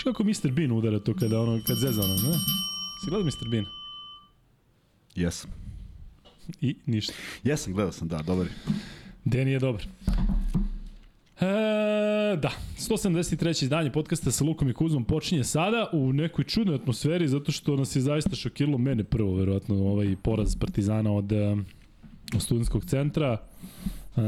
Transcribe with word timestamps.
Znaš 0.00 0.12
kako 0.12 0.24
Mr. 0.24 0.52
Bean 0.52 0.72
udara 0.72 0.98
to 0.98 1.14
kada 1.14 1.40
ono, 1.40 1.60
kad 1.66 1.76
zeza 1.76 2.02
ono, 2.02 2.14
ne? 2.14 2.38
Si 3.04 3.10
gledao 3.10 3.24
Mr. 3.24 3.48
Bean? 3.50 3.64
Jesam. 5.14 5.50
I 6.60 6.76
ništa. 6.86 7.12
Jesam, 7.44 7.72
gledao 7.72 7.92
sam, 7.92 8.08
da, 8.08 8.22
dobar 8.22 8.46
je. 8.46 8.52
Deni 9.24 9.50
je 9.50 9.58
dobar. 9.58 9.82
E, 11.40 11.46
da, 12.36 12.50
173. 12.78 13.62
izdanje 13.62 13.92
podcasta 13.92 14.30
sa 14.30 14.44
Lukom 14.44 14.68
i 14.68 14.72
Kuzmom 14.72 15.04
počinje 15.04 15.44
sada 15.44 15.90
u 15.92 16.12
nekoj 16.12 16.44
čudnoj 16.44 16.74
atmosferi 16.74 17.28
zato 17.28 17.52
što 17.52 17.76
nas 17.76 17.96
je 17.96 18.02
zaista 18.02 18.36
šokiralo 18.36 18.78
mene 18.78 19.04
prvo, 19.04 19.34
verovatno, 19.34 19.74
ovaj 19.74 20.16
poraz 20.22 20.56
Partizana 20.56 21.12
od, 21.12 21.32
od 22.34 22.42
studentskog 22.42 22.84
centra. 22.84 23.38
E, 24.16 24.20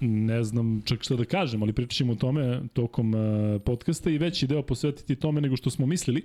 ne 0.00 0.44
znam 0.44 0.82
čak 0.84 1.02
šta 1.02 1.16
da 1.16 1.24
kažem, 1.24 1.62
ali 1.62 1.72
pričat 1.72 1.96
ćemo 1.96 2.12
o 2.12 2.16
tome 2.16 2.60
tokom 2.72 3.14
uh, 3.14 3.62
podcasta 3.64 4.10
i 4.10 4.18
veći 4.18 4.46
deo 4.46 4.62
posvetiti 4.62 5.16
tome 5.16 5.40
nego 5.40 5.56
što 5.56 5.70
smo 5.70 5.86
mislili. 5.86 6.24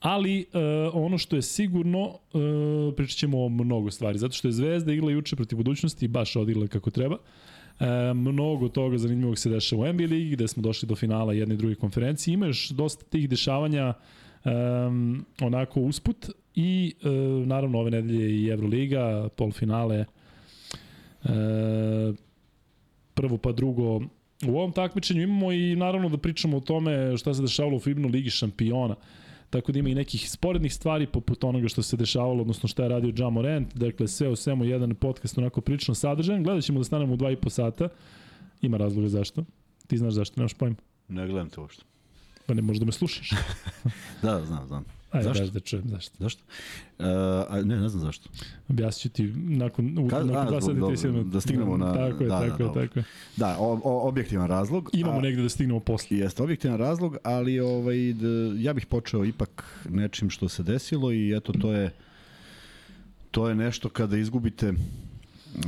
Ali 0.00 0.46
uh, 0.52 0.60
ono 0.94 1.18
što 1.18 1.36
je 1.36 1.42
sigurno, 1.42 2.08
uh, 2.08 2.94
pričat 2.96 3.18
ćemo 3.18 3.44
o 3.44 3.48
mnogo 3.48 3.90
stvari, 3.90 4.18
zato 4.18 4.34
što 4.34 4.48
je 4.48 4.52
Zvezda 4.52 4.92
igla 4.92 5.12
juče 5.12 5.36
protiv 5.36 5.56
budućnosti 5.56 6.04
i 6.04 6.08
baš 6.08 6.36
odigrala 6.36 6.66
kako 6.66 6.90
treba. 6.90 7.16
E, 7.80 8.14
mnogo 8.14 8.68
toga 8.68 8.98
zanimljivog 8.98 9.38
se 9.38 9.50
dešava 9.50 9.82
u 9.82 9.92
NBA 9.92 10.04
ligi, 10.04 10.30
gde 10.30 10.48
smo 10.48 10.62
došli 10.62 10.88
do 10.88 10.96
finala 10.96 11.32
jedne 11.32 11.54
i 11.54 11.58
druge 11.58 11.74
konferencije. 11.74 12.34
Ima 12.34 12.46
još 12.46 12.68
dosta 12.68 13.04
tih 13.04 13.28
dešavanja 13.28 13.94
um, 14.44 15.24
onako 15.40 15.80
usput 15.80 16.30
i 16.54 16.94
e, 17.02 17.08
naravno 17.46 17.78
ove 17.78 17.90
nedelje 17.90 18.42
i 18.42 18.48
Euroliga, 18.48 19.28
polfinale, 19.36 20.04
e, 21.24 21.28
prvo 23.14 23.38
pa 23.38 23.52
drugo 23.52 24.00
u 24.46 24.58
ovom 24.58 24.72
takmičenju 24.72 25.22
imamo 25.22 25.52
i 25.52 25.76
naravno 25.76 26.08
da 26.08 26.18
pričamo 26.18 26.56
o 26.56 26.60
tome 26.60 27.16
šta 27.16 27.34
se 27.34 27.42
dešavalo 27.42 27.76
u 27.76 27.80
Fibnu 27.80 28.08
ligi 28.08 28.30
šampiona. 28.30 28.96
Tako 29.50 29.72
da 29.72 29.78
ima 29.78 29.88
i 29.88 29.94
nekih 29.94 30.30
sporednih 30.30 30.74
stvari 30.74 31.06
poput 31.06 31.44
onoga 31.44 31.68
što 31.68 31.82
se 31.82 31.96
dešavalo, 31.96 32.40
odnosno 32.40 32.68
šta 32.68 32.82
je 32.82 32.88
radio 32.88 33.12
Ja 33.16 33.30
Morant. 33.30 33.74
Dakle, 33.74 34.08
sve 34.08 34.28
o 34.28 34.36
svemu 34.36 34.64
jedan 34.64 34.94
podcast 34.94 35.38
onako 35.38 35.60
prilično 35.60 35.94
sadržajan. 35.94 36.42
Gledat 36.42 36.64
ćemo 36.64 36.78
da 36.78 36.84
stanemo 36.84 37.12
u 37.12 37.16
dva 37.16 37.30
i 37.30 37.36
po 37.36 37.50
sata. 37.50 37.88
Ima 38.62 38.76
razloga 38.76 39.08
zašto. 39.08 39.44
Ti 39.86 39.98
znaš 39.98 40.12
zašto, 40.12 40.40
nemaš 40.40 40.54
pojma. 40.54 40.76
Ne 41.08 41.26
gledam 41.26 41.50
te 41.50 41.60
uopšte. 41.60 41.84
Pa 42.46 42.54
ne 42.54 42.62
možda 42.62 42.84
me 42.84 42.92
slušaš. 42.92 43.30
da, 44.22 44.44
znam, 44.44 44.66
znam. 44.66 44.99
Ajde, 45.10 45.28
zašto? 45.28 45.46
da 45.46 45.60
čujem 45.60 45.88
zašto. 45.88 46.16
Zašto? 46.18 46.42
Uh, 46.98 47.06
a, 47.48 47.62
ne, 47.64 47.76
ne 47.80 47.88
znam 47.88 48.02
zašto. 48.02 48.28
Objasnit 48.68 49.02
ću 49.02 49.08
ti 49.08 49.32
nakon, 49.36 49.98
u, 49.98 50.08
Ka, 50.08 50.18
nakon 50.18 50.36
a, 50.36 50.44
dva 50.44 50.60
sata 50.60 50.72
i 50.72 50.80
30 50.80 51.06
minuta. 51.06 51.30
Da 51.30 51.40
stignemo 51.40 51.76
na... 51.76 51.94
Tako 51.94 52.22
je, 52.22 52.28
da, 52.28 52.40
tako 52.40 52.58
da, 52.58 52.80
je, 52.80 52.86
tako 52.86 52.98
je. 52.98 53.04
Da, 53.36 53.56
o, 53.58 53.80
o, 53.84 54.08
objektivan 54.08 54.48
razlog. 54.48 54.90
Imamo 54.92 55.18
a, 55.18 55.20
negde 55.20 55.42
da 55.42 55.48
stignemo 55.48 55.80
posle. 55.80 56.16
Jeste, 56.16 56.42
objektivan 56.42 56.78
razlog, 56.78 57.16
ali 57.24 57.60
ovaj, 57.60 58.12
da, 58.12 58.28
ja 58.56 58.72
bih 58.72 58.86
počeo 58.86 59.24
ipak 59.24 59.84
nečim 59.88 60.30
što 60.30 60.48
se 60.48 60.62
desilo 60.62 61.12
i 61.12 61.36
eto, 61.36 61.52
to 61.52 61.72
je 61.72 61.90
to 63.30 63.48
je 63.48 63.54
nešto 63.54 63.88
kada 63.88 64.16
izgubite 64.16 64.72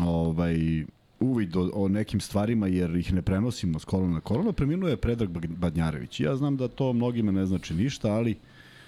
ovaj, 0.01 0.85
uvid 1.21 1.57
o, 1.57 1.71
o 1.75 1.89
nekim 1.89 2.21
stvarima 2.21 2.67
jer 2.67 2.97
ih 2.97 3.13
ne 3.13 3.23
prenosimo 3.23 3.79
s 3.79 3.85
kolona 3.85 4.15
na 4.15 4.21
kolona, 4.21 4.53
preminuo 4.53 4.89
je 4.89 4.97
Predrag 4.97 5.31
Badnjarević. 5.49 6.21
Ja 6.21 6.37
znam 6.37 6.57
da 6.57 6.69
to 6.69 6.93
mnogima 6.93 7.33
ne 7.33 7.47
znači 7.47 7.75
ništa, 7.75 8.13
ali 8.13 8.37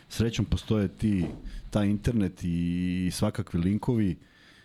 srećom 0.08 0.44
postoje 0.44 0.88
ti, 0.88 1.26
ta 1.70 1.84
internet 1.84 2.40
i 2.42 3.10
svakakvi 3.12 3.60
linkovi, 3.60 4.16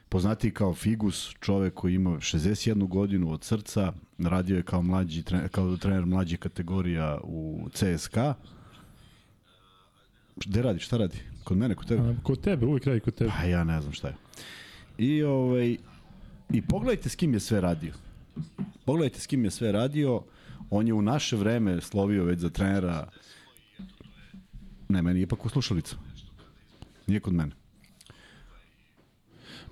poznati 0.10 0.52
kao 0.52 0.74
Figus, 0.74 1.36
čovek 1.40 1.74
koji 1.74 1.96
ima 1.96 2.10
61 2.10 2.88
godinu 2.88 3.32
od 3.32 3.44
srca, 3.44 3.94
radio 4.18 4.58
je 4.58 4.64
kao, 4.64 4.82
mlađi, 4.82 5.24
kao 5.52 5.78
trener 5.78 6.06
mlađih 6.06 6.40
kategorija 6.40 7.20
u 7.24 7.70
CSKA. 7.74 8.34
Gde 10.46 10.62
radi, 10.62 10.80
šta 10.80 10.98
radi? 10.98 11.18
Kod 11.44 11.58
mene, 11.58 11.76
kod 11.76 11.88
tebe? 11.88 12.02
A, 12.02 12.16
kod 12.24 12.42
tebe, 12.42 12.66
uvijek 12.66 12.86
radi 12.86 13.00
kod 13.00 13.16
tebe. 13.16 13.32
Pa 13.38 13.44
ja 13.44 13.64
ne 13.64 13.82
znam 13.82 13.94
šta 13.94 14.08
je. 14.08 14.16
I, 14.98 15.24
ovaj, 15.24 15.78
I 16.50 16.62
pogledajte 16.62 17.10
s 17.10 17.16
kim 17.16 17.34
je 17.34 17.40
sve 17.40 17.62
radio. 17.62 17.94
Pogledajte 18.86 19.20
s 19.20 19.28
kim 19.28 19.46
je 19.46 19.52
sve 19.52 19.72
radio. 19.72 20.24
On 20.70 20.88
je 20.88 20.94
u 20.94 21.02
naše 21.02 21.36
vreme 21.36 21.82
slovio 21.82 22.24
već 22.24 22.40
za 22.40 22.50
trenera 22.50 23.08
Ne, 24.90 25.02
meni 25.02 25.20
je 25.20 25.24
ipak 25.24 25.46
u 25.46 25.50
slušalicu. 25.50 25.98
Nije 27.08 27.20
kod 27.20 27.34
mene. 27.34 27.52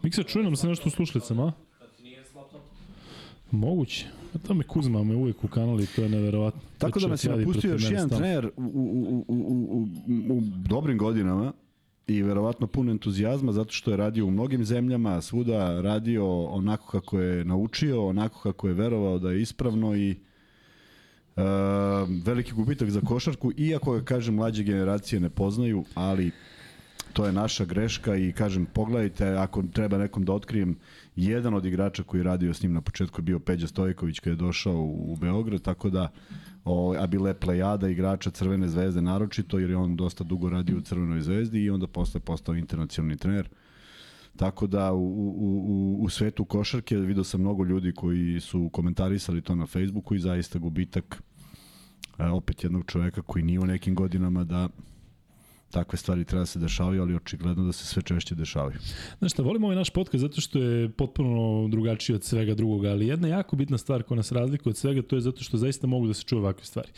Miksa, 0.04 0.24
čuje 0.24 0.44
nam 0.44 0.56
se 0.56 0.68
nešto 0.68 0.88
u 0.88 0.92
slušalicama, 0.92 1.44
a? 1.44 1.52
Moguće. 3.52 4.06
A 4.36 4.38
to 4.38 4.54
me 4.54 4.64
Kuzma 4.64 5.04
me 5.04 5.16
uvek 5.16 5.44
u 5.44 5.48
kanali, 5.48 5.88
to 5.96 6.04
je 6.04 6.10
neverovatno. 6.10 6.62
Tako 6.78 7.00
da 7.00 7.08
nas 7.08 7.24
je 7.24 7.36
napustio 7.38 7.72
još 7.72 7.92
jedan 7.92 8.10
trener 8.10 8.46
u, 8.46 8.64
u, 8.64 9.26
u, 9.28 9.36
u, 9.36 9.88
u, 10.30 10.38
u 10.38 10.42
dobrim 10.42 10.98
godinama 10.98 11.54
i 12.08 12.24
verovatno 12.24 12.68
pun 12.68 12.90
entuzijazma 12.90 13.52
zato 13.52 13.72
što 13.72 13.92
je 13.92 13.98
radio 13.98 14.26
u 14.26 14.32
mnogim 14.32 14.66
zemljama, 14.66 15.22
svuda 15.22 15.82
radio 15.82 16.44
onako 16.44 16.88
kako 16.88 17.20
je 17.20 17.46
naučio, 17.46 18.08
onako 18.08 18.40
kako 18.40 18.68
je 18.68 18.74
verovao 18.74 19.20
da 19.20 19.32
je 19.32 19.42
ispravno 19.42 19.96
i 19.96 20.16
Uh, 21.38 21.44
veliki 22.24 22.54
gubitak 22.54 22.90
za 22.90 23.02
košarku, 23.02 23.52
iako 23.58 23.94
ga, 23.94 24.04
kažem, 24.04 24.36
mlađe 24.36 24.64
generacije 24.64 25.20
ne 25.20 25.30
poznaju, 25.30 25.86
ali 25.96 26.32
to 27.14 27.26
je 27.26 27.32
naša 27.32 27.66
greška 27.66 28.16
i 28.16 28.32
kažem, 28.32 28.66
pogledajte, 28.66 29.28
ako 29.28 29.64
treba 29.74 29.98
nekom 29.98 30.26
da 30.26 30.34
otkrijem, 30.34 30.76
jedan 31.16 31.54
od 31.54 31.66
igrača 31.66 32.04
koji 32.04 32.24
radio 32.24 32.54
s 32.54 32.62
njim 32.64 32.74
na 32.74 32.82
početku 32.82 33.20
je 33.20 33.24
bio 33.24 33.40
Peđa 33.40 33.68
Stojković 33.68 34.20
kada 34.20 34.32
je 34.32 34.36
došao 34.36 34.76
u, 34.76 35.14
u 35.14 35.16
Beograd, 35.16 35.62
tako 35.62 35.90
da 35.90 36.12
o, 36.66 36.96
a 37.00 37.08
bile 37.08 37.34
plejada 37.34 37.90
igrača 37.90 38.30
Crvene 38.30 38.68
zvezde 38.68 39.02
naročito, 39.02 39.60
jer 39.60 39.70
je 39.70 39.78
on 39.78 39.96
dosta 39.96 40.24
dugo 40.24 40.50
radio 40.50 40.78
u 40.78 40.82
Crvenoj 40.82 41.22
zvezdi 41.22 41.64
i 41.64 41.70
onda 41.70 41.88
posle 41.88 42.20
postao 42.20 42.56
internacionalni 42.56 43.18
trener. 43.18 43.50
Tako 44.36 44.68
da 44.68 44.94
u, 44.94 45.06
u, 45.38 45.98
u, 46.00 46.10
svetu 46.10 46.46
košarke 46.46 46.98
vidio 46.98 47.24
sam 47.24 47.42
mnogo 47.42 47.64
ljudi 47.64 47.92
koji 47.92 48.40
su 48.40 48.70
komentarisali 48.74 49.42
to 49.42 49.56
na 49.56 49.66
Facebooku 49.66 50.16
i 50.16 50.20
zaista 50.20 50.60
gubitak 50.60 51.24
opet 52.20 52.64
jednog 52.64 52.84
čoveka 52.88 53.22
koji 53.22 53.44
nije 53.44 53.60
u 53.60 53.66
nekim 53.66 53.96
godinama 53.96 54.44
da 54.44 54.70
takve 55.72 55.98
stvari 55.98 56.26
treba 56.26 56.42
da 56.42 56.46
se 56.46 56.60
dešavaju, 56.60 57.02
ali 57.02 57.16
očigledno 57.16 57.64
da 57.64 57.72
se 57.72 57.86
sve 57.86 58.02
češće 58.02 58.36
dešavaju. 58.36 58.80
Znaš 59.20 59.32
šta, 59.32 59.44
volimo 59.44 59.68
ovaj 59.68 59.76
naš 59.76 59.90
podcast 59.90 60.22
zato 60.22 60.42
što 60.42 60.60
je 60.60 60.90
potpuno 60.90 61.68
drugačiji 61.68 62.16
od 62.16 62.24
svega 62.24 62.56
drugoga, 62.56 62.90
ali 62.90 63.08
jedna 63.08 63.28
jako 63.28 63.56
bitna 63.56 63.78
stvar 63.78 64.04
koja 64.04 64.16
nas 64.16 64.32
razlikuje 64.32 64.72
od 64.72 64.78
svega, 64.78 65.02
to 65.02 65.16
je 65.16 65.22
zato 65.22 65.44
što 65.44 65.58
zaista 65.58 65.88
mogu 65.88 66.08
da 66.08 66.14
se 66.14 66.24
čuje 66.24 66.40
ovakve 66.40 66.66
stvari 66.66 66.90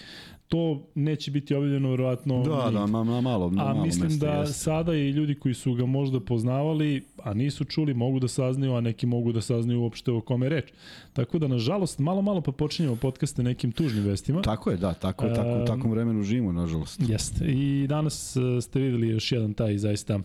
to 0.50 0.84
neće 0.96 1.32
biti 1.32 1.56
objavljeno 1.56 1.90
verovatno 1.90 2.44
da, 2.44 2.50
da, 2.50 2.72
na, 2.72 2.86
na 3.04 3.22
malo, 3.22 3.50
na 3.50 3.64
a 3.64 3.74
malo 3.74 3.86
mislim 3.86 4.08
mesta, 4.08 4.26
da 4.26 4.34
jeste. 4.34 4.54
sada 4.54 4.96
i 4.96 5.10
ljudi 5.10 5.36
koji 5.36 5.54
su 5.54 5.74
ga 5.74 5.86
možda 5.86 6.20
poznavali, 6.20 7.06
a 7.24 7.34
nisu 7.34 7.66
čuli, 7.66 7.94
mogu 7.94 8.20
da 8.20 8.28
saznaju, 8.28 8.74
a 8.74 8.82
neki 8.82 9.06
mogu 9.06 9.32
da 9.32 9.42
saznaju 9.42 9.82
uopšte 9.82 10.12
o 10.12 10.22
kome 10.22 10.50
reč. 10.50 10.66
Tako 11.14 11.40
da, 11.40 11.48
nažalost, 11.48 12.00
malo, 12.00 12.22
malo 12.22 12.42
pa 12.42 12.52
počinjemo 12.52 12.96
podcaste 12.96 13.44
nekim 13.44 13.72
tužnim 13.72 14.04
vestima. 14.04 14.42
Tako 14.42 14.72
je, 14.72 14.78
da, 14.78 14.94
tako 14.94 15.26
je, 15.26 15.36
tako, 15.36 15.64
u 15.64 15.66
takvom 15.66 15.92
vremenu 15.92 16.24
živimo, 16.24 16.52
nažalost. 16.52 17.02
Jeste. 17.08 17.46
I 17.46 17.88
danas 17.88 18.36
e, 18.36 18.62
ste 18.62 18.80
videli 18.80 19.08
još 19.08 19.32
jedan 19.32 19.54
taj 19.54 19.78
zaista 19.78 20.16
um, 20.16 20.24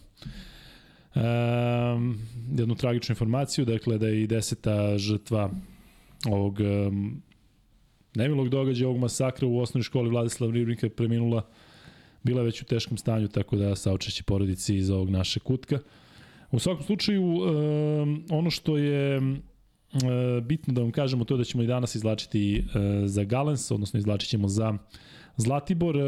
jednu 2.58 2.74
tragičnu 2.74 3.12
informaciju, 3.12 3.64
dakle 3.64 3.98
da 3.98 4.08
je 4.08 4.22
i 4.22 4.26
deseta 4.26 4.98
žrtva 4.98 5.50
ovog 6.26 6.58
um, 6.60 7.22
nemilog 8.14 8.48
događaja 8.48 8.88
ovog 8.88 9.00
masakra 9.00 9.46
u 9.46 9.58
osnovnoj 9.58 9.82
školi 9.82 10.10
Vladislav 10.10 10.50
Ribnika 10.50 10.86
je 10.86 10.90
preminula, 10.90 11.42
bila 12.22 12.40
je 12.40 12.44
već 12.44 12.62
u 12.62 12.64
teškom 12.64 12.96
stanju, 12.96 13.28
tako 13.28 13.56
da 13.56 13.76
saočeći 13.76 14.22
porodici 14.22 14.76
iz 14.76 14.90
ovog 14.90 15.10
naše 15.10 15.40
kutka. 15.40 15.78
U 16.50 16.58
svakom 16.58 16.84
slučaju, 16.84 17.22
um, 17.22 18.24
ono 18.30 18.50
što 18.50 18.76
je 18.76 19.20
bitno 20.42 20.74
da 20.74 20.80
vam 20.80 20.90
kažemo 20.90 21.24
to 21.24 21.36
da 21.36 21.44
ćemo 21.44 21.62
i 21.62 21.66
danas 21.66 21.94
izlačiti 21.94 22.58
uh, 22.58 22.80
za 23.06 23.24
Galens, 23.24 23.70
odnosno 23.70 23.98
izlačit 23.98 24.30
ćemo 24.30 24.48
za 24.48 24.74
Zlatibor. 25.36 25.96
Uh, 25.96 26.02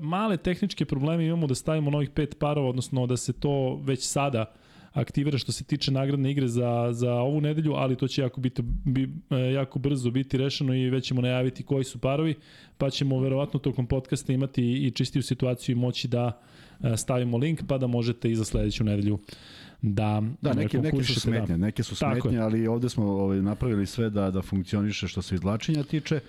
male 0.00 0.36
tehničke 0.36 0.84
probleme 0.84 1.26
imamo 1.26 1.46
da 1.46 1.54
stavimo 1.54 1.90
novih 1.90 2.10
pet 2.10 2.36
parova, 2.38 2.68
odnosno 2.68 3.06
da 3.06 3.16
se 3.16 3.32
to 3.32 3.80
već 3.84 4.06
sada 4.06 4.40
uh, 4.40 4.67
aktivira 5.00 5.38
što 5.38 5.52
se 5.52 5.64
tiče 5.64 5.90
nagradne 5.90 6.30
igre 6.30 6.48
za, 6.48 6.88
za 6.92 7.12
ovu 7.12 7.40
nedelju, 7.40 7.72
ali 7.72 7.96
to 7.96 8.08
će 8.08 8.22
jako, 8.22 8.40
biti, 8.40 8.62
bi, 8.64 9.08
e, 9.30 9.36
jako 9.36 9.78
brzo 9.78 10.10
biti 10.10 10.38
rešeno 10.38 10.74
i 10.74 10.90
već 10.90 11.06
ćemo 11.06 11.20
najaviti 11.20 11.62
koji 11.62 11.84
su 11.84 11.98
parovi, 11.98 12.34
pa 12.78 12.90
ćemo 12.90 13.20
verovatno 13.20 13.60
tokom 13.60 13.86
podcasta 13.86 14.32
imati 14.32 14.86
i 14.86 14.90
čistiju 14.90 15.22
situaciju 15.22 15.72
i 15.72 15.78
moći 15.78 16.08
da 16.08 16.40
e, 16.80 16.96
stavimo 16.96 17.36
link, 17.36 17.60
pa 17.68 17.78
da 17.78 17.86
možete 17.86 18.30
i 18.30 18.36
za 18.36 18.44
sledeću 18.44 18.84
nedelju 18.84 19.18
da 19.82 20.22
da 20.40 20.52
neke 20.52 20.78
neke 20.78 21.04
su 21.04 21.20
smetnje, 21.20 21.46
da. 21.46 21.56
neke 21.56 21.82
su 21.82 21.96
smetnje, 21.96 22.38
ali 22.38 22.66
ovde 22.66 22.88
smo 22.88 23.04
ovaj 23.04 23.42
napravili 23.42 23.86
sve 23.86 24.10
da 24.10 24.30
da 24.30 24.42
funkcioniše 24.42 25.08
što 25.08 25.22
se 25.22 25.34
izvlačenja 25.34 25.82
tiče. 25.82 26.20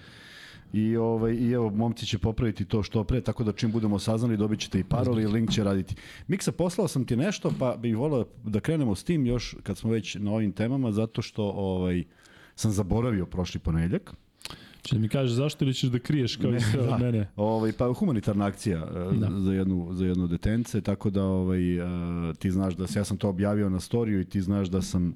I, 0.74 0.98
ovaj, 0.98 1.34
I 1.34 1.52
evo, 1.52 1.70
momci 1.70 2.06
će 2.06 2.18
popraviti 2.18 2.66
to 2.66 2.84
što 2.84 3.04
pre, 3.04 3.22
tako 3.22 3.44
da 3.44 3.52
čim 3.52 3.72
budemo 3.72 4.00
saznali 4.00 4.38
dobit 4.38 4.60
ćete 4.60 4.80
i 4.80 4.84
paroli 4.84 5.24
i 5.24 5.28
link 5.28 5.52
će 5.52 5.64
raditi. 5.64 5.96
Miksa, 6.28 6.52
poslao 6.52 6.88
sam 6.88 7.06
ti 7.06 7.16
nešto, 7.16 7.54
pa 7.60 7.76
bih 7.78 7.98
volao 7.98 8.26
da 8.44 8.60
krenemo 8.60 8.96
s 8.96 9.04
tim 9.04 9.26
još 9.26 9.56
kad 9.64 9.78
smo 9.78 9.92
već 9.92 10.16
na 10.16 10.32
ovim 10.32 10.52
temama, 10.52 10.92
zato 10.92 11.22
što 11.22 11.44
ovaj, 11.44 12.04
sam 12.56 12.72
zaboravio 12.72 13.26
prošli 13.26 13.60
ponedljak. 13.60 14.14
Če 14.82 14.96
da 14.96 15.02
mi 15.02 15.10
kažeš 15.10 15.36
zašto 15.36 15.66
ili 15.66 15.74
ćeš 15.74 15.90
da 15.90 16.00
kriješ 16.00 16.36
kao 16.36 16.56
i 16.56 16.60
sve 16.60 16.84
da. 16.84 16.94
od 16.94 17.02
mene? 17.02 17.28
Ovaj, 17.36 17.72
pa 17.78 17.94
humanitarna 17.94 18.46
akcija 18.46 18.78
e, 18.78 19.18
da. 19.18 19.30
za, 19.40 19.54
jednu, 19.54 19.90
za 19.92 20.06
jednu 20.06 20.28
detence, 20.28 20.82
tako 20.82 21.10
da 21.10 21.24
ovaj, 21.24 21.80
uh, 21.80 21.88
ti 22.40 22.52
znaš 22.52 22.76
da 22.76 22.86
ja 22.96 23.04
sam 23.04 23.18
to 23.18 23.30
objavio 23.30 23.70
na 23.70 23.80
storiju 23.80 24.22
i 24.22 24.26
ti 24.26 24.42
znaš 24.42 24.68
da 24.68 24.82
sam 24.82 25.16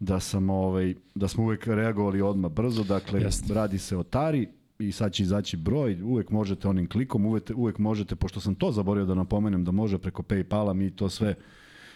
da 0.00 0.20
sam 0.20 0.50
ovaj 0.50 0.94
da 1.14 1.28
smo 1.28 1.44
uvek 1.44 1.66
reagovali 1.66 2.22
odma 2.22 2.48
brzo, 2.48 2.84
dakle 2.84 3.20
Jest. 3.20 3.50
radi 3.50 3.78
se 3.78 3.96
o 3.96 4.02
Tari 4.02 4.48
i 4.78 4.92
sad 4.92 5.12
će 5.12 5.22
izaći 5.22 5.56
broj, 5.56 6.02
uvek 6.02 6.30
možete 6.30 6.68
onim 6.68 6.88
klikom, 6.88 7.26
uvek, 7.26 7.50
uvek 7.56 7.78
možete, 7.78 8.16
pošto 8.16 8.40
sam 8.40 8.54
to 8.54 8.72
zaboravio 8.72 9.06
da 9.06 9.14
napomenem 9.14 9.64
da 9.64 9.70
može 9.70 9.98
preko 9.98 10.22
Paypala, 10.22 10.72
mi 10.72 10.90
to 10.90 11.08
sve 11.08 11.34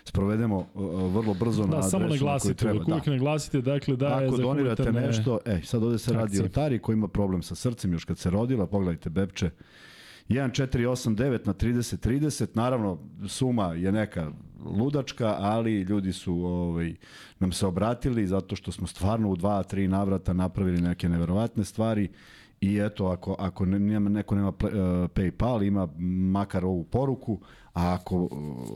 sprovedemo 0.04 0.58
uh, 0.58 1.14
vrlo 1.14 1.34
brzo 1.34 1.62
da, 1.62 1.68
na 1.68 1.76
adresu 1.76 1.90
samo 1.90 2.06
naglasite, 2.08 2.54
treba. 2.54 2.84
Da, 2.84 2.92
uvijek 2.92 3.06
naglasite, 3.06 3.60
dakle 3.60 3.96
da 3.96 4.08
je 4.08 4.28
Ako 4.28 4.36
donirate 4.36 4.92
nešto, 4.92 5.38
e, 5.44 5.60
sad 5.64 5.82
ovde 5.82 5.98
se 5.98 6.12
radi 6.12 6.40
o 6.40 6.48
Tari 6.48 6.78
koji 6.78 6.94
ima 6.94 7.08
problem 7.08 7.42
sa 7.42 7.54
srcem 7.54 7.92
još 7.92 8.04
kad 8.04 8.18
se 8.18 8.30
rodila, 8.30 8.66
pogledajte 8.66 9.10
Bepče, 9.10 9.50
1489 10.28 11.46
na 11.46 11.54
30 11.54 12.08
30, 12.08 12.46
naravno 12.54 12.98
suma 13.28 13.72
je 13.74 13.92
neka 13.92 14.32
ludačka, 14.64 15.36
ali 15.38 15.80
ljudi 15.80 16.12
su 16.12 16.34
ovaj, 16.34 16.94
nam 17.38 17.52
se 17.52 17.66
obratili 17.66 18.26
zato 18.26 18.56
što 18.56 18.72
smo 18.72 18.86
stvarno 18.86 19.30
u 19.30 19.36
dva, 19.36 19.62
tri 19.62 19.88
navrata 19.88 20.32
napravili 20.32 20.80
neke 20.80 21.08
neverovatne 21.08 21.64
stvari 21.64 22.08
i 22.60 22.78
eto, 22.78 23.06
ako, 23.06 23.36
ako 23.38 23.66
nema, 23.66 24.10
neko 24.10 24.34
nema 24.34 24.48
uh, 24.48 24.54
PayPal, 25.14 25.66
ima 25.66 25.88
makar 26.32 26.64
ovu 26.64 26.84
poruku, 26.84 27.40
a 27.72 27.94
ako 27.94 28.22
uh, 28.22 28.30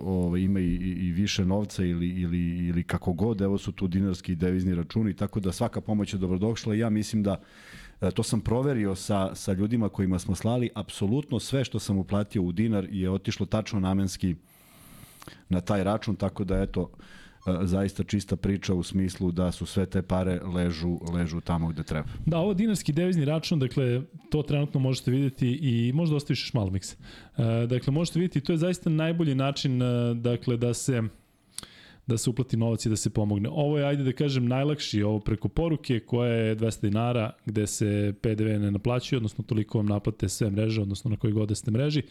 ovaj, 0.04 0.40
ima 0.40 0.60
i, 0.60 0.74
i 0.74 1.12
više 1.12 1.44
novca 1.44 1.84
ili, 1.84 2.08
ili, 2.08 2.66
ili 2.66 2.82
kako 2.82 3.12
god, 3.12 3.40
evo 3.40 3.58
su 3.58 3.72
tu 3.72 3.88
dinarski 3.88 4.32
i 4.32 4.36
devizni 4.36 4.74
računi, 4.74 5.14
tako 5.14 5.40
da 5.40 5.52
svaka 5.52 5.80
pomoć 5.80 6.12
je 6.12 6.18
dobrodošla 6.18 6.74
i 6.74 6.78
ja 6.78 6.90
mislim 6.90 7.22
da 7.22 7.32
uh, 8.00 8.10
to 8.10 8.22
sam 8.22 8.40
proverio 8.40 8.94
sa, 8.94 9.34
sa 9.34 9.52
ljudima 9.52 9.88
kojima 9.88 10.18
smo 10.18 10.34
slali, 10.34 10.70
apsolutno 10.74 11.40
sve 11.40 11.64
što 11.64 11.78
sam 11.78 11.98
uplatio 11.98 12.42
u 12.42 12.52
dinar 12.52 12.86
je 12.90 13.10
otišlo 13.10 13.46
tačno 13.46 13.80
namenski 13.80 14.34
na 15.48 15.60
taj 15.60 15.84
račun, 15.84 16.16
tako 16.16 16.44
da 16.44 16.62
eto, 16.62 16.90
zaista 17.62 18.04
čista 18.04 18.36
priča 18.36 18.74
u 18.74 18.82
smislu 18.82 19.30
da 19.32 19.52
su 19.52 19.66
sve 19.66 19.86
te 19.86 20.02
pare 20.02 20.40
ležu, 20.54 20.98
ležu 21.14 21.40
tamo 21.40 21.68
gde 21.68 21.82
treba. 21.82 22.08
Da, 22.26 22.38
ovo 22.38 22.54
dinarski 22.54 22.92
devizni 22.92 23.24
račun, 23.24 23.58
dakle, 23.58 24.02
to 24.30 24.42
trenutno 24.42 24.80
možete 24.80 25.10
videti 25.10 25.58
i 25.62 25.92
možda 25.94 26.16
ostaviš 26.16 26.42
još 26.42 26.54
malo 26.54 26.70
miksa. 26.70 26.96
Dakle, 27.68 27.92
možete 27.92 28.18
videti, 28.18 28.40
to 28.40 28.52
je 28.52 28.58
zaista 28.58 28.90
najbolji 28.90 29.34
način 29.34 29.80
dakle, 30.14 30.56
da 30.56 30.74
se 30.74 31.02
da 32.08 32.18
se 32.18 32.30
uplati 32.30 32.56
novac 32.56 32.86
i 32.86 32.88
da 32.88 32.96
se 32.96 33.10
pomogne. 33.10 33.48
Ovo 33.52 33.78
je, 33.78 33.84
ajde 33.84 34.02
da 34.02 34.12
kažem, 34.12 34.46
najlakši 34.46 35.02
ovo 35.02 35.20
preko 35.20 35.48
poruke 35.48 36.00
koja 36.00 36.32
je 36.32 36.56
200 36.56 36.80
dinara 36.82 37.30
gde 37.46 37.66
se 37.66 38.14
PDV 38.20 38.44
ne 38.44 38.70
naplaćuje, 38.70 39.16
odnosno 39.16 39.44
toliko 39.44 39.78
vam 39.78 39.86
naplate 39.86 40.28
sve 40.28 40.50
mreže, 40.50 40.82
odnosno 40.82 41.10
na 41.10 41.16
koji 41.16 41.32
god 41.32 41.48
da 41.48 41.54
ste 41.54 41.70
mreži. 41.70 42.02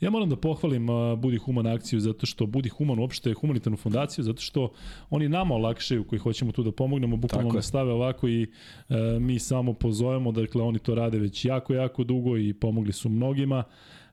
Ja 0.00 0.10
moram 0.10 0.28
da 0.28 0.36
pohvalim 0.36 0.86
Budi 1.18 1.38
Human 1.38 1.66
akciju 1.66 2.00
zato 2.00 2.26
što 2.26 2.46
Budi 2.46 2.68
Human 2.68 2.98
uopšte 2.98 3.30
je 3.30 3.34
humanitarnu 3.34 3.76
fondaciju, 3.76 4.24
zato 4.24 4.42
što 4.42 4.72
oni 5.10 5.28
nama 5.28 5.54
olakšaju 5.54 6.04
koji 6.04 6.18
hoćemo 6.18 6.52
tu 6.52 6.62
da 6.62 6.72
pomognemo, 6.72 7.16
bukvalno 7.16 7.52
nas 7.52 7.66
stave 7.66 7.92
ovako 7.92 8.28
i 8.28 8.42
uh, 8.42 8.96
mi 9.20 9.38
samo 9.38 9.72
pozovemo, 9.72 10.32
dakle 10.32 10.62
oni 10.62 10.78
to 10.78 10.94
rade 10.94 11.18
već 11.18 11.44
jako, 11.44 11.74
jako 11.74 12.04
dugo 12.04 12.36
i 12.36 12.54
pomogli 12.54 12.92
su 12.92 13.08
mnogima. 13.08 13.64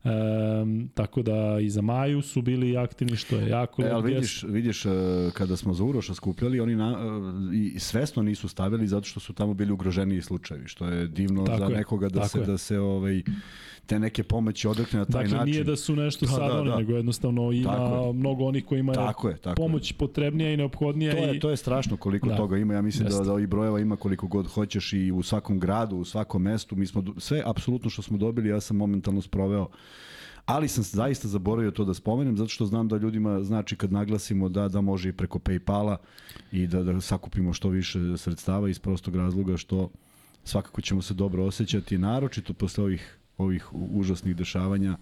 E, 0.03 0.09
tako 0.93 1.21
da 1.21 1.59
i 1.61 1.69
za 1.69 1.81
Maju 1.81 2.21
su 2.21 2.41
bili 2.41 2.77
aktivni, 2.77 3.17
što 3.17 3.35
je 3.35 3.49
jako 3.49 3.83
e, 3.83 3.89
ali 3.89 4.13
vidiš, 4.13 4.43
vidiš, 4.43 4.85
e, 4.85 4.89
kada 5.33 5.57
smo 5.57 5.73
za 5.73 5.83
Uroša 5.83 6.13
skupljali, 6.13 6.59
oni 6.59 6.75
na, 6.75 6.97
e, 7.53 7.55
i 7.55 7.79
svesno 7.79 8.23
nisu 8.23 8.47
stavili 8.47 8.87
zato 8.87 9.05
što 9.05 9.19
su 9.19 9.33
tamo 9.33 9.53
bili 9.53 9.71
ugroženiji 9.71 10.21
slučajevi, 10.21 10.67
što 10.67 10.85
je 10.85 11.07
divno 11.07 11.43
tako 11.43 11.57
za 11.57 11.65
je, 11.65 11.77
nekoga 11.77 12.09
da 12.09 12.27
se, 12.27 12.39
je. 12.39 12.45
da 12.45 12.57
se 12.57 12.79
ovaj, 12.79 13.23
te 13.85 13.99
neke 13.99 14.23
pomoći 14.23 14.67
odrekne 14.67 14.99
na 14.99 15.05
taj 15.05 15.23
dakle, 15.23 15.37
način. 15.37 15.37
Dakle, 15.37 15.51
nije 15.51 15.63
da 15.63 15.75
su 15.75 15.95
nešto 15.95 16.25
da, 16.25 16.31
sad 16.31 16.55
da, 16.55 16.71
da. 16.71 16.77
nego 16.77 16.93
jednostavno 16.93 17.51
ima 17.51 17.71
tako 17.71 18.13
mnogo 18.13 18.45
onih 18.45 18.65
koji 18.65 18.79
imaju 18.79 18.95
tako 18.95 19.29
je, 19.29 19.37
tako 19.37 19.55
pomoć 19.55 19.91
je. 19.91 19.97
potrebnija 19.97 20.53
i 20.53 20.57
neophodnija. 20.57 21.11
To 21.11 21.17
je, 21.17 21.35
i... 21.35 21.39
to 21.39 21.49
je 21.49 21.57
strašno 21.57 21.97
koliko 21.97 22.29
da. 22.29 22.35
toga 22.35 22.57
ima. 22.57 22.73
Ja 22.73 22.81
mislim 22.81 23.09
da, 23.09 23.19
da 23.19 23.33
ovih 23.33 23.47
brojeva 23.47 23.79
ima 23.79 23.95
koliko 23.95 24.27
god 24.27 24.47
hoćeš 24.47 24.93
i 24.93 25.11
u 25.11 25.23
svakom 25.23 25.59
gradu, 25.59 25.97
u 25.97 26.05
svakom 26.05 26.41
mestu. 26.41 26.75
Mi 26.75 26.87
smo 26.87 27.03
sve, 27.17 27.43
apsolutno 27.45 27.89
što 27.89 28.01
smo 28.01 28.17
dobili, 28.17 28.49
ja 28.49 28.61
sam 28.61 28.77
momentalno 28.77 29.21
sproveo 29.21 29.67
ali 30.45 30.67
sam 30.67 30.83
zaista 30.83 31.27
zaboravio 31.27 31.71
to 31.71 31.85
da 31.85 31.93
spomenem 31.93 32.37
zato 32.37 32.49
što 32.49 32.65
znam 32.65 32.87
da 32.87 32.97
ljudima 32.97 33.43
znači 33.43 33.75
kad 33.75 33.91
naglasimo 33.91 34.49
da 34.49 34.67
da 34.67 34.81
može 34.81 35.09
i 35.09 35.13
preko 35.13 35.39
Paypala 35.39 35.95
i 36.51 36.67
da 36.67 36.83
da 36.83 37.01
sakupimo 37.01 37.53
što 37.53 37.69
više 37.69 37.99
sredstava 38.17 38.69
iz 38.69 38.79
prostog 38.79 39.15
razloga 39.15 39.57
što 39.57 39.89
svakako 40.43 40.81
ćemo 40.81 41.01
se 41.01 41.13
dobro 41.13 41.45
osjećati 41.45 41.97
naročito 41.97 42.53
posle 42.53 42.83
ovih 42.83 43.17
ovih 43.37 43.73
užasnih 43.73 44.35
dešavanja 44.35 44.97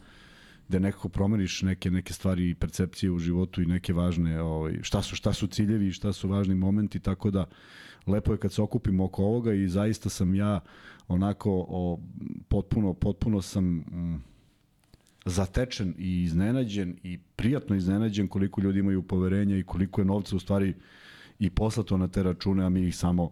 da 0.69 0.79
nekako 0.79 1.09
promeniš 1.09 1.61
neke 1.61 1.91
neke 1.91 2.13
stvari 2.13 2.49
i 2.49 2.55
percepcije 2.55 3.11
u 3.11 3.19
životu 3.19 3.61
i 3.61 3.65
neke 3.65 3.93
važne 3.93 4.41
ovaj 4.41 4.79
šta 4.81 5.01
su 5.01 5.15
šta 5.15 5.33
su 5.33 5.47
ciljevi 5.47 5.87
i 5.87 5.91
šta 5.91 6.13
su 6.13 6.29
važni 6.29 6.55
momenti 6.55 6.99
tako 6.99 7.31
da 7.31 7.45
lepo 8.07 8.31
je 8.31 8.37
kad 8.37 8.53
se 8.53 8.61
okupimo 8.61 9.05
oko 9.05 9.23
ovoga 9.23 9.53
i 9.53 9.67
zaista 9.67 10.09
sam 10.09 10.35
ja 10.35 10.59
onako 11.07 11.65
o, 11.69 11.99
potpuno 12.47 12.93
potpuno 12.93 13.41
sam 13.41 13.65
mm, 13.65 14.23
zatečen 15.25 15.93
i 15.97 16.23
iznenađen 16.23 16.95
i 17.03 17.17
prijatno 17.35 17.75
iznenađen 17.75 18.27
koliko 18.27 18.61
ljudi 18.61 18.79
imaju 18.79 19.01
poverenja 19.01 19.57
i 19.57 19.63
koliko 19.63 20.01
je 20.01 20.05
novca 20.05 20.35
u 20.35 20.39
stvari 20.39 20.73
i 21.39 21.49
poslato 21.49 21.97
na 21.97 22.07
te 22.07 22.23
račune, 22.23 22.65
a 22.65 22.69
mi 22.69 22.87
ih 22.87 22.95
samo 22.95 23.31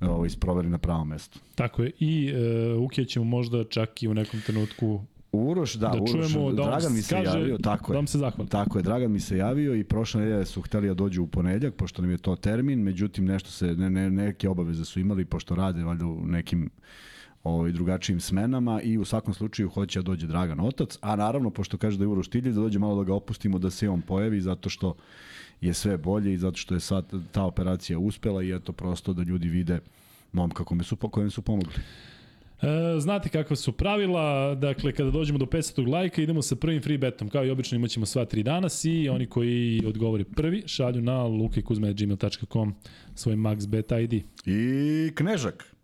ovaj, 0.00 0.30
sproveri 0.30 0.68
na 0.68 0.78
pravom 0.78 1.08
mestu. 1.08 1.38
Tako 1.54 1.82
je. 1.82 1.90
I 1.98 2.28
e, 2.28 2.74
Ukije 2.74 3.04
ćemo 3.04 3.24
možda 3.24 3.64
čak 3.64 4.02
i 4.02 4.08
u 4.08 4.14
nekom 4.14 4.40
trenutku 4.40 5.00
Uroš, 5.32 5.74
da, 5.74 5.88
da 5.88 5.98
Uroš, 6.02 6.10
čujemo, 6.32 6.52
da 6.52 6.62
Dragan 6.62 6.94
mi 6.94 7.02
se 7.02 7.14
kaže, 7.14 7.38
javio, 7.38 7.58
tako 7.58 7.92
da 7.92 7.98
je. 7.98 8.06
se 8.06 8.18
zahvali. 8.18 8.50
Tako 8.50 8.78
je, 8.78 8.82
Dragan 8.82 9.12
mi 9.12 9.20
se 9.20 9.36
javio 9.36 9.74
i 9.74 9.84
prošle 9.84 10.20
nedelje 10.20 10.44
su 10.44 10.62
hteli 10.62 10.88
da 10.88 10.94
dođu 10.94 11.22
u 11.22 11.26
ponedljak, 11.26 11.74
pošto 11.74 12.02
nam 12.02 12.10
je 12.10 12.18
to 12.18 12.36
termin, 12.36 12.82
međutim 12.82 13.24
nešto 13.24 13.50
se, 13.50 13.66
ne, 13.66 13.90
ne, 13.90 14.10
neke 14.10 14.48
obaveze 14.48 14.84
su 14.84 15.00
imali, 15.00 15.24
pošto 15.24 15.54
rade 15.54 15.84
valjda 15.84 16.06
u 16.06 16.26
nekim 16.26 16.70
ovaj, 17.44 17.72
drugačijim 17.72 18.20
smenama 18.20 18.80
i 18.82 18.98
u 18.98 19.04
svakom 19.04 19.34
slučaju 19.34 19.68
hoće 19.68 19.98
da 19.98 20.02
dođe 20.02 20.26
Dragan 20.26 20.60
Otac, 20.60 20.98
a 21.00 21.16
naravno, 21.16 21.50
pošto 21.50 21.78
kaže 21.78 21.98
da 21.98 22.04
je 22.04 22.08
Uroš 22.08 22.28
Tilje, 22.28 22.52
da 22.52 22.60
dođe 22.60 22.78
malo 22.78 22.96
da 22.96 23.04
ga 23.04 23.14
opustimo 23.14 23.58
da 23.58 23.70
se 23.70 23.88
on 23.88 24.02
pojavi, 24.02 24.40
zato 24.40 24.68
što 24.68 24.94
je 25.60 25.74
sve 25.74 25.96
bolje 25.96 26.34
i 26.34 26.38
zato 26.38 26.56
što 26.56 26.74
je 26.74 26.80
sad 26.80 27.12
ta 27.32 27.42
operacija 27.42 27.98
uspela 27.98 28.42
i 28.42 28.54
eto 28.54 28.72
prosto 28.72 29.12
da 29.12 29.22
ljudi 29.22 29.48
vide 29.48 29.80
momka 30.32 30.64
kome 30.64 30.84
su, 30.84 30.96
kojem 30.96 31.30
su 31.30 31.42
pomogli. 31.42 31.74
E, 32.62 33.00
znate 33.00 33.28
kakva 33.28 33.56
su 33.56 33.72
pravila, 33.72 34.54
dakle 34.54 34.92
kada 34.92 35.10
dođemo 35.10 35.38
do 35.38 35.46
500 35.46 35.92
lajka 35.92 36.22
idemo 36.22 36.42
sa 36.42 36.56
prvim 36.56 36.82
free 36.82 36.98
betom, 36.98 37.28
kao 37.28 37.44
i 37.44 37.50
obično 37.50 37.76
imaćemo 37.76 38.06
sva 38.06 38.24
tri 38.24 38.42
danas 38.42 38.84
i 38.84 39.08
oni 39.08 39.26
koji 39.26 39.82
odgovori 39.86 40.24
prvi 40.24 40.62
šalju 40.66 41.02
na 41.02 41.24
lukajkuzme.gmail.com 41.24 42.74
svoj 43.14 43.36
max 43.36 43.68
bet 43.68 43.92
ID. 43.92 44.12
I 44.46 45.10
Knežak. 45.14 45.76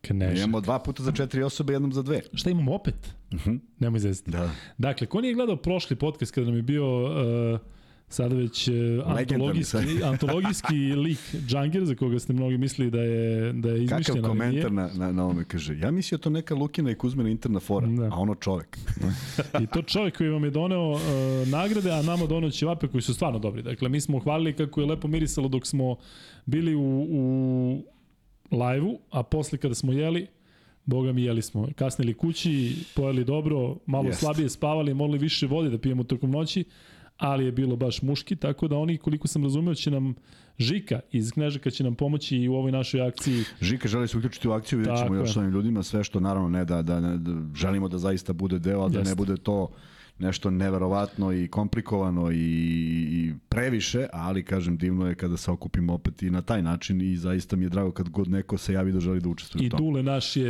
Knežak. 0.00 0.38
Imamo 0.38 0.60
dva 0.60 0.78
puta 0.78 1.02
za 1.02 1.12
četiri 1.12 1.42
osobe, 1.42 1.72
jednom 1.72 1.92
za 1.92 2.02
dve. 2.02 2.20
Šta 2.34 2.50
imamo 2.50 2.74
opet? 2.74 3.14
Uh 3.32 3.40
-huh. 3.40 3.58
Nemoj 3.78 3.96
izvesti. 3.96 4.30
Da. 4.30 4.50
Dakle, 4.78 5.06
ko 5.06 5.20
nije 5.20 5.34
gledao 5.34 5.56
prošli 5.56 5.96
podcast 5.96 6.34
kada 6.34 6.46
nam 6.46 6.56
je 6.56 6.62
bio 6.62 7.04
uh, 7.04 7.60
sada 8.08 8.34
već 8.34 8.68
uh, 8.68 8.74
antologijski, 9.18 10.02
antologijski 10.12 10.74
lik 10.74 11.18
Džangir, 11.46 11.84
za 11.84 11.94
koga 11.94 12.18
ste 12.18 12.32
mnogi 12.32 12.58
mislili 12.58 12.90
da 12.90 13.00
je, 13.00 13.52
da 13.52 13.68
je 13.68 13.84
izmišljen. 13.84 14.16
Kakav 14.16 14.30
komentar 14.30 14.72
na, 14.72 14.90
na, 14.94 15.12
na 15.12 15.24
ovome 15.24 15.44
kaže, 15.44 15.78
ja 15.78 15.90
mislio 15.90 16.18
to 16.18 16.30
neka 16.30 16.54
Lukina 16.54 16.90
i 16.90 16.94
Kuzmina 16.94 17.30
interna 17.30 17.60
fora, 17.60 17.86
da. 17.86 18.04
a 18.04 18.16
ono 18.16 18.34
čovek. 18.34 18.78
I 19.62 19.66
to 19.66 19.82
čovek 19.82 20.16
koji 20.16 20.30
vam 20.30 20.44
je 20.44 20.50
doneo 20.50 20.90
uh, 20.90 21.00
nagrade, 21.48 21.90
a 21.90 22.02
nama 22.02 22.26
doneo 22.26 22.50
ćevape 22.50 22.88
koji 22.88 23.02
su 23.02 23.14
stvarno 23.14 23.38
dobri. 23.38 23.62
Dakle, 23.62 23.88
mi 23.88 24.00
smo 24.00 24.18
hvalili 24.18 24.56
kako 24.56 24.80
je 24.80 24.86
lepo 24.86 25.08
mirisalo 25.08 25.48
dok 25.48 25.66
smo 25.66 25.96
bili 26.46 26.74
u, 26.74 27.06
u 27.10 27.84
live-u, 28.50 28.98
a 29.10 29.22
posle 29.22 29.58
kada 29.58 29.74
smo 29.74 29.92
jeli, 29.92 30.26
Boga 30.86 31.12
mi 31.12 31.22
jeli 31.22 31.42
smo. 31.42 31.68
Kasnili 31.76 32.14
kući, 32.14 32.76
pojeli 32.94 33.24
dobro, 33.24 33.76
malo 33.86 34.06
Jest. 34.06 34.20
slabije 34.20 34.48
spavali, 34.48 34.94
morali 34.94 35.18
više 35.18 35.46
vode 35.46 35.70
da 35.70 35.78
pijemo 35.78 36.04
tokom 36.04 36.30
noći, 36.30 36.64
ali 37.16 37.44
je 37.44 37.52
bilo 37.52 37.76
baš 37.76 38.02
muški, 38.02 38.36
tako 38.36 38.68
da 38.68 38.76
oni, 38.76 38.98
koliko 38.98 39.28
sam 39.28 39.42
razumeo, 39.42 39.74
će 39.74 39.90
nam 39.90 40.14
Žika 40.58 41.00
iz 41.12 41.32
Knežaka 41.32 41.70
će 41.70 41.84
nam 41.84 41.94
pomoći 41.94 42.36
i 42.36 42.48
u 42.48 42.54
ovoj 42.54 42.72
našoj 42.72 43.00
akciji. 43.00 43.44
Žika 43.60 43.88
želi 43.88 44.08
se 44.08 44.18
uključiti 44.18 44.48
u 44.48 44.52
akciju, 44.52 44.78
vidjet 44.78 44.98
ćemo 44.98 45.14
još 45.14 45.32
s 45.32 45.36
ovim 45.36 45.50
ljudima, 45.50 45.82
sve 45.82 46.04
što 46.04 46.20
naravno 46.20 46.48
ne 46.48 46.64
da, 46.64 46.82
da, 46.82 47.00
da, 47.00 47.16
da 47.16 47.32
želimo 47.54 47.88
da 47.88 47.98
zaista 47.98 48.32
bude 48.32 48.58
deo, 48.58 48.88
da 48.88 48.98
Jest. 48.98 49.10
ne 49.10 49.14
bude 49.14 49.36
to 49.36 49.68
nešto 50.18 50.50
neverovatno 50.50 51.32
i 51.32 51.48
komplikovano 51.48 52.30
i, 52.30 52.36
i 53.10 53.34
previše, 53.48 54.06
ali 54.12 54.44
kažem 54.44 54.76
divno 54.76 55.08
je 55.08 55.14
kada 55.14 55.36
se 55.36 55.50
okupimo 55.50 55.94
opet 55.94 56.22
i 56.22 56.30
na 56.30 56.42
taj 56.42 56.62
način 56.62 57.00
i 57.00 57.16
zaista 57.16 57.56
mi 57.56 57.64
je 57.64 57.68
drago 57.68 57.92
kad 57.92 58.08
god 58.08 58.28
neko 58.28 58.58
se 58.58 58.72
javi 58.72 58.92
da 58.92 59.00
želi 59.00 59.20
da 59.20 59.28
učestvuje 59.28 59.66
u 59.66 59.70
tom. 59.70 59.80
I 59.80 59.82
Dule 59.82 60.02
naš 60.02 60.36
je 60.36 60.46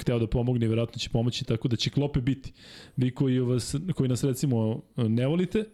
hteo 0.00 0.18
da 0.18 0.26
pomogne 0.26 0.66
i 0.66 0.68
verovatno 0.68 0.98
će 0.98 1.10
pomoći 1.10 1.44
tako 1.44 1.68
da 1.68 1.76
će 1.76 1.90
klope 1.90 2.20
biti. 2.20 2.52
Vi 2.96 3.10
koji, 3.10 3.40
vas, 3.40 3.76
koji 3.94 4.08
nas 4.08 4.24
recimo 4.24 4.82
ne 4.96 5.26
volite, 5.26 5.64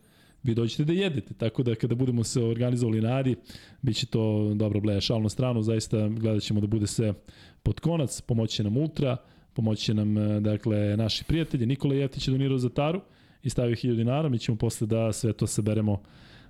vi 0.42 0.54
dođete 0.54 0.84
da 0.84 0.92
jedete, 0.92 1.34
tako 1.34 1.62
da 1.62 1.74
kada 1.74 1.94
budemo 1.94 2.24
se 2.24 2.42
organizovali 2.42 3.00
na 3.00 3.16
Adi, 3.16 3.36
bit 3.82 3.96
će 3.96 4.06
to 4.06 4.54
dobro 4.54 4.80
bleja 4.80 5.00
šal 5.00 5.22
na 5.22 5.28
stranu, 5.28 5.62
zaista 5.62 6.08
gledat 6.08 6.42
ćemo 6.42 6.60
da 6.60 6.66
bude 6.66 6.86
sve 6.86 7.14
pod 7.62 7.80
konac, 7.80 8.20
pomoći 8.20 8.64
nam 8.64 8.76
Ultra, 8.76 9.16
pomoći 9.56 9.94
nam 9.94 10.18
e, 10.18 10.40
dakle, 10.40 10.96
naši 10.96 11.24
prijatelji, 11.24 11.66
Nikola 11.66 11.94
Jeftić 11.94 12.28
je 12.28 12.32
donirao 12.32 12.58
za 12.58 12.68
Taru 12.68 13.00
i 13.42 13.50
stavio 13.50 13.76
1000 13.76 13.96
dinara, 13.96 14.28
mi 14.28 14.38
ćemo 14.38 14.58
posle 14.58 14.86
da 14.86 15.12
sve 15.12 15.32
to 15.32 15.46
saberemo 15.46 16.02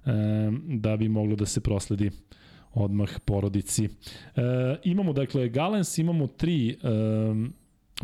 e, 0.06 0.10
da 0.68 0.96
bi 0.96 1.08
moglo 1.08 1.36
da 1.36 1.46
se 1.46 1.60
prosledi 1.60 2.10
odmah 2.74 3.08
porodici. 3.24 3.84
E, 3.84 3.88
imamo 4.84 5.12
dakle 5.12 5.48
Galens, 5.48 5.98
imamo 5.98 6.26
tri 6.26 6.76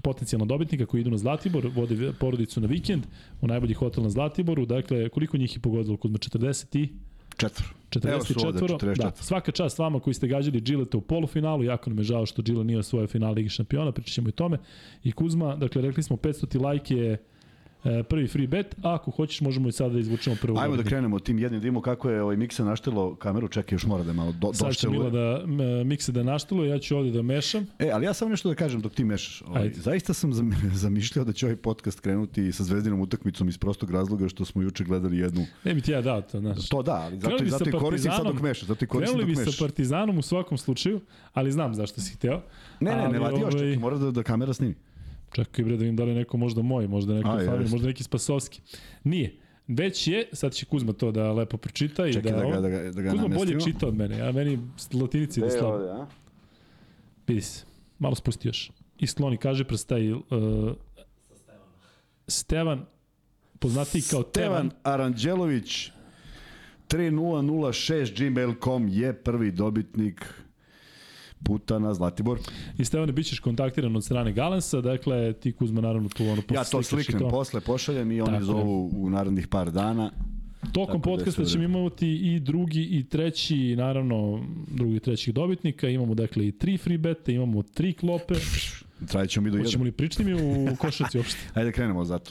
potencijalno 0.02 0.46
dobitnika 0.46 0.86
koji 0.86 1.00
idu 1.00 1.10
na 1.10 1.18
Zlatibor, 1.18 1.66
vode 1.74 2.12
porodicu 2.20 2.60
na 2.60 2.66
vikend 2.66 3.06
u 3.40 3.46
najbolji 3.46 3.74
hotel 3.74 4.02
na 4.04 4.10
Zlatiboru. 4.10 4.66
Dakle, 4.66 5.08
koliko 5.08 5.36
njih 5.36 5.56
je 5.56 5.60
pogodilo? 5.60 5.96
Kuzma 5.96 6.18
40 6.18 6.78
i... 6.78 6.88
Četvr. 7.36 7.64
44. 7.90 8.96
Da, 8.96 9.10
svaka 9.14 9.52
čast 9.52 9.78
vama 9.78 10.00
koji 10.00 10.14
ste 10.14 10.26
gađali 10.26 10.60
Gilleta 10.60 10.98
u 10.98 11.00
polufinalu, 11.00 11.64
jako 11.64 11.90
nam 11.90 11.98
je 11.98 12.04
žao 12.04 12.26
što 12.26 12.42
Gillet 12.42 12.66
nije 12.66 12.78
osvojio 12.78 13.06
final 13.06 13.34
Ligi 13.34 13.48
šampiona, 13.48 13.92
pričat 13.92 14.14
ćemo 14.14 14.28
i 14.28 14.32
tome. 14.32 14.58
I 15.04 15.12
Kuzma, 15.12 15.56
dakle, 15.56 15.82
rekli 15.82 16.02
smo 16.02 16.16
500 16.16 16.72
like 16.72 16.94
je 16.94 17.12
E, 17.12 17.16
prvi 18.08 18.28
free 18.28 18.46
bet, 18.46 18.74
a 18.82 18.94
ako 18.94 19.10
hoćeš 19.10 19.40
možemo 19.40 19.68
i 19.68 19.72
sada 19.72 19.92
da 19.92 20.00
izvučemo 20.00 20.36
prvu. 20.42 20.58
Ajmo 20.58 20.76
da 20.76 20.82
krenemo 20.82 21.18
tim 21.18 21.38
jednim 21.38 21.60
dimo 21.60 21.80
da 21.80 21.84
kako 21.84 22.10
je 22.10 22.22
ovaj 22.22 22.36
Miksa 22.36 22.64
naštilo 22.64 23.14
kameru, 23.14 23.48
čekaj 23.48 23.74
još 23.74 23.84
mora 23.86 24.04
da 24.04 24.12
malo 24.12 24.32
do, 24.32 24.52
Sad 24.54 24.76
će 24.76 24.88
Mila 24.88 25.10
da 25.10 25.46
Miksa 25.84 26.12
da 26.12 26.22
naštilo, 26.22 26.64
ja 26.64 26.78
ću 26.78 26.96
ovde 26.96 27.10
da 27.10 27.22
mešam. 27.22 27.66
E, 27.78 27.90
ali 27.90 28.06
ja 28.06 28.14
samo 28.14 28.30
nešto 28.30 28.48
da 28.48 28.54
kažem 28.54 28.80
dok 28.80 28.92
ti 28.92 29.04
mešaš. 29.04 29.42
Ovaj, 29.46 29.72
zaista 29.74 30.14
sam 30.14 30.30
zamišljao 30.84 31.24
da 31.24 31.32
će 31.32 31.46
ovaj 31.46 31.56
podcast 31.56 32.00
krenuti 32.00 32.52
sa 32.52 32.64
zvezdinom 32.64 33.00
utakmicom 33.00 33.48
iz 33.48 33.58
prostog 33.58 33.90
razloga 33.90 34.28
što 34.28 34.44
smo 34.44 34.62
juče 34.62 34.84
gledali 34.84 35.18
jednu. 35.18 35.46
Ne 35.64 35.74
bi 35.74 35.80
ti 35.80 35.92
ja 35.92 36.00
dao 36.02 36.22
to, 36.22 36.40
znaš. 36.40 36.68
To 36.68 36.82
da, 36.82 36.92
ali 36.94 37.20
zato, 37.20 37.44
zato 37.46 37.68
i 37.68 37.72
koristim 37.72 38.12
sad 38.12 38.26
dok 38.26 38.40
mešaš, 38.40 38.66
zato 38.68 38.84
i 38.84 38.88
koristim 38.88 39.18
dok 39.18 39.28
mešaš. 39.28 39.36
Krenuli 39.36 39.50
bi 39.50 39.56
sa 39.56 39.64
Partizanom 39.64 40.18
u 40.18 40.22
svakom 40.22 40.58
slučaju, 40.58 41.00
ali 41.32 41.52
znam 41.52 41.74
zašto 41.74 42.00
si 42.00 42.14
hteo. 42.14 42.42
Ne, 42.80 42.96
ne, 42.96 43.08
ne, 43.08 43.18
vadi 43.18 43.40
još, 43.40 43.52
čekaj, 43.52 43.66
ovaj- 43.66 43.78
mora 43.78 43.98
da, 43.98 44.10
da 44.10 44.22
kamera 44.22 44.52
snimi. 44.52 44.74
Čekaj 45.32 45.64
bre 45.64 45.76
da 45.76 45.80
vidim 45.80 45.96
da 45.96 46.04
li 46.04 46.14
neko 46.14 46.36
možda 46.36 46.62
moj, 46.62 46.88
možda 46.88 47.14
neko 47.14 47.28
Fabio, 47.28 47.68
možda 47.68 47.86
neki 47.86 48.04
Spasovski. 48.04 48.60
Nije. 49.04 49.36
Već 49.66 50.06
je, 50.08 50.28
sad 50.32 50.52
će 50.52 50.66
Kuzma 50.66 50.92
to 50.92 51.12
da 51.12 51.32
lepo 51.32 51.56
pročita 51.56 52.06
i 52.06 52.12
Čekaj 52.12 52.32
da, 52.32 52.38
da, 52.38 52.44
ga, 52.44 52.60
da, 52.60 52.68
ga, 52.68 52.90
da 52.90 53.02
ga 53.02 53.10
Kuzma 53.10 53.28
bolje 53.28 53.60
čita 53.60 53.86
od 53.86 53.94
mene, 53.94 54.20
a 54.20 54.32
meni 54.32 54.58
latinici 54.92 55.40
da 55.40 55.50
slabo. 55.50 55.74
Ovde, 55.74 55.88
a? 55.88 56.06
Vidi 57.26 57.40
se, 57.40 57.64
malo 57.98 58.14
spusti 58.14 58.48
još. 58.48 58.70
I 58.98 59.06
skloni, 59.06 59.36
kaže 59.36 59.64
prestaj 59.64 60.12
uh, 60.12 60.20
Stevan, 62.28 62.86
poznati 63.58 64.02
kao 64.10 64.22
Stevan 64.22 64.32
Tevan. 64.32 64.70
Aranđelović 64.82 65.90
3006 66.88 68.30
gmail.com 68.30 68.88
je 68.88 69.12
prvi 69.22 69.50
dobitnik 69.50 70.26
puta 71.44 71.78
na 71.78 71.94
Zlatibor. 71.94 72.38
I 72.78 72.84
Stevane, 72.84 73.12
bit 73.12 73.26
ćeš 73.26 73.40
kontaktiran 73.40 73.96
od 73.96 74.04
strane 74.04 74.32
Galensa, 74.32 74.80
dakle 74.80 75.32
ti 75.32 75.52
Kuzma 75.52 75.80
naravno 75.80 76.08
tu 76.08 76.24
ono 76.24 76.42
Ja 76.54 76.64
to 76.64 76.82
sliknem 76.82 77.20
to. 77.20 77.28
posle, 77.28 77.60
pošaljem 77.60 78.12
i 78.12 78.20
oni 78.20 78.32
Tako 78.32 78.44
zovu 78.44 78.90
u 78.96 79.10
narednih 79.10 79.48
par 79.48 79.70
dana. 79.70 80.10
Tokom 80.72 80.86
Tako 80.86 80.98
da 80.98 81.02
podcasta 81.02 81.42
da 81.42 81.48
ćemo 81.48 81.64
imati 81.64 82.08
i 82.08 82.40
drugi 82.40 82.82
i 82.82 83.04
treći, 83.04 83.76
naravno 83.76 84.44
drugi 84.70 84.96
i 84.96 85.00
trećih 85.00 85.34
dobitnika, 85.34 85.88
imamo 85.88 86.14
dakle 86.14 86.46
i 86.46 86.52
tri 86.52 86.78
free 86.78 86.98
bete, 86.98 87.32
imamo 87.34 87.62
tri 87.62 87.92
klope. 87.92 88.34
Trajećemo 89.08 89.44
mi 89.44 89.50
do 89.50 89.56
jedan. 89.56 89.66
Hoćemo 89.66 89.84
li 89.84 89.92
pričati 89.92 90.24
mi 90.24 90.34
u 90.34 90.76
košarci 90.76 91.18
uopšte? 91.18 91.38
Ajde 91.54 91.72
krenemo 91.72 92.04
zato. 92.04 92.30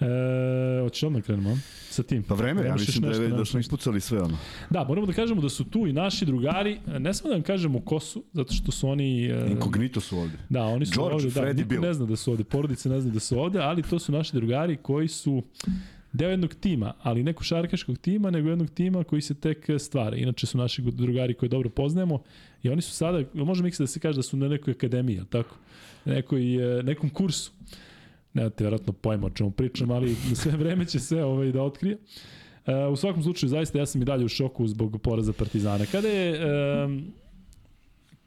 E, 0.00 0.80
hoćeš 0.82 1.02
odmah 1.02 1.22
krenemo, 1.22 1.58
sa 1.90 2.02
tim? 2.02 2.22
Pa 2.22 2.34
vreme, 2.34 2.64
ja 2.64 2.74
mislim 2.74 3.02
da, 3.02 3.22
je, 3.22 3.28
da 3.28 3.44
smo 3.44 3.60
ispucali 3.60 4.00
sve 4.00 4.22
ono. 4.22 4.38
Da, 4.70 4.84
moramo 4.84 5.06
da 5.06 5.12
kažemo 5.12 5.40
da 5.40 5.48
su 5.48 5.64
tu 5.64 5.86
i 5.86 5.92
naši 5.92 6.26
drugari, 6.26 6.78
ne 6.98 7.14
samo 7.14 7.28
da 7.28 7.34
vam 7.34 7.42
kažemo 7.42 7.80
ko 7.80 8.00
su, 8.00 8.24
zato 8.32 8.52
što 8.52 8.72
su 8.72 8.88
oni... 8.88 9.26
E, 9.26 9.46
Inkognito 9.50 10.00
su 10.00 10.18
ovde. 10.18 10.38
Da, 10.48 10.62
oni 10.62 10.86
su 10.86 10.92
George, 10.92 11.14
ovde, 11.14 11.30
da, 11.30 11.40
Freddy 11.40 11.64
Bill. 11.64 11.82
ne 11.82 11.94
zna 11.94 12.06
da 12.06 12.16
su 12.16 12.30
ovde, 12.30 12.44
porodice 12.44 12.88
ne 12.88 13.00
zna 13.00 13.12
da 13.12 13.20
su 13.20 13.38
ovde, 13.38 13.58
ali 13.58 13.82
to 13.82 13.98
su 13.98 14.12
naši 14.12 14.36
drugari 14.36 14.76
koji 14.76 15.08
su 15.08 15.42
deo 16.12 16.30
jednog 16.30 16.54
tima, 16.54 16.92
ali 17.02 17.22
ne 17.22 17.32
košarkaškog 17.32 17.98
tima, 17.98 18.30
nego 18.30 18.48
jednog 18.48 18.70
tima 18.70 19.04
koji 19.04 19.22
se 19.22 19.34
tek 19.34 19.66
stvara. 19.78 20.16
Inače 20.16 20.46
su 20.46 20.58
naši 20.58 20.82
drugari 20.82 21.34
koje 21.34 21.48
dobro 21.48 21.70
poznajemo 21.70 22.22
i 22.62 22.70
oni 22.70 22.82
su 22.82 22.92
sada, 22.92 23.22
možemo 23.34 23.68
ih 23.68 23.74
da 23.78 23.86
se 23.86 24.00
kaže 24.00 24.16
da 24.16 24.22
su 24.22 24.36
na 24.36 24.48
nekoj 24.48 24.72
akademiji, 24.72 25.20
tako? 25.30 25.56
Nekoj, 26.04 26.78
e, 26.78 26.82
nekom 26.82 27.10
kursu 27.10 27.52
nemate 28.34 28.64
vjerojatno 28.64 28.92
pojma 28.92 29.26
o 29.26 29.30
čemu 29.30 29.50
pričam, 29.50 29.90
ali 29.90 30.14
sve 30.34 30.52
vreme 30.52 30.84
će 30.84 31.00
sve 31.00 31.24
ovaj 31.24 31.52
da 31.52 31.62
otkrije. 31.62 31.98
Uh, 32.66 32.92
u 32.92 32.96
svakom 32.96 33.22
slučaju, 33.22 33.50
zaista 33.50 33.78
ja 33.78 33.86
sam 33.86 34.02
i 34.02 34.04
dalje 34.04 34.24
u 34.24 34.28
šoku 34.28 34.66
zbog 34.66 35.02
poraza 35.02 35.32
Partizana. 35.32 35.86
Kada 35.86 36.08
je 36.08 36.40
um, 36.84 37.12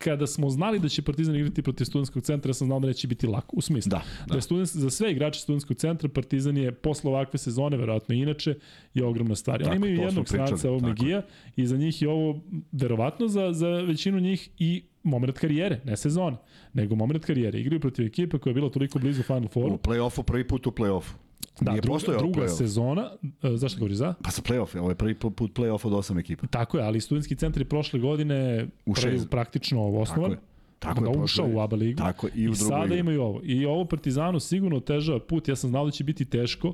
kada 0.03 0.27
smo 0.27 0.49
znali 0.49 0.79
da 0.79 0.89
će 0.89 1.01
Partizan 1.01 1.35
igrati 1.35 1.61
protiv 1.61 1.85
studentskog 1.85 2.23
centra, 2.23 2.49
ja 2.49 2.53
sam 2.53 2.67
znao 2.67 2.79
da 2.79 2.87
neće 2.87 3.07
biti 3.07 3.27
lako. 3.27 3.55
U 3.55 3.61
smislu, 3.61 3.89
da, 3.89 4.03
da. 4.27 4.35
da 4.35 4.41
student, 4.41 4.69
za 4.69 4.89
sve 4.89 5.11
igrače 5.11 5.39
studentskog 5.39 5.77
centra 5.77 6.09
Partizan 6.09 6.57
je 6.57 6.71
posle 6.71 7.09
ovakve 7.09 7.39
sezone, 7.39 7.77
verovatno 7.77 8.15
inače, 8.15 8.55
je 8.93 9.05
ogromna 9.05 9.35
stvar. 9.35 9.63
Oni 9.63 9.75
imaju 9.75 10.01
jednog 10.01 10.27
stranca 10.27 10.69
ovog 10.69 10.81
Megija 10.81 11.21
i 11.55 11.67
za 11.67 11.77
njih 11.77 12.01
je 12.01 12.09
ovo, 12.09 12.41
verovatno 12.71 13.27
za, 13.27 13.53
za 13.53 13.69
većinu 13.69 14.19
njih 14.19 14.49
i 14.59 14.83
moment 15.03 15.37
karijere, 15.39 15.81
ne 15.85 15.97
sezone, 15.97 16.37
nego 16.73 16.95
moment 16.95 17.25
karijere. 17.25 17.59
Igraju 17.59 17.79
protiv 17.79 18.05
ekipe 18.05 18.37
koja 18.37 18.51
je 18.51 18.55
bila 18.55 18.69
toliko 18.69 18.99
blizu 18.99 19.23
Final 19.23 19.47
Fouru. 19.47 19.73
U 19.73 19.77
play-offu, 19.77 20.23
prvi 20.23 20.47
put 20.47 20.67
u 20.67 20.71
play-offu. 20.71 21.13
Da, 21.61 21.71
Nije 21.71 21.81
druga, 21.81 21.99
druga 22.17 22.41
play 22.41 22.57
sezona, 22.57 23.11
uh, 23.21 23.29
zašto 23.55 23.79
govori 23.79 23.95
za? 23.95 24.13
Pa 24.23 24.31
sa 24.31 24.41
play-off, 24.41 24.79
ovo 24.79 24.89
je 24.89 24.95
prvi 24.95 25.15
put 25.15 25.57
play-off 25.57 25.87
od 25.87 25.93
osam 25.93 26.19
ekipa. 26.19 26.47
Tako 26.47 26.77
je, 26.77 26.83
ali 26.83 27.01
studentski 27.01 27.35
centri 27.35 27.65
prošle 27.65 27.99
godine 27.99 28.67
u 28.85 28.93
prvi 28.93 29.19
praktično 29.31 29.87
osnovan. 29.87 30.31
Tako 30.31 30.41
je. 30.41 30.53
Tako 30.79 31.01
da 31.01 31.09
je, 31.09 31.17
ušao 31.17 31.49
u 31.53 31.59
ABA 31.59 31.75
ligu. 31.75 31.97
Tako 31.97 32.27
i 32.35 32.47
u 32.49 32.51
I 32.51 32.55
sada 32.55 32.81
ligu. 32.81 32.95
imaju 32.95 33.21
ovo. 33.21 33.41
I 33.43 33.65
ovo 33.65 33.85
Partizanu 33.85 34.39
sigurno 34.39 34.77
otežava 34.77 35.19
put. 35.19 35.47
Ja 35.47 35.55
sam 35.55 35.69
znao 35.69 35.85
da 35.85 35.91
će 35.91 36.03
biti 36.03 36.25
teško 36.25 36.73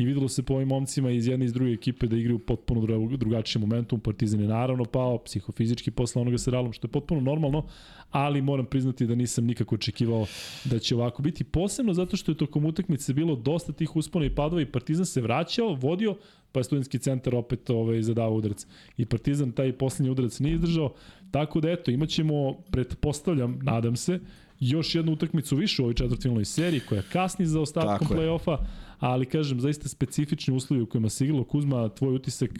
i 0.00 0.04
videlo 0.04 0.28
se 0.28 0.42
po 0.42 0.54
ovim 0.54 0.68
momcima 0.68 1.10
iz 1.10 1.26
jedne 1.26 1.44
i 1.44 1.46
iz 1.46 1.52
druge 1.52 1.72
ekipe 1.72 2.06
da 2.06 2.16
igraju 2.16 2.38
potpuno 2.38 3.16
drugačiji 3.16 3.60
momentum. 3.60 4.00
Partizan 4.00 4.40
je 4.40 4.48
naravno 4.48 4.84
pao, 4.84 5.18
psihofizički 5.18 5.90
posle 5.90 6.22
onoga 6.22 6.38
sa 6.38 6.50
Realom, 6.50 6.72
što 6.72 6.86
je 6.86 6.92
potpuno 6.92 7.20
normalno, 7.20 7.66
ali 8.10 8.42
moram 8.42 8.66
priznati 8.66 9.06
da 9.06 9.14
nisam 9.14 9.44
nikako 9.44 9.74
očekivao 9.74 10.26
da 10.64 10.78
će 10.78 10.94
ovako 10.94 11.22
biti. 11.22 11.44
Posebno 11.44 11.94
zato 11.94 12.16
što 12.16 12.32
je 12.32 12.36
tokom 12.36 12.64
utakmice 12.64 13.14
bilo 13.14 13.36
dosta 13.36 13.72
tih 13.72 13.96
uspona 13.96 14.24
i 14.24 14.34
padova 14.34 14.62
i 14.62 14.66
Partizan 14.66 15.06
se 15.06 15.20
vraćao, 15.20 15.74
vodio, 15.74 16.16
pa 16.52 16.60
je 16.60 16.64
studentski 16.64 16.98
centar 16.98 17.34
opet 17.34 17.70
ovaj, 17.70 18.02
zadavao 18.02 18.34
udarac. 18.34 18.66
I 18.96 19.06
Partizan 19.06 19.52
taj 19.52 19.72
poslednji 19.72 20.10
udarac 20.10 20.38
nije 20.40 20.54
izdržao, 20.54 20.94
tako 21.30 21.60
da 21.60 21.70
eto, 21.70 21.90
imaćemo, 21.90 22.54
pretpostavljam, 22.70 23.58
nadam 23.62 23.96
se, 23.96 24.20
još 24.60 24.94
jednu 24.94 25.12
utakmicu 25.12 25.56
više 25.56 25.82
u 25.82 25.84
ovoj 25.84 25.94
četvrtfinalnoj 25.94 26.44
seriji 26.44 26.80
koja 26.80 27.02
kasni 27.02 27.46
za 27.46 27.60
ostatkom 27.60 28.08
play-offa, 28.08 28.56
ali 29.00 29.26
kažem, 29.26 29.60
zaista 29.60 29.88
specifični 29.88 30.54
uslovi 30.54 30.82
u 30.82 30.86
kojima 30.86 31.08
se 31.08 31.24
igralo. 31.24 31.44
Kuzma, 31.44 31.88
tvoj 31.88 32.14
utisak, 32.14 32.50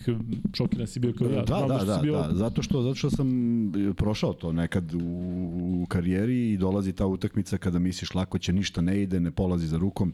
šokiran 0.55 0.87
si 0.87 1.01
bio 1.01 1.13
kao 1.19 1.29
ja. 1.29 1.43
Da, 1.43 1.67
da, 1.69 1.85
da, 1.85 1.99
bio... 2.03 2.13
da, 2.13 2.29
zato 2.35 2.63
što, 2.63 2.83
zato 2.83 2.95
što 2.95 3.11
sam 3.11 3.29
prošao 3.97 4.33
to 4.33 4.53
nekad 4.53 4.95
u, 4.95 4.99
u 5.83 5.87
karijeri 5.89 6.53
i 6.53 6.57
dolazi 6.57 6.93
ta 6.93 7.07
utakmica 7.07 7.59
kada 7.59 7.79
misliš 7.79 8.15
lako 8.15 8.39
će, 8.39 8.53
ništa 8.53 8.81
ne 8.81 9.03
ide, 9.03 9.21
ne 9.21 9.31
polazi 9.31 9.67
za 9.67 9.79
rukom. 9.79 10.13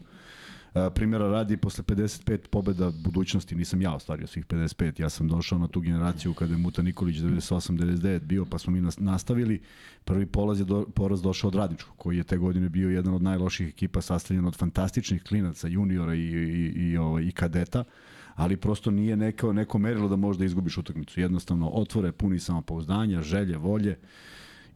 Primjera 0.95 1.27
radi, 1.27 1.57
posle 1.57 1.83
55 1.83 2.37
pobeda 2.37 2.91
budućnosti 3.03 3.55
nisam 3.55 3.81
ja 3.81 3.93
ostvario 3.93 4.27
svih 4.27 4.45
55. 4.45 5.01
Ja 5.01 5.09
sam 5.09 5.27
došao 5.27 5.59
na 5.59 5.67
tu 5.67 5.79
generaciju 5.79 6.33
kada 6.33 6.53
je 6.53 6.57
Muta 6.57 6.81
Nikolić 6.81 7.17
98-99 7.17 8.19
bio, 8.19 8.45
pa 8.45 8.57
smo 8.57 8.73
mi 8.73 8.89
nastavili. 8.97 9.61
Prvi 10.03 10.25
polaz 10.25 10.59
je 10.59 10.65
do, 10.65 10.85
poraz 10.95 11.21
došao 11.21 11.47
od 11.47 11.55
Radničkog, 11.55 11.93
koji 11.97 12.17
je 12.17 12.23
te 12.23 12.37
godine 12.37 12.69
bio 12.69 12.89
jedan 12.89 13.13
od 13.13 13.21
najloših 13.21 13.67
ekipa 13.67 14.01
sastavljen 14.01 14.45
od 14.45 14.55
fantastičnih 14.55 15.23
klinaca, 15.23 15.67
juniora 15.67 16.15
i, 16.15 16.19
i, 16.19 16.73
i, 16.75 16.89
i, 16.89 16.97
ovaj, 16.97 17.23
i 17.23 17.31
kadeta 17.31 17.83
ali 18.37 18.57
prosto 18.57 18.91
nije 18.91 19.17
neko, 19.17 19.53
neko 19.53 19.77
merilo 19.77 20.07
da 20.07 20.15
možda 20.15 20.45
izgubiš 20.45 20.77
utakmicu. 20.77 21.19
Jednostavno, 21.21 21.69
otvore 21.69 22.11
puni 22.11 22.39
samopouzdanja, 22.39 23.21
želje, 23.21 23.57
volje 23.57 23.97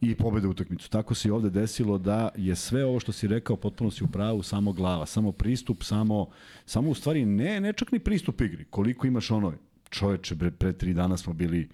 i 0.02 0.14
pobede 0.14 0.48
utakmicu. 0.48 0.90
Tako 0.90 1.14
se 1.14 1.28
i 1.28 1.30
ovde 1.30 1.50
desilo 1.50 1.98
da 1.98 2.28
je 2.36 2.56
sve 2.56 2.84
ovo 2.84 3.00
što 3.00 3.12
si 3.12 3.28
rekao 3.28 3.56
potpuno 3.56 3.90
si 3.90 4.04
u 4.04 4.06
pravu, 4.06 4.42
samo 4.42 4.72
glava, 4.72 5.06
samo 5.06 5.32
pristup, 5.32 5.82
samo, 5.82 6.28
samo 6.66 6.90
u 6.90 6.94
stvari 6.94 7.24
ne, 7.24 7.60
ne 7.60 7.72
čak 7.72 7.92
ni 7.92 7.98
pristup 7.98 8.40
igri. 8.40 8.64
Koliko 8.70 9.06
imaš 9.06 9.30
ono, 9.30 9.52
čoveče, 9.90 10.36
pre, 10.36 10.50
pre 10.50 10.72
tri 10.72 10.94
dana 10.94 11.16
smo 11.16 11.32
bili 11.32 11.68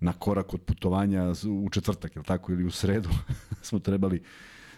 na 0.00 0.12
korak 0.12 0.54
od 0.54 0.60
putovanja 0.60 1.32
u 1.64 1.70
četvrtak, 1.70 2.16
ili 2.16 2.24
tako, 2.24 2.52
ili 2.52 2.64
u 2.64 2.70
sredu 2.70 3.08
smo 3.68 3.78
trebali 3.78 4.22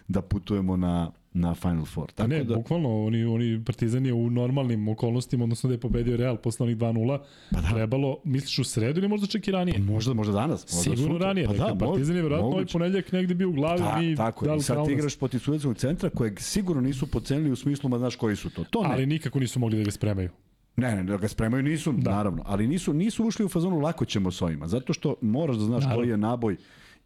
da 0.07 0.21
putujemo 0.21 0.77
na, 0.77 1.11
na 1.33 1.55
Final 1.55 1.85
Four. 1.85 2.11
Tako 2.11 2.27
ne, 2.27 2.43
da... 2.43 2.55
bukvalno, 2.55 3.05
oni, 3.05 3.25
oni 3.25 3.63
Partizan 3.65 4.05
je 4.05 4.13
u 4.13 4.29
normalnim 4.29 4.87
okolnostima, 4.87 5.43
odnosno 5.43 5.67
da 5.67 5.73
je 5.73 5.79
pobedio 5.79 6.17
Real 6.17 6.37
posle 6.37 6.63
onih 6.63 6.77
2-0, 6.77 7.19
pa 7.51 7.61
da. 7.61 7.69
trebalo, 7.73 8.17
misliš 8.23 8.59
u 8.59 8.63
sredu 8.63 8.99
ili 8.99 9.07
možda 9.07 9.27
čak 9.27 9.47
i 9.47 9.51
ranije? 9.51 9.73
Pa 9.73 9.93
možda, 9.93 10.13
možda 10.13 10.33
danas. 10.33 10.61
Možda 10.61 10.81
Sigurno 10.81 11.13
sutra. 11.13 11.27
ranije. 11.27 11.47
Pa 11.47 11.53
dakle, 11.53 11.73
da, 11.75 11.85
Partizan 11.85 12.15
je 12.15 12.21
verovatno 12.21 12.47
ovaj 12.47 12.65
ponedeljak 12.65 13.11
negde 13.11 13.33
bio 13.33 13.49
u 13.49 13.53
glavi. 13.53 13.81
Da, 13.81 13.97
mi 13.99 14.15
tako, 14.15 14.55
i 14.55 14.61
sad 14.61 14.85
ti 14.85 14.91
igraš 14.91 15.17
protiv 15.17 15.39
Sudeckog 15.39 15.77
centra 15.77 16.09
kojeg 16.09 16.39
sigurno 16.39 16.81
nisu 16.81 17.07
pocenili 17.07 17.51
u 17.51 17.55
smislu, 17.55 17.89
ma 17.89 17.97
znaš 17.97 18.15
koji 18.15 18.35
su 18.35 18.49
to. 18.49 18.63
To 18.63 18.83
ne. 18.83 18.89
Ali 18.91 19.05
nikako 19.05 19.39
nisu 19.39 19.59
mogli 19.59 19.77
da 19.77 19.83
ga 19.83 19.91
spremaju. 19.91 20.29
Ne, 20.75 20.95
ne, 20.95 21.03
da 21.03 21.17
ga 21.17 21.27
spremaju 21.27 21.63
nisu, 21.63 21.91
da. 21.91 22.11
naravno, 22.11 22.43
ali 22.45 22.67
nisu, 22.67 22.93
nisu 22.93 23.25
ušli 23.25 23.45
u 23.45 23.49
fazonu 23.49 23.79
lako 23.79 24.05
ćemo 24.05 24.31
s 24.31 24.41
ovima, 24.41 24.67
zato 24.67 24.93
što 24.93 25.15
moraš 25.21 25.55
da 25.55 25.65
znaš 25.65 25.83
naravno. 25.83 26.01
koji 26.01 26.09
je 26.09 26.17
naboj 26.17 26.57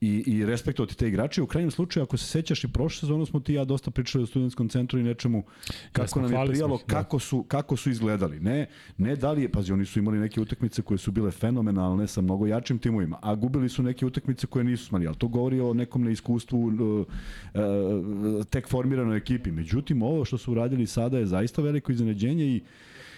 i, 0.01 0.23
i 0.27 0.45
respektovati 0.45 0.97
te 0.97 1.07
igrače. 1.07 1.41
U 1.41 1.47
krajnjem 1.47 1.71
slučaju, 1.71 2.03
ako 2.03 2.17
se 2.17 2.25
sećaš 2.25 2.63
i 2.63 2.67
prošle 2.67 2.99
sezonu 2.99 3.25
smo 3.25 3.39
ti 3.39 3.53
ja 3.53 3.65
dosta 3.65 3.91
pričali 3.91 4.23
o 4.23 4.27
studentskom 4.27 4.69
centru 4.69 4.99
i 4.99 5.03
nečemu 5.03 5.43
kako 5.91 6.19
ja, 6.19 6.23
nam 6.23 6.33
je 6.33 6.47
prijalo, 6.47 6.75
ih, 6.75 6.81
da. 6.87 6.95
kako, 6.95 7.19
su, 7.19 7.43
kako 7.43 7.77
su 7.77 7.89
izgledali. 7.89 8.39
Ne, 8.39 8.67
ne 8.97 9.15
da 9.15 9.31
li 9.31 9.41
je, 9.41 9.51
pazi, 9.51 9.73
oni 9.73 9.85
su 9.85 9.99
imali 9.99 10.19
neke 10.19 10.41
utakmice 10.41 10.81
koje 10.81 10.97
su 10.97 11.11
bile 11.11 11.31
fenomenalne 11.31 12.07
sa 12.07 12.21
mnogo 12.21 12.47
jačim 12.47 12.79
timovima, 12.79 13.19
a 13.21 13.35
gubili 13.35 13.69
su 13.69 13.83
neke 13.83 14.05
utakmice 14.05 14.47
koje 14.47 14.63
nisu 14.63 14.85
smali, 14.85 15.07
ali 15.07 15.15
to 15.15 15.27
govori 15.27 15.59
o 15.59 15.73
nekom 15.73 16.03
neiskustvu 16.03 16.65
uh, 16.65 16.73
uh, 16.73 18.45
tek 18.45 18.69
formiranoj 18.69 19.17
ekipi. 19.17 19.51
Međutim, 19.51 20.01
ovo 20.01 20.25
što 20.25 20.37
su 20.37 20.51
uradili 20.51 20.87
sada 20.87 21.17
je 21.17 21.25
zaista 21.25 21.61
veliko 21.61 21.91
iznenađenje 21.91 22.45
i 22.45 22.61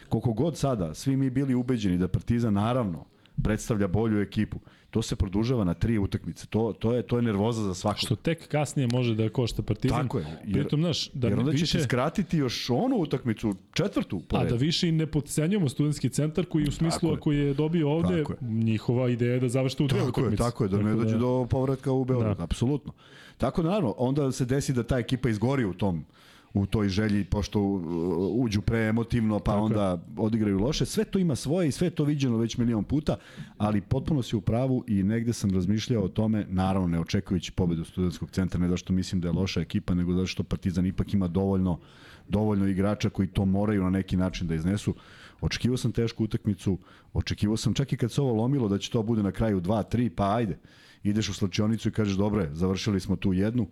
koliko 0.09 0.33
god 0.33 0.57
sada 0.57 0.93
svi 0.93 1.17
mi 1.17 1.29
bili 1.29 1.53
ubeđeni 1.53 1.97
da 1.97 2.07
Partizan 2.07 2.53
naravno 2.53 3.05
predstavlja 3.43 3.87
bolju 3.87 4.21
ekipu. 4.21 4.59
To 4.89 5.01
se 5.01 5.15
produžava 5.15 5.63
na 5.63 5.73
tri 5.73 5.97
utakmice. 5.97 6.47
To, 6.47 6.73
to, 6.79 6.93
je, 6.93 7.03
to 7.03 7.15
je 7.15 7.21
nervoza 7.21 7.63
za 7.63 7.73
svakog. 7.73 7.99
Što 7.99 8.15
tek 8.15 8.47
kasnije 8.47 8.87
može 8.93 9.15
da 9.15 9.29
košta 9.29 9.61
Partizan. 9.61 10.01
Tako 10.01 10.19
je. 10.19 10.25
Jer, 10.45 10.53
Pritom, 10.53 10.81
znaš, 10.81 11.09
da 11.13 11.27
jer 11.27 11.39
onda 11.39 11.51
više... 11.51 11.65
će 11.65 11.77
se 11.77 11.83
skratiti 11.83 12.37
još 12.37 12.69
onu 12.69 12.95
utakmicu, 12.95 13.55
četvrtu. 13.73 14.21
A 14.29 14.45
da 14.45 14.55
više 14.55 14.89
i 14.89 14.91
ne 14.91 15.07
potcenjujemo 15.07 15.69
studentski 15.69 16.09
centar 16.09 16.45
koji 16.45 16.67
u 16.67 16.71
smislu 16.71 17.09
tako 17.09 17.19
ako 17.19 17.31
je 17.31 17.53
dobio 17.53 17.91
ovde, 17.91 18.23
njihova 18.41 19.09
ideja 19.09 19.33
je 19.33 19.39
da 19.39 19.49
završite 19.49 19.83
u 19.83 19.87
dve 19.87 19.99
tako 19.99 20.09
utakmice. 20.09 20.43
Je, 20.43 20.45
tako 20.45 20.63
je, 20.63 20.69
da 20.69 20.81
ne 20.81 20.95
dođe 20.95 21.13
da... 21.13 21.17
do 21.17 21.47
povratka 21.49 21.91
u 21.91 22.05
Beograd. 22.05 22.37
Da. 22.37 22.43
Apsolutno. 22.43 22.93
Tako 23.37 23.61
da, 23.61 23.69
naravno, 23.69 23.95
onda 23.97 24.31
se 24.31 24.45
desi 24.45 24.73
da 24.73 24.83
ta 24.83 24.97
ekipa 24.97 25.29
izgori 25.29 25.65
u 25.65 25.73
tom 25.73 26.05
u 26.57 26.65
toj 26.65 26.89
želji, 26.89 27.23
pošto 27.23 27.61
uh, 27.61 27.81
uđu 28.43 28.61
preemotivno, 28.61 29.39
pa 29.39 29.51
Tako 29.51 29.65
onda 29.65 29.89
je. 29.89 29.97
odigraju 30.17 30.59
loše. 30.59 30.85
Sve 30.85 31.05
to 31.05 31.19
ima 31.19 31.35
svoje 31.35 31.67
i 31.67 31.71
sve 31.71 31.89
to 31.89 32.03
viđeno 32.03 32.37
već 32.37 32.57
milion 32.57 32.83
puta, 32.83 33.17
ali 33.57 33.81
potpuno 33.81 34.21
si 34.21 34.35
u 34.35 34.41
pravu 34.41 34.83
i 34.87 35.03
negde 35.03 35.33
sam 35.33 35.51
razmišljao 35.51 36.03
o 36.03 36.07
tome, 36.07 36.45
naravno 36.49 36.87
ne 36.87 36.99
očekujući 36.99 37.51
pobedu 37.51 37.83
studentskog 37.83 38.31
centra, 38.31 38.59
ne 38.59 38.67
da 38.67 38.77
što 38.77 38.93
mislim 38.93 39.21
da 39.21 39.27
je 39.27 39.31
loša 39.31 39.61
ekipa, 39.61 39.93
nego 39.93 40.13
da 40.13 40.25
što 40.25 40.43
Partizan 40.43 40.85
ipak 40.85 41.13
ima 41.13 41.27
dovoljno, 41.27 41.79
dovoljno 42.29 42.67
igrača 42.67 43.09
koji 43.09 43.27
to 43.27 43.45
moraju 43.45 43.83
na 43.83 43.89
neki 43.89 44.17
način 44.17 44.47
da 44.47 44.55
iznesu. 44.55 44.95
Očekivao 45.41 45.77
sam 45.77 45.91
tešku 45.91 46.23
utakmicu, 46.23 46.77
očekivao 47.13 47.57
sam 47.57 47.73
čak 47.73 47.93
i 47.93 47.97
kad 47.97 48.11
se 48.11 48.21
ovo 48.21 48.33
lomilo 48.33 48.67
da 48.67 48.77
će 48.77 48.91
to 48.91 49.03
bude 49.03 49.23
na 49.23 49.31
kraju 49.31 49.61
2-3, 49.61 50.09
pa 50.09 50.35
ajde, 50.35 50.57
ideš 51.03 51.29
u 51.29 51.33
slačionicu 51.33 51.89
i 51.89 51.91
kažeš 51.91 52.15
dobro 52.15 52.47
završili 52.51 52.99
smo 52.99 53.15
tu 53.15 53.33
jednu, 53.33 53.67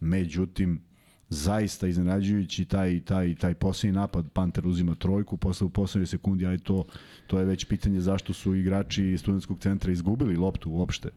međutim, 0.00 0.80
zaista 1.28 1.86
iznenađujući 1.86 2.64
taj 2.64 3.00
taj 3.00 3.34
taj 3.34 3.54
poslednji 3.54 3.98
napad. 3.98 4.30
Panter 4.32 4.66
uzima 4.66 4.94
trojku 4.94 5.36
posle 5.36 5.66
u 5.66 5.70
poslednjoj 5.70 6.06
sekundi 6.06 6.46
aj 6.46 6.58
to 6.58 6.84
to 7.26 7.38
je 7.38 7.44
već 7.44 7.64
pitanje 7.64 8.00
zašto 8.00 8.32
su 8.32 8.54
igrači 8.54 9.18
studentskog 9.18 9.58
centra 9.58 9.92
izgubili 9.92 10.36
loptu 10.36 10.70
uopšte 10.70 11.08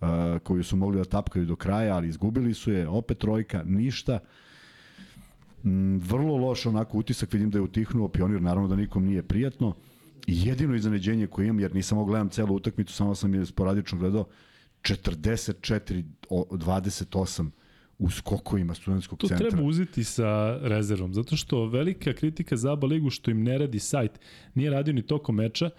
uh, 0.00 0.08
koju 0.42 0.64
su 0.64 0.76
mogli 0.76 0.98
da 0.98 1.04
tapkaju 1.04 1.46
do 1.46 1.56
kraja 1.56 1.96
ali 1.96 2.08
izgubili 2.08 2.54
su 2.54 2.72
je 2.72 2.88
opet 2.88 3.18
trojka 3.18 3.62
ništa. 3.64 4.18
Mm, 5.64 5.96
vrlo 5.96 6.36
loš 6.36 6.66
onako 6.66 6.98
utisak 6.98 7.32
vidim 7.32 7.50
da 7.50 7.58
je 7.58 7.62
utihnuo 7.62 8.08
pionir 8.08 8.42
naravno 8.42 8.68
da 8.68 8.76
nikom 8.76 9.04
nije 9.04 9.22
prijatno. 9.22 9.74
Jedino 10.26 10.74
iznenađenje 10.74 11.26
koje 11.26 11.46
imam 11.46 11.60
jer 11.60 11.74
nisam 11.74 11.98
mogao 11.98 12.10
gledam 12.10 12.28
celu 12.28 12.54
utakmicu 12.54 12.92
samo 12.92 13.14
sam 13.14 13.34
je 13.34 13.46
sporadično 13.46 13.98
gledao 13.98 14.24
44 14.82 16.04
28 16.30 17.50
u 17.98 18.10
skokovima 18.10 18.74
studentskog 18.74 19.18
to 19.18 19.28
centra. 19.28 19.44
To 19.44 19.50
treba 19.50 19.68
uzeti 19.68 20.04
sa 20.04 20.58
rezervom, 20.62 21.14
zato 21.14 21.36
što 21.36 21.66
velika 21.66 22.12
kritika 22.12 22.56
za 22.56 22.72
ABA 22.72 22.86
ligu 22.86 23.10
što 23.10 23.30
im 23.30 23.42
ne 23.42 23.58
radi 23.58 23.78
sajt, 23.78 24.20
nije 24.54 24.70
radio 24.70 24.94
ni 24.94 25.02
tokom 25.02 25.34
meča 25.34 25.70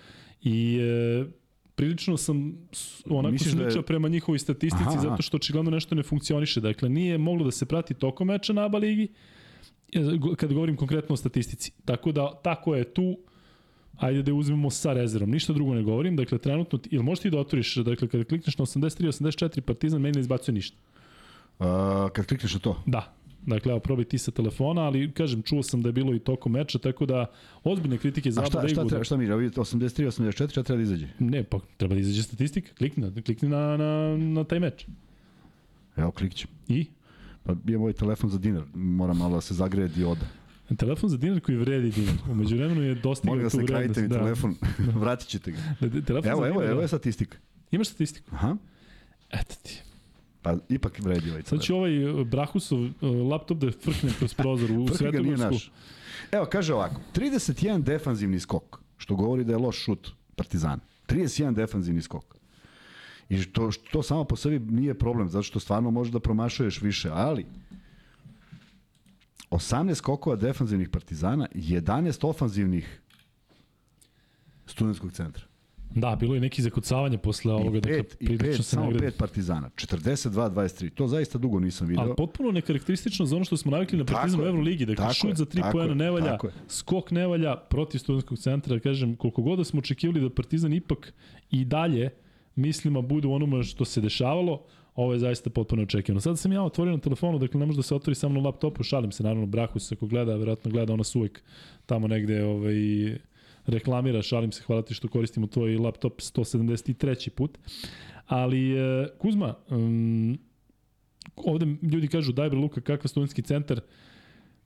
i 0.41 0.79
e, 0.81 1.25
prilično 1.75 2.17
sam 2.17 2.57
onako 3.09 3.37
sličao 3.37 3.69
da 3.69 3.79
je... 3.79 3.81
prema 3.81 4.07
njihovoj 4.07 4.39
statistici 4.39 4.83
aha, 4.87 5.01
zato 5.01 5.21
što 5.21 5.37
očigledno 5.37 5.71
nešto 5.71 5.95
ne 5.95 6.03
funkcioniše. 6.03 6.61
Dakle, 6.61 6.89
nije 6.89 7.17
moglo 7.17 7.45
da 7.45 7.51
se 7.51 7.65
prati 7.65 7.93
tokom 7.93 8.27
meča 8.27 8.53
na 8.53 8.65
ABA 8.65 8.77
ligi, 8.77 9.07
e, 9.93 9.99
kad 10.37 10.53
govorim 10.53 10.75
konkretno 10.75 11.13
o 11.13 11.17
statistici. 11.17 11.71
Tako 11.85 12.11
da, 12.11 12.31
tako 12.43 12.75
je 12.75 12.93
tu, 12.93 13.17
ajde 13.97 14.23
da 14.23 14.31
je 14.31 14.35
uzmemo 14.35 14.69
sa 14.69 14.93
rezervom, 14.93 15.29
ništa 15.29 15.53
drugo 15.53 15.73
ne 15.73 15.83
govorim, 15.83 16.15
dakle 16.15 16.37
trenutno, 16.37 16.79
ili 16.91 17.03
možeš 17.03 17.21
ti 17.21 17.29
da 17.29 17.39
otvoriš, 17.39 17.75
dakle 17.75 18.07
kada 18.07 18.23
klikneš 18.23 18.57
na 18.57 18.65
83-84 18.65 19.61
Partizan, 19.61 20.01
meni 20.01 20.15
ne 20.15 20.21
izbacuje 20.21 20.55
ništa. 20.55 20.77
Uh, 21.59 21.65
kad 22.13 22.25
klikneš 22.25 22.53
na 22.53 22.59
to? 22.59 22.83
Da. 22.85 23.13
Dakle, 23.47 23.71
evo, 23.71 23.79
probaj 23.79 24.05
ti 24.05 24.17
sa 24.17 24.31
telefona, 24.31 24.81
ali 24.81 25.11
kažem, 25.11 25.41
čuo 25.41 25.63
sam 25.63 25.81
da 25.81 25.89
je 25.89 25.93
bilo 25.93 26.15
i 26.15 26.19
tokom 26.19 26.51
meča, 26.51 26.79
tako 26.79 27.05
da 27.05 27.25
ozbiljne 27.63 27.97
kritike 27.97 28.31
za 28.31 28.41
A 28.41 28.45
šta, 28.45 28.67
šta, 28.67 28.85
treba, 28.87 29.03
šta 29.03 29.17
mi, 29.17 29.35
vidite 29.35 29.61
83, 29.61 30.05
84, 30.05 30.49
šta 30.49 30.63
treba 30.63 30.77
da 30.77 30.83
izađe? 30.83 31.07
Ne, 31.19 31.43
pa 31.43 31.59
treba 31.77 31.95
da 31.95 32.01
izađe 32.01 32.23
statistika, 32.23 32.73
klikni, 32.73 33.23
klikni 33.23 33.49
na, 33.49 33.77
na, 33.77 34.17
na 34.17 34.43
taj 34.43 34.59
meč. 34.59 34.85
Evo, 35.95 36.11
klikćem. 36.11 36.49
I? 36.67 36.85
Pa 37.43 37.53
imam 37.67 37.81
ovaj 37.81 37.93
telefon 37.93 38.29
za 38.29 38.37
dinar, 38.37 38.63
moram 38.73 39.17
malo 39.17 39.35
da 39.35 39.41
se 39.41 39.53
zagreje 39.53 39.87
dioda. 39.87 40.25
Telefon 40.77 41.09
za 41.09 41.17
dinar 41.17 41.39
koji 41.39 41.57
vredi 41.57 41.91
dinar. 41.91 42.15
Umeđu 42.31 42.55
vremenu 42.55 42.81
je 42.81 42.95
dostigao 42.95 43.35
tu 43.35 43.47
vrednost. 43.47 43.55
Molim 43.55 43.67
da 43.67 43.93
se 43.93 43.93
krajite 43.93 44.01
mi 44.01 44.07
da. 44.07 44.17
telefon, 44.17 44.55
vratit 45.01 45.27
ćete 45.27 45.51
ga. 45.51 45.57
Da, 45.79 46.01
telefon 46.01 46.31
evo, 46.31 46.45
evo, 46.45 46.63
evo 46.63 46.81
je 46.81 46.87
statistika. 46.87 47.37
Imaš 47.71 47.87
statistiku? 47.87 48.35
Aha. 48.35 48.55
Eto 49.29 49.55
ti. 49.63 49.81
Pa 50.41 50.55
ipak 50.69 50.99
vredi 50.99 51.29
ovaj 51.29 51.43
Sad 51.43 51.61
će 51.61 51.73
ovaj 51.73 51.91
Brahusov 52.25 52.79
uh, 52.79 52.91
laptop 53.31 53.57
da 53.57 53.71
frkne 53.71 54.11
kroz 54.19 54.33
prozor 54.33 54.71
u 54.71 54.87
Svetogorsku. 54.97 55.71
Evo, 56.31 56.45
kaže 56.45 56.73
ovako, 56.73 57.01
31 57.15 57.83
defanzivni 57.83 58.39
skok, 58.39 58.79
što 58.97 59.15
govori 59.15 59.43
da 59.43 59.53
je 59.53 59.57
loš 59.57 59.83
šut 59.83 60.11
Partizana. 60.35 60.79
31 61.07 61.53
defanzivni 61.53 62.01
skok. 62.01 62.35
I 63.29 63.45
to, 63.45 63.69
to 63.91 64.03
samo 64.03 64.23
po 64.23 64.35
sebi 64.35 64.59
nije 64.59 64.93
problem, 64.93 65.29
zato 65.29 65.43
što 65.43 65.59
stvarno 65.59 65.91
možeš 65.91 66.13
da 66.13 66.19
promašuješ 66.19 66.81
više, 66.81 67.09
ali 67.13 67.45
18 69.49 69.95
skokova 69.95 70.35
defanzivnih 70.35 70.89
Partizana, 70.89 71.47
11 71.55 72.27
ofanzivnih 72.27 73.01
studentskog 74.65 75.11
centra. 75.11 75.45
Da, 75.95 76.15
bilo 76.15 76.35
je 76.35 76.41
neki 76.41 76.61
zakucavanje 76.61 77.17
posle 77.17 77.53
ovoga. 77.53 77.77
I 77.77 77.81
pet, 77.81 78.17
i 78.19 78.37
pet, 78.37 78.65
samo 78.65 78.91
pet 78.99 79.17
partizana. 79.17 79.69
42-23. 79.75 80.89
To 80.89 81.07
zaista 81.07 81.37
dugo 81.37 81.59
nisam 81.59 81.87
video. 81.87 82.03
Ali 82.03 82.15
potpuno 82.15 82.51
nekarakteristično 82.51 83.25
za 83.25 83.35
ono 83.35 83.45
što 83.45 83.57
smo 83.57 83.71
navikli 83.71 83.97
na 83.97 84.05
partizan 84.05 84.41
u 84.41 84.43
Euroligi. 84.43 84.85
Dakle, 84.85 85.13
šut 85.13 85.35
za 85.35 85.45
tri 85.45 85.61
pojena 85.71 85.93
ne 85.93 86.11
valja, 86.11 86.37
skok 86.67 87.11
ne 87.11 87.27
valja 87.27 87.55
protiv 87.55 87.99
studentskog 87.99 88.39
centra. 88.39 88.79
Kažem, 88.79 89.15
koliko 89.15 89.41
god 89.41 89.57
da 89.57 89.63
smo 89.63 89.79
očekivali 89.79 90.21
da 90.21 90.29
partizan 90.29 90.73
ipak 90.73 91.13
i 91.51 91.65
dalje 91.65 92.09
mislima 92.55 93.01
bude 93.01 93.27
u 93.27 93.33
onome 93.33 93.63
što 93.63 93.85
se 93.85 94.01
dešavalo, 94.01 94.63
ovo 94.95 95.13
je 95.13 95.19
zaista 95.19 95.49
potpuno 95.49 95.83
očekivano. 95.83 96.21
Sada 96.21 96.35
sam 96.35 96.51
ja 96.51 96.63
otvorio 96.63 96.93
na 96.93 96.99
telefonu, 96.99 97.39
dakle 97.39 97.59
ne 97.59 97.65
može 97.65 97.77
da 97.77 97.83
se 97.83 97.95
otvori 97.95 98.15
samo 98.15 98.33
na 98.33 98.45
laptopu, 98.45 98.83
šalim 98.83 99.11
se 99.11 99.23
naravno, 99.23 99.45
Brahus 99.45 99.91
ako 99.91 100.07
gleda, 100.07 100.35
verovatno 100.35 100.71
gleda 100.71 100.93
ona 100.93 101.03
uvek 101.15 101.41
tamo 101.85 102.07
negde 102.07 102.43
ovaj, 102.43 102.75
reklamira, 103.67 104.21
šalim 104.21 104.51
se, 104.51 104.63
hvala 104.63 104.81
ti 104.81 104.93
što 104.93 105.07
koristimo 105.07 105.47
tvoj 105.47 105.77
laptop 105.77 106.19
173. 106.19 107.29
put. 107.29 107.57
Ali, 108.27 108.77
e, 108.77 109.07
Kuzma, 109.17 109.55
um, 109.69 110.37
ovde 111.35 111.65
ljudi 111.81 112.07
kažu, 112.07 112.31
daj 112.31 112.49
bre 112.49 112.59
Luka, 112.59 112.81
kakav 112.81 113.09
studentski 113.09 113.41
centar, 113.41 113.81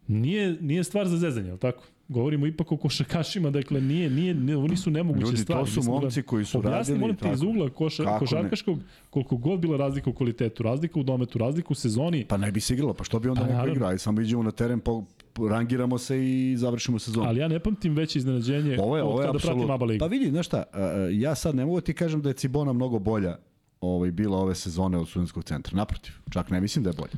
nije, 0.08 0.58
nije 0.62 0.84
stvar 0.84 1.08
za 1.08 1.18
zezanje, 1.18 1.48
je 1.48 1.54
li 1.54 1.60
tako? 1.60 1.84
Govorimo 2.08 2.48
ipak 2.48 2.72
o 2.72 2.78
košarkašima, 2.78 3.50
dakle 3.50 3.82
nije, 3.82 4.10
nije, 4.10 4.34
ne, 4.34 4.58
oni 4.58 4.78
su 4.78 4.92
nemoguće 4.92 5.26
Ljudi, 5.26 5.38
stvari. 5.38 5.62
Ljudi, 5.62 5.76
to 5.76 5.82
su 5.82 5.92
da 5.92 5.92
momci 5.92 6.24
koji 6.24 6.46
su 6.46 6.58
Objasni, 6.58 6.78
radili. 6.78 7.00
molim 7.00 7.16
te 7.16 7.32
iz 7.32 7.42
ugla 7.42 7.70
koša, 7.70 8.18
košarkaškog, 8.20 8.78
ne? 8.78 8.84
koliko 9.10 9.38
god 9.38 9.60
bila 9.60 9.78
razlika 9.78 10.10
u 10.10 10.14
kvalitetu, 10.14 10.64
razlika 10.64 11.00
u 11.00 11.04
dometu, 11.04 11.40
razlika 11.40 11.68
u 11.72 11.76
sezoni. 11.76 12.26
Pa 12.26 12.38
ne 12.38 12.52
bi 12.52 12.60
se 12.60 12.74
igralo, 12.74 12.94
pa 12.94 13.04
što 13.04 13.20
bi 13.20 13.30
onda 13.30 13.42
pa, 13.42 13.48
neko 13.48 13.68
igrao? 13.68 13.98
Samo 13.98 14.22
iđemo 14.22 14.44
na 14.44 14.52
teren, 14.52 14.80
po, 14.80 15.04
rangiramo 15.50 15.98
se 15.98 16.26
i 16.26 16.58
završimo 16.58 17.00
sezonu. 17.00 17.28
Ali 17.28 17.40
ja 17.40 17.48
ne 17.48 17.60
pamtim 17.60 17.96
veće 17.96 18.20
iznenađenje 18.20 18.78
ovo 18.80 18.98
je, 18.98 19.04
ovo 19.04 19.22
je 19.22 19.28
kada 19.28 19.40
pratim 19.40 19.72
Aba 19.72 19.86
ligu. 19.86 20.00
Pa 20.00 20.06
vidi, 20.06 20.30
znaš 20.30 20.46
šta, 20.46 20.64
ja 21.12 21.36
sad 21.36 21.56
ne 21.56 21.66
mogu 21.66 21.80
da 21.80 21.86
ti 21.86 21.94
kažem 21.94 22.22
da 22.22 22.30
je 22.30 22.34
Cibona 22.34 22.74
mnogo 22.74 23.00
bolja 23.00 23.38
ovaj, 23.82 24.12
bila 24.12 24.38
ove 24.38 24.56
sezone 24.56 24.98
od 24.98 25.10
studentskog 25.10 25.44
centra. 25.44 25.78
Naprotiv, 25.78 26.14
čak 26.30 26.50
ne 26.50 26.62
mislim 26.62 26.84
da 26.84 26.90
je 26.90 26.94
bolja. 26.94 27.14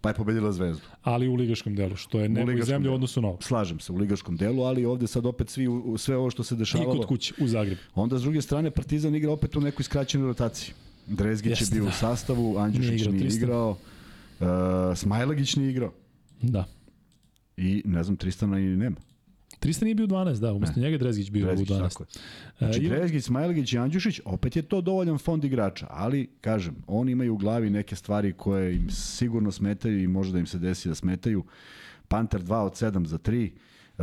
Pa 0.00 0.08
je 0.08 0.14
pobedila 0.14 0.52
Zvezdu. 0.52 0.82
Ali 1.02 1.28
u 1.28 1.34
ligaškom 1.34 1.74
delu, 1.74 1.96
što 1.96 2.20
je 2.20 2.28
nebo 2.28 2.50
i 2.50 2.62
zemlje 2.62 2.90
u 2.90 2.94
odnosu 2.94 3.22
na 3.22 3.28
ovo. 3.28 3.38
Slažem 3.40 3.80
se, 3.80 3.92
u 3.92 3.96
ligaškom 3.96 4.36
delu, 4.36 4.62
ali 4.62 4.84
ovde 4.84 5.06
sad 5.06 5.26
opet 5.26 5.50
svi, 5.50 5.66
sve 5.96 6.16
ovo 6.16 6.30
što 6.30 6.42
se 6.42 6.56
dešavalo. 6.56 6.94
I 6.94 6.96
kod 6.96 7.06
kuće, 7.06 7.34
u 7.40 7.46
Zagrebu. 7.46 7.80
Onda 7.94 8.18
s 8.18 8.22
druge 8.22 8.42
strane 8.42 8.70
Partizan 8.70 9.14
igra 9.14 9.32
opet 9.32 9.56
u 9.56 9.60
nekoj 9.60 9.84
skraćenoj 9.84 10.26
rotaciji. 10.26 10.74
Drezgić 11.06 11.60
Jeste, 11.60 11.76
je 11.76 11.80
bio 11.80 11.84
da. 11.84 11.88
u 11.90 11.92
sastavu, 11.92 12.58
Andjušić 12.58 12.88
nije 12.90 12.96
igrao, 12.96 13.12
nije 13.12 13.36
igrao 13.36 13.76
uh, 14.90 14.96
Smajlagić 14.96 15.56
nije 15.56 15.70
igrao. 15.70 15.92
Da. 16.42 16.64
I 17.58 17.82
ne 17.84 18.02
znam, 18.02 18.16
Tristana 18.16 18.58
i 18.58 18.62
nema. 18.62 18.96
Tristan 19.60 19.86
nije 19.86 19.94
bio 19.94 20.06
12, 20.06 20.40
da, 20.40 20.52
umesto 20.52 20.80
ne. 20.80 20.86
njega 20.86 20.98
Drezgić 20.98 21.30
bio 21.30 21.46
Drezgić, 21.46 21.70
u 21.70 21.72
12. 21.72 21.88
Tako 21.88 22.02
je. 22.02 22.08
Znači, 22.58 22.80
uh, 22.80 22.88
Drezgić, 22.88 23.24
Smajlegić 23.24 23.72
i 23.72 23.78
Andjušić, 23.78 24.20
opet 24.24 24.56
je 24.56 24.62
to 24.62 24.80
dovoljan 24.80 25.18
fond 25.18 25.44
igrača, 25.44 25.86
ali, 25.90 26.28
kažem, 26.40 26.76
oni 26.86 27.12
imaju 27.12 27.34
u 27.34 27.36
glavi 27.36 27.70
neke 27.70 27.96
stvari 27.96 28.32
koje 28.32 28.76
im 28.76 28.90
sigurno 28.90 29.52
smetaju 29.52 30.02
i 30.02 30.06
može 30.06 30.32
da 30.32 30.38
im 30.38 30.46
se 30.46 30.58
desi 30.58 30.88
da 30.88 30.94
smetaju. 30.94 31.44
Panter 32.08 32.42
2 32.42 32.54
od 32.54 32.72
7 32.72 33.06
za 33.06 33.18
3, 33.18 33.50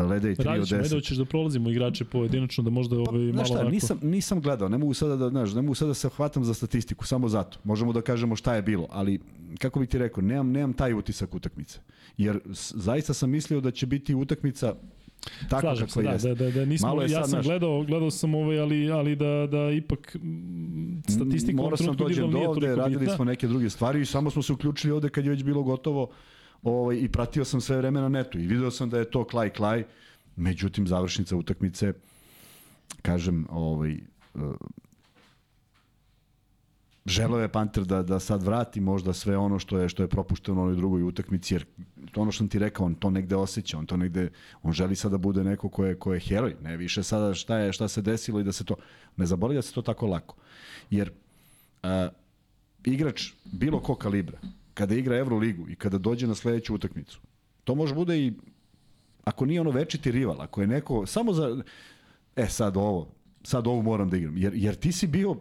Leda 0.04 0.30
i 0.30 0.36
3 0.36 0.62
od 0.62 0.68
10. 0.68 0.76
Ajde, 0.76 0.96
hoćeš 0.96 1.18
da 1.18 1.26
prolazimo 1.26 1.70
igrače 1.70 2.06
pojedinačno, 2.06 2.64
da 2.64 2.70
možda 2.70 2.96
pa, 2.96 3.12
ovaj, 3.12 3.22
malo 3.22 3.46
šta, 3.46 3.54
onako... 3.54 3.70
nisam, 3.70 4.00
nisam 4.02 4.42
gledao, 4.42 4.70
ne 4.70 4.78
mogu 4.78 4.94
sada 4.94 5.16
da, 5.16 5.30
znaš, 5.30 5.54
ne 5.54 5.62
mogu 5.62 5.76
sada 5.76 5.88
da 5.88 5.94
se 5.94 6.10
hvatam 6.10 6.44
za 6.44 6.54
statistiku, 6.54 7.06
samo 7.06 7.30
zato. 7.30 7.60
Možemo 7.64 7.94
da 7.94 8.02
kažemo 8.02 8.36
šta 8.36 8.56
je 8.56 8.62
bilo, 8.62 8.88
ali 8.90 9.20
kako 9.60 9.80
bih 9.80 9.90
ti 9.90 9.98
rekao, 9.98 10.24
nemam, 10.24 10.52
nemam 10.52 10.74
taj 10.74 10.94
utisak 10.94 11.36
utakmice. 11.36 11.80
Jer 12.18 12.40
zaista 12.74 13.14
sam 13.14 13.30
mislio 13.30 13.62
da 13.62 13.72
će 13.72 13.86
biti 13.86 14.16
utakmica 14.16 14.74
Tako 15.50 15.62
Slažem 15.62 15.88
se, 15.88 16.02
da, 16.02 16.18
da, 16.18 16.36
da, 16.36 16.52
da 16.52 16.66
nismo, 16.66 16.88
Malo 16.88 17.02
ja 17.02 17.08
sad, 17.10 17.30
sam 17.30 17.38
naš... 17.38 17.46
gledao, 17.46 17.84
gledao 17.84 18.12
sam 18.12 18.36
ovaj, 18.36 18.60
ali, 18.60 18.92
ali 18.92 19.16
da, 19.16 19.48
da 19.52 19.72
ipak 19.72 20.18
statistika 21.08 21.62
Mora 21.62 21.78
sam 21.78 21.96
dođem 21.96 22.32
do 22.32 22.38
ovde, 22.38 22.76
radili 22.76 23.00
bitna. 23.00 23.16
smo 23.16 23.26
neke 23.26 23.48
druge 23.48 23.70
stvari 23.70 24.02
i 24.02 24.06
samo 24.06 24.30
smo 24.30 24.42
se 24.42 24.54
uključili 24.54 24.94
ovde 24.94 25.10
kad 25.10 25.26
je 25.26 25.30
već 25.30 25.44
bilo 25.44 25.64
gotovo 25.64 26.10
ovaj, 26.65 26.97
i 26.97 27.10
pratio 27.10 27.45
sam 27.45 27.62
sve 27.62 27.78
vreme 27.78 28.01
na 28.01 28.10
netu 28.10 28.39
i 28.39 28.47
video 28.47 28.71
sam 28.71 28.89
da 28.89 28.99
je 28.99 29.12
to 29.12 29.23
klaj 29.23 29.49
klaj, 29.49 29.84
međutim 30.36 30.88
završnica 30.88 31.36
utakmice 31.36 31.93
kažem, 33.01 33.47
ovaj, 33.49 33.97
Želeo 37.06 37.39
je 37.39 37.47
Panter 37.47 37.84
da, 37.86 38.01
da 38.04 38.19
sad 38.19 38.43
vrati 38.43 38.80
možda 38.80 39.13
sve 39.13 39.38
ono 39.38 39.60
što 39.60 39.78
je 39.80 39.89
što 39.89 40.04
je 40.04 40.10
propušteno 40.10 40.62
u 40.62 40.63
onoj 40.63 40.75
drugoj 40.75 41.04
utakmici, 41.04 41.54
jer 41.54 41.65
to 42.12 42.21
ono 42.21 42.32
što 42.32 42.38
sam 42.38 42.49
ti 42.49 42.60
rekao, 42.60 42.86
on 42.86 42.95
to 42.95 43.10
negde 43.10 43.36
osjeća, 43.36 43.78
on 43.78 43.86
to 43.86 43.97
negde, 43.97 44.30
on 44.63 44.73
želi 44.73 44.95
sada 44.95 45.12
da 45.12 45.17
bude 45.17 45.43
neko 45.43 45.69
ko 45.69 45.86
je, 45.86 45.99
ko 45.99 46.13
je 46.13 46.19
heroj, 46.19 46.56
ne 46.62 46.78
više 46.78 47.04
sada 47.04 47.34
šta 47.34 47.58
je, 47.58 47.73
šta 47.73 47.88
se 47.88 48.01
desilo 48.01 48.39
i 48.39 48.43
da 48.43 48.51
se 48.51 48.63
to, 48.63 48.75
ne 49.17 49.25
zaboravlja 49.25 49.62
se 49.62 49.73
to 49.73 49.82
tako 49.82 50.08
lako. 50.08 50.36
Jer 50.89 51.12
a, 51.84 52.10
igrač 52.84 53.32
bilo 53.43 53.80
ko 53.80 53.95
kalibra, 53.95 54.39
kada 54.76 54.96
igra 54.96 55.18
Euroligu 55.18 55.70
i 55.70 55.76
kada 55.76 55.98
dođe 55.98 56.28
na 56.28 56.36
sledeću 56.36 56.76
utakmicu, 56.76 57.20
to 57.64 57.76
može 57.76 57.96
bude 57.96 58.20
i, 58.20 58.34
ako 59.24 59.46
nije 59.46 59.62
ono 59.62 59.72
večiti 59.72 60.12
rival, 60.12 60.42
ako 60.42 60.62
je 60.62 60.68
neko, 60.68 61.06
samo 61.06 61.34
za, 61.34 61.64
e 62.36 62.48
sad 62.48 62.78
ovo, 62.78 63.08
sad 63.44 63.68
ovo 63.68 63.82
moram 63.82 64.10
da 64.10 64.18
igram, 64.18 64.38
jer, 64.38 64.54
jer 64.56 64.76
ti 64.76 64.92
si 64.92 65.08
bio 65.08 65.36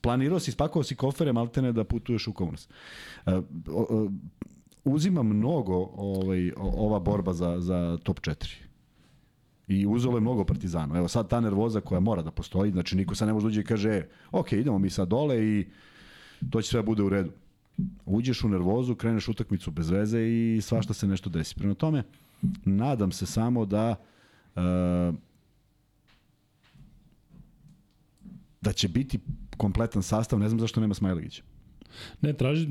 planirao 0.00 0.40
si, 0.40 0.52
spakovao 0.52 0.84
si 0.84 0.96
kofere 0.96 1.32
maltene 1.32 1.72
da 1.72 1.84
putuješ 1.84 2.28
u 2.28 2.32
Kaunas. 2.32 2.68
Uh, 3.26 3.32
uh, 3.66 4.10
uzima 4.84 5.22
mnogo 5.22 5.90
ovaj, 5.96 6.52
ova 6.56 6.98
borba 6.98 7.32
za, 7.32 7.60
za 7.60 7.98
top 8.02 8.20
4. 8.20 8.54
I 9.68 9.86
uzelo 9.86 10.16
je 10.16 10.20
mnogo 10.20 10.44
partizana. 10.44 10.98
Evo 10.98 11.08
sad 11.08 11.28
ta 11.28 11.40
nervoza 11.40 11.80
koja 11.80 12.00
mora 12.00 12.22
da 12.22 12.30
postoji, 12.30 12.70
znači 12.70 12.96
niko 12.96 13.14
sad 13.14 13.28
ne 13.28 13.34
može 13.34 13.44
da 13.44 13.48
uđe 13.48 13.60
i 13.60 13.64
kaže, 13.64 13.90
e, 13.90 14.08
ok, 14.32 14.52
idemo 14.52 14.78
mi 14.78 14.90
sad 14.90 15.08
dole 15.08 15.44
i 15.44 15.66
to 16.50 16.62
će 16.62 16.68
sve 16.68 16.82
bude 16.82 17.02
u 17.02 17.08
redu. 17.08 17.30
Uđeš 18.06 18.44
u 18.44 18.48
nervozu, 18.48 18.94
kreneš 18.94 19.28
utakmicu 19.28 19.70
bez 19.70 19.90
veze 19.90 20.20
i 20.20 20.60
svašta 20.62 20.94
se 20.94 21.06
nešto 21.06 21.30
desi. 21.30 21.54
Prema 21.54 21.74
tome, 21.74 22.02
nadam 22.64 23.12
se 23.12 23.26
samo 23.26 23.64
da 23.64 23.96
uh, 24.56 24.62
da 28.60 28.72
će 28.72 28.88
biti 28.88 29.18
kompletan 29.56 30.02
sastav, 30.02 30.38
ne 30.38 30.48
znam 30.48 30.60
zašto 30.60 30.80
nema 30.80 30.94
Smajlegića. 30.94 31.42
Ne, 32.20 32.32
traži, 32.32 32.66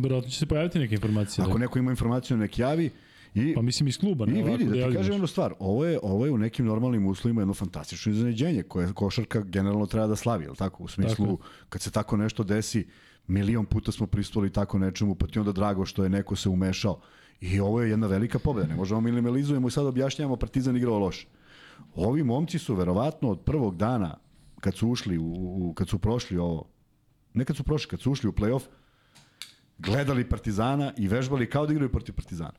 vjerojatno 0.00 0.30
će 0.30 0.38
se 0.38 0.46
pojaviti 0.46 0.78
neka 0.78 0.94
informacija. 0.94 1.44
Ako 1.44 1.52
da. 1.52 1.58
neko 1.58 1.78
ima 1.78 1.90
informaciju, 1.90 2.36
nek 2.36 2.58
javi. 2.58 2.90
I, 3.34 3.54
pa 3.54 3.62
mislim 3.62 3.88
iz 3.88 3.98
kluba. 3.98 4.26
Ne, 4.26 4.40
I 4.40 4.42
vidi, 4.42 4.64
da 4.64 4.72
ti 4.72 4.94
kažem 4.96 5.12
jednu 5.12 5.26
stvar, 5.26 5.54
ovo 5.58 5.84
je, 5.84 5.98
ovo 6.02 6.26
je 6.26 6.32
u 6.32 6.38
nekim 6.38 6.66
normalnim 6.66 7.06
uslovima 7.06 7.40
jedno 7.40 7.54
fantastično 7.54 8.12
iznenađenje 8.12 8.62
koje 8.62 8.92
košarka 8.92 9.40
generalno 9.40 9.86
treba 9.86 10.06
da 10.06 10.16
slavi, 10.16 10.44
je 10.44 10.50
tako? 10.58 10.84
U 10.84 10.88
smislu, 10.88 11.26
tako. 11.26 11.38
kad 11.68 11.82
se 11.82 11.90
tako 11.90 12.16
nešto 12.16 12.44
desi, 12.44 12.86
milion 13.26 13.66
puta 13.66 13.92
smo 13.92 14.06
pristupili 14.06 14.52
tako 14.52 14.78
nečemu, 14.78 15.14
pa 15.14 15.26
ti 15.26 15.38
onda 15.38 15.52
drago 15.52 15.86
što 15.86 16.02
je 16.02 16.10
neko 16.10 16.36
se 16.36 16.48
umešao. 16.48 17.00
I 17.40 17.60
ovo 17.60 17.82
je 17.82 17.90
jedna 17.90 18.06
velika 18.06 18.38
pobeda. 18.38 18.66
Ne 18.66 18.76
možemo 18.76 19.00
minimalizujemo 19.00 19.68
i 19.68 19.70
sad 19.70 19.86
objašnjavamo 19.86 20.36
Partizan 20.36 20.76
igrao 20.76 20.98
loše. 20.98 21.26
Ovi 21.94 22.22
momci 22.22 22.58
su 22.58 22.74
verovatno 22.74 23.30
od 23.30 23.40
prvog 23.40 23.76
dana 23.76 24.16
kad 24.60 24.74
su 24.74 24.88
ušli, 24.88 25.18
u, 25.18 25.24
u, 25.24 25.74
kad 25.74 25.88
su 25.88 25.98
prošli 25.98 26.38
ovo, 26.38 26.68
ne 27.34 27.44
kad 27.44 27.56
su 27.56 27.62
prošli, 27.62 27.90
kad 27.90 28.00
su 28.00 28.12
ušli 28.12 28.28
u 28.28 28.32
play-off, 28.32 28.62
gledali 29.78 30.28
Partizana 30.28 30.92
i 30.96 31.08
vežbali 31.08 31.50
kao 31.50 31.66
da 31.66 31.72
igraju 31.72 31.90
protiv 31.90 32.14
Partizana. 32.14 32.58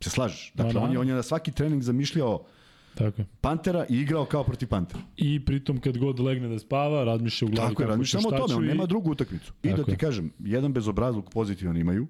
Se 0.00 0.10
slažeš? 0.10 0.52
Dakle, 0.54 0.72
da, 0.72 0.80
da. 0.80 0.84
on, 0.84 0.92
je, 0.92 0.98
on 0.98 1.08
je 1.08 1.14
na 1.14 1.22
svaki 1.22 1.52
trening 1.52 1.82
zamišljao 1.82 2.44
Tako 2.94 3.20
je. 3.20 3.26
Pantera 3.40 3.86
i 3.88 4.00
igrao 4.00 4.24
kao 4.24 4.44
protiv 4.44 4.68
Pantera. 4.68 5.00
I 5.16 5.44
pritom 5.44 5.80
kad 5.80 5.98
god 5.98 6.20
legne 6.20 6.48
da 6.48 6.58
spava, 6.58 7.04
razmišlja 7.04 7.46
u 7.46 7.50
glavi 7.50 7.68
Tako 7.68 7.82
je, 7.82 7.88
razmišlja 7.88 8.20
samo 8.20 8.36
o 8.36 8.38
tome, 8.38 8.54
on 8.54 8.64
i... 8.64 8.68
nema 8.68 8.86
drugu 8.86 9.10
utakmicu. 9.10 9.52
I 9.62 9.72
da 9.72 9.84
ti 9.84 9.96
kažem, 9.96 10.32
jedan 10.38 10.72
bezobrazluk 10.72 11.30
pozitivan 11.30 11.76
imaju, 11.76 12.06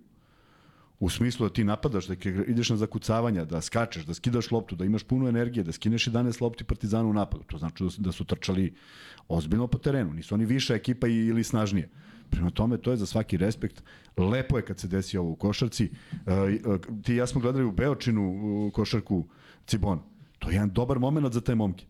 U 1.01 1.11
smislu 1.11 1.49
da 1.49 1.53
ti 1.55 1.65
napadaš, 1.65 2.07
da 2.07 2.15
ideš 2.47 2.71
na 2.71 2.77
zakucavanja, 2.77 3.45
da 3.45 3.61
skačeš, 3.61 4.05
da 4.05 4.15
skidaš 4.15 4.51
loptu, 4.51 4.77
da 4.77 4.85
imaš 4.85 5.03
puno 5.03 5.29
energije, 5.29 5.65
da 5.65 5.73
skineš 5.73 6.07
11 6.07 6.43
lopti 6.43 6.65
Partizanu 6.65 7.11
u 7.11 7.13
napadu. 7.13 7.45
To 7.45 7.59
znači 7.59 7.85
da 7.99 8.13
su 8.13 8.25
trčali 8.25 8.75
ozbiljno 9.29 9.67
po 9.67 9.79
terenu. 9.79 10.15
Nisu 10.15 10.35
oni 10.35 10.45
viša 10.45 10.75
ekipa 10.75 11.07
ili 11.07 11.45
snažnije. 11.45 11.89
Prema 12.31 12.51
tome, 12.51 12.79
to 12.79 12.91
je 12.91 12.97
za 12.97 13.07
svaki 13.07 13.37
respekt. 13.37 13.83
Lepo 14.17 14.57
je 14.57 14.65
kad 14.65 14.79
se 14.79 14.89
desi 14.89 15.19
ovo 15.19 15.31
u 15.31 15.37
košarci. 15.37 15.85
E, 15.85 16.33
e, 16.33 16.59
ti 17.03 17.15
ja 17.15 17.27
smo 17.27 17.41
gledali 17.41 17.65
u 17.65 17.73
Beočinu 17.73 18.71
košarku 18.75 19.27
Cibona. 19.67 20.03
To 20.39 20.51
je 20.51 20.55
jedan 20.55 20.71
dobar 20.71 20.99
moment 20.99 21.33
za 21.33 21.41
te 21.41 21.55
momke. 21.55 21.85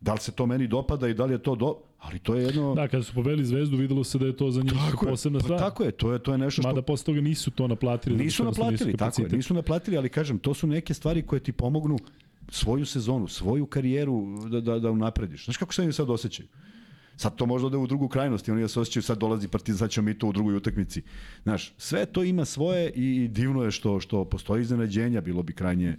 Da 0.00 0.12
li 0.12 0.20
se 0.20 0.32
to 0.32 0.46
meni 0.46 0.66
dopada 0.66 1.08
i 1.08 1.14
da 1.14 1.24
li 1.24 1.34
je 1.34 1.38
to 1.38 1.54
do... 1.54 1.76
Ali 1.98 2.18
to 2.18 2.34
je 2.34 2.44
jedno... 2.44 2.74
Da, 2.74 2.88
kada 2.88 3.02
su 3.02 3.14
poveli 3.14 3.44
Zvezdu, 3.44 3.76
videlo 3.76 4.04
se 4.04 4.18
da 4.18 4.26
je 4.26 4.36
to 4.36 4.50
za 4.50 4.62
njih 4.62 4.72
tako 4.90 5.06
posebna 5.06 5.38
je, 5.38 5.42
stvar. 5.42 5.58
Pa, 5.58 5.64
tako 5.64 5.84
je, 5.84 5.92
to 5.92 6.12
je, 6.12 6.18
to 6.18 6.32
je 6.32 6.38
nešto 6.38 6.62
što... 6.62 6.68
Mada 6.68 6.82
posle 6.82 7.04
toga 7.04 7.20
nisu 7.20 7.50
to 7.50 7.68
naplatili. 7.68 8.24
Nisu 8.24 8.44
naplatili, 8.44 8.96
tako 8.96 9.22
je, 9.22 9.28
nisu 9.28 9.54
naplatili, 9.54 9.96
ali 9.96 10.08
kažem, 10.08 10.38
to 10.38 10.54
su 10.54 10.66
neke 10.66 10.94
stvari 10.94 11.22
koje 11.22 11.40
ti 11.40 11.52
pomognu 11.52 11.98
svoju 12.48 12.86
sezonu, 12.86 13.28
svoju 13.28 13.66
karijeru 13.66 14.38
da, 14.48 14.60
da, 14.60 14.78
da 14.78 14.90
unaprediš. 14.90 15.44
Znaš 15.44 15.56
kako 15.56 15.74
se 15.74 15.82
oni 15.82 15.92
sad 15.92 16.10
osjećaju? 16.10 16.48
Sad 17.16 17.36
to 17.36 17.46
možda 17.46 17.68
da 17.68 17.78
u 17.78 17.86
drugu 17.86 18.08
krajnost 18.08 18.48
i 18.48 18.50
oni 18.50 18.68
se 18.68 18.80
osjećaju 18.80 19.02
sad 19.02 19.18
dolazi 19.18 19.48
Partizan, 19.48 19.78
sad 19.78 19.90
ćemo 19.90 20.04
mi 20.04 20.18
to 20.18 20.26
u 20.26 20.32
drugoj 20.32 20.56
utakmici. 20.56 21.02
Znaš, 21.42 21.72
sve 21.78 22.06
to 22.06 22.24
ima 22.24 22.44
svoje 22.44 22.90
i 22.90 23.28
divno 23.28 23.62
je 23.62 23.70
što 23.70 24.00
što 24.00 24.24
postoji 24.24 24.62
iznenađenja, 24.62 25.20
bilo 25.20 25.42
bi 25.42 25.52
krajnje 25.52 25.96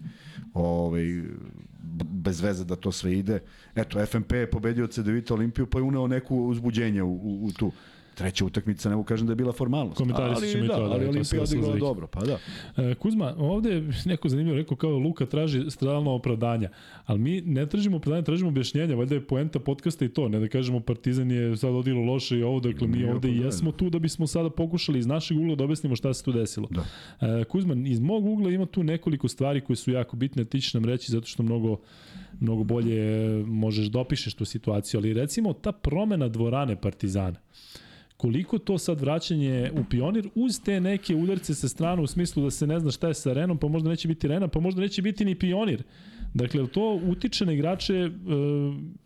ovaj 0.53 1.05
bez 2.23 2.41
veze 2.41 2.65
da 2.65 2.75
to 2.75 2.91
sve 2.91 3.13
ide. 3.13 3.39
Eto, 3.75 4.05
FMP 4.05 4.31
je 4.31 4.49
pobedio 4.51 4.87
CDVita 4.87 5.33
Olimpiju, 5.33 5.65
pa 5.65 5.79
je 5.79 5.83
uneo 5.83 6.07
neku 6.07 6.37
uzbuđenje 6.37 7.03
u, 7.03 7.13
u, 7.13 7.45
u 7.45 7.51
tu 7.51 7.71
treća 8.15 8.45
utakmica, 8.45 8.89
ne 8.89 8.95
mogu 8.95 9.07
kažem 9.07 9.27
da 9.27 9.31
je 9.31 9.35
bila 9.35 9.51
formalnost. 9.51 9.97
Komentari 9.97 10.33
ali, 10.35 10.51
ćemo 10.51 10.65
da, 10.67 10.73
i 10.73 10.75
to. 10.77 10.87
Da, 10.87 10.93
ali 10.93 11.07
Olimpija 11.07 11.41
odigrala 11.41 11.75
dobro, 11.75 12.07
pa 12.07 12.19
da. 12.19 12.37
E, 12.77 12.95
Kuzma, 12.95 13.35
ovde 13.37 13.69
je 13.69 13.89
neko 14.05 14.29
zanimljivo 14.29 14.57
rekao 14.57 14.77
kao 14.77 14.97
Luka 14.97 15.25
traži 15.25 15.71
stradalno 15.71 16.11
opravdanja, 16.11 16.69
ali 17.05 17.19
mi 17.19 17.41
ne 17.41 17.65
tražimo 17.65 17.97
opravdanja, 17.97 18.23
tražimo 18.23 18.49
objašnjenja, 18.49 18.95
valjda 18.95 19.15
je 19.15 19.27
poenta 19.27 19.59
podcasta 19.59 20.05
i 20.05 20.09
to, 20.09 20.29
ne 20.29 20.39
da 20.39 20.47
kažemo 20.47 20.79
Partizan 20.79 21.31
je 21.31 21.57
sad 21.57 21.69
odilo 21.69 22.01
loše 22.01 22.37
i 22.37 22.43
ovo, 22.43 22.59
dakle 22.59 22.87
mi 22.87 23.05
ovde 23.05 23.29
i 23.29 23.37
jesmo 23.37 23.71
tu 23.71 23.89
da 23.89 23.99
bismo 23.99 24.27
sada 24.27 24.49
pokušali 24.49 24.99
iz 24.99 25.05
našeg 25.05 25.37
ugla 25.37 25.55
da 25.55 25.63
objasnimo 25.63 25.95
šta 25.95 26.13
se 26.13 26.23
tu 26.23 26.31
desilo. 26.31 26.67
Da. 26.71 26.85
E, 27.27 27.43
Kuzma, 27.43 27.73
iz 27.87 27.99
mog 27.99 28.25
ugla 28.25 28.51
ima 28.51 28.65
tu 28.65 28.83
nekoliko 28.83 29.27
stvari 29.27 29.61
koje 29.61 29.75
su 29.75 29.91
jako 29.91 30.15
bitne, 30.15 30.45
ti 30.45 30.61
ćeš 30.61 30.73
nam 30.73 30.85
reći 30.85 31.11
zato 31.11 31.27
što 31.27 31.43
mnogo 31.43 31.77
mnogo 32.39 32.63
bolje 32.63 33.27
možeš 33.45 33.87
da 33.87 33.99
opišeš 33.99 34.33
tu 34.33 34.45
situaciju, 34.45 34.99
ali 34.99 35.13
recimo 35.13 35.53
ta 35.53 35.71
promena 35.71 36.27
dvorane 36.27 36.81
Partizana 36.81 37.39
koliko 38.23 38.57
to 38.57 38.77
sad 38.77 39.01
vraćanje 39.01 39.71
u 39.79 39.83
pionir 39.89 40.29
uz 40.35 40.59
te 40.65 40.79
neke 40.79 41.15
udarce 41.15 41.55
sa 41.55 41.67
strane 41.67 42.01
u 42.01 42.07
smislu 42.07 42.43
da 42.43 42.51
se 42.51 42.67
ne 42.67 42.79
zna 42.79 42.91
šta 42.91 43.07
je 43.07 43.13
sa 43.13 43.29
arenom, 43.29 43.57
pa 43.57 43.67
možda 43.67 43.89
neće 43.89 44.07
biti 44.07 44.27
arena, 44.27 44.47
pa 44.47 44.59
možda 44.59 44.81
neće 44.81 45.01
biti 45.01 45.25
ni 45.25 45.35
pionir. 45.35 45.83
Dakle, 46.33 46.67
to 46.67 46.99
utiče 47.03 47.45
na 47.45 47.53
igrače, 47.53 47.93
e, 47.95 48.09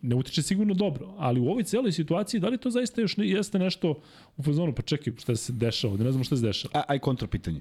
ne 0.02 0.14
utiče 0.14 0.42
sigurno 0.42 0.74
dobro, 0.74 1.14
ali 1.16 1.40
u 1.40 1.48
ovoj 1.48 1.64
celoj 1.64 1.92
situaciji, 1.92 2.40
da 2.40 2.48
li 2.48 2.58
to 2.58 2.70
zaista 2.70 3.00
još 3.00 3.16
ne, 3.16 3.28
jeste 3.28 3.58
nešto 3.58 4.00
u 4.36 4.42
fazonu, 4.42 4.74
pa 4.74 4.82
čekaj, 4.82 5.12
šta 5.18 5.36
se 5.36 5.52
dešava, 5.52 5.96
ne 5.96 6.10
znamo 6.12 6.24
šta 6.24 6.36
se 6.36 6.46
dešava. 6.46 6.78
A, 6.78 6.82
aj 6.88 6.98
kontra 6.98 7.28
pitanje. 7.28 7.60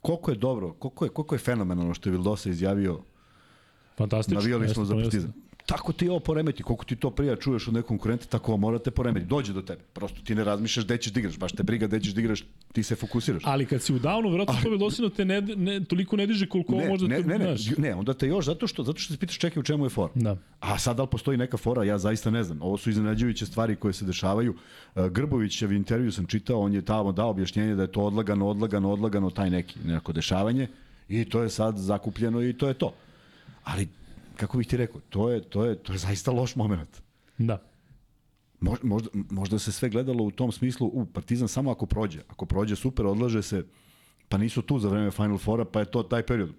Koliko 0.00 0.30
je 0.30 0.36
dobro, 0.36 0.72
koliko 0.72 1.04
je, 1.04 1.08
koliko 1.08 1.34
je 1.34 1.38
fenomenalno 1.38 1.94
što 1.94 2.08
je 2.08 2.12
Vildosa 2.12 2.50
izjavio 2.50 3.02
Fantastično. 3.96 4.40
Navijali 4.40 4.68
smo 4.68 4.84
za 4.84 4.94
Partizan 4.94 5.32
tako 5.68 5.92
ti 5.92 6.08
ovo 6.08 6.20
poremeti, 6.20 6.62
koliko 6.62 6.84
ti 6.84 6.96
to 6.96 7.10
prija 7.10 7.36
čuješ 7.36 7.68
od 7.68 7.74
nekog 7.74 7.88
konkurenta, 7.88 8.26
tako 8.26 8.52
ovo 8.52 8.56
morate 8.56 8.90
poremeti. 8.90 9.26
Dođe 9.26 9.52
do 9.52 9.62
tebe. 9.62 9.80
Prosto 9.92 10.20
ti 10.24 10.34
ne 10.34 10.44
razmišljaš 10.44 10.84
gde 10.84 10.96
ćeš 10.96 11.12
da 11.12 11.20
igraš, 11.20 11.38
baš 11.38 11.52
te 11.52 11.62
briga 11.62 11.86
gde 11.86 12.00
ćeš 12.00 12.14
da 12.14 12.20
igraš, 12.20 12.44
ti 12.72 12.82
se 12.82 12.96
fokusiraš. 12.96 13.42
Ali 13.44 13.66
kad 13.66 13.82
si 13.82 13.92
u 13.92 13.98
downu, 13.98 14.30
verovatno 14.30 14.54
to 14.62 14.70
Vilosino 14.70 15.08
te 15.08 15.24
ne, 15.24 15.40
ne, 15.40 15.84
toliko 15.84 16.16
ne 16.16 16.26
diže 16.26 16.46
koliko 16.48 16.74
ne, 16.74 16.88
možda 16.88 17.08
ne, 17.08 17.22
te, 17.22 17.28
ne, 17.28 17.38
ne, 17.38 17.56
ne, 17.78 17.94
onda 17.94 18.14
te 18.14 18.28
još 18.28 18.44
zato 18.44 18.66
što 18.66 18.82
zato 18.82 18.98
što 18.98 19.12
se 19.12 19.18
pitaš 19.18 19.38
čekaj 19.38 19.60
u 19.60 19.62
čemu 19.62 19.84
je 19.84 19.90
fora. 19.90 20.12
Da. 20.14 20.36
A 20.60 20.78
sad 20.78 20.96
da 20.96 21.02
li 21.02 21.08
postoji 21.08 21.38
neka 21.38 21.56
fora, 21.56 21.84
ja 21.84 21.98
zaista 21.98 22.30
ne 22.30 22.44
znam. 22.44 22.62
Ovo 22.62 22.76
su 22.76 22.90
iznenađujuće 22.90 23.46
stvari 23.46 23.76
koje 23.76 23.92
se 23.92 24.04
dešavaju. 24.04 24.54
Uh, 24.94 25.06
Grbovićev 25.06 25.72
intervju 25.72 26.12
sam 26.12 26.26
čitao, 26.26 26.60
on 26.60 26.74
je 26.74 26.82
tamo 26.82 27.12
dao 27.12 27.30
objašnjenje 27.30 27.74
da 27.74 27.82
je 27.82 27.92
to 27.92 28.00
odlagano, 28.00 28.48
odlagano, 28.48 28.92
odlagano 28.92 29.30
taj 29.30 29.50
neki 29.50 29.78
neko 29.84 30.12
dešavanje 30.12 30.68
i 31.08 31.24
to 31.24 31.42
je 31.42 31.50
sad 31.50 31.76
zakupljeno 31.76 32.42
i 32.42 32.52
to 32.52 32.68
je 32.68 32.74
to. 32.74 32.94
Ali 33.64 33.88
kako 34.38 34.58
bih 34.58 34.66
ti 34.66 34.76
rekao, 34.76 35.00
to 35.08 35.30
je, 35.30 35.42
to 35.42 35.64
je, 35.64 35.74
to 35.76 35.92
je 35.92 35.98
zaista 35.98 36.30
loš 36.30 36.56
moment. 36.56 37.02
Da. 37.38 37.62
Možda, 38.60 39.10
možda 39.30 39.58
se 39.58 39.72
sve 39.72 39.88
gledalo 39.88 40.24
u 40.24 40.30
tom 40.30 40.52
smislu, 40.52 40.86
u 40.86 41.06
Partizan 41.06 41.48
samo 41.48 41.70
ako 41.70 41.86
prođe. 41.86 42.20
Ako 42.28 42.46
prođe, 42.46 42.76
super, 42.76 43.06
odlaže 43.06 43.42
se, 43.42 43.64
pa 44.28 44.38
nisu 44.38 44.62
tu 44.62 44.78
za 44.78 44.88
vreme 44.88 45.10
Final 45.10 45.38
Fora, 45.38 45.64
pa 45.64 45.80
je 45.80 45.90
to 45.90 46.02
taj 46.02 46.22
period. 46.22 46.52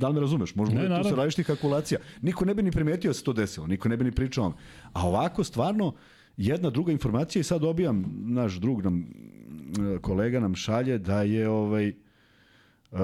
Da 0.00 0.08
li 0.08 0.14
me 0.14 0.20
razumeš? 0.20 0.54
Možda 0.54 0.74
ne, 0.74 1.02
tu 1.02 1.08
se 1.08 1.16
različitih 1.16 1.46
kalkulacija. 1.46 2.00
Niko 2.22 2.44
ne 2.44 2.54
bi 2.54 2.62
ni 2.62 2.70
primetio 2.70 3.10
da 3.10 3.14
se 3.14 3.24
to 3.24 3.32
desilo, 3.32 3.66
niko 3.66 3.88
ne 3.88 3.96
bi 3.96 4.04
ni 4.04 4.12
pričao. 4.12 4.52
A 4.92 5.06
ovako, 5.06 5.44
stvarno, 5.44 5.94
jedna 6.36 6.70
druga 6.70 6.92
informacija 6.92 7.40
i 7.40 7.44
sad 7.44 7.60
dobijam, 7.60 8.04
naš 8.24 8.54
drug 8.54 8.82
nam, 8.82 9.00
e, 9.00 9.98
kolega 9.98 10.40
nam 10.40 10.54
šalje 10.54 10.98
da 10.98 11.22
je 11.22 11.48
ovaj, 11.48 11.92
uh, 12.90 12.98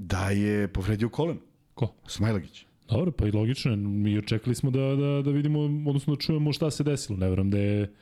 da 0.00 0.30
je 0.30 0.68
povredio 0.68 1.08
kolen. 1.08 1.38
Ko? 1.74 1.94
Smajlagić. 2.06 2.64
Dobro, 2.90 3.12
pa 3.12 3.26
i 3.26 3.30
logično, 3.30 3.76
mi 3.76 4.18
očekali 4.18 4.54
smo 4.54 4.70
da, 4.70 4.80
da, 4.80 5.22
da 5.22 5.30
vidimo, 5.30 5.60
odnosno 5.60 6.14
da 6.14 6.20
čujemo 6.20 6.52
šta 6.52 6.70
se 6.70 6.84
desilo. 6.84 7.18
Ne 7.18 7.30
veram 7.30 7.50
da 7.50 7.58
je 7.58 7.92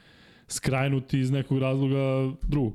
skrajnuti 0.49 1.21
iz 1.21 1.31
nekog 1.31 1.59
razloga 1.59 2.33
drugog. 2.43 2.73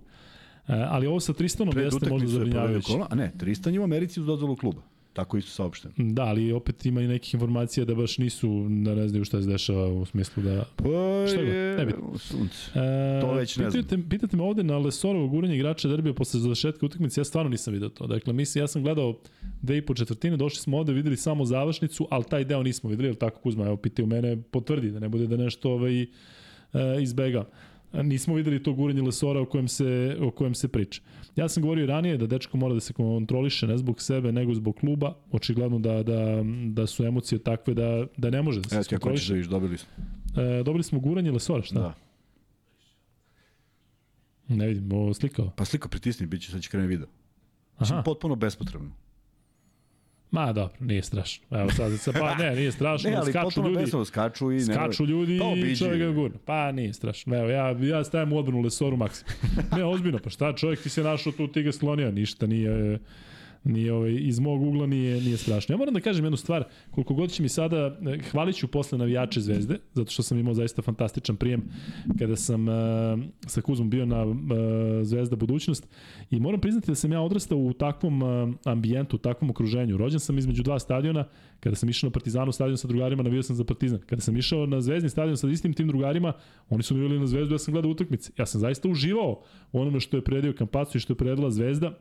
E, 0.67 0.73
ali 0.89 1.07
ovo 1.07 1.19
sa 1.19 1.33
Tristanom 1.33 1.77
jeste 1.77 2.09
možda 2.09 2.27
zabrinjavajuće. 2.27 2.93
A 3.09 3.15
ne, 3.15 3.31
Tristan 3.38 3.73
je 3.73 3.79
u 3.79 3.83
Americi 3.83 4.19
uz 4.19 4.25
dozvolu 4.25 4.55
kluba. 4.55 4.81
Tako 5.13 5.38
isto 5.38 5.52
saopšteno. 5.52 5.93
Da, 5.97 6.23
ali 6.23 6.52
opet 6.52 6.86
ima 6.86 7.02
i 7.02 7.08
nekih 7.08 7.34
informacija 7.34 7.86
da 7.86 7.95
baš 7.95 8.17
nisu, 8.17 8.67
da 8.69 8.95
ne 8.95 9.08
znaju 9.08 9.26
šta 9.26 9.41
se 9.41 9.47
dešava 9.47 9.88
u 9.88 10.06
smislu 10.06 10.43
da... 10.43 10.65
Pa 10.76 10.84
šta 11.28 11.39
je, 11.39 11.86
ne 11.86 11.91
sunce. 12.17 12.80
E, 12.80 13.21
to 13.21 13.34
već 13.34 13.58
ne 13.58 13.65
pitate, 13.65 13.95
znam. 13.95 14.10
Pitate 14.10 14.38
me 14.38 14.43
ovde 14.43 14.63
na 14.63 14.78
Lesorovo 14.78 15.28
guranje 15.28 15.56
igrača 15.56 15.88
derbija 15.88 16.13
posle 16.13 16.39
završetka 16.39 16.86
utakmice, 16.86 17.21
ja 17.21 17.26
stvarno 17.26 17.49
nisam 17.49 17.73
video 17.73 17.89
to. 17.89 18.08
Dakle, 18.08 18.34
mislim, 18.34 18.63
ja 18.63 18.67
sam 18.67 18.84
gledao 18.84 19.19
dve 19.62 19.78
i 19.78 19.86
po 19.86 19.93
četvrtine, 19.93 20.38
došli 20.38 20.60
smo 20.60 20.78
ovde, 20.78 20.93
videli 20.93 21.17
samo 21.17 21.45
završnicu, 21.45 22.08
ali 22.12 22.23
taj 22.23 22.43
deo 22.45 22.63
nismo 22.63 22.89
videli, 22.89 23.08
ali 23.08 23.17
tako 23.17 23.39
Kuzma, 23.39 23.65
evo, 23.65 23.78
pitaju 23.78 24.08
mene, 24.08 24.41
potvrdi 24.41 24.91
da 24.91 24.99
ne 24.99 25.10
bude 25.10 25.28
da 25.28 25.38
nešto 25.38 25.71
ovaj, 25.71 26.02
e, 26.02 26.08
izbega 27.02 27.45
nismo 27.93 28.36
videli 28.36 28.63
to 28.63 28.73
guranje 28.73 29.01
Lesora 29.01 29.41
o 29.41 29.45
kojem 29.45 29.67
se, 29.67 30.17
o 30.21 30.32
kojem 30.32 30.56
se 30.56 30.67
priča. 30.67 31.01
Ja 31.36 31.49
sam 31.49 31.63
govorio 31.63 31.86
ranije 31.86 32.17
da 32.17 32.27
dečko 32.27 32.58
mora 32.58 32.73
da 32.73 32.79
se 32.79 32.93
kontroliše 32.93 33.67
ne 33.67 33.77
zbog 33.77 34.01
sebe, 34.01 34.32
nego 34.32 34.53
zbog 34.53 34.75
kluba. 34.75 35.13
Očigledno 35.32 35.79
da, 35.79 36.03
da, 36.03 36.43
da 36.65 36.88
su 36.88 37.06
emocije 37.06 37.39
takve 37.39 37.73
da, 37.73 38.06
da 38.17 38.29
ne 38.29 38.41
može 38.41 38.62
da 38.62 38.69
se 38.69 38.75
kontroliše. 38.75 38.95
Evo 38.95 38.99
ti 38.99 39.08
ako 39.08 39.41
ćeš 39.41 39.49
da 39.49 39.51
dobili 39.51 39.77
smo. 39.77 39.89
E, 40.43 40.63
dobili 40.63 40.84
smo 40.84 40.99
guranje 40.99 41.32
Lesora, 41.32 41.63
šta? 41.63 41.79
Da. 41.79 41.93
Ne 44.47 44.67
vidim, 44.67 44.91
ovo 44.91 45.13
slikao. 45.13 45.51
Pa 45.56 45.65
slikao 45.65 45.89
pritisni, 45.89 46.25
bit 46.25 46.41
će 46.41 46.51
sad 46.51 46.62
će 46.62 46.69
krene 46.69 46.88
video. 46.88 47.08
Aha. 47.77 48.01
potpuno 48.06 48.36
bespotrebno. 48.36 48.91
Ma 50.33 50.53
dobro, 50.53 50.75
nije 50.79 51.01
strašno. 51.01 51.45
Evo 51.51 51.69
sad, 51.71 51.99
sad 51.99 52.13
pa 52.19 52.35
ne, 52.35 52.55
nije 52.55 52.71
strašno. 52.71 53.09
ne, 53.09 53.15
ali 53.15 53.31
skaču 53.31 53.61
ljudi, 53.61 53.75
besno, 53.75 54.05
skaču 54.05 54.51
i 54.51 54.55
ne. 54.55 54.73
Skaču 54.73 55.05
ljudi 55.05 55.39
pa, 55.39 55.67
i 55.67 55.75
čovjek 55.75 55.99
ga 55.99 56.11
gurne. 56.11 56.37
Pa 56.45 56.71
nije 56.71 56.93
strašno. 56.93 57.35
Evo, 57.37 57.49
ja, 57.49 57.69
ja 57.69 58.03
stavim 58.03 58.33
u 58.33 58.37
odbranu 58.37 58.61
Lesoru 58.61 58.97
Maksim. 58.97 59.27
ne, 59.77 59.85
ozbiljno, 59.85 60.19
pa 60.23 60.29
šta 60.29 60.53
čovjek 60.55 60.81
ti 60.81 60.89
se 60.89 61.03
našao 61.03 61.33
tu, 61.33 61.47
ti 61.47 61.63
ga 61.63 61.71
slonio, 61.71 62.11
ništa 62.11 62.47
nije 62.47 62.99
nije 63.63 63.93
ovaj, 63.93 64.17
iz 64.19 64.39
mog 64.39 64.62
ugla 64.62 64.88
nije, 64.88 65.21
nije 65.21 65.38
strašno. 65.38 65.73
Ja 65.73 65.78
moram 65.78 65.93
da 65.93 65.99
kažem 65.99 66.26
jednu 66.26 66.38
stvar, 66.38 66.63
koliko 66.91 67.13
god 67.13 67.32
će 67.32 67.43
mi 67.43 67.49
sada, 67.49 67.97
eh, 68.08 68.19
hvalit 68.32 68.56
ću 68.56 68.67
posle 68.67 68.97
navijače 68.97 69.41
Zvezde, 69.41 69.78
zato 69.93 70.12
što 70.12 70.23
sam 70.23 70.38
imao 70.38 70.54
zaista 70.54 70.82
fantastičan 70.82 71.36
prijem 71.36 71.63
kada 72.19 72.36
sam 72.36 72.67
uh, 72.67 72.73
sa 73.47 73.62
Kuzmom 73.62 73.89
bio 73.89 74.06
na 74.06 74.23
uh, 74.26 74.36
Zvezda 75.04 75.36
budućnost 75.36 75.88
i 76.32 76.39
moram 76.39 76.60
priznati 76.60 76.91
da 76.91 76.95
sam 76.95 77.12
ja 77.12 77.21
odrastao 77.21 77.58
u 77.58 77.73
takvom 77.73 78.21
uh, 78.21 78.56
ambijentu, 78.63 79.15
u 79.15 79.19
takvom 79.19 79.49
okruženju. 79.49 79.97
Rođen 79.97 80.19
sam 80.19 80.38
između 80.38 80.63
dva 80.63 80.80
stadiona, 80.80 81.26
kada 81.60 81.76
sam 81.76 81.89
išao 81.89 82.08
na 82.08 82.12
Partizanu 82.12 82.52
stadion 82.52 82.78
sa 82.78 82.88
drugarima, 82.88 83.23
navio 83.23 83.43
sam 83.43 83.56
za 83.56 83.63
Partizan. 83.63 83.99
Kada 84.06 84.21
sam 84.21 84.38
išao 84.38 84.65
na 84.65 84.82
Zvezdni 84.82 85.10
stadion 85.10 85.38
sa 85.38 85.47
istim 85.47 85.73
tim 85.73 85.88
drugarima, 85.88 86.34
oni 86.69 86.84
su 86.84 86.93
bili 86.93 87.19
na 87.19 87.28
Zvezdu, 87.28 87.54
ja 87.54 87.60
sam 87.60 87.71
gledao 87.71 87.91
utakmice. 87.91 88.32
Ja 88.38 88.45
sam 88.45 88.62
zaista 88.62 88.89
uživao 88.89 89.41
u 89.71 89.82
onome 89.82 89.99
što 89.99 90.17
je 90.17 90.23
predio 90.23 90.54
Kampacu 90.54 90.97
i 90.97 91.02
što 91.02 91.13
je 91.13 91.17
predila 91.17 91.52
Zvezda 91.52 91.99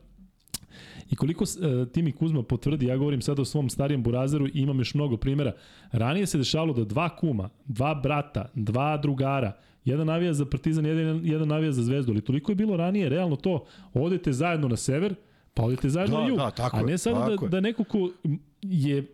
I 1.11 1.17
koliko 1.17 1.45
uh, 1.45 1.89
Timi 1.89 2.13
Kuzma 2.13 2.43
potvrdi, 2.43 2.87
ja 2.87 2.97
govorim 2.97 3.23
sada 3.23 3.43
o 3.43 3.45
svom 3.45 3.71
starijem 3.71 4.03
burazeru 4.03 4.47
i 4.47 4.51
imam 4.55 4.79
još 4.79 4.95
mnogo 4.95 5.17
primjera. 5.17 5.53
Ranije 5.93 6.27
se 6.27 6.39
dešavalo 6.39 6.73
da 6.73 6.85
dva 6.85 7.17
kuma, 7.17 7.49
dva 7.67 7.95
brata, 7.95 8.51
dva 8.55 8.97
drugara, 8.97 9.53
jedan 9.85 10.07
navija 10.07 10.33
za 10.33 10.47
Partizan, 10.47 10.87
jedan, 10.87 11.21
jedan 11.25 11.49
navija 11.49 11.73
za 11.73 11.83
Zvezdu, 11.83 12.13
ali 12.13 12.21
toliko 12.21 12.53
je 12.53 12.57
bilo 12.57 12.77
ranije, 12.77 13.09
realno 13.09 13.37
to, 13.37 13.65
odete 13.95 14.33
zajedno 14.33 14.69
na 14.69 14.77
sever, 14.77 15.15
pa 15.55 15.63
odete 15.63 15.89
zajedno 15.89 16.17
da, 16.17 16.23
na 16.23 16.29
jug. 16.29 16.39
Da, 16.39 16.51
tako 16.51 16.77
a 16.77 16.83
ne 16.83 16.99
samo 16.99 17.31
da, 17.31 17.49
da 17.49 17.61
neko 17.61 17.85
ko 17.85 18.11
je 18.63 19.07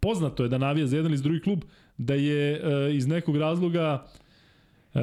poznato 0.00 0.42
je 0.42 0.48
da 0.48 0.58
navija 0.58 0.86
za 0.86 0.96
jedan 0.96 1.12
ili 1.12 1.22
drugi 1.22 1.40
klub, 1.40 1.64
da 1.98 2.14
je 2.14 2.60
uh, 2.60 2.94
iz 2.94 3.06
nekog 3.06 3.36
razloga 3.36 4.06
e, 4.94 5.00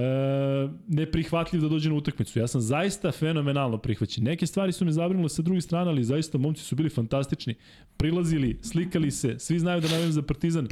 neprihvatljiv 0.88 1.62
da 1.62 1.67
dođe 1.67 1.89
na 1.89 1.95
utakmicu. 1.95 2.39
Ja 2.39 2.47
sam 2.47 2.62
zaista 2.62 3.12
fenomenalno 3.12 3.77
prihvaćen. 3.77 4.23
Neke 4.23 4.47
stvari 4.47 4.71
su 4.71 4.86
me 4.86 4.91
zabrinule 4.91 5.30
sa 5.30 5.41
druge 5.41 5.62
strane, 5.62 5.89
ali 5.89 6.04
zaista 6.04 6.38
momci 6.38 6.63
su 6.63 6.75
bili 6.75 6.89
fantastični. 6.89 7.56
Prilazili, 7.97 8.60
slikali 8.62 9.12
se, 9.12 9.39
svi 9.39 9.60
znaju 9.60 9.82
da 9.82 9.88
navijam 9.88 10.12
za 10.12 10.21
Partizan. 10.21 10.67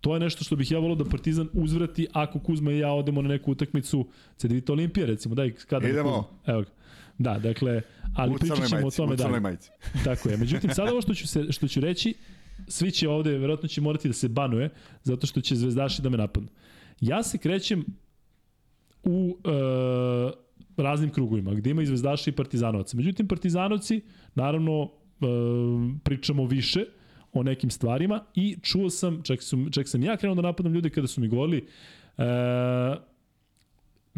To 0.00 0.14
je 0.14 0.20
nešto 0.20 0.44
što 0.44 0.56
bih 0.56 0.70
ja 0.70 0.78
volio 0.78 0.94
da 0.94 1.04
Partizan 1.04 1.48
uzvrati 1.52 2.06
ako 2.12 2.38
Kuzma 2.38 2.72
i 2.72 2.78
ja 2.78 2.92
odemo 2.92 3.22
na 3.22 3.28
neku 3.28 3.52
utakmicu 3.52 4.08
CDVita 4.36 4.72
Olimpija, 4.72 5.06
recimo. 5.06 5.34
Daj, 5.34 5.52
kada 5.52 5.88
Idemo. 5.88 6.28
Evo 6.46 6.60
ga. 6.60 6.68
Da, 7.18 7.38
dakle, 7.38 7.82
ali 8.14 8.34
u 8.34 8.38
pričat 8.38 8.68
ćemo 8.68 8.80
majici, 8.80 9.02
o 9.02 9.16
tome. 9.16 9.40
Majici. 9.40 9.70
Tako 10.04 10.28
je. 10.28 10.36
Međutim, 10.36 10.70
sada 10.70 10.92
ovo 10.92 11.02
što 11.02 11.14
ću, 11.14 11.28
se, 11.28 11.52
što 11.52 11.68
ću 11.68 11.80
reći, 11.80 12.14
svi 12.68 12.90
će 12.90 13.08
ovde, 13.08 13.38
verovatno 13.38 13.68
će 13.68 13.80
morati 13.80 14.08
da 14.08 14.14
se 14.14 14.28
banuje, 14.28 14.70
zato 15.02 15.26
što 15.26 15.40
će 15.40 15.56
zvezdaši 15.56 16.02
da 16.02 16.08
me 16.08 16.16
napadnu. 16.16 16.48
Ja 17.00 17.22
se 17.22 17.38
krećem 17.38 17.84
u 19.04 19.36
e, 19.44 19.50
raznim 20.76 21.10
krugovima, 21.10 21.54
gde 21.54 21.70
ima 21.70 21.82
i 21.82 21.86
zvezdaša 21.86 22.30
i 22.30 22.34
partizanovaca. 22.34 22.96
Međutim, 22.96 23.28
partizanovci, 23.28 24.00
naravno, 24.34 24.82
e, 24.82 25.26
pričamo 26.04 26.46
više 26.46 26.84
o 27.32 27.42
nekim 27.42 27.70
stvarima 27.70 28.24
i 28.34 28.56
čuo 28.62 28.90
sam, 28.90 29.22
čak, 29.22 29.42
su, 29.42 29.70
čak 29.70 29.88
sam 29.88 30.02
ja 30.02 30.16
krenuo 30.16 30.34
da 30.34 30.42
napadam 30.42 30.74
ljude 30.74 30.90
kada 30.90 31.06
su 31.06 31.20
mi 31.20 31.28
govorili 31.28 31.66
e, 32.18 32.24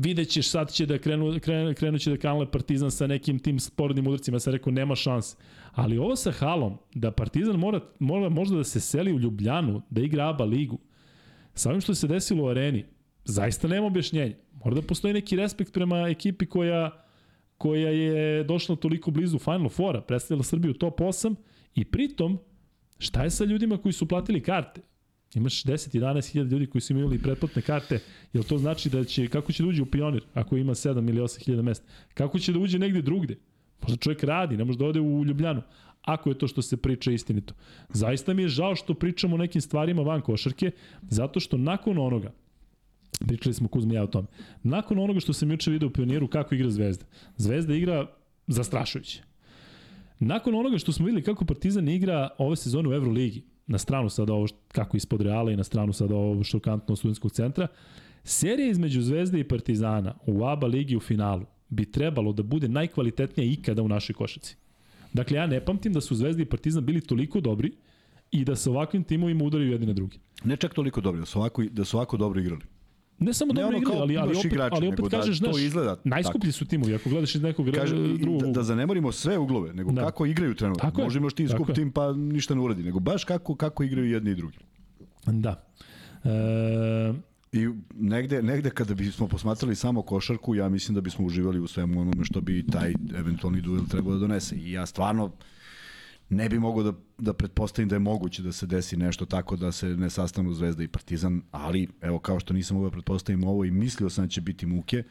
vidjet 0.03 0.29
ćeš 0.29 0.49
sad 0.49 0.73
će 0.73 0.87
da 0.87 0.99
krenu, 0.99 1.39
krenu, 1.41 1.75
krenu 1.75 1.99
će 1.99 2.11
da 2.11 2.17
kanale 2.17 2.51
Partizan 2.51 2.91
sa 2.91 3.07
nekim 3.07 3.39
tim 3.39 3.61
sporednim 3.61 4.07
udarcima, 4.07 4.35
ja 4.35 4.41
sam 4.41 4.53
rekao 4.53 4.73
nema 4.73 4.95
šanse. 4.95 5.37
Ali 5.73 5.99
ovo 5.99 6.17
sa 6.17 6.33
halom, 6.33 6.79
da 6.95 7.11
Partizan 7.11 7.57
mora, 7.57 7.81
mora 7.99 8.29
možda 8.29 8.57
da 8.57 8.65
se 8.65 8.81
seli 8.81 9.13
u 9.13 9.19
Ljubljanu, 9.19 9.83
da 9.91 10.01
igra 10.01 10.29
ABA 10.29 10.45
ligu, 10.45 10.79
sa 11.55 11.69
ovim 11.69 11.81
što 11.81 11.95
se 11.95 12.07
desilo 12.07 12.45
u 12.45 12.49
areni, 12.49 12.85
zaista 13.25 13.69
nema 13.69 13.87
objašnjenja. 13.87 14.35
Mora 14.65 14.75
da 14.75 14.83
postoji 14.83 15.15
neki 15.15 15.37
respekt 15.37 15.73
prema 15.73 16.09
ekipi 16.09 16.47
koja 16.47 17.07
koja 17.61 17.91
je 17.91 18.45
došla 18.45 18.77
toliko 18.77 19.11
blizu 19.11 19.39
Final 19.39 19.69
Fora, 19.69 20.01
predstavila 20.01 20.45
Srbiju 20.45 20.75
top 20.75 21.01
8 21.01 21.35
i 21.75 21.85
pritom 21.85 22.39
šta 22.99 23.25
je 23.25 23.31
sa 23.31 23.45
ljudima 23.45 23.79
koji 23.79 23.93
su 23.93 24.09
platili 24.09 24.41
karte? 24.43 24.81
Imaš 25.35 25.65
10-11 25.65 26.33
hiljada 26.33 26.51
ljudi 26.51 26.67
koji 26.67 26.83
su 26.83 26.93
imali 26.93 27.19
pretplatne 27.19 27.63
karte, 27.63 27.99
jel 28.33 28.45
to 28.45 28.59
znači 28.59 28.91
da 28.91 29.05
će, 29.05 29.29
kako 29.29 29.53
će 29.53 29.63
da 29.63 29.69
uđe 29.69 29.83
u 29.83 29.87
pionir 29.87 30.25
ako 30.35 30.57
ima 30.57 30.75
7 30.75 31.09
ili 31.09 31.21
8 31.21 31.45
hiljada 31.45 31.63
mesta? 31.63 31.87
Kako 32.15 32.39
će 32.39 32.53
da 32.53 32.59
uđe 32.59 32.79
negde 32.79 33.03
drugde? 33.03 33.37
Možda 33.83 33.97
čovjek 33.97 34.23
radi, 34.25 34.57
ne 34.57 34.65
može 34.65 34.79
da 34.79 34.87
ode 34.87 35.01
u 35.01 35.25
Ljubljanu. 35.25 35.63
Ako 36.03 36.31
je 36.31 36.39
to 36.39 36.49
što 36.49 36.63
se 36.63 36.77
priča 36.77 37.13
istinito. 37.13 37.55
Zaista 37.89 38.35
mi 38.35 38.43
je 38.43 38.49
žao 38.49 38.77
što 38.77 38.95
pričamo 38.95 39.35
o 39.35 39.39
nekim 39.39 39.61
stvarima 39.61 40.03
van 40.03 40.21
košarke, 40.21 40.71
zato 41.03 41.41
što 41.41 41.57
nakon 41.57 41.99
onoga, 41.99 42.33
Pričali 43.19 43.55
smo 43.55 43.69
Kuzma 43.69 43.95
ja 43.95 44.03
o 44.03 44.07
tome. 44.07 44.29
Nakon 44.63 44.99
onoga 44.99 45.21
što 45.21 45.33
sam 45.33 45.51
juče 45.51 45.71
video 45.71 45.89
u 45.89 45.93
Pioniru 45.93 46.29
kako 46.29 46.55
igra 46.55 46.71
Zvezda. 46.71 47.05
Zvezda 47.37 47.75
igra 47.75 48.07
zastrašujuće. 48.47 49.23
Nakon 50.19 50.55
onoga 50.55 50.79
što 50.79 50.93
smo 50.93 51.07
videli 51.07 51.23
kako 51.23 51.45
Partizan 51.45 51.89
igra 51.89 52.29
ove 52.39 52.57
sezone 52.57 52.89
u 52.89 52.93
Euroligi, 52.93 53.43
na 53.67 53.79
stranu 53.79 54.09
sada 54.09 54.33
ovo 54.33 54.47
kako 54.69 54.97
ispod 54.97 55.21
Reala 55.21 55.53
i 55.53 55.57
na 55.57 55.65
stranu 55.65 55.93
sada 55.93 56.15
ovo 56.15 56.45
šokantno 56.45 56.97
studentskog 56.97 57.33
centra, 57.33 57.67
serija 58.25 58.71
između 58.71 59.03
Zvezde 59.03 59.41
i 59.41 59.49
Partizana 59.49 60.15
u 60.27 60.45
ABA 60.45 60.67
ligi 60.67 60.97
u 60.97 61.01
finalu 61.01 61.47
bi 61.69 61.93
trebalo 61.93 62.33
da 62.33 62.43
bude 62.43 62.69
najkvalitetnija 62.69 63.53
ikada 63.53 63.83
u 63.83 63.89
našoj 63.89 64.15
košaci. 64.15 64.57
Dakle, 65.13 65.37
ja 65.37 65.47
ne 65.47 65.65
pamtim 65.65 65.93
da 65.93 66.01
su 66.01 66.15
Zvezda 66.15 66.43
i 66.43 66.47
Partizan 66.47 66.87
bili 66.87 67.01
toliko 67.01 67.41
dobri 67.41 67.73
i 68.31 68.45
da 68.45 68.57
se 68.57 68.71
ovakvim 68.71 69.05
timovima 69.05 69.45
udaraju 69.45 69.73
jedni 69.73 69.87
na 69.87 69.93
drugi. 69.93 70.19
Ne 70.45 70.57
čak 70.57 70.75
toliko 70.75 71.01
dobri, 71.01 71.21
da 71.21 71.27
su 71.27 71.39
ovako, 71.39 71.65
da 71.65 71.85
su 71.85 71.97
ovako 71.97 72.17
dobro 72.17 72.41
igrali. 72.41 72.63
Ne 73.21 73.35
samo 73.35 73.53
dobro 73.53 73.77
igre, 73.77 73.93
ali, 73.97 74.19
ali 74.19 74.37
opet, 74.37 74.53
igrača, 74.53 74.77
ali 74.77 74.89
opet 74.89 75.01
da 75.01 75.19
kažeš, 75.19 75.39
da 75.39 75.53
to 75.53 75.59
izgleda 75.59 75.97
najskuplji 76.05 76.53
su 76.53 76.65
timovi, 76.65 76.95
ako 76.95 77.09
gledaš 77.09 77.35
iz 77.35 77.43
nekog 77.43 77.69
Kaže, 77.75 77.97
drugog... 78.19 78.43
Da, 78.43 78.49
da 78.49 78.63
zanemorimo 78.63 79.13
sve 79.13 79.39
uglove, 79.39 79.75
nego 79.75 79.93
da. 79.93 80.05
kako 80.05 80.27
igraju 80.27 80.55
trenutno. 80.55 80.91
Tako 80.91 81.03
Možemo 81.03 81.27
još 81.27 81.35
ti 81.35 81.49
skup 81.49 81.75
tim 81.75 81.93
pa 81.93 82.13
ništa 82.13 82.55
ne 82.55 82.61
uradi, 82.61 82.83
nego 82.83 83.01
baš 83.01 83.25
kako, 83.25 83.55
kako 83.55 83.83
igraju 83.83 84.11
jedni 84.11 84.31
i 84.31 84.35
drugi. 84.35 84.59
Da. 85.27 85.65
E... 86.25 87.31
I 87.53 87.69
negde, 87.95 88.43
negde 88.43 88.71
kada 88.71 88.95
bismo 88.95 89.29
posmatrali 89.29 89.75
samo 89.75 90.03
košarku, 90.03 90.55
ja 90.55 90.69
mislim 90.69 90.95
da 90.95 91.01
bismo 91.01 91.27
uživali 91.27 91.61
u 91.61 91.67
svemu 91.67 92.01
onome 92.01 92.25
što 92.25 92.41
bi 92.41 92.67
taj 92.67 92.95
eventualni 93.19 93.61
duel 93.61 93.85
trebao 93.91 94.13
da 94.13 94.19
donese. 94.19 94.57
I 94.57 94.73
ja 94.73 94.87
stvarno 94.87 95.31
ne 96.31 96.49
bi 96.49 96.59
mogao 96.59 96.83
da, 96.83 96.93
da 97.19 97.33
pretpostavim 97.33 97.89
da 97.89 97.95
je 97.95 97.99
moguće 97.99 98.43
da 98.43 98.53
se 98.53 98.67
desi 98.67 98.97
nešto 98.97 99.27
tako 99.27 99.57
da 99.57 99.73
se 99.73 99.87
ne 99.87 100.11
sastanu 100.11 100.55
Zvezda 100.55 100.83
i 100.83 100.89
Partizan, 100.89 101.43
ali 101.51 101.89
evo 102.01 102.19
kao 102.19 102.41
što 102.41 102.55
nisam 102.55 102.77
mogao 102.77 102.91
da 102.91 102.95
pretpostavim 102.95 103.45
ovo 103.45 103.65
i 103.65 103.71
mislio 103.71 104.11
sam 104.11 104.25
da 104.25 104.29
će 104.29 104.41
biti 104.41 104.67
muke, 104.67 105.03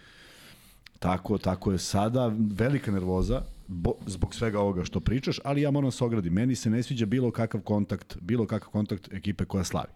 Tako, 0.99 1.37
tako 1.37 1.71
je 1.71 1.77
sada 1.77 2.27
velika 2.37 2.91
nervoza 2.91 3.41
bo, 3.67 3.93
zbog 4.05 4.35
svega 4.35 4.59
ovoga 4.59 4.83
što 4.83 4.99
pričaš, 4.99 5.39
ali 5.43 5.61
ja 5.61 5.71
moram 5.71 5.91
se 5.91 6.03
ograditi. 6.03 6.33
Meni 6.33 6.55
se 6.55 6.69
ne 6.69 6.83
sviđa 6.83 7.05
bilo 7.05 7.31
kakav 7.31 7.61
kontakt, 7.61 8.17
bilo 8.21 8.47
kakav 8.47 8.69
kontakt 8.69 9.13
ekipe 9.13 9.45
koja 9.45 9.63
slavi. 9.63 9.93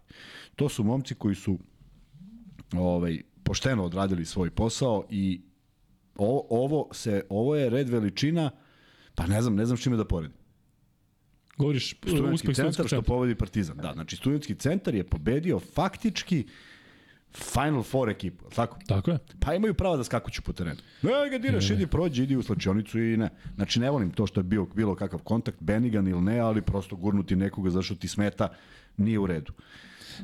To 0.55 0.69
su 0.69 0.83
momci 0.83 1.15
koji 1.15 1.35
su 1.35 1.59
ovaj, 2.73 3.21
pošteno 3.43 3.83
odradili 3.83 4.25
svoj 4.25 4.49
posao 4.49 5.05
i 5.09 5.41
o, 6.17 6.47
ovo, 6.49 6.87
se, 6.93 7.23
ovo 7.29 7.55
je 7.55 7.69
red 7.69 7.89
veličina, 7.89 8.51
pa 9.15 9.27
ne 9.27 9.41
znam, 9.41 9.55
ne 9.55 9.65
znam 9.65 9.77
čime 9.77 9.97
da 9.97 10.05
poredim. 10.05 10.42
Govoriš 11.57 11.95
studentski 12.01 12.53
centar 12.53 12.87
što 12.87 13.01
povodi 13.01 13.35
Partizan. 13.35 13.77
Da, 13.77 13.93
znači 13.93 14.15
studentski 14.15 14.55
centar 14.55 14.95
je 14.95 15.03
pobedio 15.03 15.59
faktički 15.59 16.47
Final 17.33 17.83
Four 17.83 18.09
ekipu, 18.09 18.45
tako? 18.55 18.79
Tako 18.87 19.11
je. 19.11 19.19
Pa 19.39 19.53
imaju 19.53 19.73
pravo 19.73 19.97
da 19.97 20.03
skakuću 20.03 20.41
po 20.41 20.53
terenu. 20.53 20.79
Ne, 21.01 21.29
ga 21.31 21.37
diraš, 21.37 21.69
idi, 21.69 21.87
prođi, 21.87 22.23
idi 22.23 22.35
u 22.35 22.43
slačionicu 22.43 22.99
i 22.99 23.17
ne. 23.17 23.29
Znači, 23.55 23.79
ne 23.79 23.89
volim 23.89 24.11
to 24.11 24.27
što 24.27 24.39
je 24.39 24.43
bio 24.43 24.65
bilo 24.75 24.95
kakav 24.95 25.19
kontakt, 25.19 25.57
Benigan 25.59 26.07
ili 26.07 26.21
ne, 26.21 26.39
ali 26.39 26.61
prosto 26.61 26.95
gurnuti 26.95 27.35
nekoga 27.35 27.69
zašto 27.69 27.95
ti 27.95 28.07
smeta, 28.07 28.49
nije 28.97 29.19
u 29.19 29.27
redu. 29.27 29.53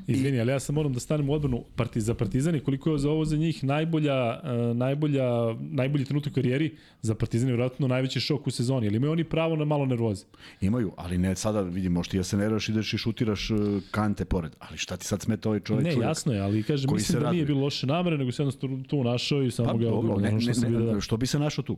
Izvini, 0.07 0.37
I... 0.37 0.41
ali 0.41 0.51
ja 0.51 0.59
sam 0.59 0.75
moram 0.75 0.93
da 0.93 0.99
stanem 0.99 1.29
u 1.29 1.33
odbranu 1.33 1.63
parti, 1.75 2.01
za 2.01 2.13
Partizan 2.13 2.55
i 2.55 2.59
koliko 2.59 2.91
je 2.91 2.97
za 2.97 3.09
ovo 3.09 3.25
za 3.25 3.37
njih 3.37 3.63
najbolja, 3.63 4.39
uh, 4.43 4.77
najbolja, 4.77 5.25
najbolji 5.59 6.05
trenutak 6.05 6.33
u 6.33 6.35
karijeri, 6.35 6.75
za 7.01 7.15
Partizan 7.15 7.47
je 7.49 7.53
vjerojatno 7.53 7.87
najveći 7.87 8.19
šok 8.19 8.47
u 8.47 8.51
sezoni, 8.51 8.87
ali 8.87 8.95
imaju 8.95 9.11
oni 9.11 9.23
pravo 9.23 9.55
na 9.55 9.65
malo 9.65 9.85
nervoze. 9.85 10.25
Imaju, 10.61 10.91
ali 10.97 11.17
ne 11.17 11.35
sada, 11.35 11.61
vidi, 11.61 11.89
možda 11.89 12.17
ja 12.17 12.23
se 12.23 12.37
nervaš, 12.37 12.69
ideš 12.69 12.93
i 12.93 12.97
šutiraš 12.97 13.49
uh, 13.49 13.57
kante 13.91 14.25
pored, 14.25 14.55
ali 14.59 14.77
šta 14.77 14.97
ti 14.97 15.05
sad 15.05 15.21
smeta 15.21 15.49
ovaj 15.49 15.59
čovjek? 15.59 15.85
Ne, 15.85 15.91
čovjek, 15.91 16.07
jasno 16.07 16.33
je, 16.33 16.41
ali 16.41 16.63
kažem, 16.63 16.89
mislim 16.93 17.19
da 17.19 17.23
raduje. 17.23 17.33
nije 17.33 17.45
bilo 17.45 17.61
loše 17.61 17.87
namere, 17.87 18.17
nego 18.17 18.31
se 18.31 18.41
jednostavno 18.41 18.83
tu 18.83 19.03
našao 19.03 19.43
i 19.43 19.51
samo 19.51 19.69
pa, 19.69 19.77
ga 19.77 19.85
dobro, 19.85 20.17
ne, 20.17 20.31
ne, 20.31 20.53
ne, 20.61 20.69
ne, 20.69 20.93
da. 20.93 21.01
što 21.01 21.17
bi 21.17 21.27
se 21.27 21.39
našao 21.39 21.63
tu? 21.63 21.77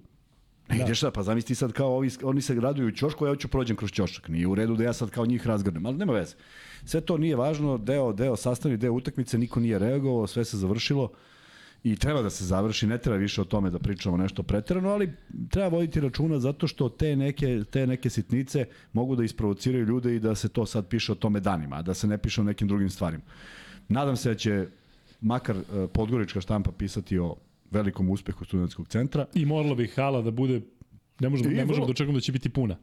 Ne 0.69 0.77
da. 0.77 0.83
ideš 0.83 0.99
sad, 0.99 1.13
pa 1.13 1.23
zamisli 1.23 1.55
sad 1.55 1.71
kao 1.71 1.95
ovi, 1.95 2.09
oni 2.23 2.41
se 2.41 2.55
raduju 2.55 2.87
u 2.87 2.91
ćošku, 2.91 3.25
ja 3.25 3.31
hoću 3.31 3.47
prođem 3.47 3.75
kroz 3.75 3.91
ćošak. 3.91 4.27
Nije 4.27 4.47
u 4.47 4.55
redu 4.55 4.75
da 4.75 4.83
ja 4.83 4.93
sad 4.93 5.09
kao 5.09 5.25
njih 5.25 5.47
razgrnem, 5.47 5.85
ali 5.85 5.97
nema 5.97 6.13
veze. 6.13 6.35
Sve 6.85 7.01
to 7.01 7.17
nije 7.17 7.35
važno, 7.35 7.77
deo, 7.77 8.13
deo 8.13 8.35
sastavni, 8.35 8.77
deo 8.77 8.93
utakmice, 8.93 9.37
niko 9.37 9.59
nije 9.59 9.79
reagovao, 9.79 10.27
sve 10.27 10.45
se 10.45 10.57
završilo 10.57 11.11
i 11.83 11.95
treba 11.95 12.21
da 12.21 12.29
se 12.29 12.45
završi, 12.45 12.87
ne 12.87 12.97
treba 12.97 13.17
više 13.17 13.41
o 13.41 13.45
tome 13.45 13.69
da 13.69 13.79
pričamo 13.79 14.17
nešto 14.17 14.43
preterano, 14.43 14.89
ali 14.89 15.13
treba 15.49 15.67
voditi 15.67 15.99
računa 15.99 16.39
zato 16.39 16.67
što 16.67 16.89
te 16.89 17.15
neke, 17.15 17.63
te 17.71 17.87
neke 17.87 18.09
sitnice 18.09 18.65
mogu 18.93 19.15
da 19.15 19.23
isprovociraju 19.23 19.85
ljude 19.85 20.15
i 20.15 20.19
da 20.19 20.35
se 20.35 20.49
to 20.49 20.65
sad 20.65 20.87
piše 20.87 21.11
o 21.11 21.15
tome 21.15 21.39
danima, 21.39 21.75
a 21.75 21.81
da 21.81 21.93
se 21.93 22.07
ne 22.07 22.17
piše 22.17 22.41
o 22.41 22.43
nekim 22.43 22.67
drugim 22.67 22.89
stvarima. 22.89 23.23
Nadam 23.89 24.15
se 24.17 24.29
da 24.29 24.35
će 24.35 24.67
makar 25.21 25.55
e, 25.55 25.87
Podgorička 25.93 26.41
štampa 26.41 26.71
pisati 26.71 27.19
o 27.19 27.35
velikom 27.71 28.09
uspehu 28.09 28.45
studentskog 28.45 28.87
centra. 28.87 29.25
I 29.33 29.45
moralo 29.45 29.75
bi 29.75 29.87
hala 29.87 30.21
da 30.21 30.31
bude, 30.31 30.61
ne 31.19 31.29
možemo, 31.29 31.49
ne 31.49 31.65
možemo 31.65 31.85
da 31.85 31.91
očekujemo 31.91 32.17
da 32.17 32.21
će 32.21 32.31
biti 32.31 32.49
puna. 32.49 32.77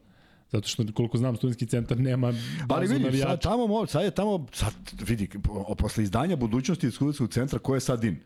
Zato 0.51 0.67
što 0.67 0.83
koliko 0.93 1.17
znam 1.17 1.35
studentski 1.35 1.65
centar 1.65 1.99
nema 1.99 2.33
Ali 2.69 2.87
vidi, 2.87 3.03
navijača. 3.03 3.29
sad 3.29 3.41
tamo, 3.41 3.87
sad 3.87 4.03
je 4.03 4.11
tamo, 4.11 4.45
sad 4.51 4.73
vidi, 5.07 5.29
posle 5.77 6.03
izdanja 6.03 6.35
budućnosti 6.35 6.91
studentskog 6.91 7.29
centra, 7.29 7.59
ko 7.59 7.75
je 7.75 7.79
sad 7.79 8.03
in? 8.03 8.19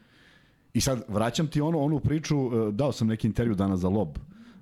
I 0.74 0.82
sad 0.82 1.04
vraćam 1.08 1.48
ti 1.48 1.62
ono, 1.62 1.80
onu 1.80 2.00
priču, 2.00 2.36
e, 2.38 2.72
dao 2.72 2.92
sam 2.92 3.08
neki 3.08 3.28
intervju 3.28 3.56
danas 3.56 3.80
za 3.80 3.90
Lob, 3.90 4.18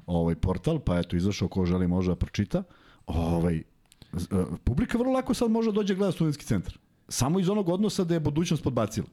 ovaj 0.05 0.35
portal, 0.35 0.79
pa 0.79 0.99
eto 0.99 1.15
izašao 1.15 1.47
ko 1.47 1.65
želi 1.65 1.87
može 1.87 2.11
da 2.11 2.15
pročita. 2.15 2.63
Ovaj, 3.07 3.55
e, 3.57 3.63
publika 4.63 4.97
vrlo 4.97 5.11
lako 5.11 5.33
sad 5.33 5.51
može 5.51 5.71
da 5.71 5.75
dođe 5.75 5.95
gleda 5.95 6.11
studentski 6.11 6.45
centar. 6.45 6.77
Samo 7.07 7.39
iz 7.39 7.49
onog 7.49 7.69
odnosa 7.69 8.03
da 8.03 8.13
je 8.13 8.19
budućnost 8.19 8.63
podbacila. 8.63 9.07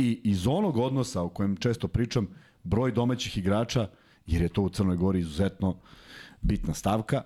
I 0.00 0.20
iz 0.24 0.46
onog 0.46 0.76
odnosa 0.76 1.22
o 1.22 1.28
kojem 1.28 1.56
često 1.56 1.88
pričam, 1.88 2.28
broj 2.64 2.92
domaćih 2.92 3.38
igrača, 3.38 3.88
jer 4.26 4.42
je 4.42 4.48
to 4.48 4.62
u 4.62 4.68
Crnoj 4.68 4.96
Gori 4.96 5.18
izuzetno 5.18 5.76
bitna 6.42 6.74
stavka, 6.74 7.22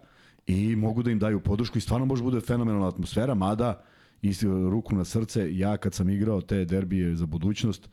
i 0.47 0.77
mogu 0.77 1.03
da 1.03 1.11
im 1.11 1.19
daju 1.19 1.41
podršku 1.41 1.79
i 1.79 1.81
stvarno 1.81 2.07
može 2.07 2.23
bude 2.23 2.41
fenomenalna 2.41 2.89
atmosfera, 2.89 3.35
mada 3.35 3.83
i 4.23 4.33
ruku 4.71 4.95
na 4.95 5.05
srce, 5.05 5.57
ja 5.57 5.77
kad 5.77 5.95
sam 5.95 6.11
igrao 6.11 6.41
te 6.41 6.65
derbije 6.65 7.17
za 7.17 7.27
budućnost, 7.27 7.89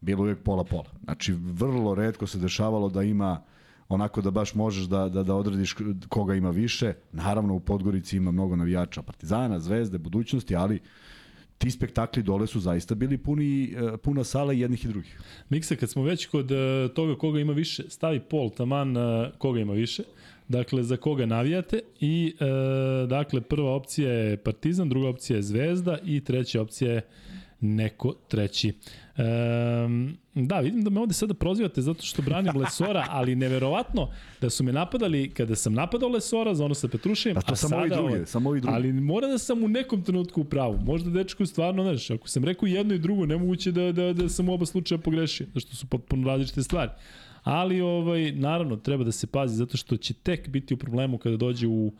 bilo 0.00 0.22
uvijek 0.22 0.42
pola-pola. 0.42 0.90
Znači, 1.04 1.32
vrlo 1.32 1.94
redko 1.94 2.26
se 2.26 2.38
dešavalo 2.38 2.88
da 2.88 3.02
ima 3.02 3.42
onako 3.88 4.20
da 4.20 4.30
baš 4.30 4.54
možeš 4.54 4.84
da, 4.84 5.08
da, 5.08 5.22
da 5.22 5.34
odrediš 5.34 5.76
koga 6.08 6.34
ima 6.34 6.50
više. 6.50 6.94
Naravno, 7.12 7.54
u 7.54 7.60
Podgorici 7.60 8.16
ima 8.16 8.30
mnogo 8.30 8.56
navijača 8.56 9.02
Partizana, 9.02 9.60
Zvezde, 9.60 9.98
budućnosti, 9.98 10.56
ali 10.56 10.80
ti 11.58 11.70
spektakli 11.70 12.22
dole 12.22 12.46
su 12.46 12.60
zaista 12.60 12.94
bili 12.94 13.18
puni, 13.18 13.64
e, 13.64 13.96
puna 13.96 14.24
sala 14.24 14.52
jednih 14.52 14.84
i 14.84 14.88
drugih. 14.88 15.20
Miksa, 15.48 15.76
kad 15.76 15.90
smo 15.90 16.02
već 16.02 16.26
kod 16.26 16.50
e, 16.50 16.88
toga 16.94 17.14
koga 17.14 17.40
ima 17.40 17.52
više, 17.52 17.82
stavi 17.88 18.20
pol 18.20 18.50
taman 18.50 18.96
e, 18.96 19.30
koga 19.38 19.60
ima 19.60 19.72
više. 19.72 20.02
Dakle, 20.48 20.82
za 20.82 20.96
koga 20.96 21.26
navijate 21.26 21.80
i 22.00 22.34
e, 22.40 23.06
dakle, 23.06 23.40
prva 23.40 23.74
opcija 23.74 24.12
je 24.12 24.36
Partizan, 24.36 24.88
druga 24.88 25.08
opcija 25.08 25.36
je 25.36 25.42
Zvezda 25.42 25.98
i 26.04 26.24
treća 26.24 26.62
opcija 26.62 26.92
je 26.92 27.02
neko 27.64 28.14
treći. 28.28 28.68
E, 28.68 29.22
da, 30.34 30.60
vidim 30.60 30.84
da 30.84 30.90
me 30.90 31.00
ovde 31.00 31.14
sada 31.14 31.34
prozivate 31.34 31.82
zato 31.82 32.02
što 32.02 32.22
branim 32.22 32.56
Lesora, 32.56 33.06
ali 33.10 33.34
neverovatno 33.34 34.10
da 34.40 34.50
su 34.50 34.64
me 34.64 34.72
napadali 34.72 35.30
kada 35.30 35.56
sam 35.56 35.74
napadao 35.74 36.08
Lesora 36.08 36.54
za 36.54 36.64
ono 36.64 36.74
sa 36.74 36.88
Petrušejem, 36.88 37.38
a, 37.38 37.40
to 37.40 37.52
a 37.52 37.56
samo 37.56 37.70
sada, 37.70 38.00
ovi 38.00 38.10
drugi, 38.10 38.26
samo 38.26 38.50
ovi 38.50 38.60
drugi. 38.60 38.74
Ali 38.74 38.92
mora 38.92 39.28
da 39.28 39.38
sam 39.38 39.64
u 39.64 39.68
nekom 39.68 40.02
trenutku 40.02 40.40
u 40.40 40.44
pravu. 40.44 40.78
Možda 40.86 41.10
dečko 41.10 41.46
stvarno, 41.46 41.82
znaš, 41.82 42.10
ako 42.10 42.28
sam 42.28 42.44
rekao 42.44 42.66
jedno 42.66 42.94
i 42.94 42.98
drugo, 42.98 43.26
nemoguće 43.26 43.72
da, 43.72 43.92
da, 43.92 44.12
da 44.12 44.28
sam 44.28 44.48
u 44.48 44.52
oba 44.52 44.66
slučaja 44.66 44.98
pogrešio, 44.98 45.46
zašto 45.54 45.76
su 45.76 45.86
potpuno 45.86 46.28
različite 46.28 46.62
stvari. 46.62 46.90
Ali, 47.42 47.80
ovaj, 47.80 48.32
naravno, 48.32 48.76
treba 48.76 49.04
da 49.04 49.12
se 49.12 49.26
pazi 49.26 49.56
zato 49.56 49.76
što 49.76 49.96
će 49.96 50.14
tek 50.14 50.48
biti 50.48 50.74
u 50.74 50.76
problemu 50.76 51.18
kada 51.18 51.36
dođe 51.36 51.66
u 51.66 51.92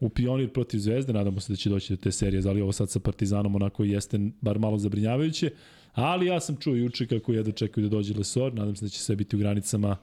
u 0.00 0.08
Pionir 0.08 0.52
protiv 0.52 0.78
Zvezde, 0.78 1.12
nadamo 1.12 1.40
se 1.40 1.52
da 1.52 1.56
će 1.56 1.70
doći 1.70 1.92
do 1.92 1.96
te 1.96 2.12
serije, 2.12 2.42
ali 2.46 2.60
ovo 2.60 2.72
sad 2.72 2.90
sa 2.90 3.00
Partizanom 3.00 3.54
onako 3.54 3.84
jeste 3.84 4.18
bar 4.40 4.58
malo 4.58 4.78
zabrinjavajuće, 4.78 5.50
ali 5.92 6.26
ja 6.26 6.40
sam 6.40 6.56
čuo 6.56 6.74
juče 6.74 7.06
kako 7.06 7.32
jedno 7.32 7.52
čekaju 7.52 7.88
da 7.88 7.90
dođe 7.90 8.14
Lesor, 8.14 8.54
nadam 8.54 8.76
se 8.76 8.84
da 8.84 8.88
će 8.88 8.98
sve 8.98 9.16
biti 9.16 9.36
u 9.36 9.38
granicama 9.38 9.96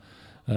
e, 0.47 0.51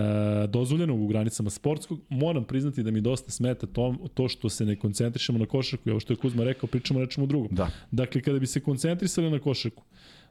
dozvoljeno 0.48 0.94
u 0.94 1.06
granicama 1.06 1.50
sportskog. 1.50 2.00
Moram 2.08 2.44
priznati 2.44 2.82
da 2.82 2.90
mi 2.90 3.00
dosta 3.00 3.30
smeta 3.30 3.66
to, 3.66 3.94
to 4.14 4.28
što 4.28 4.48
se 4.48 4.66
ne 4.66 4.76
koncentrišemo 4.76 5.38
na 5.38 5.46
košarku 5.46 5.88
i 5.88 5.92
ovo 5.92 6.00
što 6.00 6.12
je 6.12 6.16
Kuzma 6.16 6.44
rekao, 6.44 6.66
pričamo 6.66 7.00
rečemo 7.00 7.26
drugom. 7.26 7.48
Da. 7.50 7.70
Dakle, 7.90 8.20
kada 8.20 8.38
bi 8.38 8.46
se 8.46 8.60
koncentrisali 8.60 9.30
na 9.30 9.38
košarku, 9.38 9.82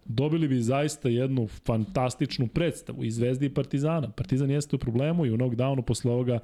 dobili 0.05 0.47
bi 0.47 0.61
zaista 0.61 1.09
jednu 1.09 1.47
fantastičnu 1.47 2.47
predstavu 2.47 3.03
i 3.03 3.11
Zvezdi 3.11 3.45
i 3.45 3.53
Partizana. 3.53 4.11
Partizan 4.11 4.51
jeste 4.51 4.75
u 4.75 4.79
problemu 4.79 5.25
i 5.25 5.31
u 5.31 5.37
knockdownu 5.37 5.81
posle 5.81 6.11
ovoga 6.11 6.39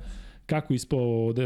kako 0.45 0.73
ispao 0.73 1.27
od, 1.27 1.39
uh, 1.39 1.45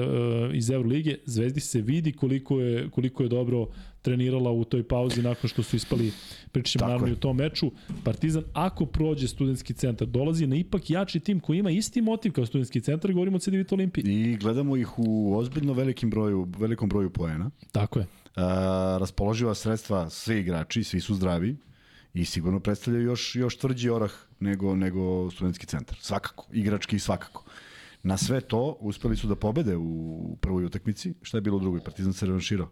iz 0.54 0.70
Evrolige, 0.70 1.18
Zvezdi 1.26 1.60
se 1.60 1.82
vidi 1.82 2.12
koliko 2.12 2.60
je, 2.60 2.90
koliko 2.90 3.24
je 3.24 3.30
dobro 3.30 3.68
trenirala 4.02 4.52
u 4.52 4.64
toj 4.64 4.84
pauzi 4.84 5.22
nakon 5.22 5.50
što 5.50 5.64
su 5.64 5.76
ispali, 5.76 6.12
pričamo 6.52 6.86
naravno 6.86 7.08
i 7.08 7.12
u 7.12 7.16
tom 7.16 7.38
meču. 7.38 7.72
Partizan, 8.04 8.44
ako 8.54 8.86
prođe 8.86 9.28
studentski 9.28 9.74
centar, 9.74 10.08
dolazi 10.08 10.48
na 10.48 10.56
ipak 10.56 10.90
jači 10.90 11.20
tim 11.20 11.40
koji 11.40 11.58
ima 11.60 11.72
isti 11.72 12.02
motiv 12.02 12.32
kao 12.32 12.46
studentski 12.46 12.82
centar, 12.82 13.14
govorimo 13.14 13.38
o 13.38 13.40
CDVita 13.40 13.76
Olimpiji. 13.76 14.04
I 14.08 14.38
gledamo 14.38 14.78
ih 14.78 15.00
u 15.00 15.38
ozbiljno 15.38 15.74
velikim 15.74 16.10
broju, 16.10 16.48
velikom 16.58 16.90
broju 16.90 17.10
poena. 17.10 17.50
Tako 17.72 18.00
je. 18.00 18.06
Uh, 18.06 18.44
raspoloživa 19.00 19.56
sredstva, 19.56 20.10
svi 20.10 20.40
igrači, 20.40 20.84
svi 20.84 21.02
su 21.02 21.16
zdravi 21.16 21.56
i 22.14 22.26
sigurno 22.26 22.60
predstavljaju 22.60 23.06
još, 23.06 23.36
još 23.36 23.58
tvrđi 23.58 23.90
orah 23.90 24.12
nego, 24.40 24.76
nego 24.76 25.32
studentski 25.32 25.66
centar. 25.66 25.98
Svakako, 26.02 26.48
igrački 26.52 26.96
i 26.96 27.00
svakako. 27.00 27.44
Na 28.08 28.18
sve 28.18 28.42
to 28.42 28.78
uspeli 28.80 29.16
su 29.16 29.28
da 29.28 29.36
pobede 29.36 29.76
u 29.78 30.36
prvoj 30.42 30.66
utakmici. 30.66 31.14
Šta 31.22 31.38
je 31.38 31.42
bilo 31.42 31.58
u 31.58 31.60
drugoj? 31.60 31.80
Partizan 31.80 32.14
se 32.14 32.26
revanširao. 32.26 32.68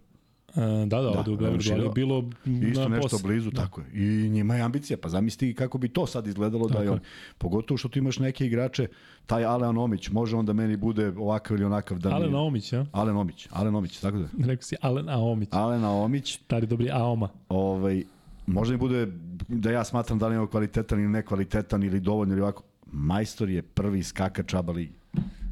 E, 0.56 0.86
da, 0.86 1.02
da, 1.02 1.02
da, 1.02 1.20
ovde 1.20 1.32
u 1.32 1.38
Beogradu, 1.38 1.72
ali 1.74 1.90
bilo 1.96 2.30
Isto 2.46 2.90
na 2.90 2.96
nešto 2.96 3.10
pos... 3.10 3.24
blizu, 3.24 3.52
da. 3.52 3.62
tako 3.62 3.82
je. 3.82 3.88
I 3.94 4.30
njima 4.30 4.56
je 4.56 4.62
ambicija, 4.62 4.98
pa 4.98 5.10
zamisli 5.10 5.54
kako 5.54 5.78
bi 5.78 5.90
to 5.90 6.08
sad 6.08 6.28
izgledalo 6.28 6.68
tako 6.68 6.80
da 6.80 6.84
je 6.84 6.92
on. 6.92 7.00
Pogotovo 7.38 7.78
što 7.78 7.90
tu 7.90 8.00
imaš 8.00 8.20
neke 8.20 8.46
igrače, 8.46 8.88
taj 9.26 9.46
Alen 9.46 9.78
Omić, 9.78 10.10
može 10.10 10.36
on 10.36 10.46
da 10.46 10.54
meni 10.54 10.78
bude 10.78 11.14
ovakav 11.18 11.58
ili 11.58 11.66
onakav 11.66 12.00
da 12.00 12.10
Alen 12.10 12.36
Omić, 12.36 12.74
ja? 12.74 12.86
Alen 12.92 13.18
Omić, 13.18 13.48
Alen 13.52 13.76
Omić, 13.76 14.00
tako 14.00 14.18
da. 14.18 14.28
Rekao 14.46 14.64
si 14.64 14.76
Alen 14.82 15.10
Omić. 15.10 15.50
Alen 15.52 15.84
Omić. 15.84 16.40
Stari 16.44 16.68
dobri 16.68 16.90
Aoma. 16.92 17.30
Ovaj, 17.50 18.04
možda 18.48 18.72
mi 18.72 18.78
bude 18.78 19.08
da 19.48 19.72
ja 19.72 19.84
smatram 19.84 20.20
da 20.20 20.28
li 20.28 20.36
je 20.36 20.48
kvalitetan 20.48 21.00
ili 21.00 21.10
nekvalitetan 21.10 21.84
ili 21.84 22.00
dovoljno 22.00 22.34
ili 22.34 22.42
ovako. 22.42 22.64
Majstor 22.92 23.50
je 23.50 23.62
prvi 23.62 24.04
skakač 24.04 24.54
ABA 24.54 24.74
ligi. 24.74 24.94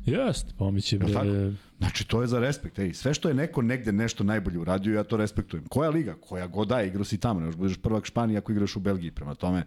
Jest, 0.06 0.54
Pomić 0.58 0.94
je... 0.94 1.00
Bre... 1.00 1.54
Znači, 1.78 2.08
to 2.08 2.22
je 2.22 2.28
za 2.28 2.40
respekt. 2.40 2.80
Ej, 2.80 2.94
sve 2.94 3.14
što 3.14 3.28
je 3.28 3.34
neko 3.34 3.62
negde 3.62 3.92
nešto 3.92 4.24
najbolje 4.24 4.60
uradio, 4.60 4.96
ja 4.96 5.04
to 5.04 5.18
respektujem. 5.18 5.66
Koja 5.68 5.90
liga? 5.90 6.16
Koja 6.22 6.48
god 6.48 6.68
da, 6.68 6.84
igrao 6.84 7.04
si 7.04 7.18
tamo. 7.18 7.40
Ne 7.40 7.52
budeš 7.52 7.78
prvak 7.78 8.06
Španije 8.06 8.38
ako 8.38 8.52
igraš 8.52 8.76
u 8.76 8.80
Belgiji. 8.80 9.12
Prema 9.12 9.36
tome, 9.36 9.64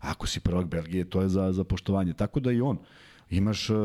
ako 0.00 0.26
si 0.26 0.40
prvak 0.40 0.66
Belgije, 0.66 1.04
to 1.04 1.22
je 1.22 1.28
za, 1.28 1.52
za 1.52 1.64
poštovanje. 1.64 2.12
Tako 2.12 2.40
da 2.40 2.52
i 2.52 2.60
on. 2.60 2.78
Imaš 3.30 3.70
uh, 3.70 3.76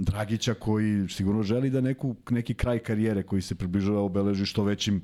Dragića 0.00 0.54
koji 0.54 1.08
sigurno 1.08 1.42
želi 1.42 1.70
da 1.70 1.80
neku, 1.80 2.16
neki 2.30 2.54
kraj 2.54 2.78
karijere 2.78 3.22
koji 3.22 3.42
se 3.42 3.54
približava 3.54 4.00
obeleži 4.00 4.46
što 4.46 4.64
većim 4.64 5.02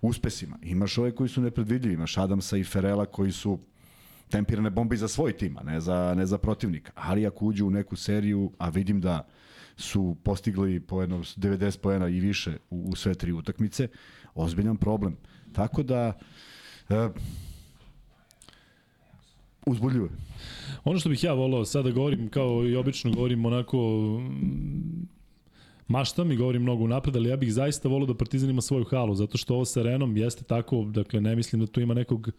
uspesima. 0.00 0.58
Imaš 0.62 0.98
ove 0.98 1.14
koji 1.14 1.28
su 1.28 1.40
nepredvidljivi. 1.40 1.94
Imaš 1.94 2.18
Adamsa 2.18 2.56
i 2.56 2.64
Ferela 2.64 3.06
koji 3.06 3.32
su 3.32 3.58
tempirane 4.28 4.70
bombe 4.70 4.96
za 4.96 5.08
svoj 5.08 5.32
tim, 5.32 5.58
a 5.58 5.62
ne 5.62 5.80
za, 5.80 6.14
ne 6.16 6.26
za 6.26 6.38
protivnika. 6.38 6.92
Ali 6.94 7.26
ako 7.26 7.44
uđu 7.44 7.66
u 7.66 7.70
neku 7.70 7.96
seriju, 7.96 8.52
a 8.58 8.68
vidim 8.68 9.00
da 9.00 9.28
su 9.76 10.16
postigli 10.22 10.80
po 10.80 11.00
jedno 11.00 11.18
90 11.18 11.78
poena 11.78 12.08
i 12.08 12.20
više 12.20 12.56
u, 12.70 12.88
u 12.90 12.96
sve 12.96 13.14
tri 13.14 13.32
utakmice, 13.32 13.88
ozbiljan 14.34 14.76
problem. 14.76 15.16
Tako 15.52 15.82
da, 15.82 16.18
e, 16.88 17.08
uzbudljivo 19.66 20.08
Ono 20.84 20.98
što 20.98 21.08
bih 21.08 21.24
ja 21.24 21.32
volao, 21.32 21.64
sada 21.64 21.90
govorim 21.90 22.28
kao 22.28 22.64
i 22.64 22.76
obično 22.76 23.12
govorim 23.12 23.44
onako 23.44 23.78
maštam 25.88 26.32
i 26.32 26.36
govorim 26.36 26.62
mnogo 26.62 26.86
napred, 26.86 27.16
ali 27.16 27.28
ja 27.28 27.36
bih 27.36 27.52
zaista 27.52 27.88
volao 27.88 28.06
da 28.06 28.14
Partizan 28.14 28.50
ima 28.50 28.60
svoju 28.60 28.84
halu, 28.84 29.14
zato 29.14 29.38
što 29.38 29.54
ovo 29.54 29.64
sa 29.64 29.80
Arenom 29.80 30.16
jeste 30.16 30.44
tako, 30.44 30.84
dakle 30.84 31.20
ne 31.20 31.36
mislim 31.36 31.60
da 31.60 31.66
tu 31.66 31.80
ima 31.80 31.94
nekog 31.94 32.30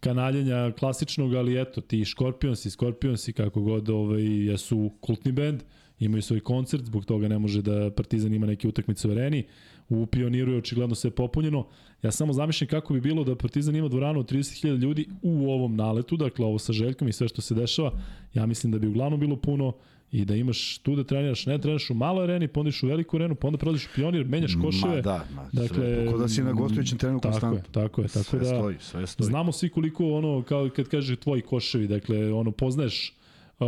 kanaljenja 0.00 0.72
klasičnog, 0.78 1.34
ali 1.34 1.60
eto, 1.60 1.80
ti 1.80 2.04
Scorpions 2.04 2.64
i 2.64 2.70
Scorpions 2.70 3.28
i 3.28 3.32
kako 3.32 3.60
god 3.60 3.88
ovaj, 3.88 4.22
jesu 4.22 4.90
kultni 5.00 5.32
bend, 5.32 5.62
imaju 6.04 6.22
svoj 6.22 6.40
koncert, 6.40 6.84
zbog 6.84 7.04
toga 7.04 7.28
ne 7.28 7.38
može 7.38 7.62
da 7.62 7.90
Partizan 7.90 8.34
ima 8.34 8.46
neke 8.46 8.68
utakmice 8.68 9.08
u 9.08 9.10
areni. 9.10 9.44
U 9.88 10.06
Pioniru 10.06 10.52
je 10.52 10.58
očigledno 10.58 10.94
sve 10.94 11.10
popunjeno. 11.10 11.66
Ja 12.02 12.10
samo 12.10 12.32
zamišljam 12.32 12.68
kako 12.68 12.94
bi 12.94 13.00
bilo 13.00 13.24
da 13.24 13.36
Partizan 13.36 13.76
ima 13.76 13.88
dvoranu 13.88 14.20
od 14.20 14.30
30.000 14.30 14.76
ljudi 14.76 15.06
u 15.22 15.50
ovom 15.50 15.76
naletu, 15.76 16.16
dakle 16.16 16.46
ovo 16.46 16.58
sa 16.58 16.72
Željkom 16.72 17.08
i 17.08 17.12
sve 17.12 17.28
što 17.28 17.42
se 17.42 17.54
dešava. 17.54 17.92
Ja 18.34 18.46
mislim 18.46 18.72
da 18.72 18.78
bi 18.78 18.86
uglavnom 18.86 19.20
bilo 19.20 19.36
puno 19.36 19.72
i 20.12 20.24
da 20.24 20.34
imaš 20.36 20.78
tu 20.78 20.96
da 20.96 21.04
treniraš, 21.04 21.46
ne 21.46 21.58
treniraš 21.58 21.90
u 21.90 21.94
maloj 21.94 22.24
areni, 22.24 22.48
pa 22.48 22.60
u 22.60 22.64
veliku 22.82 23.16
arenu, 23.16 23.34
pa 23.34 23.46
onda 23.46 23.58
prelaziš 23.58 23.86
u 23.86 23.88
pionir, 23.94 24.26
menjaš 24.26 24.54
koševe. 24.62 24.96
Ma 24.96 25.02
da, 25.02 25.24
ma, 25.34 25.48
dakle, 25.52 26.04
kako 26.04 26.18
da 26.18 26.28
si 26.28 26.42
na 26.42 26.52
gostujućem 26.52 26.98
terenu 26.98 27.20
konstantno. 27.20 27.62
Tako 27.72 28.02
je, 28.02 28.08
tako 28.08 28.08
je. 28.08 28.08
Tako 28.08 28.24
sve 28.24 28.38
da, 28.38 28.44
stoji, 28.44 28.76
sve 28.80 29.06
stoji. 29.06 29.26
Znamo 29.26 29.52
svi 29.52 29.68
koliko 29.68 30.06
ono, 30.06 30.42
kao 30.42 30.70
kad 30.76 30.88
kaže 30.88 31.16
tvoji 31.16 31.42
koševi, 31.42 31.86
dakle, 31.86 32.32
ono, 32.32 32.50
poznaješ 32.50 33.14
uh, 33.58 33.66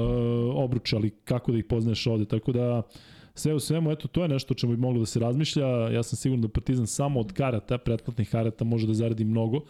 obruče, 0.54 0.96
ali 0.96 1.10
kako 1.10 1.52
da 1.52 1.58
ih 1.58 1.64
poznaješ 1.64 2.06
ovde, 2.06 2.24
tako 2.24 2.52
da 2.52 2.82
sve 3.34 3.54
u 3.54 3.60
svemu, 3.60 3.90
eto, 3.90 4.08
to 4.08 4.22
je 4.22 4.28
nešto 4.28 4.54
o 4.54 4.54
čemu 4.54 4.72
bi 4.72 4.80
moglo 4.80 5.00
da 5.00 5.06
se 5.06 5.20
razmišlja. 5.20 5.66
Ja 5.66 6.02
sam 6.02 6.16
siguran 6.16 6.42
da 6.42 6.48
Partizan 6.48 6.86
samo 6.86 7.20
od 7.20 7.32
karata, 7.32 7.78
pretplatnih 7.78 8.30
karata, 8.30 8.64
može 8.64 8.86
da 8.86 8.94
zaradi 8.94 9.24
mnogo. 9.24 9.60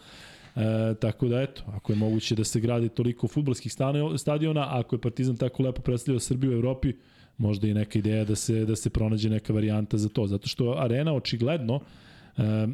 E, 0.55 0.95
tako 0.99 1.27
da 1.27 1.41
eto, 1.41 1.63
ako 1.67 1.91
je 1.91 1.95
moguće 1.95 2.35
da 2.35 2.43
se 2.43 2.59
gradi 2.59 2.89
toliko 2.89 3.27
futbolskih 3.27 3.73
stadiona, 4.17 4.67
ako 4.69 4.95
je 4.95 5.01
Partizan 5.01 5.37
tako 5.37 5.63
lepo 5.63 5.81
predstavljao 5.81 6.19
Srbiju 6.19 6.51
u 6.51 6.53
Evropi, 6.53 6.93
možda 7.37 7.67
i 7.67 7.73
neka 7.73 7.99
ideja 7.99 8.23
da 8.25 8.35
se 8.35 8.65
da 8.65 8.75
se 8.75 8.89
pronađe 8.89 9.29
neka 9.29 9.53
varijanta 9.53 9.97
za 9.97 10.09
to, 10.09 10.27
zato 10.27 10.47
što 10.47 10.75
arena 10.77 11.13
očigledno 11.13 11.79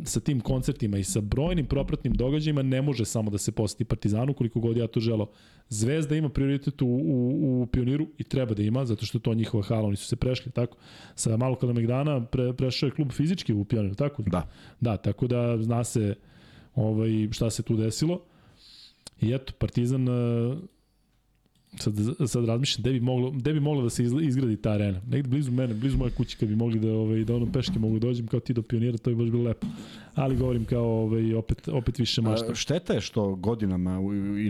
sa 0.05 0.19
tim 0.19 0.39
koncertima 0.39 0.97
i 0.97 1.03
sa 1.03 1.21
brojnim 1.21 1.65
propratnim 1.65 2.13
događajima 2.13 2.61
ne 2.61 2.81
može 2.81 3.05
samo 3.05 3.31
da 3.31 3.37
se 3.37 3.51
poseti 3.51 3.85
Partizanu 3.85 4.33
koliko 4.33 4.59
god 4.59 4.77
ja 4.77 4.87
to 4.87 4.99
želo. 4.99 5.29
Zvezda 5.69 6.15
ima 6.15 6.29
prioritet 6.29 6.81
u, 6.81 6.87
u, 6.87 7.61
u 7.61 7.65
Pioniru 7.65 8.07
i 8.17 8.23
treba 8.23 8.53
da 8.53 8.63
ima, 8.63 8.85
zato 8.85 9.05
što 9.05 9.19
to 9.19 9.33
njihova 9.33 9.63
hala, 9.63 9.87
oni 9.87 9.95
su 9.95 10.05
se 10.05 10.15
prešli, 10.15 10.51
tako? 10.51 10.77
Sa 11.15 11.37
malo 11.37 11.57
Megdana 11.73 12.25
pre, 12.25 12.53
prešao 12.53 12.87
je 12.87 12.91
klub 12.91 13.11
fizički 13.11 13.53
u 13.53 13.65
Pioniru, 13.65 13.95
tako? 13.95 14.21
Da. 14.21 14.49
Da, 14.81 14.97
tako 14.97 15.27
da 15.27 15.57
zna 15.57 15.83
se 15.83 16.15
ovaj, 16.75 17.27
šta 17.31 17.49
se 17.49 17.63
tu 17.63 17.77
desilo. 17.77 18.21
I 19.21 19.33
eto, 19.33 19.53
Partizan 19.57 20.07
sad, 21.79 21.93
sad 22.29 22.45
razmišljam 22.45 22.81
gde 22.81 22.91
bi 22.91 22.99
moglo, 22.99 23.31
gde 23.31 23.53
bi 23.53 23.59
moglo 23.59 23.83
da 23.83 23.89
se 23.89 24.03
izgradi 24.03 24.57
ta 24.57 24.71
arena. 24.71 25.01
Negde 25.07 25.29
blizu 25.29 25.51
mene, 25.51 25.73
blizu 25.73 25.97
moje 25.97 26.11
kuće 26.11 26.37
kad 26.37 26.49
bi 26.49 26.55
mogli 26.55 26.79
da 26.79 26.91
ovaj 26.91 27.23
da 27.23 27.35
onom 27.35 27.51
peške 27.51 27.79
mogu 27.79 27.99
da 27.99 28.07
dođem 28.07 28.27
kao 28.27 28.39
ti 28.39 28.53
do 28.53 28.61
pionira, 28.61 28.97
to 28.97 29.09
bi 29.09 29.15
baš 29.15 29.29
bilo 29.29 29.43
lepo. 29.43 29.67
Ali 30.15 30.37
govorim 30.37 30.65
kao 30.65 30.85
ovaj 30.85 31.35
opet 31.35 31.67
opet 31.67 31.99
više 31.99 32.21
mašta. 32.21 32.55
Šteta 32.55 32.93
je 32.93 33.01
što 33.01 33.35
godinama 33.35 33.99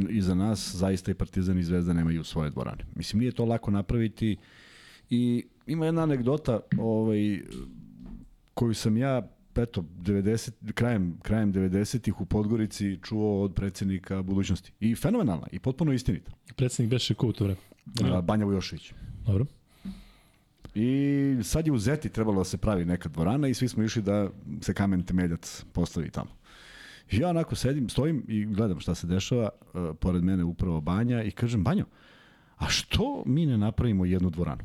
iza 0.10 0.36
nas 0.36 0.76
zaista 0.76 1.12
i 1.12 1.14
Partizan 1.14 1.60
i 1.60 1.64
Zvezda 1.64 1.94
nemaju 1.94 2.24
svoje 2.24 2.50
dvorane. 2.50 2.86
Mislim 2.96 3.20
nije 3.20 3.32
to 3.32 3.46
lako 3.46 3.72
napraviti 3.72 4.38
i 5.10 5.44
ima 5.68 5.86
jedna 5.86 6.04
anegdota 6.04 6.60
ovaj 6.78 7.42
koju 8.54 8.74
sam 8.74 8.98
ja 8.98 9.30
eto, 9.56 9.82
90, 9.82 10.74
krajem, 10.74 11.18
krajem 11.22 11.54
90-ih 11.54 12.22
u 12.22 12.26
Podgorici 12.26 13.00
čuo 13.04 13.44
od 13.44 13.54
predsednika 13.54 14.22
budućnosti. 14.22 14.72
I 14.80 14.96
fenomenalna, 14.96 15.48
i 15.52 15.60
potpuno 15.60 15.94
istinita. 15.94 16.32
Predsednik 16.56 16.92
beše 16.92 17.14
ko 17.14 17.28
u 17.28 17.34
to 17.34 17.44
vreme? 17.44 18.22
Banja 18.22 18.46
Vujošević. 18.46 18.94
Dobro. 19.26 19.46
I 20.76 21.38
sad 21.44 21.68
je 21.68 21.74
u 21.74 21.78
Zeti 21.78 22.10
trebalo 22.10 22.38
da 22.38 22.44
se 22.44 22.58
pravi 22.58 22.86
neka 22.86 23.10
dvorana 23.10 23.48
i 23.48 23.54
svi 23.54 23.68
smo 23.68 23.84
išli 23.84 24.02
da 24.02 24.30
se 24.62 24.74
kamen 24.74 25.04
temeljac 25.04 25.64
postavi 25.74 26.10
tamo. 26.10 26.30
I 27.12 27.18
ja 27.18 27.30
onako 27.30 27.56
sedim, 27.56 27.90
stojim 27.90 28.26
i 28.28 28.46
gledam 28.46 28.80
šta 28.80 28.96
se 28.96 29.08
dešava, 29.08 29.50
uh, 29.50 29.96
pored 30.00 30.24
mene 30.24 30.44
upravo 30.44 30.82
Banja 30.82 31.24
i 31.24 31.32
kažem, 31.32 31.64
Banjo, 31.64 31.86
a 32.58 32.70
što 32.70 33.24
mi 33.26 33.46
ne 33.46 33.58
napravimo 33.58 34.06
jednu 34.06 34.30
dvoranu? 34.30 34.64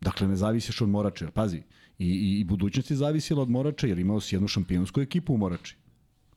Dakle, 0.00 0.28
ne 0.28 0.36
zavisiš 0.36 0.80
od 0.80 0.88
Morače, 0.88 1.30
pazi, 1.34 1.56
I, 1.56 1.62
i, 1.98 2.40
i 2.40 2.44
budućnost 2.44 2.90
je 2.90 2.96
zavisila 2.96 3.42
od 3.42 3.50
Morača, 3.50 3.86
jer 3.86 3.98
imao 3.98 4.20
si 4.20 4.34
jednu 4.34 4.48
šampionsku 4.48 5.00
ekipu 5.00 5.34
u 5.34 5.36
Morači. 5.36 5.76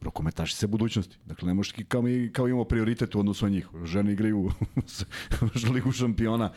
Rokometaši 0.01 0.55
se 0.55 0.67
budućnosti. 0.67 1.17
Dakle, 1.25 1.47
ne 1.47 1.53
možeš 1.53 1.73
kao, 1.87 2.01
mi, 2.01 2.29
kao 2.33 2.47
imamo 2.47 2.63
prioritet 2.63 3.15
u 3.15 3.19
odnosu 3.19 3.45
na 3.45 3.49
njih. 3.49 3.67
Žene 3.83 4.13
igraju 4.13 4.39
u 5.69 5.73
ligu 5.73 5.91
šampiona, 5.91 6.51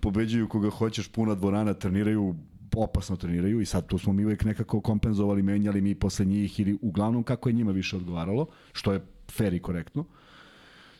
pobeđuju 0.00 0.48
koga 0.48 0.70
hoćeš, 0.70 1.08
puna 1.08 1.34
dvorana, 1.34 1.74
treniraju 1.74 2.34
opasno 2.76 3.16
treniraju 3.16 3.60
i 3.60 3.66
sad 3.66 3.86
tu 3.86 3.98
smo 3.98 4.12
mi 4.12 4.24
uvek 4.24 4.44
nekako 4.44 4.80
kompenzovali, 4.80 5.42
menjali 5.42 5.80
mi 5.80 5.94
posle 5.94 6.24
njih 6.24 6.60
ili 6.60 6.78
uglavnom 6.82 7.22
kako 7.22 7.48
je 7.48 7.52
njima 7.52 7.72
više 7.72 7.96
odgovaralo, 7.96 8.46
što 8.72 8.92
je 8.92 9.04
fair 9.30 9.54
i 9.54 9.60
korektno. 9.60 10.04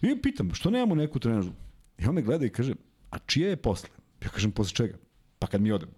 I 0.03 0.23
pitam, 0.23 0.55
što 0.55 0.71
nemamo 0.71 0.95
neku 0.95 1.19
trenažu? 1.19 1.51
I 1.99 2.07
on 2.07 2.15
me 2.15 2.23
gleda 2.23 2.47
i 2.47 2.51
kaže, 2.51 2.75
a 3.11 3.19
čije 3.19 3.49
je 3.49 3.57
posle? 3.57 3.89
Ja 4.23 4.29
kažem, 4.29 4.53
posle 4.53 4.75
čega? 4.75 4.99
Pa 5.39 5.47
kad 5.47 5.61
mi 5.61 5.73
odemo. 5.73 5.93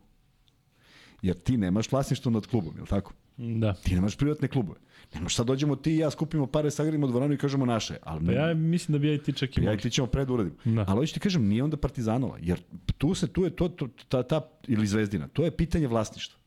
Jer 1.23 1.37
ti 1.37 1.57
nemaš 1.57 1.93
vlasništvo 1.93 2.31
nad 2.31 2.47
klubom, 2.47 2.75
je 2.77 2.81
li 2.81 2.89
tako? 2.89 3.13
Da. 3.37 3.75
Ti 3.75 3.95
nemaš 3.95 4.17
privatne 4.17 4.49
klubove. 4.49 4.79
Nemaš 5.15 5.37
sad 5.37 5.47
dođemo 5.47 5.77
ti 5.77 5.93
i 5.93 5.99
ja 5.99 6.11
skupimo 6.11 6.47
pare, 6.47 6.71
sagradimo 6.71 7.07
dvoranu 7.07 7.35
i 7.35 7.39
kažemo 7.39 7.67
naše. 7.67 7.97
Ali 8.03 8.27
pa 8.27 8.33
ja 8.33 8.55
mislim 8.55 8.93
da 8.93 8.99
bi 8.99 9.09
ja 9.09 9.15
i 9.15 9.19
ti 9.19 9.33
čak 9.33 9.59
i 9.59 9.63
Ja 9.63 9.73
i 9.73 9.79
ti 9.79 9.91
ćemo 9.91 10.07
pred 10.07 10.31
uradimo. 10.31 10.57
Da. 10.65 10.85
Ali 10.89 10.99
hoću 10.99 11.15
ti 11.15 11.21
kažem, 11.21 11.49
nije 11.49 11.65
onda 11.65 11.77
Partizanova. 11.77 12.39
Jer 12.41 12.61
tu 12.99 13.15
se, 13.15 13.27
tu 13.27 13.45
je 13.45 13.51
to, 13.51 13.69
to 13.69 13.89
ta, 14.09 14.23
ta, 14.23 14.41
ili 14.67 14.87
Zvezdina, 14.87 15.29
to 15.29 15.45
je 15.45 15.51
pitanje 15.51 15.87
vlasništva. 15.87 16.39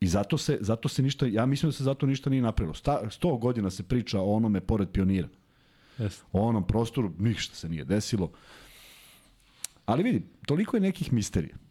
I 0.00 0.06
zato 0.06 0.38
se, 0.38 0.58
zato 0.60 0.88
se 0.88 1.02
ništa, 1.02 1.26
ja 1.26 1.46
mislim 1.46 1.68
da 1.70 1.72
se 1.72 1.84
zato 1.84 2.06
ništa 2.06 2.30
nije 2.30 2.42
napravilo. 2.42 2.74
Sta, 2.74 3.00
100 3.04 3.38
godina 3.38 3.70
se 3.70 3.82
priča 3.82 4.20
o 4.20 4.32
onome 4.32 4.60
pored 4.60 4.88
pionira. 4.88 5.28
Yes. 5.98 6.20
O 6.32 6.40
onom 6.40 6.66
prostoru 6.66 7.12
ništa 7.18 7.54
se 7.54 7.68
nije 7.68 7.84
desilo. 7.84 8.30
Ali 9.86 10.02
vidi, 10.02 10.22
toliko 10.46 10.76
je 10.76 10.80
nekih 10.80 11.12
misterija 11.12 11.61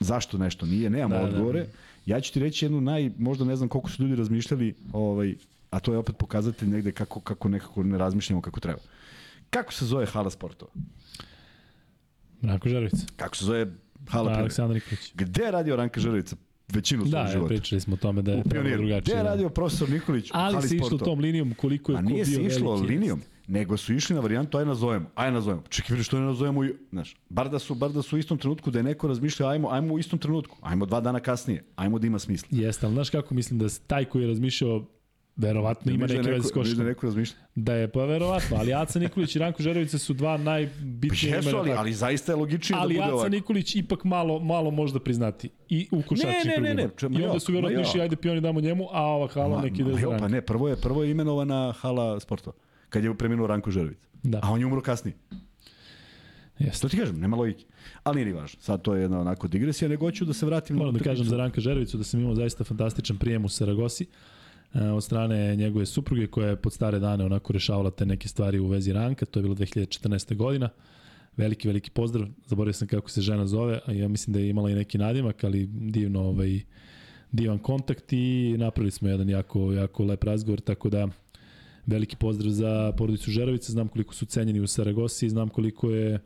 zašto 0.00 0.38
nešto 0.38 0.66
nije, 0.66 0.90
nemamo 0.90 1.14
da, 1.14 1.20
da, 1.20 1.26
odgovore. 1.26 1.60
Da. 1.60 1.68
Ja 2.06 2.20
ću 2.20 2.32
ti 2.32 2.40
reći 2.40 2.64
jednu 2.64 2.80
naj, 2.80 3.10
možda 3.18 3.44
ne 3.44 3.56
znam 3.56 3.68
koliko 3.68 3.90
su 3.90 4.02
ljudi 4.02 4.16
razmišljali, 4.16 4.74
ovaj, 4.92 5.34
a 5.70 5.80
to 5.80 5.92
je 5.92 5.98
opet 5.98 6.16
pokazatelj 6.16 6.68
negde 6.68 6.92
kako, 6.92 7.20
kako 7.20 7.48
nekako 7.48 7.82
ne 7.82 7.98
razmišljamo 7.98 8.42
kako 8.42 8.60
treba. 8.60 8.80
Kako 9.50 9.72
se 9.72 9.84
zove 9.84 10.06
hala 10.06 10.30
sportova? 10.30 10.72
Ranko 12.42 12.68
Žarovica. 12.68 13.06
Kako 13.16 13.36
se 13.36 13.44
zove 13.44 13.66
hala 14.08 14.32
da, 14.32 14.38
Aleksandar 14.38 14.74
Nikolić. 14.74 15.12
Gde 15.14 15.42
je 15.42 15.50
radio 15.50 15.76
Ranka 15.76 16.00
Žarovica 16.00 16.36
većinu 16.68 17.02
svog 17.02 17.12
da, 17.12 17.28
života? 17.32 17.54
Da, 17.54 17.58
pričali 17.58 17.80
smo 17.80 17.94
o 17.94 17.96
tome 17.96 18.22
da 18.22 18.32
je 18.32 18.42
drugačije. 18.42 19.00
Gde 19.00 19.12
je 19.12 19.16
da. 19.16 19.22
radio 19.22 19.48
profesor 19.48 19.90
Nikolić 19.90 20.28
Ali 20.32 20.68
se 20.68 20.76
išlo 20.76 20.98
tom 20.98 21.20
linijom 21.20 21.54
koliko 21.54 21.92
je 21.92 21.96
ko 21.96 22.02
bio. 22.02 22.08
A 22.08 22.12
nije 22.12 22.24
se 22.24 22.42
išlo 22.42 22.74
linijom 22.74 23.22
nego 23.46 23.76
su 23.76 23.94
išli 23.94 24.14
na 24.14 24.20
varijantu 24.20 24.58
aj 24.58 24.64
nazovemo, 24.64 25.06
aj 25.14 25.32
nazovemo. 25.32 25.62
Čekaj, 25.68 25.94
vidi 25.94 26.04
što 26.04 26.20
ne 26.20 26.26
nazovemo 26.26 26.60
znaš, 26.90 27.16
bar 27.28 27.48
da 27.48 27.58
su, 27.58 27.74
bar 27.74 27.92
da 27.92 28.02
su 28.02 28.16
u 28.16 28.18
istom 28.18 28.38
trenutku 28.38 28.70
da 28.70 28.78
je 28.78 28.82
neko 28.82 29.08
razmišljao, 29.08 29.50
ajmo, 29.50 29.68
ajmo 29.70 29.94
u 29.94 29.98
istom 29.98 30.18
trenutku, 30.18 30.56
ajmo 30.60 30.86
dva 30.86 31.00
dana 31.00 31.20
kasnije, 31.20 31.64
ajmo 31.76 31.98
da 31.98 32.06
ima 32.06 32.18
smisla. 32.18 32.48
Jeste, 32.50 32.86
ali 32.86 32.94
znaš 32.94 33.10
kako 33.10 33.34
mislim 33.34 33.58
da 33.58 33.66
taj 33.86 34.04
koji 34.04 34.22
je 34.22 34.28
razmišljao 34.28 34.84
Verovatno 35.36 35.92
ima 35.92 36.06
neke 36.06 36.30
veze 36.30 36.48
s 36.48 36.52
koškom. 36.52 36.78
Da 36.78 36.84
neko 36.84 37.06
razmišlja. 37.06 37.36
Da 37.54 37.74
je, 37.74 37.88
pa 37.88 38.04
verovatno. 38.04 38.56
Ali 38.56 38.74
Aca 38.74 38.98
Nikolić 38.98 39.36
i 39.36 39.38
Ranko 39.38 39.62
Žerovica 39.62 39.98
su 39.98 40.14
dva 40.14 40.36
najbitnije 40.36 41.30
pa 41.30 41.36
jesu, 41.36 41.56
ali, 41.56 41.72
ali 41.72 41.92
zaista 41.92 42.32
je 42.32 42.36
logičnije 42.36 42.80
ali 42.80 42.94
da 42.94 43.00
bude 43.00 43.04
Aca 43.04 43.14
ovako. 43.14 43.28
Nikolić 43.28 43.74
ipak 43.74 44.04
malo, 44.04 44.40
malo 44.40 44.70
možda 44.70 45.00
priznati. 45.00 45.50
I 45.68 45.88
u 45.92 46.02
košarčnim 46.02 46.54
ne, 46.54 46.60
ne, 46.60 46.74
ne, 46.74 46.90
ne, 47.08 47.20
I 47.20 47.24
onda 47.24 47.40
su 47.40 47.52
verovatno 47.52 47.80
išli, 47.80 48.00
ajde 48.00 48.16
pioni 48.16 48.40
damo 48.40 48.60
njemu, 48.60 48.88
a 48.92 49.02
ova 49.02 49.28
hala 49.28 49.56
ma, 49.56 49.62
neki 49.62 49.82
ide 49.82 49.92
za 49.92 50.16
Pa 50.18 50.28
ne, 50.28 50.40
prvo 50.40 50.68
je, 50.68 50.76
prvo 50.76 51.04
je 51.04 51.10
imenovana 51.10 51.72
hala 51.72 52.20
sportova. 52.20 52.56
Kad 52.96 53.04
je 53.04 53.14
preminuo 53.14 53.46
Ranko 53.46 53.70
Žerović. 53.70 53.98
Da. 54.22 54.40
A 54.42 54.50
on 54.50 54.60
je 54.60 54.66
umro 54.66 54.80
kasnije. 54.80 55.16
Jeste. 56.58 56.82
To 56.82 56.88
ti 56.88 56.96
kažem, 56.96 57.20
nema 57.20 57.36
logike. 57.36 57.64
Ali 58.02 58.24
nije 58.24 58.34
važno. 58.34 58.60
Sad 58.60 58.82
to 58.82 58.94
je 58.94 59.02
jedna 59.02 59.20
onako 59.20 59.48
digresija, 59.48 59.88
nego 59.88 60.06
hoću 60.06 60.24
da 60.24 60.32
se 60.32 60.46
vratim 60.46 60.76
Moram 60.76 60.94
da 60.94 61.00
kažem 61.00 61.26
za 61.26 61.36
Ranka 61.36 61.60
Žerovicu 61.60 61.98
da 61.98 62.04
sam 62.04 62.20
imao 62.20 62.34
zaista 62.34 62.64
fantastičan 62.64 63.16
prijem 63.16 63.44
u 63.44 63.48
Saragosi 63.48 64.06
e, 64.74 64.80
od 64.82 65.04
strane 65.04 65.56
njegove 65.56 65.86
supruge 65.86 66.26
koja 66.26 66.48
je 66.48 66.56
pod 66.56 66.72
stare 66.72 66.98
dane 66.98 67.24
onako 67.24 67.52
rešavala 67.52 67.90
te 67.90 68.06
neke 68.06 68.28
stvari 68.28 68.58
u 68.58 68.66
vezi 68.66 68.92
Ranka, 68.92 69.26
to 69.26 69.38
je 69.38 69.42
bilo 69.42 69.54
2014. 69.54 70.36
godina. 70.36 70.68
Veliki, 71.36 71.68
veliki 71.68 71.90
pozdrav. 71.90 72.28
Zaboravio 72.46 72.72
sam 72.72 72.88
kako 72.88 73.10
se 73.10 73.20
žena 73.20 73.46
zove, 73.46 73.80
a 73.86 73.92
ja 73.92 74.08
mislim 74.08 74.34
da 74.34 74.40
je 74.40 74.48
imala 74.48 74.70
i 74.70 74.74
neki 74.74 74.98
nadimak, 74.98 75.44
ali 75.44 75.66
divno 75.66 76.20
ovaj 76.20 76.60
divan 77.32 77.58
kontakt 77.58 78.12
i 78.12 78.54
napravili 78.58 78.90
smo 78.90 79.08
jedan 79.08 79.28
jako 79.28 79.72
jako 79.72 80.04
lep 80.04 80.24
razgovor, 80.24 80.60
tako 80.60 80.88
da 80.88 81.08
veliki 81.86 82.16
pozdrav 82.16 82.50
za 82.50 82.92
porodicu 82.98 83.30
Žerovica, 83.30 83.72
znam 83.72 83.88
koliko 83.88 84.14
su 84.14 84.26
cenjeni 84.26 84.60
u 84.60 84.66
Saragosi, 84.66 85.28
znam 85.28 85.48
koliko 85.48 85.90
je 85.90 86.14
e, 86.14 86.20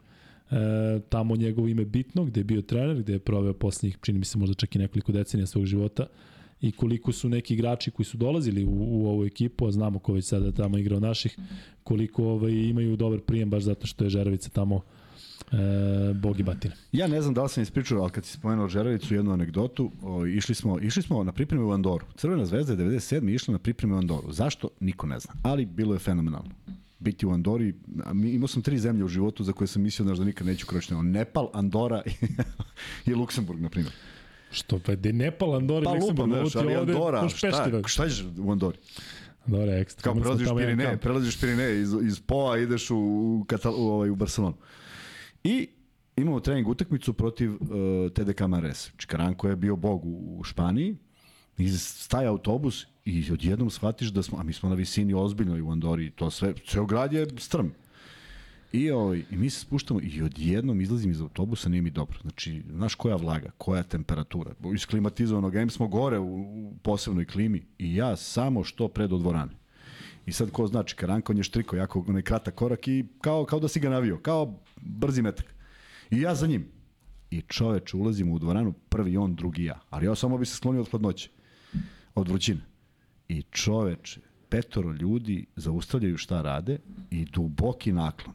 tamo 1.09 1.37
njegovo 1.37 1.69
ime 1.69 1.85
bitno, 1.85 2.25
gde 2.25 2.41
je 2.41 2.45
bio 2.45 2.63
trener, 2.63 2.99
gde 2.99 3.13
je 3.13 3.19
proveo 3.19 3.53
poslednjih, 3.53 3.99
čini 4.03 4.19
mi 4.19 4.25
se 4.25 4.39
možda 4.39 4.55
čak 4.55 4.75
i 4.75 4.79
nekoliko 4.79 5.13
decenija 5.13 5.47
svog 5.47 5.67
života. 5.67 6.07
I 6.61 6.73
koliko 6.73 7.13
su 7.13 7.29
neki 7.29 7.55
igrači 7.55 7.91
koji 7.91 8.07
su 8.07 8.17
dolazili 8.17 8.65
u, 8.65 8.71
u 8.71 9.07
ovu 9.07 9.25
ekipu, 9.25 9.67
a 9.67 9.73
znamo 9.73 9.99
ko 9.99 10.13
već 10.13 10.25
sada 10.25 10.53
tamo 10.53 10.79
igra 10.79 10.97
od 10.97 11.03
naših, 11.03 11.39
koliko 11.85 12.25
ovaj, 12.25 12.53
imaju 12.53 12.97
dobar 12.97 13.21
prijem 13.21 13.51
baš 13.51 13.63
zato 13.63 13.87
što 13.87 14.05
je 14.05 14.11
Žerovica 14.11 14.51
tamo 14.51 14.81
e, 15.53 16.15
Bogi 16.15 16.43
Batine. 16.43 16.75
Ja 16.93 17.07
ne 17.07 17.23
znam 17.23 17.35
da 17.35 17.43
li 17.43 17.49
sam 17.49 17.63
ispričao, 17.63 18.03
ali 18.03 18.11
kad 18.11 18.25
si 18.25 18.33
spomenuo 18.33 18.69
Žerovicu, 18.69 19.15
jednu 19.15 19.33
anegdotu, 19.33 19.93
o, 20.03 20.27
išli, 20.27 20.55
smo, 20.55 20.79
išli 20.79 21.03
smo 21.03 21.25
na 21.25 21.33
pripreme 21.33 21.65
u 21.65 21.73
Andoru. 21.73 22.07
Crvena 22.17 22.47
zvezda 22.47 22.73
je 22.73 22.79
97. 22.79 23.35
išla 23.35 23.53
na 23.53 23.59
pripreme 23.59 23.95
u 23.95 23.99
Andoru. 23.99 24.33
Zašto? 24.33 24.69
Niko 24.81 25.07
ne 25.07 25.19
zna. 25.21 25.35
Ali 25.43 25.67
bilo 25.67 25.95
je 25.95 25.99
fenomenalno 25.99 26.51
biti 27.01 27.27
u 27.27 27.31
Andori. 27.31 27.75
Imao 28.25 28.49
sam 28.49 28.63
tri 28.63 28.79
zemlje 28.79 29.05
u 29.05 29.09
životu 29.09 29.45
za 29.45 29.53
koje 29.53 29.69
sam 29.69 29.83
mislio 29.83 30.15
da 30.15 30.25
nikad 30.25 30.47
neću 30.47 30.67
kročiti. 30.67 30.95
Nepal, 30.95 31.51
Andora 31.53 32.03
i 33.07 33.15
Luksemburg, 33.15 33.61
na 33.61 33.69
primjer. 33.69 33.93
Što 34.51 34.79
pa 34.79 34.95
de 34.95 35.13
Nepal, 35.13 35.55
Andora 35.55 35.85
pa, 35.85 35.97
i 35.97 36.01
Luksemburg. 36.01 36.33
Pa 36.33 36.41
lupam, 36.43 36.61
ali 36.63 36.75
Andora, 36.75 37.29
šta, 37.29 37.83
šta 37.87 38.09
ćeš 38.09 38.25
u 38.39 38.53
Andori? 38.53 38.79
Andora 39.47 39.73
je 39.73 39.81
ekstra. 39.81 40.03
Kao 40.03 40.21
prelaziš 40.21 40.49
Pirine, 40.57 40.97
prelaziš 40.97 41.41
Pirine 41.41 41.81
iz, 41.81 41.95
iz 42.03 42.21
Poa, 42.21 42.59
ideš 42.59 42.91
u, 42.91 42.97
u, 42.97 43.45
Katal, 43.49 43.75
u, 43.75 43.89
ovaj, 43.89 44.11
u 44.11 44.15
Barcelonu. 44.15 44.57
I 45.45 45.69
imamo 46.17 46.41
trening 46.41 46.69
utakmicu 46.69 47.13
protiv 47.13 47.53
uh, 47.53 47.59
TDK 48.15 48.41
Mares. 48.41 48.91
Čikaranko 48.97 49.49
je 49.49 49.57
bio 49.57 49.77
bog 49.77 50.05
u, 50.05 50.39
u 50.39 50.45
Španiji. 50.45 50.97
I 51.59 51.69
staje 51.69 52.29
autobus 52.29 52.87
i 53.05 53.33
odjednom 53.33 53.71
shvatiš 53.71 54.09
da 54.09 54.23
smo, 54.23 54.39
a 54.39 54.43
mi 54.43 54.53
smo 54.53 54.69
na 54.69 54.75
visini 54.75 55.15
ozbiljno 55.15 55.67
u 55.69 55.71
Andori, 55.73 56.11
to 56.11 56.31
sve, 56.31 56.55
ceo 56.67 56.87
grad 56.87 57.13
je 57.13 57.27
strm. 57.39 57.67
I, 58.73 58.91
ovaj, 58.91 59.23
I 59.31 59.37
mi 59.37 59.51
se 59.51 59.61
spuštamo 59.61 60.01
i 60.03 60.23
odjednom 60.23 60.81
izlazim 60.81 61.11
iz 61.11 61.21
autobusa, 61.21 61.69
nije 61.69 61.83
mi 61.83 61.91
dobro. 61.91 62.19
Znači, 62.23 62.63
znaš 62.71 62.95
koja 62.95 63.17
vlaga, 63.17 63.51
koja 63.59 63.83
temperatura. 63.83 64.55
Iz 64.75 64.87
klimatizovanog 64.87 65.55
M 65.55 65.71
smo 65.71 65.89
gore 65.89 66.19
u, 66.19 66.41
u 66.41 66.75
posebnoj 66.83 67.25
klimi 67.25 67.63
i 67.79 67.95
ja 67.95 68.17
samo 68.17 68.65
što 68.65 68.89
pred 68.89 69.13
odvorane. 69.13 69.53
I 70.27 70.33
sad 70.33 70.51
ko 70.51 70.67
znači, 70.67 70.97
Karanka, 70.97 71.33
on 71.33 71.37
je 71.37 71.43
štriko, 71.43 71.77
jako 71.77 72.05
onaj 72.09 72.23
kratak 72.23 72.55
korak 72.55 72.89
i 72.89 73.05
kao, 73.21 73.45
kao 73.45 73.61
da 73.61 73.69
si 73.69 73.81
ga 73.81 73.91
navio, 73.91 74.19
kao 74.19 74.61
brzi 74.81 75.23
metak. 75.23 75.55
I 76.11 76.21
ja 76.21 76.35
za 76.35 76.47
njim. 76.47 76.69
I 77.31 77.41
čoveč, 77.41 77.95
ulazimo 77.95 78.35
u 78.35 78.39
dvoranu, 78.39 78.73
prvi 78.73 79.17
on, 79.17 79.35
drugi 79.35 79.65
ja. 79.65 79.81
Ali 79.91 80.07
ja 80.07 80.15
samo 80.15 80.39
bi 80.39 80.47
se 80.47 80.57
sklonio 80.57 80.81
od 80.81 80.91
hladnoće, 80.91 81.31
od 82.15 82.29
vrućine. 82.29 82.61
I 83.29 83.43
čoveče, 83.43 84.21
petoro 84.49 84.93
ljudi 84.93 85.47
zaustavljaju 85.57 86.17
šta 86.17 86.43
rade 86.43 86.79
i 87.11 87.25
duboki 87.25 87.93
naklon 87.93 88.35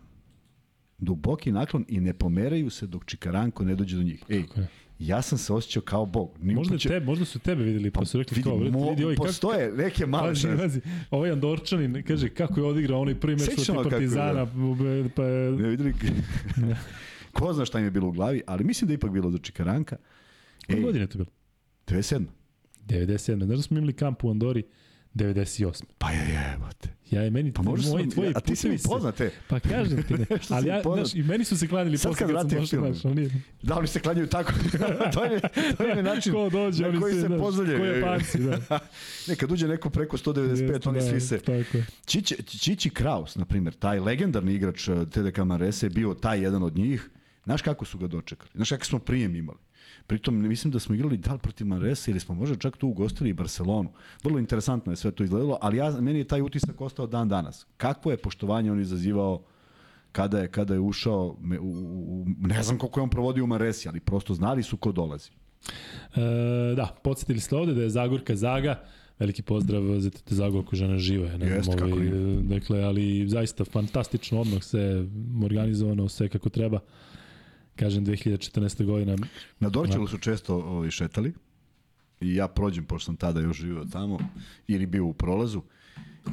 duboki 0.98 1.52
naklon 1.52 1.86
i 1.88 2.00
ne 2.00 2.14
pomeraju 2.14 2.70
se 2.70 2.88
dok 2.88 3.06
Čikaranko 3.06 3.66
ne 3.66 3.76
dođe 3.76 3.98
do 3.98 4.04
njih. 4.04 4.24
Ej, 4.30 4.44
okay. 4.44 4.66
Ja 5.00 5.22
sam 5.22 5.38
se 5.38 5.54
osjećao 5.54 5.82
kao 5.82 6.06
bog. 6.06 6.38
Ni 6.42 6.56
možda, 6.56 6.78
te, 6.78 7.00
možda 7.00 7.26
su 7.26 7.40
tebe 7.40 7.64
videli, 7.64 7.92
pa, 7.92 8.00
pa 8.00 8.06
su 8.06 8.18
rekli 8.18 8.36
vidi, 8.36 8.44
kao, 8.44 8.58
mo, 8.58 8.90
vidi 8.90 9.04
ovaj, 9.04 9.16
postoje 9.16 9.70
kako, 9.70 9.82
neke 9.82 10.06
male 10.06 10.30
pazi, 10.30 10.48
pazi, 10.58 10.82
ovaj 11.12 11.32
Andorčanin, 11.32 12.04
kaže, 12.08 12.30
kako 12.30 12.60
je 12.60 12.66
odigrao 12.66 13.02
onaj 13.02 13.16
prvi 13.16 13.36
meč 13.36 13.46
protiv 13.66 13.90
Partizana. 13.90 14.46
Pa, 15.16 15.24
ne 15.62 15.70
videli, 15.70 15.94
ko 17.34 17.54
zna 17.54 17.66
šta 17.66 17.80
im 17.80 17.86
je 17.86 17.92
bilo 17.92 18.08
u 18.08 18.12
glavi, 18.12 18.42
ali 18.48 18.64
mislim 18.64 18.88
da 18.88 18.94
je 18.94 18.96
ipak 18.96 19.12
bilo 19.12 19.32
za 19.32 19.38
Čikaranka. 19.38 19.98
Koje 20.68 20.82
godine 20.82 21.08
to 21.08 21.18
bilo? 21.18 21.30
97. 21.88 22.26
97. 22.86 23.46
Znaš 23.46 23.58
da 23.58 23.64
smo 23.64 23.78
imali 23.78 23.94
kamp 23.94 24.24
u 24.24 24.30
Andori, 24.30 24.64
98. 25.16 25.84
Pa 25.98 26.12
je, 26.12 26.18
je, 26.18 26.58
te. 26.80 26.90
Ja 27.12 27.26
i 27.26 27.30
meni, 27.30 27.52
pa 27.54 27.62
možda 27.62 27.92
moji, 27.92 28.10
tvoji 28.10 28.32
a 28.36 28.40
ti 28.40 28.56
si 28.56 28.70
mi 28.70 28.78
poznate. 28.78 29.32
Pa 29.48 29.60
kažem 29.60 30.04
ti 30.04 30.14
ne. 30.14 30.26
ali 30.56 30.68
ja, 30.68 30.82
znaš, 30.82 31.14
i 31.14 31.24
meni 31.24 31.46
su 31.46 31.58
se 31.58 31.68
klanjali 31.68 31.98
posle 31.98 32.16
kad, 32.16 32.32
kad 32.32 32.50
sam 32.50 32.60
došao, 32.60 32.80
znaš, 32.80 33.06
oni... 33.06 33.30
Da, 33.62 33.78
oni 33.78 33.88
se 33.88 34.00
klanjaju 34.00 34.28
tako. 34.28 34.54
to, 35.14 35.26
je, 35.26 35.42
to 35.78 35.84
je 35.84 36.04
način 36.04 36.34
Ko 36.34 36.50
dođe, 36.50 36.92
na 36.92 37.00
koji 37.00 37.14
se, 37.14 37.22
se 37.22 37.38
pozdravljaju. 37.40 37.80
Ko 37.80 37.86
je 37.86 38.02
panci, 38.02 38.40
da. 38.40 38.80
ne, 39.28 39.36
kad 39.36 39.52
uđe 39.52 39.68
neko 39.68 39.90
preko 39.90 40.18
195, 40.18 40.50
Jeste, 40.50 40.90
oni 40.90 41.00
da, 41.00 41.06
svi 41.06 41.22
se... 41.22 41.40
Tako. 41.40 41.78
Čići, 42.06 42.44
Čići 42.44 42.90
Kraus, 42.90 43.36
na 43.36 43.46
primjer, 43.46 43.74
taj 43.74 44.00
legendarni 44.00 44.54
igrač 44.54 44.88
eh, 44.88 45.06
TDK 45.12 45.38
Marese, 45.38 45.90
bio 45.90 46.14
taj 46.14 46.42
jedan 46.44 46.64
od 46.64 46.78
njih. 46.78 47.10
Znaš 47.44 47.62
kako 47.62 47.86
su 47.86 47.98
ga 47.98 48.08
dočekali? 48.08 48.50
Znaš 48.56 48.70
kako 48.70 48.86
smo 48.86 49.00
prijem 49.00 49.36
imali? 49.36 49.60
Pritom, 50.08 50.48
mislim 50.48 50.72
da 50.72 50.80
smo 50.80 50.96
igrali 50.96 51.18
dal 51.18 51.38
protiv 51.38 51.68
Manresa 51.68 52.12
ili 52.12 52.20
smo 52.20 52.36
možda 52.36 52.56
čak 52.56 52.78
tu 52.78 52.88
ugostili 52.88 53.30
i 53.30 53.34
Barcelonu. 53.34 53.90
Vrlo 54.24 54.40
interesantno 54.40 54.92
je 54.92 54.96
sve 54.96 55.12
to 55.12 55.24
izgledalo, 55.24 55.58
ali 55.62 55.78
ja, 55.78 55.92
meni 56.02 56.20
je 56.20 56.28
taj 56.28 56.42
utisak 56.42 56.82
ostao 56.82 57.08
dan 57.08 57.30
danas. 57.30 57.66
Kakvo 57.78 58.12
je 58.12 58.18
poštovanje 58.18 58.72
on 58.72 58.82
izazivao 58.82 59.44
kada 60.12 60.40
je, 60.40 60.48
kada 60.48 60.74
je 60.74 60.80
ušao, 60.80 61.38
u, 61.62 61.70
u, 62.08 62.26
ne 62.40 62.64
znam 62.64 62.78
koliko 62.78 63.00
je 63.00 63.04
on 63.04 63.10
provodio 63.10 63.44
u 63.44 63.48
Manresi, 63.48 63.90
ali 63.90 64.00
prosto 64.00 64.34
znali 64.34 64.64
su 64.64 64.78
ko 64.78 64.92
dolazi. 64.92 65.30
E, 66.16 66.76
da, 66.76 66.96
podsjetili 67.04 67.40
ste 67.40 67.56
ovde 67.56 67.74
da 67.74 67.82
je 67.82 67.90
Zagorka 67.90 68.36
Zaga, 68.36 68.84
veliki 69.20 69.42
pozdrav 69.42 70.00
za 70.00 70.10
te 70.10 70.36
Zagorku 70.36 70.76
žena 70.76 70.98
živa 70.98 71.28
je. 71.28 71.38
Ne 71.38 71.62
znam, 71.64 71.92
ovaj, 71.92 72.10
dakle, 72.42 72.84
ali 72.84 73.28
zaista 73.28 73.66
fantastično 73.66 74.42
odmah 74.42 74.64
se 74.64 75.08
organizovano, 75.44 76.10
sve 76.10 76.30
kako 76.30 76.50
treba 76.50 76.80
kažem 77.76 78.06
2014. 78.06 78.86
godina. 78.86 79.16
Na 79.60 79.70
Dorčelu 79.70 80.08
su 80.08 80.18
često 80.18 80.56
ovaj, 80.56 80.92
šetali 80.92 81.34
i 82.22 82.36
ja 82.36 82.48
prođem, 82.48 82.86
pošto 82.86 83.06
sam 83.06 83.16
tada 83.16 83.40
još 83.40 83.58
živio 83.58 83.86
tamo, 83.92 84.20
ili 84.68 84.86
bio 84.86 85.06
u 85.06 85.14
prolazu 85.14 85.62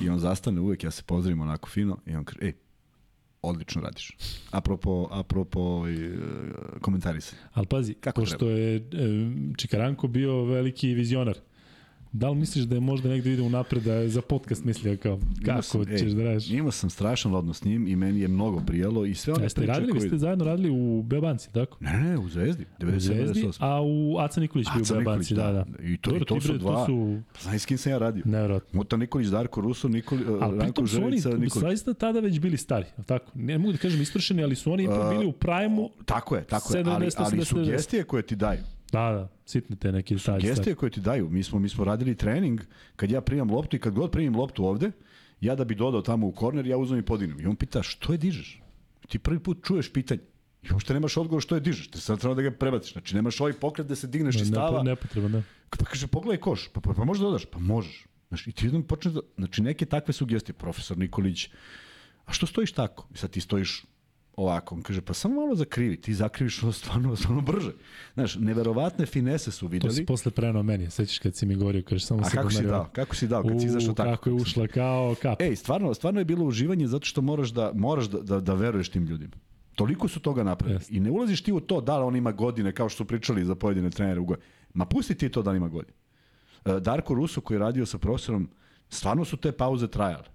i 0.02 0.08
on 0.08 0.18
zastane 0.18 0.60
uvek, 0.60 0.84
ja 0.84 0.90
se 0.90 1.02
pozdravim 1.02 1.40
onako 1.40 1.68
fino 1.68 1.98
i 2.06 2.14
on 2.14 2.24
kaže, 2.24 2.38
ej, 2.42 2.52
odlično 3.42 3.82
radiš. 3.82 4.16
Apropo, 4.50 5.08
apropo 5.10 5.60
ovaj, 5.60 5.94
komentari 6.80 7.20
se. 7.20 7.36
Ali 7.52 7.66
pazi, 7.66 7.94
Kako 7.94 8.20
pošto 8.20 8.36
treba? 8.36 8.52
je 8.52 8.76
e, 8.76 8.80
Čikaranko 9.56 10.08
bio 10.08 10.44
veliki 10.44 10.94
vizionar, 10.94 11.38
Da 12.12 12.30
li 12.30 12.36
misliš 12.36 12.64
da 12.64 12.74
je 12.74 12.80
možda 12.80 13.08
negde 13.08 13.32
ide 13.32 13.42
u 13.42 13.48
napred 13.48 13.82
da 13.82 13.94
je 13.94 14.08
za 14.08 14.22
podcast 14.22 14.64
mislio 14.64 14.96
kao 14.96 15.18
kako 15.44 15.62
sam, 15.62 15.84
ćeš 15.84 16.02
ej, 16.02 16.14
da 16.14 16.22
radiš? 16.22 16.50
Imao 16.50 16.70
sam 16.70 16.90
strašan 16.90 17.34
odnos 17.34 17.58
s 17.58 17.64
njim 17.64 17.88
i 17.88 17.96
meni 17.96 18.20
je 18.20 18.28
mnogo 18.28 18.60
prijelo 18.60 19.06
i 19.06 19.14
sve 19.14 19.34
one 19.34 19.44
Jeste 19.44 19.60
priče 19.60 19.72
radili, 19.72 19.92
koji... 19.92 20.08
ste 20.08 20.18
zajedno 20.18 20.44
radili 20.44 20.70
u 20.70 21.02
Beobanci, 21.02 21.52
tako? 21.52 21.76
Ne, 21.80 21.92
ne, 21.92 22.18
u 22.18 22.28
Zvezdi, 22.28 22.66
97, 22.78 22.96
u 22.96 23.00
Zvezdi, 23.00 23.50
a 23.58 23.82
u 23.82 24.18
Aca 24.18 24.40
Nikolić 24.40 24.68
bio 24.74 24.82
u 24.82 24.94
Beobanci, 24.94 25.34
da, 25.34 25.52
da. 25.52 25.64
I 25.82 25.96
to, 25.96 26.10
Dobro, 26.10 26.22
i 26.22 26.26
to 26.26 26.40
su 26.40 26.58
dva, 26.58 26.74
to 26.74 26.86
su... 26.86 27.20
Pa 27.32 27.40
znaš 27.40 27.62
s 27.62 27.66
kim 27.66 27.78
sam 27.78 27.92
ja 27.92 27.98
radio? 27.98 28.22
Nevjerojatno. 28.26 28.78
Muta 28.78 28.96
Nikolić, 28.96 29.28
Darko 29.28 29.60
Ruso, 29.60 29.88
Nikoli, 29.88 30.22
ali 30.40 30.58
Ranko 30.58 30.86
Želica, 30.86 31.28
Nikolić. 31.28 31.52
Ali 31.56 31.60
zaista 31.60 31.94
tada 31.94 32.20
već 32.20 32.40
bili 32.40 32.56
stari, 32.56 32.86
tako? 33.06 33.30
Ne 33.34 33.58
mogu 33.58 33.72
da 33.72 33.78
kažem 33.78 34.02
istrošeni, 34.02 34.42
ali 34.42 34.56
su 34.56 34.72
oni 34.72 34.84
ipak 34.84 35.10
bili 35.10 35.26
u 35.26 35.32
prajmu. 35.32 35.90
Tako 36.04 36.36
je, 36.36 36.44
tako 36.44 36.76
je, 36.76 36.84
ali, 36.86 37.08
ali 37.16 37.44
sugestije 37.44 38.04
koje 38.04 38.22
ti 38.22 38.36
daju 38.36 38.60
Da, 38.92 39.12
da, 39.12 39.28
sitne 39.46 39.76
te 39.76 39.92
neki 39.92 40.14
detalji. 40.14 40.40
Sugestije 40.40 40.74
koje 40.74 40.90
ti 40.90 41.00
daju. 41.00 41.30
Mi 41.30 41.42
smo, 41.42 41.58
mi 41.58 41.68
smo 41.68 41.84
radili 41.84 42.16
trening, 42.16 42.60
kad 42.96 43.10
ja 43.10 43.20
primam 43.20 43.50
loptu 43.50 43.76
i 43.76 43.80
kad 43.80 43.94
god 43.94 44.10
primim 44.10 44.36
loptu 44.36 44.64
ovde, 44.64 44.90
ja 45.40 45.54
da 45.54 45.64
bi 45.64 45.74
dodao 45.74 46.02
tamo 46.02 46.26
u 46.26 46.32
korner, 46.32 46.66
ja 46.66 46.76
uzmem 46.76 47.00
i 47.00 47.04
podignem. 47.04 47.40
I 47.40 47.46
on 47.46 47.56
pita, 47.56 47.82
što 47.82 48.12
je 48.12 48.18
dižeš? 48.18 48.60
Ti 49.08 49.18
prvi 49.18 49.38
put 49.38 49.64
čuješ 49.64 49.92
pitanje. 49.92 50.20
I 50.62 50.72
uopšte 50.72 50.94
nemaš 50.94 51.16
odgovor 51.16 51.42
što 51.42 51.54
je 51.54 51.60
dižeš. 51.60 51.88
Ti 51.90 52.00
sad 52.00 52.20
treba 52.20 52.34
da 52.34 52.42
ga 52.42 52.50
prebaciš. 52.50 52.92
Znači 52.92 53.14
nemaš 53.14 53.40
ovaj 53.40 53.52
pokret 53.52 53.86
da 53.86 53.94
se 53.94 54.06
digneš 54.06 54.36
ne, 54.36 54.42
i 54.42 54.46
stava. 54.46 54.82
Ne, 54.82 54.90
nepotreban, 54.90 55.32
da. 55.32 55.42
Pa 55.70 55.84
kaže, 55.84 56.06
pogledaj 56.06 56.40
koš. 56.40 56.68
Pa, 56.72 56.80
pa, 56.80 56.92
pa 56.92 57.04
možeš 57.04 57.20
da 57.20 57.26
dodaš? 57.26 57.44
Pa 57.44 57.58
možeš. 57.58 58.06
Znači, 58.28 58.50
i 58.50 58.52
ti 58.52 58.66
jednom 58.66 58.82
počneš 58.82 59.14
da... 59.14 59.20
Znači, 59.38 59.62
neke 59.62 59.86
takve 59.86 60.14
sugestije. 60.14 60.54
Profesor 60.54 60.98
Nikolić, 60.98 61.48
a 62.24 62.32
što 62.32 62.46
stojiš 62.46 62.72
tako? 62.72 63.08
I 63.14 63.18
sad 63.18 63.30
ti 63.30 63.40
stojiš 63.40 63.84
ovako, 64.36 64.74
on 64.74 64.82
kaže, 64.82 65.00
pa 65.00 65.14
samo 65.14 65.40
malo 65.40 65.54
zakrivi, 65.54 66.00
ti 66.00 66.14
zakriviš 66.14 66.62
ono 66.62 66.72
stvarno, 66.72 67.16
stvarno 67.16 67.40
brže. 67.40 67.72
Znaš, 68.14 68.34
neverovatne 68.34 69.06
finese 69.06 69.50
su 69.50 69.66
videli. 69.66 69.90
To 69.90 69.96
si 69.96 70.06
posle 70.06 70.30
prenao 70.30 70.62
meni, 70.62 70.90
sećaš 70.90 71.18
kad 71.18 71.36
si 71.36 71.46
mi 71.46 71.54
govorio, 71.54 71.82
kaže, 71.88 72.06
samo 72.06 72.22
A 72.24 72.30
kako 72.30 72.50
si 72.50 72.62
dao, 72.62 72.88
kako 72.92 73.16
si 73.16 73.28
dao, 73.28 73.42
kad 73.42 73.60
si 73.60 73.66
izašao 73.66 73.94
tako? 73.94 74.10
Kako 74.10 74.28
je 74.28 74.34
ušla 74.34 74.66
kao 74.66 75.14
kap. 75.22 75.42
Ej, 75.42 75.56
stvarno, 75.56 75.94
stvarno 75.94 76.20
je 76.20 76.24
bilo 76.24 76.44
uživanje 76.44 76.86
zato 76.86 77.06
što 77.06 77.22
moraš 77.22 77.48
da, 77.48 77.72
moraš 77.74 78.06
da, 78.06 78.20
da, 78.20 78.40
da 78.40 78.54
veruješ 78.54 78.88
tim 78.88 79.04
ljudima. 79.04 79.32
Toliko 79.74 80.08
su 80.08 80.20
toga 80.20 80.42
napravili. 80.42 80.80
Yes. 80.80 80.96
I 80.96 81.00
ne 81.00 81.10
ulaziš 81.10 81.42
ti 81.42 81.52
u 81.52 81.60
to 81.60 81.80
da 81.80 81.98
li 81.98 82.04
on 82.04 82.16
ima 82.16 82.32
godine, 82.32 82.72
kao 82.72 82.88
što 82.88 82.96
su 82.96 83.04
pričali 83.04 83.44
za 83.44 83.54
pojedine 83.54 83.90
trenere 83.90 84.20
u 84.20 84.24
godine. 84.24 84.46
Ma 84.74 84.84
pusti 84.84 85.14
ti 85.14 85.28
to 85.28 85.42
da 85.42 85.50
li 85.50 85.56
ima 85.56 85.68
godine. 85.68 85.94
E, 86.64 86.80
Darko 86.80 87.14
Ruso 87.14 87.40
koji 87.40 87.56
je 87.56 87.58
radio 87.58 87.86
sa 87.86 87.98
profesorom, 87.98 88.48
stvarno 88.88 89.24
su 89.24 89.36
te 89.36 89.52
pauze 89.52 89.88
trajale. 89.88 90.31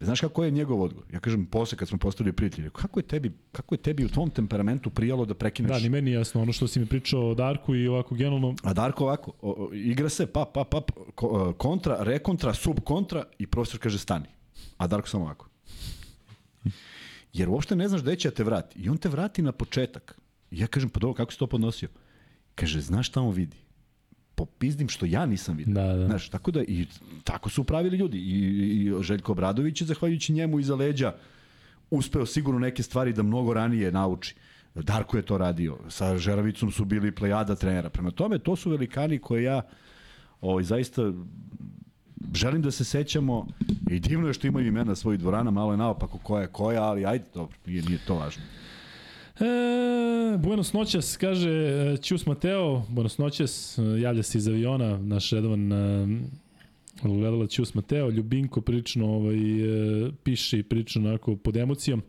Znaš 0.00 0.20
kako 0.20 0.44
je 0.44 0.50
njegov 0.50 0.82
odgovor? 0.82 1.06
Ja 1.12 1.20
kažem 1.20 1.46
posle 1.46 1.78
kad 1.78 1.88
smo 1.88 1.98
postali 1.98 2.32
prijatelji, 2.32 2.70
kako 2.70 3.00
je 3.00 3.04
tebi, 3.06 3.32
kako 3.52 3.74
je 3.74 3.78
tebi 3.78 4.04
u 4.04 4.08
tvom 4.08 4.30
temperamentu 4.30 4.90
prijalo 4.90 5.24
da 5.24 5.34
prekineš? 5.34 5.70
Da, 5.70 5.78
ni 5.78 5.88
meni 5.88 6.10
jasno, 6.10 6.42
ono 6.42 6.52
što 6.52 6.66
si 6.68 6.80
mi 6.80 6.86
pričao 6.86 7.30
o 7.30 7.34
Darku 7.34 7.74
i 7.74 7.88
ovako 7.88 8.14
generalno. 8.14 8.54
A 8.62 8.72
Darko 8.72 9.04
ovako, 9.04 9.32
o, 9.40 9.50
o, 9.50 9.74
igra 9.74 10.08
se 10.08 10.26
pa 10.26 10.44
pa 10.54 10.64
pa 10.64 10.82
kontra, 11.56 11.96
rekontra, 12.00 12.54
subkontra 12.54 13.24
i 13.38 13.46
profesor 13.46 13.80
kaže 13.80 13.98
stani. 13.98 14.26
A 14.76 14.86
Darko 14.86 15.08
samo 15.08 15.24
ovako. 15.24 15.48
Jer 17.32 17.48
uopšte 17.48 17.76
ne 17.76 17.88
znaš 17.88 18.02
gde 18.02 18.16
će 18.16 18.28
da 18.28 18.34
te 18.34 18.44
vrati. 18.44 18.78
I 18.78 18.88
on 18.88 18.96
te 18.96 19.08
vrati 19.08 19.42
na 19.42 19.52
početak. 19.52 20.18
I 20.50 20.60
ja 20.60 20.66
kažem, 20.66 20.90
pa 20.90 21.00
dobro, 21.00 21.14
kako 21.14 21.32
si 21.32 21.38
to 21.38 21.46
podnosio? 21.46 21.88
Kaže, 22.54 22.80
znaš 22.80 23.08
šta 23.08 23.20
on 23.20 23.34
vidi? 23.34 23.56
Popizdim 24.38 24.88
što 24.88 25.06
ja 25.06 25.26
nisam 25.26 25.56
vidio. 25.56 25.74
Da, 25.74 25.94
da. 25.94 26.06
Znaš, 26.06 26.28
tako 26.28 26.50
da 26.50 26.62
i 26.62 26.86
tako 27.24 27.50
su 27.50 27.64
pravili 27.64 27.96
ljudi. 27.96 28.18
I, 28.18 28.38
i 28.86 29.02
Željko 29.02 29.32
Obradović 29.32 29.80
je, 29.80 29.86
zahvaljujući 29.86 30.32
njemu 30.32 30.60
iza 30.60 30.74
leđa, 30.74 31.14
uspeo 31.90 32.26
sigurno 32.26 32.60
neke 32.60 32.82
stvari 32.82 33.12
da 33.12 33.22
mnogo 33.22 33.54
ranije 33.54 33.92
nauči. 33.92 34.34
Darko 34.74 35.16
je 35.16 35.22
to 35.22 35.38
radio. 35.38 35.78
Sa 35.88 36.18
Žeravicom 36.18 36.70
su 36.70 36.84
bili 36.84 37.10
plejada 37.14 37.54
trenera. 37.54 37.90
Prema 37.90 38.10
tome, 38.10 38.38
to 38.38 38.56
su 38.56 38.70
velikani 38.70 39.18
koje 39.18 39.42
ja 39.42 39.62
ovaj, 40.40 40.64
zaista 40.64 41.12
želim 42.34 42.62
da 42.62 42.70
se 42.70 42.84
sećamo 42.84 43.46
i 43.90 44.00
divno 44.00 44.28
je 44.28 44.34
što 44.34 44.46
imaju 44.46 44.66
imena 44.66 44.94
svojih 44.94 45.20
dvorana, 45.20 45.50
malo 45.50 45.72
je 45.72 45.76
naopako 45.76 46.18
koja 46.18 46.42
je 46.42 46.52
koja, 46.52 46.82
ali 46.82 47.06
ajde, 47.06 47.24
dobro, 47.34 47.56
nije, 47.66 47.82
nije 47.82 47.98
to 48.06 48.14
važno. 48.14 48.42
E, 49.40 50.38
buenos 50.38 50.72
noćas, 50.72 51.16
kaže 51.16 51.50
Ćus 52.02 52.26
Mateo, 52.26 52.82
buenos 52.88 53.18
noćas, 53.18 53.78
javlja 54.02 54.22
se 54.22 54.38
iz 54.38 54.48
aviona, 54.48 54.98
naš 54.98 55.30
redovan 55.30 55.70
gledala 57.02 57.46
Ćus 57.46 57.74
Mateo, 57.74 58.10
Ljubinko 58.10 58.60
prilično 58.60 59.06
ovaj, 59.06 59.36
piše 60.22 60.58
i 60.58 60.62
prilično 60.62 61.08
onako 61.08 61.36
pod 61.36 61.56
emocijom. 61.56 62.02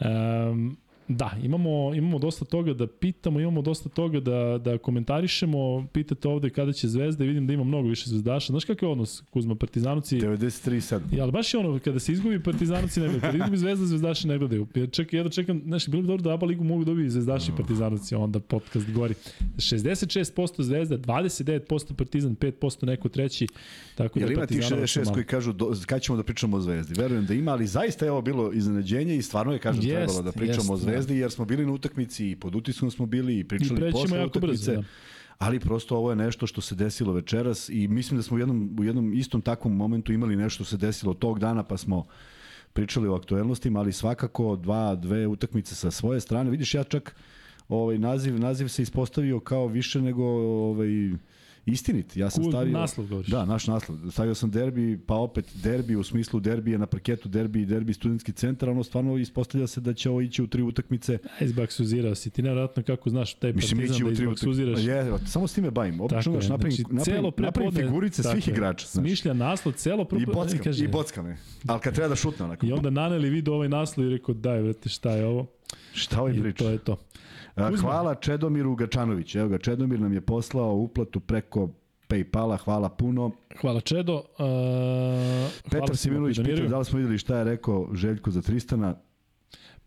Um, 0.00 0.76
Da, 1.08 1.36
imamo, 1.42 1.94
imamo 1.94 2.18
dosta 2.18 2.44
toga 2.44 2.74
da 2.74 2.86
pitamo, 2.86 3.40
imamo 3.40 3.62
dosta 3.62 3.88
toga 3.88 4.20
da, 4.20 4.58
da 4.58 4.78
komentarišemo. 4.78 5.86
Pitate 5.92 6.28
ovde 6.28 6.50
kada 6.50 6.72
će 6.72 6.88
Zvezda 6.88 7.24
i 7.24 7.28
vidim 7.28 7.46
da 7.46 7.52
ima 7.52 7.64
mnogo 7.64 7.88
više 7.88 8.10
zvezdaša. 8.10 8.52
Znaš 8.52 8.64
kakav 8.64 8.88
je 8.88 8.92
odnos 8.92 9.22
Kuzma 9.30 9.54
Partizanovci? 9.54 10.20
93-7. 10.20 11.00
Ja, 11.12 11.22
ali 11.22 11.32
baš 11.32 11.54
je 11.54 11.60
ono, 11.60 11.78
kada 11.78 11.98
se 11.98 12.12
izgubi 12.12 12.42
Partizanovci 12.42 13.00
ne 13.00 13.06
gledaju, 13.06 13.20
kada 13.20 13.38
izgubi 13.38 13.56
Zvezda, 13.56 13.86
zvezdaši 13.86 14.28
ne 14.28 14.38
gledaju. 14.38 14.66
Čekaj, 14.90 15.18
jedno 15.18 15.32
čekam, 15.32 15.62
znaš, 15.66 15.88
bilo 15.88 16.02
bi 16.02 16.08
dobro 16.08 16.22
da 16.22 16.32
Aba 16.32 16.46
Ligu 16.46 16.64
mogu 16.64 16.84
dobiti 16.84 17.10
zvezdaši 17.10 17.52
i 17.52 17.56
Partizanovci, 17.56 18.14
onda 18.14 18.40
podcast 18.40 18.90
gori. 18.92 19.14
66% 19.56 20.62
Zvezda, 20.62 20.98
29% 20.98 21.94
Partizan, 21.94 22.36
5% 22.36 22.86
neko 22.86 23.08
treći. 23.08 23.46
Tako 23.94 24.18
Jel 24.18 24.28
da 24.28 24.34
ima 24.34 24.46
ti 24.46 24.54
66 24.54 25.12
koji 25.12 25.24
kažu 25.24 25.52
do, 25.52 25.74
kad 25.86 26.02
ćemo 26.02 26.16
da 26.16 26.22
pričamo 26.22 26.56
o 26.56 26.60
Zvezdi? 26.60 27.00
Verujem 27.00 27.26
da 27.26 27.34
ima, 27.34 27.52
ali 27.52 27.66
zaista 27.66 28.04
je 28.04 28.10
ovo 28.10 28.22
bilo 28.22 28.52
iznenađenje 28.52 29.16
i 29.16 29.22
stvarno 29.22 29.52
je, 29.52 29.58
kažem, 29.58 29.82
yes, 29.82 29.94
trebalo 29.94 30.22
da 30.22 30.32
pričamo 30.32 30.68
yes, 30.68 30.72
o 30.72 30.76
Zvezdi 30.76 30.95
Zvezdi 30.96 31.18
jer 31.18 31.30
smo 31.30 31.44
bili 31.44 31.66
na 31.66 31.72
utakmici 31.72 32.30
i 32.30 32.36
pod 32.36 32.54
utiskom 32.54 32.90
smo 32.90 33.06
bili 33.06 33.38
i 33.38 33.44
pričali 33.44 33.88
I 33.88 33.92
posle 33.92 34.26
utakmice. 34.26 34.70
Brzo, 34.70 34.72
da. 34.72 34.82
Ali 35.38 35.60
prosto 35.60 35.96
ovo 35.96 36.10
je 36.10 36.16
nešto 36.16 36.46
što 36.46 36.60
se 36.60 36.74
desilo 36.74 37.12
večeras 37.12 37.68
i 37.68 37.88
mislim 37.88 38.16
da 38.16 38.22
smo 38.22 38.36
u 38.36 38.40
jednom, 38.40 38.76
u 38.78 38.84
jednom 38.84 39.14
istom 39.14 39.40
takvom 39.40 39.76
momentu 39.76 40.12
imali 40.12 40.36
nešto 40.36 40.64
što 40.64 40.70
se 40.70 40.76
desilo 40.76 41.14
tog 41.14 41.38
dana 41.38 41.62
pa 41.62 41.76
smo 41.76 42.04
pričali 42.72 43.08
o 43.08 43.14
aktuelnostima, 43.14 43.80
ali 43.80 43.92
svakako 43.92 44.56
dva, 44.56 44.94
dve 44.94 45.26
utakmice 45.26 45.74
sa 45.74 45.90
svoje 45.90 46.20
strane. 46.20 46.50
Vidiš, 46.50 46.74
ja 46.74 46.84
čak 46.84 47.16
ovaj 47.68 47.98
naziv 47.98 48.40
naziv 48.40 48.68
se 48.68 48.82
ispostavio 48.82 49.40
kao 49.40 49.66
više 49.66 50.02
nego 50.02 50.24
ovaj 50.70 50.88
istinit. 51.66 52.16
Ja 52.16 52.30
sam 52.30 52.42
Kul, 52.42 52.52
stavio 52.52 52.72
naslov 52.72 53.06
govoriš. 53.06 53.30
Da, 53.30 53.44
naš 53.44 53.66
naslov. 53.66 53.98
Stavio 54.10 54.34
sam 54.34 54.50
derbi, 54.50 54.98
pa 55.06 55.14
opet 55.14 55.44
derbi 55.54 55.96
u 55.96 56.04
smislu 56.04 56.40
derbije 56.40 56.78
na 56.78 56.86
parketu, 56.86 57.28
derbi 57.28 57.62
i 57.62 57.66
derbi 57.66 57.92
studentski 57.92 58.32
centar, 58.32 58.68
ono 58.68 58.84
stvarno 58.84 59.16
ispostavlja 59.16 59.66
se 59.66 59.80
da 59.80 59.94
će 59.94 60.10
ovo 60.10 60.20
ići 60.20 60.42
u 60.42 60.46
tri 60.46 60.62
utakmice. 60.62 61.18
Izbaksuzirao 61.40 62.14
si 62.14 62.30
ti 62.30 62.42
nevjerojatno 62.42 62.82
kako 62.82 63.10
znaš 63.10 63.34
taj 63.34 63.52
Mislim, 63.52 63.78
partizan 63.78 64.06
da 64.06 64.12
izbaksuziraš. 64.12 64.84
Je, 64.84 65.12
samo 65.26 65.46
s 65.46 65.54
time 65.54 65.70
bavim. 65.70 66.00
Obično 66.00 66.32
znaš, 66.32 66.48
napravim, 66.48 66.76
znači, 66.76 67.10
napravim, 67.10 67.32
napravim 67.36 67.72
figurice 67.72 68.22
tako 68.22 68.32
svih 68.32 68.48
igrača. 68.48 68.86
Znaš. 68.86 69.02
Smišlja 69.02 69.32
naslov, 69.32 69.74
celo 69.74 70.04
pro... 70.04 70.18
I 70.18 70.26
bockam, 70.26 70.58
kaže, 70.64 70.84
i 70.84 70.88
bockam 70.88 71.24
me. 71.24 71.36
Ali 71.66 71.80
kad 71.80 71.94
treba 71.94 72.08
da 72.08 72.16
šutne 72.16 72.44
onako. 72.44 72.66
I 72.66 72.72
onda 72.72 72.90
naneli 72.90 73.30
video 73.30 73.54
ovaj 73.54 73.68
naslov 73.68 74.06
i 74.06 74.10
rekao 74.10 74.34
daj, 74.34 74.62
vrete, 74.62 74.88
šta 74.88 75.10
je 75.10 75.26
ovo? 75.26 75.46
Šta 75.92 76.20
ovaj 76.20 76.40
priča? 76.40 76.64
to 76.64 76.70
je 76.70 76.78
to. 76.78 76.96
Kuzma. 77.56 77.88
Hvala 77.88 78.14
Čedomiru 78.14 78.74
Gačanović. 78.74 79.34
Evo 79.34 79.48
ga, 79.48 79.58
Čedomir 79.58 80.00
nam 80.00 80.12
je 80.12 80.20
poslao 80.20 80.74
uplatu 80.74 81.20
preko 81.20 81.68
Paypala, 82.08 82.56
hvala 82.56 82.88
puno. 82.88 83.30
Hvala 83.60 83.80
Čedo. 83.80 84.14
Uh, 84.14 85.70
Petar 85.70 85.96
Similović 85.96 86.36
pita 86.44 86.68
da 86.68 86.78
li 86.78 86.84
smo 86.84 86.98
videli 86.98 87.18
šta 87.18 87.38
je 87.38 87.44
rekao 87.44 87.88
Željko 87.92 88.30
za 88.30 88.42
Tristana. 88.42 88.94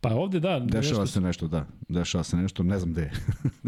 Pa 0.01 0.09
ovde 0.09 0.39
da. 0.39 0.59
Dešava 0.59 1.01
nešto... 1.01 1.13
se 1.13 1.21
nešto, 1.21 1.47
da. 1.47 1.65
Dešava 1.89 2.23
se 2.23 2.37
nešto, 2.37 2.63
ne 2.63 2.79
znam 2.79 2.91
gde 2.91 3.01
je. 3.01 3.11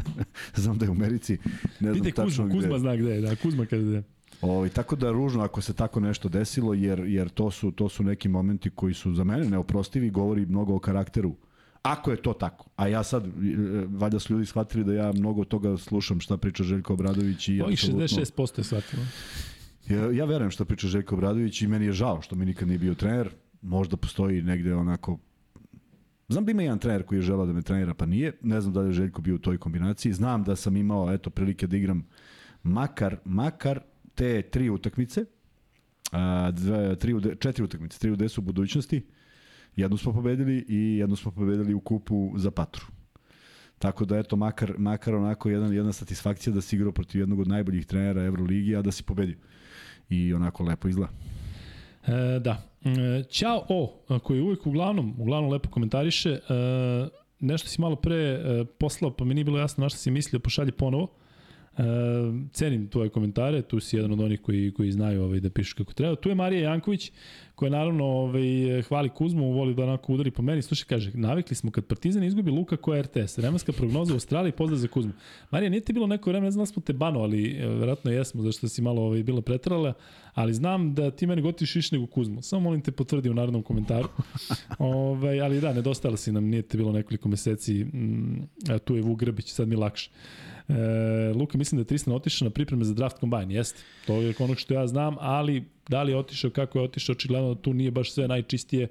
znam 0.61 0.77
da 0.77 0.85
je 0.85 0.89
u 0.89 0.93
Americi. 0.93 1.37
Ne 1.79 1.93
znam 1.93 2.11
Kuzma, 2.11 2.25
tačno 2.25 2.49
Kuzma 2.49 2.69
gde. 2.69 2.79
zna 2.79 2.95
gde 2.95 3.09
je, 3.09 3.21
da, 3.21 3.35
Kuzma 3.35 3.65
kada 3.65 3.91
je. 3.91 4.03
Ovaj 4.41 4.69
tako 4.69 4.95
da 4.95 5.11
ružno 5.11 5.43
ako 5.43 5.61
se 5.61 5.73
tako 5.73 5.99
nešto 5.99 6.29
desilo 6.29 6.73
jer 6.73 6.99
jer 6.99 7.29
to 7.29 7.51
su 7.51 7.71
to 7.71 7.89
su 7.89 8.03
neki 8.03 8.29
momenti 8.29 8.69
koji 8.69 8.93
su 8.93 9.13
za 9.13 9.23
mene 9.23 9.49
neoprostivi, 9.49 10.09
govori 10.09 10.45
mnogo 10.45 10.75
o 10.75 10.79
karakteru 10.79 11.35
Ako 11.81 12.11
je 12.11 12.21
to 12.21 12.33
tako. 12.33 12.65
A 12.75 12.87
ja 12.87 13.03
sad, 13.03 13.25
e, 13.25 13.29
valjda 13.89 14.19
su 14.19 14.33
ljudi 14.33 14.45
shvatili 14.45 14.83
da 14.83 14.93
ja 14.93 15.11
mnogo 15.11 15.43
toga 15.43 15.77
slušam 15.77 16.19
šta 16.19 16.37
priča 16.37 16.63
Željko 16.63 16.93
Obradović 16.93 17.47
i 17.47 17.61
Ovih 17.61 17.79
66% 17.79 18.57
je 18.57 18.63
shvatilo. 18.63 19.03
Ja, 19.89 20.11
ja 20.11 20.25
verujem 20.25 20.51
šta 20.51 20.65
priča 20.65 20.87
Željko 20.87 21.15
Obradović 21.15 21.61
i 21.61 21.67
meni 21.67 21.85
je 21.85 21.91
žao 21.91 22.21
što 22.21 22.35
mi 22.35 22.45
nikad 22.45 22.67
nije 22.67 22.79
bio 22.79 22.95
trener. 22.95 23.29
Možda 23.61 23.97
postoji 23.97 24.41
negde 24.41 24.75
onako 24.75 25.17
Znam 26.31 26.45
da 26.45 26.51
ima 26.51 26.61
jedan 26.61 26.79
trener 26.79 27.03
koji 27.03 27.17
je 27.17 27.21
želao 27.21 27.45
da 27.45 27.53
me 27.53 27.61
trenira, 27.61 27.93
pa 27.93 28.05
nije. 28.05 28.37
Ne 28.41 28.61
znam 28.61 28.73
da 28.73 28.81
li 28.81 28.89
je 28.89 28.93
Željko 28.93 29.21
bio 29.21 29.35
u 29.35 29.39
toj 29.39 29.57
kombinaciji. 29.57 30.13
Znam 30.13 30.43
da 30.43 30.55
sam 30.55 30.77
imao 30.77 31.13
eto 31.13 31.29
prilike 31.29 31.67
da 31.67 31.77
igram 31.77 32.05
makar, 32.63 33.17
makar 33.25 33.79
te 34.15 34.41
tri 34.41 34.69
utakmice, 34.69 35.25
a, 36.11 36.51
dve, 36.51 36.95
tri, 36.95 37.15
četiri 37.39 37.63
utakmice, 37.63 37.99
tri 37.99 38.11
u 38.11 38.15
desu 38.15 38.41
budućnosti. 38.41 39.01
Jednu 39.75 39.97
smo 39.97 40.13
pobedili 40.13 40.65
i 40.69 40.97
jednu 40.97 41.15
smo 41.15 41.31
pobedili 41.31 41.73
u 41.73 41.79
kupu 41.79 42.33
za 42.35 42.51
Patru. 42.51 42.85
Tako 43.79 44.05
da 44.05 44.17
eto 44.17 44.35
makar 44.35 44.73
makar 44.77 45.15
onako 45.15 45.49
jedan 45.49 45.73
jedna 45.73 45.93
satisfakcija 45.93 46.53
da 46.53 46.61
si 46.61 46.75
igrao 46.75 46.91
protiv 46.91 47.21
jednog 47.21 47.39
od 47.39 47.47
najboljih 47.47 47.85
trenera 47.85 48.23
Evroligi 48.23 48.75
a 48.75 48.81
da 48.81 48.91
si 48.91 49.03
pobedio. 49.03 49.37
I 50.09 50.33
onako 50.33 50.63
lepo 50.63 50.87
izgleda. 50.87 51.11
E, 52.07 52.39
da. 52.39 52.71
E, 52.85 53.23
Ćao 53.23 53.65
O, 53.69 54.03
koji 54.23 54.41
uvijek 54.41 54.67
uglavnom, 54.67 55.15
uglavnom 55.17 55.51
lepo 55.51 55.69
komentariše, 55.69 56.29
e, 56.29 56.39
nešto 57.39 57.67
si 57.67 57.81
malo 57.81 57.95
pre 57.95 58.15
e, 58.15 58.65
poslao, 58.79 59.11
pa 59.11 59.25
mi 59.25 59.33
nije 59.33 59.45
bilo 59.45 59.59
jasno 59.59 59.81
na 59.81 59.89
što 59.89 59.97
si 59.97 60.11
mislio, 60.11 60.39
pošalji 60.39 60.71
ponovo. 60.71 61.07
E, 61.77 61.83
cenim 62.51 62.87
tvoje 62.87 63.09
komentare, 63.09 63.61
tu 63.61 63.79
si 63.79 63.95
jedan 63.95 64.11
od 64.11 64.19
onih 64.19 64.41
koji, 64.41 64.73
koji 64.73 64.91
znaju 64.91 65.23
ovaj, 65.23 65.39
da 65.39 65.49
pišu 65.49 65.75
kako 65.77 65.93
treba. 65.93 66.15
Tu 66.15 66.29
je 66.29 66.35
Marija 66.35 66.69
Janković, 66.69 67.11
koja 67.55 67.69
naravno 67.69 68.05
ovaj, 68.05 68.81
hvali 68.87 69.09
Kuzmu, 69.09 69.51
voli 69.51 69.73
da 69.73 69.83
onako 69.83 70.13
udari 70.13 70.31
po 70.31 70.41
meni. 70.41 70.61
Slušaj, 70.61 70.85
kaže, 70.87 71.11
navikli 71.13 71.55
smo 71.55 71.71
kad 71.71 71.85
Partizan 71.85 72.23
izgubi 72.23 72.51
Luka 72.51 72.77
koja 72.77 72.97
je 72.97 73.03
RTS. 73.03 73.37
Vremenska 73.37 73.71
prognoza 73.71 74.13
u 74.13 74.15
Australiji, 74.15 74.51
pozdrav 74.51 74.77
za 74.77 74.87
Kuzmu. 74.87 75.11
Marija, 75.51 75.69
nije 75.69 75.81
ti 75.81 75.93
bilo 75.93 76.07
neko 76.07 76.29
vreme, 76.29 76.45
ne 76.45 76.51
znam 76.51 76.61
da 76.61 76.65
smo 76.65 76.81
te 76.81 76.93
banovali, 76.93 77.51
e, 77.51 77.67
verovatno 77.67 78.11
jesmo, 78.11 78.43
zašto 78.43 78.67
si 78.67 78.81
malo 78.81 79.01
ovaj, 79.01 79.23
bila 79.23 79.41
pretrala, 79.41 79.93
ali 80.33 80.53
znam 80.53 80.93
da 80.93 81.11
ti 81.11 81.27
meni 81.27 81.41
gotiš 81.41 81.75
više 81.75 81.95
nego 81.95 82.07
Kuzmu. 82.07 82.41
Samo 82.41 82.61
molim 82.61 82.81
te 82.81 82.91
potvrdi 82.91 83.29
u 83.29 83.33
narodnom 83.33 83.63
komentaru. 83.63 84.07
ovaj, 84.79 85.41
ali 85.41 85.61
da, 85.61 85.73
nedostala 85.73 86.17
si 86.17 86.31
nam, 86.31 86.45
nije 86.45 86.61
te 86.61 86.77
bilo 86.77 86.91
nekoliko 86.91 87.29
meseci, 87.29 87.83
mm, 87.83 88.49
tu 88.83 88.95
je 88.95 89.01
Vuk 89.01 89.19
Grbić, 89.19 89.51
sad 89.51 89.67
mi 89.67 89.75
lakše. 89.75 90.09
E, 90.69 90.73
Luka, 91.35 91.57
mislim 91.57 91.77
da 91.77 91.81
je 91.81 91.87
Tristan 91.87 92.13
otišao 92.13 92.45
na 92.45 92.49
pripreme 92.49 92.83
za 92.83 92.93
draft 92.93 93.19
kombajn, 93.19 93.51
jeste. 93.51 93.81
To 94.07 94.21
je 94.21 94.33
ono 94.39 94.55
što 94.55 94.73
ja 94.73 94.87
znam, 94.87 95.15
ali 95.19 95.63
da 95.89 96.03
li 96.03 96.11
je 96.11 96.17
otišao, 96.17 96.51
kako 96.51 96.79
je 96.79 96.83
otišao, 96.83 97.13
očigledno 97.13 97.53
da 97.53 97.61
tu 97.61 97.73
nije 97.73 97.91
baš 97.91 98.11
sve 98.11 98.27
najčistije 98.27 98.87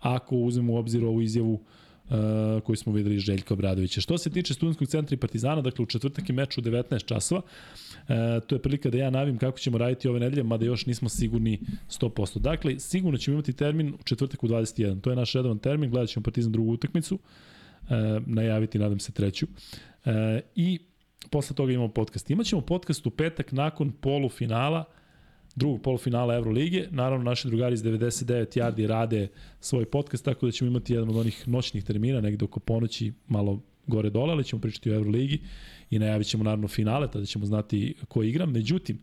ako 0.00 0.36
uzmemo 0.36 0.72
u 0.72 0.76
obzir 0.76 1.04
ovu 1.04 1.22
izjavu 1.22 1.52
uh, 1.54 2.62
koju 2.62 2.76
smo 2.76 2.92
videli 2.92 3.18
Željka 3.18 3.54
Obradovića. 3.54 4.00
Što 4.00 4.18
se 4.18 4.30
tiče 4.30 4.54
studentskog 4.54 4.88
centra 4.88 5.14
i 5.14 5.18
Partizana, 5.18 5.62
dakle 5.62 5.82
u 5.82 5.86
četvrtak 5.86 6.28
je 6.28 6.34
meč 6.34 6.58
u 6.58 6.62
19 6.62 7.04
časova, 7.04 7.40
uh, 7.40 8.14
to 8.46 8.54
je 8.54 8.62
prilika 8.62 8.90
da 8.90 8.98
ja 8.98 9.10
navim 9.10 9.38
kako 9.38 9.58
ćemo 9.58 9.78
raditi 9.78 10.08
ove 10.08 10.20
nedelje, 10.20 10.42
mada 10.42 10.64
još 10.64 10.86
nismo 10.86 11.08
sigurni 11.08 11.60
100%. 11.88 12.38
Dakle, 12.38 12.78
sigurno 12.78 13.18
ćemo 13.18 13.34
imati 13.34 13.52
termin 13.52 13.94
u 14.00 14.02
četvrtak 14.04 14.44
u 14.44 14.48
21. 14.48 15.00
To 15.00 15.10
je 15.10 15.16
naš 15.16 15.32
redovan 15.32 15.58
termin, 15.58 15.90
gledat 15.90 16.08
ćemo 16.08 16.24
Partizan 16.24 16.52
drugu 16.52 16.72
utakmicu, 16.72 17.14
uh, 17.14 17.88
najaviti, 18.26 18.78
nadam 18.78 19.00
se, 19.00 19.12
treću. 19.12 19.46
Uh, 20.04 20.12
I 20.54 20.78
posle 21.30 21.56
toga 21.56 21.72
imamo 21.72 21.88
podcast. 21.88 22.30
Imaćemo 22.30 22.62
podcast 22.62 23.06
u 23.06 23.10
petak 23.10 23.52
nakon 23.52 23.92
polufinala, 23.92 24.84
drugog 25.56 25.82
polufinala 25.82 26.34
Evrolige. 26.34 26.86
Naravno, 26.90 27.24
naši 27.24 27.48
drugari 27.48 27.74
iz 27.74 27.82
99 27.82 28.60
Yardi 28.60 28.86
rade 28.86 29.28
svoj 29.60 29.84
podcast, 29.84 30.24
tako 30.24 30.46
da 30.46 30.52
ćemo 30.52 30.70
imati 30.70 30.92
jedan 30.92 31.08
od 31.08 31.16
onih 31.16 31.48
noćnih 31.48 31.84
termina, 31.84 32.20
negde 32.20 32.44
oko 32.44 32.60
ponoći, 32.60 33.12
malo 33.28 33.60
gore 33.86 34.10
dole, 34.10 34.32
ali 34.32 34.44
ćemo 34.44 34.62
pričati 34.62 34.90
o 34.90 34.94
Evroligi 34.94 35.40
i 35.90 35.98
najavit 35.98 36.26
ćemo 36.26 36.44
naravno 36.44 36.68
finale, 36.68 37.10
tada 37.10 37.26
ćemo 37.26 37.46
znati 37.46 37.94
ko 38.08 38.22
igra. 38.22 38.46
Međutim, 38.46 38.98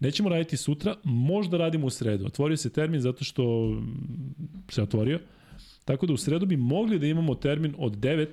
nećemo 0.00 0.28
raditi 0.28 0.56
sutra, 0.56 0.94
možda 1.04 1.56
radimo 1.56 1.86
u 1.86 1.90
sredu. 1.90 2.26
Otvorio 2.26 2.56
se 2.56 2.70
termin 2.70 3.00
zato 3.00 3.24
što 3.24 3.74
se 4.68 4.82
otvorio, 4.82 5.20
tako 5.84 6.06
da 6.06 6.12
u 6.12 6.16
sredu 6.16 6.46
bi 6.46 6.56
mogli 6.56 6.98
da 6.98 7.06
imamo 7.06 7.34
termin 7.34 7.74
od 7.78 7.96
9 7.96 8.26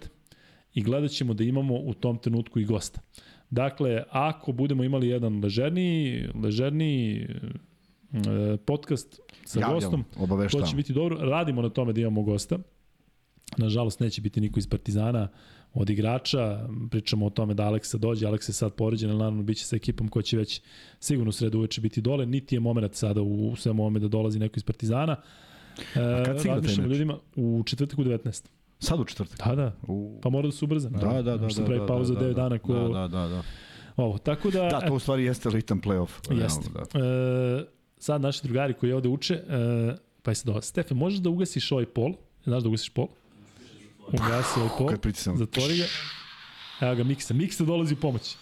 i 0.74 0.82
gledat 0.82 1.12
ćemo 1.12 1.34
da 1.34 1.44
imamo 1.44 1.76
u 1.76 1.94
tom 1.94 2.18
trenutku 2.18 2.60
i 2.60 2.66
gosta. 2.66 3.02
Dakle, 3.50 4.04
ako 4.10 4.52
budemo 4.52 4.84
imali 4.84 5.08
jedan 5.08 5.44
ležerniji, 5.44 6.30
ležerniji 6.44 7.28
e, 8.14 8.58
podcast 8.66 9.20
sa 9.46 9.60
Javljam, 9.60 9.80
gostom, 9.80 10.06
to 10.52 10.62
će 10.62 10.76
biti 10.76 10.94
dobro. 10.94 11.18
Radimo 11.18 11.62
na 11.62 11.70
tome 11.70 11.94
da 11.94 12.02
imamo 12.02 12.24
gosta. 12.24 12.58
Nažalost, 13.58 14.00
neće 14.00 14.22
biti 14.22 14.42
niko 14.42 14.60
iz 14.60 14.68
Partizana 14.68 15.28
od 15.74 15.90
igrača, 15.90 16.68
pričamo 16.92 17.26
o 17.26 17.30
tome 17.30 17.54
da 17.54 17.64
Aleksa 17.64 17.98
dođe, 17.98 18.28
Aleksa 18.28 18.50
je 18.50 18.54
sad 18.54 18.74
poređen, 18.74 19.10
ali 19.10 19.20
naravno 19.20 19.44
biće 19.44 19.66
sa 19.66 19.76
ekipom 19.76 20.08
ko 20.08 20.22
će 20.22 20.38
već 20.38 20.62
sigurno 21.00 21.30
u 21.30 21.32
sredu 21.32 21.58
uveče 21.58 21.82
biti 21.82 22.02
dole, 22.02 22.26
niti 22.26 22.56
je 22.56 22.60
moment 22.60 22.96
sada 22.96 23.22
u 23.22 23.56
svemu 23.56 23.84
ovome 23.84 24.00
da 24.00 24.08
dolazi 24.08 24.40
neko 24.40 24.54
iz 24.58 24.64
Partizana. 24.64 25.16
A 25.96 26.24
kad 26.26 26.42
cigra 26.42 26.62
taj 26.62 26.76
meč? 26.78 26.78
ljudima 26.78 27.18
u 27.36 27.64
četvrtak 27.66 28.00
u 28.00 28.04
19. 28.04 28.48
Sad 28.80 29.00
u 29.00 29.06
četvrtak? 29.06 29.48
Da, 29.48 29.56
da. 29.56 29.76
U... 29.88 30.20
Pa 30.22 30.30
mora 30.30 30.48
da 30.48 30.52
se 30.52 30.66
ubrza. 30.66 30.90
Da, 30.90 30.98
da, 30.98 31.22
da. 31.22 31.38
da, 31.38 31.48
da, 31.48 31.66
pravi 31.66 31.88
pauza 31.88 32.14
da, 32.14 32.20
da, 32.20 32.26
9 32.26 32.34
dana 32.34 32.60
ko... 32.60 32.74
Da, 32.74 33.08
da, 33.08 33.08
da. 33.08 33.28
da. 33.28 33.42
Ovo, 33.96 34.18
tako 34.18 34.52
da... 34.52 34.70
Da, 34.70 34.88
to 34.88 34.94
u 34.94 35.00
stvari 35.00 35.24
jeste 35.24 35.50
elitan 35.50 35.82
playoff. 35.82 36.42
Jeste. 36.42 36.70
Da. 36.74 37.00
E, 37.00 37.66
sad 37.98 38.22
naši 38.22 38.44
drugari 38.44 38.74
koji 38.74 38.92
ovde 38.92 39.10
uče, 39.10 39.34
e, 39.34 39.96
pa 40.24 40.32
je 40.32 40.36
se 40.36 40.46
dobro. 40.46 40.62
Stefe, 40.62 40.94
možeš 40.94 41.20
da 41.20 41.30
ugasiš 41.30 41.72
ovaj 41.72 41.86
pol? 41.86 42.14
Znaš 42.44 42.64
da 42.64 42.70
ugasiš 42.70 42.90
pol? 42.90 43.08
Ugasi 44.08 44.60
ovaj 44.60 44.72
pol. 44.78 44.88
Kad 44.88 45.02
pritisam. 45.02 45.38
Zatvori 45.38 45.78
ga. 45.78 45.86
Evo 46.82 46.96
ga 46.96 47.04
Miksa. 47.04 47.34
Miksa 47.34 47.64
dolazi 47.64 47.94
u 47.94 47.98
pomoć. 47.98 48.36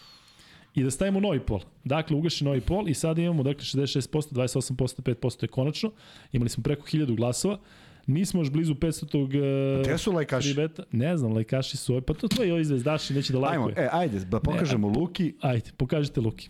I 0.76 0.84
da 0.84 0.92
stavimo 0.92 1.20
novi 1.20 1.40
pol. 1.40 1.60
Dakle, 1.84 2.18
ugaši 2.18 2.44
novi 2.44 2.62
pol 2.62 2.90
i 2.90 2.94
sad 2.94 3.18
imamo 3.18 3.44
dakle, 3.44 3.64
66%, 3.64 4.34
28%, 4.34 5.02
5% 5.02 5.44
je 5.44 5.48
konačno. 5.48 5.92
Imali 6.32 6.50
smo 6.50 6.64
preko 6.64 6.88
1000 6.88 7.16
glasova. 7.16 7.60
Nismo 8.08 8.42
još 8.42 8.50
blizu 8.50 8.74
500-tog... 8.74 9.30
Uh, 9.30 9.86
Gde 9.86 9.98
su 9.98 10.12
lajkaši? 10.12 10.54
Pribeta. 10.54 10.84
Ne 10.92 11.18
znam, 11.18 11.34
lajkaši 11.34 11.78
su... 11.78 12.02
Pa 12.02 12.14
to, 12.14 12.44
je 12.44 12.52
ovaj 12.52 12.64
zvezdaši, 12.64 13.14
neće 13.14 13.34
da 13.34 13.40
lajkuje. 13.40 13.76
Ajmo, 13.78 13.88
e, 13.88 13.90
ajde, 13.92 14.20
da 14.20 14.40
pokažemo 14.40 14.90
ne, 14.90 15.00
Luki. 15.00 15.34
Ajde, 15.42 15.72
pokažite 15.78 16.22
Luki. 16.22 16.50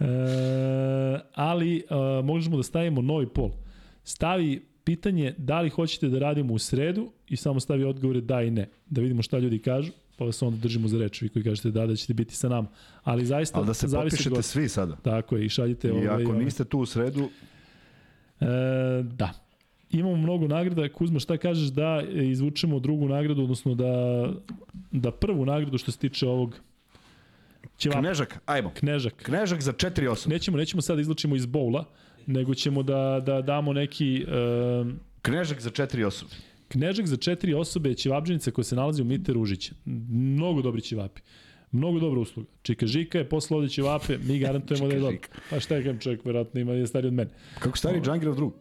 e, 0.00 0.06
ali 1.34 1.84
uh, 1.90 2.24
možemo 2.24 2.56
da 2.56 2.62
stavimo 2.62 3.02
novi 3.02 3.26
pol. 3.26 3.50
Stavi 4.04 4.62
pitanje 4.86 5.34
da 5.38 5.60
li 5.60 5.70
hoćete 5.70 6.08
da 6.08 6.18
radimo 6.18 6.54
u 6.54 6.58
sredu 6.58 7.10
i 7.28 7.36
samo 7.36 7.60
stavi 7.60 7.84
odgovore 7.84 8.20
da 8.20 8.42
i 8.42 8.50
ne. 8.50 8.68
Da 8.86 9.00
vidimo 9.00 9.22
šta 9.22 9.38
ljudi 9.38 9.58
kažu, 9.58 9.92
pa 10.16 10.24
vas 10.24 10.42
onda 10.42 10.56
držimo 10.56 10.88
za 10.88 10.98
reč, 10.98 11.22
vi 11.22 11.28
koji 11.28 11.44
kažete 11.44 11.70
da, 11.70 11.86
da 11.86 11.96
ćete 11.96 12.14
biti 12.14 12.36
sa 12.36 12.48
nama. 12.48 12.68
Ali 13.02 13.26
zaista... 13.26 13.58
Ali 13.58 13.66
da 13.66 13.74
se 13.74 13.86
popišete 13.90 14.42
svi 14.42 14.68
sada. 14.68 14.96
Tako 14.96 15.36
je, 15.36 15.46
i 15.46 15.48
šaljite... 15.48 15.88
I 15.88 15.90
ovaj, 15.90 16.22
ako 16.22 16.32
niste 16.32 16.64
tu 16.64 16.78
u 16.78 16.86
sredu... 16.86 17.28
E, 18.40 18.46
da. 19.02 19.32
Imamo 19.90 20.16
mnogo 20.16 20.48
nagrada. 20.48 20.88
Kuzma, 20.88 21.20
šta 21.20 21.36
kažeš 21.36 21.68
da 21.68 22.02
izvučemo 22.12 22.78
drugu 22.78 23.08
nagradu, 23.08 23.42
odnosno 23.42 23.74
da, 23.74 23.92
da 24.92 25.10
prvu 25.10 25.44
nagradu 25.44 25.78
što 25.78 25.92
se 25.92 25.98
tiče 25.98 26.26
ovog 26.26 26.60
Ćevapa. 27.78 28.00
Knežak, 28.00 28.40
ajmo. 28.46 28.70
Knežak. 28.74 29.14
Knežak 29.22 29.60
za 29.60 29.72
četiri 29.72 30.08
osobe. 30.08 30.34
Nećemo, 30.34 30.56
nećemo 30.56 30.82
sad 30.82 30.96
da 30.96 31.00
izlučimo 31.00 31.36
iz 31.36 31.46
boula, 31.46 31.84
nego 32.26 32.54
ćemo 32.54 32.82
da, 32.82 33.22
da 33.26 33.42
damo 33.42 33.72
neki... 33.72 34.24
Uh, 34.82 34.92
Knežak 35.22 35.60
za 35.60 35.70
četiri 35.70 36.04
osobe. 36.04 36.32
Knežak 36.68 37.06
za 37.06 37.16
četiri 37.16 37.54
osobe 37.54 37.88
je 37.88 37.94
ćevabđenica 37.94 38.50
koja 38.50 38.64
se 38.64 38.76
nalazi 38.76 39.02
u 39.02 39.04
Mite 39.04 39.32
Ružića. 39.32 39.74
Mnogo 40.10 40.62
dobri 40.62 40.82
ćevapi. 40.82 41.20
Mnogo 41.72 42.00
dobra 42.00 42.20
usluga. 42.20 42.48
Čika 42.62 42.86
Žika 42.86 43.18
je 43.18 43.28
posle 43.28 43.56
ovde 43.56 43.68
ćevape, 43.68 44.18
mi 44.18 44.38
garantujemo 44.38 44.88
da 44.88 44.94
je 44.94 45.00
dobro. 45.00 45.18
Pa 45.50 45.60
šta 45.60 45.76
je 45.76 45.82
kajem 45.82 45.98
čovjek, 45.98 46.24
verovatno 46.24 46.60
ima, 46.60 46.72
je 46.72 46.86
stari 46.86 47.06
od 47.06 47.12
mene. 47.12 47.30
Kako 47.58 47.78
stari 47.78 48.00
Džangirov 48.00 48.34
drug? 48.34 48.54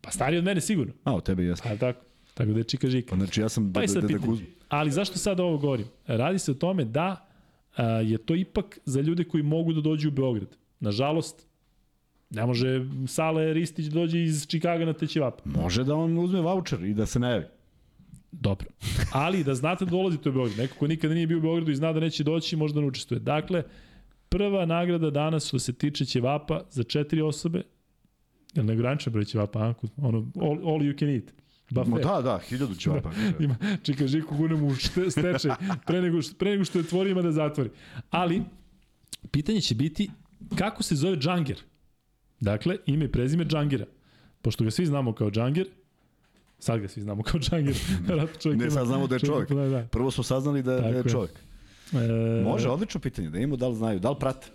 Pa 0.00 0.10
stari 0.10 0.36
od 0.36 0.44
mene 0.44 0.60
sigurno. 0.60 0.92
A, 1.04 1.14
od 1.14 1.24
tebe 1.24 1.44
jeste. 1.44 1.68
Pa 1.68 1.76
tako. 1.76 2.04
Tako 2.34 2.52
da 2.52 2.58
je 2.58 2.64
Čika 2.64 2.90
Žika. 2.90 3.10
Pa 3.10 3.16
znači 3.16 3.40
ja 3.40 3.48
sam 3.48 3.72
pa 3.72 3.80
da, 3.80 3.86
da, 3.86 4.00
da, 4.00 4.08
da 4.08 4.18
Ali 4.68 4.90
zašto 4.90 5.18
sad 5.18 5.40
ovo 5.40 5.58
govorim? 5.58 5.86
Radi 6.06 6.38
se 6.38 6.50
o 6.50 6.54
tome 6.54 6.84
da 6.84 7.28
a, 7.76 7.84
je 7.84 8.18
to 8.18 8.34
ipak 8.34 8.78
za 8.84 9.00
ljude 9.00 9.24
koji 9.24 9.42
mogu 9.42 9.72
da 9.72 9.80
dođu 9.80 10.08
u 10.08 10.12
Beograd. 10.12 10.56
Nažalost, 10.80 11.46
ne 12.30 12.46
može 12.46 12.86
Sale 13.06 13.52
Ristić 13.52 13.86
da 13.86 13.94
dođe 13.94 14.22
iz 14.22 14.46
Čikaga 14.46 14.84
na 14.84 14.92
Tećevapa. 14.92 15.42
Može 15.44 15.84
da 15.84 15.94
on 15.94 16.18
uzme 16.18 16.40
voucher 16.40 16.84
i 16.84 16.94
da 16.94 17.06
se 17.06 17.18
najavi. 17.18 17.44
Dobro. 18.32 18.66
Ali 19.12 19.44
da 19.44 19.54
znate 19.54 19.84
da 19.84 19.90
dolazite 19.90 20.28
u 20.28 20.32
Beograd. 20.32 20.58
Neko 20.58 20.74
ko 20.78 20.86
nikada 20.86 21.14
nije 21.14 21.26
bio 21.26 21.38
u 21.38 21.40
Beogradu 21.40 21.70
i 21.70 21.76
zna 21.76 21.92
da 21.92 22.00
neće 22.00 22.24
doći, 22.24 22.56
možda 22.56 22.80
ne 22.80 22.86
učestvuje. 22.86 23.20
Dakle, 23.20 23.62
prva 24.28 24.66
nagrada 24.66 25.10
danas 25.10 25.48
što 25.48 25.58
se 25.58 25.72
tiče 25.72 26.04
Ćevapa 26.04 26.60
za 26.70 26.82
četiri 26.82 27.22
osobe, 27.22 27.62
je 28.54 28.62
li 28.62 28.72
ograničen 28.72 29.12
broj 29.12 29.24
Ćevapa, 29.24 29.58
a? 29.58 29.74
ono, 29.96 30.30
all, 30.40 30.68
all 30.68 30.80
you 30.80 30.98
can 30.98 31.08
eat. 31.08 31.24
Buffet. 31.70 32.04
Da, 32.04 32.20
da, 32.22 32.40
hiljadu 32.48 32.74
ćevapa. 32.74 33.10
Ima, 33.40 33.56
čeka, 33.82 34.06
Žiku 34.06 34.36
gunem 34.36 34.64
u 34.64 34.74
stečaj, 35.10 35.50
pre 35.86 36.02
nego, 36.02 36.22
što, 36.22 36.36
pre 36.38 36.50
nego 36.50 36.64
što 36.64 36.78
je 36.78 36.84
otvori 36.84 37.10
ima 37.10 37.22
da 37.22 37.32
zatvori. 37.32 37.70
Ali, 38.10 38.42
pitanje 39.30 39.60
će 39.60 39.74
biti 39.74 40.10
kako 40.56 40.82
se 40.82 40.96
zove 40.96 41.16
Džanger? 41.16 41.60
Dakle, 42.40 42.76
ime 42.86 43.04
i 43.04 43.12
prezime 43.12 43.44
Džangira. 43.44 43.86
Pošto 44.42 44.64
ga 44.64 44.70
svi 44.70 44.86
znamo 44.86 45.12
kao 45.12 45.30
Džangir, 45.30 45.66
sad 46.58 46.80
ga 46.80 46.88
svi 46.88 47.02
znamo 47.02 47.22
kao 47.22 47.40
Džangir. 47.40 47.76
ne, 48.56 48.70
sad 48.70 48.86
znamo 48.86 49.06
da 49.06 49.14
je 49.14 49.20
čovjek. 49.20 49.52
Da, 49.52 49.68
da. 49.68 49.86
Prvo 49.90 50.10
smo 50.10 50.24
saznali 50.24 50.62
da, 50.62 50.80
da 50.80 50.88
je 50.88 51.04
čovjek. 51.10 51.32
E... 51.92 52.42
Može, 52.44 52.68
odlično 52.68 53.00
pitanje, 53.00 53.30
da 53.30 53.38
imamo 53.38 53.56
da 53.56 53.68
li 53.68 53.76
znaju, 53.76 53.98
da 53.98 54.10
li 54.10 54.16
prate. 54.20 54.46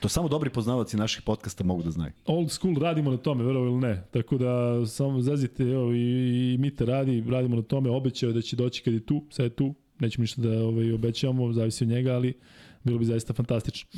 To 0.00 0.08
samo 0.08 0.28
dobri 0.28 0.50
poznavaci 0.50 0.96
naših 0.96 1.22
podcasta 1.22 1.64
mogu 1.64 1.82
da 1.82 1.90
znaju. 1.90 2.12
Old 2.26 2.50
school 2.50 2.74
radimo 2.80 3.10
na 3.10 3.16
tome, 3.16 3.44
verovo 3.44 3.66
ili 3.66 3.80
ne. 3.80 4.02
Tako 4.10 4.38
da 4.38 4.86
samo 4.86 5.20
zazite, 5.20 5.62
evo 5.62 5.92
i, 5.92 6.54
i 6.54 6.56
Mite 6.58 6.84
radi, 6.84 7.24
radimo 7.28 7.56
na 7.56 7.62
tome, 7.62 7.90
obećao 7.90 8.32
da 8.32 8.42
će 8.42 8.56
doći 8.56 8.82
kad 8.82 8.94
je 8.94 9.06
tu, 9.06 9.24
sad 9.30 9.44
je 9.44 9.50
tu, 9.50 9.74
nećemo 9.98 10.22
ništa 10.22 10.42
da 10.42 10.64
ovaj, 10.64 10.92
obećavamo, 10.92 11.52
zavisi 11.52 11.84
od 11.84 11.90
njega, 11.90 12.14
ali 12.14 12.34
bilo 12.82 12.98
bi 12.98 13.04
zaista 13.04 13.32
fantastično. 13.32 13.90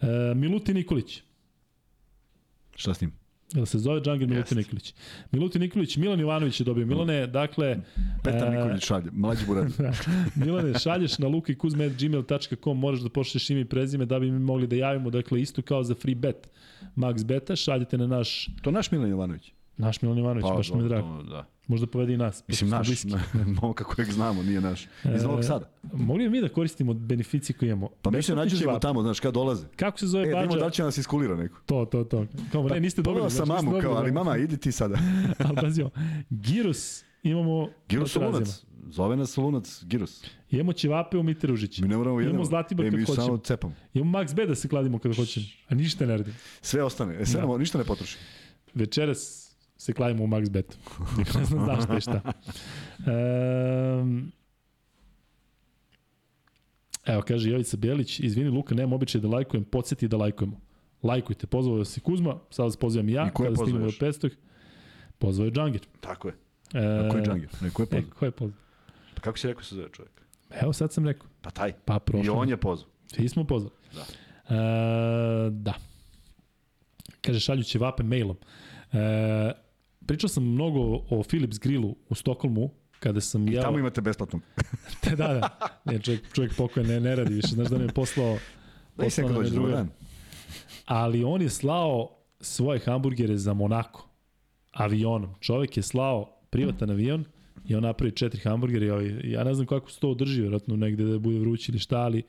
E, 0.00 0.34
Miluti 0.34 0.74
Nikolić. 0.74 1.22
Šta 2.76 2.94
s 2.94 3.00
njim? 3.00 3.12
Jel 3.54 3.66
se 3.66 3.78
zove 3.78 4.00
Džangir 4.00 4.28
Milutin 4.28 4.58
Nikolić? 4.58 4.94
Milutin 5.32 5.60
Nikolić, 5.60 5.96
Milan 5.96 6.20
Ivanović 6.20 6.60
je 6.60 6.64
dobio. 6.64 6.86
Milane, 6.86 7.26
dakle... 7.26 7.76
Petar 8.24 8.48
e, 8.48 8.50
Nikolić 8.50 8.84
šalje, 8.84 9.10
mlađi 9.12 9.46
burat. 9.46 9.68
Da. 9.78 9.92
Milane, 10.34 10.78
šalješ 10.78 11.18
na 11.18 11.28
lukikuzme.gmail.com, 11.28 12.78
možeš 12.78 13.02
da 13.02 13.08
pošleš 13.08 13.50
ime 13.50 13.60
i 13.60 13.64
prezime 13.64 14.06
da 14.06 14.18
bi 14.18 14.30
mi 14.30 14.38
mogli 14.38 14.66
da 14.66 14.76
javimo, 14.76 15.10
dakle, 15.10 15.40
isto 15.40 15.62
kao 15.62 15.82
za 15.82 15.94
free 15.94 16.14
bet. 16.14 16.48
Max 16.96 17.24
Beta, 17.24 17.56
šaljete 17.56 17.98
na 17.98 18.06
naš... 18.06 18.48
To 18.62 18.70
naš 18.70 18.90
Milan 18.90 19.10
Ivanović? 19.10 19.52
Naš 19.78 20.02
Milan 20.02 20.18
Ivanović, 20.18 20.42
pa, 20.42 20.54
baš 20.54 20.72
mi 20.72 20.82
je 20.82 20.88
drago. 20.88 21.22
Da. 21.22 21.46
Možda 21.66 21.86
povedi 21.86 22.12
i 22.12 22.16
nas. 22.16 22.44
Mislim, 22.48 22.70
naš, 22.70 22.88
momka 23.62 23.84
kojeg 23.84 24.12
znamo, 24.12 24.42
nije 24.42 24.60
naš. 24.60 24.86
Iz 25.14 25.22
Novog 25.22 25.44
Sada. 25.44 25.70
E, 25.84 25.88
mogli 25.92 26.24
bi 26.24 26.30
mi 26.30 26.40
da 26.40 26.48
koristimo 26.48 26.94
beneficije 26.94 27.56
koje 27.56 27.68
imamo? 27.68 27.88
Pa 28.02 28.10
mi 28.10 28.22
se 28.22 28.34
nađemo 28.34 28.78
tamo, 28.78 29.02
znaš, 29.02 29.20
kad 29.20 29.34
dolaze. 29.34 29.66
Kako 29.76 29.98
se 29.98 30.06
zove 30.06 30.28
e, 30.28 30.32
bađa? 30.32 30.58
E, 30.58 30.60
da 30.60 30.70
će 30.70 30.82
nas 30.82 30.98
iskulira 30.98 31.36
neko. 31.36 31.60
To, 31.66 31.84
to, 31.84 32.04
to. 32.04 32.26
Kao, 32.52 32.62
ne, 32.62 32.68
pa, 32.68 32.78
niste 32.78 33.02
dobili. 33.02 33.30
sam 33.30 33.48
mamu, 33.48 33.80
kao, 33.82 33.94
ali 33.94 34.12
mama, 34.12 34.36
idi 34.36 34.56
ti 34.56 34.72
sada. 34.72 34.98
ali 35.44 35.56
pazimo, 35.56 35.90
Girus 36.30 37.04
imamo... 37.22 37.68
Girus 37.88 38.16
Lunac. 38.16 38.64
Zove 38.90 39.16
nas 39.16 39.36
Lunac, 39.36 39.84
Girus. 39.84 40.24
Imamo 40.50 40.72
ćevape 40.72 41.18
u 41.18 41.22
Miteružić. 41.22 41.78
Mi 41.78 41.88
ne 41.88 41.96
moramo 41.96 42.20
jedemo. 42.20 42.34
Imamo 42.34 42.44
Zlatibor 42.44 42.86
e, 42.86 42.90
kad 42.90 43.00
hoćemo. 43.00 43.26
Samo 43.26 43.38
cepamo. 43.38 43.74
Imamo 43.94 44.18
Max 44.18 44.34
B 44.34 44.46
da 44.46 44.54
se 44.54 44.68
kladimo 44.68 44.98
kada 44.98 45.14
hoćemo. 45.14 45.46
A 45.68 45.74
ništa 45.74 46.06
ne 46.06 46.16
radimo. 46.16 46.36
Sve 46.60 46.82
ostane. 46.82 47.16
E, 47.20 47.26
sve 47.26 47.40
da. 47.40 47.58
ništa 47.58 47.78
ne 47.78 47.84
potroši. 47.84 48.18
Večeras 48.74 49.47
se 49.78 49.92
kladimo 49.92 50.24
u 50.24 50.26
Max 50.26 50.50
Bet. 50.50 50.78
Niko 51.18 51.38
ne 51.38 51.44
zna 51.44 51.64
znaš 51.64 51.82
šta 51.82 51.94
je 51.94 52.00
šta. 52.00 52.32
Um, 54.00 54.32
evo, 57.06 57.22
kaže 57.22 57.50
Jovica 57.50 57.76
Bjelić, 57.76 58.20
izvini 58.20 58.50
Luka, 58.50 58.74
nemam 58.74 58.92
običaj 58.92 59.20
da 59.20 59.28
lajkujem, 59.28 59.64
podsjeti 59.64 60.08
da 60.08 60.16
lajkujemo. 60.16 60.60
Lajkujte, 61.02 61.46
pozvao 61.46 61.84
se 61.84 62.00
Kuzma, 62.00 62.38
sad 62.50 62.64
vas 62.64 62.76
pozivam 62.76 63.08
i 63.08 63.12
ja, 63.12 63.26
I 63.26 63.30
kada 63.36 63.56
stignemo 63.56 63.84
do 63.84 63.90
500. 63.90 64.30
Pozvao 65.18 65.44
je 65.44 65.50
Džangir. 65.50 65.86
Tako 66.00 66.28
je. 66.28 66.34
E, 66.74 66.78
A 66.78 67.08
ko 67.10 67.16
je 67.16 67.24
Džangir? 67.24 67.48
Ne, 67.60 67.70
ko 67.70 67.82
je 67.82 67.86
pozvao? 67.86 68.00
E, 68.00 68.10
ko 68.18 68.24
je 68.24 68.30
pozvao? 68.30 68.58
Pa 69.14 69.20
kako 69.20 69.38
si 69.38 69.46
rekao 69.46 69.62
se 69.62 69.74
zove 69.74 69.88
čovjek? 69.92 70.22
Evo 70.50 70.72
sad 70.72 70.92
sam 70.92 71.06
rekao. 71.06 71.28
Pa 71.42 71.50
taj. 71.50 71.72
Pa 71.72 71.98
prošlo. 71.98 72.26
I 72.26 72.28
on 72.36 72.48
je 72.48 72.56
pozvao. 72.56 72.90
Svi 73.06 73.28
smo 73.28 73.44
pozvali. 73.44 73.74
Da. 73.94 74.00
E, 74.54 75.50
da. 75.50 75.74
Kaže 77.20 77.40
šaljući 77.40 77.78
vape 77.78 78.02
mailom. 78.02 78.36
E, 78.92 79.52
pričao 80.08 80.28
sam 80.28 80.44
mnogo 80.44 80.80
o 81.10 81.22
Philips 81.28 81.58
Grillu 81.58 81.96
u 82.08 82.14
Stokholmu, 82.14 82.70
kada 83.00 83.20
sam 83.20 83.48
I 83.48 83.52
jeo... 83.52 83.62
tamo 83.62 83.78
imate 83.78 84.00
besplatno. 84.00 84.40
da, 85.04 85.16
da. 85.16 85.58
Ne, 85.84 85.98
čovjek, 85.98 86.32
čovjek 86.32 86.56
pokoj 86.56 86.84
ne, 86.84 87.00
ne 87.00 87.16
radi 87.16 87.34
više. 87.34 87.48
Znaš 87.48 87.68
da 87.68 87.78
mi 87.78 87.84
je 87.84 87.88
poslao... 87.88 88.38
poslao 88.96 89.32
dođe, 89.32 89.50
druga. 89.50 89.72
dan. 89.72 89.88
Ali 90.86 91.24
on 91.24 91.42
je 91.42 91.48
slao 91.48 92.18
svoje 92.40 92.80
hamburgere 92.80 93.36
za 93.36 93.54
Monako 93.54 94.08
avionom. 94.72 95.34
Čovjek 95.40 95.76
je 95.76 95.82
slao 95.82 96.40
privatan 96.50 96.90
avion 96.90 97.24
i 97.66 97.74
on 97.74 97.82
napravi 97.82 98.12
četiri 98.12 98.40
hamburgere. 98.40 98.86
Ja 99.24 99.44
ne 99.44 99.54
znam 99.54 99.66
kako 99.66 99.90
se 99.90 100.00
to 100.00 100.10
održi, 100.10 100.40
vjerojatno 100.40 100.76
negde 100.76 101.04
da 101.04 101.18
bude 101.18 101.38
vrući 101.38 101.72
ili 101.72 101.78
šta, 101.78 101.98
ali 101.98 102.22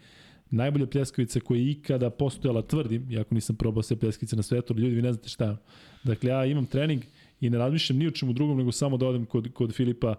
najbolja 0.50 0.88
pljeskavica 0.88 1.40
koja 1.40 1.58
je 1.58 1.72
ikada 1.72 2.10
postojala, 2.10 2.62
tvrdim, 2.62 3.12
iako 3.12 3.36
nisam 3.36 3.56
probao 3.56 3.84
sve 3.84 3.96
pljeskavice 4.00 4.36
na 4.36 4.44
svetu, 4.44 4.74
ali 4.74 4.84
ljudi 4.84 4.96
vi 4.96 5.02
ne 5.02 5.14
znate 5.14 5.30
šta 5.30 5.46
je. 5.46 5.58
Dakle, 6.04 6.30
ja 6.30 6.46
imam 6.46 6.66
trening 6.66 7.04
i 7.42 7.50
ne 7.50 7.58
razmišljam 7.58 8.00
ni 8.00 8.08
o 8.08 8.12
čemu 8.12 8.34
drugom, 8.34 8.58
nego 8.58 8.72
samo 8.72 8.98
da 8.98 9.08
odem 9.08 9.26
kod, 9.26 9.54
kod 9.54 9.74
Filipa. 9.74 10.16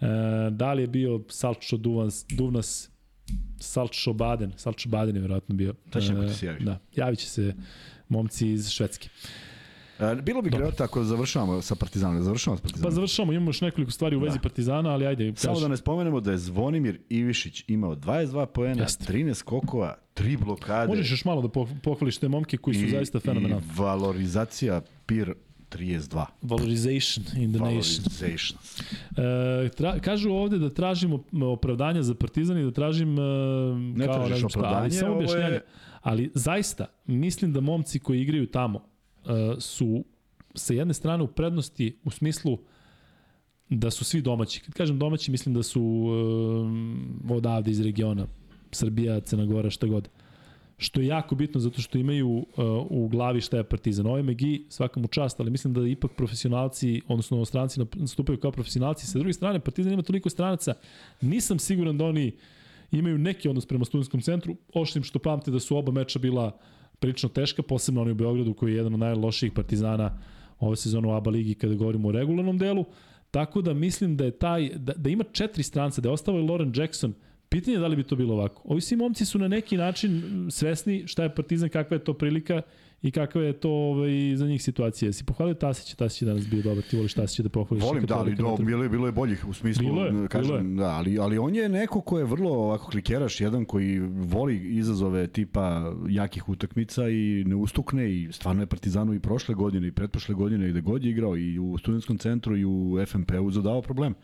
E, 0.00 0.06
da 0.50 0.72
li 0.72 0.82
je 0.82 0.86
bio 0.86 1.20
Salčo 1.28 1.76
Duvans, 1.76 2.24
Duvnas, 2.30 2.90
Salčo 3.58 4.12
Baden, 4.12 4.52
Salčo 4.56 4.88
Baden 4.88 5.16
je 5.16 5.20
vjerojatno 5.20 5.54
bio. 5.54 5.74
Da 5.92 6.00
će 6.00 6.12
e, 6.12 6.28
se 6.28 6.46
javi. 6.46 6.64
Da, 6.64 6.78
javit 6.96 7.18
će 7.18 7.28
se 7.28 7.54
momci 8.08 8.48
iz 8.48 8.70
Švedske. 8.70 9.08
E, 9.98 10.14
bilo 10.22 10.42
bi 10.42 10.50
greta 10.50 10.84
ako 10.84 11.04
završavamo 11.04 11.62
sa 11.62 11.74
Partizanom, 11.74 12.22
završavamo 12.22 12.58
sa 12.58 12.62
Partizanom. 12.62 12.90
Pa 12.90 12.94
završavamo, 12.94 13.32
imamo 13.32 13.48
još 13.48 13.60
nekoliko 13.60 13.92
stvari 13.92 14.16
u 14.16 14.20
vezi 14.20 14.36
da. 14.36 14.42
Partizana, 14.42 14.90
ali 14.90 15.06
ajde. 15.06 15.32
Samo 15.36 15.54
kaži. 15.54 15.64
da 15.64 15.68
ne 15.68 15.76
spomenemo 15.76 16.20
da 16.20 16.30
je 16.30 16.38
Zvonimir 16.38 16.98
Ivišić 17.08 17.64
imao 17.68 17.96
22 17.96 18.46
poena, 18.46 18.82
Jeste. 18.82 19.12
13 19.12 19.34
skokova, 19.34 19.96
3 20.16 20.44
blokade. 20.44 20.88
Možeš 20.88 21.10
još 21.10 21.24
malo 21.24 21.42
da 21.42 21.48
pohvališ 21.82 22.18
te 22.18 22.28
momke 22.28 22.56
koji 22.56 22.74
su 22.74 22.84
I, 22.84 22.90
zaista 22.90 23.20
fenomenalni. 23.20 23.64
I 23.66 23.78
valorizacija 23.78 24.80
Pir 25.06 25.34
32. 25.76 26.26
Valorization 26.42 27.24
in 27.36 27.52
the 27.52 27.58
Valorization. 27.58 28.30
nation. 28.32 28.58
E, 29.64 29.68
tra, 29.68 29.98
kažu 30.00 30.30
ovde 30.30 30.58
da 30.58 30.70
tražimo 30.70 31.24
opravdanja 31.52 32.02
za 32.02 32.14
Partizan 32.14 32.58
i 32.58 32.64
da 32.64 32.70
tražim 32.70 33.18
e, 33.18 33.22
ne 33.96 34.06
kao, 34.06 34.14
tražiš 34.14 34.44
opravdanje, 34.44 34.80
ali 34.80 34.90
samo 34.90 35.14
objašnjanje. 35.14 35.54
Je... 35.54 35.64
Ali 36.02 36.30
zaista, 36.34 36.86
mislim 37.06 37.52
da 37.52 37.60
momci 37.60 37.98
koji 37.98 38.20
igraju 38.20 38.46
tamo 38.46 38.84
e, 39.24 39.60
su 39.60 40.04
sa 40.54 40.74
jedne 40.74 40.94
strane 40.94 41.22
u 41.22 41.26
prednosti 41.26 41.98
u 42.04 42.10
smislu 42.10 42.58
da 43.68 43.90
su 43.90 44.04
svi 44.04 44.22
domaći. 44.22 44.60
Kad 44.60 44.74
kažem 44.74 44.98
domaći, 44.98 45.30
mislim 45.30 45.54
da 45.54 45.62
su 45.62 46.08
e, 47.30 47.34
odavde 47.34 47.70
iz 47.70 47.80
regiona. 47.80 48.26
Srbija, 48.72 49.20
Crna 49.20 49.46
Gora, 49.46 49.70
šta 49.70 49.86
god. 49.86 50.08
Uh, 50.08 50.21
što 50.82 51.00
je 51.00 51.06
jako 51.06 51.34
bitno 51.34 51.60
zato 51.60 51.82
što 51.82 51.98
imaju 51.98 52.28
uh, 52.28 52.44
u 52.90 53.08
glavi 53.08 53.40
šta 53.40 53.56
je 53.56 53.64
Partizan. 53.64 54.06
Ovo 54.06 54.16
je 54.16 54.22
Megi, 54.22 54.66
svaka 54.68 55.00
čast, 55.10 55.40
ali 55.40 55.50
mislim 55.50 55.74
da 55.74 55.86
ipak 55.86 56.10
profesionalci, 56.16 57.00
odnosno 57.08 57.44
stranci 57.44 57.80
nastupaju 57.94 58.38
kao 58.40 58.52
profesionalci. 58.52 59.06
Sa 59.06 59.18
druge 59.18 59.32
strane, 59.32 59.60
Partizan 59.60 59.92
ima 59.92 60.02
toliko 60.02 60.30
stranaca, 60.30 60.74
nisam 61.20 61.58
siguran 61.58 61.98
da 61.98 62.04
oni 62.04 62.32
imaju 62.92 63.18
neki 63.18 63.48
odnos 63.48 63.66
prema 63.66 63.84
studentskom 63.84 64.20
centru, 64.20 64.56
ošlim 64.74 65.04
što 65.04 65.18
pamte 65.18 65.50
da 65.50 65.60
su 65.60 65.76
oba 65.76 65.92
meča 65.92 66.18
bila 66.18 66.58
prilično 66.98 67.28
teška, 67.28 67.62
posebno 67.62 68.02
oni 68.02 68.10
u 68.10 68.14
Beogradu 68.14 68.54
koji 68.54 68.72
je 68.72 68.76
jedan 68.76 68.94
od 68.94 69.00
najlošijih 69.00 69.52
Partizana 69.52 70.18
ove 70.60 70.76
sezone 70.76 71.08
u 71.08 71.12
ABA 71.12 71.30
ligi 71.30 71.54
kada 71.54 71.74
govorimo 71.74 72.08
o 72.08 72.12
regularnom 72.12 72.58
delu. 72.58 72.84
Tako 73.30 73.62
da 73.62 73.74
mislim 73.74 74.16
da 74.16 74.24
je 74.24 74.30
taj, 74.30 74.70
da, 74.76 74.92
da 74.92 75.10
ima 75.10 75.24
četiri 75.32 75.62
stranca, 75.62 76.00
da 76.00 76.08
je 76.08 76.12
ostao 76.12 76.38
i 76.38 76.42
Lauren 76.42 76.72
Jackson, 76.76 77.14
Pitanje 77.52 77.76
je 77.76 77.80
da 77.80 77.86
li 77.86 77.96
bi 77.96 78.02
to 78.02 78.16
bilo 78.16 78.34
ovako. 78.34 78.62
Ovi 78.64 78.80
svi 78.80 78.96
momci 78.96 79.24
su 79.24 79.38
na 79.38 79.48
neki 79.48 79.76
način 79.76 80.22
svesni 80.50 81.02
šta 81.06 81.22
je 81.22 81.34
Partizan, 81.34 81.68
kakva 81.68 81.94
je 81.94 82.04
to 82.04 82.14
prilika 82.14 82.62
i 83.02 83.10
kakva 83.10 83.42
je 83.42 83.52
to 83.52 83.70
ovaj, 83.70 84.36
za 84.36 84.46
njih 84.46 84.62
situacija. 84.62 85.12
Si 85.12 85.24
pohvalio 85.24 85.54
Tasića, 85.54 85.96
Tasić 85.96 86.22
je 86.22 86.26
danas 86.26 86.46
bio 86.48 86.62
dobar, 86.62 86.84
ti 86.84 86.96
voliš 86.96 87.14
Tasića 87.14 87.42
da 87.42 87.48
pohvališ. 87.48 87.84
Volim, 87.84 88.06
da, 88.06 88.18
ali 88.18 88.34
do, 88.34 88.56
bilo, 88.56 88.82
je, 88.82 88.88
bilo 88.88 89.06
je 89.06 89.12
boljih 89.12 89.48
u 89.48 89.52
smislu, 89.52 89.84
bilo 89.84 90.04
je, 90.04 90.28
kažem, 90.28 90.46
bilo 90.46 90.58
je. 90.58 90.76
da, 90.76 90.90
ali, 90.90 91.18
ali 91.18 91.38
on 91.38 91.54
je 91.54 91.68
neko 91.68 92.00
ko 92.00 92.18
je 92.18 92.24
vrlo 92.24 92.50
ovako 92.50 92.90
klikeraš, 92.90 93.40
jedan 93.40 93.64
koji 93.64 93.98
voli 94.08 94.56
izazove 94.56 95.26
tipa 95.26 95.94
jakih 96.08 96.48
utakmica 96.48 97.08
i 97.08 97.44
ne 97.46 97.54
ustukne 97.54 98.12
i 98.12 98.28
stvarno 98.32 98.62
je 98.62 98.66
Partizanu 98.66 99.14
i 99.14 99.20
prošle 99.20 99.54
godine 99.54 99.88
i 99.88 99.92
pretprošle 99.92 100.34
godine 100.34 100.68
i 100.68 100.70
gde 100.70 100.80
god 100.80 101.04
je 101.04 101.10
igrao 101.10 101.36
i 101.36 101.58
u 101.58 101.78
studentskom 101.78 102.18
centru 102.18 102.56
i 102.56 102.64
u 102.64 102.96
FNP-u 103.06 103.50
zadao 103.50 103.82
problem. 103.82 104.14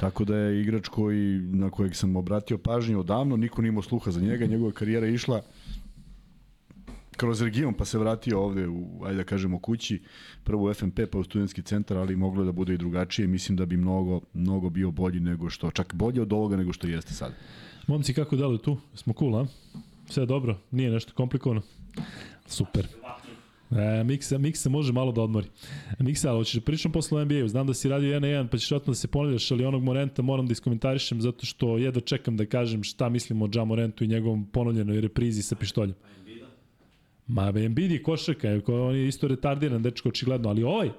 Tako 0.00 0.24
da 0.24 0.36
je 0.36 0.60
igrač 0.60 0.88
koji, 0.88 1.38
na 1.38 1.70
kojeg 1.70 1.96
sam 1.96 2.16
obratio 2.16 2.58
pažnju 2.58 3.00
odavno, 3.00 3.36
niko 3.36 3.62
nije 3.62 3.68
imao 3.68 3.82
sluha 3.82 4.10
za 4.10 4.20
njega, 4.20 4.46
njegova 4.46 4.72
karijera 4.72 5.06
je 5.06 5.14
išla 5.14 5.42
kroz 7.16 7.42
region, 7.42 7.74
pa 7.74 7.84
se 7.84 7.98
vratio 7.98 8.40
ovde 8.40 8.68
u, 8.68 9.04
ajde 9.04 9.16
da 9.16 9.24
kažemo, 9.24 9.58
kući, 9.58 10.02
prvo 10.44 10.70
u 10.70 10.74
FNP, 10.74 10.98
pa 11.12 11.18
u 11.18 11.24
studentski 11.24 11.62
centar, 11.62 11.96
ali 11.96 12.16
moglo 12.16 12.44
da 12.44 12.52
bude 12.52 12.74
i 12.74 12.78
drugačije. 12.78 13.28
Mislim 13.28 13.56
da 13.56 13.66
bi 13.66 13.76
mnogo, 13.76 14.20
mnogo 14.34 14.70
bio 14.70 14.90
bolji 14.90 15.20
nego 15.20 15.50
što, 15.50 15.70
čak 15.70 15.94
bolje 15.94 16.22
od 16.22 16.32
ovoga 16.32 16.56
nego 16.56 16.72
što 16.72 16.86
jeste 16.86 17.12
sad. 17.12 17.32
Momci, 17.86 18.14
kako 18.14 18.36
deluju 18.36 18.58
tu? 18.58 18.76
Smo 18.94 19.12
cool, 19.18 19.36
a? 19.36 19.46
Sve 20.08 20.26
dobro? 20.26 20.58
Nije 20.70 20.90
nešto 20.90 21.12
komplikovano? 21.14 21.62
Super. 22.46 22.88
E, 23.74 24.04
Miksa, 24.04 24.38
Miksa 24.38 24.68
može 24.68 24.92
malo 24.92 25.12
da 25.12 25.22
odmori. 25.22 25.46
Miksa, 25.98 26.30
ali 26.30 26.38
hoćeš 26.38 26.54
da 26.54 26.60
pričam 26.60 26.92
posle 26.92 27.20
o 27.20 27.24
NBA-u. 27.24 27.48
Znam 27.48 27.66
da 27.66 27.74
si 27.74 27.88
radio 27.88 28.14
1 28.14 28.18
na 28.20 28.26
1, 28.26 28.48
pa 28.48 28.58
ćeš 28.58 28.70
vratno 28.70 28.90
da 28.90 28.94
se 28.94 29.08
ponavljaš, 29.08 29.50
ali 29.50 29.64
onog 29.64 29.82
Morenta 29.82 30.22
moram 30.22 30.46
da 30.46 30.52
iskomentarišem 30.52 31.20
zato 31.20 31.46
što 31.46 31.78
jedva 31.78 32.00
čekam 32.00 32.36
da 32.36 32.46
kažem 32.46 32.82
šta 32.82 33.08
mislim 33.08 33.42
o 33.42 33.48
Ja 33.54 33.64
Morentu 33.64 34.04
i 34.04 34.06
njegovom 34.06 34.44
ponovljenoj 34.44 35.00
reprizi 35.00 35.42
sa 35.42 35.56
pištoljem. 35.56 35.94
Ma 37.26 37.52
Embiid 37.56 37.90
je 37.90 38.02
košarka, 38.02 38.60
on 38.68 38.96
je 38.96 39.08
isto 39.08 39.28
retardiran 39.28 39.82
dečko 39.82 40.08
očigledno, 40.08 40.48
ali 40.48 40.62
ovaj, 40.62 40.90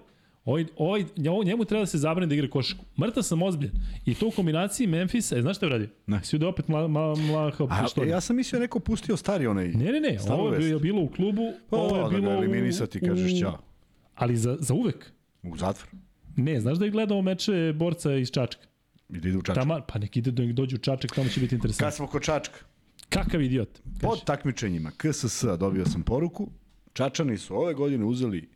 Ovaj, 0.46 0.66
ovaj, 0.78 1.06
njemu 1.46 1.66
treba 1.66 1.82
da 1.82 1.86
se 1.86 1.98
zabrani 1.98 2.30
da 2.30 2.36
igra 2.36 2.50
košarku. 2.50 2.86
Mrtav 3.00 3.24
sam 3.24 3.42
ozbiljen. 3.42 3.76
I 4.06 4.16
to 4.16 4.28
u 4.28 4.32
kombinaciji 4.32 4.88
Memphisa, 4.88 5.38
e, 5.38 5.42
znaš 5.42 5.58
šta 5.58 5.66
je 5.66 5.70
radio? 5.70 5.88
Ne. 6.08 6.24
Si 6.24 6.38
da 6.38 6.48
opet 6.48 6.68
mla, 6.68 6.88
mla, 6.88 7.16
mla, 7.16 7.52
kao 7.52 7.68
A, 7.70 8.06
ja 8.06 8.22
sam 8.22 8.36
mislio 8.36 8.60
neko 8.60 8.80
pustio 8.80 9.18
stari 9.18 9.48
onaj... 9.48 9.68
Ne, 9.68 9.92
ne, 9.92 10.00
ne, 10.00 10.18
ovo 10.30 10.54
je 10.54 10.60
bilo, 10.60 10.80
bilo 10.80 11.02
u 11.02 11.08
klubu, 11.08 11.42
o, 11.72 11.78
ovo 11.78 11.98
je 11.98 12.04
da 12.04 12.10
bilo 12.10 12.30
da 12.30 12.38
eliminisati, 12.38 13.00
kažeš 13.00 13.40
ćao. 13.40 13.58
Ali 14.16 14.38
za, 14.38 14.58
za 14.60 14.74
uvek. 14.74 15.12
U 15.44 15.58
zatvor. 15.58 15.90
Ne, 16.36 16.60
znaš 16.60 16.78
da 16.78 16.86
je 16.86 16.92
gledao 16.92 17.22
meče 17.22 17.74
borca 17.76 18.14
iz 18.14 18.32
Čačka? 18.32 18.62
I 19.10 19.20
da 19.20 19.30
ide 19.30 19.38
u 19.38 19.42
Čačak. 19.42 19.64
Tamo, 19.64 19.80
pa 19.88 20.00
nek 20.00 20.18
ide 20.18 20.32
da 20.32 20.54
dođe 20.54 20.76
u 20.76 20.80
Čačak, 20.80 21.12
tamo 21.16 21.30
će 21.30 21.40
biti 21.40 21.56
interesantno. 21.56 21.86
Kad 21.88 21.96
smo 21.96 22.08
kod 22.08 22.22
Čačka. 22.22 22.60
Kakav 23.10 23.42
idiot. 23.42 23.70
Kaži. 23.70 24.00
Pod 24.02 24.24
takmičenjima 24.24 24.92
KSS 24.92 25.44
dobio 25.60 25.86
sam 25.86 26.04
poruku. 26.04 26.50
Čačani 26.94 27.38
su 27.38 27.56
ove 27.56 27.74
godine 27.74 28.06
uzeli 28.06 28.50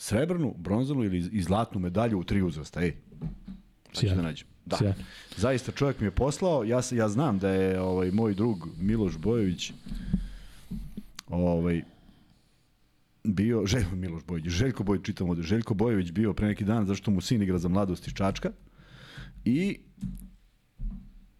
srebrnu, 0.00 0.54
bronzanu 0.58 1.04
ili 1.04 1.18
i 1.32 1.42
zlatnu 1.42 1.80
medalju 1.80 2.18
u 2.18 2.24
tri 2.24 2.42
uzrasta. 2.42 2.82
Ej, 2.82 2.94
Sjajno. 3.92 4.16
da 4.16 4.22
nađem. 4.22 4.48
Da. 4.66 4.76
Sjajno. 4.76 5.04
Zaista 5.36 5.72
čovjek 5.72 6.00
mi 6.00 6.06
je 6.06 6.10
poslao, 6.10 6.64
ja, 6.64 6.80
ja 6.92 7.08
znam 7.08 7.38
da 7.38 7.48
je 7.48 7.80
ovaj 7.80 8.10
moj 8.10 8.34
drug 8.34 8.68
Miloš 8.78 9.18
Bojović 9.18 9.72
ovaj, 11.28 11.82
bio, 13.24 13.66
Željko 13.66 13.96
Miloš 13.96 14.24
Bojović, 14.24 14.48
Željko 14.48 14.84
Bojović, 14.84 15.06
čitam 15.06 15.30
ovde, 15.30 15.42
Željko 15.42 15.74
Bojović 15.74 16.10
bio 16.10 16.32
pre 16.32 16.48
neki 16.48 16.64
dan 16.64 16.86
zašto 16.86 17.10
mu 17.10 17.20
sin 17.20 17.42
igra 17.42 17.58
za 17.58 17.68
mladost 17.68 18.06
iz 18.06 18.14
Čačka 18.14 18.50
i 19.44 19.78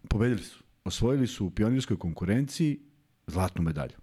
pobedili 0.09 0.43
su. 0.43 0.63
Osvojili 0.83 1.27
su 1.27 1.45
u 1.45 1.49
pionirskoj 1.49 1.97
konkurenciji 1.97 2.79
zlatnu 3.27 3.63
medalju. 3.63 3.97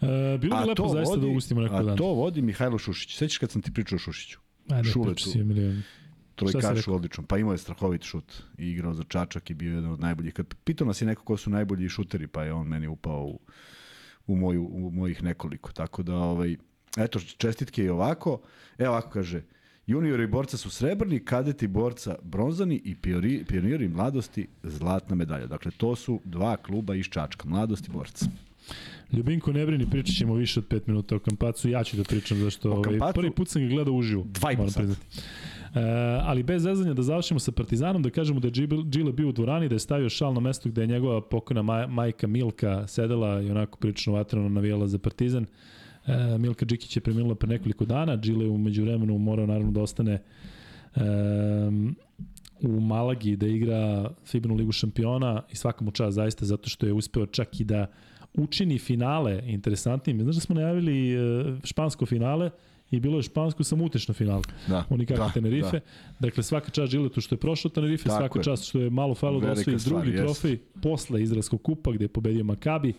E, 0.00 0.38
bilo 0.38 0.62
bi 0.62 0.68
lepo 0.68 0.88
zaista 0.88 1.16
da 1.16 1.26
ugustimo 1.26 1.60
neko 1.60 1.82
dan. 1.82 1.88
A 1.88 1.96
to 1.96 2.06
vodi 2.06 2.42
Mihajlo 2.42 2.78
Šušić. 2.78 3.16
Sećaš 3.16 3.38
kad 3.38 3.50
sam 3.50 3.62
ti 3.62 3.72
pričao 3.72 3.96
o 3.96 3.98
Šušiću? 3.98 4.38
A 4.68 4.82
ne, 4.82 4.84
Šuletu. 4.84 5.30
milion. 5.44 5.82
Trojkašu 6.34 6.94
odlično. 6.94 7.24
Pa 7.28 7.38
imao 7.38 7.52
je 7.52 7.58
strahovit 7.58 8.02
šut 8.02 8.42
i 8.58 8.70
igrao 8.70 8.94
za 8.94 9.02
Čačak 9.02 9.50
i 9.50 9.54
bio 9.54 9.74
jedan 9.74 9.92
od 9.92 10.00
najboljih. 10.00 10.34
Kad 10.34 10.54
pitao 10.64 10.86
nas 10.86 11.02
je 11.02 11.06
neko 11.06 11.24
ko 11.24 11.36
su 11.36 11.50
najbolji 11.50 11.88
šuteri, 11.88 12.26
pa 12.26 12.44
je 12.44 12.52
on 12.52 12.68
meni 12.68 12.86
upao 12.86 13.24
u, 13.24 13.40
u, 14.26 14.36
moju, 14.36 14.64
u 14.72 14.90
mojih 14.90 15.22
nekoliko. 15.22 15.72
Tako 15.72 16.02
da, 16.02 16.14
ovaj, 16.16 16.56
eto, 16.96 17.20
čestitke 17.20 17.84
i 17.84 17.88
ovako. 17.88 18.40
Evo 18.78 18.90
ovako 18.90 19.10
kaže, 19.10 19.42
juniori 19.86 20.26
borca 20.26 20.56
su 20.56 20.70
srebrni, 20.70 21.24
kadeti 21.24 21.66
borca 21.66 22.16
bronzani 22.22 22.80
i 22.84 22.96
pioniri 23.44 23.88
mladosti 23.88 24.48
zlatna 24.62 25.14
medalja. 25.16 25.46
Dakle, 25.46 25.70
to 25.76 25.96
su 25.96 26.20
dva 26.24 26.56
kluba 26.56 26.94
iz 26.94 27.06
Čačka, 27.06 27.48
mladosti 27.48 27.90
borca. 27.90 28.26
Ljubinko, 29.12 29.52
ne 29.52 29.66
brini, 29.66 29.90
pričat 29.90 30.16
ćemo 30.16 30.34
više 30.34 30.60
od 30.60 30.68
5 30.68 30.80
minuta 30.86 31.16
o 31.16 31.18
Kampacu. 31.18 31.68
Ja 31.68 31.84
ću 31.84 31.96
da 31.96 32.04
pričam, 32.04 32.38
zašto 32.38 32.70
ovaj, 32.70 33.12
prvi 33.14 33.30
put 33.30 33.48
sam 33.48 33.62
ga 33.62 33.68
gledao 33.68 33.94
uživo. 33.94 34.24
Dva 34.26 34.52
i 34.52 34.56
po 34.56 34.70
sata. 34.70 34.94
E, 35.74 35.80
ali 36.22 36.42
bez 36.42 36.62
zezanja 36.62 36.94
da 36.94 37.02
završimo 37.02 37.40
sa 37.40 37.52
Partizanom, 37.52 38.02
da 38.02 38.10
kažemo 38.10 38.40
da 38.40 38.48
je 38.48 38.52
Džile 38.90 39.12
bio 39.12 39.28
u 39.28 39.32
dvorani, 39.32 39.68
da 39.68 39.74
je 39.74 39.78
stavio 39.78 40.08
šal 40.08 40.34
na 40.34 40.40
mesto 40.40 40.68
gde 40.68 40.80
je 40.80 40.86
njegova 40.86 41.20
pokojna 41.20 41.62
maj, 41.62 41.86
majka 41.86 42.26
Milka 42.26 42.86
sedela 42.86 43.40
i 43.42 43.50
onako 43.50 43.78
prilično 43.78 44.12
vatrano 44.12 44.48
navijala 44.48 44.86
za 44.86 44.98
Partizan. 44.98 45.46
E, 46.06 46.38
Milka 46.38 46.66
Džikić 46.66 46.96
je 46.96 47.00
preminula 47.00 47.34
pre 47.34 47.48
nekoliko 47.48 47.84
dana, 47.84 48.16
Džile 48.16 48.48
umeđu 48.48 48.82
vremenu 48.82 49.18
morao 49.18 49.46
naravno 49.46 49.70
da 49.70 49.82
ostane 49.82 50.12
e, 50.12 51.00
u 52.62 52.80
Malagi 52.80 53.36
da 53.36 53.46
igra 53.46 54.10
Fibinu 54.26 54.54
ligu 54.54 54.72
šampiona 54.72 55.42
i 55.52 55.56
svaka 55.56 55.84
mu 55.84 55.90
čast 55.90 56.14
zaista 56.14 56.44
zato 56.44 56.68
što 56.68 56.86
je 56.86 56.92
uspeo 56.92 57.26
čak 57.26 57.60
i 57.60 57.64
da 57.64 57.86
učini 58.34 58.78
finale 58.78 59.42
interesantnim. 59.46 60.22
Znaš 60.22 60.34
da 60.34 60.40
smo 60.40 60.54
najavili 60.54 61.14
e, 61.14 61.18
špansko 61.64 62.06
finale 62.06 62.50
i 62.90 63.00
bilo 63.00 63.18
je 63.18 63.22
špansko 63.22 63.64
samo 63.64 63.84
utešno 63.84 64.14
finale. 64.14 64.42
Da, 64.68 64.84
Unikakve 64.90 65.24
da, 65.24 65.30
Tenerife. 65.32 65.80
Da. 65.80 66.16
Dakle, 66.20 66.42
svaka 66.42 66.70
čast 66.70 66.90
Žiletu 66.90 67.20
što 67.20 67.34
je 67.34 67.38
prošao 67.38 67.70
Tenerife, 67.70 68.04
Tako 68.04 68.18
svaka 68.18 68.38
je. 68.38 68.42
čast 68.42 68.64
što 68.64 68.80
je 68.80 68.90
malo 68.90 69.14
falo 69.14 69.40
da 69.40 69.52
osvoji 69.52 69.76
drugi 69.84 70.10
jest. 70.10 70.24
trofej 70.24 70.58
posle 70.82 71.22
Izraelskog 71.22 71.62
kupa 71.62 71.92
gde 71.92 72.04
je 72.04 72.08
pobedio 72.08 72.44
Makabi 72.44 72.92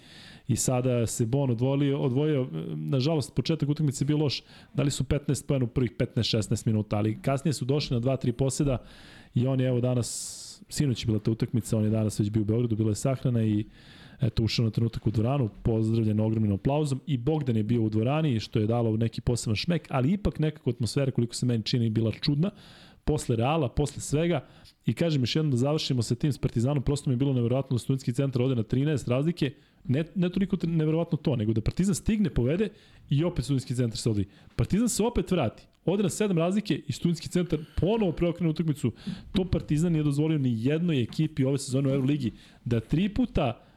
i 0.48 0.56
sada 0.56 1.08
se 1.08 1.26
Bon 1.26 1.52
odvojio, 1.52 2.00
odvojio 2.00 2.48
nažalost, 2.76 3.36
početak 3.36 3.70
utakmice 3.70 4.04
je 4.04 4.06
bio 4.06 4.18
loš, 4.18 4.44
dali 4.74 4.92
su 4.92 5.04
15 5.04 5.46
pojena 5.46 5.66
u 5.66 5.68
prvih 5.68 5.92
15-16 6.00 6.68
minuta, 6.68 6.98
ali 6.98 7.22
kasnije 7.22 7.54
su 7.54 7.66
došli 7.66 7.96
na 7.96 8.02
2-3 8.02 8.32
poseda 8.32 8.78
i 9.36 9.48
on 9.48 9.60
je 9.60 9.68
evo 9.68 9.82
danas, 9.82 10.62
sinoć 10.70 11.04
je 11.04 11.06
bila 11.06 11.20
ta 11.20 11.32
utakmica, 11.32 11.78
on 11.78 11.84
je 11.84 11.90
danas 11.90 12.20
već 12.20 12.30
bio 12.30 12.42
u 12.42 12.46
Beogradu, 12.46 12.76
bila 12.76 12.92
je 12.92 12.96
sahrana 12.96 13.44
i 13.44 13.66
eto, 14.22 14.44
ušao 14.44 14.66
na 14.66 14.72
trenutak 14.72 15.08
u 15.08 15.12
dvoranu, 15.12 15.50
pozdravljen 15.64 16.20
ogromnim 16.20 16.54
aplauzom 16.54 17.02
i 17.08 17.18
Bogdan 17.18 17.58
je 17.58 17.64
bio 17.64 17.82
u 17.82 17.90
dvorani, 17.90 18.40
što 18.40 18.60
je 18.60 18.68
dalo 18.68 18.98
neki 18.98 19.22
poseban 19.22 19.56
šmek, 19.56 19.88
ali 19.90 20.12
ipak 20.12 20.40
nekako 20.40 20.70
atmosfera, 20.70 21.12
koliko 21.12 21.36
se 21.36 21.46
meni 21.46 21.64
čini, 21.64 21.90
bila 21.90 22.12
čudna, 22.12 22.52
posle 23.06 23.36
Reala, 23.36 23.70
posle 23.70 24.02
svega. 24.02 24.46
I 24.86 24.94
kažem 24.94 25.22
još 25.22 25.36
jednom 25.36 25.52
da 25.52 25.58
završimo 25.58 26.02
sa 26.02 26.16
tim 26.16 26.34
s 26.34 26.38
Partizanom, 26.38 26.84
prosto 26.84 27.10
mi 27.10 27.14
je 27.14 27.18
bilo 27.18 27.34
neverovatno 27.34 27.76
da 27.76 27.80
studentski 27.80 28.14
centar 28.14 28.42
ode 28.42 28.56
na 28.56 28.64
13 28.64 29.10
razlike, 29.10 29.54
ne, 29.84 30.06
ne 30.16 30.30
toliko 30.30 30.58
neverovatno 30.64 31.18
to, 31.18 31.36
nego 31.36 31.54
da 31.54 31.62
Partizan 31.62 31.96
stigne, 31.96 32.30
povede 32.30 32.70
i 33.10 33.24
opet 33.24 33.46
studentski 33.46 33.76
centar 33.76 33.98
se 33.98 34.10
odi. 34.10 34.28
Partizan 34.56 34.90
se 34.90 35.04
opet 35.04 35.32
vrati, 35.32 35.64
ode 35.86 36.04
na 36.04 36.10
7 36.10 36.38
razlike 36.38 36.82
i 36.88 36.92
studentski 36.92 37.30
centar 37.30 37.60
ponovo 37.76 38.12
preokrene 38.12 38.50
utakmicu. 38.50 38.92
To 39.32 39.46
Partizan 39.46 39.92
nije 39.92 40.04
dozvolio 40.04 40.38
ni 40.38 40.66
jednoj 40.66 41.02
ekipi 41.02 41.46
ove 41.46 41.58
sezone 41.58 41.90
u 41.90 41.94
Euroligi 41.94 42.32
da 42.66 42.80
tri 42.80 43.10
puta 43.10 43.71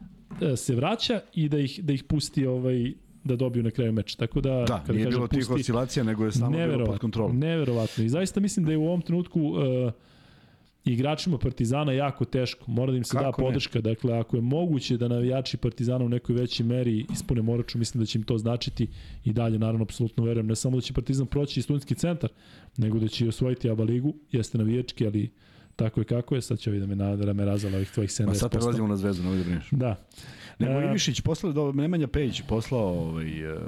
se 0.56 0.74
vraća 0.74 1.20
i 1.34 1.48
da 1.48 1.58
ih, 1.58 1.84
da 1.84 1.92
ih 1.92 2.04
pusti 2.04 2.46
ovaj, 2.46 2.92
da 3.24 3.36
dobiju 3.36 3.62
na 3.62 3.70
kraju 3.70 3.92
meča. 3.92 4.16
Tako 4.16 4.40
da, 4.40 4.64
da 4.68 4.82
kada 4.86 4.92
nije 4.92 5.04
kažem, 5.04 5.18
bilo 5.18 5.28
tih 5.28 5.50
oscilacija, 5.50 6.04
nego 6.04 6.24
je 6.24 6.32
samo 6.32 6.50
bilo 6.50 6.84
pod 6.86 6.98
kontrolom. 6.98 7.38
Neverovatno. 7.38 8.04
I 8.04 8.08
zaista 8.08 8.40
mislim 8.40 8.66
da 8.66 8.72
je 8.72 8.78
u 8.78 8.86
ovom 8.86 9.02
trenutku 9.02 9.40
uh, 9.40 9.92
igračima 10.84 11.38
Partizana 11.38 11.92
jako 11.92 12.24
teško. 12.24 12.70
Mora 12.70 12.92
da 12.92 12.96
im 12.98 13.04
se 13.04 13.16
Kako 13.16 13.42
da 13.42 13.46
podrška. 13.46 13.78
Ne? 13.78 13.82
Dakle, 13.82 14.18
ako 14.18 14.36
je 14.36 14.40
moguće 14.40 14.96
da 14.96 15.08
navijači 15.08 15.56
Partizana 15.56 16.04
u 16.04 16.08
nekoj 16.08 16.34
većoj 16.34 16.66
meri 16.66 17.06
ispune 17.12 17.42
moraču, 17.42 17.78
mislim 17.78 18.02
da 18.02 18.06
će 18.06 18.18
im 18.18 18.24
to 18.24 18.38
značiti 18.38 18.88
i 19.24 19.32
dalje, 19.32 19.58
naravno, 19.58 19.82
apsolutno 19.82 20.24
verujem. 20.24 20.46
Ne 20.46 20.56
samo 20.56 20.76
da 20.76 20.80
će 20.80 20.92
Partizan 20.92 21.26
proći 21.26 21.60
i 21.60 21.62
studentski 21.62 21.94
centar, 21.94 22.30
nego 22.76 22.98
da 22.98 23.08
će 23.08 23.24
i 23.24 23.28
osvojiti 23.28 23.70
Aba 23.70 23.84
ligu. 23.84 24.14
Jeste 24.32 24.58
navijački, 24.58 25.06
ali 25.06 25.30
tako 25.76 26.00
je 26.00 26.04
kako 26.04 26.34
je. 26.34 26.42
Sad 26.42 26.58
će 26.58 26.70
ovi 26.70 26.80
da 26.80 26.86
me, 26.86 26.94
da 27.16 27.32
me 27.32 27.44
razala 27.44 27.76
ovih 27.76 27.90
tvojih 27.90 28.10
70%. 28.10 28.26
Ma 28.26 28.34
sad 28.34 28.50
prelazimo 28.50 28.88
na 28.88 28.96
zvezdu, 28.96 29.22
ne 29.22 29.36
da 29.36 29.44
brineš. 29.44 29.68
Da. 29.70 29.96
Nego 30.58 30.80
e, 30.80 30.84
Ivišić 30.84 31.20
poslao, 31.20 31.72
Nemanja 31.72 32.06
Pejić 32.06 32.42
poslao 32.48 32.88
ovaj, 32.88 33.52
uh, 33.52 33.58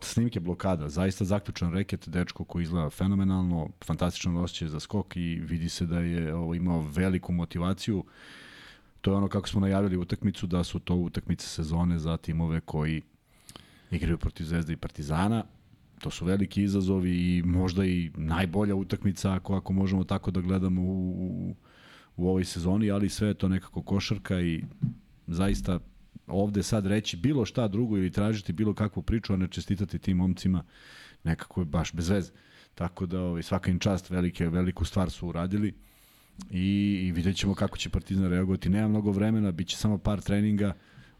snimke 0.00 0.40
blokada, 0.40 0.88
zaista 0.88 1.24
zaključan 1.24 1.72
reket, 1.72 2.08
dečko 2.08 2.44
koji 2.44 2.62
izgleda 2.62 2.90
fenomenalno, 2.90 3.68
fantastičan 3.84 4.36
osjećaj 4.36 4.68
za 4.68 4.80
skok 4.80 5.16
i 5.16 5.40
vidi 5.42 5.68
se 5.68 5.86
da 5.86 6.00
je 6.00 6.34
ovo, 6.34 6.54
imao 6.54 6.80
veliku 6.80 7.32
motivaciju. 7.32 8.04
To 9.00 9.10
je 9.10 9.16
ono 9.16 9.28
kako 9.28 9.48
smo 9.48 9.60
najavili 9.60 9.96
utakmicu, 9.96 10.46
da 10.46 10.64
su 10.64 10.78
to 10.78 10.94
utakmice 10.94 11.46
sezone 11.46 11.98
za 11.98 12.16
timove 12.16 12.60
koji 12.60 13.02
igraju 13.90 14.18
protiv 14.18 14.44
Zvezda 14.44 14.72
i 14.72 14.76
Partizana. 14.76 15.44
To 16.00 16.10
su 16.10 16.24
veliki 16.24 16.62
izazovi 16.62 17.10
i 17.10 17.42
možda 17.42 17.84
i 17.84 18.10
najbolja 18.16 18.74
utakmica 18.74 19.32
ako, 19.32 19.54
ako 19.56 19.72
možemo 19.72 20.04
tako 20.04 20.30
da 20.30 20.40
gledamo 20.40 20.82
u, 20.82 21.10
u, 21.10 21.54
u 22.16 22.28
ovoj 22.28 22.44
sezoni, 22.44 22.90
ali 22.90 23.08
sve 23.08 23.28
je 23.28 23.34
to 23.34 23.48
nekako 23.48 23.82
košarka 23.82 24.40
i 24.40 24.62
zaista 25.26 25.80
ovde 26.26 26.62
sad 26.62 26.86
reći 26.86 27.16
bilo 27.16 27.44
šta 27.44 27.68
drugo 27.68 27.96
ili 27.96 28.10
tražiti 28.10 28.52
bilo 28.52 28.74
kakvu 28.74 29.02
priču, 29.02 29.32
a 29.32 29.36
ne 29.36 29.48
čestitati 29.48 29.98
tim 29.98 30.16
momcima, 30.16 30.64
nekako 31.24 31.60
je 31.60 31.64
baš 31.64 31.92
bez 31.92 32.08
veze. 32.08 32.32
Tako 32.74 33.06
da 33.06 33.20
ovaj, 33.20 33.42
svaka 33.42 33.70
im 33.70 33.78
čast, 33.78 34.10
velike, 34.10 34.48
veliku 34.48 34.84
stvar 34.84 35.10
su 35.10 35.28
uradili 35.28 35.74
i, 36.50 36.98
i 37.08 37.12
vidjet 37.12 37.36
ćemo 37.36 37.54
kako 37.54 37.78
će 37.78 37.90
Partizan 37.90 38.28
reagovati. 38.30 38.68
Nema 38.68 38.88
mnogo 38.88 39.10
vremena, 39.10 39.52
bit 39.52 39.68
će 39.68 39.76
samo 39.76 39.98
par 39.98 40.20
treninga, 40.20 40.74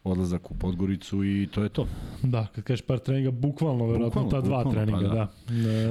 odlazak 0.06 0.50
u 0.50 0.54
Podgoricu 0.54 1.24
i 1.24 1.48
to 1.50 1.62
je 1.62 1.68
to. 1.68 1.86
Da, 2.22 2.46
kad 2.54 2.64
kažeš 2.64 2.82
par 2.86 2.98
treninga, 2.98 3.30
bukvalno, 3.30 3.86
verovatno 3.86 4.28
ta 4.30 4.40
dva 4.40 4.64
treninga, 4.72 5.08
pa 5.08 5.14
da. 5.14 5.28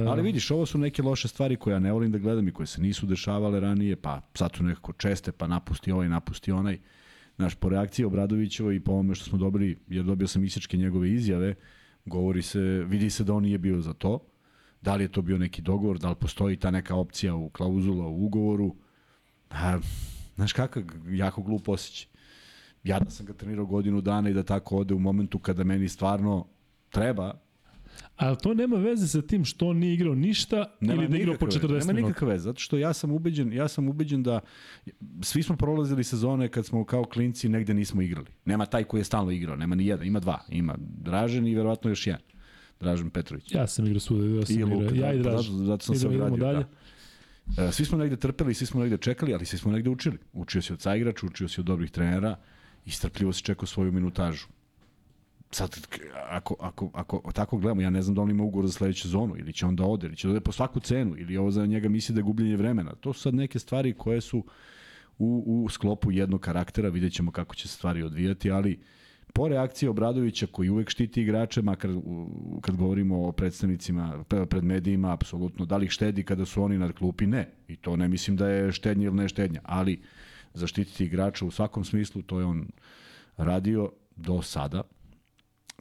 da. 0.04 0.10
Ali 0.10 0.22
vidić, 0.22 0.50
ovo 0.50 0.66
su 0.66 0.78
neke 0.78 1.02
loše 1.02 1.28
stvari 1.28 1.56
koje 1.56 1.74
ja 1.74 1.78
ne 1.78 1.92
volim 1.92 2.12
da 2.12 2.18
gledam 2.18 2.48
i 2.48 2.52
koje 2.52 2.66
se 2.66 2.82
nisu 2.82 3.06
dešavale 3.06 3.60
ranije, 3.60 3.96
pa 3.96 4.20
sad 4.34 4.56
su 4.56 4.64
nekako 4.64 4.92
česte, 4.92 5.32
pa 5.32 5.46
napusti 5.46 5.92
ovaj, 5.92 6.08
napusti 6.08 6.52
onaj. 6.52 6.78
Naš, 7.38 7.54
po 7.54 7.68
reakciji 7.68 8.04
Obradovićeva 8.04 8.72
i 8.72 8.80
po 8.80 8.92
ovome 8.92 9.14
što 9.14 9.24
smo 9.24 9.38
dobili, 9.38 9.78
jer 9.88 10.04
dobio 10.04 10.28
sam 10.28 10.44
isječke 10.44 10.76
njegove 10.76 11.10
izjave, 11.10 11.54
govori 12.04 12.42
se, 12.42 12.60
vidi 12.86 13.10
se 13.10 13.24
da 13.24 13.34
on 13.34 13.42
nije 13.42 13.58
bio 13.58 13.80
za 13.80 13.92
to. 13.92 14.18
Da 14.82 14.94
li 14.94 15.04
je 15.04 15.08
to 15.08 15.22
bio 15.22 15.38
neki 15.38 15.62
dogovor, 15.62 15.98
da 15.98 16.08
li 16.08 16.14
postoji 16.14 16.56
ta 16.56 16.70
neka 16.70 16.94
opcija 16.94 17.34
u 17.34 17.48
klauzula 17.48 18.06
u 18.06 18.24
ugovoru. 18.24 18.74
A, 19.50 19.78
znaš 20.34 20.52
kakav, 20.52 20.82
jako 21.08 21.42
glup 21.42 21.68
osjećaj. 21.68 22.15
Ja 22.86 22.98
da 22.98 23.10
sam 23.10 23.26
ga 23.26 23.32
trenirao 23.32 23.66
godinu 23.66 24.00
dana 24.00 24.30
i 24.30 24.32
da 24.32 24.42
tako 24.42 24.76
ode 24.76 24.94
u 24.94 24.98
momentu 24.98 25.38
kada 25.38 25.64
meni 25.64 25.88
stvarno 25.88 26.46
treba, 26.90 27.46
Ali 28.16 28.36
to 28.42 28.54
nema 28.54 28.76
veze 28.76 29.08
sa 29.08 29.22
tim 29.22 29.44
što 29.44 29.68
on 29.68 29.76
nije 29.76 29.94
igrao 29.94 30.14
ništa 30.14 30.76
nema 30.80 31.02
ili 31.02 31.08
da 31.08 31.16
igrao 31.16 31.36
po 31.40 31.46
40 31.46 31.62
minuta. 31.62 31.92
Nema 31.92 32.08
nikakve 32.08 32.28
veze, 32.28 32.42
zato 32.42 32.60
što 32.60 32.78
ja 32.78 32.92
sam 32.92 33.12
ubeđen, 33.12 33.52
ja 33.52 33.68
sam 33.68 33.88
ubeđen 33.88 34.22
da 34.22 34.40
svi 35.22 35.42
smo 35.42 35.56
prolazili 35.56 36.04
sezone 36.04 36.48
kad 36.48 36.66
smo 36.66 36.84
kao 36.84 37.04
klinci 37.04 37.48
negde 37.48 37.74
nismo 37.74 38.02
igrali. 38.02 38.26
Nema 38.44 38.66
taj 38.66 38.84
koji 38.84 39.00
je 39.00 39.04
stalno 39.04 39.30
igrao, 39.30 39.56
nema 39.56 39.74
ni 39.74 39.86
jedan, 39.86 40.06
ima 40.06 40.20
dva. 40.20 40.40
Ima 40.48 40.74
Dražen 40.78 41.46
i 41.46 41.54
verovatno 41.54 41.90
još 41.90 42.06
jedan. 42.06 42.22
Dražen 42.80 43.10
Petrović. 43.10 43.52
Ja 43.52 43.66
sam 43.66 43.86
igrao 43.86 44.00
svuda, 44.00 44.26
ja 44.26 44.46
sam 44.46 44.56
I 44.56 44.58
igrao. 44.58 44.82
Ja 44.82 44.88
da, 44.88 45.12
i 45.12 45.22
Dražen. 45.22 45.54
Zato, 45.54 45.64
zato 45.64 45.84
sam 45.84 45.94
se 45.94 46.08
ogradio. 46.08 46.36
Dalje. 46.36 46.64
Da. 47.46 47.64
E, 47.64 47.72
svi 47.72 47.84
smo 47.84 47.98
negde 47.98 48.16
trpeli, 48.16 48.54
svi 48.54 48.66
smo 48.66 48.80
negde 48.80 48.98
čekali, 48.98 49.34
ali 49.34 49.46
svi 49.46 49.58
smo 49.58 49.72
negde 49.72 49.90
učili. 49.90 50.18
Učio 50.32 50.62
si 50.62 50.72
od 50.72 50.80
saigrača, 50.80 51.26
učio 51.26 51.48
si 51.48 51.60
od 51.60 51.66
dobrih 51.66 51.90
trenera 51.90 52.36
i 52.86 52.90
strpljivo 52.90 53.32
si 53.32 53.42
čekao 53.42 53.66
svoju 53.66 53.92
minutažu 53.92 54.46
sad, 55.50 55.86
ako, 56.30 56.56
ako, 56.60 56.90
ako 56.94 57.32
tako 57.32 57.58
gledamo, 57.58 57.80
ja 57.80 57.90
ne 57.90 58.02
znam 58.02 58.14
da 58.14 58.22
on 58.22 58.30
ima 58.30 58.44
ugovor 58.44 58.66
za 58.66 58.72
sledeću 58.72 59.08
zonu, 59.08 59.36
ili 59.38 59.52
će 59.52 59.66
on 59.66 59.76
da 59.76 59.84
ode, 59.84 60.06
ili 60.06 60.16
će 60.16 60.28
da 60.28 60.32
ode 60.32 60.40
po 60.40 60.52
svaku 60.52 60.80
cenu, 60.80 61.14
ili 61.18 61.36
ovo 61.36 61.50
za 61.50 61.66
njega 61.66 61.88
misli 61.88 62.14
da 62.14 62.18
je 62.18 62.24
gubljenje 62.24 62.56
vremena. 62.56 62.94
To 62.94 63.12
su 63.12 63.20
sad 63.20 63.34
neke 63.34 63.58
stvari 63.58 63.92
koje 63.92 64.20
su 64.20 64.44
u, 65.18 65.44
u 65.46 65.68
sklopu 65.68 66.12
jednog 66.12 66.40
karaktera, 66.40 66.88
vidjet 66.88 67.12
ćemo 67.12 67.30
kako 67.30 67.54
će 67.54 67.68
se 67.68 67.74
stvari 67.74 68.02
odvijati, 68.02 68.50
ali 68.50 68.78
po 69.32 69.48
reakciji 69.48 69.88
Obradovića 69.88 70.46
koji 70.46 70.70
uvek 70.70 70.90
štiti 70.90 71.22
igrače, 71.22 71.62
makar 71.62 71.90
kad 72.60 72.76
govorimo 72.76 73.28
o 73.28 73.32
predstavnicima 73.32 74.24
pred 74.48 74.64
medijima, 74.64 75.12
apsolutno, 75.12 75.64
da 75.64 75.76
li 75.76 75.88
štedi 75.88 76.22
kada 76.22 76.44
su 76.44 76.62
oni 76.62 76.78
na 76.78 76.92
klupi? 76.92 77.26
Ne. 77.26 77.48
I 77.68 77.76
to 77.76 77.96
ne 77.96 78.08
mislim 78.08 78.36
da 78.36 78.48
je 78.48 78.72
štednja 78.72 79.06
ili 79.06 79.16
ne 79.16 79.28
štednja, 79.28 79.60
ali 79.64 80.00
zaštititi 80.56 81.04
igrača 81.04 81.44
u 81.44 81.50
svakom 81.50 81.84
smislu, 81.84 82.22
to 82.22 82.40
je 82.40 82.46
on 82.46 82.66
radio 83.36 83.92
do 84.16 84.42
sada, 84.42 84.82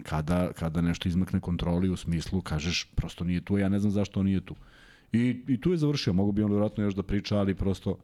kada, 0.03 0.51
kada 0.53 0.82
nešto 0.82 1.09
izmakne 1.09 1.39
kontroli 1.39 1.89
u 1.89 1.95
smislu, 1.95 2.41
kažeš, 2.41 2.91
prosto 2.95 3.23
nije 3.23 3.41
tu, 3.41 3.57
ja 3.57 3.69
ne 3.69 3.80
znam 3.80 3.91
zašto 3.91 4.19
on 4.19 4.26
nije 4.26 4.45
tu. 4.45 4.55
I, 5.11 5.43
i 5.47 5.61
tu 5.61 5.71
je 5.71 5.78
završio, 5.78 6.13
mogu 6.13 6.32
bi 6.32 6.43
on 6.43 6.51
vjerojatno 6.51 6.84
još 6.84 6.95
da 6.95 7.03
priča, 7.03 7.38
ali 7.38 7.55
prosto 7.55 7.97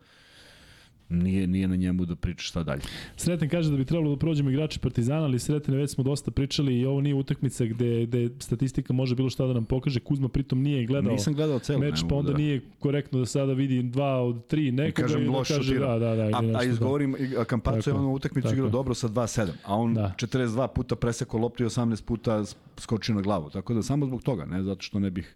nije, 1.11 1.47
nije 1.47 1.67
na 1.67 1.75
njemu 1.75 2.05
da 2.05 2.15
priča 2.15 2.43
šta 2.43 2.63
dalje. 2.63 2.81
Sreten 3.15 3.49
kaže 3.49 3.71
da 3.71 3.77
bi 3.77 3.85
trebalo 3.85 4.09
da 4.09 4.19
prođemo 4.19 4.49
igrače 4.49 4.79
Partizana, 4.79 5.23
ali 5.23 5.39
Sreten 5.39 5.75
već 5.75 5.91
smo 5.91 6.03
dosta 6.03 6.31
pričali 6.31 6.79
i 6.79 6.85
ovo 6.85 7.01
nije 7.01 7.15
utakmica 7.15 7.65
gde, 7.65 8.05
gde 8.05 8.29
statistika 8.39 8.93
može 8.93 9.15
bilo 9.15 9.29
šta 9.29 9.47
da 9.47 9.53
nam 9.53 9.65
pokaže. 9.65 9.99
Kuzma 9.99 10.29
pritom 10.29 10.61
nije 10.61 10.85
gledao, 10.85 11.11
Nisam 11.11 11.33
gledao 11.33 11.59
celu, 11.59 11.79
meč, 11.79 12.03
pa 12.09 12.15
onda 12.15 12.31
da. 12.31 12.37
nije 12.37 12.61
korektno 12.79 13.19
da 13.19 13.25
sada 13.25 13.53
vidi 13.53 13.83
dva 13.83 14.21
od 14.21 14.47
tri 14.47 14.71
nekoga 14.71 15.07
i, 15.07 15.07
kažem, 15.07 15.21
i 15.21 15.25
da 15.25 15.43
kaže 15.43 15.79
da, 15.79 15.99
da, 15.99 16.15
da. 16.15 16.23
A, 16.23 16.59
a 16.59 16.63
izgovorim, 16.63 17.15
a 17.39 17.43
Kampaco 17.43 17.89
je 17.89 17.93
ono 17.93 18.11
utakmicu 18.11 18.53
igrao 18.53 18.69
dobro 18.69 18.93
sa 18.93 19.07
2-7, 19.07 19.47
a 19.63 19.75
on 19.75 19.93
da. 19.93 20.13
42 20.17 20.67
puta 20.67 20.95
presekao 20.95 21.39
loptu 21.39 21.63
i 21.63 21.65
18 21.65 22.03
puta 22.03 22.43
skočio 22.77 23.15
na 23.15 23.21
glavu. 23.21 23.49
Tako 23.49 23.73
da 23.73 23.83
samo 23.83 24.05
zbog 24.05 24.23
toga, 24.23 24.45
ne 24.45 24.63
zato 24.63 24.81
što 24.81 24.99
ne 24.99 25.09
bih 25.09 25.35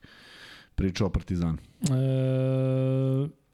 pričao 0.75 1.07
o 1.07 1.09
Partizanu. 1.09 1.57
E, 1.81 3.44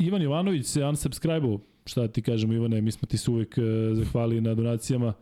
Ivan 0.00 0.22
Jovanović 0.22 0.66
se 0.66 0.84
unsubscribe-o, 0.84 1.58
šta 1.86 2.08
ti 2.08 2.22
kažemo 2.22 2.52
Ivane, 2.52 2.80
mi 2.80 2.92
smo 2.92 3.06
ti 3.06 3.18
se 3.18 3.30
uvek 3.30 3.54
uh, 3.58 3.98
zahvali 3.98 4.40
na 4.40 4.54
donacijama. 4.54 5.12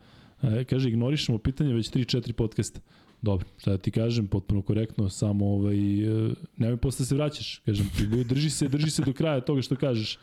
Uh, 0.42 0.50
kaže, 0.70 0.88
ignorišemo 0.88 1.38
pitanje 1.38 1.74
već 1.74 1.90
3-4 1.90 2.32
podcasta. 2.32 2.80
Dobro, 3.22 3.46
šta 3.56 3.70
da 3.70 3.78
ti 3.78 3.90
kažem, 3.90 4.26
potpuno 4.26 4.62
korektno, 4.62 5.08
samo 5.08 5.46
ovaj, 5.46 6.08
uh, 6.08 6.32
nemoj 6.56 6.76
posle 6.76 7.06
se 7.06 7.14
vraćaš, 7.14 7.58
kažem 7.58 7.90
ti, 7.96 8.24
drži 8.24 8.50
se, 8.50 8.68
drži 8.68 8.90
se 8.90 9.02
do 9.02 9.12
kraja 9.12 9.40
toga 9.40 9.62
što 9.62 9.76
kažeš. 9.76 10.18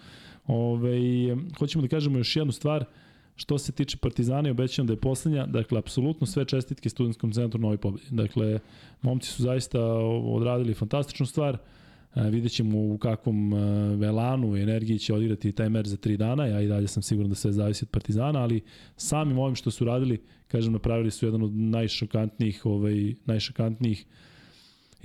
Ovaj, 0.47 0.99
hoćemo 1.59 1.81
da 1.81 1.87
kažemo 1.87 2.17
još 2.17 2.35
jednu 2.35 2.51
stvar, 2.51 2.85
što 3.35 3.57
se 3.57 3.71
tiče 3.71 3.97
Partizana 3.97 4.47
i 4.47 4.51
obećam 4.51 4.87
da 4.87 4.93
je 4.93 4.99
poslednja, 4.99 5.45
dakle, 5.45 5.79
apsolutno 5.79 6.27
sve 6.27 6.45
čestitke 6.45 6.89
studentskom 6.89 7.31
centru 7.31 7.61
Novi 7.61 7.77
pobedi. 7.77 8.05
Dakle, 8.09 8.59
momci 9.01 9.29
su 9.29 9.43
zaista 9.43 9.81
odradili 10.23 10.73
fantastičnu 10.73 11.25
stvar, 11.25 11.57
E, 11.57 11.57
vidjet 12.15 12.51
ćemo 12.51 12.79
u 12.79 12.97
kakvom 12.97 13.53
velanu 13.99 14.57
i 14.57 14.61
energiji 14.61 14.99
će 14.99 15.13
odigrati 15.13 15.51
taj 15.51 15.69
meč 15.69 15.87
za 15.87 15.97
tri 15.97 16.17
dana. 16.17 16.45
Ja 16.45 16.61
i 16.61 16.67
dalje 16.67 16.87
sam 16.87 17.03
siguran 17.03 17.29
da 17.29 17.35
sve 17.35 17.51
zavisi 17.51 17.85
od 17.85 17.89
Partizana, 17.89 18.39
ali 18.39 18.61
samim 18.97 19.39
ovim 19.39 19.55
što 19.55 19.71
su 19.71 19.85
radili, 19.85 20.21
kažem, 20.47 20.73
napravili 20.73 21.11
su 21.11 21.25
jedan 21.25 21.43
od 21.43 21.53
najšokantnijih, 21.53 22.65
ovaj, 22.65 23.13
najšokantnijih 23.25 24.05
uh, 24.07 24.34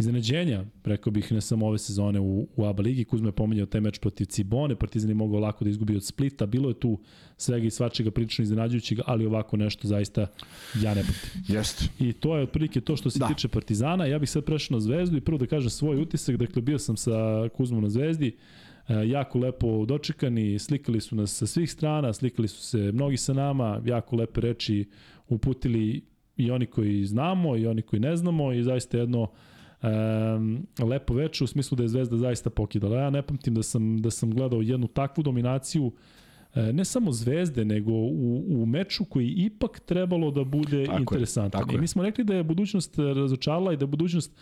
iznenađenja, 0.01 0.65
rekao 0.85 1.11
bih, 1.11 1.33
ne 1.33 1.41
samo 1.41 1.67
ove 1.67 1.79
sezone 1.79 2.21
u, 2.21 2.49
u 2.57 2.65
ABA 2.65 2.83
ligi. 2.83 3.05
Kuzma 3.05 3.29
je 3.29 3.33
pominjao 3.33 3.67
taj 3.67 3.81
meč 3.81 3.99
protiv 3.99 4.25
Cibone, 4.25 4.77
Partizan 4.77 5.11
je 5.11 5.15
mogao 5.15 5.41
lako 5.41 5.65
da 5.65 5.71
izgubi 5.71 5.97
od 5.97 6.05
Splita, 6.05 6.47
bilo 6.47 6.69
je 6.69 6.81
tu 6.81 6.99
svega 7.37 7.67
i 7.67 7.71
svačega 7.71 8.11
prilično 8.11 8.43
iznenađujućeg, 8.43 8.99
ali 9.07 9.27
ovako 9.27 9.57
nešto 9.57 9.89
zaista 9.89 10.27
ja 10.83 10.95
ne 10.95 11.03
protiv. 11.03 11.57
Jeste. 11.57 11.85
I 11.99 12.13
to 12.13 12.37
je 12.37 12.43
otprilike 12.43 12.81
to 12.81 12.97
što 12.97 13.11
se 13.11 13.19
da. 13.19 13.29
tiče 13.29 13.49
Partizana. 13.49 14.07
Ja 14.07 14.19
bih 14.19 14.31
sad 14.31 14.45
prešao 14.45 14.75
na 14.75 14.81
Zvezdu 14.81 15.17
i 15.17 15.21
prvo 15.21 15.39
da 15.39 15.47
kažem 15.47 15.71
svoj 15.71 16.03
utisak, 16.03 16.37
dakle 16.37 16.63
bio 16.63 16.79
sam 16.79 16.97
sa 16.97 17.49
Kuzmom 17.57 17.83
na 17.83 17.89
Zvezdi, 17.89 18.37
e, 18.89 19.09
jako 19.09 19.39
lepo 19.39 19.87
dočekani, 19.87 20.59
slikali 20.59 21.01
su 21.01 21.17
nas 21.17 21.37
sa 21.37 21.47
svih 21.47 21.71
strana, 21.71 22.13
slikali 22.13 22.49
su 22.49 22.63
se 22.63 22.93
mnogi 22.93 23.17
sa 23.17 23.33
nama, 23.33 23.83
jako 23.85 24.17
lepe 24.17 24.41
reči 24.41 24.89
uputili 25.29 26.11
i 26.37 26.51
oni 26.51 26.67
koji 26.67 27.05
znamo 27.05 27.57
i 27.57 27.67
oni 27.67 27.83
koji 27.83 28.01
ne 28.01 28.17
znamo 28.17 28.53
i 28.53 28.63
zaista 28.63 28.99
jedno 28.99 29.31
um, 29.83 30.67
lepo 30.79 31.15
veče 31.15 31.45
u 31.45 31.47
smislu 31.47 31.77
da 31.77 31.83
je 31.83 31.89
Zvezda 31.89 32.17
zaista 32.17 32.51
pokidala. 32.51 33.01
Ja 33.01 33.11
ne 33.11 33.23
pamtim 33.23 33.55
da 33.55 33.63
sam, 33.63 33.99
da 33.99 34.11
sam 34.11 34.31
gledao 34.31 34.63
jednu 34.63 34.87
takvu 34.87 35.23
dominaciju 35.23 35.93
e, 36.55 36.73
ne 36.73 36.85
samo 36.85 37.13
zvezde, 37.13 37.65
nego 37.65 37.93
u, 37.93 38.63
u 38.63 38.67
meču 38.67 39.05
koji 39.05 39.29
ipak 39.37 39.81
trebalo 39.81 40.31
da 40.31 40.45
bude 40.45 40.87
tako 40.87 40.99
interesantan. 40.99 41.71
Je, 41.71 41.77
I 41.77 41.79
mi 41.79 41.87
smo 41.87 42.03
rekli 42.03 42.25
da 42.25 42.35
je 42.35 42.43
budućnost 42.43 42.99
razočarala 42.99 43.73
i 43.73 43.77
da 43.77 43.83
je 43.83 43.89
budućnost 43.89 44.33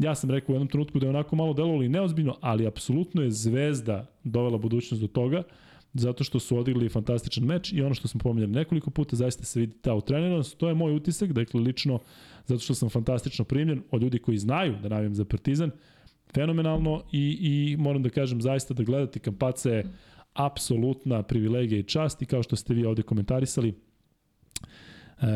Ja 0.00 0.14
sam 0.14 0.30
rekao 0.30 0.52
u 0.52 0.56
jednom 0.56 0.68
trenutku 0.68 0.98
da 0.98 1.06
je 1.06 1.10
onako 1.10 1.36
malo 1.36 1.52
delovalo 1.52 1.82
i 1.82 1.88
neozbiljno, 1.88 2.36
ali 2.40 2.66
apsolutno 2.66 3.22
je 3.22 3.30
Zvezda 3.30 4.06
dovela 4.24 4.58
budućnost 4.58 5.02
do 5.02 5.08
toga 5.08 5.42
zato 5.94 6.24
što 6.24 6.40
su 6.40 6.58
odigrali 6.58 6.88
fantastičan 6.88 7.44
meč 7.44 7.72
i 7.72 7.82
ono 7.82 7.94
što 7.94 8.08
smo 8.08 8.20
pominjali 8.20 8.52
nekoliko 8.52 8.90
puta, 8.90 9.16
zaista 9.16 9.44
se 9.44 9.60
vidi 9.60 9.72
ta 9.80 9.94
utreniranost. 9.94 10.58
To 10.58 10.68
je 10.68 10.74
moj 10.74 10.94
utisak, 10.94 11.32
dakle 11.32 11.60
lično, 11.60 11.98
zato 12.46 12.60
što 12.60 12.74
sam 12.74 12.90
fantastično 12.90 13.44
primljen 13.44 13.82
od 13.90 14.02
ljudi 14.02 14.18
koji 14.18 14.38
znaju 14.38 14.76
da 14.82 14.88
navijam 14.88 15.14
za 15.14 15.24
Partizan, 15.24 15.70
fenomenalno 16.34 17.02
i, 17.12 17.38
i 17.40 17.76
moram 17.76 18.02
da 18.02 18.10
kažem 18.10 18.40
zaista 18.40 18.74
da 18.74 18.82
gledati 18.82 19.20
Kampaca 19.20 19.70
je 19.70 19.84
apsolutna 20.32 21.22
privilegija 21.22 21.78
i 21.78 21.82
čast 21.82 22.22
i 22.22 22.26
kao 22.26 22.42
što 22.42 22.56
ste 22.56 22.74
vi 22.74 22.84
ovde 22.84 23.02
komentarisali, 23.02 23.74
e, 25.20 25.26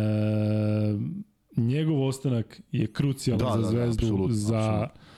njegov 1.56 2.02
ostanak 2.02 2.60
je 2.72 2.86
krucijalan 2.86 3.46
da, 3.46 3.52
za 3.52 3.56
da, 3.56 3.62
da 3.62 3.68
Zvezdu, 3.70 4.06
da, 4.06 4.12
apsolutno, 4.12 4.34
za 4.34 4.58
apsolutno 4.58 5.13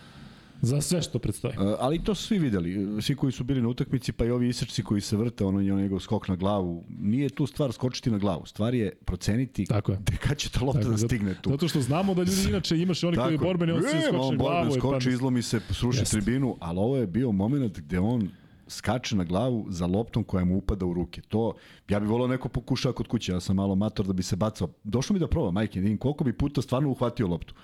Za 0.63 0.81
sve 0.81 1.03
što 1.03 1.19
predstoji. 1.19 1.55
Uh, 1.59 1.75
ali 1.79 2.05
to 2.05 2.15
su 2.15 2.23
svi 2.23 2.39
videli, 2.39 3.03
svi 3.03 3.15
koji 3.15 3.33
su 3.33 3.45
bili 3.45 3.63
na 3.63 3.69
utakmici, 3.69 4.13
pa 4.13 4.25
i 4.25 4.31
ovi 4.31 4.49
isrčci 4.49 4.83
koji 4.83 5.01
se 5.01 5.17
vrte, 5.17 5.45
ono 5.45 5.61
je 5.61 5.75
njegov 5.75 6.01
skok 6.01 6.29
na 6.29 6.37
glavu. 6.37 6.85
Nije 6.89 7.29
tu 7.29 7.47
stvar 7.47 7.73
skočiti 7.73 8.11
na 8.11 8.19
glavu, 8.19 8.47
stvar 8.47 8.75
je 8.75 8.95
proceniti 9.05 9.67
Tako 9.67 9.93
je. 9.93 9.99
kad 10.29 10.39
će 10.39 10.51
ta 10.51 10.65
lopta 10.65 10.81
Tako, 10.81 10.91
da 10.91 10.99
stigne 10.99 11.35
tu. 11.43 11.51
Zato 11.51 11.69
što 11.69 11.81
znamo 11.81 12.15
da 12.15 12.23
ljudi 12.23 12.49
inače 12.49 12.79
imaš 12.79 13.05
oni 13.05 13.17
koji 13.17 13.39
borbeni, 13.39 13.73
on 13.73 13.83
se 13.83 13.89
skoči 13.89 14.31
na 14.31 14.37
glavu. 14.37 14.73
Skoči, 14.73 15.07
pa... 15.07 15.13
izlomi 15.13 15.43
se, 15.43 15.61
sruši 15.71 15.99
Jest. 15.99 16.13
tribinu, 16.13 16.57
ali 16.61 16.79
ovo 16.79 16.97
je 16.97 17.07
bio 17.07 17.33
moment 17.33 17.79
gde 17.79 17.99
on 17.99 18.29
skače 18.69 19.17
na 19.17 19.25
glavu 19.25 19.67
za 19.69 19.87
loptom 19.87 20.25
koja 20.25 20.45
mu 20.45 20.57
upada 20.57 20.87
u 20.87 20.93
ruke. 20.93 21.21
To, 21.21 21.55
ja 21.89 22.01
bih 22.01 22.09
volao 22.09 22.29
neko 22.29 22.49
pokušao 22.49 22.93
kod 22.93 23.09
kuće, 23.09 23.33
ja 23.33 23.41
sam 23.41 23.57
malo 23.57 23.75
mator 23.75 24.07
da 24.07 24.13
bi 24.13 24.23
se 24.23 24.37
bacao. 24.37 24.69
Došlo 24.85 25.15
mi 25.15 25.21
da 25.21 25.29
probam, 25.29 25.55
majke, 25.55 25.81
vidim 25.81 25.99
koliko 25.99 26.25
bi 26.25 26.33
puta 26.33 26.63
stvarno 26.63 26.91
uhvatio 26.91 27.27
loptu. 27.27 27.55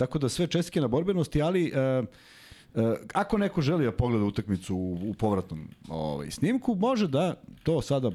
Tako 0.00 0.18
da 0.18 0.28
sve 0.28 0.46
čestike 0.46 0.80
na 0.80 0.88
borbenosti, 0.88 1.42
ali 1.42 1.72
uh, 1.72 2.08
Uh, 2.74 2.82
ako 3.14 3.38
neko 3.38 3.60
želi 3.60 3.84
da 3.84 3.92
pogleda 3.92 4.24
utakmicu 4.24 4.76
u, 4.76 5.10
u 5.10 5.14
povratnom 5.14 5.68
ovaj, 5.88 6.30
snimku, 6.30 6.74
može 6.74 7.08
da 7.08 7.34
to 7.62 7.82
sada, 7.82 8.10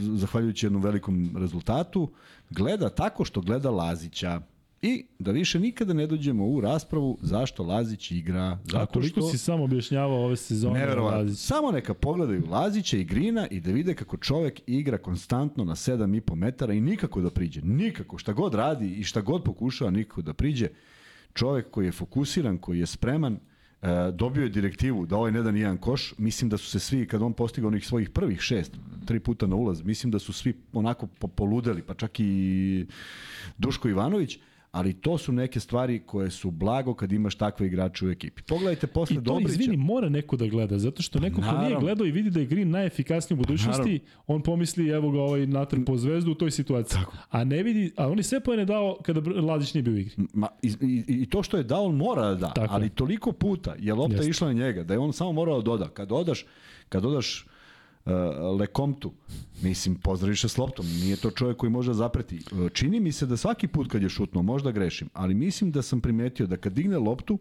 zahvaljujući 0.00 0.66
jednom 0.66 0.82
velikom 0.82 1.36
rezultatu, 1.36 2.08
gleda 2.50 2.88
tako 2.88 3.24
što 3.24 3.40
gleda 3.40 3.70
Lazića. 3.70 4.40
I 4.82 5.06
da 5.18 5.30
više 5.30 5.60
nikada 5.60 5.92
ne 5.92 6.06
dođemo 6.06 6.46
u 6.46 6.60
raspravu 6.60 7.18
zašto 7.22 7.62
Lazić 7.62 8.10
igra. 8.10 8.58
Zato 8.64 8.82
A 8.82 8.86
koliko 8.86 9.20
što... 9.20 9.28
si 9.30 9.38
samo 9.38 9.64
objašnjavao 9.64 10.24
ove 10.24 10.36
sezone 10.36 10.94
Lazić? 10.94 11.38
Samo 11.38 11.70
neka 11.70 11.94
pogledaju 11.94 12.46
Lazića 12.48 12.96
i 12.96 13.04
Grina 13.04 13.46
i 13.50 13.60
da 13.60 13.70
vide 13.70 13.94
kako 13.94 14.16
čovek 14.16 14.60
igra 14.66 14.98
konstantno 14.98 15.64
na 15.64 15.74
7,5 15.74 16.34
metara 16.34 16.72
i 16.72 16.80
nikako 16.80 17.20
da 17.20 17.30
priđe. 17.30 17.60
Nikako. 17.62 18.18
Šta 18.18 18.32
god 18.32 18.54
radi 18.54 18.94
i 18.94 19.04
šta 19.04 19.20
god 19.20 19.42
pokušava, 19.44 19.90
nikako 19.90 20.22
da 20.22 20.32
priđe 20.32 20.68
čovek 21.34 21.70
koji 21.70 21.86
je 21.86 21.92
fokusiran, 21.92 22.58
koji 22.58 22.78
je 22.78 22.86
spreman, 22.86 23.34
e, 23.34 23.38
dobio 24.12 24.42
je 24.42 24.48
direktivu 24.48 25.06
da 25.06 25.16
ovaj 25.16 25.32
ne 25.32 25.42
da 25.42 25.50
nijedan 25.50 25.78
koš, 25.78 26.14
mislim 26.18 26.50
da 26.50 26.56
su 26.56 26.70
se 26.70 26.78
svi, 26.78 27.06
kad 27.06 27.22
on 27.22 27.32
postigao 27.32 27.68
onih 27.68 27.86
svojih 27.86 28.10
prvih 28.10 28.40
šest, 28.40 28.76
tri 29.06 29.20
puta 29.20 29.46
na 29.46 29.56
ulaz, 29.56 29.82
mislim 29.82 30.10
da 30.10 30.18
su 30.18 30.32
svi 30.32 30.54
onako 30.72 31.06
poludeli, 31.06 31.82
pa 31.82 31.94
čak 31.94 32.20
i 32.20 32.86
Duško 33.58 33.88
Ivanović, 33.88 34.38
ali 34.70 34.92
to 34.92 35.18
su 35.18 35.32
neke 35.32 35.60
stvari 35.60 35.98
koje 36.06 36.30
su 36.30 36.50
blago 36.50 36.94
kad 36.94 37.12
imaš 37.12 37.34
takve 37.34 37.66
igrače 37.66 38.06
u 38.06 38.10
ekipi. 38.10 38.42
Pogledajte 38.42 38.86
posle 38.86 39.14
Dobrića. 39.14 39.22
I 39.22 39.24
to, 39.24 39.40
Dobrića. 39.40 39.62
izvini, 39.62 39.76
mora 39.76 40.08
neko 40.08 40.36
da 40.36 40.46
gleda, 40.46 40.78
zato 40.78 41.02
što 41.02 41.20
neko 41.20 41.40
ko 41.40 41.58
nije 41.62 41.76
gledao 41.80 42.06
i 42.06 42.10
vidi 42.10 42.30
da 42.30 42.40
je 42.40 42.46
Green 42.46 42.70
najefikasniji 42.70 43.34
u 43.34 43.38
budućnosti, 43.42 44.00
on 44.26 44.42
pomisli 44.42 44.88
evo 44.88 45.10
ga 45.10 45.20
ovaj 45.20 45.46
natrpao 45.46 45.96
zvezdu 45.96 46.30
u 46.30 46.34
toj 46.34 46.50
situaciji. 46.50 46.98
Tako. 47.00 47.16
A 47.30 47.44
ne 47.44 47.62
vidi, 47.62 47.92
a 47.96 48.08
on 48.08 48.18
je 48.18 48.22
sve 48.22 48.40
pojene 48.40 48.64
dao 48.64 48.96
kada 49.02 49.40
Lazić 49.40 49.74
nije 49.74 49.82
bio 49.82 49.94
u 49.94 49.98
igri. 49.98 50.14
Ma, 50.34 50.48
i, 50.62 50.68
i, 50.80 51.04
I 51.08 51.26
to 51.26 51.42
što 51.42 51.56
je 51.56 51.62
dao, 51.62 51.84
on 51.84 51.96
mora 51.96 52.22
da 52.22 52.34
da, 52.34 52.52
Tako 52.52 52.74
ali 52.74 52.88
toliko 52.88 53.32
puta 53.32 53.74
je 53.78 53.94
lopta 53.94 54.16
Jeste. 54.16 54.30
išla 54.30 54.46
na 54.48 54.54
njega, 54.54 54.82
da 54.82 54.94
je 54.94 54.98
on 54.98 55.12
samo 55.12 55.32
morao 55.32 55.56
da 55.56 55.64
doda. 55.64 55.88
Kad 55.88 56.12
odaš, 56.12 56.46
kad 56.88 57.04
odaš 57.04 57.46
uh, 58.14 58.60
Lekomtu, 58.60 59.12
mislim, 59.62 59.94
pozdraviše 59.94 60.48
s 60.48 60.58
loptom, 60.58 60.86
nije 60.86 61.16
to 61.16 61.30
čovjek 61.30 61.56
koji 61.56 61.70
može 61.70 61.90
da 61.90 61.94
zapreti. 61.94 62.38
Uh, 62.52 62.70
čini 62.72 63.00
mi 63.00 63.12
se 63.12 63.26
da 63.26 63.36
svaki 63.36 63.68
put 63.68 63.90
kad 63.90 64.02
je 64.02 64.08
šutno, 64.08 64.42
možda 64.42 64.72
grešim, 64.72 65.08
ali 65.12 65.34
mislim 65.34 65.70
da 65.70 65.82
sam 65.82 66.00
primetio 66.00 66.46
da 66.46 66.56
kad 66.56 66.72
digne 66.72 66.98
loptu, 66.98 67.38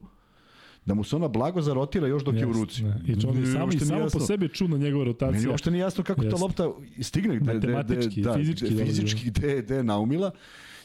da 0.85 0.93
mu 0.93 1.03
se 1.03 1.15
ona 1.15 1.27
blago 1.27 1.61
zarotira 1.61 2.07
još 2.07 2.23
dok 2.23 2.35
yes, 2.35 2.39
je 2.39 2.45
u 2.45 2.53
ruci. 2.53 2.83
Ne. 2.83 3.01
I 3.07 3.25
on 3.25 3.37
je 3.37 3.45
samo, 3.45 3.71
i 3.73 3.79
samo 3.79 4.07
po 4.13 4.19
sebi 4.19 4.49
čudno 4.49 4.77
njegova 4.77 5.05
rotacija. 5.05 5.39
Meni 5.39 5.47
uopšte 5.47 5.71
nije 5.71 5.81
jasno 5.81 6.03
kako 6.03 6.21
yes. 6.21 6.29
ta 6.29 6.37
lopta 6.41 6.69
stigne. 7.01 7.39
Gde, 7.39 7.53
Matematički, 7.53 8.21
da, 8.21 8.33
fizički. 8.33 8.69
Gde, 8.69 8.85
fizički, 8.85 9.25
gde, 9.25 9.61
gde 9.61 9.75
je 9.75 9.83
naumila. 9.83 10.31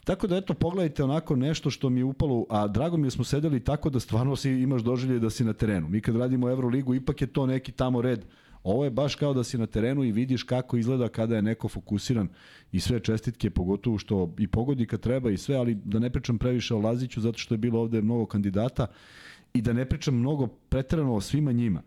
Tako 0.04 0.26
da 0.26 0.36
eto 0.36 0.54
pogledajte 0.54 1.04
onako 1.04 1.36
nešto 1.36 1.70
što 1.70 1.90
mi 1.90 2.00
je 2.00 2.04
upalo, 2.04 2.46
a 2.50 2.68
drago 2.68 2.96
mi 2.96 3.02
je 3.02 3.06
da 3.06 3.10
smo 3.10 3.24
sedeli 3.24 3.60
tako 3.60 3.90
da 3.90 4.00
stvarno 4.00 4.36
si 4.36 4.50
imaš 4.50 4.82
doživlje 4.82 5.18
da 5.18 5.30
si 5.30 5.44
na 5.44 5.52
terenu. 5.52 5.88
Mi 5.88 6.00
kad 6.00 6.16
radimo 6.16 6.50
Euroligu 6.50 6.94
ipak 6.94 7.20
je 7.20 7.26
to 7.26 7.46
neki 7.46 7.72
tamo 7.72 8.02
red 8.02 8.24
Ovo 8.64 8.84
je 8.84 8.90
baš 8.90 9.14
kao 9.14 9.34
da 9.34 9.44
si 9.44 9.58
na 9.58 9.66
terenu 9.66 10.04
i 10.04 10.12
vidiš 10.12 10.42
kako 10.42 10.76
izgleda 10.76 11.08
kada 11.08 11.36
je 11.36 11.42
neko 11.42 11.68
fokusiran 11.68 12.28
i 12.72 12.80
sve 12.80 13.00
čestitke, 13.00 13.50
pogotovo 13.50 13.98
što 13.98 14.34
i 14.38 14.46
pogodi 14.46 14.86
kad 14.86 15.00
treba 15.00 15.30
i 15.30 15.36
sve, 15.36 15.56
ali 15.56 15.74
da 15.74 15.98
ne 15.98 16.10
pričam 16.10 16.38
previše 16.38 16.74
o 16.74 16.78
Laziću 16.78 17.20
zato 17.20 17.38
što 17.38 17.54
je 17.54 17.58
bilo 17.58 17.80
ovde 17.80 18.02
mnogo 18.02 18.26
kandidata 18.26 18.86
i 19.54 19.62
da 19.62 19.72
ne 19.72 19.84
pričam 19.84 20.14
mnogo 20.14 20.46
pretrano 20.46 21.14
o 21.14 21.20
svima 21.20 21.52
njima. 21.52 21.82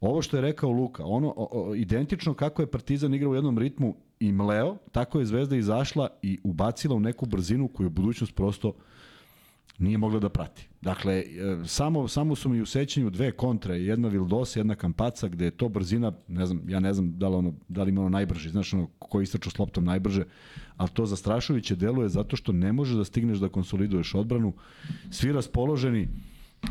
Ovo 0.00 0.22
što 0.22 0.36
je 0.36 0.40
rekao 0.40 0.70
Luka, 0.70 1.04
ono 1.04 1.34
o, 1.36 1.48
o, 1.52 1.74
identično 1.74 2.34
kako 2.34 2.62
je 2.62 2.70
Partizan 2.70 3.14
igrao 3.14 3.30
u 3.30 3.34
jednom 3.34 3.58
ritmu 3.58 3.96
i 4.20 4.32
mleo, 4.32 4.76
tako 4.92 5.18
je 5.18 5.26
Zvezda 5.26 5.56
izašla 5.56 6.08
i 6.22 6.38
ubacila 6.44 6.94
u 6.94 7.00
neku 7.00 7.26
brzinu 7.26 7.68
koju 7.68 7.90
budućnost 7.90 8.34
prosto 8.34 8.74
nije 9.78 9.98
mogla 9.98 10.20
da 10.20 10.28
prati. 10.28 10.68
Dakle, 10.80 11.14
e, 11.14 11.24
samo, 11.66 12.08
samo 12.08 12.34
su 12.36 12.48
mi 12.48 12.60
u 12.60 12.66
sećanju 12.66 13.10
dve 13.10 13.32
kontre, 13.32 13.74
jedna 13.74 14.08
Vildosa, 14.08 14.60
jedna 14.60 14.74
Kampaca, 14.74 15.28
gde 15.28 15.44
je 15.44 15.50
to 15.50 15.68
brzina, 15.68 16.12
ne 16.28 16.46
znam, 16.46 16.62
ja 16.68 16.80
ne 16.80 16.94
znam 16.94 17.18
da 17.18 17.28
li, 17.28 17.34
ono, 17.34 17.52
da 17.68 17.82
li 17.82 17.90
ima 17.90 18.00
ono 18.00 18.10
najbrže, 18.10 18.50
znaš 18.50 18.74
ono 18.74 18.88
koji 18.98 19.22
istraču 19.22 19.50
s 19.50 19.58
loptom 19.58 19.84
najbrže, 19.84 20.24
ali 20.76 20.90
to 20.90 21.06
zastrašujuće 21.06 21.76
deluje 21.76 22.08
zato 22.08 22.36
što 22.36 22.52
ne 22.52 22.72
možeš 22.72 22.96
da 22.96 23.04
stigneš 23.04 23.38
da 23.38 23.48
konsoliduješ 23.48 24.14
odbranu, 24.14 24.52
svi 25.10 25.32
raspoloženi 25.32 26.08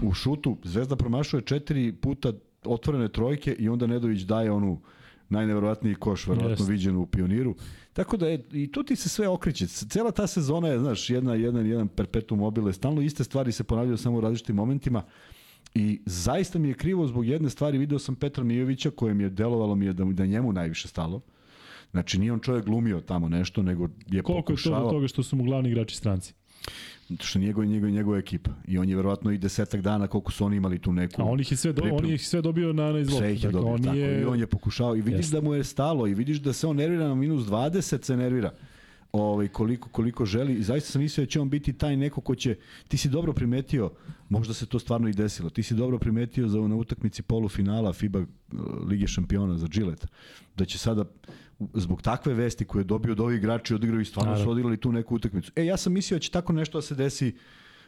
u 0.03 0.13
šutu, 0.13 0.57
Zvezda 0.63 0.95
promašuje 0.95 1.41
četiri 1.41 1.93
puta 1.93 2.33
otvorene 2.65 3.09
trojke 3.09 3.55
i 3.59 3.69
onda 3.69 3.87
Nedović 3.87 4.21
daje 4.21 4.51
onu 4.51 4.81
najneverovatniji 5.29 5.95
koš, 5.95 6.27
verovatno 6.27 6.65
yes. 6.65 6.69
viđen 6.69 6.95
u 6.95 7.05
pioniru. 7.05 7.55
Tako 7.93 8.17
da 8.17 8.27
je, 8.27 8.43
i 8.51 8.71
tu 8.71 8.83
ti 8.83 8.95
se 8.95 9.09
sve 9.09 9.27
okreće. 9.27 9.67
Cela 9.67 10.11
ta 10.11 10.27
sezona 10.27 10.67
je, 10.67 10.79
znaš, 10.79 11.09
jedna, 11.09 11.35
jedan, 11.35 11.67
jedan 11.67 11.87
perpetuum 11.87 12.39
mobile. 12.39 12.73
Stalno 12.73 13.01
iste 13.01 13.23
stvari 13.23 13.51
se 13.51 13.63
ponavljaju 13.63 13.97
samo 13.97 14.17
u 14.17 14.21
različitim 14.21 14.55
momentima. 14.55 15.03
I 15.75 16.01
zaista 16.05 16.59
mi 16.59 16.67
je 16.67 16.73
krivo 16.73 17.07
zbog 17.07 17.27
jedne 17.27 17.49
stvari. 17.49 17.77
Video 17.77 17.99
sam 17.99 18.15
Petra 18.15 18.43
Mijovića 18.43 18.91
kojem 18.91 19.21
je 19.21 19.29
delovalo 19.29 19.75
mi 19.75 19.85
je 19.85 19.93
da, 19.93 20.03
da 20.03 20.25
njemu 20.25 20.53
najviše 20.53 20.87
stalo. 20.87 21.21
Znači 21.91 22.19
nije 22.19 22.33
on 22.33 22.39
čovjek 22.39 22.65
glumio 22.65 23.01
tamo 23.01 23.29
nešto, 23.29 23.63
nego 23.63 23.83
je 24.07 24.21
Koliko 24.21 24.41
pokušao... 24.41 24.71
Koliko 24.71 24.87
je 24.87 24.89
to 24.89 24.95
toga 24.95 25.07
što 25.07 25.23
su 25.23 25.35
mu 25.35 25.43
glavni 25.43 25.69
igrači 25.69 25.95
stranci? 25.95 26.33
Što 27.19 27.39
njegov 27.39 27.65
njegov 27.65 27.89
njegova 27.89 28.17
ekipa 28.17 28.51
i 28.67 28.77
on 28.77 28.89
je 28.89 28.95
verovatno 28.95 29.31
i 29.31 29.37
desetak 29.37 29.81
dana 29.81 30.07
koliko 30.07 30.31
su 30.31 30.45
oni 30.45 30.57
imali 30.57 30.79
tu 30.79 30.93
neku 30.93 31.21
a 31.21 31.25
on 31.25 31.39
ih 31.39 31.51
je 31.51 31.57
sve 31.57 31.73
do, 31.73 31.81
on 31.91 32.05
ih 32.05 32.27
sve 32.27 32.41
dobio 32.41 32.73
na 32.73 32.91
na 32.91 32.99
izlog 32.99 33.17
sve 33.17 33.33
ih 33.33 33.43
je 33.43 33.47
dakle, 33.47 33.59
dobio, 33.59 33.73
on 33.73 33.83
tako, 33.83 33.95
je... 33.95 34.21
i 34.21 34.25
on 34.25 34.39
je 34.39 34.47
pokušao 34.47 34.95
i 34.95 35.01
vidiš 35.01 35.19
Jest. 35.19 35.31
da 35.31 35.41
mu 35.41 35.53
je 35.53 35.63
stalo 35.63 36.07
i 36.07 36.13
vidiš 36.13 36.37
da 36.37 36.53
se 36.53 36.67
on 36.67 36.75
nervira 36.75 37.07
na 37.07 37.15
minus 37.15 37.45
20 37.45 38.03
se 38.03 38.17
nervira 38.17 38.51
ovaj, 39.11 39.47
koliko, 39.47 39.89
koliko 39.89 40.25
želi. 40.25 40.53
I 40.53 40.63
zaista 40.63 40.91
sam 40.91 41.01
mislio 41.01 41.25
da 41.25 41.31
će 41.31 41.41
on 41.41 41.49
biti 41.49 41.73
taj 41.73 41.97
neko 41.97 42.21
ko 42.21 42.35
će, 42.35 42.55
ti 42.87 42.97
si 42.97 43.09
dobro 43.09 43.33
primetio, 43.33 43.91
možda 44.29 44.53
se 44.53 44.65
to 44.65 44.79
stvarno 44.79 45.07
i 45.07 45.13
desilo, 45.13 45.49
ti 45.49 45.63
si 45.63 45.73
dobro 45.73 45.99
primetio 45.99 46.47
za 46.47 46.59
na 46.59 46.75
utakmici 46.75 47.21
polufinala 47.21 47.93
FIBA 47.93 48.25
Lige 48.87 49.07
šampiona 49.07 49.57
za 49.57 49.67
Gillette, 49.67 50.07
da 50.57 50.65
će 50.65 50.77
sada 50.77 51.05
zbog 51.73 52.01
takve 52.01 52.33
vesti 52.33 52.65
koje 52.65 52.81
je 52.81 52.83
dobio 52.83 53.11
od 53.11 53.19
ovih 53.19 53.37
igrača 53.37 53.75
odigrao 53.75 53.99
i 53.99 54.05
stvarno 54.05 54.31
Naravno. 54.31 54.45
su 54.45 54.51
odigrali 54.51 54.77
tu 54.77 54.91
neku 54.91 55.15
utakmicu. 55.15 55.51
E, 55.55 55.65
ja 55.65 55.77
sam 55.77 55.93
mislio 55.93 56.15
da 56.15 56.19
će 56.19 56.31
tako 56.31 56.53
nešto 56.53 56.77
da 56.77 56.81
se 56.81 56.95
desi 56.95 57.35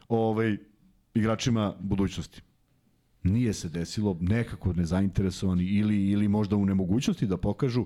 ovaj, 0.09 0.57
igračima 1.13 1.75
budućnosti. 1.79 2.41
Nije 3.23 3.53
se 3.53 3.69
desilo, 3.69 4.17
nekako 4.21 4.73
nezainteresovani 4.73 5.63
ili, 5.63 6.09
ili 6.09 6.27
možda 6.27 6.55
u 6.55 6.65
nemogućnosti 6.65 7.27
da 7.27 7.37
pokažu. 7.37 7.85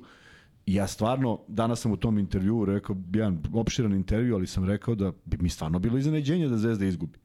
Ja 0.65 0.87
stvarno, 0.87 1.39
danas 1.47 1.81
sam 1.81 1.91
u 1.91 1.97
tom 1.97 2.17
intervju 2.17 2.65
rekao, 2.65 2.95
jedan 3.13 3.43
opširan 3.53 3.93
intervju, 3.93 4.35
ali 4.35 4.47
sam 4.47 4.65
rekao 4.65 4.95
da 4.95 5.11
bi 5.25 5.37
mi 5.41 5.49
stvarno 5.49 5.79
bilo 5.79 5.97
iznenađenje 5.97 6.47
da 6.47 6.57
Zvezda 6.57 6.85
izgubi. 6.85 7.19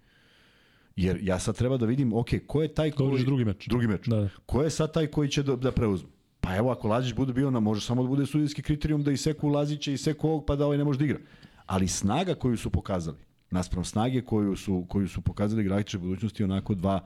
Jer 0.97 1.19
ja 1.23 1.39
sad 1.39 1.57
treba 1.57 1.77
da 1.77 1.87
vidim, 1.87 2.13
ok, 2.13 2.29
ko 2.47 2.63
je 2.63 2.75
taj 2.75 2.91
koji... 2.91 3.25
drugi 3.25 3.45
meč. 3.45 3.69
Drugi 3.69 3.87
meč. 3.87 4.07
Da. 4.07 4.29
Ko 4.47 4.63
je 4.63 4.71
sad 4.71 4.93
taj 4.93 5.07
koji 5.07 5.29
će 5.29 5.43
da, 5.43 5.57
da 5.57 5.73
preuzme? 5.73 6.09
Pa 6.49 6.57
evo, 6.57 6.71
ako 6.71 6.89
Lazić 6.89 7.15
bude 7.15 7.33
bio 7.33 7.51
na, 7.51 7.61
može 7.61 7.81
samo 7.81 8.03
da 8.03 8.09
bude 8.09 8.27
sudijski 8.27 8.63
kriterijum 8.63 9.03
da 9.03 9.13
iseku 9.13 9.49
Lazića 9.49 9.91
i 9.91 9.95
iseku 9.95 10.29
ovog, 10.29 10.45
pa 10.47 10.57
da 10.57 10.65
ovaj 10.65 10.79
ne 10.79 10.85
može 10.85 10.99
da 10.99 11.05
igra. 11.05 11.19
Ali 11.67 11.89
snaga 11.89 12.35
koju 12.35 12.57
su 12.57 12.71
pokazali, 12.71 13.17
naspram 13.51 13.85
snage 13.85 14.21
koju 14.21 14.57
su, 14.57 14.85
koju 14.89 15.09
su 15.09 15.21
pokazali 15.21 15.63
igrači 15.63 15.99
budućnosti 15.99 16.45
onako 16.45 16.75
dva, 16.75 17.01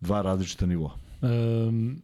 dva 0.00 0.22
različita 0.22 0.66
nivoa. 0.66 0.90
Um, 1.22 2.02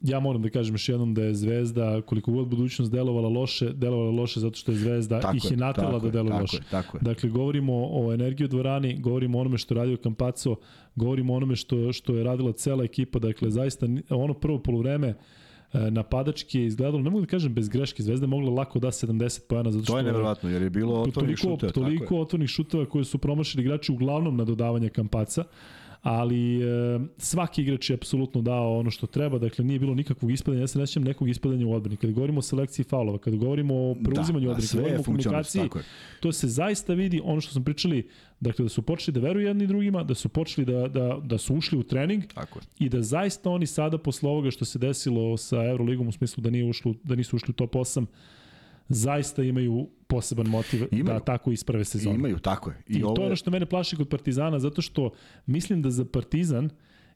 ja 0.00 0.20
moram 0.20 0.42
da 0.42 0.50
kažem 0.50 0.74
još 0.74 0.88
jednom 0.88 1.14
da 1.14 1.22
je 1.22 1.34
Zvezda, 1.34 2.02
koliko 2.02 2.32
god 2.32 2.48
budućnost 2.48 2.92
delovala 2.92 3.28
loše, 3.28 3.72
delovala 3.72 4.10
loše 4.10 4.40
zato 4.40 4.56
što 4.56 4.72
je 4.72 4.78
Zvezda 4.78 5.20
tako 5.20 5.36
ih 5.36 5.50
je 5.50 5.56
natela 5.56 5.98
da 5.98 6.10
deluje 6.10 6.40
loše. 6.40 6.56
Je, 6.56 6.62
tako 6.70 6.96
je. 6.96 7.00
Dakle, 7.00 7.30
govorimo 7.30 7.72
o 7.90 8.12
energiji 8.12 8.44
u 8.44 8.48
dvorani, 8.48 9.00
govorimo 9.00 9.38
o 9.38 9.40
onome 9.40 9.58
što 9.58 9.74
je 9.74 9.78
radio 9.78 9.96
Kampaco, 9.96 10.56
govorimo 10.96 11.32
o 11.32 11.36
onome 11.36 11.56
što, 11.56 11.92
što 11.92 12.14
je 12.14 12.24
radila 12.24 12.52
cela 12.52 12.84
ekipa, 12.84 13.18
dakle, 13.18 13.50
zaista 13.50 13.86
ono 14.10 14.34
prvo 14.34 14.58
polovreme, 14.58 15.08
e, 15.08 15.45
napadački 15.72 16.60
je 16.60 16.66
izgledalo, 16.66 17.02
ne 17.02 17.10
mogu 17.10 17.20
da 17.20 17.26
kažem 17.26 17.54
bez 17.54 17.68
greške, 17.68 18.02
Zvezda 18.02 18.26
mogla 18.26 18.50
lako 18.50 18.78
da 18.78 18.88
70 18.88 19.40
pojena 19.48 19.70
zato 19.70 19.84
što 19.84 19.92
To 19.92 19.98
je 19.98 20.04
neverovatno 20.04 20.50
jer 20.50 20.62
je 20.62 20.70
bilo 20.70 21.02
otvornih 21.02 21.36
šuteva. 21.36 21.72
Toliko 21.72 22.20
otvornih 22.20 22.48
šuteva 22.48 22.86
koje 22.86 23.04
su 23.04 23.18
promašili 23.18 23.62
igrači 23.62 23.92
uglavnom 23.92 24.36
na 24.36 24.44
dodavanje 24.44 24.88
Kampaca 24.88 25.44
ali 26.08 26.62
e, 26.62 26.98
svaki 27.18 27.62
igrač 27.62 27.90
je 27.90 27.94
apsolutno 27.94 28.42
dao 28.42 28.78
ono 28.78 28.90
što 28.90 29.06
treba, 29.06 29.38
dakle 29.38 29.64
nije 29.64 29.78
bilo 29.78 29.94
nikakvog 29.94 30.30
ispadanja, 30.30 30.62
ja 30.62 30.66
se 30.66 30.78
nećem 30.78 31.04
nekog 31.04 31.28
ispadanja 31.28 31.66
u 31.66 31.72
odbrani. 31.72 31.96
Kada 31.96 32.12
govorimo 32.12 32.38
o 32.38 32.42
selekciji 32.42 32.84
faulova, 32.84 33.18
kada 33.18 33.36
govorimo 33.36 33.74
o 33.74 33.94
preuzimanju 34.04 34.46
da, 34.46 34.52
odbrani, 34.52 34.68
kada 34.68 34.82
govorimo 34.82 35.00
o 35.00 35.04
komunikaciji, 35.04 35.68
to 36.20 36.32
se 36.32 36.48
zaista 36.48 36.94
vidi 36.94 37.20
ono 37.24 37.40
što 37.40 37.52
smo 37.52 37.64
pričali, 37.64 38.08
dakle 38.40 38.62
da 38.62 38.68
su 38.68 38.82
počeli 38.82 39.14
da 39.14 39.20
veruju 39.20 39.46
jedni 39.46 39.66
drugima, 39.66 40.02
da 40.02 40.14
su 40.14 40.28
počeli 40.28 40.64
da, 40.64 40.88
da, 40.88 41.20
da 41.24 41.38
su 41.38 41.54
ušli 41.54 41.78
u 41.78 41.82
trening 41.82 42.24
Tako 42.34 42.58
je. 42.58 42.86
i 42.86 42.88
da 42.88 43.02
zaista 43.02 43.50
oni 43.50 43.66
sada 43.66 43.98
posle 43.98 44.30
ovoga 44.30 44.50
što 44.50 44.64
se 44.64 44.78
desilo 44.78 45.36
sa 45.36 45.64
Euroligom 45.64 46.08
u 46.08 46.12
smislu 46.12 46.42
da, 46.42 46.50
nije 46.50 46.70
ušlo, 46.70 46.94
da 47.02 47.14
nisu 47.14 47.36
ušli 47.36 47.50
u 47.50 47.54
top 47.54 47.74
8, 47.74 48.06
zaista 48.88 49.42
imaju 49.42 49.88
poseban 50.06 50.46
motiv 50.46 50.80
da 50.80 50.86
imaju. 50.90 51.18
da 51.18 51.24
tako 51.24 51.50
isprave 51.50 51.84
sezonu. 51.84 52.14
Imaju, 52.14 52.38
tako 52.38 52.70
je. 52.70 52.82
I, 52.88 52.98
I 52.98 53.02
ovo... 53.02 53.14
to 53.14 53.22
je 53.22 53.26
ono 53.26 53.36
što 53.36 53.50
mene 53.50 53.66
plaši 53.66 53.96
kod 53.96 54.08
Partizana, 54.08 54.58
zato 54.58 54.82
što 54.82 55.10
mislim 55.46 55.82
da 55.82 55.90
za 55.90 56.04
Partizan 56.04 56.70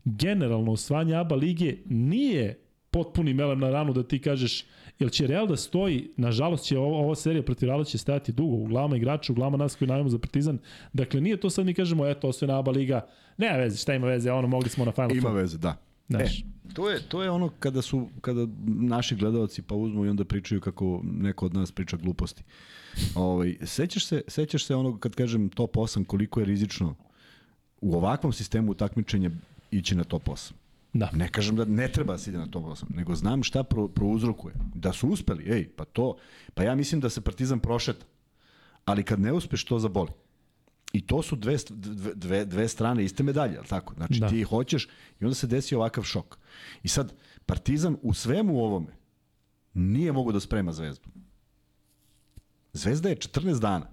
generalno 0.05 0.73
osvajanje 0.73 1.15
ABA 1.15 1.35
lige 1.35 1.77
nije 1.87 2.59
potpuni 2.91 3.35
melem 3.35 3.59
na 3.59 3.71
ranu 3.71 3.93
da 3.93 4.03
ti 4.03 4.19
kažeš 4.19 4.65
jel 4.99 5.09
će 5.09 5.27
Real 5.27 5.47
da 5.47 5.57
stoji, 5.57 6.11
nažalost 6.17 6.65
će 6.65 6.79
ova, 6.79 6.99
ova 6.99 7.15
serija 7.15 7.43
protiv 7.43 7.67
Reala 7.67 7.85
će 7.85 7.99
stajati 7.99 8.33
dugo, 8.33 8.57
u 8.57 8.67
glama 8.67 8.97
igrača, 8.97 9.33
u 9.33 9.37
glama 9.37 9.57
nas 9.57 9.77
koji 9.77 9.89
najmo 9.89 10.09
za 10.09 10.19
Partizan. 10.19 10.59
Dakle, 10.93 11.21
nije 11.21 11.37
to 11.37 11.51
sad 11.51 11.67
mi 11.67 11.75
kažemo, 11.75 12.07
eto, 12.07 12.29
osvojena 12.29 12.59
ABA 12.59 12.71
liga, 12.71 13.07
nema 13.37 13.57
veze, 13.57 13.77
šta 13.77 13.95
ima 13.95 14.07
veze, 14.07 14.33
ono, 14.33 14.49
mogli 14.49 14.69
smo 14.69 14.85
na 14.85 14.93
Final 14.93 15.17
Ima 15.17 15.31
veze, 15.31 15.59
da. 15.59 15.90
Znaš. 16.11 16.39
E, 16.39 16.45
to 16.75 16.91
je, 16.91 17.01
to 17.01 17.23
je 17.23 17.31
ono 17.31 17.49
kada 17.49 17.83
su 17.83 18.09
kada 18.21 18.47
naši 18.67 19.17
gledalci 19.17 19.63
pa 19.63 19.75
uzmu 19.75 20.05
i 20.05 20.09
onda 20.09 20.25
pričaju 20.25 20.61
kako 20.61 21.01
neko 21.05 21.47
od 21.47 21.55
nas 21.55 21.73
priča 21.73 21.97
gluposti. 21.97 22.43
Ovaj 23.15 23.57
sećaš 23.63 24.07
se 24.07 24.23
sećaš 24.29 24.65
se 24.65 24.75
onog 24.75 25.01
kad 25.01 25.15
kažem 25.15 25.49
top 25.49 25.77
8 25.77 26.05
koliko 26.05 26.41
je 26.41 26.47
rizično 26.47 26.95
u 27.81 27.95
ovakvom 27.97 28.33
sistemu 28.33 28.75
takmičenja 28.75 29.31
ići 29.71 29.95
na 29.95 30.05
top 30.05 30.29
8. 30.29 30.53
Da. 30.93 31.11
Ne 31.13 31.29
kažem 31.29 31.57
da 31.57 31.65
ne 31.65 31.89
treba 31.89 32.13
da 32.13 32.19
se 32.19 32.31
ide 32.31 32.39
na 32.39 32.47
top 32.47 32.65
8, 32.65 32.85
nego 32.89 33.15
znam 33.15 33.43
šta 33.43 33.63
pro, 33.63 33.89
prouzrokuje. 33.89 34.55
Da 34.75 34.93
su 34.93 35.09
uspeli, 35.09 35.53
ej, 35.53 35.69
pa 35.77 35.85
to, 35.85 36.17
pa 36.55 36.63
ja 36.63 36.75
mislim 36.75 37.01
da 37.01 37.11
se 37.11 37.21
Partizan 37.21 37.61
prošeta. 37.61 38.07
Ali 38.85 39.03
kad 39.03 39.21
ne 39.21 39.33
uspeš, 39.33 39.65
to 39.65 39.79
zaboli. 39.79 40.11
I 40.93 41.07
to 41.07 41.23
su 41.23 41.37
dve, 41.37 41.57
dve, 42.15 42.45
dve 42.45 42.69
strane 42.69 43.05
iste 43.05 43.23
medalje, 43.23 43.59
al 43.59 43.65
tako? 43.65 43.95
Znači 43.95 44.21
da. 44.21 44.29
ti 44.29 44.43
hoćeš 44.43 44.89
i 45.21 45.25
onda 45.25 45.35
se 45.35 45.47
desi 45.47 45.75
ovakav 45.75 46.05
šok. 46.05 46.39
I 46.83 46.89
sad, 46.89 47.13
Partizan 47.47 47.97
u 48.03 48.15
svemu 48.15 48.59
ovome 48.59 48.97
nije 49.75 50.13
mogo 50.13 50.33
da 50.33 50.41
sprema 50.41 50.73
Zvezdu. 50.73 51.09
Zvezda 52.73 53.09
je 53.09 53.17
14 53.17 53.61
dana 53.61 53.87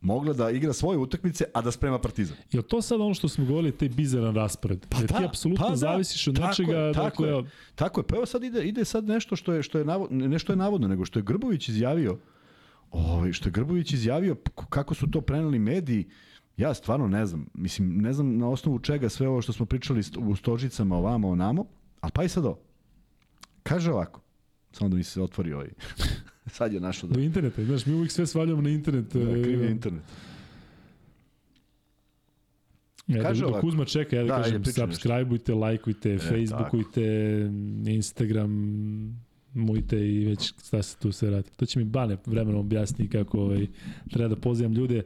mogla 0.00 0.32
da 0.32 0.50
igra 0.50 0.72
svoje 0.72 0.98
utakmice, 0.98 1.44
a 1.54 1.62
da 1.62 1.70
sprema 1.70 1.98
Partizan. 1.98 2.36
Je 2.52 2.62
to 2.62 2.82
sad 2.82 3.00
ono 3.00 3.14
što 3.14 3.28
smo 3.28 3.44
govorili, 3.44 3.72
taj 3.72 3.88
bizaran 3.88 4.34
raspored? 4.34 4.86
Pa 4.88 5.00
da, 5.00 5.06
ti 5.06 5.24
apsolutno 5.24 5.64
pa 5.64 5.70
da, 5.70 5.76
zavisiš 5.76 6.28
od 6.28 6.36
tako 6.36 6.48
nečega... 6.48 6.78
Je, 6.78 6.92
tako, 6.92 7.24
dakle, 7.24 7.28
je, 7.28 7.50
tako 7.74 8.00
je, 8.00 8.04
pa 8.06 8.16
evo 8.16 8.26
sad 8.26 8.44
ide, 8.44 8.64
ide 8.64 8.84
sad 8.84 9.04
nešto 9.04 9.36
što 9.36 9.52
je, 9.52 9.62
što 9.62 9.78
je 9.78 9.84
navodno, 9.84 10.28
nešto 10.28 10.52
je 10.52 10.56
navodno, 10.56 10.88
nego 10.88 11.04
što 11.04 11.18
je 11.18 11.22
Grbović 11.22 11.68
izjavio, 11.68 12.18
ovaj, 12.90 13.32
što 13.32 13.48
je 13.48 13.52
Grbović 13.52 13.92
izjavio, 13.92 14.34
kako 14.66 14.94
su 14.94 15.10
to 15.10 15.20
preneli 15.20 15.58
mediji, 15.58 16.08
ja 16.56 16.74
stvarno 16.74 17.08
ne 17.08 17.26
znam. 17.26 17.46
Mislim, 17.54 17.98
ne 17.98 18.12
znam 18.12 18.38
na 18.38 18.48
osnovu 18.48 18.78
čega 18.78 19.08
sve 19.08 19.28
ovo 19.28 19.42
što 19.42 19.52
smo 19.52 19.66
pričali 19.66 20.02
u 20.18 20.36
stožicama 20.36 20.96
ovamo, 20.96 21.28
onamo, 21.28 21.66
ali 22.00 22.12
pa 22.14 22.24
i 22.24 22.28
sad 22.28 22.44
ovo. 22.44 22.58
Kaže 23.62 23.92
ovako, 23.92 24.20
samo 24.72 24.88
da 24.88 24.96
mi 24.96 25.04
se 25.04 25.22
otvori 25.22 25.52
ovaj. 25.52 25.68
sad 26.46 26.72
je 26.72 26.80
našo 26.80 27.06
da... 27.06 27.14
Do 27.14 27.20
interneta, 27.20 27.64
znaš, 27.64 27.86
mi 27.86 27.94
uvijek 27.94 28.12
sve 28.12 28.26
svaljamo 28.26 28.62
na 28.62 28.70
internet. 28.70 29.04
Da, 29.04 29.42
kriv 29.42 29.62
je 29.62 29.70
internet. 29.70 30.02
Ja, 33.06 33.22
Kaže 33.22 33.40
da, 33.40 33.46
ovako. 33.46 33.60
Kuzma 33.60 33.84
čeka, 33.84 34.16
ja 34.16 34.22
da, 34.22 34.28
da 34.28 34.42
kažem, 34.42 34.64
subscribeujte, 34.64 35.54
lajkujte, 35.54 36.14
e, 36.14 36.18
facebookujte, 36.18 37.02
Instagram, 37.86 39.25
mujte 39.56 40.08
i 40.08 40.24
već 40.24 40.54
šta 40.66 40.82
se 40.82 40.96
tu 40.96 41.12
sve 41.12 41.30
radi. 41.30 41.50
To 41.56 41.66
će 41.66 41.78
mi 41.78 41.84
Bane 41.84 42.16
vremenom 42.26 42.60
objasniti 42.60 43.10
kako 43.10 43.38
ovaj, 43.38 43.66
treba 44.10 44.28
da 44.28 44.40
pozivam 44.40 44.72
ljude 44.72 45.02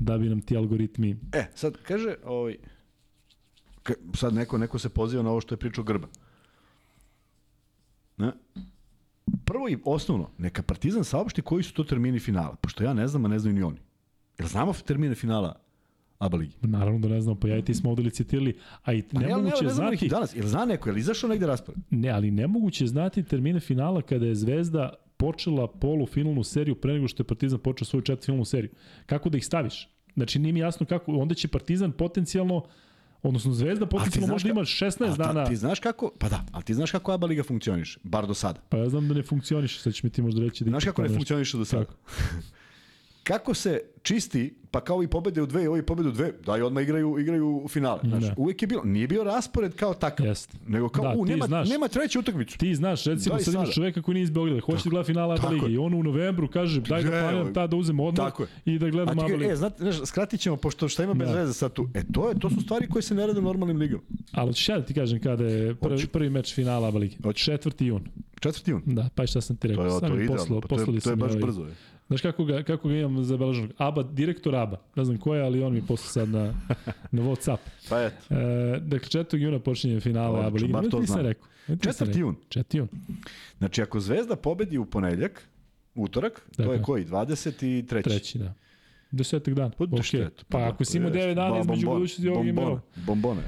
da 0.00 0.18
bi 0.18 0.28
nam 0.28 0.40
ti 0.40 0.56
algoritmi... 0.56 1.16
E, 1.32 1.46
sad 1.54 1.76
kaže, 1.82 2.14
ovaj, 2.24 2.56
sad 4.14 4.34
neko, 4.34 4.58
neko 4.58 4.78
se 4.78 4.88
poziva 4.88 5.22
na 5.22 5.30
ovo 5.30 5.40
što 5.40 5.54
je 5.54 5.58
pričao 5.58 5.84
Grba. 5.84 6.08
Ne? 8.16 8.32
Prvo 9.44 9.68
i 9.68 9.78
osnovno, 9.84 10.30
neka 10.38 10.62
Partizan 10.62 11.04
saopšti 11.04 11.42
koji 11.42 11.62
su 11.62 11.74
to 11.74 11.84
termini 11.84 12.18
finala, 12.18 12.54
pošto 12.54 12.84
ja 12.84 12.94
ne 12.94 13.08
znam, 13.08 13.24
a 13.24 13.28
ne 13.28 13.38
znaju 13.38 13.54
ni 13.54 13.62
oni. 13.62 13.78
Jel 14.38 14.48
znamo 14.48 14.72
termine 14.72 15.14
finala 15.14 15.60
ABA 16.20 16.36
ligi? 16.36 16.54
Naravno 16.62 16.98
da 16.98 17.08
ne 17.08 17.20
znam, 17.20 17.36
pa 17.36 17.48
ja 17.48 17.58
i 17.58 17.64
ti 17.64 17.74
smo 17.74 17.90
ovde 17.90 18.02
licitirali, 18.02 18.58
a 18.82 18.92
i 18.92 19.02
pa 19.02 19.20
nemoguće 19.20 19.64
ne, 19.64 19.68
ne, 19.68 19.74
znati... 19.74 20.08
Danas, 20.08 20.36
jel 20.36 20.46
zna 20.46 20.64
neko, 20.64 20.88
jel 20.88 20.98
izašao 20.98 21.30
negde 21.30 21.46
raspored? 21.46 21.80
Ne, 21.90 22.08
ali 22.08 22.30
nemoguće 22.30 22.86
znati 22.86 23.22
termine 23.22 23.60
finala 23.60 24.02
kada 24.02 24.26
je 24.26 24.34
Zvezda 24.34 24.94
počela 25.16 25.66
polufinalnu 25.68 26.44
seriju 26.44 26.74
pre 26.74 26.92
nego 26.92 27.08
što 27.08 27.22
je 27.22 27.26
Partizan 27.26 27.58
počeo 27.58 27.86
svoju 27.86 28.02
četvrtfinalnu 28.02 28.44
seriju. 28.44 28.70
Kako 29.06 29.28
da 29.28 29.38
ih 29.38 29.46
staviš? 29.46 29.88
Znači 30.14 30.38
nije 30.38 30.52
mi 30.52 30.60
jasno 30.60 30.86
kako, 30.86 31.12
onda 31.12 31.34
će 31.34 31.48
Partizan 31.48 31.92
potencijalno 31.92 32.64
Odnosno 33.22 33.52
Zvezda 33.52 33.86
potencijalno 33.86 34.32
možda 34.32 34.50
ima 34.50 34.60
16 34.60 35.16
dana. 35.16 35.44
Ti 35.44 35.56
znaš 35.56 35.80
kako, 35.80 36.12
pa 36.18 36.28
da, 36.28 36.44
ali 36.52 36.64
ti 36.64 36.74
znaš 36.74 36.90
kako 36.90 37.12
ABA 37.12 37.26
liga 37.26 37.42
funkcioniše, 37.42 38.00
bar 38.02 38.26
do 38.26 38.34
sada. 38.34 38.60
Pa 38.68 38.76
ja 38.76 38.88
znam 38.88 39.08
da 39.08 39.14
ne 39.14 39.22
funkcioniše, 39.22 39.80
sad 39.80 39.94
će 39.94 40.00
mi 40.04 40.10
ti 40.10 40.22
možda 40.22 40.40
reći 40.40 40.64
da 40.64 40.70
Znaš 40.70 40.84
kako 40.84 41.02
ne 41.02 41.08
funkcioniše 41.08 41.58
do 41.58 41.64
sada? 41.64 41.86
kako 43.30 43.54
se 43.54 43.80
čisti, 44.02 44.54
pa 44.70 44.80
kao 44.80 45.02
i 45.02 45.08
pobede 45.08 45.42
u 45.42 45.46
dve, 45.46 45.64
i 45.64 45.66
ovi 45.66 45.82
pobede 45.82 46.08
u 46.08 46.12
dve, 46.12 46.32
da 46.46 46.56
i 46.56 46.62
odmah 46.62 46.82
igraju, 46.82 47.18
igraju 47.18 47.60
u 47.64 47.68
finale. 47.68 48.00
Znači, 48.04 48.26
da. 48.26 48.34
uvek 48.36 48.62
je 48.62 48.68
bilo, 48.68 48.82
nije 48.84 49.08
bio 49.08 49.24
raspored 49.24 49.74
kao 49.74 49.94
takav. 49.94 50.26
Jest. 50.26 50.56
Nego 50.66 50.88
kao, 50.88 51.04
da, 51.04 51.14
u, 51.16 51.24
nema, 51.24 51.46
znaš, 51.46 51.68
nema 51.68 51.88
treću 51.88 52.18
utakmicu. 52.18 52.58
Ti 52.58 52.74
znaš, 52.74 53.04
recimo 53.04 53.36
da 53.36 53.44
sad 53.44 53.54
imaš 53.54 53.74
čoveka 53.74 54.02
koji 54.02 54.14
nije 54.14 54.22
iz 54.22 54.30
Beograda, 54.30 54.60
hoće 54.60 54.82
da 54.84 54.90
gleda 54.90 55.04
finala 55.04 55.34
ABA 55.34 55.48
lige 55.48 55.72
i 55.72 55.78
on 55.78 55.94
u 55.94 56.02
novembru 56.02 56.48
kaže, 56.48 56.80
daj 56.80 57.02
da 57.02 57.10
planiram 57.10 57.54
ta 57.54 57.66
da 57.66 57.76
uzem 57.76 58.00
odmor 58.00 58.32
i 58.64 58.78
da 58.78 58.90
gledam 58.90 59.18
ABA 59.18 59.26
lige. 59.26 59.52
E, 59.52 59.56
znate, 59.56 59.76
znaš, 59.78 60.08
skratit 60.08 60.40
ćemo, 60.40 60.56
pošto 60.56 60.88
šta 60.88 61.04
ima 61.04 61.14
bez 61.14 61.28
da. 61.28 61.34
veze 61.34 61.52
sad 61.52 61.72
tu. 61.72 61.88
E, 61.94 62.02
to, 62.12 62.28
je, 62.28 62.38
to 62.38 62.50
su 62.50 62.60
stvari 62.60 62.88
koje 62.88 63.02
se 63.02 63.14
ne 63.14 63.26
rade 63.26 63.38
u 63.38 63.42
normalnim 63.42 63.76
ligama. 63.76 64.02
Ali 64.32 64.54
ćeš 64.54 64.68
ja 64.68 64.78
da 64.78 64.84
ti 64.84 64.94
kažem 64.94 65.20
kada 65.20 65.44
je 65.44 65.74
prvi, 65.74 66.06
prvi 66.06 66.30
meč 66.30 66.54
finala 66.54 66.88
ABA 66.88 66.98
lige. 66.98 67.16
4. 67.16 67.84
jun. 67.84 68.04
4. 68.40 68.70
jun? 68.70 68.82
Da, 68.86 69.08
pa 69.14 69.26
šta 69.26 69.40
sam 69.40 69.56
ti 69.56 69.68
rekao. 69.68 70.00
To 70.00 70.06
je, 70.06 70.10
to 70.12 70.16
je 70.16 70.24
idealno, 70.24 70.60
pa 70.60 70.68
to, 70.68 70.92
je, 70.92 71.00
to 71.00 71.10
je 71.10 71.16
baš 71.16 71.30
ovaj, 71.30 71.42
brzo. 71.42 71.62
Je. 71.62 71.74
Znaš 72.10 72.20
kako 72.20 72.44
ga, 72.44 72.62
kako 72.62 72.88
ga 72.88 72.94
imam 72.94 73.24
zabeleženog? 73.24 73.70
Aba, 73.78 74.02
direktor 74.02 74.56
Aba. 74.56 74.80
Ne 74.96 75.04
znam 75.04 75.18
ko 75.18 75.34
je, 75.34 75.42
ali 75.42 75.62
on 75.62 75.72
mi 75.72 75.86
posle 75.86 76.08
sad 76.08 76.28
na, 76.28 76.54
na 77.10 77.22
Whatsapp. 77.22 77.58
Pa 77.90 78.02
eto. 78.02 78.34
E, 78.34 78.80
dakle, 78.80 79.22
4. 79.22 79.36
juna 79.36 79.58
počinje 79.58 80.00
finale 80.00 80.46
Aba 80.46 80.56
Ligi. 80.56 80.72
Ne, 80.72 80.88
to 80.90 81.02
znam. 81.02 81.26
rekao. 81.26 81.48
4. 81.68 82.18
jun. 82.18 82.36
4. 82.48 82.76
jun. 82.76 82.88
Znači, 83.58 83.82
ako 83.82 84.00
Zvezda 84.00 84.36
pobedi 84.36 84.78
u 84.78 84.84
ponedeljak, 84.84 85.48
utorak, 85.94 86.42
dakle. 86.48 86.64
to 86.64 86.72
je 86.72 86.82
koji? 86.82 87.04
23. 87.06 88.02
Treći, 88.02 88.38
da. 88.38 88.54
Desetak 89.10 89.54
dana. 89.54 89.70
Pa, 89.78 89.84
okay. 89.84 90.28
pa, 90.28 90.58
pa 90.58 90.68
ako 90.68 90.84
si 90.84 90.96
imao 90.96 91.10
9 91.10 91.34
dana 91.34 91.60
između 91.60 91.86
budućnosti 91.86 92.28
ovog 92.28 92.46
imena. 92.46 92.80
Bombone. 93.06 93.42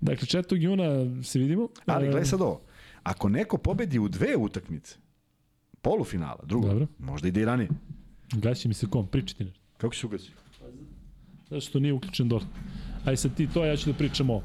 Dakle, 0.00 0.26
4. 0.26 0.56
juna 0.62 1.22
se 1.22 1.38
vidimo. 1.38 1.68
Ali 1.86 2.06
gledaj 2.06 2.24
sad 2.24 2.40
ovo. 2.40 2.62
Ako 3.02 3.28
neko 3.28 3.58
pobedi 3.58 3.98
u 3.98 4.08
dve 4.08 4.36
utakmice, 4.36 4.96
polufinala, 5.82 6.40
drugo, 6.44 6.68
Dobro. 6.68 6.86
možda 6.98 7.28
ide 7.28 7.40
i 7.40 7.44
ranije. 7.44 7.68
Gasi 8.32 8.68
mi 8.68 8.74
se 8.74 8.86
kom, 8.90 9.06
pričati 9.06 9.44
nešto. 9.44 9.60
Kako 9.76 9.94
se 9.94 10.06
ugasi? 10.06 10.30
Zato 11.50 11.60
što 11.60 11.78
nije 11.78 11.92
uključen 11.92 12.28
DORT. 12.28 12.46
Aj 13.04 13.16
sad 13.16 13.34
ti 13.34 13.48
to, 13.54 13.64
ja 13.64 13.76
ću 13.76 13.90
da 13.90 13.98
pričam 13.98 14.30
o. 14.30 14.42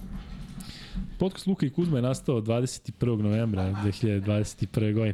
Podcast 1.20 1.48
Luka 1.48 1.66
i 1.66 1.70
Kuzma 1.70 1.98
je 1.98 2.02
nastao 2.02 2.42
21. 2.42 3.22
novembra 3.22 3.74
2021. 3.84 4.94
godine. 4.94 5.14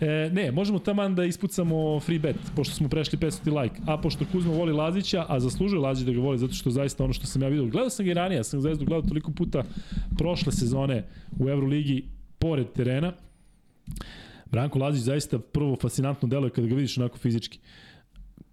E, 0.00 0.30
ne, 0.32 0.52
možemo 0.52 0.78
taman 0.78 1.14
da 1.14 1.24
ispucamo 1.24 2.00
free 2.00 2.18
bet, 2.18 2.36
pošto 2.56 2.74
smo 2.74 2.88
prešli 2.88 3.18
500 3.18 3.62
like. 3.62 3.80
A 3.86 4.00
pošto 4.00 4.24
Kuzma 4.32 4.52
voli 4.52 4.72
Lazića, 4.72 5.24
a 5.28 5.40
zaslužuje 5.40 5.80
Lazić 5.80 6.06
da 6.06 6.12
ga 6.12 6.20
voli, 6.20 6.38
zato 6.38 6.52
što 6.54 6.70
zaista 6.70 7.04
ono 7.04 7.12
što 7.12 7.26
sam 7.26 7.42
ja 7.42 7.48
vidio. 7.48 7.66
Gledao 7.66 7.90
sam 7.90 8.04
ga 8.04 8.10
i 8.10 8.14
ranije, 8.14 8.44
sam 8.44 8.60
Zvezdu 8.60 8.84
gledao 8.84 9.08
toliko 9.08 9.32
puta 9.32 9.64
prošle 10.18 10.52
sezone 10.52 11.04
u 11.38 11.48
Euroligi 11.48 12.04
pored 12.38 12.66
terena. 12.72 13.12
Branko 14.46 14.78
Lazić 14.78 15.02
zaista 15.02 15.38
prvo 15.38 15.76
fascinantno 15.76 16.28
deluje 16.28 16.50
kada 16.50 16.68
ga 16.68 16.74
vidiš 16.74 16.98
onako 16.98 17.18
fizički 17.18 17.58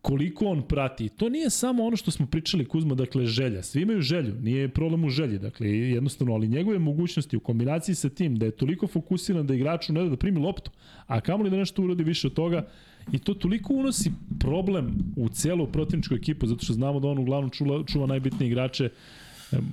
koliko 0.05 0.45
on 0.45 0.61
prati. 0.61 1.09
To 1.09 1.29
nije 1.29 1.49
samo 1.49 1.85
ono 1.85 1.97
što 1.97 2.11
smo 2.11 2.25
pričali 2.25 2.65
Kuzma, 2.65 2.95
dakle 2.95 3.25
želja. 3.25 3.63
Svi 3.63 3.81
imaju 3.81 4.01
želju, 4.01 4.35
nije 4.41 4.69
problem 4.69 5.03
u 5.03 5.09
želji, 5.09 5.39
dakle 5.39 5.69
jednostavno, 5.69 6.33
ali 6.33 6.47
njegove 6.47 6.79
mogućnosti 6.79 7.37
u 7.37 7.39
kombinaciji 7.39 7.95
sa 7.95 8.09
tim 8.09 8.35
da 8.35 8.45
je 8.45 8.51
toliko 8.51 8.87
fokusiran 8.87 9.47
da 9.47 9.55
igraču 9.55 9.93
ne 9.93 10.03
da, 10.03 10.09
da 10.09 10.17
primi 10.17 10.39
loptu, 10.39 10.71
a 11.07 11.21
kamoli 11.21 11.49
da 11.49 11.57
nešto 11.57 11.83
uradi 11.83 12.03
više 12.03 12.27
od 12.27 12.33
toga, 12.33 12.67
I 13.13 13.19
to 13.21 13.33
toliko 13.37 13.73
unosi 13.73 14.09
problem 14.39 14.87
u 15.15 15.27
celu 15.29 15.67
protivničku 15.67 16.15
ekipu, 16.15 16.47
zato 16.47 16.65
što 16.65 16.73
znamo 16.73 16.99
da 16.99 17.07
on 17.07 17.19
uglavnom 17.21 17.51
čuva, 17.53 17.83
čuva 17.85 18.07
najbitnije 18.09 18.47
igrače, 18.49 18.89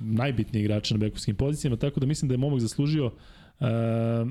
najbitnije 0.03 0.63
igrače 0.63 0.93
na 0.93 0.99
bekovskim 0.99 1.35
pozicijama, 1.35 1.77
tako 1.81 1.99
da 1.99 2.05
mislim 2.05 2.29
da 2.29 2.33
je 2.33 2.43
momak 2.43 2.61
zaslužio 2.61 3.05
Uh, 3.05 3.11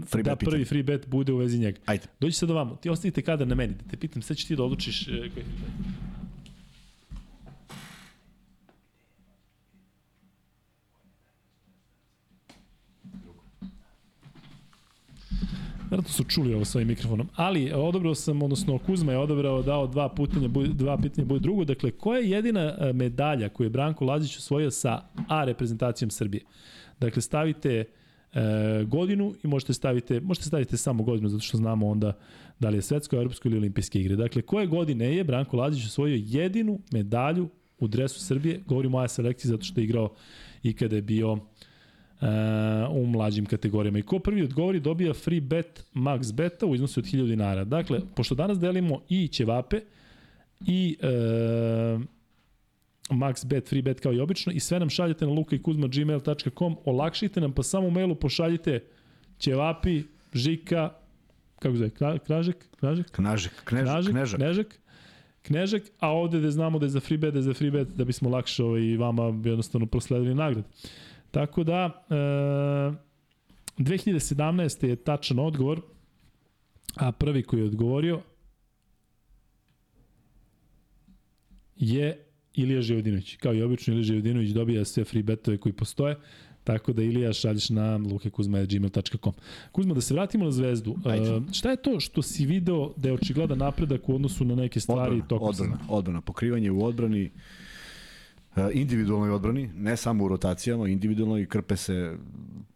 free 0.07 0.23
da 0.23 0.37
prvi 0.37 0.65
free 0.65 0.83
bet 0.83 1.09
bude 1.09 1.33
u 1.33 1.37
vezi 1.37 1.59
njega. 1.59 1.79
Ajde. 1.87 2.05
Dođi 2.21 2.33
sad 2.33 2.51
ovamo, 2.51 2.77
ti 2.77 2.91
ostavite 2.91 3.23
kadar 3.23 3.49
na 3.49 3.55
meni, 3.55 3.75
da 3.75 3.91
te 3.91 3.97
pitam, 3.97 4.23
sad 4.23 4.37
ćeš 4.37 4.47
ti 4.47 4.57
da 4.57 4.65
odlučiš 4.65 5.09
uh, 5.09 5.35
koji 5.35 5.45
su 16.07 16.25
čuli 16.25 16.55
ovo 16.55 16.65
sa 16.65 16.79
ovim 16.79 16.89
mikrofonom. 16.89 17.29
Ali 17.37 17.73
odobrao 17.73 18.15
sam, 18.15 18.43
odnosno 18.43 18.79
Kuzma 18.79 19.13
je 19.13 19.19
odobrao, 19.19 19.63
dao 19.63 19.87
dva, 19.87 20.15
pitanja, 20.15 20.49
dva 20.75 20.99
pitanja 20.99 21.27
bude 21.27 21.41
drugo. 21.41 21.65
Dakle, 21.65 21.91
koja 21.91 22.21
je 22.21 22.31
jedina 22.31 22.61
e, 22.61 22.93
medalja 22.93 23.49
koju 23.49 23.67
je 23.67 23.71
Branko 23.71 24.05
Lazić 24.05 24.37
osvojio 24.37 24.71
sa 24.71 25.03
A 25.29 25.45
reprezentacijom 25.45 26.11
Srbije? 26.11 26.45
Dakle, 27.01 27.23
stavite 27.23 27.85
e, 28.33 28.85
godinu 28.85 29.35
i 29.45 29.47
možete 29.47 29.73
stavite, 29.73 30.21
možete 30.21 30.47
stavite 30.47 30.77
samo 30.77 31.03
godinu, 31.03 31.29
zato 31.29 31.43
što 31.43 31.57
znamo 31.57 31.89
onda 31.89 32.13
da 32.59 32.69
li 32.69 32.79
je 32.79 32.83
svetsko, 32.83 33.17
evropsko 33.17 33.49
ili 33.49 33.57
olimpijske 33.57 34.01
igre. 34.01 34.17
Dakle, 34.17 34.43
koje 34.43 34.67
godine 34.67 35.17
je 35.17 35.25
Branko 35.25 35.57
Lazić 35.57 35.87
osvojio 35.87 36.23
jedinu 36.27 36.81
medalju 36.93 37.49
u 37.79 37.89
dresu 37.89 38.21
Srbije? 38.21 38.61
Govorimo 38.67 38.99
o 38.99 39.01
A 39.01 39.09
selekciji 39.09 39.49
zato 39.49 39.65
što 39.65 39.81
je 39.81 39.85
igrao 39.85 40.15
i 40.63 40.73
kada 40.73 40.97
je 40.97 41.03
bio 41.03 41.39
u 42.91 43.07
mlađim 43.07 43.47
kategorijama. 43.47 43.99
I 43.99 44.03
ko 44.03 44.19
prvi 44.19 44.43
odgovori 44.43 44.81
dobija 44.81 45.15
free 45.15 45.41
bet 45.41 45.87
max 45.95 46.35
beta 46.35 46.67
u 46.67 46.75
iznosu 46.75 47.01
od 47.01 47.07
1000 47.07 47.27
dinara. 47.27 47.65
Dakle, 47.65 48.01
pošto 48.15 48.35
danas 48.35 48.59
delimo 48.59 49.01
i 49.09 49.29
ćevape 49.29 49.81
i 50.67 50.97
e, 51.01 51.09
max 53.11 53.47
bet, 53.47 53.69
free 53.69 53.83
bet 53.83 54.01
kao 54.01 54.13
i 54.13 54.21
obično 54.21 54.53
i 54.53 54.61
sve 54.61 54.79
nam 54.79 54.91
šaljete 54.91 55.27
na 55.27 55.33
lukaikuzma.gmail.com 55.33 56.77
olakšite 56.85 57.41
nam 57.41 57.53
pa 57.53 57.63
samo 57.63 57.87
u 57.87 57.91
mailu 57.91 58.15
pošaljite 58.15 58.85
ćevapi, 59.39 60.03
žika, 60.33 60.91
kako 61.59 61.77
zove, 61.77 61.91
kražek, 61.91 62.23
kražek? 62.77 63.11
Knažek, 63.11 63.53
knež, 63.65 63.85
knažek, 63.85 64.15
knežak. 64.15 64.39
Knežak, 64.39 64.79
knežak, 65.43 65.83
a 65.99 66.09
ovde 66.09 66.41
da 66.41 66.51
znamo 66.51 66.79
da 66.79 66.87
je 66.87 66.91
za 66.91 67.01
free 67.01 67.19
bet, 67.19 67.33
da 67.35 67.39
je 67.39 67.43
za 67.43 67.55
free 67.55 67.71
bet, 67.71 67.89
da 67.89 68.05
bismo 68.05 68.31
lakše 68.31 68.65
ovaj, 68.65 68.97
vama 68.97 69.23
jednostavno 69.45 69.87
prosledili 69.87 70.35
nagradu. 70.35 70.69
Tako 71.31 71.65
da, 71.65 72.05
e, 72.11 72.15
2017. 73.79 74.87
je 74.87 74.97
tačan 74.97 75.39
odgovor, 75.39 75.81
a 76.97 77.13
prvi 77.13 77.43
koji 77.43 77.61
je 77.61 77.67
odgovorio 77.67 78.21
je 81.77 82.32
Ilija 82.55 82.83
Živodinović. 82.83 83.37
Kao 83.37 83.55
i 83.55 83.63
obično, 83.63 83.93
Ilija 83.93 84.05
Živodinović 84.05 84.51
dobija 84.51 84.85
sve 84.85 85.05
free 85.05 85.23
betove 85.23 85.59
koji 85.59 85.73
postoje, 85.73 86.17
tako 86.65 86.93
da 86.93 87.03
Ilija 87.03 87.33
šalješ 87.33 87.71
na 87.71 87.97
lukekuzma.gmail.com. 87.97 89.33
Kuzma, 89.73 89.95
da 89.95 90.01
se 90.01 90.15
vratimo 90.15 90.45
na 90.45 90.51
zvezdu. 90.51 90.97
Ajde. 91.05 91.35
Uh, 91.35 91.43
šta 91.53 91.71
je 91.71 91.77
to 91.77 92.01
što 92.01 92.23
si 92.23 92.47
video 92.47 92.93
da 92.97 93.09
je 93.09 93.15
očigledan 93.15 93.59
napredak 93.59 94.09
u 94.09 94.15
odnosu 94.15 94.45
na 94.45 94.55
neke 94.55 94.81
stvari 94.81 95.03
odbrana, 95.03 95.29
tokom 95.29 95.49
odbrana, 95.49 95.79
odbrana, 95.89 96.21
pokrivanje 96.21 96.71
u 96.71 96.85
odbrani, 96.85 97.31
E, 98.57 98.71
individualnoj 98.73 99.31
odbrani, 99.31 99.71
ne 99.75 99.97
samo 99.97 100.25
u 100.25 100.29
rotacijama, 100.29 100.89
individualno 100.89 101.39
i 101.39 101.47
krpe 101.47 101.77
se 101.77 102.17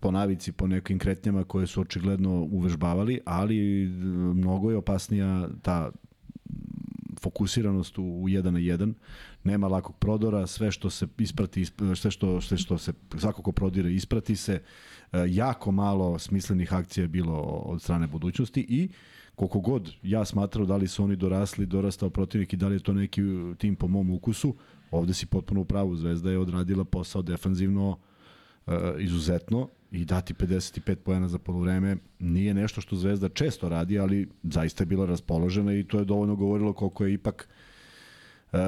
po 0.01 0.11
navici, 0.11 0.53
po 0.53 0.66
nekim 0.66 0.98
kretnjama 0.98 1.44
koje 1.44 1.66
su 1.66 1.81
očigledno 1.81 2.48
uvežbavali, 2.51 3.20
ali 3.24 3.85
e, 3.85 3.89
mnogo 4.35 4.70
je 4.70 4.77
opasnija 4.77 5.48
ta 5.62 5.90
fokusiranost 7.27 7.98
u, 7.98 8.03
u 8.03 8.28
1 8.28 8.51
na 8.51 8.59
1, 8.59 8.93
nema 9.44 9.69
lakog 9.69 9.97
prodora, 9.98 10.47
sve 10.47 10.70
što 10.70 10.90
se 10.90 11.07
isprati, 11.19 11.65
sve 11.94 12.11
što, 12.11 12.40
sve 12.40 12.59
što 12.59 12.78
se 12.78 12.93
svako 13.19 13.43
ko 13.43 13.53
prodire 13.53 13.93
isprati 13.93 14.36
se, 14.36 14.62
e, 15.12 15.24
jako 15.28 15.73
malo 15.73 16.19
smislenih 16.19 16.74
akcija 16.74 17.05
je 17.05 17.09
bilo 17.09 17.40
od 17.43 17.82
strane 17.82 18.07
budućnosti 18.07 18.66
i 18.69 18.89
koliko 19.35 19.61
god 19.61 19.93
ja 20.03 20.24
smatrao 20.24 20.66
da 20.66 20.77
li 20.77 20.89
su 20.89 21.05
oni 21.05 21.16
dorasli, 21.16 21.66
dorastao 21.66 22.11
protivnik 22.11 22.53
i 22.53 22.57
da 22.57 22.69
li 22.69 22.77
je 22.77 22.82
to 22.82 22.93
neki 22.93 23.23
tim 23.59 23.77
po 23.77 23.89
mom 23.89 24.11
ukusu, 24.11 24.55
Ovde 24.90 25.15
si 25.15 25.27
potpuno 25.27 25.61
u 25.61 25.65
pravu, 25.65 25.97
Zvezda 25.97 26.31
je 26.31 26.39
odradila 26.39 26.85
posao 26.85 27.23
defanzivno 27.23 27.98
uh, 28.66 28.74
izuzetno 28.98 29.68
i 29.90 30.05
dati 30.05 30.34
55 30.34 30.94
poena 30.94 31.28
za 31.28 31.38
polovreme 31.38 31.97
nije 32.18 32.55
nešto 32.55 32.80
što 32.80 32.97
Zvezda 32.97 33.28
često 33.28 33.68
radi, 33.68 33.98
ali 33.98 34.28
zaista 34.43 34.82
je 34.82 34.86
bila 34.86 35.06
raspoložena 35.06 35.74
i 35.74 35.84
to 35.84 35.98
je 35.98 36.05
dovoljno 36.05 36.36
govorilo 36.36 36.72
koliko 36.72 37.05
je 37.05 37.12
ipak 37.12 37.48
uh, 38.52 38.59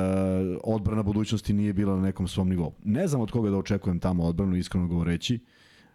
odbrana 0.64 1.02
budućnosti 1.02 1.52
nije 1.52 1.72
bila 1.72 1.96
na 1.96 2.02
nekom 2.02 2.28
svom 2.28 2.48
nivou. 2.48 2.72
Ne 2.84 3.06
znam 3.06 3.20
od 3.20 3.30
koga 3.30 3.50
da 3.50 3.56
očekujem 3.56 4.00
tamo 4.00 4.24
odbranu, 4.24 4.56
iskreno 4.56 4.86
govoreći. 4.86 5.38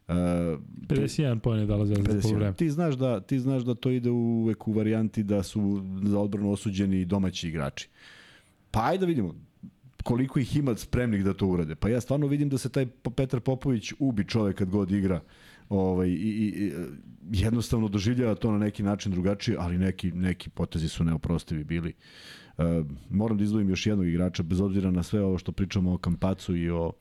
Uh, 0.07 0.13
51 0.13 1.39
poena 1.39 1.61
je 1.61 1.67
dala 1.67 1.85
Zvezda 1.85 2.13
za 2.13 2.21
polovreme. 2.21 2.53
Ti 2.53 2.69
znaš 2.69 2.95
da 2.95 3.21
ti 3.21 3.39
znaš 3.39 3.63
da 3.63 3.75
to 3.75 3.89
ide 3.89 4.09
uvek 4.09 4.67
u 4.67 4.73
varijanti 4.73 5.23
da 5.23 5.43
su 5.43 5.84
za 6.03 6.19
odbranu 6.19 6.51
osuđeni 6.51 7.05
domaći 7.05 7.47
igrači. 7.47 7.89
Pa 8.71 8.85
ajde 8.85 8.99
da 8.99 9.05
vidimo 9.05 9.35
koliko 10.03 10.39
ih 10.39 10.55
ima 10.57 10.75
spremnih 10.75 11.23
da 11.23 11.34
to 11.34 11.47
urade. 11.47 11.75
Pa 11.75 11.89
ja 11.89 12.01
stvarno 12.01 12.27
vidim 12.27 12.49
da 12.49 12.57
se 12.57 12.69
taj 12.69 12.85
Petar 13.15 13.39
Popović 13.39 13.93
ubi 13.99 14.27
čovek 14.27 14.57
kad 14.57 14.69
god 14.69 14.91
igra 14.91 15.21
ovaj, 15.69 16.09
i, 16.09 16.13
i, 16.13 16.73
jednostavno 17.31 17.88
doživljava 17.88 18.35
to 18.35 18.51
na 18.51 18.57
neki 18.57 18.84
način 18.84 19.11
drugačije, 19.11 19.57
ali 19.59 19.77
neki, 19.77 20.11
neki 20.11 20.49
potezi 20.49 20.89
su 20.89 21.03
neoprostivi 21.03 21.63
bili. 21.63 21.93
Uh, 22.57 22.65
moram 23.09 23.38
da 23.38 23.43
izdvojim 23.43 23.69
još 23.69 23.88
jednog 23.88 24.07
igrača, 24.07 24.43
bez 24.43 24.61
obzira 24.61 24.91
na 24.91 25.03
sve 25.03 25.21
ovo 25.21 25.38
što 25.38 25.51
pričamo 25.51 25.93
o 25.93 25.97
Kampacu 25.97 26.55
i 26.55 26.69
o 26.69 26.91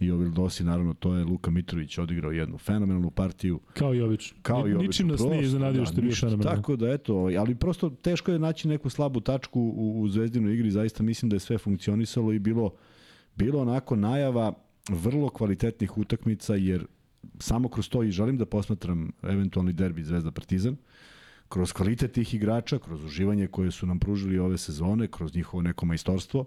i 0.00 0.10
o 0.10 0.16
Vildosi, 0.16 0.64
naravno, 0.64 0.94
to 0.94 1.14
je 1.14 1.24
Luka 1.24 1.50
Mitrović 1.50 1.98
odigrao 1.98 2.32
jednu 2.32 2.58
fenomenalnu 2.58 3.10
partiju. 3.10 3.60
Kao 3.72 3.94
i 3.94 4.00
obično. 4.00 4.38
Kao 4.42 4.68
i 4.68 4.74
obično. 4.74 4.86
Ničim 4.86 5.08
nas 5.08 5.20
nije 5.20 5.42
iznenadio 5.42 5.80
da, 5.80 5.86
što 5.86 5.96
je 6.00 6.02
bio 6.02 6.14
fenomenalan. 6.14 6.56
Tako 6.56 6.76
da, 6.76 6.92
eto, 6.92 7.14
ovaj, 7.14 7.38
ali 7.38 7.54
prosto 7.54 7.90
teško 7.90 8.32
je 8.32 8.38
naći 8.38 8.68
neku 8.68 8.90
slabu 8.90 9.20
tačku 9.20 9.60
u, 9.60 10.00
u 10.00 10.08
zvezdinoj 10.08 10.54
igri, 10.54 10.70
zaista 10.70 11.02
mislim 11.02 11.28
da 11.28 11.36
je 11.36 11.40
sve 11.40 11.58
funkcionisalo 11.58 12.32
i 12.32 12.38
bilo, 12.38 12.74
bilo 13.36 13.60
onako 13.60 13.96
najava 13.96 14.52
vrlo 14.88 15.28
kvalitetnih 15.28 15.98
utakmica, 15.98 16.54
jer 16.54 16.86
samo 17.38 17.68
kroz 17.68 17.88
to 17.88 18.02
i 18.02 18.10
želim 18.10 18.38
da 18.38 18.46
posmatram 18.46 19.12
eventualni 19.22 19.72
derbi 19.72 20.04
Zvezda 20.04 20.30
Partizan, 20.30 20.76
kroz 21.48 21.72
kvalitet 21.72 22.12
tih 22.12 22.34
igrača, 22.34 22.78
kroz 22.78 23.04
uživanje 23.04 23.46
koje 23.46 23.70
su 23.70 23.86
nam 23.86 23.98
pružili 23.98 24.38
ove 24.38 24.58
sezone, 24.58 25.08
kroz 25.08 25.34
njihovo 25.34 25.62
neko 25.62 25.86
majstorstvo, 25.86 26.44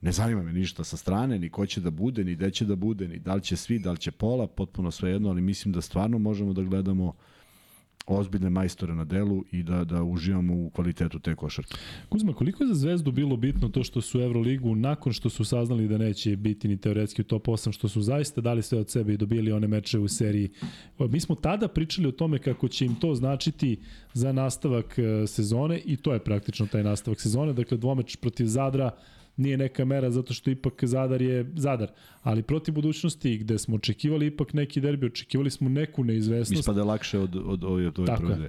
Ne 0.00 0.12
zanima 0.12 0.42
me 0.42 0.52
ništa 0.52 0.84
sa 0.84 0.96
strane, 0.96 1.38
ni 1.38 1.48
ko 1.48 1.66
će 1.66 1.80
da 1.80 1.90
bude, 1.90 2.24
ni 2.24 2.34
gde 2.34 2.50
će 2.50 2.64
da 2.64 2.76
bude, 2.76 3.08
ni 3.08 3.18
da 3.18 3.34
li 3.34 3.42
će 3.42 3.56
svi, 3.56 3.78
da 3.78 3.90
li 3.90 3.98
će 3.98 4.10
pola, 4.10 4.46
potpuno 4.46 4.90
sve 4.90 5.10
jedno, 5.10 5.30
ali 5.30 5.40
mislim 5.40 5.72
da 5.72 5.80
stvarno 5.80 6.18
možemo 6.18 6.52
da 6.52 6.62
gledamo 6.62 7.12
ozbiljne 8.06 8.50
majstore 8.50 8.94
na 8.94 9.04
delu 9.04 9.44
i 9.52 9.62
da, 9.62 9.84
da 9.84 10.02
uživamo 10.02 10.54
u 10.54 10.70
kvalitetu 10.70 11.18
te 11.18 11.34
košarke. 11.34 11.74
Kuzma, 12.08 12.32
koliko 12.32 12.64
je 12.64 12.68
za 12.68 12.74
Zvezdu 12.74 13.12
bilo 13.12 13.36
bitno 13.36 13.68
to 13.68 13.84
što 13.84 14.00
su 14.00 14.20
Euroligu, 14.20 14.74
nakon 14.74 15.12
što 15.12 15.30
su 15.30 15.44
saznali 15.44 15.88
da 15.88 15.98
neće 15.98 16.36
biti 16.36 16.68
ni 16.68 16.76
teoretski 16.76 17.22
u 17.22 17.24
top 17.24 17.46
8, 17.46 17.72
što 17.72 17.88
su 17.88 18.02
zaista 18.02 18.40
dali 18.40 18.62
sve 18.62 18.78
od 18.78 18.90
sebe 18.90 19.14
i 19.14 19.16
dobili 19.16 19.52
one 19.52 19.68
meče 19.68 19.98
u 19.98 20.08
seriji. 20.08 20.50
Mi 20.98 21.20
smo 21.20 21.34
tada 21.34 21.68
pričali 21.68 22.08
o 22.08 22.12
tome 22.12 22.38
kako 22.38 22.68
će 22.68 22.86
im 22.86 22.94
to 22.94 23.14
značiti 23.14 23.78
za 24.14 24.32
nastavak 24.32 24.98
e, 24.98 25.26
sezone 25.26 25.78
i 25.84 25.96
to 25.96 26.12
je 26.12 26.24
praktično 26.24 26.66
taj 26.66 26.82
nastavak 26.82 27.20
sezone. 27.20 27.52
Dakle, 27.52 27.76
dvomeč 27.76 28.16
protiv 28.16 28.46
Zadra, 28.46 28.90
nije 29.36 29.56
neka 29.56 29.84
mera 29.84 30.10
zato 30.10 30.34
što 30.34 30.50
ipak 30.50 30.84
Zadar 30.84 31.22
je 31.22 31.52
Zadar. 31.56 31.90
Ali 32.22 32.42
protiv 32.42 32.74
budućnosti 32.74 33.38
gde 33.38 33.58
smo 33.58 33.76
očekivali 33.76 34.26
ipak 34.26 34.52
neki 34.52 34.80
derbi, 34.80 35.06
očekivali 35.06 35.50
smo 35.50 35.68
neku 35.68 36.04
neizvesnost. 36.04 36.60
Ispada 36.60 36.84
lakše 36.84 37.18
od, 37.18 37.36
od, 37.36 37.64
ove, 37.64 37.88
od 37.88 37.98
ove 37.98 38.06
Tako 38.06 38.22
prve. 38.22 38.48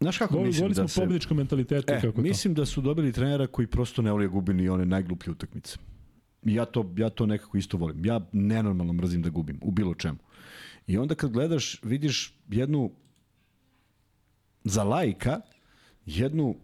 Znaš 0.00 0.18
kako 0.18 0.34
Goli, 0.34 0.46
mislim 0.46 0.72
da 0.72 0.88
se... 0.88 1.00
pobjedičkom 1.00 1.36
mentalitetu. 1.36 1.92
E, 1.92 2.00
kako 2.00 2.20
mislim 2.20 2.54
to? 2.54 2.60
da 2.62 2.66
su 2.66 2.80
dobili 2.80 3.12
trenera 3.12 3.46
koji 3.46 3.66
prosto 3.66 4.02
ne 4.02 4.12
voli 4.12 4.24
da 4.24 4.32
gubi 4.32 4.54
ni 4.54 4.68
one 4.68 4.86
najgluplje 4.86 5.30
utakmice. 5.30 5.78
Ja 6.42 6.64
to, 6.64 6.92
ja 6.96 7.10
to 7.10 7.26
nekako 7.26 7.58
isto 7.58 7.76
volim. 7.76 8.06
Ja 8.06 8.20
nenormalno 8.32 8.92
mrzim 8.92 9.22
da 9.22 9.30
gubim, 9.30 9.58
u 9.62 9.70
bilo 9.70 9.94
čemu. 9.94 10.18
I 10.86 10.98
onda 10.98 11.14
kad 11.14 11.30
gledaš, 11.30 11.80
vidiš 11.82 12.34
jednu 12.48 12.90
za 14.64 14.84
lajka, 14.84 15.40
jednu 16.06 16.56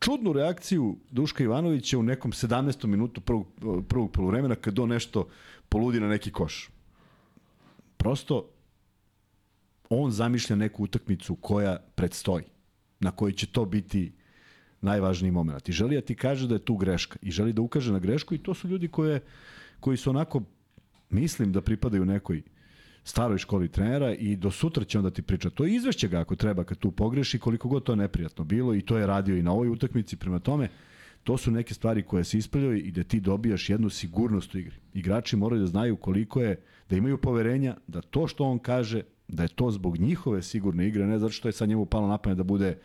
čudnu 0.00 0.32
reakciju 0.32 0.96
Duška 1.10 1.44
Ivanovića 1.44 1.98
u 1.98 2.02
nekom 2.02 2.32
17. 2.32 2.86
minutu 2.86 3.20
prvog, 3.20 3.46
prvog 3.88 4.12
polovremena 4.12 4.54
kad 4.54 4.78
on 4.78 4.88
nešto 4.88 5.28
poludi 5.68 6.00
na 6.00 6.08
neki 6.08 6.32
koš. 6.32 6.70
Prosto 7.96 8.50
on 9.88 10.10
zamišlja 10.10 10.56
neku 10.56 10.84
utakmicu 10.84 11.34
koja 11.34 11.76
predstoji, 11.94 12.44
na 13.00 13.10
kojoj 13.10 13.32
će 13.32 13.46
to 13.46 13.64
biti 13.64 14.12
najvažniji 14.80 15.30
moment. 15.30 15.68
I 15.68 15.72
želi 15.72 15.94
da 15.94 16.00
ti 16.00 16.14
kaže 16.14 16.48
da 16.48 16.54
je 16.54 16.64
tu 16.64 16.76
greška 16.76 17.18
i 17.22 17.30
želi 17.30 17.52
da 17.52 17.62
ukaže 17.62 17.92
na 17.92 17.98
grešku 17.98 18.34
i 18.34 18.38
to 18.38 18.54
su 18.54 18.68
ljudi 18.68 18.88
koje, 18.88 19.20
koji 19.80 19.96
su 19.96 20.10
onako, 20.10 20.42
mislim 21.10 21.52
da 21.52 21.60
pripadaju 21.60 22.04
nekoj 22.04 22.42
staroj 23.04 23.38
školi 23.38 23.68
trenera 23.68 24.14
i 24.14 24.36
do 24.36 24.50
sutra 24.50 24.84
će 24.84 24.98
onda 24.98 25.10
ti 25.10 25.22
priča. 25.22 25.50
To 25.50 25.66
izvešće 25.66 26.08
ga 26.08 26.20
ako 26.20 26.36
treba 26.36 26.64
kad 26.64 26.78
tu 26.78 26.90
pogreši, 26.90 27.38
koliko 27.38 27.68
god 27.68 27.84
to 27.84 27.96
neprijatno 27.96 28.44
bilo 28.44 28.74
i 28.74 28.82
to 28.82 28.98
je 28.98 29.06
radio 29.06 29.36
i 29.36 29.42
na 29.42 29.52
ovoj 29.52 29.68
utakmici. 29.68 30.16
Prema 30.16 30.38
tome, 30.38 30.68
to 31.24 31.36
su 31.36 31.50
neke 31.50 31.74
stvari 31.74 32.02
koje 32.02 32.24
se 32.24 32.38
ispravljaju 32.38 32.76
i 32.76 32.90
da 32.90 33.02
ti 33.02 33.20
dobijaš 33.20 33.70
jednu 33.70 33.90
sigurnost 33.90 34.54
u 34.54 34.58
igri. 34.58 34.76
Igrači 34.94 35.36
moraju 35.36 35.60
da 35.60 35.66
znaju 35.66 35.96
koliko 35.96 36.40
je, 36.40 36.56
da 36.90 36.96
imaju 36.96 37.18
poverenja, 37.18 37.76
da 37.86 38.00
to 38.00 38.26
što 38.26 38.44
on 38.44 38.58
kaže, 38.58 39.02
da 39.28 39.42
je 39.42 39.48
to 39.48 39.70
zbog 39.70 39.98
njihove 39.98 40.42
sigurne 40.42 40.88
igre, 40.88 41.06
ne 41.06 41.18
zato 41.18 41.32
što 41.32 41.48
je 41.48 41.52
sad 41.52 41.68
njemu 41.68 41.86
palo 41.86 42.08
na 42.08 42.18
pamet 42.18 42.36
da 42.38 42.44
bude 42.44 42.78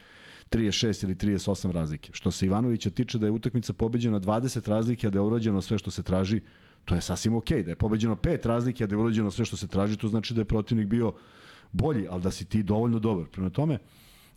36 0.52 1.04
ili 1.04 1.16
38 1.16 1.72
razlike. 1.72 2.12
Što 2.14 2.32
se 2.32 2.46
Ivanovića 2.46 2.90
tiče 2.90 3.18
da 3.18 3.26
je 3.26 3.32
utakmica 3.32 3.74
pobeđena 3.74 4.20
20 4.20 4.70
razlike, 4.70 5.08
a 5.08 5.10
da 5.10 5.18
je 5.18 5.24
urađeno 5.24 5.62
sve 5.62 5.78
što 5.78 5.92
se 5.92 6.04
traži, 6.04 6.42
to 6.86 6.96
je 6.96 7.02
sasvim 7.02 7.36
okej. 7.36 7.58
Okay. 7.58 7.64
Da 7.64 7.72
je 7.72 7.76
pobeđeno 7.76 8.16
5 8.16 8.48
razlike, 8.48 8.84
a 8.84 8.88
da 8.88 8.96
je 8.96 9.00
urađeno 9.00 9.32
sve 9.32 9.46
što 9.46 9.58
se 9.58 9.68
traži, 9.68 9.98
to 9.98 10.08
znači 10.08 10.34
da 10.34 10.42
je 10.42 10.46
protivnik 10.46 10.88
bio 10.88 11.14
bolji, 11.72 12.08
ali 12.10 12.22
da 12.22 12.32
si 12.32 12.46
ti 12.46 12.64
dovoljno 12.64 13.00
dobar. 13.00 13.26
Prema 13.32 13.50
tome, 13.50 13.78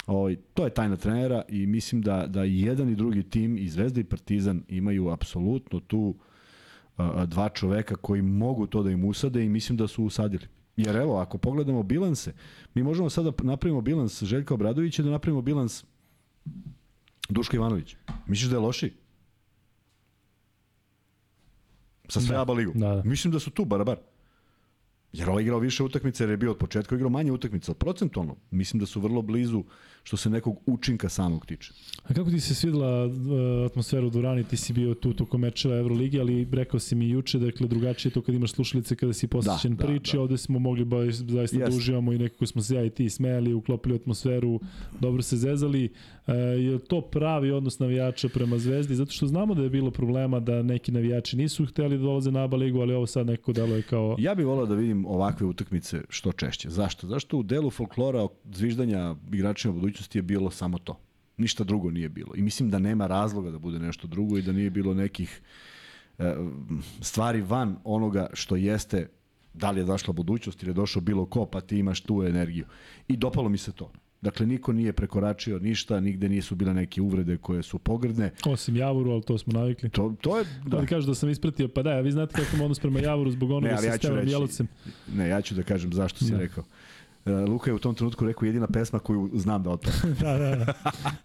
ovaj, 0.06 0.36
to 0.54 0.64
je 0.64 0.74
tajna 0.74 0.96
trenera 0.96 1.42
i 1.48 1.66
mislim 1.66 2.02
da, 2.02 2.26
da 2.26 2.42
jedan 2.44 2.88
i 2.88 2.96
drugi 2.96 3.22
tim, 3.22 3.58
i 3.58 3.68
Zvezda 3.68 4.00
i 4.00 4.04
Partizan, 4.04 4.62
imaju 4.68 5.08
apsolutno 5.08 5.80
tu 5.80 6.14
a, 6.96 7.26
dva 7.26 7.48
čoveka 7.48 7.96
koji 7.96 8.22
mogu 8.22 8.66
to 8.66 8.82
da 8.82 8.90
im 8.90 9.04
usade 9.04 9.44
i 9.44 9.48
mislim 9.48 9.76
da 9.76 9.88
su 9.88 10.04
usadili. 10.04 10.46
Jer 10.76 10.96
evo, 10.96 11.18
ako 11.18 11.38
pogledamo 11.38 11.82
bilanse, 11.82 12.32
mi 12.74 12.82
možemo 12.82 13.10
sada 13.10 13.30
da 13.30 13.44
napravimo 13.44 13.80
bilans 13.80 14.22
Željka 14.22 14.54
Obradovića 14.54 15.02
da 15.02 15.10
napravimo 15.10 15.42
bilans 15.42 15.84
Duška 17.28 17.56
Ivanović. 17.56 17.96
Misliš 18.26 18.50
da 18.50 18.56
je 18.56 18.60
loši? 18.60 18.92
Sa 22.12 22.20
sve 22.20 22.34
da. 22.34 22.40
ABA 22.40 22.52
ligu. 22.52 22.72
Da, 22.74 22.94
da. 22.94 23.02
Mislim 23.04 23.32
da 23.32 23.40
su 23.40 23.50
tu, 23.50 23.64
bar, 23.64 23.84
bar. 23.84 23.96
Jer 25.12 25.30
ovaj 25.30 25.42
igrao 25.42 25.58
više 25.58 25.82
utakmice 25.82 26.22
jer 26.24 26.30
je 26.30 26.36
bio 26.36 26.50
od 26.50 26.58
početka 26.58 26.94
igrao 26.94 27.10
manje 27.10 27.32
utakmica, 27.32 27.74
procentualno. 27.74 28.36
Mislim 28.50 28.80
da 28.80 28.86
su 28.86 29.00
vrlo 29.00 29.22
blizu 29.22 29.64
što 30.02 30.16
se 30.16 30.30
nekog 30.30 30.56
učinka 30.66 31.08
samog 31.08 31.46
tiče. 31.46 31.72
A 32.04 32.14
kako 32.14 32.30
ti 32.30 32.40
se 32.40 32.54
svidela 32.54 33.06
uh, 33.06 33.12
atmosfera 33.66 34.06
u 34.06 34.10
Durani? 34.10 34.44
Ti 34.44 34.56
si 34.56 34.72
bio 34.72 34.94
tu 34.94 35.12
toko 35.14 35.38
mečeva 35.38 35.76
Euroligi, 35.76 36.20
ali 36.20 36.48
rekao 36.52 36.80
si 36.80 36.94
mi 36.94 37.10
juče, 37.10 37.38
dakle 37.38 37.68
drugačije 37.68 38.10
je 38.10 38.14
to 38.14 38.22
kad 38.22 38.34
imaš 38.34 38.52
slušalice 38.52 38.96
kada 38.96 39.12
si 39.12 39.26
posjećen 39.26 39.76
da, 39.76 39.86
priči, 39.86 40.12
da, 40.12 40.16
da. 40.16 40.22
ovde 40.22 40.38
smo 40.38 40.58
mogli 40.58 40.84
ba, 40.84 41.10
zaista 41.10 41.56
yes. 41.56 41.70
da 41.70 41.76
uživamo 41.76 42.12
i 42.12 42.18
nekako 42.18 42.46
smo 42.46 42.62
se 42.62 42.74
ja 42.74 42.84
i 42.84 42.90
ti 42.90 43.10
smejali, 43.10 43.54
uklopili 43.54 43.94
atmosferu, 43.94 44.60
dobro 45.00 45.22
se 45.22 45.36
zezali. 45.36 45.92
Uh, 46.26 46.34
je 46.58 46.78
to 46.78 47.00
pravi 47.00 47.50
odnos 47.50 47.78
navijača 47.78 48.28
prema 48.28 48.58
Zvezdi? 48.58 48.94
Zato 48.94 49.10
što 49.10 49.26
znamo 49.26 49.54
da 49.54 49.62
je 49.62 49.70
bilo 49.70 49.90
problema 49.90 50.40
da 50.40 50.62
neki 50.62 50.92
navijači 50.92 51.36
nisu 51.36 51.66
hteli 51.66 51.98
da 51.98 52.02
dolaze 52.02 52.30
na 52.30 52.44
ABA 52.44 52.56
ligu, 52.56 52.80
ali 52.80 52.94
ovo 52.94 53.06
sad 53.06 53.26
neko 53.26 53.52
delo 53.52 53.76
je 53.76 53.82
kao... 53.82 54.16
Ja 54.18 54.34
bih 54.34 54.46
volao 54.46 54.66
da 54.66 54.74
vidim 54.74 55.01
ovakve 55.06 55.46
utakmice 55.46 56.02
što 56.08 56.32
češće. 56.32 56.70
Zašto? 56.70 57.06
Zašto 57.06 57.38
u 57.38 57.42
delu 57.42 57.70
folklora 57.70 58.26
zviždanja 58.52 59.14
igračima 59.32 59.74
budućnosti 59.74 60.18
je 60.18 60.22
bilo 60.22 60.50
samo 60.50 60.78
to. 60.78 60.98
Ništa 61.36 61.64
drugo 61.64 61.90
nije 61.90 62.08
bilo. 62.08 62.34
I 62.36 62.42
mislim 62.42 62.70
da 62.70 62.78
nema 62.78 63.06
razloga 63.06 63.50
da 63.50 63.58
bude 63.58 63.78
nešto 63.78 64.06
drugo 64.06 64.38
i 64.38 64.42
da 64.42 64.52
nije 64.52 64.70
bilo 64.70 64.94
nekih 64.94 65.40
e, 66.18 66.34
stvari 67.00 67.40
van 67.40 67.76
onoga 67.84 68.26
što 68.32 68.56
jeste 68.56 69.08
da 69.54 69.70
li 69.70 69.80
je 69.80 69.84
došla 69.84 70.12
budućnost 70.12 70.62
ili 70.62 70.70
je 70.70 70.74
došao 70.74 71.02
bilo 71.02 71.26
ko, 71.26 71.46
pa 71.46 71.60
ti 71.60 71.78
imaš 71.78 72.00
tu 72.00 72.22
energiju. 72.22 72.66
I 73.08 73.16
dopalo 73.16 73.48
mi 73.48 73.58
se 73.58 73.72
to. 73.72 73.92
Dakle, 74.22 74.46
niko 74.46 74.72
nije 74.72 74.92
prekoračio 74.92 75.58
ništa, 75.58 76.00
nigde 76.00 76.28
nisu 76.28 76.54
bile 76.54 76.74
neke 76.74 77.00
uvrede 77.02 77.36
koje 77.36 77.62
su 77.62 77.78
pogrdne. 77.78 78.30
Osim 78.46 78.76
Javuru, 78.76 79.10
ali 79.10 79.22
to 79.22 79.38
smo 79.38 79.52
navikli. 79.52 79.90
To, 79.90 80.14
to 80.20 80.38
je... 80.38 80.44
Da. 80.66 80.80
da 80.80 80.86
kažu 80.86 81.06
da 81.06 81.14
sam 81.14 81.30
ispratio, 81.30 81.68
pa 81.68 81.82
da, 81.82 81.90
a 81.90 82.00
vi 82.00 82.12
znate 82.12 82.34
kako 82.34 82.64
odnos 82.64 82.78
prema 82.78 83.00
Javuru 83.00 83.30
zbog 83.30 83.50
onoga 83.50 83.76
sa 83.76 83.86
ja 83.86 83.98
Stevanom. 83.98 84.48
Ne, 85.14 85.28
ja 85.28 85.40
ću 85.40 85.54
da 85.54 85.62
kažem 85.62 85.92
zašto 85.92 86.24
si 86.24 86.32
da. 86.32 86.38
rekao. 86.38 86.64
E, 87.26 87.30
Luka 87.32 87.70
je 87.70 87.74
u 87.74 87.78
tom 87.78 87.94
trenutku 87.94 88.26
rekao 88.26 88.46
jedina 88.46 88.66
pesma 88.66 88.98
koju 88.98 89.30
znam 89.34 89.62
da 89.62 89.70
otpeva. 89.70 89.96
da, 90.20 90.38
da, 90.38 90.56
da. 90.56 90.74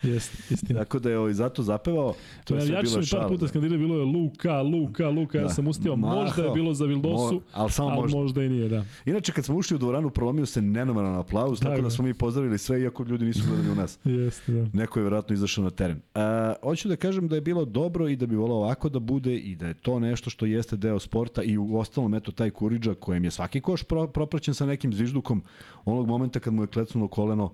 Jeste, 0.04 0.54
istina. 0.54 0.80
Tako 0.80 1.00
da 1.00 1.10
je 1.10 1.18
ovaj 1.18 1.34
zato 1.34 1.64
zapevao. 1.64 2.14
To 2.44 2.56
je 2.56 2.68
ja 2.68 2.82
bilo 2.82 3.02
par 3.12 3.28
puta 3.28 3.48
skandili 3.48 3.78
bilo 3.78 3.98
je 3.98 4.06
Luka, 4.06 4.62
Luka, 4.62 5.10
Luka, 5.10 5.38
da. 5.38 5.44
ja 5.44 5.50
sam 5.50 5.68
ustio, 5.68 5.96
Maho, 5.96 6.16
možda 6.16 6.44
je 6.44 6.52
bilo 6.52 6.74
za 6.74 6.86
Vildosu, 6.86 7.34
mo, 7.34 7.42
ali, 7.54 7.72
samo 7.72 7.90
ali 7.90 8.02
možda. 8.02 8.18
možda 8.18 8.44
i 8.44 8.50
nije, 8.50 8.70
da. 8.70 8.86
Inače 9.06 9.32
kad 9.32 9.46
smo 9.46 9.56
ušli 9.56 9.76
u 9.76 9.78
dvoranu 9.78 10.10
prolomio 10.10 10.46
se 10.46 10.62
nenormalan 10.62 11.16
aplauz, 11.16 11.60
tako, 11.60 11.72
tako 11.72 11.82
da 11.82 11.90
smo 11.90 12.06
mi 12.06 12.14
pozdravili 12.14 12.58
sve 12.58 12.82
iako 12.82 13.04
ljudi 13.04 13.26
nisu 13.26 13.42
gledali 13.48 13.72
u 13.72 13.76
nas. 13.76 14.00
Jeste, 14.06 14.52
da. 14.52 14.70
Neko 14.74 15.00
je 15.00 15.04
verovatno 15.04 15.34
izašao 15.34 15.64
na 15.64 15.70
teren. 15.70 16.02
A, 16.16 16.54
hoću 16.64 16.88
da 16.88 16.96
kažem 16.96 17.28
da 17.28 17.36
je 17.36 17.42
bilo 17.42 17.66
dobro 17.66 18.08
i 18.08 18.16
da 18.16 18.26
bi 18.26 18.36
volao 18.36 18.58
ovako 18.58 18.90
da 18.90 19.00
bude 19.00 19.36
i 19.36 19.56
da 19.56 19.68
je 19.68 19.74
to 19.74 20.00
nešto 20.00 20.30
što 20.30 20.46
jeste 20.46 20.78
deo 20.78 21.00
sporta 21.00 21.44
i 21.44 21.58
u 21.58 21.78
ostalom 21.78 22.14
eto 22.14 22.32
taj 22.32 22.50
Kuriđa 22.50 22.94
kojem 22.94 23.24
je 23.24 23.32
svaki 23.32 23.62
koš 23.62 23.84
pro, 23.84 24.08
propraćen 24.08 24.54
sa 24.54 24.66
nekim 24.66 24.94
zviždukom 24.94 25.44
onog 25.92 26.08
momenta 26.08 26.40
kad 26.40 26.54
mu 26.54 26.64
je 26.64 26.68
klecnulo 26.68 27.08
koleno, 27.08 27.54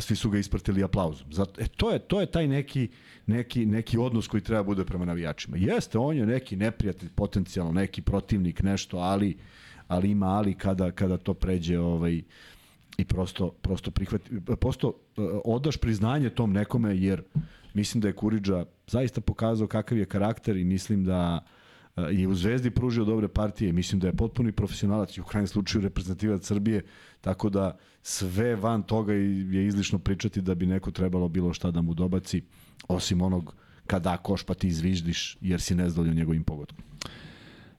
svi 0.00 0.16
su 0.16 0.30
ga 0.30 0.38
ispratili 0.38 0.84
aplauzom. 0.84 1.32
Zato, 1.32 1.60
e, 1.60 1.64
to, 1.76 1.90
je, 1.90 1.98
to 1.98 2.20
je 2.20 2.26
taj 2.26 2.48
neki, 2.48 2.88
neki, 3.26 3.66
neki 3.66 3.98
odnos 3.98 4.28
koji 4.28 4.42
treba 4.42 4.62
bude 4.62 4.84
prema 4.84 5.04
navijačima. 5.04 5.56
Jeste, 5.56 5.98
on 5.98 6.16
je 6.16 6.26
neki 6.26 6.56
neprijatelj, 6.56 7.08
potencijalno 7.14 7.72
neki 7.72 8.02
protivnik, 8.02 8.62
nešto, 8.62 8.98
ali, 8.98 9.36
ali 9.88 10.10
ima 10.10 10.26
ali 10.26 10.54
kada, 10.54 10.90
kada 10.90 11.16
to 11.16 11.34
pređe 11.34 11.78
ovaj, 11.78 12.22
i 12.98 13.04
prosto, 13.04 13.50
prosto 13.50 13.90
prihvati, 13.90 14.30
prosto 14.60 14.92
odaš 15.44 15.76
priznanje 15.76 16.30
tom 16.30 16.52
nekome, 16.52 16.96
jer 16.96 17.22
mislim 17.74 18.00
da 18.00 18.08
je 18.08 18.14
Kuriđa 18.14 18.64
zaista 18.86 19.20
pokazao 19.20 19.66
kakav 19.66 19.98
je 19.98 20.04
karakter 20.04 20.56
i 20.56 20.64
mislim 20.64 21.04
da 21.04 21.40
uh, 21.42 21.61
je 21.96 22.28
u 22.28 22.34
Zvezdi 22.34 22.70
pružio 22.70 23.04
dobre 23.04 23.28
partije, 23.28 23.72
mislim 23.72 24.00
da 24.00 24.06
je 24.06 24.16
potpuni 24.16 24.52
profesionalac 24.52 25.16
i 25.16 25.20
u 25.20 25.24
krajnjem 25.24 25.46
slučaju 25.46 25.82
reprezentativac 25.82 26.46
Srbije, 26.46 26.82
tako 27.20 27.50
da 27.50 27.78
sve 28.02 28.56
van 28.56 28.82
toga 28.82 29.12
je 29.12 29.66
izlišno 29.66 29.98
pričati 29.98 30.40
da 30.40 30.54
bi 30.54 30.66
neko 30.66 30.90
trebalo 30.90 31.28
bilo 31.28 31.52
šta 31.52 31.70
da 31.70 31.82
mu 31.82 31.94
dobaci, 31.94 32.42
osim 32.88 33.22
onog 33.22 33.54
kada 33.86 34.16
koš 34.16 34.42
pa 34.42 34.54
ti 34.54 34.68
izviždiš 34.68 35.38
jer 35.40 35.60
si 35.60 35.74
nezadovoljan 35.74 36.16
njegovim 36.16 36.44
pogodkom. 36.44 36.84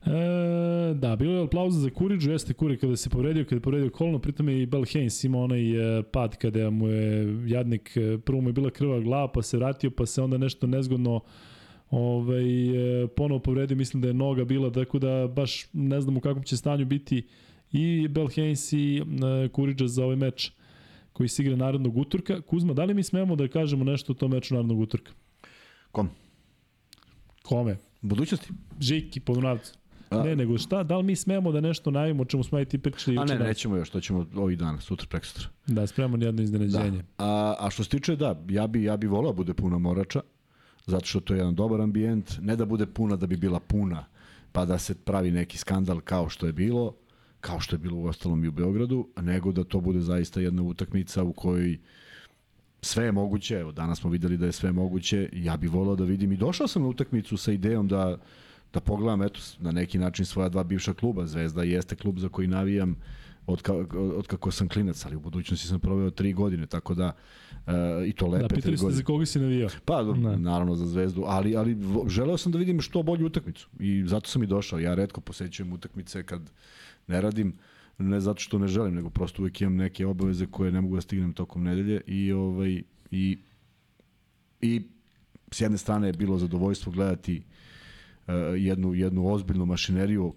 E, 0.06 0.94
da, 0.94 1.16
bilo 1.16 1.34
je 1.34 1.44
aplauza 1.44 1.80
za 1.80 1.90
Kuriđu, 1.90 2.30
jeste 2.30 2.54
Kuri 2.54 2.76
kada 2.76 2.96
se 2.96 3.10
povredio, 3.10 3.44
kada 3.44 3.56
je 3.56 3.60
povredio 3.60 3.90
kolno, 3.90 4.18
pritom 4.18 4.48
je 4.48 4.62
i 4.62 4.66
Bel 4.66 4.82
Haynes 4.82 5.26
imao 5.26 5.44
onaj 5.44 5.98
e, 5.98 6.02
pad 6.02 6.36
kada 6.36 6.70
mu 6.70 6.88
je 6.88 7.38
jadnik, 7.46 7.96
e, 7.96 8.18
prvo 8.18 8.40
mu 8.40 8.48
je 8.48 8.52
bila 8.52 8.70
krva 8.70 9.00
glava, 9.00 9.32
pa 9.32 9.42
se 9.42 9.56
vratio, 9.56 9.90
pa 9.90 10.06
se 10.06 10.22
onda 10.22 10.38
nešto 10.38 10.66
nezgodno 10.66 11.20
ovaj, 11.94 13.02
e, 13.02 13.06
ponovo 13.06 13.40
povredio, 13.40 13.76
mislim 13.76 14.02
da 14.02 14.08
je 14.08 14.14
noga 14.14 14.44
bila, 14.44 14.72
tako 14.72 14.98
da 14.98 15.28
baš 15.36 15.66
ne 15.72 16.00
znam 16.00 16.16
u 16.16 16.20
kakvom 16.20 16.44
će 16.44 16.56
stanju 16.56 16.86
biti 16.86 17.26
i 17.72 18.08
Belhens 18.08 18.72
i 18.72 19.02
e, 19.44 19.48
Kuriđa 19.48 19.88
za 19.88 20.04
ovaj 20.04 20.16
meč 20.16 20.52
koji 21.12 21.28
se 21.28 21.42
igra 21.42 21.56
narodnog 21.56 21.96
utorka. 21.96 22.40
Kuzma, 22.40 22.72
da 22.72 22.84
li 22.84 22.94
mi 22.94 23.02
smemo 23.02 23.36
da 23.36 23.48
kažemo 23.48 23.84
nešto 23.84 24.12
o 24.12 24.14
tom 24.14 24.30
meču 24.30 24.54
narodnog 24.54 24.80
utorka? 24.80 25.12
Kom? 25.90 26.08
Kome? 27.42 27.76
Budućnosti? 28.00 28.48
Žiki, 28.80 29.20
Podunavcu. 29.20 29.74
A, 30.10 30.22
ne, 30.22 30.36
nego 30.36 30.58
šta, 30.58 30.82
da 30.82 30.96
li 30.96 31.02
mi 31.04 31.16
smemo 31.16 31.52
da 31.52 31.60
nešto 31.60 31.90
najavimo 31.90 32.22
o 32.22 32.24
čemu 32.24 32.44
smo 32.44 32.60
i 32.60 32.64
ti 32.64 32.78
pričali 32.78 33.18
A 33.18 33.24
ne, 33.24 33.38
da? 33.38 33.44
nećemo 33.44 33.76
još, 33.76 33.90
to 33.90 34.00
ćemo 34.00 34.26
ovih 34.36 34.58
dana, 34.58 34.80
sutra, 34.80 35.06
preko 35.10 35.26
sutra. 35.26 35.48
Da, 35.66 35.86
spremamo 35.86 36.16
nijedno 36.16 36.42
iznenađenje. 36.42 36.98
Da. 36.98 37.04
A, 37.18 37.56
a 37.58 37.70
što 37.70 37.84
se 37.84 37.90
tiče, 37.90 38.16
da, 38.16 38.42
ja 38.48 38.66
bi, 38.66 38.84
ja 38.84 38.96
bi 38.96 39.06
volao 39.06 39.32
da 39.32 39.36
bude 39.36 39.54
puno 39.54 39.78
morača, 39.78 40.20
zato 40.86 41.06
što 41.06 41.20
to 41.20 41.34
je 41.34 41.38
jedan 41.38 41.54
dobar 41.54 41.80
ambijent, 41.80 42.38
ne 42.40 42.56
da 42.56 42.64
bude 42.64 42.86
puna 42.86 43.16
da 43.16 43.26
bi 43.26 43.36
bila 43.36 43.60
puna, 43.60 44.04
pa 44.52 44.64
da 44.64 44.78
se 44.78 44.94
pravi 44.94 45.30
neki 45.30 45.58
skandal 45.58 46.00
kao 46.00 46.28
što 46.28 46.46
je 46.46 46.52
bilo, 46.52 46.94
kao 47.40 47.60
što 47.60 47.74
je 47.74 47.78
bilo 47.78 47.96
u 47.96 48.06
ostalom 48.06 48.44
i 48.44 48.48
u 48.48 48.52
Beogradu, 48.52 49.08
nego 49.16 49.52
da 49.52 49.64
to 49.64 49.80
bude 49.80 50.00
zaista 50.00 50.40
jedna 50.40 50.62
utakmica 50.62 51.22
u 51.22 51.32
kojoj 51.32 51.78
sve 52.82 53.04
je 53.04 53.12
moguće, 53.12 53.54
evo 53.54 53.72
danas 53.72 54.00
smo 54.00 54.10
videli 54.10 54.36
da 54.36 54.46
je 54.46 54.52
sve 54.52 54.72
moguće, 54.72 55.28
ja 55.32 55.56
bih 55.56 55.70
volao 55.70 55.96
da 55.96 56.04
vidim 56.04 56.32
i 56.32 56.36
došao 56.36 56.68
sam 56.68 56.82
na 56.82 56.88
utakmicu 56.88 57.36
sa 57.36 57.52
idejom 57.52 57.88
da 57.88 58.18
da 58.72 58.80
pogledam 58.80 59.22
eto 59.22 59.40
na 59.58 59.72
neki 59.72 59.98
način 59.98 60.26
svoja 60.26 60.48
dva 60.48 60.64
bivša 60.64 60.94
kluba, 60.94 61.26
Zvezda 61.26 61.62
jeste 61.62 61.96
klub 61.96 62.18
za 62.18 62.28
koji 62.28 62.48
navijam, 62.48 62.96
od, 63.46 63.62
ka, 63.62 63.74
od 64.16 64.26
kako 64.26 64.50
sam 64.50 64.68
klinac, 64.68 65.06
ali 65.06 65.16
u 65.16 65.20
budućnosti 65.20 65.68
sam 65.68 65.80
proveo 65.80 66.10
tri 66.10 66.32
godine, 66.32 66.66
tako 66.66 66.94
da 66.94 67.06
uh, 67.06 67.12
i 68.06 68.12
to 68.12 68.26
lepe 68.26 68.42
da, 68.42 68.48
tri 68.48 68.56
godine. 68.60 68.70
Da, 68.70 68.76
pitali 68.76 68.94
za 68.94 69.02
koga 69.02 69.26
si 69.26 69.40
navijao. 69.40 69.68
Pa, 69.84 70.02
ne. 70.02 70.36
naravno 70.36 70.74
za 70.76 70.86
Zvezdu, 70.86 71.22
ali, 71.26 71.56
ali 71.56 71.76
želeo 72.08 72.36
sam 72.38 72.52
da 72.52 72.58
vidim 72.58 72.80
što 72.80 73.02
bolju 73.02 73.26
utakmicu 73.26 73.68
i 73.80 74.04
zato 74.06 74.28
sam 74.28 74.42
i 74.42 74.46
došao. 74.46 74.78
Ja 74.78 74.94
redko 74.94 75.20
posećujem 75.20 75.72
utakmice 75.72 76.22
kad 76.22 76.50
ne 77.06 77.20
radim, 77.20 77.52
ne 77.98 78.20
zato 78.20 78.40
što 78.40 78.58
ne 78.58 78.68
želim, 78.68 78.94
nego 78.94 79.10
prosto 79.10 79.42
uvijek 79.42 79.60
imam 79.60 79.76
neke 79.76 80.06
obaveze 80.06 80.46
koje 80.46 80.72
ne 80.72 80.80
mogu 80.80 80.94
da 80.94 81.00
stignem 81.00 81.32
tokom 81.32 81.64
nedelje 81.64 82.00
i, 82.06 82.32
ovaj, 82.32 82.82
i, 83.10 83.38
i 84.60 84.82
s 85.50 85.60
jedne 85.60 85.78
strane 85.78 86.06
je 86.08 86.12
bilo 86.12 86.38
zadovoljstvo 86.38 86.92
gledati 86.92 87.42
uh, 88.26 88.34
jednu, 88.56 88.94
jednu 88.94 89.32
ozbiljnu 89.32 89.66
mašineriju 89.66 90.34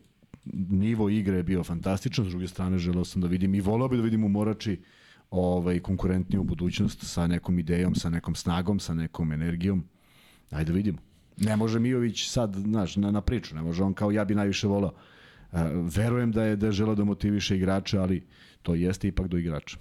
nivo 0.69 1.09
igre 1.09 1.37
je 1.37 1.43
bio 1.43 1.63
fantastičan, 1.63 2.25
s 2.25 2.29
druge 2.29 2.47
strane 2.47 2.77
želeo 2.77 3.05
sam 3.05 3.21
da 3.21 3.27
vidim 3.27 3.55
i 3.55 3.61
volao 3.61 3.87
bih 3.87 3.97
da 3.97 4.03
vidim 4.03 4.23
u 4.23 4.29
Morači 4.29 4.79
ovaj, 5.31 5.79
konkurentniji 5.79 6.39
u 6.39 6.43
budućnost 6.43 7.03
sa 7.03 7.27
nekom 7.27 7.59
idejom, 7.59 7.95
sa 7.95 8.09
nekom 8.09 8.35
snagom, 8.35 8.79
sa 8.79 8.93
nekom 8.93 9.31
energijom. 9.31 9.83
Ajde 10.51 10.71
da 10.71 10.75
vidimo. 10.75 10.97
Ne 11.37 11.55
može 11.55 11.79
Mijović 11.79 12.29
sad, 12.29 12.55
znaš, 12.55 12.95
na, 12.95 13.11
na 13.11 13.21
priču, 13.21 13.55
ne 13.55 13.61
može 13.61 13.83
on 13.83 13.93
kao 13.93 14.11
ja 14.11 14.25
bi 14.25 14.35
najviše 14.35 14.67
volao. 14.67 14.91
Uh, 15.51 15.59
verujem 15.95 16.31
da 16.31 16.43
je 16.43 16.55
da 16.55 16.65
je 16.65 16.71
želeo 16.71 16.95
da 16.95 17.03
motiviše 17.03 17.55
igrače, 17.55 17.97
ali 17.97 18.27
to 18.67 18.75
jeste 18.75 19.07
ipak 19.07 19.27
do 19.27 19.37
igrača. 19.37 19.77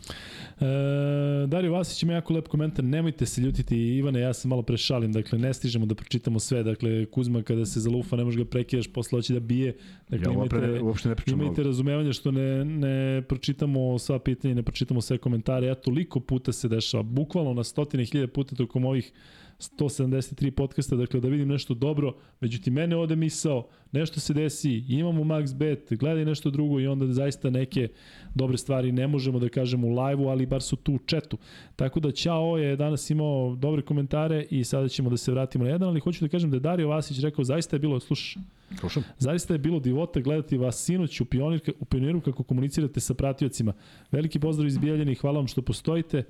E, 0.60 1.46
Dario 1.46 1.72
Vasić 1.72 2.02
ima 2.02 2.12
jako 2.12 2.34
lep 2.34 2.48
komentar, 2.48 2.84
nemojte 2.84 3.26
se 3.26 3.40
ljutiti 3.40 3.76
Ivane, 3.96 4.20
ja 4.20 4.32
se 4.32 4.48
malo 4.48 4.62
prešalim, 4.62 5.12
dakle 5.12 5.38
ne 5.38 5.54
stižemo 5.54 5.86
da 5.86 5.94
pročitamo 5.94 6.38
sve, 6.38 6.62
dakle 6.62 7.06
Kuzma 7.06 7.42
kada 7.42 7.66
se 7.66 7.80
zalufa 7.80 8.16
ne 8.16 8.24
može 8.24 8.38
ga 8.38 8.44
prekidaš, 8.44 8.86
posle 8.92 9.16
hoće 9.16 9.34
da 9.34 9.40
bije, 9.40 9.76
dakle 10.08 10.32
ja, 10.32 10.34
imajte, 10.34 10.56
ne, 10.56 10.80
uopšte 10.82 11.08
ne 11.08 11.16
imajte 11.26 11.62
razumevanje 11.62 12.12
što 12.12 12.30
ne, 12.30 12.64
ne 12.64 13.22
pročitamo 13.28 13.98
sva 13.98 14.18
pitanja, 14.18 14.54
ne 14.54 14.62
pročitamo 14.62 15.00
sve 15.00 15.18
komentare, 15.18 15.66
ja 15.66 15.74
toliko 15.74 16.20
puta 16.20 16.52
se 16.52 16.68
dešava, 16.68 17.02
bukvalno 17.02 17.54
na 17.54 17.64
stotine 17.64 18.04
hiljade 18.04 18.32
puta 18.32 18.56
tokom 18.56 18.84
ovih 18.84 19.12
173 19.58 20.50
podcasta, 20.50 20.96
dakle 20.96 21.20
da 21.20 21.28
vidim 21.28 21.48
nešto 21.48 21.74
dobro, 21.74 22.14
međutim 22.40 22.74
mene 22.74 22.96
ode 22.96 23.16
misao, 23.16 23.68
nešto 23.92 24.20
se 24.20 24.34
desi, 24.34 24.84
imamo 24.88 25.24
max 25.24 25.56
bet, 25.56 25.88
gledaj 25.90 26.24
nešto 26.24 26.50
drugo 26.50 26.80
i 26.80 26.86
onda 26.86 27.12
zaista 27.12 27.50
neke 27.50 27.88
dobre 28.34 28.58
stvari 28.58 28.75
ne 28.82 29.06
možemo 29.06 29.38
da 29.38 29.48
kažemo 29.48 29.86
u 29.86 29.90
live-u, 29.90 30.28
ali 30.28 30.46
bar 30.46 30.62
su 30.62 30.76
tu 30.76 30.94
u 30.94 30.98
četu. 30.98 31.38
Tako 31.76 32.00
da 32.00 32.12
Ćao 32.12 32.58
je 32.58 32.76
danas 32.76 33.10
imao 33.10 33.56
dobre 33.56 33.82
komentare 33.82 34.46
i 34.50 34.64
sada 34.64 34.88
ćemo 34.88 35.10
da 35.10 35.16
se 35.16 35.32
vratimo 35.32 35.64
na 35.64 35.70
jedan, 35.70 35.88
ali 35.88 36.00
hoću 36.00 36.24
da 36.24 36.28
kažem 36.28 36.50
da 36.50 36.56
je 36.56 36.60
Dario 36.60 36.88
Vasić 36.88 37.18
rekao 37.18 37.44
zaista 37.44 37.76
je 37.76 37.80
bilo, 37.80 38.00
slušaj, 38.00 38.42
Slušam. 38.80 39.04
Zaista 39.18 39.54
je 39.54 39.58
bilo 39.58 39.80
divota 39.80 40.20
gledati 40.20 40.56
vas 40.56 40.84
sinoć 40.84 41.20
u, 41.20 41.24
pionir, 41.24 41.60
u 41.80 41.84
pioniru 41.84 42.20
kako 42.20 42.42
komunicirate 42.42 43.00
sa 43.00 43.14
pratiocima. 43.14 43.72
Veliki 44.12 44.38
pozdrav 44.38 44.66
iz 44.66 44.78
Bijeljeni, 44.78 45.14
hvala 45.14 45.38
vam 45.38 45.46
što 45.46 45.62
postojite. 45.62 46.24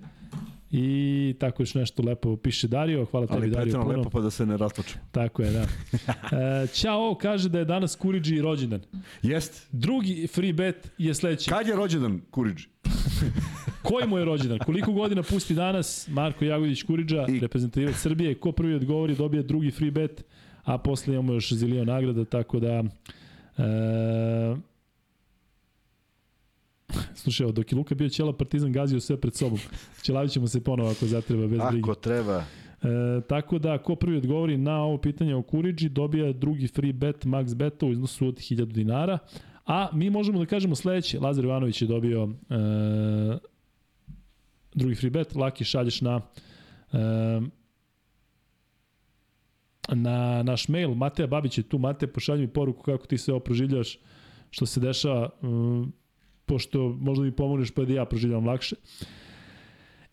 I 0.79 1.35
tako 1.39 1.63
još 1.63 1.75
nešto 1.75 2.03
lepo 2.03 2.37
piše 2.37 2.69
Dario, 2.69 3.05
hvala 3.05 3.27
tebi 3.27 3.51
Dario. 3.51 3.81
Ali 3.81 3.97
lepo 3.97 4.11
pa 4.11 4.21
da 4.21 4.31
se 4.31 4.47
ne 4.47 4.57
rasplaču. 4.57 4.95
Tako 5.13 5.43
je, 5.43 5.51
da. 5.51 5.67
E, 6.37 6.67
Ćao 6.67 7.15
kaže 7.15 7.49
da 7.49 7.59
je 7.59 7.65
danas 7.65 7.97
Kuriđi 7.97 8.41
rođendan. 8.41 8.81
Jest. 9.23 9.69
Drugi 9.73 10.27
free 10.27 10.53
bet 10.53 10.91
je 10.99 11.15
sledeći. 11.15 11.51
Kad 11.51 11.69
je 11.69 11.77
rođendan 11.77 12.21
Kuriđi? 12.31 12.69
Koji 13.89 14.07
mu 14.07 14.19
je 14.19 14.25
rođendan? 14.25 14.59
Koliko 14.59 14.93
godina 14.93 15.23
pusti 15.23 15.55
danas 15.55 16.09
Marko 16.09 16.45
Jagodić 16.45 16.83
Kuriđa, 16.83 17.27
I... 17.29 17.41
reprezentativac 17.41 17.97
Srbije? 17.97 18.35
Ko 18.35 18.53
prvi 18.53 18.75
odgovori 18.75 19.15
dobije 19.15 19.43
drugi 19.43 19.71
free 19.71 19.91
bet, 19.91 20.25
a 20.65 20.79
posle 20.79 21.15
imamo 21.15 21.33
još 21.33 21.53
zilio 21.53 21.85
nagrada, 21.85 22.25
tako 22.25 22.61
da... 22.61 22.85
E, 23.59 24.57
Slušaj, 27.23 27.53
dok 27.53 27.73
je 27.73 27.79
Luka 27.79 27.95
bio 27.95 28.09
Ćela, 28.09 28.37
Partizan 28.37 28.73
gazio 28.73 29.01
sve 29.01 29.21
pred 29.21 29.35
sobom. 29.35 29.59
Ćelavit 30.03 30.33
ćemo 30.33 30.47
se 30.47 30.65
ponovo 30.65 30.91
ako 30.91 31.07
zatreba, 31.07 31.47
bez 31.47 31.61
brige. 31.71 31.83
Ako 31.83 31.95
treba. 31.95 32.45
E, 32.83 33.21
tako 33.29 33.59
da, 33.59 33.79
ko 33.79 33.97
prvi 33.97 34.17
odgovori 34.17 34.57
na 34.57 34.83
ovo 34.83 34.99
pitanje 34.99 35.35
o 35.35 35.43
Kuriđi, 35.43 35.89
dobija 35.89 36.33
drugi 36.33 36.69
free 36.69 36.93
bet 36.93 37.25
max 37.25 37.55
beta 37.55 37.87
u 37.87 37.93
iznosu 37.93 38.27
od 38.27 38.35
1000 38.35 38.65
dinara. 38.65 39.19
A 39.67 39.89
mi 39.93 40.11
možemo 40.11 40.39
da 40.39 40.47
kažemo 40.47 40.75
sledeće. 40.75 41.21
Lazar 41.21 41.45
Ivanović 41.45 41.83
je 41.83 41.89
dobio 41.89 42.29
e, 42.51 43.39
drugi 44.75 44.95
free 44.95 45.11
bet. 45.11 45.35
Laki 45.35 45.65
šalješ 45.65 46.01
na 46.01 46.21
e, 46.93 47.41
na 49.89 50.43
naš 50.43 50.69
mail. 50.69 50.95
Mateja 50.95 51.27
Babić 51.27 51.59
je 51.59 51.63
tu. 51.63 51.79
Mateja, 51.79 52.13
pošalji 52.13 52.41
mi 52.41 52.49
poruku 52.49 52.83
kako 52.83 53.07
ti 53.07 53.19
se 53.19 53.33
ovo 53.33 53.41
proživljaš, 53.41 53.99
što 54.51 54.67
se 54.67 54.81
dešava. 54.81 55.31
E, 55.43 56.06
pošto 56.47 56.97
možda 57.01 57.25
mi 57.25 57.33
pomogneš 57.33 57.71
pa 57.71 57.85
da 57.85 57.93
ja 57.93 58.05
proživljam 58.05 58.47
lakše. 58.47 58.77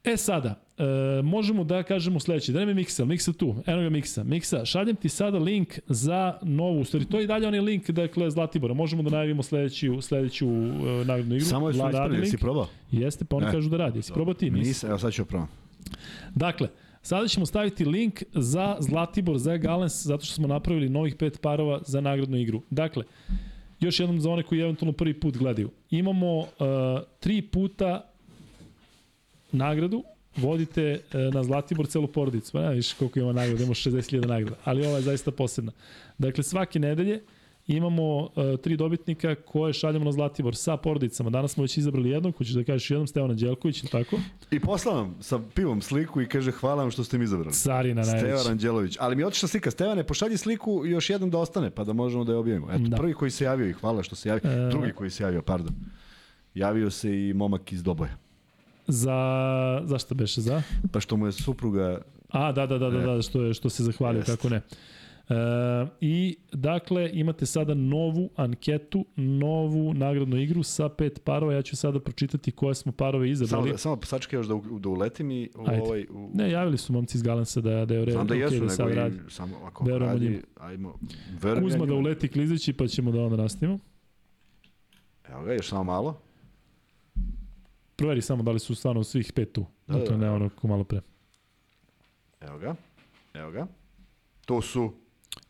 E 0.04 0.18
sada, 0.18 0.64
e, 0.78 1.22
možemo 1.22 1.64
da 1.64 1.84
kažemo 1.84 2.20
sledeće, 2.20 2.52
da 2.52 2.60
nema 2.60 2.74
Miksa, 2.74 3.06
Miksa 3.06 3.34
tu, 3.34 3.56
eno 3.66 3.82
ga 3.82 3.90
Miksa. 3.90 4.24
Miksa, 4.24 4.66
šaljem 4.66 4.96
ti 4.96 5.10
sada 5.10 5.38
link 5.38 5.80
za 5.88 6.38
novu, 6.42 6.80
u 6.80 6.86
stvari 6.86 7.06
to 7.06 7.20
je 7.20 7.28
dalje 7.28 7.48
onaj 7.48 7.60
link, 7.60 7.90
dakle, 7.90 8.30
Zlatibora, 8.32 8.74
možemo 8.74 9.04
da 9.04 9.10
najavimo 9.10 9.44
sledeću, 9.44 10.02
sledeću 10.02 10.48
uh, 10.48 11.08
nagradnu 11.08 11.36
igru. 11.36 11.46
Samo 11.46 11.70
je 11.70 11.74
što 11.74 11.88
ispravljeno, 11.88 12.24
jesi 12.24 12.38
probao? 12.38 12.68
Jeste, 12.92 13.26
pa 13.26 13.36
oni 13.36 13.46
e, 13.46 13.52
kažu 13.52 13.70
da 13.70 13.78
radi, 13.78 14.00
jesi 14.00 14.14
probao 14.14 14.34
ti? 14.34 14.50
Nisi. 14.50 14.68
Nisam, 14.68 14.90
evo 14.90 15.00
sad 15.00 15.14
ću 15.14 15.26
probao. 15.26 15.48
Dakle, 16.36 16.68
Sada 17.06 17.28
ćemo 17.28 17.46
staviti 17.46 17.86
link 17.86 18.24
za 18.34 18.78
Zlatibor, 18.80 19.38
za 19.38 19.58
Galens, 19.58 20.06
zato 20.06 20.26
što 20.26 20.34
smo 20.34 20.48
napravili 20.48 20.90
novih 20.90 21.16
pet 21.16 21.42
parova 21.42 21.82
za 21.86 22.02
nagradnu 22.02 22.38
igru. 22.38 22.62
Dakle, 22.70 23.04
još 23.84 24.00
jednom 24.00 24.20
za 24.20 24.30
one 24.30 24.44
koji 24.44 24.62
eventualno 24.62 24.94
prvi 24.94 25.14
put 25.20 25.38
gledaju. 25.38 25.70
Imamo 25.90 26.38
uh, 26.38 26.48
tri 27.20 27.42
puta 27.42 28.10
nagradu, 29.52 30.04
vodite 30.36 31.00
uh, 31.14 31.34
na 31.34 31.44
Zlatibor 31.44 31.88
celu 31.88 32.08
porodicu. 32.08 32.52
Pa 32.52 32.62
ne, 32.62 32.76
viš 32.76 32.94
koliko 32.94 33.20
ima 33.20 33.34
nagrada, 33.34 33.60
imamo 33.60 33.74
60.000 33.74 34.28
nagrada, 34.28 34.56
ali 34.64 34.86
ova 34.86 34.96
je 34.96 35.02
zaista 35.02 35.32
posebna. 35.32 35.72
Dakle, 36.18 36.44
svake 36.44 36.80
nedelje 36.80 37.24
imamo 37.68 38.20
uh, 38.20 38.30
tri 38.64 38.78
dobitnika 38.78 39.36
koje 39.36 39.74
šaljemo 39.74 40.06
na 40.06 40.12
Zlatibor 40.12 40.56
sa 40.56 40.78
porodicama. 40.78 41.30
Danas 41.30 41.52
smo 41.52 41.64
već 41.64 41.78
izabrali 41.78 42.10
jednog, 42.10 42.38
hoćeš 42.38 42.54
da 42.54 42.64
kažeš 42.64 42.92
jednom, 42.92 43.08
Stevana 43.08 43.34
Đelković, 43.34 43.84
ili 43.84 43.90
tako? 43.90 44.20
I 44.52 44.60
poslao 44.60 44.96
vam 44.96 45.16
sa 45.20 45.40
pivom 45.56 45.82
sliku 45.82 46.22
i 46.22 46.28
kaže 46.28 46.52
hvala 46.52 46.82
vam 46.82 46.92
što 46.92 47.04
ste 47.04 47.18
mi 47.18 47.24
izabrali. 47.24 47.54
Carina 47.54 48.02
najveći. 48.02 48.26
Stevan 48.26 48.52
Anđelović. 48.52 48.98
Ali 49.00 49.16
mi 49.16 49.22
je 49.22 49.28
otišla 49.28 49.48
slika. 49.48 49.72
Stevane, 49.72 50.04
pošalji 50.04 50.38
sliku 50.38 50.86
još 50.86 51.10
jednom 51.10 51.30
da 51.30 51.38
ostane, 51.38 51.70
pa 51.70 51.84
da 51.84 51.94
možemo 51.94 52.24
da 52.24 52.32
je 52.32 52.38
objavimo. 52.38 52.68
Eto, 52.72 52.84
da. 52.88 52.98
prvi 52.98 53.14
koji 53.14 53.32
se 53.32 53.44
javio 53.44 53.70
i 53.70 53.74
hvala 53.74 54.04
što 54.04 54.16
se 54.16 54.30
javio. 54.30 54.52
E... 54.52 54.70
Drugi 54.70 54.92
koji 54.92 55.10
se 55.10 55.24
javio, 55.24 55.42
pardon. 55.42 55.76
Javio 56.56 56.90
se 56.92 57.30
i 57.30 57.34
momak 57.34 57.72
iz 57.72 57.84
Doboja. 57.84 58.18
Za, 58.88 59.82
zašto 59.86 60.16
beše, 60.16 60.42
za? 60.42 60.62
Pa 60.92 61.00
što 61.00 61.18
mu 61.18 61.26
je 61.26 61.32
supruga... 61.32 62.02
A, 62.30 62.52
da, 62.52 62.66
da, 62.66 62.78
da, 62.78 62.90
da, 62.90 63.00
da 63.00 63.22
što, 63.22 63.42
je, 63.42 63.54
što 63.54 63.70
se 63.70 63.84
zahvalio, 63.84 64.20
Jest. 64.20 64.30
kako 64.30 64.50
ne. 64.50 64.62
E, 65.30 65.36
I 66.02 66.38
dakle 66.52 67.10
imate 67.14 67.46
sada 67.46 67.74
novu 67.74 68.30
anketu, 68.36 69.06
novu 69.16 69.94
nagradnu 69.94 70.38
igru 70.38 70.64
sa 70.64 70.90
pet 70.90 71.22
parova. 71.24 71.54
Ja 71.54 71.62
ću 71.62 71.76
sada 71.76 72.00
pročitati 72.00 72.52
koje 72.52 72.76
smo 72.76 72.92
parove 72.92 73.30
izabrali. 73.32 73.68
Samo, 73.68 73.78
samo 73.78 73.98
sačekaj 74.04 74.40
još 74.40 74.48
da, 74.48 74.60
da 74.80 74.90
uletim 74.90 75.32
i 75.32 75.50
u 75.56 75.70
Ajde. 75.70 75.82
ovaj... 75.82 76.06
U... 76.10 76.30
Ne, 76.34 76.52
javili 76.52 76.78
su 76.78 76.94
momci 76.94 77.18
iz 77.18 77.22
Galensa 77.22 77.62
da, 77.62 77.86
da 77.86 77.94
je 77.94 78.06
red, 78.06 78.16
da 78.16 78.36
jesu, 78.36 78.56
okay, 78.56 78.60
da 78.60 78.70
sad 78.70 78.92
i, 78.92 78.94
radi. 78.94 79.20
Samo 79.30 79.58
ako 79.66 79.86
Verujemo 79.86 80.14
radi, 80.14 80.42
ajmo... 80.60 80.96
Kuzma 81.62 81.86
da 81.86 81.94
uleti 81.94 82.28
klizeći 82.28 82.74
pa 82.74 82.88
ćemo 82.88 83.12
da 83.12 83.22
onda 83.22 83.38
nastavimo. 83.38 83.80
Evo 85.30 85.44
ga, 85.44 85.54
još 85.54 85.70
samo 85.70 85.84
malo. 85.84 86.20
Proveri 87.96 88.22
samo 88.22 88.44
da 88.44 88.52
li 88.52 88.60
su 88.60 88.76
stvarno 88.76 89.04
svih 89.04 89.34
pet 89.36 89.52
tu. 89.52 89.66
Da, 89.88 89.94
dakle, 89.94 90.10
da, 90.10 90.18
da. 90.18 90.26
ne 90.26 90.32
ono 90.32 90.50
malo 90.64 90.84
pre. 90.84 91.02
Evo 92.42 92.58
ga. 92.58 92.76
Evo 93.34 93.52
ga. 93.52 93.68
To 94.46 94.62
su 94.62 94.94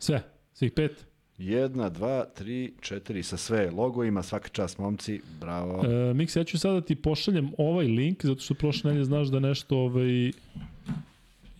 Sve, 0.03 0.23
svih 0.53 0.71
pet. 0.71 1.05
Jedna, 1.37 1.89
dva, 1.89 2.25
tri, 2.25 2.73
četiri, 2.81 3.23
sa 3.23 3.37
sve 3.37 3.71
logovima, 3.71 4.23
svaka 4.23 4.49
čast 4.49 4.77
momci, 4.77 5.21
bravo. 5.39 5.85
E, 5.85 6.13
Miks, 6.13 6.35
ja 6.35 6.43
ću 6.43 6.59
sada 6.59 6.81
ti 6.81 6.95
pošaljem 6.95 7.51
ovaj 7.57 7.85
link, 7.85 8.25
zato 8.25 8.41
što 8.41 8.53
prošle 8.53 8.89
nedelje 8.89 9.05
znaš 9.05 9.27
da 9.27 9.39
nešto 9.39 9.77
ovaj, 9.77 10.31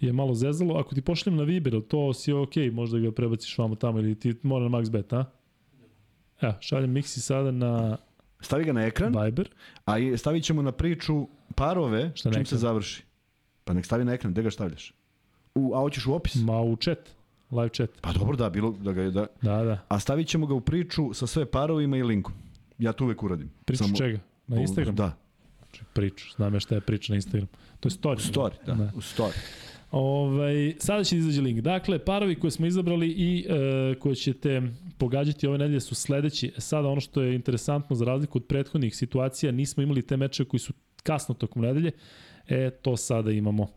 je 0.02 0.14
malo 0.14 0.34
zezalo. 0.34 0.76
Ako 0.80 0.96
ti 0.96 1.02
pošaljem 1.02 1.38
na 1.38 1.44
Viber, 1.44 1.82
to 1.88 2.14
si 2.14 2.34
ok, 2.34 2.56
možda 2.72 3.00
ga 3.00 3.12
prebaciš 3.12 3.58
vamo 3.58 3.76
tamo 3.76 4.00
ili 4.00 4.20
ti 4.20 4.36
mora 4.42 4.70
na 4.70 4.78
MaxBet, 4.78 5.16
a? 5.16 5.26
Evo, 6.42 6.54
šaljem 6.60 6.92
Miksi 6.92 7.22
sada 7.22 7.52
na 7.52 7.98
Stavi 8.40 8.64
ga 8.64 8.74
na 8.74 8.86
ekran, 8.86 9.16
Viber. 9.24 9.50
a 9.86 10.18
stavit 10.18 10.44
ćemo 10.44 10.62
na 10.62 10.72
priču 10.72 11.28
parove 11.56 12.12
Šta 12.16 12.32
čim 12.32 12.46
se 12.46 12.58
završi. 12.58 13.04
Pa 13.64 13.74
nek 13.74 13.86
stavi 13.86 14.06
na 14.06 14.14
ekran, 14.14 14.34
gde 14.34 14.44
ga 14.44 14.52
stavljaš? 14.52 14.94
U, 15.56 15.74
a 15.76 15.80
hoćeš 15.80 16.06
u 16.06 16.14
opis? 16.14 16.36
Ma 16.36 16.62
u 16.62 16.76
chat 16.76 17.23
live 17.54 17.70
chat. 17.70 17.90
Pa 18.02 18.12
dobro 18.12 18.38
da, 18.38 18.50
bilo 18.50 18.72
da 18.72 18.94
ga 18.94 19.02
je 19.02 19.12
da. 19.12 19.28
Da, 19.42 19.64
da. 19.64 19.86
A 19.88 20.00
stavit 20.00 20.28
ćemo 20.28 20.46
ga 20.48 20.54
u 20.54 20.62
priču 20.62 21.14
sa 21.14 21.28
sve 21.28 21.46
parovima 21.46 21.98
i 21.98 22.04
linkom. 22.04 22.34
Ja 22.78 22.94
to 22.94 23.04
uvek 23.04 23.24
uradim. 23.24 23.50
Priču 23.66 23.84
Samo, 23.84 23.96
čega? 23.98 24.20
Na 24.48 24.62
Instagram? 24.62 24.96
Da. 24.96 25.18
Znači, 25.58 25.84
priču, 25.94 26.32
znam 26.36 26.54
ja 26.54 26.60
šta 26.60 26.76
je 26.76 26.82
priča 26.82 27.14
na 27.14 27.16
Instagram. 27.16 27.48
To 27.80 27.88
je 27.88 27.92
story. 27.92 28.34
Story, 28.34 28.54
da, 28.66 28.74
da. 28.74 28.92
u 28.96 29.02
story. 29.02 29.38
Ovaj, 29.92 30.76
sada 30.80 31.04
će 31.04 31.18
izađe 31.18 31.42
link. 31.42 31.60
Dakle, 31.62 32.00
parovi 32.00 32.36
koje 32.36 32.52
smo 32.52 32.66
izabrali 32.66 33.08
i 33.08 33.46
e, 33.50 33.96
koje 34.00 34.16
ćete 34.16 34.62
pogađati 34.98 35.48
ove 35.48 35.58
nedelje 35.58 35.80
su 35.80 35.96
sledeći. 35.96 36.52
E, 36.58 36.62
sada 36.62 36.88
ono 36.88 37.02
što 37.02 37.22
je 37.22 37.36
interesantno 37.36 37.96
za 37.96 38.06
razliku 38.06 38.38
od 38.38 38.46
prethodnih 38.46 38.96
situacija, 38.96 39.52
nismo 39.52 39.84
imali 39.84 40.02
te 40.02 40.18
meče 40.18 40.46
koji 40.46 40.60
su 40.60 40.74
kasno 41.04 41.36
tokom 41.36 41.62
nedelje. 41.62 41.92
E, 42.48 42.70
to 42.82 42.98
sada 42.98 43.32
imamo. 43.32 43.68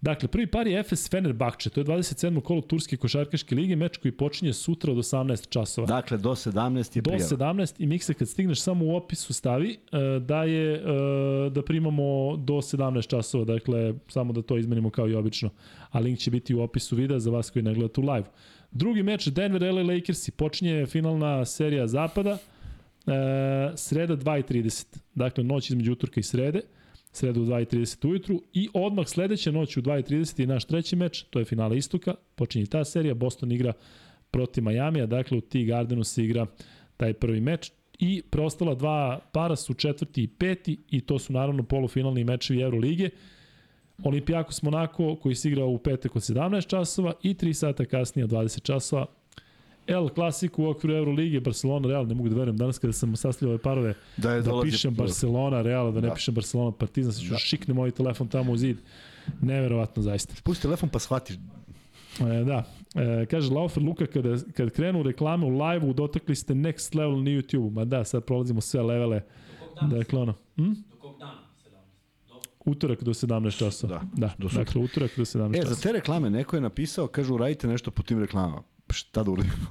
Dakle, 0.00 0.28
prvi 0.28 0.46
par 0.46 0.66
je 0.66 0.78
Efes 0.80 1.10
Fenerbahče, 1.10 1.70
to 1.70 1.80
je 1.80 1.84
27. 1.84 2.40
kolo 2.40 2.60
Turske 2.60 2.96
košarkaške 2.96 3.54
lige, 3.54 3.76
meč 3.76 3.96
koji 3.96 4.12
počinje 4.12 4.52
sutra 4.52 4.92
od 4.92 4.98
18 4.98 5.48
časova. 5.48 5.86
Dakle, 5.86 6.18
do 6.18 6.30
17 6.30 6.96
je 6.96 7.02
prijava. 7.02 7.28
Do 7.30 7.36
17 7.36 7.74
i 7.78 7.86
Miksa 7.86 8.14
kad 8.14 8.28
stigneš 8.28 8.62
samo 8.62 8.84
u 8.84 8.96
opisu 8.96 9.34
stavi 9.34 9.70
e, 9.70 10.20
da 10.20 10.44
je 10.44 10.74
e, 10.74 11.50
da 11.50 11.62
primamo 11.62 12.36
do 12.36 12.54
17 12.54 13.08
časova, 13.08 13.44
dakle, 13.44 13.94
samo 14.08 14.32
da 14.32 14.42
to 14.42 14.56
izmenimo 14.58 14.90
kao 14.90 15.08
i 15.08 15.14
obično. 15.14 15.50
A 15.90 15.98
link 15.98 16.18
će 16.18 16.30
biti 16.30 16.54
u 16.54 16.60
opisu 16.60 16.96
videa 16.96 17.18
za 17.18 17.30
vas 17.30 17.50
koji 17.50 17.62
ne 17.62 17.74
gledate 17.74 18.00
u 18.00 18.04
live. 18.04 18.26
Drugi 18.70 19.02
meč 19.02 19.28
Denver 19.28 19.74
LA 19.74 19.82
Lakersi, 19.82 20.30
počinje 20.30 20.86
finalna 20.86 21.44
serija 21.44 21.86
zapada, 21.86 22.30
e, 22.30 23.72
sreda 23.76 24.16
2.30, 24.16 24.98
dakle 25.14 25.44
noć 25.44 25.70
između 25.70 25.92
utorka 25.92 26.20
i 26.20 26.22
srede. 26.22 26.60
Sredu 27.18 27.42
u 27.42 27.46
2.30 27.46 28.08
ujutru 28.08 28.42
i 28.52 28.68
odmah 28.74 29.08
sledeće 29.08 29.52
noć 29.52 29.76
u 29.76 29.82
2.30 29.82 30.40
je 30.40 30.46
naš 30.46 30.64
treći 30.64 30.96
meč, 30.96 31.22
to 31.22 31.38
je 31.38 31.44
finale 31.44 31.78
istoka, 31.78 32.14
počinje 32.34 32.66
ta 32.66 32.84
serija, 32.84 33.14
Boston 33.14 33.52
igra 33.52 33.72
protiv 34.30 34.64
Majamija, 34.64 35.06
dakle 35.06 35.38
u 35.38 35.40
T 35.40 35.64
Gardenu 35.64 36.04
se 36.04 36.24
igra 36.24 36.46
taj 36.96 37.12
prvi 37.12 37.40
meč 37.40 37.72
i 37.98 38.22
preostala 38.30 38.74
dva 38.74 39.20
para 39.32 39.56
su 39.56 39.74
četvrti 39.74 40.22
i 40.22 40.28
peti 40.28 40.78
i 40.90 41.00
to 41.00 41.18
su 41.18 41.32
naravno 41.32 41.62
polufinalni 41.62 42.24
mečevi 42.24 42.60
Euroligije. 42.60 43.10
Olimpijakos 44.04 44.62
Monako 44.62 45.16
koji 45.16 45.34
se 45.34 45.48
igra 45.48 45.64
u 45.64 45.78
petak 45.78 46.16
od 46.16 46.22
17 46.22 46.66
časova 46.66 47.12
i 47.22 47.34
3 47.34 47.52
sata 47.52 47.84
kasnije 47.84 48.24
od 48.24 48.30
20 48.30 48.62
časova 48.62 49.06
El 49.88 50.08
Clasico 50.14 50.62
u 50.62 50.66
okviru 50.66 50.94
Euroligije, 50.94 51.40
Barcelona, 51.40 51.88
Real, 51.88 52.06
ne 52.06 52.14
mogu 52.14 52.28
da 52.28 52.36
verujem 52.36 52.56
danas 52.56 52.78
kada 52.78 52.92
sam 52.92 53.16
sastavljao 53.16 53.52
ove 53.54 53.62
parove 53.62 53.94
da, 54.16 54.32
je 54.32 54.42
da 54.42 54.60
pišem 54.62 54.94
Barcelona, 54.94 55.62
Real, 55.62 55.92
da 55.92 56.00
ne 56.00 56.08
da. 56.08 56.14
pišem 56.14 56.34
Barcelona, 56.34 56.72
Partizan, 56.72 57.12
se 57.12 57.20
ću 57.20 57.30
da. 57.30 57.38
šikne 57.38 57.74
moj 57.74 57.90
telefon 57.90 58.28
tamo 58.28 58.52
u 58.52 58.56
zid. 58.56 58.76
Neverovatno 59.40 60.02
zaista. 60.02 60.34
Pusti 60.44 60.62
telefon 60.62 60.88
pa 60.88 60.98
shvatiš. 60.98 61.36
E, 62.20 62.44
da. 62.44 62.64
E, 62.94 63.26
kaže 63.26 63.52
Laufer 63.52 63.82
Luka, 63.82 64.06
kada, 64.06 64.36
kad 64.56 64.70
krenu 64.70 65.02
reklame 65.02 65.46
u 65.46 65.48
live-u, 65.48 65.92
dotakli 65.92 66.36
ste 66.36 66.54
next 66.54 66.96
level 66.96 67.22
na 67.22 67.30
YouTube-u. 67.30 67.70
Ma 67.70 67.84
da, 67.84 68.04
sad 68.04 68.24
prolazimo 68.24 68.60
sve 68.60 68.82
levele. 68.82 69.22
Dakle, 69.90 70.20
ono. 70.20 70.34
Hm? 70.56 70.72
Utorak 72.64 73.02
do 73.02 73.10
17 73.10 73.58
časova. 73.58 74.00
Da, 74.14 74.26
da. 74.26 74.34
Do 74.38 74.48
dakle, 74.48 74.82
utorak 74.82 75.10
do 75.16 75.24
17 75.24 75.54
časova. 75.54 75.72
E, 75.72 75.74
za 75.74 75.82
te 75.82 75.92
reklame 75.92 76.30
neko 76.30 76.56
je 76.56 76.60
napisao, 76.60 77.06
kažu, 77.06 77.34
uradite 77.34 77.68
nešto 77.68 77.90
po 77.90 78.02
tim 78.02 78.18
reklamama. 78.18 78.62
Šta 78.92 79.22
da 79.22 79.30
uradimo? 79.30 79.66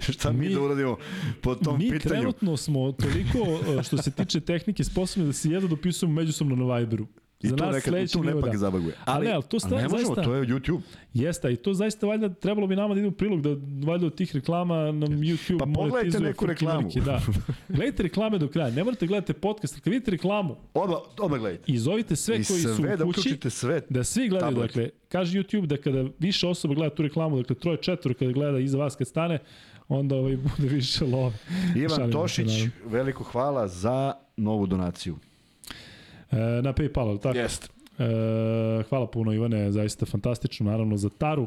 šta 0.12 0.32
mi, 0.32 0.48
mi 0.48 0.54
da 0.54 0.60
uradimo 0.60 0.96
po 1.42 1.54
tom 1.54 1.78
mi 1.78 1.90
pitanju? 1.90 2.14
Mi 2.14 2.20
trenutno 2.20 2.56
smo 2.56 2.92
toliko, 2.92 3.38
e, 3.78 3.82
što 3.82 4.02
se 4.02 4.10
tiče 4.10 4.40
tehnike, 4.40 4.84
sposobni 4.84 5.26
da 5.26 5.32
se 5.32 5.50
jedno 5.50 5.68
dopisujemo 5.68 6.14
međusobno 6.14 6.56
na 6.56 6.76
Viberu. 6.76 7.06
I 7.42 7.48
za 7.48 7.56
to 7.56 7.66
nas 7.66 7.74
nekad, 7.74 8.12
tu 8.12 8.22
nepak 8.22 8.52
da. 8.52 8.58
zabaguje. 8.58 8.94
Ali, 9.04 9.16
ali, 9.16 9.26
ne, 9.26 9.32
ali 9.32 9.42
to 9.42 9.60
sta, 9.60 9.76
ne 9.76 9.88
možemo, 9.88 10.14
zaista, 10.14 10.22
to 10.22 10.34
je 10.34 10.46
YouTube. 10.46 10.80
Jeste, 11.14 11.52
i 11.52 11.56
to 11.56 11.74
zaista 11.74 12.06
valjda 12.06 12.28
trebalo 12.28 12.66
bi 12.66 12.76
nama 12.76 12.94
da 12.94 13.00
ide 13.00 13.08
u 13.08 13.12
prilog, 13.12 13.40
da 13.40 13.48
valjda 13.86 14.06
od 14.06 14.14
tih 14.14 14.34
reklama 14.34 14.92
nam 14.92 15.08
YouTube 15.08 15.58
pa 15.58 15.66
pogledajte 15.74 16.20
neku 16.20 16.46
reklamu. 16.46 16.80
Veliki, 16.80 17.00
da. 17.00 17.20
gledajte 17.76 18.02
reklame 18.02 18.38
do 18.38 18.48
kraja, 18.48 18.70
ne 18.70 18.84
morate 18.84 19.06
gledati 19.06 19.32
podcast, 19.32 19.80
kad 19.80 19.92
vidite 19.92 20.10
reklamu, 20.10 20.56
odmah, 20.74 20.98
odmah 21.18 21.40
gledajte. 21.40 21.72
I 21.72 21.78
zovite 21.78 22.16
sve 22.16 22.34
I 22.34 22.44
koji 22.44 22.60
sve, 22.60 22.74
su 22.74 22.82
u 22.82 22.96
da 22.96 23.04
kući, 23.04 23.36
da, 23.42 23.50
sve, 23.50 23.80
da 23.90 24.04
svi 24.04 24.28
gledaju, 24.28 24.54
tablet. 24.54 24.70
dakle, 24.70 24.90
kaže 25.08 25.38
YouTube 25.38 25.66
da 25.66 25.76
kada 25.76 26.04
više 26.18 26.46
osoba 26.46 26.74
gleda 26.74 26.94
tu 26.94 27.02
reklamu, 27.02 27.36
dakle, 27.36 27.56
troje, 27.56 27.76
četvoro 27.76 28.14
kada 28.18 28.32
gleda 28.32 28.58
iza 28.58 28.78
vas 28.78 28.96
kad 28.96 29.08
stane, 29.08 29.38
onda 29.88 30.16
ovaj 30.16 30.36
bude 30.56 30.68
više 30.68 31.04
love. 31.04 31.38
Ivan 31.76 31.96
Šalim 31.96 32.12
Tošić, 32.12 32.50
veliko 32.84 33.24
hvala 33.24 33.68
za 33.68 34.12
novu 34.36 34.66
donaciju. 34.66 35.18
E, 36.30 36.36
na 36.62 36.72
PayPal, 36.72 37.18
tako? 37.20 37.38
Jeste. 37.38 37.68
E, 37.98 38.82
hvala 38.88 39.06
puno 39.06 39.32
Ivane, 39.32 39.72
zaista 39.72 40.06
fantastično, 40.06 40.70
naravno 40.70 40.96
za 40.96 41.08
Taru 41.08 41.46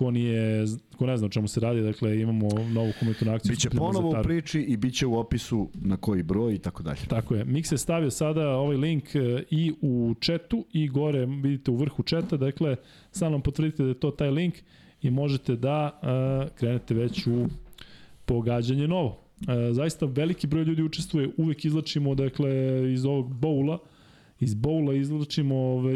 ko 0.00 0.10
nije, 0.10 0.64
ko 0.96 1.06
ne 1.06 1.16
zna 1.16 1.26
o 1.26 1.30
čemu 1.30 1.48
se 1.48 1.60
radi, 1.60 1.82
dakle 1.82 2.20
imamo 2.20 2.48
novu 2.74 2.92
komunitarnu 2.98 3.34
akciju. 3.34 3.50
Biće 3.50 3.70
ponovo 3.70 4.20
u 4.20 4.22
priči 4.22 4.60
i 4.60 4.76
biće 4.76 5.06
u 5.06 5.18
opisu 5.18 5.68
na 5.74 5.96
koji 5.96 6.22
broj 6.22 6.54
i 6.54 6.58
tako 6.58 6.82
dalje. 6.82 6.98
Tako 7.08 7.34
je. 7.34 7.44
Mix 7.44 7.72
je 7.72 7.78
stavio 7.78 8.10
sada 8.10 8.48
ovaj 8.48 8.76
link 8.76 9.14
e, 9.14 9.44
i 9.50 9.72
u 9.80 10.14
četu 10.20 10.64
i 10.72 10.88
gore 10.88 11.26
vidite 11.26 11.70
u 11.70 11.76
vrhu 11.76 12.02
četa, 12.02 12.36
dakle 12.36 12.76
samo 13.12 13.30
nam 13.30 13.42
potvrdite 13.42 13.82
da 13.82 13.88
je 13.88 14.00
to 14.00 14.10
taj 14.10 14.30
link 14.30 14.54
i 15.02 15.10
možete 15.10 15.56
da 15.56 16.00
uh, 16.02 16.56
krenete 16.56 16.94
već 16.94 17.26
u 17.26 17.46
pogađanje 18.24 18.88
novo. 18.88 19.08
Uh, 19.08 19.46
zaista 19.72 20.06
veliki 20.06 20.46
broj 20.46 20.64
ljudi 20.64 20.82
učestvuje, 20.82 21.30
uvek 21.36 21.64
izlačimo 21.64 22.14
dakle 22.14 22.50
iz 22.92 23.04
ovog 23.04 23.34
boula 23.34 23.78
iz 24.40 24.54
bowla 24.54 25.00
izvlačimo 25.00 25.56
ovaj, 25.56 25.94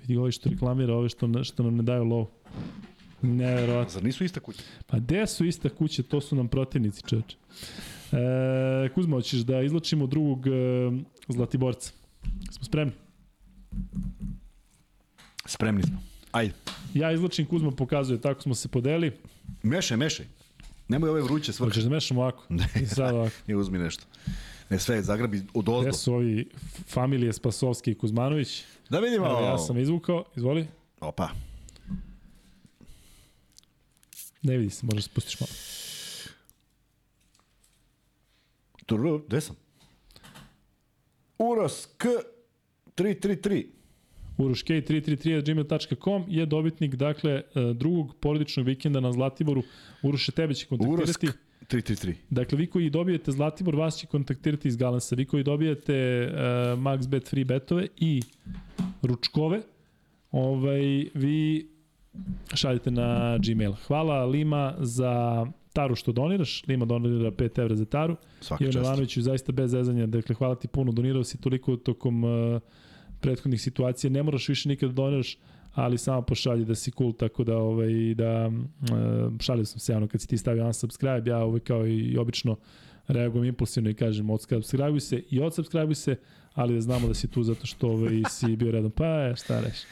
vidi 0.00 0.16
ovaj 0.16 0.30
što 0.30 0.50
reklamira, 0.50 0.94
ove 0.94 1.08
što, 1.08 1.44
što 1.44 1.62
nam 1.62 1.76
ne 1.76 1.82
daju 1.82 2.04
lov. 2.04 2.26
Neverovatno. 3.22 3.92
Zar 3.92 4.04
nisu 4.04 4.24
ista 4.24 4.40
kuća? 4.40 4.62
Pa 4.86 4.98
gde 4.98 5.26
su 5.26 5.44
ista 5.44 5.68
kuća, 5.68 6.02
to 6.02 6.20
su 6.20 6.36
nam 6.36 6.48
protivnici, 6.48 7.02
čoveče. 7.08 7.36
E, 8.12 8.88
Kuzma, 8.94 9.16
hoćeš 9.16 9.40
da 9.40 9.62
izlačimo 9.62 10.06
drugog 10.06 10.46
e, 10.46 10.50
Zlatiborca. 11.28 11.92
Smo 12.50 12.64
spremni? 12.64 12.92
Spremni 15.46 15.82
smo. 15.82 16.02
Ajde. 16.32 16.54
Ja 16.94 17.12
izlačim, 17.12 17.46
Kuzma 17.46 17.70
pokazuje, 17.70 18.20
tako 18.20 18.42
smo 18.42 18.54
se 18.54 18.68
podeli. 18.68 19.12
Mešaj, 19.62 19.96
mešaj. 19.96 20.26
Nemoj 20.88 21.10
ove 21.10 21.22
vruće 21.22 21.52
svrhe. 21.52 21.70
Hoćeš 21.70 21.84
da 21.84 21.90
mešamo 21.90 22.20
ovako? 22.20 22.44
Ne, 22.48 22.68
sad 22.86 23.14
ovako. 23.14 23.34
Ne 23.46 23.56
uzmi 23.56 23.78
nešto. 23.78 24.04
Ne 24.70 24.78
sve, 24.78 25.02
zagrabi 25.02 25.42
od 25.54 25.68
ozdo. 25.68 25.80
Gde 25.80 25.92
su 25.92 26.14
ovi 26.14 26.48
familije 26.88 27.32
Spasovski 27.32 27.90
i 27.90 27.94
Kuzmanović? 27.94 28.64
Da 28.90 29.00
vidimo. 29.00 29.26
Evo, 29.26 29.40
ja 29.40 29.58
sam 29.58 29.78
izvukao, 29.78 30.24
izvoli. 30.36 30.66
Opa. 31.00 31.28
Ne 34.42 34.56
vidi 34.56 34.70
se, 34.70 34.86
možda 34.86 35.02
se 35.02 35.10
pustiš 35.14 35.40
malo. 35.40 35.50
Turu, 38.86 39.22
gde 39.26 39.40
sam? 39.40 39.56
Uros 41.38 41.86
K 41.98 42.06
333 42.96 43.66
uroškej333.gmail.com 44.38 46.24
je 46.28 46.46
dobitnik 46.46 46.94
dakle 46.94 47.32
e, 47.32 47.42
drugog 47.74 48.14
porodičnog 48.20 48.66
vikenda 48.66 49.00
na 49.00 49.12
Zlatiboru. 49.12 49.62
Uroše, 50.02 50.32
tebe 50.32 50.54
će 50.54 50.66
kontaktirati. 50.66 51.02
Urosk 51.02 51.24
333. 51.62 52.14
Dakle, 52.30 52.58
vi 52.58 52.66
koji 52.66 52.90
dobijete 52.90 53.32
Zlatibor, 53.32 53.76
vas 53.76 53.96
će 53.96 54.06
kontaktirati 54.06 54.68
iz 54.68 54.76
Galansa. 54.76 55.14
Vi 55.14 55.24
koji 55.24 55.42
dobijete 55.42 56.28
uh, 56.30 56.36
MaxBet 56.80 57.28
free 57.30 57.44
betove 57.44 57.86
i 57.96 58.22
ručkove, 59.02 59.62
ovaj, 60.30 61.06
vi 61.14 61.68
šaljete 62.54 62.90
na 62.90 63.38
Gmail. 63.38 63.72
Hvala 63.72 64.24
Lima 64.24 64.74
za 64.78 65.46
Taru 65.72 65.94
što 65.94 66.12
doniraš. 66.12 66.66
Lima 66.66 66.84
donira 66.84 67.30
5 67.30 67.60
evra 67.60 67.76
za 67.76 67.84
Taru. 67.84 68.16
Svaka 68.40 68.64
Ivan 68.64 68.76
Ivanoviću 68.76 69.22
zaista 69.22 69.52
bez 69.52 69.70
zezanja. 69.70 70.06
Dakle, 70.06 70.34
hvala 70.34 70.54
ti 70.54 70.68
puno. 70.68 70.92
Donirao 70.92 71.24
si 71.24 71.40
toliko 71.40 71.76
tokom 71.76 72.24
uh, 72.24 72.60
prethodnih 73.20 73.60
situacija. 73.60 74.10
Ne 74.10 74.22
moraš 74.22 74.48
više 74.48 74.68
nikada 74.68 74.92
da 74.92 74.96
doniraš 74.96 75.38
ali 75.76 75.98
samo 75.98 76.22
pošalji 76.22 76.64
da 76.64 76.74
si 76.74 76.90
cool, 76.90 77.12
tako 77.12 77.44
da, 77.44 77.56
ovaj, 77.58 78.14
da 78.14 78.46
uh, 78.46 79.40
šalio 79.40 79.64
sam 79.64 79.78
se 79.78 79.96
ono 79.96 80.08
kad 80.08 80.20
si 80.20 80.28
ti 80.28 80.38
stavio 80.38 80.66
unsubscribe, 80.66 81.30
ja 81.30 81.38
ovaj, 81.38 81.60
kao 81.60 81.86
i 81.86 82.16
obično 82.18 82.56
reagujem 83.08 83.44
impulsivno 83.44 83.90
i 83.90 83.94
kažem 83.94 84.30
odsubscribe 84.30 85.00
se 85.00 85.22
i 85.30 85.40
odsubscribe 85.40 85.94
se, 85.94 86.16
ali 86.54 86.74
da 86.74 86.80
znamo 86.80 87.08
da 87.08 87.14
si 87.14 87.28
tu 87.28 87.42
zato 87.42 87.66
što 87.66 87.88
ovaj, 87.88 88.22
si 88.30 88.56
bio 88.56 88.70
redom. 88.70 88.90
Pa 88.90 89.06
je, 89.06 89.36
šta 89.36 89.60
reći. 89.60 89.86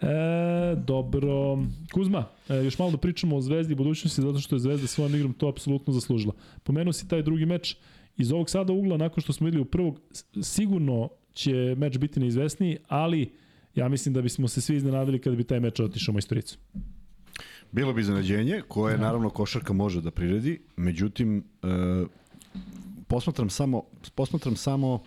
E, 0.00 0.76
dobro. 0.86 1.58
Kuzma, 1.92 2.24
e, 2.48 2.54
još 2.54 2.78
malo 2.78 2.90
da 2.90 2.96
pričamo 2.96 3.36
o 3.36 3.40
Zvezdi 3.40 3.72
i 3.72 3.76
budućnosti, 3.76 4.22
zato 4.22 4.38
što 4.38 4.56
je 4.56 4.60
Zvezda 4.60 4.86
svojom 4.86 5.14
igrom 5.14 5.32
to 5.32 5.48
apsolutno 5.48 5.92
zaslužila. 5.92 6.32
Pomenuo 6.62 6.92
si 6.92 7.08
taj 7.08 7.22
drugi 7.22 7.46
meč. 7.46 7.76
Iz 8.16 8.32
ovog 8.32 8.50
sada 8.50 8.72
ugla, 8.72 8.96
nakon 8.96 9.22
što 9.22 9.32
smo 9.32 9.44
videli 9.44 9.62
u 9.62 9.64
prvog, 9.64 10.00
sigurno 10.42 11.08
će 11.32 11.74
meč 11.78 11.98
biti 11.98 12.20
neizvesniji, 12.20 12.78
ali 12.88 13.32
ja 13.76 13.88
mislim 13.88 14.14
da 14.14 14.22
bismo 14.22 14.48
se 14.48 14.60
svi 14.60 14.76
iznenadili 14.76 15.20
kada 15.20 15.36
bi 15.36 15.44
taj 15.44 15.60
meč 15.60 15.80
otišao 15.80 16.12
majstoricu. 16.12 16.58
Bilo 17.72 17.92
bi 17.92 18.00
iznenađenje, 18.00 18.62
koje 18.68 18.96
da. 18.96 19.02
naravno 19.02 19.30
košarka 19.30 19.72
može 19.72 20.00
da 20.00 20.10
priredi, 20.10 20.60
međutim, 20.76 21.44
e, 21.62 21.66
posmatram 23.08 23.50
samo, 23.50 23.82
posmatram 24.14 24.56
samo 24.56 25.02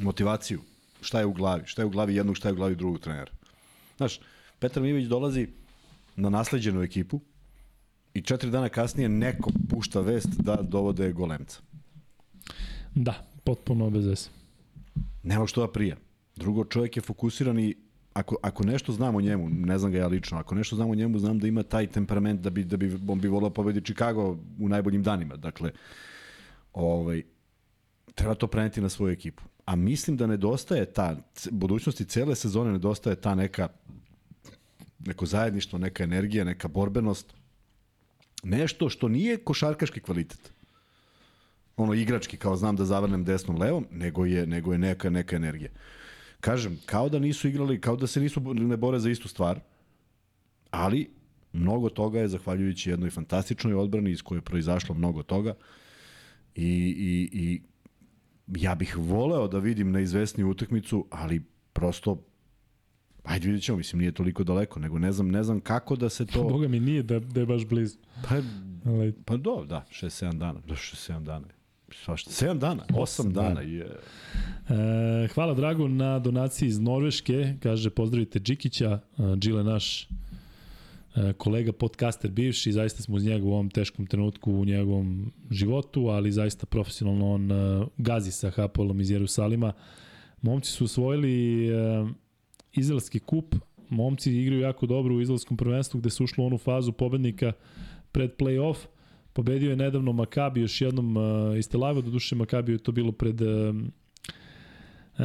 motivaciju. 0.00 0.60
Šta 1.00 1.18
je 1.18 1.26
u 1.26 1.32
glavi? 1.32 1.62
Šta 1.66 1.82
je 1.82 1.86
u 1.86 1.90
glavi 1.90 2.14
jednog, 2.14 2.36
šta 2.36 2.48
je 2.48 2.52
u 2.52 2.56
glavi 2.56 2.76
drugog 2.76 3.00
trenera? 3.00 3.32
Znaš, 3.96 4.20
Petar 4.58 4.82
Mivić 4.82 5.06
dolazi 5.06 5.48
na 6.16 6.30
nasleđenu 6.30 6.82
ekipu 6.82 7.20
i 8.14 8.22
četiri 8.22 8.50
dana 8.50 8.68
kasnije 8.68 9.08
neko 9.08 9.50
pušta 9.70 10.00
vest 10.00 10.28
da 10.28 10.56
dovode 10.62 11.12
golemca. 11.12 11.60
Da, 12.94 13.26
potpuno 13.44 13.90
bez 13.90 14.06
veze 14.06 14.37
nema 15.22 15.46
što 15.46 15.60
da 15.60 15.72
prija. 15.72 15.96
Drugo, 16.36 16.64
čovjek 16.64 16.96
je 16.96 17.02
fokusiran 17.02 17.58
i 17.58 17.74
ako, 18.12 18.36
ako 18.42 18.64
nešto 18.64 18.92
znam 18.92 19.16
o 19.16 19.20
njemu, 19.20 19.48
ne 19.48 19.78
znam 19.78 19.92
ga 19.92 19.98
ja 19.98 20.06
lično, 20.06 20.38
ako 20.38 20.54
nešto 20.54 20.76
znam 20.76 20.90
o 20.90 20.94
njemu, 20.94 21.18
znam 21.18 21.38
da 21.38 21.48
ima 21.48 21.62
taj 21.62 21.86
temperament 21.86 22.40
da 22.40 22.50
bi, 22.50 22.64
da 22.64 22.76
bi 22.76 22.98
on 23.08 23.20
bi 23.20 23.28
volao 23.28 23.50
pobedi 23.50 23.80
Chicago 23.80 24.38
u 24.60 24.68
najboljim 24.68 25.02
danima. 25.02 25.36
Dakle, 25.36 25.72
ovaj, 26.72 27.22
treba 28.14 28.34
to 28.34 28.46
preneti 28.46 28.80
na 28.80 28.88
svoju 28.88 29.12
ekipu. 29.12 29.42
A 29.64 29.76
mislim 29.76 30.16
da 30.16 30.26
nedostaje 30.26 30.84
ta, 30.84 31.16
budućnosti 31.50 32.04
cele 32.04 32.34
sezone 32.34 32.72
nedostaje 32.72 33.16
ta 33.16 33.34
neka 33.34 33.68
neko 34.98 35.26
zajedništvo, 35.26 35.78
neka 35.78 36.04
energija, 36.04 36.44
neka 36.44 36.68
borbenost. 36.68 37.34
Nešto 38.42 38.88
što 38.88 39.08
nije 39.08 39.36
košarkaški 39.36 40.00
kvalitet 40.00 40.52
ono 41.78 41.94
igrački 41.94 42.36
kao 42.36 42.56
znam 42.56 42.76
da 42.76 42.84
zavrnem 42.84 43.24
desnom 43.24 43.58
levom, 43.58 43.86
nego 43.90 44.26
je 44.26 44.46
nego 44.46 44.72
je 44.72 44.78
neka 44.78 45.10
neka 45.10 45.36
energija. 45.36 45.70
Kažem, 46.40 46.78
kao 46.86 47.08
da 47.08 47.18
nisu 47.18 47.48
igrali, 47.48 47.80
kao 47.80 47.96
da 47.96 48.06
se 48.06 48.20
nisu 48.20 48.40
ne 48.54 48.76
bore 48.76 48.98
za 48.98 49.10
istu 49.10 49.28
stvar. 49.28 49.60
Ali 50.70 51.10
mnogo 51.52 51.88
toga 51.88 52.20
je 52.20 52.28
zahvaljujući 52.28 52.90
jednoj 52.90 53.10
fantastičnoj 53.10 53.74
odbrani 53.74 54.10
iz 54.10 54.22
koje 54.22 54.38
je 54.38 54.42
proizašlo 54.42 54.94
mnogo 54.94 55.22
toga. 55.22 55.54
I, 56.54 56.68
i, 56.98 57.28
i 57.32 57.62
ja 58.46 58.74
bih 58.74 58.96
voleo 58.96 59.48
da 59.48 59.58
vidim 59.58 59.92
na 59.92 60.00
izvesniju 60.00 60.48
utakmicu, 60.48 61.06
ali 61.10 61.42
prosto 61.72 62.24
Ajde 63.24 63.46
vidjet 63.46 63.64
ćemo, 63.64 63.78
mislim, 63.78 64.00
nije 64.00 64.12
toliko 64.12 64.44
daleko, 64.44 64.80
nego 64.80 64.98
ne 64.98 65.12
znam, 65.12 65.28
ne 65.28 65.42
znam 65.42 65.60
kako 65.60 65.96
da 65.96 66.08
se 66.08 66.26
to... 66.26 66.42
Boga 66.48 66.68
mi 66.68 66.80
nije 66.80 67.02
da, 67.02 67.18
da 67.20 67.40
je 67.40 67.46
baš 67.46 67.64
blizu. 67.66 67.98
Pa, 68.28 68.36
pa 69.24 69.36
do, 69.36 69.64
da, 69.64 69.86
6-7 69.90 70.38
dana, 70.38 70.60
do 70.66 70.74
6-7 70.74 71.22
dana. 71.22 71.46
Svašta. 71.92 72.30
7 72.30 72.58
dana, 72.58 72.84
8 72.88 73.32
dana. 73.32 73.60
Je. 73.60 73.84
E, 73.84 75.28
hvala 75.34 75.54
Drago 75.54 75.88
na 75.88 76.18
donaciji 76.18 76.68
iz 76.68 76.78
Norveške. 76.78 77.54
Kaže, 77.62 77.90
pozdravite 77.90 78.38
Džikića, 78.38 79.00
Džile 79.38 79.64
naš 79.64 80.02
e, 80.02 80.08
kolega 81.32 81.72
podcaster 81.72 82.30
bivši, 82.30 82.72
zaista 82.72 83.02
smo 83.02 83.16
uz 83.16 83.24
njega 83.24 83.46
u 83.46 83.52
ovom 83.52 83.70
teškom 83.70 84.06
trenutku 84.06 84.52
u 84.52 84.64
njegovom 84.64 85.32
životu, 85.50 86.06
ali 86.06 86.32
zaista 86.32 86.66
profesionalno 86.66 87.32
on 87.32 87.52
e, 87.52 87.86
gazi 87.96 88.32
sa 88.32 88.50
Hapolom 88.50 89.00
iz 89.00 89.10
Jerusalima. 89.10 89.72
Momci 90.42 90.72
su 90.72 90.84
osvojili 90.84 91.68
izraelski 92.72 93.18
kup, 93.18 93.54
momci 93.88 94.32
igraju 94.32 94.60
jako 94.60 94.86
dobro 94.86 95.14
u 95.14 95.20
izraelskom 95.20 95.56
prvenstvu 95.56 96.00
gde 96.00 96.10
su 96.10 96.24
ušlo 96.24 96.44
u 96.44 96.46
onu 96.46 96.58
fazu 96.58 96.92
pobednika 96.92 97.52
pred 98.12 98.30
play-off. 98.36 98.76
Pobedio 99.38 99.70
je 99.70 99.76
nedavno 99.76 100.12
Makabi 100.12 100.60
još 100.60 100.80
jednom 100.80 101.16
uh, 101.16 101.58
iz 101.58 101.68
Tel 101.68 101.84
Aviva, 101.84 102.02
do 102.02 102.10
duše 102.10 102.34
Makabi 102.34 102.72
je 102.72 102.78
to 102.78 102.92
bilo 102.92 103.12
pred 103.12 103.40
uh, 103.40 103.48
e, 105.18 105.24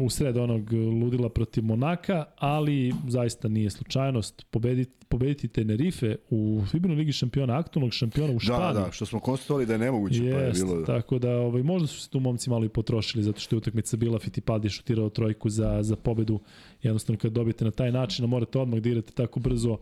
u 0.00 0.10
sred 0.10 0.36
onog 0.36 0.72
ludila 0.72 1.28
protiv 1.28 1.64
Monaka, 1.64 2.24
ali 2.36 2.94
zaista 3.08 3.48
nije 3.48 3.70
slučajnost 3.70 4.46
pobediti, 4.50 5.06
pobediti 5.08 5.48
Tenerife 5.48 6.16
u 6.30 6.62
Fibinu 6.70 6.94
Ligi 6.94 7.12
šampiona, 7.12 7.58
aktualnog 7.58 7.92
šampiona 7.92 8.32
u 8.32 8.38
Španiji. 8.38 8.74
Da, 8.74 8.80
da, 8.80 8.92
što 8.92 9.06
smo 9.06 9.20
konstatovali 9.20 9.66
da 9.66 9.72
je 9.72 9.78
nemoguće, 9.78 10.24
Jest, 10.24 10.36
pa 10.36 10.42
je 10.42 10.52
bilo... 10.52 10.80
Da. 10.80 10.84
Tako 10.84 11.18
da 11.18 11.36
ovaj, 11.36 11.62
možda 11.62 11.86
su 11.88 12.00
se 12.00 12.10
tu 12.10 12.20
momci 12.20 12.50
malo 12.50 12.64
i 12.64 12.68
potrošili, 12.68 13.24
zato 13.24 13.40
što 13.40 13.56
je 13.56 13.58
utakmica 13.58 13.96
bila, 13.96 14.18
Fittipaldi 14.18 14.68
šutirao 14.68 15.08
trojku 15.08 15.50
za, 15.50 15.82
za 15.82 15.96
pobedu. 15.96 16.40
Jednostavno 16.82 17.18
kad 17.18 17.32
dobijete 17.32 17.64
na 17.64 17.70
taj 17.70 17.92
način, 17.92 18.26
morate 18.26 18.58
odmah 18.58 18.80
da 18.80 19.02
tako 19.02 19.40
brzo 19.40 19.78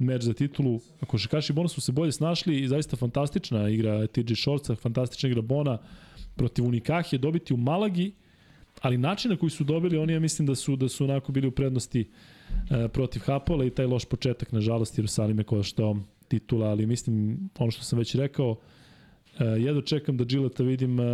meč 0.00 0.22
za 0.22 0.34
titulu. 0.34 0.80
Košakaši 1.06 1.52
Bona 1.52 1.68
su 1.68 1.80
se 1.80 1.92
bolje 1.92 2.12
snašli 2.12 2.60
i 2.60 2.68
zaista 2.68 2.96
fantastična 2.96 3.68
igra 3.68 4.06
TJ 4.06 4.34
Shortsa, 4.34 4.74
fantastična 4.74 5.28
igra 5.28 5.42
Bona 5.42 5.78
protiv 6.36 6.64
Unikahije, 6.64 7.18
dobiti 7.18 7.54
u 7.54 7.56
Malagi, 7.56 8.12
ali 8.80 8.98
način 8.98 9.30
na 9.30 9.36
koji 9.36 9.50
su 9.50 9.64
dobili, 9.64 9.98
oni 9.98 10.12
ja 10.12 10.20
mislim 10.20 10.46
da 10.46 10.54
su 10.54 10.76
da 10.76 10.88
su 10.88 11.04
onako 11.04 11.32
bili 11.32 11.48
u 11.48 11.50
prednosti 11.50 12.08
e, 12.70 12.88
protiv 12.88 13.22
Hapola 13.26 13.64
i 13.64 13.70
taj 13.70 13.86
loš 13.86 14.04
početak, 14.04 14.52
nažalost, 14.52 14.98
Jerusalime 14.98 15.44
što 15.62 15.96
titula, 16.28 16.66
ali 16.66 16.86
mislim, 16.86 17.38
ono 17.58 17.70
što 17.70 17.82
sam 17.82 17.98
već 17.98 18.14
rekao, 18.14 18.56
e, 19.40 19.44
jedno 19.44 19.82
čekam 19.82 20.16
da 20.16 20.24
Gilleta 20.24 20.62
vidim 20.62 21.00
e, 21.00 21.04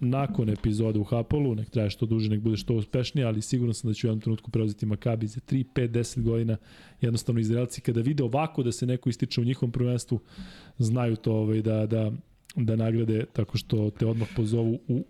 nakon 0.00 0.48
epizode 0.48 0.98
u 0.98 1.04
Hapolu, 1.04 1.54
nek 1.54 1.70
traje 1.70 1.90
što 1.90 2.06
duže, 2.06 2.30
nek 2.30 2.40
bude 2.40 2.56
što 2.56 2.74
uspešnije, 2.74 3.26
ali 3.26 3.42
sigurno 3.42 3.74
sam 3.74 3.90
da 3.90 3.94
ću 3.94 4.06
u 4.06 4.08
jednom 4.08 4.20
trenutku 4.20 4.50
preuzeti 4.50 4.86
Makabi 4.86 5.26
za 5.26 5.40
3, 5.40 5.64
5, 5.74 5.88
10 5.88 6.22
godina. 6.22 6.56
Jednostavno 7.00 7.40
Izraelci 7.40 7.80
kada 7.80 8.00
vide 8.00 8.22
ovako 8.22 8.62
da 8.62 8.72
se 8.72 8.86
neko 8.86 9.08
ističe 9.08 9.40
u 9.40 9.44
njihovom 9.44 9.72
prvenstvu, 9.72 10.20
znaju 10.78 11.16
to 11.16 11.32
ovaj, 11.32 11.62
da, 11.62 11.86
da, 11.86 12.12
da 12.56 12.76
nagrade 12.76 13.24
tako 13.32 13.58
što 13.58 13.90
te 13.90 14.06
odmah 14.06 14.28
pozovu 14.36 14.78
u 14.88 15.04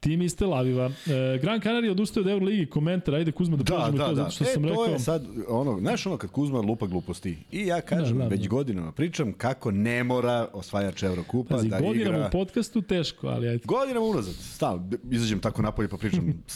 Tim 0.00 0.22
iz 0.22 0.36
Tel 0.36 0.54
Aviva. 0.54 0.90
E, 1.06 1.38
Gran 1.42 1.60
Canaria 1.60 1.92
odustaje 1.92 2.24
od 2.24 2.30
Euroligi, 2.30 2.66
komentar, 2.66 3.14
ajde 3.14 3.32
Kuzma 3.32 3.56
da, 3.56 3.62
da 3.62 3.76
pođemo 3.76 3.98
da, 3.98 4.04
to, 4.04 4.14
da. 4.14 4.14
zato 4.14 4.30
što 4.30 4.44
e, 4.44 4.46
sam 4.46 4.64
rekao... 4.64 4.86
to 4.86 4.92
je 4.92 4.98
sad, 4.98 5.26
ono, 5.48 5.78
znaš 5.80 6.06
ono 6.06 6.16
kad 6.16 6.30
Kuzma 6.30 6.60
lupa 6.60 6.86
gluposti. 6.86 7.38
I 7.52 7.66
ja 7.66 7.80
kažem, 7.80 8.18
da, 8.18 8.24
da, 8.24 8.28
već 8.28 8.40
da. 8.40 8.48
godinama 8.48 8.92
pričam 8.92 9.32
kako 9.32 9.70
ne 9.70 10.04
mora 10.04 10.48
osvajač 10.52 11.02
Evrokupa 11.02 11.54
Pazi, 11.54 11.68
da 11.68 11.80
godinama 11.80 12.16
igra... 12.16 12.28
u 12.28 12.30
podcastu 12.30 12.82
teško, 12.82 13.26
ali 13.26 13.48
ajde. 13.48 13.64
Godinama 13.64 14.06
unazad, 14.06 14.34
stalno, 14.34 14.90
izađem 15.10 15.40
tako 15.40 15.62
napolje 15.62 15.88
pa 15.88 15.96
pričam 15.96 16.42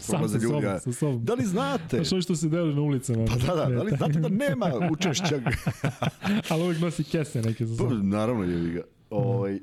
Sam 0.00 0.28
sa 0.28 0.40
sobom, 0.40 0.62
sa 0.80 0.92
sobom. 0.92 1.24
Da 1.24 1.34
li 1.34 1.44
znate? 1.44 1.98
Pa 1.98 2.04
što 2.04 2.20
što 2.20 2.36
se 2.36 2.48
deli 2.48 2.74
na 2.74 2.80
ulicama. 2.80 3.24
Pa 3.24 3.34
da, 3.34 3.54
da, 3.54 3.74
da 3.74 3.82
li 3.82 3.92
znate 3.96 4.18
da 4.20 4.28
nema 4.28 4.72
učešća? 4.92 5.40
ali 6.48 6.62
uvijek 6.62 6.80
nosi 6.80 7.04
kese 7.04 7.42
neke 7.42 7.64
pa, 7.64 7.74
sobom. 7.76 8.00
Pa, 8.00 8.16
naravno 8.16 8.44
je 8.44 8.72
ga. 8.72 8.82
Ovaj, 9.10 9.60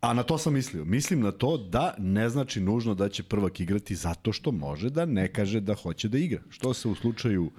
A 0.00 0.14
na 0.14 0.22
to 0.22 0.38
sam 0.38 0.52
mislio. 0.52 0.84
Mislim 0.84 1.20
na 1.20 1.32
to 1.32 1.56
da 1.56 1.94
ne 1.98 2.28
znači 2.28 2.60
nužno 2.60 2.94
da 2.94 3.08
će 3.08 3.22
prvak 3.22 3.60
igrati 3.60 3.94
zato 3.94 4.32
što 4.32 4.52
može 4.52 4.90
da 4.90 5.04
ne 5.04 5.28
kaže 5.32 5.60
da 5.60 5.74
hoće 5.74 6.08
da 6.08 6.18
igra. 6.18 6.40
Što 6.48 6.74
se 6.74 6.88
u 6.88 6.94
slučaju 6.94 7.50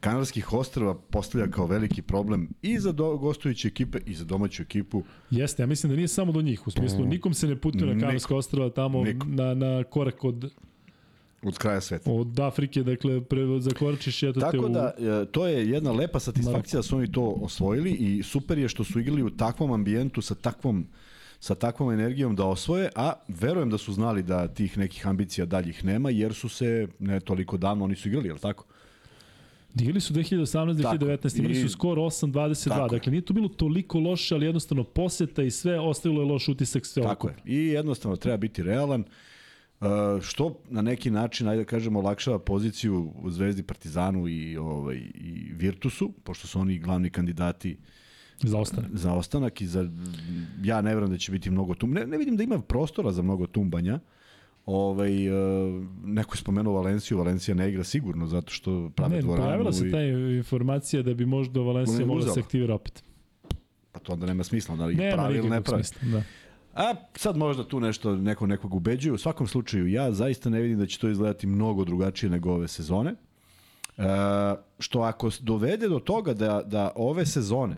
Kanarskih 0.00 0.52
ostrava 0.52 0.94
postavlja 0.94 1.50
kao 1.50 1.66
veliki 1.66 2.02
problem 2.02 2.48
i 2.62 2.78
za 2.78 2.92
do, 2.92 3.16
gostujuće 3.16 3.68
ekipe 3.68 3.98
i 4.06 4.14
za 4.14 4.24
domaću 4.24 4.62
ekipu. 4.62 5.02
Jeste, 5.30 5.62
ja 5.62 5.66
mislim 5.66 5.90
da 5.90 5.96
nije 5.96 6.08
samo 6.08 6.32
do 6.32 6.42
njih. 6.42 6.66
U 6.66 6.70
smislu, 6.70 7.04
nikom 7.04 7.34
se 7.34 7.46
ne 7.46 7.56
putuje 7.56 7.94
na 7.94 8.00
Kanarska 8.00 8.36
ostrava 8.36 8.70
tamo 8.70 9.04
nikom. 9.04 9.34
na, 9.34 9.54
na 9.54 9.84
korak 9.84 10.24
od 10.24 10.52
Od 11.42 11.58
kraja 11.58 11.80
sveta. 11.80 12.10
Od 12.10 12.40
Afrike, 12.40 12.82
dakle, 12.82 13.20
pre, 13.20 13.40
zakoračiš 13.60 14.22
eto 14.22 14.40
Tako 14.40 14.52
te 14.52 14.58
u... 14.58 14.68
da, 14.68 14.92
e, 14.98 15.26
to 15.26 15.46
je 15.46 15.68
jedna 15.70 15.92
lepa 15.92 16.20
satisfakcija 16.20 16.78
da 16.78 16.82
su 16.82 16.96
oni 16.96 17.12
to 17.12 17.22
osvojili 17.22 17.90
i 17.90 18.22
super 18.22 18.58
je 18.58 18.68
što 18.68 18.84
su 18.84 19.00
igrali 19.00 19.22
u 19.22 19.30
takvom 19.30 19.72
ambijentu 19.72 20.22
sa 20.22 20.34
takvom 20.34 20.86
sa 21.42 21.54
takvom 21.54 21.90
energijom 21.92 22.36
da 22.36 22.44
osvoje, 22.44 22.90
a 22.96 23.12
verujem 23.28 23.70
da 23.70 23.78
su 23.78 23.92
znali 23.92 24.22
da 24.22 24.48
tih 24.48 24.78
nekih 24.78 25.06
ambicija 25.06 25.46
daljih 25.46 25.84
nema, 25.84 26.10
jer 26.10 26.34
su 26.34 26.48
se 26.48 26.88
ne 26.98 27.20
toliko 27.20 27.56
davno 27.56 27.84
oni 27.84 27.96
su 27.96 28.08
igrali, 28.08 28.28
je 28.28 28.32
li 28.32 28.40
tako? 28.40 28.64
Igrali 29.80 30.00
su 30.00 30.14
2018-2019, 30.14 31.38
imali 31.38 31.54
su 31.54 31.68
skor 31.68 31.98
8-22, 31.98 32.90
dakle 32.90 33.10
nije 33.10 33.24
to 33.24 33.34
bilo 33.34 33.48
toliko 33.48 33.98
loše, 33.98 34.34
ali 34.34 34.46
jednostavno 34.46 34.84
poseta 34.84 35.42
i 35.42 35.50
sve 35.50 35.80
ostavilo 35.80 36.22
je 36.22 36.26
loš 36.26 36.48
utisak 36.48 36.86
sve 36.86 37.02
Tako 37.02 37.28
je, 37.28 37.36
i 37.44 37.66
jednostavno 37.66 38.16
treba 38.16 38.36
biti 38.36 38.62
realan, 38.62 39.04
Uh, 39.82 40.22
što 40.22 40.60
na 40.70 40.82
neki 40.82 41.10
način, 41.10 41.48
ajde 41.48 41.62
da 41.62 41.68
kažemo, 41.68 41.98
olakšava 41.98 42.38
poziciju 42.38 43.12
u 43.22 43.30
Zvezdi, 43.30 43.62
Partizanu 43.62 44.28
i, 44.28 44.56
ovaj, 44.56 44.96
i 45.14 45.52
Virtusu, 45.54 46.12
pošto 46.24 46.46
su 46.46 46.60
oni 46.60 46.78
glavni 46.78 47.10
kandidati 47.10 47.72
uh, 47.72 47.84
Za 48.38 48.58
ostanak. 48.58 48.90
Za 48.94 49.12
ostanak 49.12 49.60
i 49.60 49.66
za... 49.66 49.90
Ja 50.62 50.80
ne 50.80 50.94
verujem 50.94 51.10
da 51.12 51.18
će 51.18 51.32
biti 51.32 51.50
mnogo 51.50 51.74
tum. 51.74 51.90
Ne, 51.90 52.06
ne 52.06 52.18
vidim 52.18 52.36
da 52.36 52.42
ima 52.42 52.60
prostora 52.60 53.12
za 53.12 53.22
mnogo 53.22 53.46
tumbanja. 53.46 54.00
Ovaj, 54.66 55.28
uh, 55.28 55.84
neko 56.04 56.34
je 56.34 56.38
spomenuo 56.38 56.74
Valenciju, 56.74 57.18
Valencija 57.18 57.54
ne 57.54 57.68
igra 57.68 57.84
sigurno 57.84 58.26
zato 58.26 58.50
što 58.50 58.90
prave 58.96 59.16
ne, 59.16 59.22
dvoranu. 59.22 59.44
Ne, 59.44 59.48
pojavila 59.48 59.72
se 59.72 59.90
ta 59.90 60.02
informacija 60.36 61.02
da 61.02 61.14
bi 61.14 61.26
možda 61.26 61.60
Valencija 61.60 62.06
mogla 62.06 62.24
da 62.24 62.32
se 62.32 62.40
aktivira 62.40 62.74
opet. 62.74 63.04
Pa 63.92 64.00
to 64.00 64.12
onda 64.12 64.26
nema 64.26 64.44
smisla, 64.44 64.76
da 64.76 64.86
li 64.86 64.94
nema 64.94 65.16
pravi 65.16 65.38
ili 65.38 65.50
ne 65.50 65.60
pravi. 65.60 65.84
Smisla, 65.84 66.18
da. 66.18 66.22
A 66.74 66.94
sad 67.16 67.36
možda 67.36 67.64
tu 67.64 67.80
nešto 67.80 68.16
neko 68.16 68.46
nekog 68.46 68.74
ubeđuje. 68.74 69.12
U 69.12 69.18
svakom 69.18 69.46
slučaju, 69.46 69.88
ja 69.88 70.12
zaista 70.12 70.50
ne 70.50 70.60
vidim 70.60 70.78
da 70.78 70.86
će 70.86 70.98
to 70.98 71.08
izgledati 71.08 71.46
mnogo 71.46 71.84
drugačije 71.84 72.30
nego 72.30 72.52
ove 72.52 72.68
sezone. 72.68 73.10
E, 73.10 74.04
što 74.78 75.00
ako 75.00 75.30
dovede 75.40 75.88
do 75.88 75.98
toga 75.98 76.34
da, 76.34 76.62
da 76.66 76.90
ove 76.96 77.26
sezone 77.26 77.76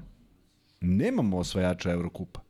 nemamo 0.85 1.39
osvajača 1.39 1.90
Evrokupa. 1.90 2.40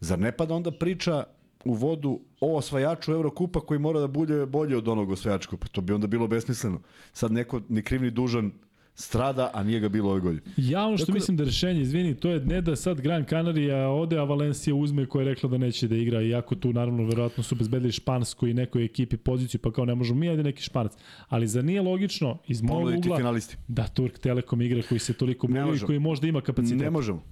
Zar 0.00 0.18
ne 0.18 0.32
pada 0.32 0.54
onda 0.54 0.70
priča 0.70 1.24
u 1.64 1.74
vodu 1.74 2.20
o 2.40 2.56
osvajaču 2.56 3.12
Evrokupa 3.12 3.60
koji 3.60 3.80
mora 3.80 4.00
da 4.00 4.06
bude 4.06 4.46
bolje 4.46 4.76
od 4.76 4.88
onog 4.88 5.10
osvajača 5.10 5.48
kupa? 5.48 5.66
To 5.68 5.80
bi 5.80 5.92
onda 5.92 6.06
bilo 6.06 6.26
besmisleno. 6.26 6.80
Sad 7.12 7.32
neko 7.32 7.60
ni 7.68 7.82
kriv 7.82 8.02
ni 8.02 8.10
dužan 8.10 8.52
strada, 8.94 9.50
a 9.54 9.62
nije 9.62 9.80
ga 9.80 9.88
bilo 9.88 10.10
ove 10.10 10.20
godine. 10.20 10.42
Ja 10.56 10.86
ono 10.86 10.96
što 10.96 11.06
Tako 11.06 11.12
da- 11.12 11.16
mislim 11.16 11.36
da... 11.36 11.44
da 11.44 11.48
rešenje, 11.48 11.80
izvini, 11.80 12.14
to 12.14 12.30
je 12.30 12.40
ne 12.40 12.60
da 12.60 12.76
sad 12.76 13.00
Gran 13.00 13.24
Canaria 13.24 13.88
ode, 13.88 14.18
a 14.18 14.24
Valencija 14.24 14.74
uzme 14.74 15.06
koja 15.06 15.22
je 15.22 15.28
rekla 15.28 15.50
da 15.50 15.58
neće 15.58 15.88
da 15.88 15.96
igra, 15.96 16.22
iako 16.22 16.54
tu 16.54 16.72
naravno 16.72 17.04
verovatno 17.04 17.42
su 17.42 17.54
bezbedili 17.54 17.92
Špansku 17.92 18.46
i 18.46 18.54
nekoj 18.54 18.84
ekipi 18.84 19.16
poziciju, 19.16 19.60
pa 19.60 19.72
kao 19.72 19.84
ne 19.84 19.94
možemo 19.94 20.20
mi, 20.20 20.28
ajde 20.28 20.42
neki 20.42 20.62
Španac. 20.62 20.92
Ali 21.28 21.46
za 21.46 21.62
nije 21.62 21.82
logično, 21.82 22.38
iz 22.46 22.62
mojeg 22.62 22.98
ugla, 22.98 23.16
finalisti. 23.16 23.56
da 23.68 23.86
Turk 23.88 24.18
Telekom 24.18 24.62
igra 24.62 24.82
koji 24.88 24.98
se 24.98 25.12
toliko 25.12 25.46
boli 25.46 25.76
i 25.76 25.80
koji 25.80 25.98
možda 25.98 26.26
ima 26.26 26.40
kapacitet. 26.40 26.80
Ne 26.80 26.90
možemo. 26.90 27.22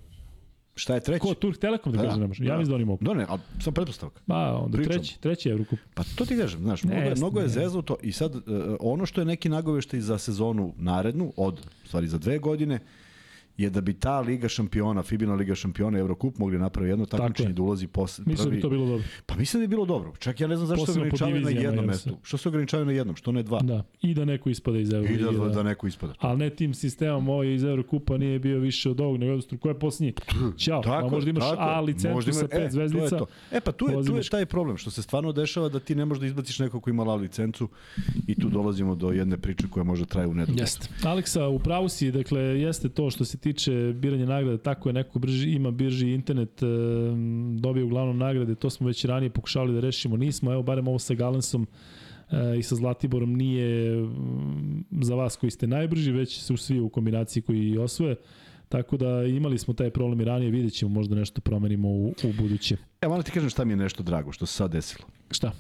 Šta 0.78 0.94
je 0.94 1.00
treći? 1.00 1.20
Ko, 1.20 1.34
Turk 1.34 1.59
Telekom 1.59 1.92
da, 1.92 1.98
da 1.98 2.09
kaže 2.09 2.20
ne 2.20 2.26
može. 2.26 2.44
Ja 2.44 2.59
mislim 2.59 2.70
da 2.70 2.74
oni 2.74 2.84
mogu. 2.84 3.05
Da 3.05 3.14
ne, 3.14 3.26
ali 3.28 3.40
sam 3.60 3.74
pretpostavka. 3.74 4.20
Pa, 4.26 4.60
onda 4.64 4.76
Pričam. 4.76 4.92
treći, 4.92 5.20
treći 5.20 5.48
Evrokup. 5.48 5.78
Pa 5.94 6.02
to 6.16 6.24
ti 6.24 6.36
kažem, 6.36 6.60
znaš, 6.60 6.84
mnogo, 6.84 7.00
ne, 7.00 7.14
mnogo 7.16 7.40
je 7.40 7.48
zezlo 7.48 7.82
to 7.82 7.96
i 8.02 8.12
sad 8.12 8.34
uh, 8.34 8.42
ono 8.80 9.06
što 9.06 9.20
je 9.20 9.24
neki 9.24 9.48
nagoveštaj 9.48 10.00
za 10.00 10.18
sezonu 10.18 10.74
narednu, 10.76 11.32
od, 11.36 11.66
stvari 11.86 12.09
za 12.09 12.18
dve 12.18 12.38
godine, 12.38 12.80
je 13.59 13.70
da 13.70 13.80
bi 13.80 13.94
ta 13.94 14.20
Liga 14.20 14.48
šampiona, 14.48 15.02
Fibina 15.02 15.35
Liga 15.35 15.55
šampiona, 15.55 15.98
Eurocup 15.98 16.39
mogli 16.39 16.59
napraviti 16.59 16.93
jedno 16.93 17.06
takmičenje 17.06 17.52
da 17.52 17.62
ulazi 17.62 17.86
posle. 17.86 18.24
Mislim 18.26 18.51
da 18.51 18.55
bi 18.56 18.60
to 18.60 18.70
bilo 18.70 18.86
dobro. 18.86 19.05
Pa 19.26 19.36
mislim 19.36 19.60
da 19.60 19.66
bi 19.66 19.70
bilo 19.70 19.85
dobro. 19.86 20.12
Čak 20.18 20.40
ja 20.40 20.48
ne 20.48 20.56
znam 20.56 20.66
zašto 20.66 20.86
se 20.86 20.93
ograničavaju 20.93 21.40
na 21.40 21.51
jednom 21.51 21.85
mestu. 21.85 22.16
Što 22.22 22.36
se 22.36 22.48
ograničavaju 22.48 22.86
na 22.86 22.93
jednom, 22.93 23.16
što 23.16 23.32
ne 23.32 23.43
dva? 23.43 23.60
Da. 23.60 23.85
I 24.02 24.14
da 24.14 24.24
neko 24.24 24.51
ispada 24.51 24.78
iz 24.78 24.93
Euroliga. 24.93 25.30
I 25.30 25.39
da, 25.39 25.44
da, 25.44 25.48
da 25.48 25.62
neko 25.62 25.86
ispada. 25.86 26.14
Ali 26.18 26.39
ne 26.39 26.51
tim 26.51 26.74
sistemom, 26.74 27.28
ovo 27.28 27.43
iz 27.44 27.64
Eurocupa 27.64 28.16
nije 28.16 28.39
bio 28.39 28.59
više 28.59 28.90
od 28.90 29.01
ovog, 29.01 29.16
nego 29.16 29.30
jednostavno 29.30 29.60
ko 29.60 29.68
je 29.68 29.78
posljednji. 29.78 30.12
Ćao, 30.64 30.82
tako, 30.82 31.06
a 31.06 31.10
možda 31.10 31.30
imaš 31.30 31.44
tako, 31.44 31.62
A 31.62 31.80
licencu 31.80 32.32
sa 32.32 32.48
pet 32.48 32.66
e, 32.66 32.70
zvezdica. 32.70 33.09
To 33.09 33.14
je 33.14 33.18
to. 33.18 33.26
E 33.52 33.60
pa 33.60 33.72
tu 33.72 33.89
je, 33.89 34.05
tu 34.06 34.16
je 34.16 34.28
taj 34.30 34.47
problem, 34.47 34.76
što 34.76 34.90
se 34.90 35.02
stvarno 35.02 35.32
dešava 35.32 35.68
da 35.68 35.80
ti 35.80 35.94
ne 35.94 36.05
možeš 36.05 36.20
da 36.20 36.26
izbaciš 36.26 36.59
nekog 36.59 36.82
ko 36.82 36.90
ima 36.90 37.05
la 37.05 37.14
licencu 37.14 37.68
i 38.26 38.35
tu 38.35 38.48
dolazimo 38.48 38.94
do 38.94 39.10
jedne 39.12 39.36
priče 39.36 39.66
koja 39.70 39.85
može 39.85 40.06
traje 40.06 40.26
u 40.26 40.35
nedogled. 40.35 40.60
Jeste. 40.60 40.89
Aleksa, 41.05 41.48
upravo 41.48 41.89
si, 41.89 42.10
dakle, 42.12 42.40
jeste 42.40 42.89
to 42.89 43.10
što 43.10 43.24
se 43.24 43.39
tiče 43.53 43.93
biranja 43.95 44.27
nagrada, 44.27 44.59
tako 44.59 44.89
je 44.89 44.93
neko 44.93 45.19
brži, 45.19 45.51
ima 45.51 45.70
brži 45.70 46.11
internet, 46.11 46.62
e, 46.62 46.66
dobije 47.61 47.85
uglavnom 47.85 48.19
nagrade, 48.19 48.55
to 48.55 48.70
smo 48.70 48.87
već 48.87 49.05
ranije 49.05 49.31
pokušali 49.31 49.75
da 49.75 49.81
rešimo, 49.81 50.16
nismo, 50.16 50.53
evo 50.53 50.62
barem 50.62 50.89
ovo 50.89 50.99
sa 50.99 51.15
Galensom 51.15 51.66
e, 52.31 52.59
i 52.59 52.62
sa 52.62 52.75
Zlatiborom 52.75 53.35
nije 53.35 53.97
za 54.91 55.15
vas 55.15 55.37
koji 55.37 55.51
ste 55.51 55.66
najbrži, 55.66 56.12
već 56.12 56.41
su 56.41 56.57
svi 56.57 56.81
u 56.81 56.89
kombinaciji 56.89 57.43
koji 57.43 57.79
osvoje. 57.79 58.16
Tako 58.69 58.97
da 58.97 59.25
imali 59.25 59.59
smo 59.59 59.75
taj 59.75 59.91
problem 59.91 60.20
i 60.20 60.25
ranije, 60.25 60.51
vidjet 60.51 60.73
ćemo 60.73 60.93
možda 60.93 61.16
nešto 61.16 61.41
promenimo 61.41 61.89
u, 61.89 62.09
u 62.09 62.33
buduće. 62.39 62.77
Evo, 63.01 63.11
malo 63.11 63.23
ti 63.23 63.31
kažem 63.31 63.51
šta 63.51 63.65
mi 63.65 63.73
je 63.73 63.77
nešto 63.77 64.03
drago, 64.03 64.33
što 64.33 64.47
se 64.47 64.55
sad 64.55 64.73
desilo. 64.73 65.05
Šta? 65.31 65.53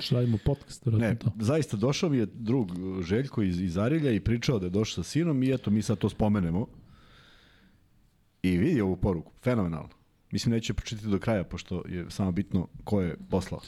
Šta 0.00 0.14
radimo 0.14 0.38
podcast? 0.44 0.86
Ne, 0.86 1.14
to. 1.18 1.32
zaista 1.40 1.76
došao 1.76 2.10
mi 2.10 2.18
je 2.18 2.26
drug 2.26 2.72
Željko 3.02 3.42
iz, 3.42 3.60
iz 3.60 3.78
Arilja 3.78 4.10
i 4.10 4.20
pričao 4.20 4.58
da 4.58 4.66
je 4.66 4.70
došao 4.70 5.04
sa 5.04 5.10
sinom 5.10 5.42
i 5.42 5.54
eto 5.54 5.70
mi 5.70 5.82
sad 5.82 5.98
to 5.98 6.08
spomenemo. 6.08 6.66
I 8.42 8.58
vidi 8.58 8.80
ovu 8.80 8.96
poruku, 8.96 9.32
fenomenalno. 9.42 9.88
Mislim 10.30 10.54
neće 10.54 10.74
pročitati 10.74 11.08
do 11.08 11.18
kraja, 11.18 11.44
pošto 11.44 11.82
je 11.88 12.06
samo 12.10 12.32
bitno 12.32 12.68
ko 12.84 13.00
je 13.00 13.16
poslao. 13.30 13.60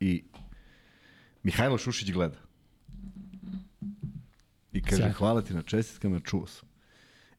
I 0.00 0.22
Mihajlo 1.42 1.78
Šušić 1.78 2.12
gleda. 2.12 2.36
I 4.72 4.82
kaže, 4.82 4.96
Sjaj. 4.96 5.12
hvala 5.12 5.42
ti 5.42 5.54
na 5.54 5.62
čestitkama, 5.62 6.20
čuo 6.20 6.46
sam. 6.46 6.68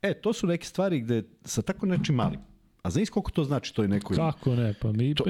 E, 0.01 0.13
to 0.21 0.33
su 0.33 0.47
neke 0.47 0.65
stvari 0.65 0.99
gde 0.99 1.23
sa 1.45 1.61
tako 1.61 1.85
nečim 1.85 2.15
malim, 2.15 2.39
A 2.83 2.89
znaš 2.89 3.09
koliko 3.09 3.31
to 3.31 3.43
znači 3.43 3.75
to 3.75 3.81
je 3.81 3.87
neko 3.87 4.13
Kako 4.13 4.55
ne, 4.55 4.73
pa 4.81 4.91
mi, 4.91 5.15
to... 5.15 5.23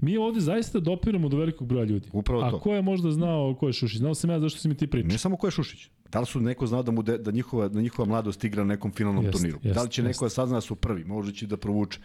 mi 0.00 0.16
ovde 0.16 0.40
zaista 0.40 0.80
dopiramo 0.80 1.28
do 1.28 1.36
velikog 1.36 1.68
broja 1.68 1.84
ljudi. 1.84 2.08
Upravo 2.12 2.50
to. 2.50 2.56
A 2.56 2.60
ko 2.60 2.74
je 2.74 2.82
možda 2.82 3.10
znao 3.10 3.56
ko 3.60 3.66
je 3.66 3.72
Šušić? 3.72 3.98
Znao 3.98 4.14
sam 4.14 4.30
ja 4.30 4.40
zašto 4.40 4.60
si 4.60 4.68
mi 4.68 4.74
ti 4.74 4.86
pričao. 4.86 5.08
Ne 5.08 5.18
samo 5.18 5.36
ko 5.36 5.46
je 5.46 5.50
Šušić. 5.50 5.88
Da 6.12 6.20
li 6.20 6.26
su 6.26 6.40
neko 6.40 6.66
znao 6.66 6.82
da 6.82 6.92
mu 6.92 7.02
de, 7.02 7.18
da 7.18 7.30
njihova 7.30 7.68
da 7.68 7.80
njihova 7.80 8.08
mladost 8.08 8.44
igra 8.44 8.64
na 8.64 8.68
nekom 8.68 8.92
finalnom 8.92 9.24
jest, 9.24 9.32
turniru? 9.32 9.58
Jest, 9.62 9.74
da 9.74 9.82
li 9.82 9.90
će 9.90 10.02
jest. 10.02 10.08
neko 10.08 10.24
da 10.24 10.30
sazna 10.30 10.56
da 10.56 10.60
su 10.60 10.74
prvi, 10.74 11.04
možda 11.04 11.32
će 11.32 11.46
da 11.46 11.56
provuče. 11.56 12.00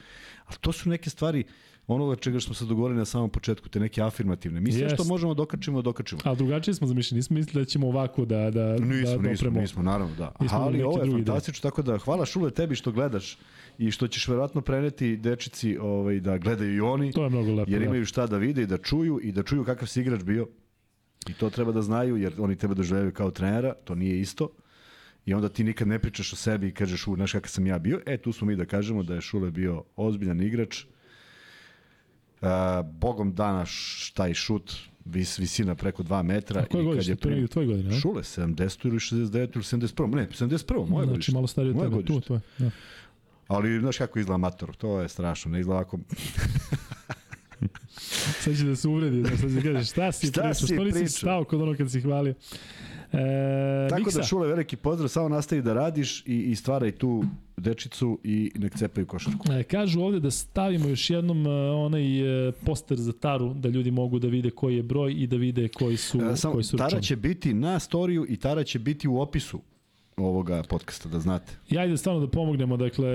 Ali 0.45 0.57
to 0.61 0.71
su 0.71 0.89
neke 0.89 1.09
stvari 1.09 1.43
onoga 1.87 2.15
čega 2.15 2.39
smo 2.39 2.53
se 2.53 2.65
dogovorili 2.65 2.97
na 2.97 3.05
samom 3.05 3.29
početku, 3.29 3.69
te 3.69 3.79
neke 3.79 4.01
afirmativne. 4.01 4.59
Mi 4.59 4.71
sve 4.71 4.89
što 4.89 5.03
možemo 5.03 5.33
dokačimo, 5.33 5.81
dokačimo. 5.81 6.21
A 6.23 6.35
drugačije 6.35 6.73
smo 6.73 6.87
zamišljeni, 6.87 7.17
nismo 7.17 7.33
mislili 7.33 7.65
da 7.65 7.69
ćemo 7.69 7.87
ovako 7.87 8.25
da, 8.25 8.51
da, 8.51 8.71
nismo, 8.73 8.87
da 8.87 8.95
nismo, 8.95 9.29
dopremo. 9.31 9.61
Nismo, 9.61 9.83
naravno, 9.83 10.15
da. 10.15 10.31
Nismo 10.39 10.57
Ali 10.57 10.83
ovo 10.83 11.03
je 11.03 11.11
fantastično, 11.11 11.69
tako 11.69 11.81
da 11.81 11.97
hvala 11.97 12.25
Šule 12.25 12.51
tebi 12.51 12.75
što 12.75 12.91
gledaš 12.91 13.37
i 13.77 13.91
što 13.91 14.07
ćeš 14.07 14.27
verovatno 14.27 14.61
preneti 14.61 15.17
dečici 15.17 15.77
ovaj, 15.77 16.19
da 16.19 16.37
gledaju 16.37 16.75
i 16.75 16.81
oni. 16.81 17.11
To 17.11 17.23
je 17.23 17.29
mnogo 17.29 17.53
lepo. 17.53 17.71
Jer 17.71 17.79
da. 17.79 17.85
imaju 17.85 18.05
šta 18.05 18.27
da 18.27 18.37
vide 18.37 18.61
i 18.61 18.67
da 18.67 18.77
čuju 18.77 19.19
i 19.23 19.31
da 19.31 19.43
čuju 19.43 19.63
kakav 19.63 19.87
si 19.87 20.01
igrač 20.01 20.23
bio. 20.23 20.47
I 21.29 21.33
to 21.33 21.49
treba 21.49 21.71
da 21.71 21.81
znaju 21.81 22.17
jer 22.17 22.33
oni 22.37 22.55
tebe 22.55 22.75
doživljaju 22.75 23.11
kao 23.13 23.31
trenera, 23.31 23.73
to 23.73 23.95
nije 23.95 24.19
isto. 24.19 24.49
I 25.25 25.33
onda 25.33 25.49
ti 25.49 25.63
nikad 25.63 25.87
ne 25.87 25.99
pričaš 25.99 26.33
o 26.33 26.35
sebi 26.35 26.67
i 26.67 26.71
kažeš, 26.71 27.07
u, 27.07 27.15
znaš 27.15 27.31
kakav 27.31 27.49
sam 27.49 27.67
ja 27.67 27.79
bio. 27.79 28.01
E, 28.05 28.17
tu 28.17 28.31
smo 28.31 28.47
mi 28.47 28.55
da 28.55 28.65
kažemo 28.65 29.03
da 29.03 29.15
je 29.15 29.21
Šule 29.21 29.51
bio 29.51 29.83
ozbiljan 29.95 30.41
igrač, 30.41 30.85
bogom 32.83 33.35
dana 33.35 33.65
taj 34.13 34.33
šut, 34.33 34.73
vis, 35.05 35.39
visina 35.39 35.75
preko 35.75 36.03
2 36.03 36.23
metra. 36.23 36.61
A 36.61 36.65
koje 36.65 36.83
godište? 36.83 37.15
To 37.15 37.29
je 37.29 37.47
tvoj 37.47 37.65
godina, 37.65 37.89
ne? 37.89 37.99
Šule, 37.99 38.23
70 38.23 38.87
ili 38.87 38.99
69 38.99 39.37
ili 39.37 39.63
71. 39.63 40.15
Ne, 40.15 40.27
71. 40.27 40.89
moje 40.89 41.05
znači, 41.05 41.07
godište. 41.07 41.13
Znači 41.13 41.33
malo 41.33 41.47
starije 41.47 41.75
od 41.75 41.81
tebe, 41.81 42.05
tu, 42.05 42.21
to 42.21 42.33
je. 42.33 42.39
Da. 42.57 42.69
Ali 43.47 43.79
znaš 43.79 43.97
kako 43.97 44.19
izgleda 44.19 44.37
mator, 44.37 44.75
to 44.75 45.01
je 45.01 45.09
strašno, 45.09 45.51
ne 45.51 45.59
izgleda 45.59 45.81
ako... 45.81 45.99
sad 48.43 48.57
će 48.57 48.63
da 48.63 48.75
se 48.75 48.87
uvredi, 48.87 49.21
da 49.21 49.37
sad 49.37 49.51
će 49.53 49.61
kaže 49.61 49.85
šta 49.85 50.11
si 50.11 50.27
šta 50.27 50.41
pričao, 50.41 50.67
što 50.67 50.83
nisi 50.83 51.07
stao 51.07 51.43
kod 51.43 51.61
ono 51.61 51.77
kad 51.77 51.91
si 51.91 52.01
hvalio. 52.01 52.33
E, 53.13 53.87
Tako 53.89 54.01
Miksa. 54.01 54.19
da 54.19 54.23
Šule, 54.23 54.47
veliki 54.47 54.75
pozdrav, 54.75 55.09
samo 55.09 55.29
nastavi 55.29 55.61
da 55.61 55.73
radiš 55.73 56.23
i, 56.25 56.37
i 56.37 56.55
stvaraj 56.55 56.91
tu 56.91 57.23
dečicu 57.57 58.19
i 58.23 58.51
nek 58.55 58.77
cepaju 58.77 59.05
košarku. 59.05 59.51
E, 59.51 59.63
kažu 59.63 60.01
ovde 60.01 60.19
da 60.19 60.31
stavimo 60.31 60.89
još 60.89 61.09
jednom 61.09 61.45
uh, 61.45 61.53
onaj 61.85 62.47
uh, 62.47 62.53
poster 62.65 62.97
za 62.97 63.13
Taru, 63.13 63.53
da 63.53 63.69
ljudi 63.69 63.91
mogu 63.91 64.19
da 64.19 64.27
vide 64.27 64.49
koji 64.49 64.75
je 64.75 64.83
broj 64.83 65.13
i 65.13 65.27
da 65.27 65.37
vide 65.37 65.67
koji 65.67 65.97
su, 65.97 66.21
e, 66.21 66.35
samo, 66.35 66.53
koji 66.53 66.63
su 66.63 66.77
Tara 66.77 67.01
će 67.01 67.15
biti 67.15 67.53
na 67.53 67.79
storiju 67.79 68.25
i 68.29 68.37
Tara 68.37 68.63
će 68.63 68.79
biti 68.79 69.07
u 69.07 69.19
opisu 69.19 69.61
ovoga 70.17 70.63
podcasta, 70.63 71.09
da 71.09 71.19
znate. 71.19 71.53
Ja 71.69 71.81
ajde 71.81 71.97
stvarno 71.97 72.21
da 72.21 72.27
pomognemo, 72.27 72.77
dakle, 72.77 73.07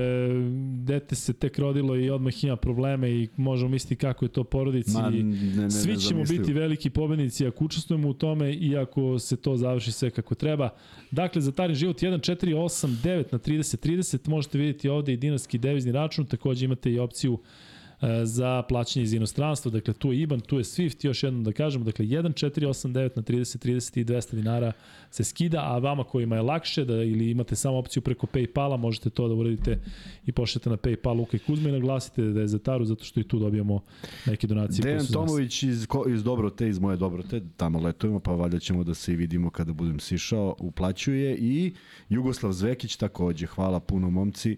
dete 0.75 1.15
se 1.15 1.33
tek 1.33 1.59
rodilo 1.59 1.97
i 1.97 2.11
odmah 2.11 2.45
ima 2.45 2.57
probleme 2.57 3.11
i 3.11 3.29
možemo 3.37 3.71
misliti 3.71 3.97
kako 3.97 4.25
je 4.25 4.29
to 4.29 4.45
porodici. 4.45 4.93
Ma, 4.93 5.11
ne, 5.11 5.23
ne, 5.23 5.71
Svi 5.71 5.97
ćemo 5.97 6.21
ne 6.21 6.39
biti 6.39 6.53
veliki 6.53 6.91
pobednici 6.91 7.47
ako 7.47 7.65
učestvujemo 7.65 8.09
u 8.09 8.15
tome 8.15 8.55
i 8.55 8.77
ako 8.77 9.19
se 9.19 9.37
to 9.37 9.57
završi 9.57 9.93
sve 9.93 10.11
kako 10.11 10.35
treba. 10.35 10.69
Dakle, 11.11 11.41
za 11.41 11.53
Tarin 11.53 11.77
život 11.77 11.97
1489 11.97 13.25
na 13.33 13.39
30 13.39 13.89
30 13.89 14.29
možete 14.29 14.59
vidjeti 14.59 14.89
ovde 14.89 15.13
i 15.13 15.17
dinarski 15.17 15.59
devizni 15.59 15.93
račun, 15.93 16.27
takođe 16.27 16.65
imate 16.65 16.93
i 16.93 16.99
opciju 16.99 17.39
E, 17.39 17.72
za 18.25 18.63
plaćanje 18.63 19.05
iz 19.05 19.13
inostranstva. 19.13 19.71
Dakle, 19.71 19.95
tu 19.95 20.13
je 20.13 20.21
IBAN, 20.21 20.41
tu 20.41 20.59
je 20.59 20.65
SWIFT, 20.65 21.05
još 21.05 21.23
jednom 21.23 21.45
da 21.45 21.53
kažemo, 21.53 21.85
dakle 21.85 22.07
1489 22.07 23.11
na 23.17 23.23
30 23.23 23.67
30 23.67 24.01
i 24.01 24.05
200 24.05 24.35
dinara 24.35 24.73
se 25.11 25.25
skida, 25.25 25.61
a 25.65 25.79
vama 25.79 26.05
kojima 26.05 26.37
je 26.37 26.43
lakše 26.43 26.85
da 26.85 26.95
ili 26.95 27.31
imate 27.31 27.57
samo 27.57 27.77
opciju 27.79 28.03
preko 28.03 28.27
Paypala, 28.27 28.77
možete 28.77 29.11
to 29.11 29.29
da 29.29 29.35
uradite 29.35 29.79
i 30.27 30.33
pošljete 30.33 30.71
na 30.71 30.77
Paypal 30.77 31.17
Luka 31.17 31.37
i 31.37 31.41
Kuzma 31.41 31.69
i 31.69 31.73
naglasite 31.73 32.23
da 32.23 32.41
je 32.41 32.49
za 32.49 32.59
Taru, 32.59 32.85
zato 32.85 33.05
što 33.05 33.21
i 33.21 33.25
tu 33.25 33.39
dobijamo 33.39 33.81
neke 34.27 34.47
donacije. 34.47 34.83
Dejan 34.83 35.07
Tomović 35.07 35.63
iz, 35.63 35.87
iz 36.15 36.25
Dobrote, 36.25 36.69
iz 36.69 36.79
moje 36.79 36.97
Dobrote, 36.97 37.43
tamo 37.57 37.81
letujemo, 37.81 38.21
pa 38.21 38.33
valjda 38.33 38.59
ćemo 38.59 38.85
da 38.85 38.95
se 38.95 39.13
i 39.13 39.17
vidimo 39.17 39.51
kada 39.51 39.73
budem 39.73 40.01
sišao, 40.01 40.57
uplaćuje 40.59 41.37
i 41.37 41.75
Jugoslav 42.09 42.53
Zvekić 42.53 42.97
takođe, 42.97 43.47
hvala 43.47 43.81
puno 43.81 44.11
momci, 44.11 44.57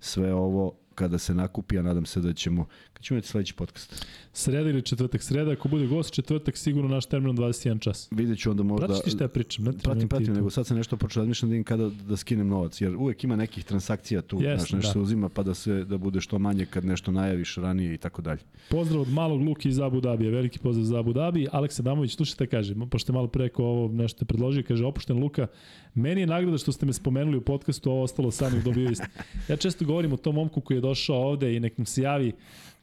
sve 0.00 0.34
ovo 0.34 0.72
kada 0.94 1.18
se 1.18 1.34
nakupi, 1.34 1.78
a 1.78 1.82
nadam 1.82 2.06
se 2.06 2.20
da 2.20 2.32
ćemo, 2.32 2.66
kad 2.92 3.02
ćemo 3.02 3.16
imati 3.16 3.28
sledeći 3.28 3.54
podcast? 3.54 4.06
Sreda 4.32 4.70
ili 4.70 4.82
četvrtak? 4.82 5.22
Sreda, 5.22 5.52
ako 5.52 5.68
bude 5.68 5.86
gost, 5.86 6.14
četvrtak 6.14 6.56
sigurno 6.56 6.88
naš 6.88 7.06
termin 7.06 7.36
21 7.36 7.80
čas. 7.80 8.08
Vidjet 8.10 8.38
ću 8.38 8.50
onda 8.50 8.62
možda... 8.62 8.86
Pratiš 8.86 9.04
ti 9.04 9.10
šta 9.10 9.24
ja 9.24 9.28
pričam? 9.28 9.64
Ne 9.64 9.72
pratim, 9.72 10.08
pratim, 10.08 10.34
nego 10.34 10.50
sad 10.50 10.66
sam 10.66 10.76
nešto 10.76 10.96
počeo 10.96 11.20
razmišljam 11.20 11.50
da 11.50 11.56
im 11.56 11.64
kada 11.64 11.90
da 12.08 12.16
skinem 12.16 12.48
novac, 12.48 12.80
jer 12.80 12.96
uvek 12.96 13.24
ima 13.24 13.36
nekih 13.36 13.64
transakcija 13.64 14.22
tu, 14.22 14.36
yes, 14.36 14.56
znaš, 14.56 14.72
nešto 14.72 14.88
da. 14.88 14.92
se 14.92 14.98
uzima 14.98 15.28
pa 15.28 15.42
da 15.42 15.54
se 15.54 15.84
da 15.84 15.98
bude 15.98 16.20
što 16.20 16.38
manje 16.38 16.66
kad 16.66 16.84
nešto 16.84 17.12
najaviš 17.12 17.56
ranije 17.56 17.94
i 17.94 17.98
tako 17.98 18.22
dalje. 18.22 18.40
Pozdrav 18.68 19.02
od 19.02 19.08
malog 19.08 19.40
Luki 19.40 19.68
iz 19.68 19.80
Abu 19.80 20.00
Dabija, 20.00 20.30
veliki 20.30 20.58
pozdrav 20.58 20.84
za 20.84 20.98
Abu 20.98 21.12
Dhabi. 21.12 21.46
Aleksa 21.52 21.82
Damović, 21.82 22.16
slušaj 22.16 22.34
šta 22.34 22.46
kaže, 22.46 22.74
pošto 22.90 23.12
je 23.12 23.14
malo 23.14 23.28
preko 23.28 23.64
ovo 23.64 23.88
nešto 23.92 24.24
predložio, 24.24 24.62
kaže 24.68 24.84
opušten 24.84 25.18
Luka, 25.18 25.46
meni 25.94 26.20
je 26.20 26.26
nagrada 26.26 26.58
što 26.58 26.72
ste 26.72 26.86
me 26.86 26.92
spomenuli 26.92 27.36
u 27.36 27.40
podcastu, 27.40 27.90
ovo 27.90 28.02
ostalo 28.02 28.30
sami 28.30 28.62
dobio 28.62 28.90
isti. 28.90 29.06
Ja 29.48 29.56
često 29.56 29.84
govorim 29.84 30.12
o 30.12 30.16
tom 30.16 30.34
momku 30.34 30.60
koji 30.60 30.76
je 30.76 30.80
došao 30.80 31.16
ovde 31.16 31.56
i 31.56 31.60
nek 31.60 31.78
nam 31.78 31.86
se 31.86 32.02
javi 32.02 32.32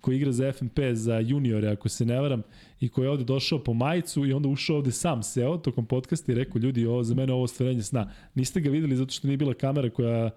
koji 0.02 0.18
igra 0.18 0.32
za 0.32 0.52
FNP 0.52 0.80
za 0.94 1.20
juniore, 1.20 1.68
ako 1.68 1.90
se 1.90 2.06
ne 2.06 2.22
varam, 2.22 2.44
i 2.80 2.90
koji 2.90 3.06
je 3.06 3.10
ovde 3.10 3.24
došao 3.24 3.64
po 3.64 3.74
majicu 3.74 4.26
i 4.26 4.34
onda 4.34 4.50
ušao 4.50 4.76
ovde 4.76 4.92
sam 4.92 5.24
seo 5.24 5.58
tokom 5.58 5.86
podcasta 5.86 6.32
i 6.32 6.36
rekao, 6.36 6.60
ljudi, 6.60 6.86
ovo, 6.86 7.04
za 7.04 7.16
mene 7.16 7.34
ovo 7.34 7.48
stvarenje 7.48 7.82
sna. 7.82 8.12
Niste 8.36 8.62
ga 8.62 8.70
videli 8.70 8.96
zato 8.96 9.12
što 9.12 9.28
nije 9.28 9.38
bila 9.38 9.54
kamera 9.54 9.90
koja 9.90 10.26
e, 10.26 10.32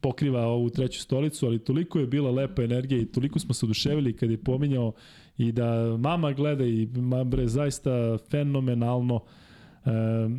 pokriva 0.00 0.46
ovu 0.46 0.70
treću 0.70 1.00
stolicu, 1.00 1.46
ali 1.46 1.58
toliko 1.58 1.98
je 1.98 2.06
bila 2.06 2.30
lepa 2.30 2.62
energija 2.62 3.00
i 3.00 3.06
toliko 3.06 3.38
smo 3.38 3.54
se 3.54 3.66
oduševili 3.66 4.16
kad 4.16 4.30
je 4.30 4.38
pominjao 4.38 4.92
i 5.38 5.52
da 5.52 5.96
mama 5.96 6.32
gleda 6.32 6.64
i 6.64 6.88
bre, 7.24 7.48
zaista 7.48 8.18
fenomenalno. 8.30 9.20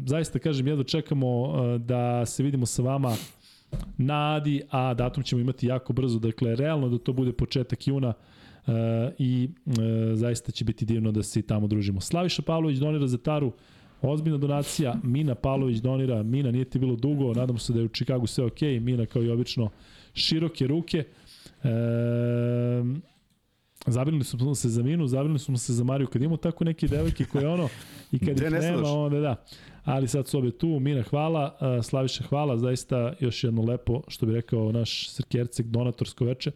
Zaista 0.06 0.40
kažem, 0.40 0.68
jedno 0.68 0.84
čekamo 0.84 1.28
e, 1.28 1.78
da 1.78 2.26
se 2.26 2.44
vidimo 2.44 2.66
sa 2.66 2.82
vama. 2.82 3.16
Na 3.98 4.36
Adi, 4.36 4.62
a 4.70 4.94
datum 4.94 5.24
ćemo 5.24 5.42
imati 5.42 5.68
jako 5.68 5.94
brzo, 5.94 6.20
dakle, 6.20 6.56
realno 6.56 6.90
da 6.90 6.98
to 6.98 7.14
bude 7.14 7.34
početak 7.34 7.88
juna 7.88 8.08
uh, 8.68 8.74
i 9.18 9.50
uh, 9.66 9.74
zaista 10.14 10.52
će 10.52 10.66
biti 10.66 10.86
divno 10.86 11.12
da 11.12 11.24
se 11.24 11.42
tamo 11.42 11.68
družimo. 11.68 12.02
Slaviša 12.02 12.42
Pavlović 12.42 12.78
donira 12.78 13.08
za 13.08 13.18
Taru, 13.18 13.52
ozbiljna 14.02 14.38
donacija, 14.38 14.96
Mina 15.04 15.36
Pavlović 15.36 15.78
donira, 15.78 16.24
Mina 16.24 16.52
nije 16.52 16.66
ti 16.66 16.80
bilo 16.80 16.96
dugo, 16.96 17.34
nadamo 17.34 17.60
se 17.60 17.74
da 17.74 17.80
je 17.80 17.86
u 17.86 17.90
Čikagu 17.90 18.28
sve 18.28 18.46
ok, 18.46 18.62
Mina 18.62 19.06
kao 19.06 19.24
i 19.24 19.30
obično 19.30 19.70
široke 20.14 20.68
ruke. 20.68 21.04
E, 21.64 21.70
Zabrinuli 23.88 24.24
smo 24.24 24.56
se 24.56 24.70
za 24.70 24.84
Minu, 24.84 25.08
zabrinuli 25.08 25.40
smo 25.40 25.58
se 25.58 25.74
za 25.74 25.84
Mariju. 25.84 26.08
Kad 26.08 26.22
imamo 26.22 26.38
tako 26.38 26.64
neke 26.64 26.88
devojke 26.88 27.26
koje 27.26 27.48
ono, 27.48 27.70
i 28.12 28.20
kad 28.20 28.38
ih 28.42 28.52
nema, 28.52 28.88
onda 28.88 29.20
da 29.20 29.46
ali 29.88 30.08
sad 30.08 30.28
su 30.28 30.38
obe 30.38 30.52
tu. 30.52 30.80
Mina 30.80 31.04
hvala, 31.04 31.58
Slaviša 31.84 32.24
hvala, 32.24 32.58
zaista 32.58 33.14
još 33.20 33.44
jedno 33.44 33.62
lepo, 33.62 34.02
što 34.08 34.26
bi 34.26 34.34
rekao 34.34 34.72
naš 34.72 35.10
Srkercek, 35.10 35.66
donatorsko 35.66 36.26
veče. 36.26 36.52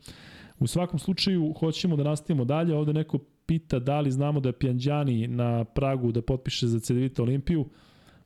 U 0.60 0.68
svakom 0.68 1.00
slučaju, 1.00 1.54
hoćemo 1.60 1.96
da 1.96 2.04
nastavimo 2.04 2.46
dalje. 2.46 2.76
Ovde 2.76 2.94
neko 2.94 3.18
pita 3.46 3.80
da 3.80 4.00
li 4.00 4.12
znamo 4.12 4.40
da 4.40 4.50
je 4.50 4.54
Pjanđani 4.54 5.28
na 5.28 5.64
Pragu 5.64 6.12
da 6.12 6.22
potpiše 6.22 6.68
za 6.68 6.80
CDVita 6.80 7.24
Olimpiju. 7.24 7.66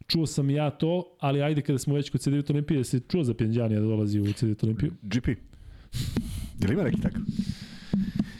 Čuo 0.08 0.26
sam 0.26 0.50
ja 0.50 0.70
to, 0.70 1.16
ali 1.20 1.42
ajde 1.42 1.62
kada 1.62 1.80
smo 1.80 1.96
već 1.96 2.10
kod 2.10 2.22
CDVita 2.22 2.54
Olimpije, 2.54 2.78
da 2.78 2.84
se 2.84 3.00
čuo 3.00 3.24
za 3.24 3.34
Pjanđani 3.34 3.76
da 3.76 3.82
dolazi 3.82 4.20
u 4.20 4.34
CDVita 4.34 4.66
Olimpiju? 4.66 4.92
GP. 5.02 5.28
Je 6.62 6.68
li 6.68 6.74
ima 6.74 6.84
neki 6.84 7.02
takav? 7.02 7.22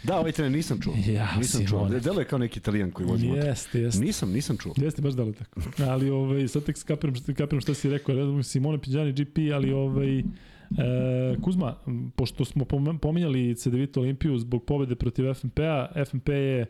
Da, 0.08 0.20
ovaj 0.20 0.32
trener 0.32 0.52
nisam 0.52 0.80
čuo. 0.82 0.94
Ja, 1.08 1.36
nisam 1.38 1.68
čuo. 1.68 1.90
Delo 1.90 2.20
je 2.20 2.26
kao 2.26 2.40
neki 2.40 2.60
italijan 2.60 2.92
koji 2.92 3.08
vozi 3.08 3.28
motor. 3.28 3.46
Jeste, 3.46 3.80
jeste. 3.80 4.06
Nisam, 4.06 4.32
nisam 4.32 4.58
čuo. 4.58 4.74
Jeste, 4.78 5.02
baš 5.02 5.14
delo 5.14 5.34
tako. 5.34 5.62
Ali 5.90 6.10
ovaj, 6.10 6.48
sad 6.48 6.64
tek 6.64 6.78
skapiram, 6.78 7.16
kapiram 7.38 7.62
šta 7.62 7.74
si 7.74 7.90
rekao. 7.90 8.16
Redom 8.16 8.44
Simone 8.44 8.82
Pidjani 8.82 9.12
GP, 9.12 9.38
ali 9.54 9.72
ovaj, 9.72 10.24
E, 10.72 11.36
Kuzma, 11.42 11.76
pošto 12.16 12.46
smo 12.46 12.66
pominjali 13.02 13.56
CDVita 13.56 14.00
Olimpiju 14.00 14.38
zbog 14.38 14.64
pobede 14.64 14.96
protiv 14.96 15.34
FNP-a, 15.34 16.06
FNP 16.06 16.30
je 16.30 16.66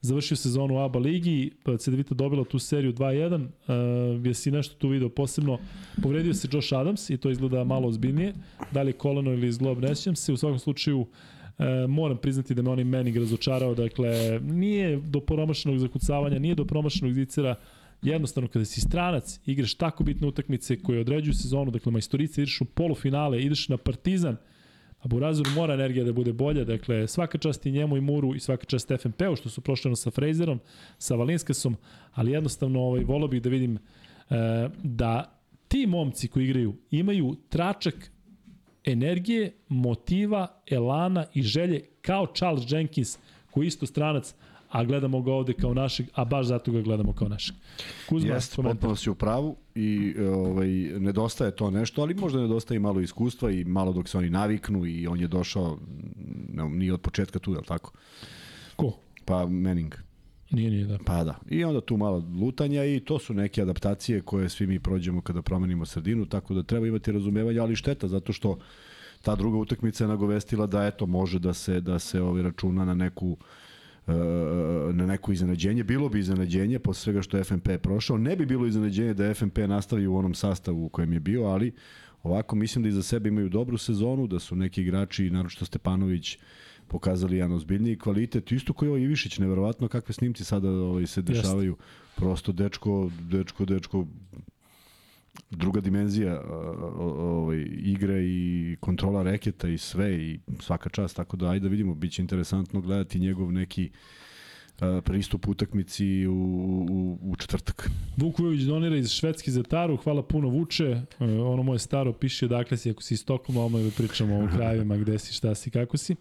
završio 0.00 0.36
sezonu 0.36 0.74
u 0.74 0.78
ABA 0.78 0.98
ligi, 0.98 1.50
pa 1.62 1.76
CDVita 1.76 2.14
dobila 2.14 2.44
tu 2.44 2.58
seriju 2.58 2.92
2-1, 2.92 3.46
uh, 4.18 4.26
jesi 4.26 4.50
nešto 4.50 4.74
tu 4.74 4.88
video 4.88 5.08
posebno, 5.08 5.58
povredio 6.02 6.34
se 6.34 6.48
Josh 6.52 6.72
Adams 6.74 7.10
i 7.10 7.16
to 7.16 7.30
izgleda 7.30 7.64
malo 7.64 7.88
ozbiljnije, 7.88 8.34
da 8.72 8.82
li 8.82 8.88
je 8.88 8.92
koleno 8.92 9.32
ili 9.32 9.48
izglob, 9.48 9.78
ne 9.78 9.94
se, 9.94 10.32
u 10.32 10.36
svakom 10.36 10.58
slučaju 10.58 11.06
E, 11.58 11.86
moram 11.86 12.16
priznati 12.18 12.54
da 12.54 12.62
me 12.62 12.70
oni 12.70 12.84
Manning 12.84 13.16
razočarao, 13.16 13.74
dakle, 13.74 14.40
nije 14.40 14.96
do 14.96 15.20
promašenog 15.20 15.78
zakucavanja, 15.78 16.38
nije 16.38 16.54
do 16.54 16.64
promašenog 16.64 17.14
zicera, 17.14 17.54
jednostavno 18.02 18.48
kada 18.48 18.64
si 18.64 18.80
stranac, 18.80 19.40
igraš 19.46 19.74
tako 19.74 20.04
bitne 20.04 20.28
utakmice 20.28 20.82
koje 20.82 21.00
određuju 21.00 21.34
sezonu, 21.34 21.70
dakle 21.70 21.92
majstorice, 21.92 22.42
ideš 22.42 22.60
u 22.60 22.64
polufinale, 22.64 23.40
ideš 23.42 23.68
na 23.68 23.76
Partizan, 23.76 24.36
a 25.00 25.08
Burazeru 25.08 25.50
mora 25.50 25.74
energija 25.74 26.04
da 26.04 26.12
bude 26.12 26.32
bolja, 26.32 26.64
dakle 26.64 27.08
svaka 27.08 27.38
čast 27.38 27.66
i 27.66 27.70
njemu 27.70 27.96
i 27.96 28.00
Muru 28.00 28.34
i 28.34 28.40
svaka 28.40 28.64
čast 28.64 28.92
FNP-u 29.00 29.36
što 29.36 29.48
su 29.48 29.60
prošli 29.60 29.96
sa 29.96 30.10
Frazerom, 30.10 30.60
sa 30.98 31.14
Valinskasom, 31.14 31.76
ali 32.12 32.32
jednostavno 32.32 32.80
ovaj, 32.80 33.04
volao 33.04 33.28
bih 33.28 33.42
da 33.42 33.48
vidim 33.48 33.76
e, 33.76 33.80
da 34.82 35.38
ti 35.68 35.86
momci 35.86 36.28
koji 36.28 36.44
igraju 36.44 36.74
imaju 36.90 37.36
tračak 37.48 38.10
energije, 38.84 39.52
motiva, 39.68 40.46
elana 40.66 41.24
i 41.34 41.42
želje 41.42 41.84
kao 42.02 42.26
Charles 42.34 42.64
Jenkins 42.72 43.18
koji 43.50 43.66
isto 43.66 43.86
stranac, 43.86 44.34
a 44.70 44.84
gledamo 44.84 45.22
ga 45.22 45.32
ovde 45.32 45.52
kao 45.52 45.74
našeg, 45.74 46.06
a 46.14 46.24
baš 46.24 46.46
zato 46.46 46.72
ga 46.72 46.80
gledamo 46.80 47.12
kao 47.12 47.28
našeg. 47.28 47.56
Kuzma, 48.08 48.34
Jeste, 48.34 48.62
potpuno 48.62 48.96
si 48.96 49.10
u 49.10 49.14
pravu 49.14 49.56
i 49.74 50.14
ovaj, 50.20 50.68
nedostaje 50.98 51.56
to 51.56 51.70
nešto, 51.70 52.02
ali 52.02 52.14
možda 52.14 52.40
nedostaje 52.40 52.76
i 52.76 52.80
malo 52.80 53.00
iskustva 53.00 53.50
i 53.50 53.64
malo 53.64 53.92
dok 53.92 54.08
se 54.08 54.18
oni 54.18 54.30
naviknu 54.30 54.86
i 54.86 55.06
on 55.06 55.20
je 55.20 55.28
došao, 55.28 55.78
ne, 56.52 56.68
nije 56.68 56.94
od 56.94 57.00
početka 57.00 57.38
tu, 57.38 57.52
je 57.52 57.58
li 57.58 57.64
tako? 57.64 57.92
Ko? 58.76 58.92
Pa 59.24 59.46
Manning. 59.46 59.94
Nije, 60.50 60.70
nije, 60.70 60.84
da. 60.84 60.98
Pa 61.06 61.24
da. 61.24 61.38
I 61.50 61.64
onda 61.64 61.80
tu 61.80 61.96
malo 61.96 62.24
lutanja 62.40 62.84
i 62.84 63.00
to 63.00 63.18
su 63.18 63.34
neke 63.34 63.62
adaptacije 63.62 64.20
koje 64.20 64.48
svi 64.48 64.66
mi 64.66 64.80
prođemo 64.80 65.20
kada 65.20 65.42
promenimo 65.42 65.86
sredinu, 65.86 66.26
tako 66.26 66.54
da 66.54 66.62
treba 66.62 66.86
imati 66.86 67.12
razumevanje, 67.12 67.58
ali 67.58 67.76
šteta, 67.76 68.08
zato 68.08 68.32
što 68.32 68.58
ta 69.22 69.34
druga 69.34 69.58
utakmica 69.58 70.04
je 70.04 70.08
nagovestila 70.08 70.66
da 70.66 70.86
eto 70.86 71.06
može 71.06 71.38
da 71.38 71.54
se 71.54 71.80
da 71.80 71.98
se 71.98 72.20
ovaj 72.20 72.42
računa 72.42 72.84
na 72.84 72.94
neku 72.94 73.36
e, 74.06 74.12
na 74.92 75.06
neko 75.06 75.32
iznenađenje. 75.32 75.84
Bilo 75.84 76.08
bi 76.08 76.20
iznenađenje 76.20 76.78
posle 76.78 77.02
svega 77.02 77.22
što 77.22 77.44
FNP 77.44 77.68
prošao. 77.82 78.18
Ne 78.18 78.36
bi 78.36 78.46
bilo 78.46 78.66
iznenađenje 78.66 79.14
da 79.14 79.34
FNP 79.34 79.58
nastavi 79.58 80.06
u 80.06 80.16
onom 80.16 80.34
sastavu 80.34 80.84
u 80.84 80.88
kojem 80.88 81.12
je 81.12 81.20
bio, 81.20 81.44
ali 81.44 81.72
ovako 82.22 82.56
mislim 82.56 82.82
da 82.82 82.88
iza 82.88 83.02
sebe 83.02 83.28
imaju 83.28 83.48
dobru 83.48 83.78
sezonu, 83.78 84.26
da 84.26 84.38
su 84.38 84.56
neki 84.56 84.82
igrači, 84.82 85.30
naročito 85.30 85.64
Stepanović, 85.64 86.38
pokazali 86.88 87.36
jedan 87.36 87.52
ozbiljniji 87.52 87.98
kvalitet. 87.98 88.52
Isto 88.52 88.72
koji 88.72 88.88
ovaj 88.88 89.00
Ivišić, 89.00 89.38
neverovatno 89.38 89.88
kakve 89.88 90.14
snimci 90.14 90.44
sada 90.44 90.70
ovaj, 90.70 91.06
se 91.06 91.22
dešavaju. 91.22 91.72
Jest. 91.72 92.16
Prosto 92.16 92.52
dečko, 92.52 93.10
dečko, 93.30 93.64
dečko, 93.64 94.06
druga 95.50 95.80
dimenzija 95.80 96.42
ovaj, 96.98 97.66
igre 97.70 98.22
i 98.24 98.76
kontrola 98.80 99.22
reketa 99.22 99.68
i 99.68 99.78
sve 99.78 100.14
i 100.14 100.38
svaka 100.60 100.90
čast, 100.90 101.16
tako 101.16 101.36
da 101.36 101.50
ajde 101.50 101.62
da 101.62 101.68
vidimo, 101.68 101.94
bit 101.94 102.12
će 102.12 102.22
interesantno 102.22 102.80
gledati 102.80 103.20
njegov 103.20 103.52
neki 103.52 103.90
pristup 105.04 105.48
utakmici 105.48 106.26
u, 106.26 106.32
u, 106.90 107.18
u 107.22 107.36
četvrtak. 107.36 107.90
Vuk 108.16 108.38
Vujović 108.38 108.62
donira 108.62 108.96
iz 108.96 109.10
Švedski 109.10 109.50
za 109.50 109.62
Taru, 109.62 109.96
hvala 109.96 110.22
puno 110.22 110.48
Vuče, 110.48 110.84
e, 110.84 111.24
ono 111.24 111.62
moje 111.62 111.78
staro 111.78 112.12
piše 112.12 112.48
dakle 112.48 112.76
si 112.76 112.90
ako 112.90 113.02
si 113.02 113.14
iz 113.14 113.20
Stokoma, 113.20 113.60
ovo 113.60 113.78
da 113.78 113.90
pričamo 113.96 114.44
o 114.44 114.48
krajevima 114.56 114.96
gde 114.96 115.18
si, 115.18 115.34
šta 115.34 115.54
si, 115.54 115.70
kako 115.70 115.96
si. 115.96 116.12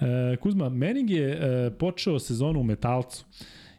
E, 0.00 0.36
Kuzma, 0.36 0.68
Mening 0.68 1.10
je 1.10 1.30
e, 1.30 1.70
počeo 1.70 2.18
sezonu 2.18 2.60
u 2.60 2.64
Metalcu. 2.64 3.24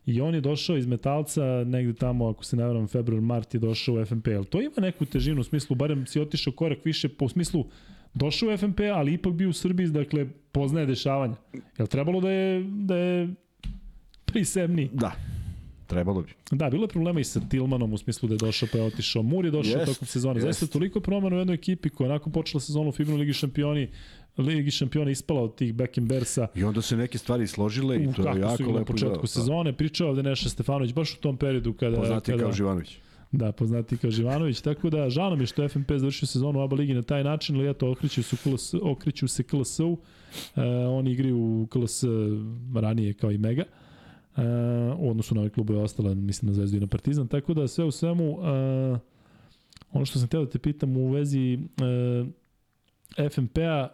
I 0.05 0.21
on 0.21 0.35
je 0.35 0.41
došao 0.41 0.77
iz 0.77 0.85
Metalca 0.85 1.43
negde 1.65 1.93
tamo, 1.93 2.27
ako 2.29 2.45
se 2.45 2.55
ne 2.55 2.87
februar, 2.87 3.21
mart 3.21 3.53
je 3.53 3.59
došao 3.59 3.95
u 3.95 4.05
FNP. 4.05 4.27
Ali 4.27 4.45
to 4.45 4.61
ima 4.61 4.73
neku 4.77 5.05
težinu 5.05 5.41
u 5.41 5.43
smislu, 5.43 5.75
barem 5.75 6.07
si 6.07 6.19
otišao 6.19 6.53
korak 6.53 6.85
više, 6.85 7.09
po 7.09 7.29
smislu 7.29 7.65
došao 8.13 8.49
u 8.49 8.57
FNP, 8.57 8.79
ali 8.93 9.13
ipak 9.13 9.33
bio 9.33 9.49
u 9.49 9.53
Srbiji, 9.53 9.87
dakle, 9.87 10.27
poznaje 10.51 10.85
dešavanja. 10.85 11.35
Je 11.53 11.81
li 11.83 11.87
trebalo 11.87 12.21
da 12.21 12.31
je, 12.31 12.63
da 12.63 12.95
je 12.95 13.35
prisebni? 14.31 14.89
Da. 14.93 15.11
Trebalo 15.87 16.21
bi. 16.21 16.29
Da, 16.51 16.69
bilo 16.69 16.83
je 16.83 16.87
problema 16.87 17.19
i 17.19 17.23
sa 17.23 17.39
Tilmanom 17.49 17.93
u 17.93 17.97
smislu 17.97 18.29
da 18.29 18.33
je 18.33 18.37
došao 18.37 18.69
pa 18.71 18.77
je 18.77 18.83
otišao. 18.83 19.23
Mur 19.23 19.45
je 19.45 19.51
došao 19.51 19.85
tokom 19.85 20.07
sezone. 20.07 20.41
Zaista 20.41 20.67
toliko 20.67 20.99
promena 20.99 21.35
u 21.35 21.39
jednoj 21.39 21.53
ekipi 21.53 21.89
koja 21.89 22.07
je 22.07 22.13
nakon 22.13 22.31
počela 22.33 22.61
sezonu 22.61 22.89
u 22.89 22.91
FIBA 22.91 23.13
Ligi 23.13 23.33
šampioni 23.33 23.89
Ligi 24.37 24.71
šampiona 24.71 25.11
ispala 25.11 25.41
od 25.41 25.55
tih 25.55 25.73
Beckenbersa. 25.73 26.47
I 26.55 26.63
onda 26.63 26.81
se 26.81 26.97
neke 26.97 27.17
stvari 27.17 27.47
složile 27.47 28.03
i 28.03 28.13
to 28.13 28.29
je 28.29 28.41
jako 28.41 28.63
lepo. 28.63 28.79
Na 28.79 28.85
početku 28.85 29.21
da, 29.21 29.27
sezone 29.27 29.73
pričao 29.73 30.09
ovde 30.09 30.23
Neša 30.23 30.49
Stefanović 30.49 30.93
baš 30.93 31.13
u 31.13 31.17
tom 31.17 31.37
periodu 31.37 31.73
kada... 31.73 31.97
Poznati 31.97 32.31
kada, 32.31 32.43
kao 32.43 32.51
Živanović. 32.51 32.97
Da, 33.31 33.51
poznati 33.51 33.97
kao 33.97 34.11
Živanović, 34.11 34.61
tako 34.61 34.89
da 34.89 35.09
žao 35.09 35.29
nam 35.29 35.41
je 35.41 35.47
što 35.47 35.69
FNP 35.69 35.91
završio 35.97 36.27
sezonu 36.27 36.59
u 36.59 36.63
ABA 36.63 36.75
ligi 36.75 36.93
na 36.93 37.01
taj 37.01 37.23
način, 37.23 37.55
ali 37.55 37.69
eto, 37.69 37.91
okreću, 37.91 38.23
su 38.23 38.37
KLS, 38.43 38.73
okreću 38.81 39.27
se 39.27 39.43
KLS-u, 39.43 39.97
e, 40.55 40.61
oni 40.71 41.11
igraju 41.11 41.37
u 41.37 41.67
KLS 41.67 42.03
ranije 42.75 43.13
kao 43.13 43.31
i 43.31 43.37
Mega, 43.37 43.63
e, 43.63 43.88
u 44.97 45.09
odnosu 45.09 45.35
na 45.35 45.41
ove 45.41 45.49
klubove 45.49 45.79
ostala, 45.79 46.13
mislim 46.13 46.47
na 46.47 46.53
Zvezdu 46.53 46.77
i 46.77 46.79
na 46.79 46.87
Partizan, 46.87 47.27
tako 47.27 47.53
da 47.53 47.67
sve 47.67 47.85
u 47.85 47.91
svemu, 47.91 48.23
e, 48.23 48.99
ono 49.91 50.05
što 50.05 50.19
sam 50.19 50.27
htio 50.27 50.45
da 50.45 50.49
te 50.49 50.59
pitam 50.59 50.97
u 50.97 51.09
vezi 51.11 51.59
e, 53.17 53.29
FNP-a, 53.29 53.87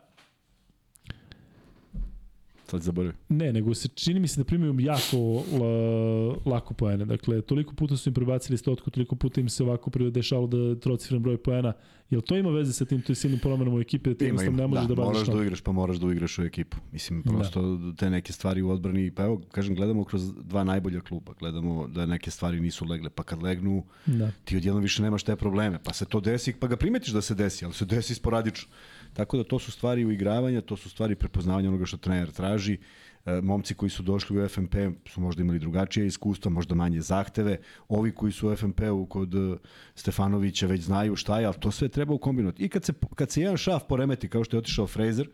Sad 2.68 2.82
zaboravio. 2.82 3.14
Ne, 3.30 3.54
nego 3.54 3.74
se 3.74 3.88
čini 3.88 4.20
mi 4.20 4.28
se 4.28 4.40
da 4.40 4.44
primaju 4.44 4.80
jako 4.80 5.18
la, 5.60 6.36
lako 6.46 6.74
poene. 6.74 7.06
Dakle, 7.06 7.42
toliko 7.42 7.76
puta 7.76 7.98
su 7.98 8.10
im 8.10 8.14
prebacili 8.14 8.58
stotku, 8.58 8.90
toliko 8.90 9.16
puta 9.16 9.42
im 9.42 9.50
se 9.50 9.64
ovako 9.64 9.92
dešalo 10.12 10.48
da 10.48 10.80
trocifren 10.80 11.22
broj 11.22 11.38
poena. 11.38 11.74
Jel 12.10 12.22
to 12.22 12.38
ima 12.38 12.50
veze 12.50 12.74
sa 12.74 12.86
tim 12.86 13.02
to 13.02 13.16
silnim 13.16 13.40
promenom 13.40 13.74
u 13.74 13.80
ekipi 13.80 14.10
da 14.10 14.16
ti 14.16 14.26
jednostavno 14.26 14.58
ne 14.58 14.68
možeš 14.68 14.84
da, 14.84 14.88
da 14.88 14.96
baviš 14.96 15.14
moraš 15.14 15.28
da 15.28 15.44
igraš, 15.44 15.62
pa 15.62 15.72
moraš 15.72 15.98
da 15.98 16.12
igraš 16.12 16.40
u 16.40 16.44
ekipu. 16.44 16.78
Mislim, 16.92 17.22
da. 17.22 17.32
prosto 17.32 17.76
da. 17.76 17.96
te 17.96 18.10
neke 18.10 18.34
stvari 18.34 18.62
u 18.62 18.70
odbrani, 18.70 19.12
pa 19.12 19.24
evo, 19.24 19.42
kažem, 19.52 19.76
gledamo 19.76 20.04
kroz 20.04 20.34
dva 20.34 20.64
najbolja 20.64 21.02
kluba, 21.02 21.34
gledamo 21.40 21.88
da 21.88 22.06
neke 22.06 22.32
stvari 22.32 22.60
nisu 22.60 22.86
legle, 22.86 23.10
pa 23.10 23.24
kad 23.24 23.44
legnu, 23.44 23.84
da. 24.06 24.32
ti 24.44 24.58
odjedno 24.58 24.80
više 24.80 25.02
nemaš 25.02 25.24
te 25.24 25.36
probleme, 25.36 25.80
pa 25.84 25.94
se 25.94 26.06
to 26.06 26.20
desi, 26.20 26.54
pa 26.60 26.68
ga 26.68 26.78
primetiš 26.78 27.14
da 27.14 27.22
se 27.22 27.36
desi, 27.36 27.66
ali 27.66 27.74
se 27.74 27.86
desi 27.86 28.16
sporadično. 28.16 28.70
Tako 29.16 29.38
da 29.38 29.44
to 29.44 29.60
su 29.60 29.72
stvari 29.72 30.06
uigravanja, 30.06 30.62
to 30.62 30.78
su 30.78 30.90
stvari 30.90 31.16
prepoznavanja 31.16 31.70
onoga 31.70 31.86
što 31.86 31.98
trener 31.98 32.32
traži. 32.32 32.78
E, 33.26 33.42
momci 33.42 33.74
koji 33.74 33.90
su 33.90 34.04
došli 34.04 34.38
u 34.40 34.48
FNP 34.48 34.76
su 35.06 35.22
možda 35.22 35.42
imali 35.42 35.60
drugačije 35.60 36.08
iskustva, 36.08 36.52
možda 36.52 36.76
manje 36.76 37.02
zahteve. 37.02 37.58
Ovi 37.88 38.12
koji 38.12 38.32
su 38.32 38.50
u 38.50 38.56
FNP-u 38.56 39.06
kod 39.06 39.36
e, 39.36 39.58
Stefanovića 39.96 40.68
već 40.68 40.82
znaju 40.82 41.16
šta 41.16 41.40
je, 41.40 41.46
ali 41.46 41.56
to 41.60 41.72
sve 41.72 41.90
treba 41.90 42.14
ukombinovati. 42.14 42.64
I 42.64 42.70
kad 42.70 42.84
se, 42.84 42.94
kad 43.16 43.32
se 43.32 43.42
jedan 43.42 43.58
šaf 43.58 43.84
poremeti, 43.90 44.30
kao 44.30 44.44
što 44.44 44.58
je 44.58 44.60
otišao 44.60 44.88
Fraser, 44.88 45.30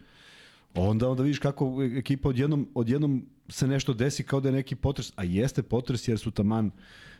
onda 0.75 1.09
onda 1.09 1.23
vidiš 1.23 1.39
kako 1.39 1.83
ekipa 1.97 2.29
odjednom, 2.29 2.69
odjednom 2.75 3.25
se 3.49 3.67
nešto 3.67 3.93
desi 3.93 4.23
kao 4.23 4.39
da 4.39 4.49
je 4.49 4.53
neki 4.53 4.75
potres, 4.75 5.13
a 5.15 5.23
jeste 5.23 5.63
potres 5.63 6.07
jer 6.07 6.19
su 6.19 6.31
taman 6.31 6.71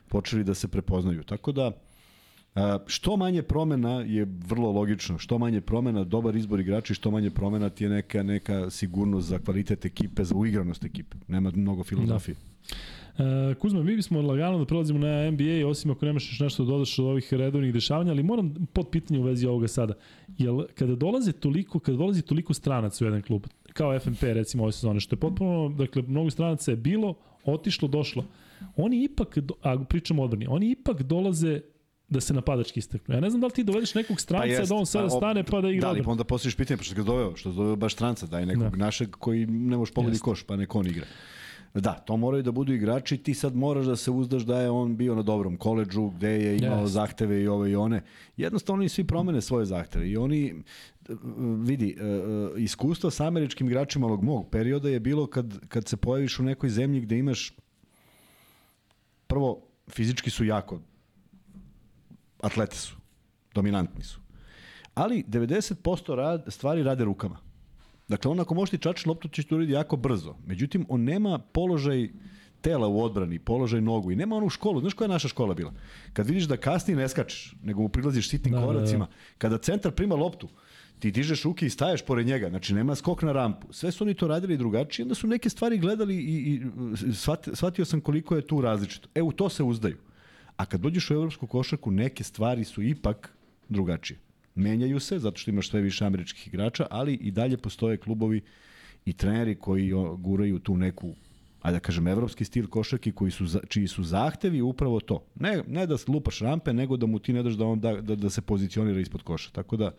počeli 0.07 0.43
da 0.43 0.53
se 0.53 0.67
prepoznaju. 0.67 1.23
Tako 1.23 1.51
da, 1.51 1.71
što 2.87 3.17
manje 3.17 3.41
promena 3.41 4.01
je 4.01 4.27
vrlo 4.47 4.71
logično. 4.71 5.17
Što 5.17 5.37
manje 5.37 5.61
promena, 5.61 6.03
dobar 6.03 6.35
izbor 6.35 6.59
igrača 6.59 6.91
i 6.91 6.95
što 6.95 7.11
manje 7.11 7.29
promena 7.29 7.69
ti 7.69 7.83
je 7.83 7.89
neka, 7.89 8.23
neka 8.23 8.69
sigurnost 8.69 9.27
za 9.27 9.39
kvalitet 9.39 9.85
ekipe, 9.85 10.23
za 10.23 10.35
uigranost 10.35 10.83
ekipe. 10.83 11.17
Nema 11.27 11.51
mnogo 11.55 11.83
filozofije. 11.83 12.35
Da. 12.35 12.75
Uh, 13.11 13.57
Kuzma, 13.57 13.83
mi 13.83 13.95
bismo 13.95 14.21
lagano 14.21 14.57
da 14.57 14.65
prelazimo 14.65 14.99
na 14.99 15.31
NBA, 15.31 15.67
osim 15.67 15.91
ako 15.91 16.05
nemaš 16.05 16.31
još 16.31 16.39
nešto 16.39 16.63
da 16.63 16.71
dodaš 16.71 16.99
od 16.99 17.05
ovih 17.05 17.33
redovnih 17.33 17.73
dešavanja, 17.73 18.11
ali 18.11 18.23
moram 18.23 18.53
pod 18.73 18.89
pitanje 18.91 19.19
u 19.19 19.23
vezi 19.23 19.47
ovoga 19.47 19.67
sada. 19.67 19.93
Jel 20.37 20.63
kada 20.75 20.95
dolaze 20.95 21.31
toliko, 21.31 21.79
kada 21.79 21.97
dolazi 21.97 22.21
toliko 22.21 22.53
stranaca 22.53 23.05
u 23.05 23.07
jedan 23.07 23.21
klub, 23.21 23.47
kao 23.73 23.99
FNP 23.99 24.23
recimo 24.23 24.63
ove 24.63 24.71
sezone, 24.71 24.99
što 24.99 25.15
je 25.15 25.19
potpuno, 25.19 25.69
dakle, 25.69 26.01
mnogo 26.01 26.29
stranaca 26.29 26.71
je 26.71 26.77
bilo, 26.77 27.13
otišlo, 27.45 27.87
došlo. 27.87 28.25
Oni 28.75 29.03
ipak, 29.03 29.37
a 29.61 29.83
pričamo 29.89 30.23
odbrani, 30.23 30.47
oni 30.49 30.71
ipak 30.71 31.01
dolaze 31.01 31.61
da 32.11 32.21
se 32.21 32.33
napadački 32.33 32.79
istaknu. 32.79 33.15
Ja 33.15 33.21
ne 33.21 33.29
znam 33.29 33.41
da 33.41 33.47
li 33.47 33.53
ti 33.53 33.63
dovedeš 33.63 33.93
nekog 33.95 34.21
stranca 34.21 34.47
pa 34.47 34.53
jest, 34.53 34.69
da 34.69 34.75
on 34.75 34.85
sada 34.85 35.07
pa, 35.07 35.09
stane 35.09 35.43
pa 35.43 35.61
da 35.61 35.69
igra. 35.69 35.87
Da 35.87 35.91
li, 35.91 36.03
pa 36.03 36.11
onda 36.11 36.23
postojiš 36.23 36.55
pitanje, 36.55 36.77
pa 36.77 36.83
što 36.83 36.95
ga 36.95 37.03
doveo, 37.03 37.35
što 37.35 37.51
doveo 37.51 37.75
baš 37.75 37.93
stranca, 37.93 38.25
daj 38.25 38.45
nekog 38.45 38.77
da. 38.77 38.85
našeg 38.85 39.11
koji 39.11 39.45
ne 39.45 39.77
može 39.77 39.93
pogledati 39.93 40.21
koš, 40.21 40.43
pa 40.43 40.55
neko 40.55 40.79
on 40.79 40.87
igra. 40.87 41.05
Da, 41.73 41.93
to 41.93 42.17
moraju 42.17 42.43
da 42.43 42.51
budu 42.51 42.73
igrači, 42.73 43.17
ti 43.17 43.33
sad 43.33 43.55
moraš 43.55 43.85
da 43.85 43.95
se 43.95 44.11
uzdaš 44.11 44.43
da 44.43 44.59
je 44.61 44.69
on 44.69 44.97
bio 44.97 45.15
na 45.15 45.21
dobrom 45.21 45.57
koleđžu, 45.57 46.09
gde 46.09 46.29
je 46.29 46.57
imao 46.57 46.83
yes. 46.83 46.87
zahteve 46.87 47.41
i 47.41 47.47
ove 47.47 47.71
i 47.71 47.75
one. 47.75 48.03
Jednostavno 48.37 48.81
oni 48.81 48.89
svi 48.89 49.03
promene 49.03 49.41
svoje 49.41 49.65
zahteve 49.65 50.09
i 50.09 50.17
oni, 50.17 50.63
vidi, 51.63 51.97
e, 51.99 52.03
e, 52.03 52.61
iskustvo 52.61 53.11
sa 53.11 53.27
američkim 53.27 53.67
igračima 53.67 54.07
ovog 54.07 54.23
mog 54.23 54.49
perioda 54.49 54.89
je 54.89 54.99
bilo 54.99 55.27
kad, 55.27 55.67
kad 55.67 55.87
se 55.87 55.97
pojaviš 55.97 56.39
u 56.39 56.43
nekoj 56.43 56.69
zemlji 56.69 57.01
gde 57.01 57.17
imaš 57.17 57.55
prvo, 59.27 59.61
fizički 59.89 60.29
su 60.29 60.45
jako 60.45 60.81
atlete 62.43 62.75
su, 62.75 62.95
dominantni 63.53 64.03
su. 64.03 64.19
Ali 64.93 65.23
90% 65.27 66.15
rad, 66.15 66.45
stvari 66.47 66.83
rade 66.83 67.03
rukama. 67.03 67.37
Dakle, 68.07 68.31
on 68.31 68.39
ako 68.39 68.53
može 68.53 68.71
ti 68.71 68.77
čači 68.77 69.09
loptu, 69.09 69.27
će 69.27 69.43
to 69.43 69.55
uredi 69.55 69.73
jako 69.73 69.97
brzo. 69.97 70.35
Međutim, 70.45 70.85
on 70.89 71.03
nema 71.03 71.39
položaj 71.39 72.09
tela 72.61 72.87
u 72.87 73.03
odbrani, 73.03 73.39
položaj 73.39 73.81
nogu 73.81 74.11
i 74.11 74.15
nema 74.15 74.35
onu 74.35 74.49
školu. 74.49 74.79
Znaš 74.79 74.93
koja 74.93 75.05
je 75.05 75.09
naša 75.09 75.27
škola 75.27 75.53
bila? 75.53 75.73
Kad 76.13 76.27
vidiš 76.27 76.43
da 76.43 76.57
kasnije 76.57 76.97
ne 76.97 77.09
skačeš, 77.09 77.55
nego 77.63 77.81
mu 77.81 77.89
prilaziš 77.89 78.29
sitnim 78.29 78.53
da, 78.53 78.61
koracima, 78.61 79.05
da, 79.05 79.11
da. 79.11 79.37
kada 79.37 79.57
centar 79.57 79.91
prima 79.91 80.15
loptu, 80.15 80.49
ti 80.99 81.11
dižeš 81.11 81.43
ruke 81.43 81.65
i 81.65 81.69
staješ 81.69 82.05
pored 82.05 82.27
njega, 82.27 82.49
znači 82.49 82.73
nema 82.73 82.95
skok 82.95 83.21
na 83.21 83.31
rampu. 83.31 83.73
Sve 83.73 83.91
su 83.91 84.03
oni 84.03 84.13
to 84.13 84.27
radili 84.27 84.57
drugačije, 84.57 85.03
onda 85.03 85.15
su 85.15 85.27
neke 85.27 85.49
stvari 85.49 85.77
gledali 85.77 86.15
i, 86.15 86.53
i 86.53 87.13
shvatio 87.53 87.85
sam 87.85 88.01
koliko 88.01 88.35
je 88.35 88.47
tu 88.47 88.61
različito. 88.61 89.09
E, 89.15 89.21
u 89.21 89.31
to 89.31 89.49
se 89.49 89.63
uzdaju. 89.63 89.97
A 90.61 90.65
kad 90.65 90.81
dođeš 90.81 91.11
u 91.11 91.13
evropsku 91.13 91.47
košarku, 91.47 91.91
neke 91.91 92.23
stvari 92.23 92.63
su 92.63 92.81
ipak 92.81 93.33
drugačije. 93.69 94.19
Menjaju 94.55 94.99
se, 94.99 95.19
zato 95.19 95.37
što 95.37 95.49
imaš 95.49 95.69
sve 95.69 95.81
više 95.81 96.05
američkih 96.05 96.47
igrača, 96.47 96.87
ali 96.89 97.13
i 97.13 97.31
dalje 97.31 97.57
postoje 97.57 97.97
klubovi 97.97 98.41
i 99.05 99.13
treneri 99.13 99.55
koji 99.55 99.91
guraju 100.17 100.59
tu 100.59 100.77
neku 100.77 101.13
ajde 101.61 101.75
da 101.75 101.79
kažem, 101.79 102.07
evropski 102.07 102.45
stil 102.45 102.67
košarke 102.67 103.11
koji 103.11 103.31
su, 103.31 103.45
čiji 103.67 103.87
su 103.87 104.03
zahtevi 104.03 104.61
upravo 104.61 104.99
to. 104.99 105.23
Ne, 105.35 105.63
ne 105.67 105.87
da 105.87 105.97
lupaš 106.07 106.39
rampe, 106.39 106.73
nego 106.73 106.97
da 106.97 107.05
mu 107.05 107.19
ti 107.19 107.33
ne 107.33 107.43
daš 107.43 107.53
da, 107.53 107.65
on 107.65 107.79
da, 107.79 108.01
da, 108.01 108.15
da 108.15 108.29
se 108.29 108.41
pozicionira 108.41 108.99
ispod 108.99 109.23
koša. 109.23 109.51
Tako 109.51 109.77
da, 109.77 109.91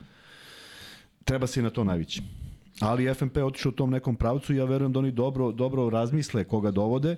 treba 1.25 1.47
se 1.47 1.61
i 1.61 1.63
na 1.63 1.71
to 1.71 1.85
navići. 1.85 2.23
Ali 2.81 3.15
FNP 3.15 3.37
otišao 3.37 3.71
u 3.71 3.73
tom 3.73 3.91
nekom 3.91 4.17
pravcu 4.17 4.55
i 4.55 4.57
ja 4.57 4.65
verujem 4.65 4.93
da 4.93 4.99
oni 4.99 5.11
dobro, 5.11 5.53
dobro 5.53 5.91
razmisle 5.91 6.45
koga 6.45 6.71
dovode, 6.71 7.17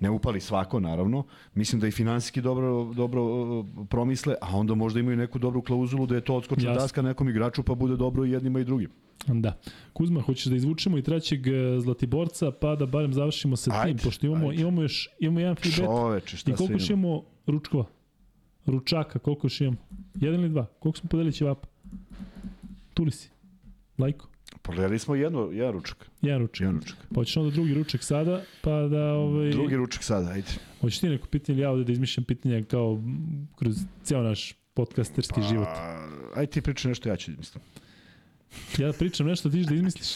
ne 0.00 0.10
upali 0.10 0.40
svako 0.40 0.80
naravno, 0.80 1.24
mislim 1.54 1.80
da 1.80 1.86
i 1.86 1.90
finansijski 1.90 2.40
dobro, 2.40 2.84
dobro 2.84 3.22
uh, 3.24 3.66
promisle, 3.88 4.34
a 4.40 4.56
onda 4.56 4.74
možda 4.74 5.00
imaju 5.00 5.16
neku 5.16 5.38
dobru 5.38 5.62
klauzulu 5.62 6.06
da 6.06 6.14
je 6.14 6.20
to 6.20 6.34
odskočna 6.34 6.74
daska 6.74 7.02
nekom 7.02 7.28
igraču 7.28 7.62
pa 7.62 7.74
bude 7.74 7.96
dobro 7.96 8.24
i 8.24 8.30
jednima 8.30 8.60
i 8.60 8.64
drugim. 8.64 8.90
Da. 9.26 9.58
Kuzma, 9.92 10.20
hoćeš 10.20 10.44
da 10.44 10.56
izvučemo 10.56 10.98
i 10.98 11.02
trećeg 11.02 11.40
uh, 11.40 11.82
Zlatiborca 11.82 12.50
pa 12.50 12.76
da 12.76 12.86
barem 12.86 13.12
završimo 13.12 13.56
sa 13.56 13.70
ajde, 13.74 13.98
tim, 13.98 14.04
pošto 14.04 14.26
imamo, 14.26 14.48
ajde. 14.48 14.62
imamo 14.62 14.82
još 14.82 15.08
imamo 15.18 15.40
jedan 15.40 15.56
free 15.56 15.70
bet. 15.70 15.86
Čoveče, 15.86 16.36
šta 16.36 16.50
I 16.50 16.54
koliko 16.54 16.72
još 16.72 16.90
imamo 16.90 17.22
ručkova? 17.46 17.84
Ručaka, 18.66 19.18
koliko 19.18 19.46
još 19.46 19.60
imamo? 19.60 19.76
Jedan 20.14 20.40
ili 20.40 20.48
dva? 20.48 20.66
Koliko 20.78 20.98
smo 20.98 21.08
podelili 21.08 21.32
ćevapa? 21.32 21.68
Tu 22.94 23.10
si? 23.10 23.30
Lajko? 23.98 24.29
Pogledali 24.70 24.98
smo 24.98 25.14
jedno, 25.14 25.48
jedan 25.52 25.72
ručak. 25.72 26.10
Jedan 26.22 26.40
ručak. 26.40 26.60
Jedan 26.60 26.80
ručak. 26.80 26.96
Pa 27.08 27.14
hoćeš 27.14 27.36
onda 27.36 27.50
drugi 27.50 27.74
ručak 27.74 28.02
sada, 28.02 28.42
pa 28.60 28.70
da... 28.70 29.12
Ovaj... 29.12 29.50
Drugi 29.50 29.76
ručak 29.76 30.02
sada, 30.02 30.30
ajde. 30.30 30.48
Hoćeš 30.80 30.98
ti 30.98 31.08
neko 31.08 31.26
pitanje 31.26 31.56
ili 31.56 31.62
ja 31.62 31.70
ovde 31.70 31.84
da 31.84 31.92
izmišljam 31.92 32.24
pitanja 32.24 32.62
kao 32.62 33.02
kroz 33.56 33.76
ceo 34.02 34.22
naš 34.22 34.54
podcasterski 34.74 35.40
pa, 35.40 35.48
život? 35.48 35.68
Ajde 36.36 36.50
ti 36.50 36.60
pričaj 36.60 36.88
nešto, 36.88 37.08
ja 37.08 37.16
ću 37.16 37.30
izmislim. 37.30 37.62
ja 38.78 38.92
pričam 38.92 39.26
nešto, 39.26 39.50
ti 39.50 39.64
da 39.68 39.74
izmisliš. 39.74 40.08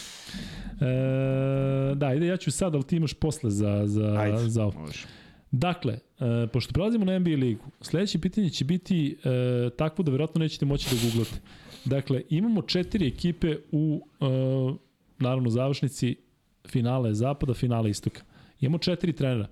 E, 0.81 1.95
da, 1.95 2.13
ide, 2.13 2.25
ja 2.25 2.37
ću 2.37 2.51
sad, 2.51 2.75
ali 2.75 2.83
ti 2.83 2.95
imaš 2.95 3.13
posle 3.13 3.51
za, 3.51 3.81
za, 3.85 4.15
ajde, 4.17 4.49
za 4.49 4.63
ovo. 4.63 4.79
Možeš. 4.79 5.05
Dakle, 5.51 5.93
e, 6.19 6.47
pošto 6.47 6.73
prelazimo 6.73 7.05
na 7.05 7.19
NBA 7.19 7.29
ligu, 7.29 7.65
sledeće 7.81 8.19
pitanje 8.19 8.49
će 8.49 8.65
biti 8.65 9.17
e, 9.23 9.69
takvo 9.69 10.03
da 10.03 10.11
verovatno 10.11 10.39
nećete 10.39 10.65
moći 10.65 10.95
da 10.95 11.01
googlate. 11.01 11.39
Dakle, 11.85 12.21
imamo 12.29 12.61
četiri 12.61 13.07
ekipe 13.07 13.57
u, 13.71 14.01
uh, 14.19 14.75
naravno, 15.19 15.49
završnici 15.49 16.15
finale 16.67 17.13
zapada, 17.13 17.53
finale 17.53 17.89
istoka. 17.89 18.21
Imamo 18.59 18.77
četiri 18.77 19.13
trenera. 19.13 19.47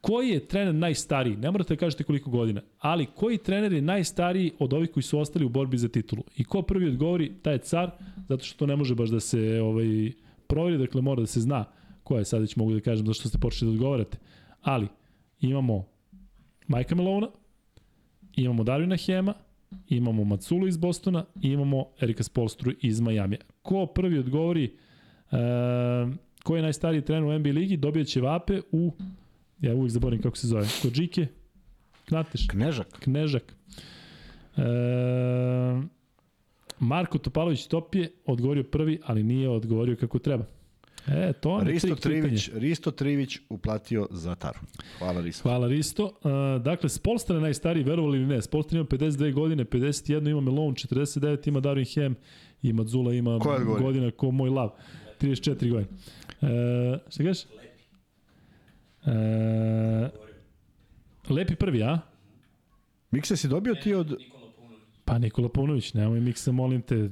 Koji 0.00 0.28
je 0.28 0.46
trener 0.46 0.74
najstariji? 0.74 1.36
Ne 1.36 1.50
morate 1.50 1.74
da 1.74 1.80
kažete 1.80 2.04
koliko 2.04 2.30
godina, 2.30 2.60
ali 2.78 3.06
koji 3.06 3.38
trener 3.38 3.72
je 3.72 3.82
najstariji 3.82 4.52
od 4.58 4.72
ovih 4.72 4.90
koji 4.90 5.02
su 5.02 5.18
ostali 5.18 5.44
u 5.44 5.48
borbi 5.48 5.78
za 5.78 5.88
titulu? 5.88 6.22
I 6.36 6.44
ko 6.44 6.62
prvi 6.62 6.88
odgovori, 6.88 7.32
taj 7.42 7.54
je 7.54 7.58
car, 7.58 7.90
zato 8.28 8.44
što 8.44 8.58
to 8.58 8.66
ne 8.66 8.76
može 8.76 8.94
baš 8.94 9.08
da 9.08 9.20
se 9.20 9.60
ovaj, 9.62 10.12
proveri, 10.46 10.78
dakle 10.78 11.02
mora 11.02 11.20
da 11.20 11.26
se 11.26 11.40
zna 11.40 11.64
ko 12.04 12.18
je, 12.18 12.24
sad 12.24 12.40
već 12.40 12.56
mogu 12.56 12.72
da 12.72 12.80
kažem 12.80 13.06
zašto 13.06 13.28
ste 13.28 13.38
počeli 13.38 13.70
da 13.70 13.74
odgovarate. 13.74 14.18
Ali, 14.62 14.88
imamo 15.40 15.86
Majka 16.66 16.94
Melona, 16.94 17.28
imamo 18.36 18.64
Darvina 18.64 18.96
Hema, 18.96 19.34
imamo 19.88 20.24
Matsulu 20.24 20.66
iz 20.66 20.76
Bostona 20.76 21.24
i 21.42 21.48
imamo 21.48 21.86
Erika 22.00 22.22
Spolstru 22.22 22.72
iz 22.80 23.00
Majamija. 23.00 23.40
Ko 23.62 23.86
prvi 23.86 24.18
odgovori 24.18 24.64
e, 24.64 25.36
ko 26.42 26.56
je 26.56 26.62
najstariji 26.62 27.02
trener 27.02 27.24
u 27.24 27.38
NBA 27.38 27.50
ligi, 27.50 27.76
dobije 27.76 28.04
će 28.04 28.20
vape 28.20 28.60
u, 28.72 28.92
ja 29.60 29.74
uvijek 29.74 29.90
zaboravim 29.90 30.22
kako 30.22 30.36
se 30.36 30.46
zove, 30.46 30.66
Kodžike, 30.82 31.26
Knateš. 32.04 32.46
Knežak. 32.48 32.86
Knežak. 33.00 33.56
E, 34.56 34.62
Marko 36.78 37.18
Topalović 37.18 37.66
Topije 37.66 38.12
odgovorio 38.26 38.64
prvi, 38.64 39.00
ali 39.04 39.22
nije 39.22 39.48
odgovorio 39.48 39.96
kako 39.96 40.18
treba. 40.18 40.44
E, 41.06 41.32
to 41.32 41.58
je 41.58 41.64
Risto 41.64 41.94
Trivić, 41.94 42.50
Risto 42.54 42.90
Trivić 42.90 43.38
uplatio 43.48 44.06
za 44.10 44.34
taru. 44.34 44.58
Hvala 44.98 45.20
Risto. 45.20 45.42
Hvala 45.42 45.68
Risto. 45.68 46.04
Uh, 46.04 46.62
dakle, 46.62 46.88
Spolstra 46.88 47.36
je 47.36 47.42
najstariji, 47.42 47.84
verovali 47.84 48.18
ili 48.18 48.26
ne. 48.26 48.42
Spolstra 48.42 48.78
ima 48.78 48.88
52 48.88 49.32
godine, 49.32 49.64
51 49.64 50.30
ima 50.30 50.40
Melon, 50.40 50.74
49 50.74 51.48
ima 51.48 51.60
Darwin 51.60 51.94
Hem 51.94 52.16
i 52.62 52.72
Madzula 52.72 53.12
ima 53.12 53.38
godina 53.80 54.10
ko 54.10 54.30
moj 54.30 54.50
lav. 54.50 54.70
34 55.20 55.70
godine. 55.70 55.88
Uh, 56.40 56.48
šta 57.08 57.24
kažeš? 57.24 57.44
Uh, 59.04 59.10
lepi 61.36 61.54
prvi, 61.54 61.82
a? 61.82 61.98
Miksa 63.10 63.36
si 63.36 63.48
dobio 63.48 63.74
ti 63.74 63.94
od... 63.94 64.16
Pa 65.04 65.18
Nikola 65.18 65.48
Paunović, 65.48 65.94
nemoj 65.94 66.20
Miksa, 66.20 66.52
molim 66.52 66.82
te. 66.82 67.10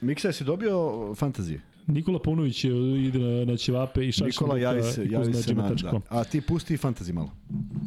Miksa 0.00 0.32
si 0.32 0.44
dobio 0.44 1.14
fantazije? 1.14 1.60
Nikola 1.88 2.18
Punović 2.18 2.64
ide 2.64 3.18
na, 3.18 3.44
na 3.44 3.56
ćevape 3.56 4.08
i 4.08 4.12
šaš 4.12 4.26
Nikola, 4.26 4.58
javi 4.58 4.82
se, 4.82 5.06
javi 5.10 5.34
se 5.34 5.54
na, 5.54 5.70
da. 5.74 6.00
A 6.08 6.24
ti 6.24 6.40
pusti 6.40 6.76
fantasy 6.76 7.12
malo. 7.12 7.30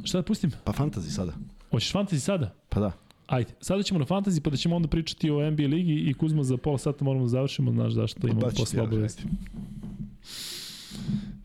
Šta 0.03 0.17
da 0.17 0.23
pustim? 0.23 0.51
Pa 0.63 0.71
fantasy 0.73 1.15
sada. 1.15 1.33
Hoćeš 1.71 1.93
fantasy 1.93 2.19
sada? 2.19 2.53
Pa 2.69 2.79
da. 2.79 2.91
Ajde, 3.27 3.51
sada 3.59 3.83
ćemo 3.83 3.99
na 3.99 4.05
fantasy 4.05 4.39
pa 4.39 4.49
da 4.49 4.57
ćemo 4.57 4.75
onda 4.75 4.87
pričati 4.87 5.29
o 5.29 5.51
NBA 5.51 5.63
ligi 5.63 5.93
i 5.93 6.13
Kuzma 6.13 6.43
za 6.43 6.57
pola 6.57 6.77
sata 6.77 7.05
moramo 7.05 7.25
da 7.25 7.29
završimo, 7.29 7.71
znaš 7.71 7.93
zašto 7.93 8.27
imamo 8.27 8.41
pa, 8.41 8.49
posle 8.57 8.81
obavesti. 8.81 9.23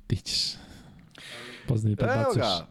Ti 0.06 0.16
ćeš. 0.16 0.54
Poznani 1.68 1.96
pa 1.96 2.04
Evo 2.04 2.32
ga. 2.34 2.66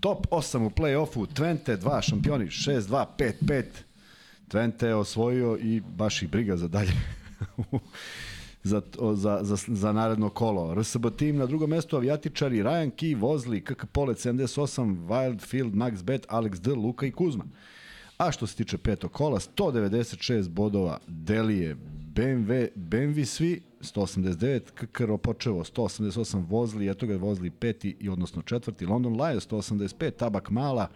Top 0.00 0.26
8 0.30 0.66
u 0.66 0.70
play-offu, 0.70 1.26
Twente 1.26 1.76
2 1.76 2.02
šampioni, 2.02 2.44
6-2, 2.44 3.04
5-5. 3.18 3.64
Twente 4.48 4.86
je 4.86 4.94
osvojio 4.94 5.58
i 5.62 5.80
baš 5.80 6.22
ih 6.22 6.30
briga 6.30 6.56
za 6.56 6.68
dalje 6.68 6.92
za, 8.62 8.82
za, 9.14 9.38
za, 9.42 9.56
za 9.68 9.92
naredno 9.92 10.30
kolo. 10.30 10.74
RSB 10.74 11.06
tim 11.16 11.36
na 11.36 11.46
drugom 11.46 11.70
mestu 11.70 11.96
avijatičari 11.96 12.62
Ryan 12.62 12.90
Key, 12.90 13.20
Vozli, 13.20 13.64
KK 13.64 13.84
Polet 13.92 14.18
78, 14.18 15.06
Wildfield, 15.06 15.74
Max 15.74 16.02
Bet, 16.02 16.26
Alex 16.28 16.60
D, 16.60 16.74
Luka 16.74 17.06
i 17.06 17.12
Kuzma. 17.12 17.44
A 18.18 18.32
što 18.32 18.46
se 18.46 18.56
tiče 18.56 18.78
petog 18.78 19.12
kola, 19.12 19.38
196 19.38 20.48
bodova 20.48 20.98
Delije, 21.06 21.76
BMW, 22.14 22.68
BMW 22.74 23.24
svi, 23.24 23.60
189, 23.80 24.60
KK 24.74 25.00
Ropočevo, 25.00 25.64
188 25.64 26.44
Vozli, 26.48 26.90
eto 26.90 27.06
ga 27.06 27.16
Vozli 27.16 27.50
peti 27.50 27.96
i 28.00 28.08
odnosno 28.08 28.42
četvrti, 28.42 28.86
London 28.86 29.12
Lions 29.12 29.48
185, 29.48 30.10
Tabak 30.10 30.50
Mala 30.50 30.88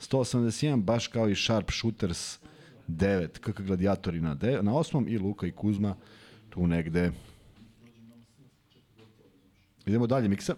181, 0.00 0.82
baš 0.82 1.06
kao 1.06 1.28
i 1.28 1.34
Sharp 1.34 1.70
Shooters 1.70 2.38
9, 2.88 3.28
KK 3.28 3.60
Gladiatori 3.60 4.20
na, 4.20 4.34
de, 4.34 4.62
na 4.62 4.76
osmom 4.76 5.08
i 5.08 5.18
Luka 5.18 5.46
i 5.46 5.52
Kuzma 5.52 5.96
tu 6.52 6.66
negde. 6.66 7.12
Idemo 9.86 10.06
dalje, 10.06 10.28
Miksa. 10.28 10.54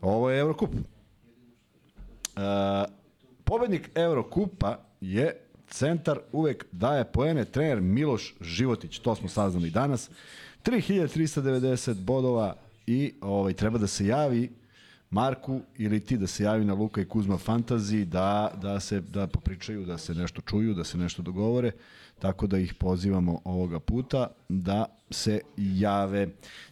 Ovo 0.00 0.30
je 0.30 0.40
Eurokup. 0.40 0.70
Uh, 0.74 2.42
pobednik 3.44 3.90
Eurokupa 3.94 4.78
je 5.00 5.40
centar 5.68 6.18
uvek 6.32 6.66
daje 6.72 7.04
poene 7.04 7.44
trener 7.44 7.80
Miloš 7.80 8.34
Životić, 8.40 8.98
to 8.98 9.14
smo 9.14 9.28
saznali 9.28 9.70
danas. 9.70 10.10
3390 10.64 11.94
bodova 11.94 12.56
i 12.86 13.14
ovaj 13.20 13.52
treba 13.52 13.78
da 13.78 13.86
se 13.86 14.06
javi 14.06 14.52
Marku 15.14 15.60
ili 15.78 16.00
ti 16.00 16.16
da 16.18 16.26
se 16.26 16.44
javi 16.44 16.64
na 16.64 16.74
Luka 16.74 17.00
i 17.00 17.04
Kuzma 17.04 17.38
Fantasy, 17.38 18.04
da, 18.04 18.50
da 18.62 18.80
se 18.80 19.00
da 19.00 19.26
popričaju, 19.26 19.84
da 19.86 19.98
se 19.98 20.14
nešto 20.14 20.40
čuju, 20.40 20.74
da 20.74 20.84
se 20.84 20.98
nešto 20.98 21.22
dogovore, 21.22 21.70
tako 22.18 22.46
da 22.46 22.58
ih 22.58 22.74
pozivamo 22.74 23.40
ovoga 23.44 23.80
puta 23.80 24.26
da 24.48 24.86
se 25.10 25.40
jave. 25.56 26.28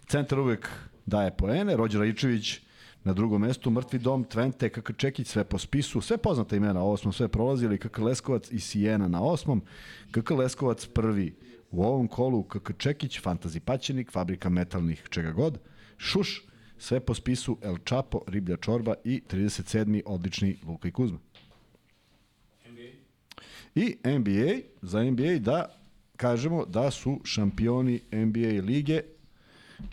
Centar 0.07 0.39
uvek 0.39 0.69
daje 1.07 1.31
poene, 1.37 1.77
Rođer 1.77 2.01
Raičević 2.01 2.61
na 3.05 3.13
drugom 3.13 3.41
mestu, 3.41 3.71
Mrtvi 3.71 3.99
dom, 3.99 4.25
Twente, 4.25 4.69
KK 4.69 4.97
Čekić, 4.97 5.29
sve 5.29 5.45
po 5.45 5.59
spisu, 5.59 6.01
sve 6.01 6.17
poznata 6.17 6.57
imena, 6.57 6.83
ovo 6.83 6.97
smo 6.97 7.13
sve 7.13 7.29
prolazili, 7.29 7.79
KK 7.79 7.99
Leskovac 7.99 8.51
i 8.51 8.61
Sijena 8.61 9.09
na 9.09 9.23
osmom, 9.23 9.63
KK 10.11 10.31
Leskovac 10.31 10.87
prvi 10.87 11.35
u 11.71 11.85
ovom 11.85 12.09
kolu, 12.09 12.43
KK 12.43 12.79
Čekić, 12.79 13.21
Fantazi 13.21 13.61
Paćenik, 13.61 14.13
Fabrika 14.13 14.49
metalnih 14.49 15.07
čega 15.11 15.31
god, 15.31 15.59
Šuš, 15.97 16.52
sve 16.83 17.01
po 17.01 17.15
spisu 17.15 17.59
El 17.63 17.77
Chapo, 17.89 18.21
Riblja 18.27 18.57
Čorba 18.57 18.95
i 19.05 19.23
37. 19.31 20.03
odlični 20.07 20.57
Luka 20.67 20.89
i 20.89 20.91
Kuzma. 20.91 21.19
I 23.75 23.97
NBA, 24.05 24.61
za 24.83 25.05
NBA 25.05 25.39
da 25.39 25.77
kažemo 26.17 26.65
da 26.67 26.91
su 26.91 27.21
šampioni 27.25 28.01
NBA 28.13 28.63
lige 28.63 29.01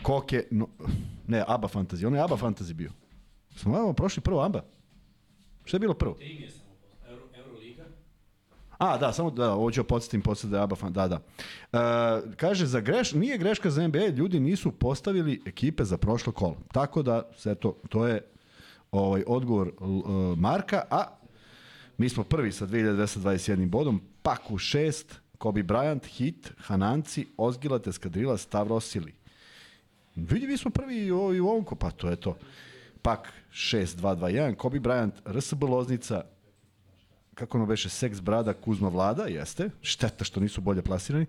Koke, 0.02 0.44
no, 0.50 0.68
ne, 1.26 1.44
ABA 1.46 1.68
Fantasy, 1.68 2.06
on 2.06 2.14
je 2.14 2.20
ABA 2.20 2.36
Fantasy 2.36 2.72
bio. 2.72 2.90
Smo 3.56 3.72
malo 3.72 3.92
prošli 3.92 4.22
prvo 4.22 4.40
ABA. 4.40 4.64
Šta 5.64 5.76
je 5.76 5.80
bilo 5.80 5.94
prvo? 5.94 6.14
Tri 6.14 6.34
je. 6.34 6.59
A, 8.80 8.96
da, 8.96 9.12
samo 9.12 9.30
da, 9.30 9.52
ovo 9.52 9.70
ću 9.70 9.84
podsjetim 9.84 10.22
posle 10.22 10.50
da 10.50 10.56
je 10.56 10.62
ABA 10.62 10.76
fan, 10.76 10.92
da, 10.92 11.08
da. 11.08 11.16
Uh, 11.72 12.32
kaže, 12.36 12.66
za 12.66 12.80
greš, 12.80 13.12
nije 13.12 13.38
greška 13.38 13.70
za 13.70 13.88
NBA, 13.88 14.06
ljudi 14.06 14.40
nisu 14.40 14.72
postavili 14.72 15.42
ekipe 15.46 15.84
za 15.84 15.96
prošlo 15.96 16.32
kolo. 16.32 16.56
Tako 16.72 17.02
da, 17.02 17.22
sve 17.36 17.54
to, 17.54 17.76
to 17.88 18.06
je 18.06 18.22
ovaj 18.92 19.24
odgovor 19.26 19.72
uh, 19.80 20.38
Marka, 20.38 20.82
a 20.90 21.04
mi 21.98 22.08
smo 22.08 22.24
prvi 22.24 22.52
sa 22.52 22.66
2221 22.66 23.68
bodom, 23.68 24.00
Paku 24.22 24.58
6, 24.58 25.04
Kobe 25.38 25.62
Bryant, 25.62 26.06
Hit, 26.06 26.52
Hananci, 26.58 27.26
Ozgilat, 27.36 27.86
Eskadrila, 27.86 28.36
Stavrosili. 28.36 29.14
Vidi, 30.16 30.46
mi 30.46 30.56
smo 30.56 30.70
prvi 30.70 31.12
u, 31.12 31.16
u 31.16 31.48
ovom, 31.48 31.64
pa 31.78 31.90
to 31.90 32.08
je 32.08 32.16
to. 32.16 32.36
Pak 33.02 33.32
6-2-2-1, 33.52 34.54
Kobe 34.54 34.80
Bryant, 34.80 35.12
RSB 35.26 35.62
Loznica, 35.62 36.22
kako 37.40 37.58
ono 37.58 37.66
beše, 37.66 37.88
Seks 37.88 38.20
Brada, 38.20 38.52
Kuzma 38.52 38.88
Vlada, 38.88 39.22
jeste, 39.22 39.70
šteta 39.82 40.24
što 40.24 40.40
nisu 40.40 40.60
bolje 40.60 40.82
plasirani, 40.82 41.26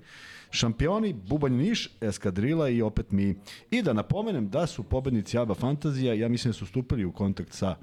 šampioni, 0.52 1.14
Bubanj 1.14 1.54
Niš, 1.54 1.90
Eskadrila 2.02 2.70
i 2.70 2.82
opet 2.82 3.12
mi. 3.12 3.36
I 3.72 3.82
da 3.82 3.94
napomenem 3.94 4.50
da 4.50 4.68
su 4.68 4.84
pobednici 4.84 5.38
Aba 5.38 5.54
Fantazija, 5.54 6.14
ja 6.14 6.30
mislim 6.30 6.52
da 6.52 6.58
su 6.58 6.66
stupili 6.66 7.06
u 7.06 7.12
kontakt 7.12 7.54
sa, 7.54 7.76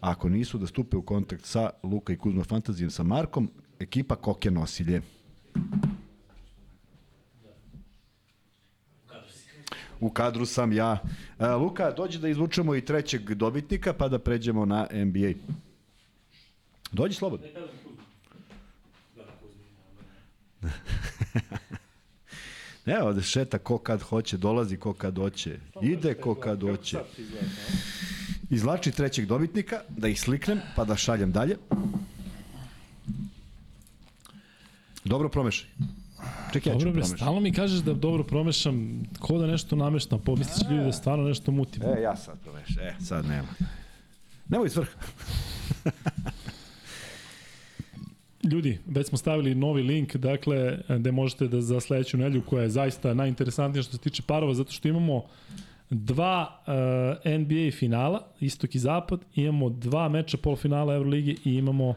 ako 0.00 0.28
nisu 0.28 0.58
da 0.58 0.66
stupe 0.66 0.96
u 0.96 1.02
kontakt 1.02 1.44
sa 1.44 1.70
Luka 1.82 2.12
i 2.12 2.16
Kuzma 2.16 2.44
Fantazijem 2.44 2.90
sa 2.90 3.02
Markom, 3.02 3.50
ekipa 3.80 4.16
Koke 4.16 4.50
Nosilje. 4.50 5.02
u 10.00 10.10
kadru 10.10 10.46
sam 10.46 10.72
ja. 10.72 10.98
E, 11.38 11.46
Luka, 11.48 11.90
dođi 11.90 12.18
da 12.18 12.28
izvučemo 12.28 12.74
i 12.74 12.84
trećeg 12.84 13.34
dobitnika, 13.34 13.92
pa 13.92 14.08
da 14.08 14.18
pređemo 14.18 14.64
na 14.64 14.86
NBA. 14.92 15.32
Dođi 16.92 17.14
slobodno. 17.14 17.46
Ne, 22.86 23.02
ovde 23.02 23.22
šeta 23.22 23.58
ko 23.58 23.78
kad 23.78 24.02
hoće, 24.02 24.36
dolazi 24.36 24.76
ko 24.76 24.92
kad 24.92 25.16
hoće, 25.16 25.58
ide 25.82 26.14
ko 26.14 26.34
kad 26.34 26.62
hoće. 26.62 26.98
Izlači 28.50 28.90
trećeg 28.90 29.26
dobitnika, 29.26 29.80
da 29.88 30.08
ih 30.08 30.20
sliknem, 30.20 30.60
pa 30.76 30.84
da 30.84 30.96
šaljem 30.96 31.32
dalje. 31.32 31.56
Dobro 35.04 35.28
promešaj. 35.28 35.68
Čekaj, 36.52 36.72
dobro, 36.72 36.88
ja 36.88 36.92
ću 36.92 36.92
promešati. 36.92 37.16
Stalno 37.16 37.40
mi 37.40 37.52
kažeš 37.52 37.80
da 37.80 37.94
dobro 37.94 38.24
promešam, 38.24 39.02
ko 39.18 39.38
da 39.38 39.46
nešto 39.46 39.76
nameštam, 39.76 40.20
pomisliš 40.20 40.70
ljudi 40.70 40.84
da 40.84 40.92
stvarno 40.92 41.28
nešto 41.28 41.52
mutim. 41.52 41.82
E, 41.82 42.02
ja 42.02 42.16
sad 42.16 42.40
promešam, 42.40 42.82
e, 42.82 42.94
sad 43.00 43.26
nema. 43.26 43.48
Nemoj 44.48 44.68
svrh. 44.68 44.88
Ljudi, 48.50 48.78
već 48.86 49.06
smo 49.06 49.18
stavili 49.18 49.54
novi 49.54 49.82
link, 49.82 50.16
dakle, 50.16 50.78
gde 50.88 51.12
možete 51.12 51.48
da 51.48 51.60
za 51.60 51.80
sledeću 51.80 52.16
nedelju, 52.16 52.42
koja 52.42 52.62
je 52.62 52.70
zaista 52.70 53.14
najinteresantnija 53.14 53.82
što 53.82 53.92
se 53.92 53.98
tiče 53.98 54.22
parova, 54.22 54.54
zato 54.54 54.72
što 54.72 54.88
imamo 54.88 55.22
dva 55.90 56.62
uh, 56.66 57.40
NBA 57.40 57.70
finala, 57.78 58.26
istok 58.40 58.74
i 58.74 58.78
zapad, 58.78 59.20
imamo 59.34 59.70
dva 59.70 60.08
meča 60.08 60.36
polufinala 60.36 60.94
Euroligi 60.94 61.36
i 61.44 61.54
imamo 61.54 61.88
uh, 61.88 61.96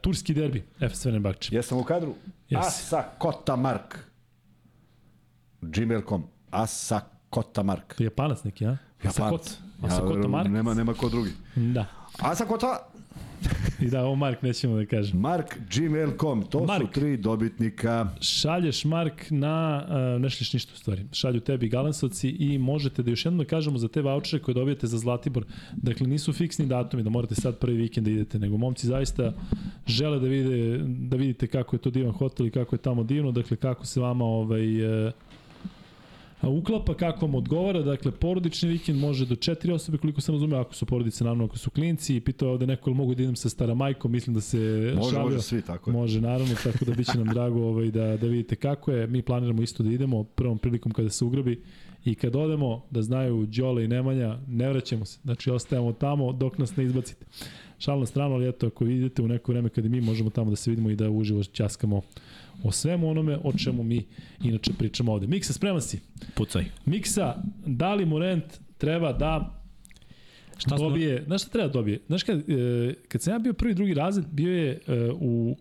turski 0.00 0.34
derbi, 0.34 0.64
FS 0.88 1.02
Fenerbahče. 1.02 1.56
Jesam 1.56 1.78
u 1.78 1.84
kadru? 1.84 2.14
Yes. 2.50 2.58
Asa 2.58 3.02
Kota 3.18 3.56
Mark. 3.56 3.98
Gmail.com. 5.62 6.24
Asa 6.50 7.00
Kota 7.30 7.62
Mark. 7.62 7.94
Japanac 7.98 8.44
neki, 8.44 8.66
a? 8.66 8.76
Japanac. 9.04 9.58
Asa 9.82 10.00
Kota 10.00 10.28
Mark. 10.28 10.48
Nema, 10.48 10.74
nema 10.74 10.94
ko 10.94 11.08
drugi. 11.08 11.30
Da. 11.56 11.86
Asa 12.18 12.44
Kota 12.44 12.89
I 13.84 13.90
da, 13.90 14.04
ovo 14.04 14.14
Mark 14.14 14.42
nećemo 14.42 14.76
da 14.76 14.86
kažem. 14.86 15.20
Mark 15.20 15.58
gmail.com, 15.74 16.42
to 16.42 16.64
Mark, 16.64 16.82
su 16.82 17.00
tri 17.00 17.16
dobitnika. 17.16 18.08
Šalješ 18.20 18.84
Mark 18.84 19.30
na, 19.30 19.86
uh, 19.88 20.22
ne 20.22 20.30
šliš 20.30 20.52
ništa 20.52 20.72
u 20.74 20.76
stvari, 20.76 21.04
šalju 21.12 21.40
tebi 21.40 21.68
Galensovci 21.68 22.28
i 22.28 22.58
možete 22.58 23.02
da 23.02 23.10
još 23.10 23.24
jednom 23.24 23.38
da 23.38 23.44
kažemo 23.44 23.78
za 23.78 23.88
te 23.88 24.02
vouchere 24.02 24.42
koje 24.42 24.54
dobijete 24.54 24.86
za 24.86 24.98
Zlatibor, 24.98 25.44
dakle 25.72 26.06
nisu 26.06 26.32
fiksni 26.32 26.66
datumi 26.66 27.02
da 27.02 27.10
morate 27.10 27.34
sad 27.34 27.58
prvi 27.58 27.76
vikend 27.76 28.06
da 28.06 28.10
idete, 28.10 28.38
nego 28.38 28.56
momci 28.56 28.86
zaista 28.86 29.32
žele 29.86 30.18
da, 30.18 30.26
vide, 30.26 30.78
da 30.84 31.16
vidite 31.16 31.46
kako 31.46 31.76
je 31.76 31.80
to 31.80 31.90
divan 31.90 32.12
hotel 32.12 32.46
i 32.46 32.50
kako 32.50 32.74
je 32.74 32.80
tamo 32.80 33.04
divno, 33.04 33.32
dakle 33.32 33.56
kako 33.56 33.86
se 33.86 34.00
vama 34.00 34.24
ovaj, 34.24 35.06
uh, 35.06 35.12
uklapa 36.48 36.94
kako 36.94 37.26
vam 37.26 37.34
odgovara, 37.34 37.82
dakle 37.82 38.10
porodični 38.10 38.68
vikend 38.68 38.98
može 38.98 39.26
do 39.26 39.36
četiri 39.36 39.72
osobe 39.72 39.98
koliko 39.98 40.20
sam 40.20 40.34
razumeo, 40.34 40.60
ako 40.60 40.74
su 40.74 40.86
porodice 40.86 41.24
naravno 41.24 41.44
ako 41.44 41.58
su 41.58 41.70
klinci 41.70 42.16
i 42.16 42.20
pitao 42.20 42.46
je 42.46 42.52
ovde 42.52 42.66
neko 42.66 42.94
mogu 42.94 43.14
da 43.14 43.22
idem 43.22 43.36
sa 43.36 43.48
staramajkom, 43.48 44.12
mislim 44.12 44.34
da 44.34 44.40
se 44.40 44.92
može, 44.96 45.10
šalio. 45.10 45.24
Može 45.24 45.42
svi, 45.42 45.62
tako 45.62 45.90
je. 45.90 45.96
Može 45.96 46.20
naravno, 46.20 46.54
tako 46.64 46.84
da 46.84 46.94
biće 46.94 47.18
nam 47.18 47.26
drago 47.34 47.62
ovaj, 47.62 47.90
da, 47.90 48.16
da 48.16 48.26
vidite 48.26 48.56
kako 48.56 48.92
je. 48.92 49.06
Mi 49.06 49.22
planiramo 49.22 49.62
isto 49.62 49.82
da 49.82 49.90
idemo 49.90 50.24
prvom 50.24 50.58
prilikom 50.58 50.92
kada 50.92 51.10
se 51.10 51.24
ugrabi 51.24 51.62
i 52.04 52.14
kad 52.14 52.36
odemo 52.36 52.82
da 52.90 53.02
znaju 53.02 53.46
Đole 53.46 53.84
i 53.84 53.88
Nemanja, 53.88 54.38
ne 54.48 54.68
vraćamo 54.68 55.04
se. 55.04 55.18
Znači 55.22 55.50
ostajemo 55.50 55.92
tamo 55.92 56.32
dok 56.32 56.58
nas 56.58 56.76
ne 56.76 56.84
izbacite. 56.84 57.26
Šal 57.78 58.00
na 58.00 58.06
stranu, 58.06 58.34
ali 58.34 58.48
eto, 58.48 58.66
ako 58.66 58.84
idete 58.84 59.22
u 59.22 59.28
neko 59.28 59.52
vreme 59.52 59.68
kada 59.68 59.88
mi 59.88 60.00
možemo 60.00 60.30
tamo 60.30 60.50
da 60.50 60.56
se 60.56 60.70
vidimo 60.70 60.90
i 60.90 60.96
da 60.96 61.10
uživo 61.10 61.44
časkamo 61.44 62.00
o 62.62 62.72
svemu 62.72 63.10
onome 63.10 63.38
o 63.44 63.52
čemu 63.52 63.82
mi 63.82 64.06
inače 64.44 64.72
pričamo 64.78 65.12
ovde. 65.12 65.26
Miksa, 65.26 65.52
spreman 65.52 65.82
si? 65.82 66.00
Pucaj. 66.34 66.64
Miksa, 66.84 67.42
da 67.66 67.94
li 67.94 68.06
Morent 68.06 68.44
treba 68.78 69.12
da 69.12 69.60
Šta 70.58 70.76
dobije, 70.76 71.18
smo... 71.18 71.26
znaš 71.26 71.42
šta 71.42 71.50
treba 71.50 71.68
da 71.68 71.72
dobije? 71.72 72.00
Znaš 72.06 72.22
kad, 72.22 72.50
e, 72.50 72.94
kad 73.08 73.22
sam 73.22 73.32
ja 73.32 73.38
bio 73.38 73.52
prvi 73.52 73.74
drugi 73.74 73.94
razred, 73.94 74.24
bio 74.32 74.54
je 74.54 74.80
e, 74.86 75.10
u 75.20 75.56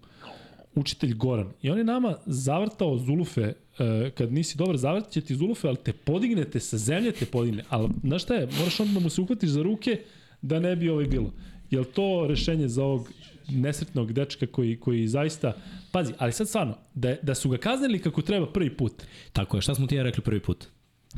učitelj 0.76 1.14
Goran 1.14 1.48
i 1.62 1.70
on 1.70 1.78
je 1.78 1.84
nama 1.84 2.16
zavrtao 2.26 2.98
zulufe 2.98 3.42
e, 3.42 4.12
kad 4.18 4.34
nisi 4.34 4.58
dobar 4.58 4.78
zavrtat 4.78 5.12
će 5.12 5.22
ti 5.22 5.36
zulufe, 5.36 5.68
ali 5.68 5.78
te 5.78 5.94
podignete 5.94 6.60
sa 6.60 6.78
zemlje, 6.78 7.12
te 7.12 7.26
podigne. 7.26 7.64
Ali 7.70 7.90
znaš 8.04 8.24
šta 8.24 8.34
je, 8.34 8.48
moraš 8.58 8.80
onda 8.80 8.94
da 8.94 9.00
mu 9.00 9.10
se 9.10 9.22
uhvatiš 9.22 9.50
za 9.50 9.62
ruke 9.62 10.02
da 10.42 10.60
ne 10.60 10.76
bi 10.76 10.90
ovaj 10.90 11.06
bilo. 11.06 11.34
Je 11.72 11.80
li 11.80 11.86
to 11.86 12.26
rešenje 12.30 12.68
za 12.68 12.84
ovog 12.84 13.12
nesretnog 13.50 14.14
dečka 14.14 14.48
koji, 14.48 14.78
koji 14.78 15.08
zaista... 15.08 15.54
Pazi, 15.91 16.14
ali 16.18 16.32
sad 16.32 16.48
stvarno, 16.48 16.78
da, 16.94 17.16
da 17.22 17.36
su 17.36 17.49
ga 17.49 17.57
kaznili 17.57 18.02
kako 18.02 18.22
treba 18.22 18.48
prvi 18.48 18.78
put. 18.78 18.94
Tako 19.34 19.57
je, 19.57 19.61
šta 19.61 19.76
smo 19.76 19.88
ti 19.88 19.95
ja 19.95 20.03
rekli 20.03 20.24
prvi 20.24 20.40
put? 20.40 20.68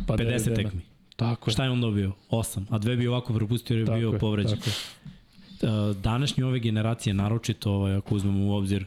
Pa 0.08 0.18
50 0.18 0.50
da, 0.50 0.56
tekmi. 0.56 0.82
Tako 1.16 1.50
je. 1.50 1.54
Šta 1.54 1.64
je 1.64 1.70
on 1.70 1.82
dobio? 1.82 2.12
8. 2.30 2.64
A 2.70 2.78
dve 2.78 2.96
bi 2.96 3.08
ovako 3.08 3.34
propustio 3.34 3.78
jer 3.78 3.90
je 3.90 3.96
bio 3.96 4.12
je, 4.12 4.20
povređen. 4.20 4.58
Tako 4.58 4.70
je. 4.70 5.94
Današnje 5.94 6.46
ove 6.46 6.60
generacije, 6.60 7.14
naročito 7.14 7.72
ovaj, 7.72 7.96
ako 7.96 8.16
uzmemo 8.16 8.46
u 8.46 8.52
obzir 8.52 8.86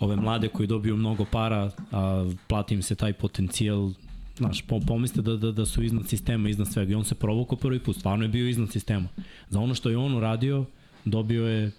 ove 0.00 0.16
mlade 0.16 0.48
koji 0.48 0.66
dobiju 0.66 0.96
mnogo 0.96 1.24
para, 1.24 1.70
a 1.92 2.30
plati 2.46 2.74
im 2.74 2.82
se 2.82 2.94
taj 2.94 3.12
potencijal, 3.12 3.90
znaš, 4.36 4.64
pomislite 4.86 5.22
da, 5.22 5.36
da, 5.36 5.52
da 5.52 5.66
su 5.66 5.82
iznad 5.82 6.08
sistema, 6.08 6.48
iznad 6.48 6.68
svega. 6.68 6.92
I 6.92 6.94
on 6.94 7.04
se 7.04 7.14
provukao 7.14 7.58
prvi 7.58 7.78
put, 7.78 7.96
stvarno 7.96 8.24
je 8.24 8.28
bio 8.28 8.48
iznad 8.48 8.70
sistema. 8.70 9.08
Za 9.48 9.60
ono 9.60 9.74
što 9.74 9.90
je 9.90 9.96
on 9.96 10.14
uradio, 10.14 10.64
dobio 11.04 11.46
je 11.46 11.70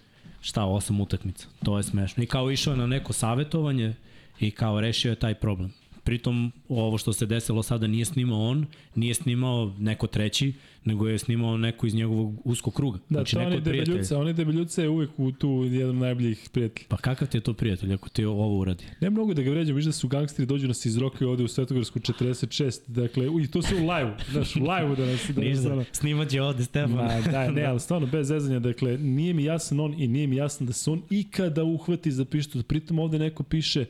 šta, 0.44 0.65
osam 0.65 1.02
utakmica. 1.02 1.48
To 1.64 1.78
je 1.78 1.84
smešno. 1.84 2.24
I 2.24 2.28
kao 2.28 2.52
išao 2.52 2.76
na 2.76 2.88
neko 2.88 3.14
savetovanje 3.14 3.94
i 4.40 4.52
kao 4.52 4.82
rešio 4.82 5.10
je 5.10 5.15
taj 5.15 5.36
problem. 5.36 5.74
Pritom, 6.03 6.51
ovo 6.69 6.97
što 6.97 7.13
se 7.13 7.25
desilo 7.25 7.63
sada 7.63 7.88
nije 7.88 8.05
snimao 8.05 8.49
on, 8.49 8.65
nije 8.95 9.13
snimao 9.13 9.73
neko 9.80 10.07
treći, 10.07 10.53
nego 10.85 11.07
je 11.07 11.17
snimao 11.19 11.57
neko 11.57 11.88
iz 11.88 11.95
njegovog 11.95 12.41
uskog 12.43 12.73
kruga. 12.73 12.97
Da, 12.97 13.03
znači, 13.09 13.35
neko 13.35 13.47
oni 13.47 13.61
debeljuca, 13.61 14.19
oni 14.19 14.34
debeljuca 14.34 14.81
je 14.81 14.89
uvek 14.89 15.09
u 15.17 15.31
tu 15.31 15.67
jedan 15.71 15.97
najboljih 15.97 16.49
prijatelja. 16.51 16.85
Pa 16.89 16.97
kakav 16.97 17.27
ti 17.27 17.38
je 17.38 17.41
to 17.41 17.53
prijatelj 17.53 17.93
ako 17.93 18.09
ti 18.09 18.25
ovo 18.25 18.57
uradi? 18.57 18.84
Ne 19.01 19.09
mnogo 19.09 19.34
da 19.34 19.41
ga 19.41 19.51
vređam, 19.51 19.75
viš 19.75 19.85
da 19.85 19.91
su 19.91 20.07
gangsteri 20.07 20.45
dođu 20.45 20.67
nas 20.67 20.85
iz 20.85 20.97
Roka 20.97 21.27
ovde 21.27 21.43
u 21.43 21.47
Svetogorsku 21.47 21.99
46, 21.99 22.80
dakle, 22.88 23.27
i 23.43 23.47
to 23.47 23.61
se 23.61 23.75
u 23.75 23.80
live, 23.80 24.17
znaš, 24.31 24.55
u 24.55 24.59
live 24.59 24.95
da 24.95 25.05
nas... 25.05 25.30
Da 25.35 25.41
Ništa, 25.41 25.75
nas, 25.75 25.88
snimat 25.91 26.30
će 26.30 26.41
ovde 26.41 26.63
Stefan. 26.63 26.91
Ma, 26.91 27.21
da, 27.31 27.51
ne, 27.51 27.65
ali 27.65 27.80
stvarno, 27.80 28.07
bez 28.07 28.27
zezanja, 28.27 28.59
dakle, 28.59 28.97
nije 28.97 29.34
mi 29.34 29.43
jasan 29.43 29.80
on 29.80 30.01
i 30.01 30.07
nije 30.07 30.27
mi 30.27 30.35
jasno 30.35 30.65
da 30.65 30.73
se 30.73 30.91
on 30.91 31.01
ikada 31.09 31.63
uhvati 31.63 32.11
za 32.11 32.25
pištu, 32.25 32.63
pritom 32.63 32.99
ovde 32.99 33.19
neko 33.19 33.43
piše 33.43 33.85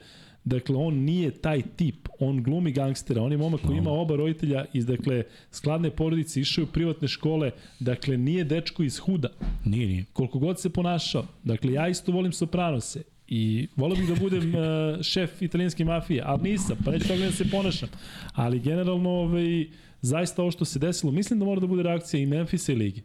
Dakle, 0.46 0.76
on 0.76 0.94
nije 0.94 1.32
taj 1.32 1.62
tip, 1.76 2.08
on 2.20 2.44
glumi 2.44 2.72
gangstera, 2.72 3.22
on 3.22 3.32
je 3.32 3.38
momak 3.38 3.62
koji 3.62 3.78
ima 3.78 3.92
oba 3.92 4.16
roditelja 4.16 4.66
iz, 4.74 4.86
dakle, 4.86 5.24
skladne 5.52 5.90
porodice, 5.90 6.42
išao 6.42 6.64
u 6.64 6.68
privatne 6.68 7.08
škole, 7.08 7.52
dakle, 7.80 8.18
nije 8.18 8.44
dečko 8.44 8.84
iz 8.84 8.98
huda. 9.00 9.30
Nije, 9.66 9.88
nije. 9.88 10.06
Koliko 10.14 10.40
god 10.40 10.60
se 10.60 10.70
ponašao. 10.70 11.26
Dakle, 11.44 11.74
ja 11.74 11.88
isto 11.88 12.12
volim 12.12 12.32
Sopranose 12.32 13.02
i 13.28 13.68
volio 13.76 13.96
bih 13.96 14.08
da 14.08 14.16
budem 14.16 14.56
uh, 14.56 15.02
šef 15.12 15.42
italijanske 15.42 15.86
mafije, 15.86 16.22
ali 16.26 16.50
nisam, 16.50 16.78
pa 16.86 16.92
neću 16.92 17.08
tako 17.08 17.20
da 17.20 17.32
se 17.32 17.50
ponašam. 17.50 17.90
Ali 18.34 18.60
generalno, 18.60 19.10
ovaj, 19.10 19.68
zaista 20.02 20.42
ovo 20.42 20.52
što 20.52 20.66
se 20.66 20.80
desilo, 20.80 21.12
mislim 21.12 21.40
da 21.40 21.46
mora 21.46 21.62
da 21.62 21.68
bude 21.68 21.84
reakcija 21.84 22.22
i 22.22 22.26
Memphisa 22.26 22.72
i 22.72 22.76
Ligi. 22.76 23.04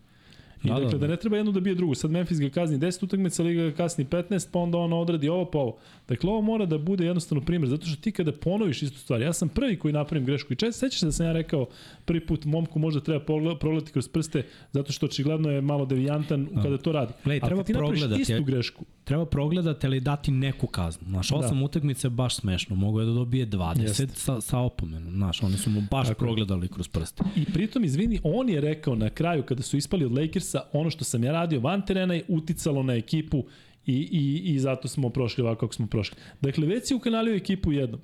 I 0.64 0.68
da, 0.68 0.74
dakle, 0.74 0.90
da, 0.90 0.98
da. 0.98 1.06
da 1.06 1.06
ne 1.06 1.16
treba 1.16 1.36
jedno 1.36 1.52
da 1.52 1.60
bije 1.60 1.74
drugu. 1.74 1.94
Sad 1.94 2.10
Memphis 2.10 2.40
ga 2.40 2.50
kazni 2.50 2.78
10 2.78 3.04
utakmica, 3.04 3.42
Liga 3.42 3.62
ga 3.62 3.72
kasni 3.72 4.04
15, 4.04 4.48
pa 4.52 4.58
onda 4.58 4.78
on 4.78 4.92
odradi 4.92 5.28
ovo 5.28 5.44
pa 5.44 5.58
ovo. 5.58 5.76
Dakle, 6.08 6.30
ovo 6.30 6.40
mora 6.40 6.66
da 6.66 6.78
bude 6.78 7.04
jednostavno 7.04 7.44
primjer, 7.44 7.68
zato 7.68 7.86
što 7.86 8.02
ti 8.02 8.12
kada 8.12 8.32
ponoviš 8.32 8.82
istu 8.82 8.98
stvar, 8.98 9.20
ja 9.20 9.32
sam 9.32 9.48
prvi 9.48 9.78
koji 9.78 9.92
napravim 9.92 10.26
grešku 10.26 10.52
i 10.52 10.56
često 10.56 10.78
sećaš 10.78 11.00
se 11.00 11.06
da 11.06 11.12
sam 11.12 11.26
ja 11.26 11.32
rekao 11.32 11.66
prvi 12.04 12.26
put 12.26 12.44
momku 12.44 12.78
možda 12.78 13.00
treba 13.00 13.24
progledati 13.58 13.92
kroz 13.92 14.08
prste, 14.08 14.42
zato 14.72 14.92
što 14.92 15.06
očigledno 15.06 15.50
je 15.50 15.60
malo 15.60 15.86
devijantan 15.86 16.48
no. 16.52 16.62
kada 16.62 16.78
to 16.78 16.92
radi. 16.92 17.12
Gledaj, 17.24 17.48
treba 17.48 17.62
ti 17.62 17.72
progledati 17.72 18.22
istu 18.22 18.44
grešku. 18.44 18.84
Treba 19.04 19.26
progledati 19.26 19.86
ali 19.86 20.00
dati 20.00 20.30
neku 20.30 20.66
kaznu. 20.66 21.08
Znaš, 21.08 21.32
osam 21.32 21.58
da. 21.58 21.64
utakmice 21.64 22.06
je 22.06 22.10
baš 22.10 22.36
smešno. 22.36 22.76
Mogu 22.76 23.00
je 23.00 23.06
da 23.06 23.12
dobije 23.12 23.46
20 23.46 24.08
sa, 24.14 24.40
sa 24.40 24.58
opomenom. 24.58 25.12
Znaš, 25.12 25.42
oni 25.42 25.56
su 25.56 25.70
mu 25.70 25.82
baš 25.90 26.08
Tako. 26.08 26.18
progledali 26.18 26.68
kroz 26.68 26.88
prste. 26.88 27.24
I 27.36 27.44
pritom, 27.44 27.84
izvini, 27.84 28.20
on 28.24 28.48
je 28.48 28.60
rekao 28.60 28.94
na 28.94 29.10
kraju 29.10 29.42
kada 29.42 29.62
su 29.62 29.76
ispali 29.76 30.04
od 30.04 30.12
Lakersa, 30.54 30.78
ono 30.78 30.90
što 30.90 31.04
sam 31.04 31.24
ja 31.24 31.32
radio 31.32 31.60
van 31.60 31.86
terena 31.86 32.14
je 32.14 32.24
uticalo 32.28 32.82
na 32.82 32.94
ekipu 32.94 33.44
i, 33.86 33.94
i, 33.94 34.54
i 34.54 34.58
zato 34.58 34.88
smo 34.88 35.10
prošli 35.10 35.42
ovako 35.42 35.60
kako 35.60 35.74
smo 35.74 35.86
prošli. 35.86 36.16
Dakle, 36.40 36.66
već 36.66 36.88
si 36.88 36.94
ukanalio 36.94 37.34
ekipu 37.34 37.72
jednom. 37.72 38.00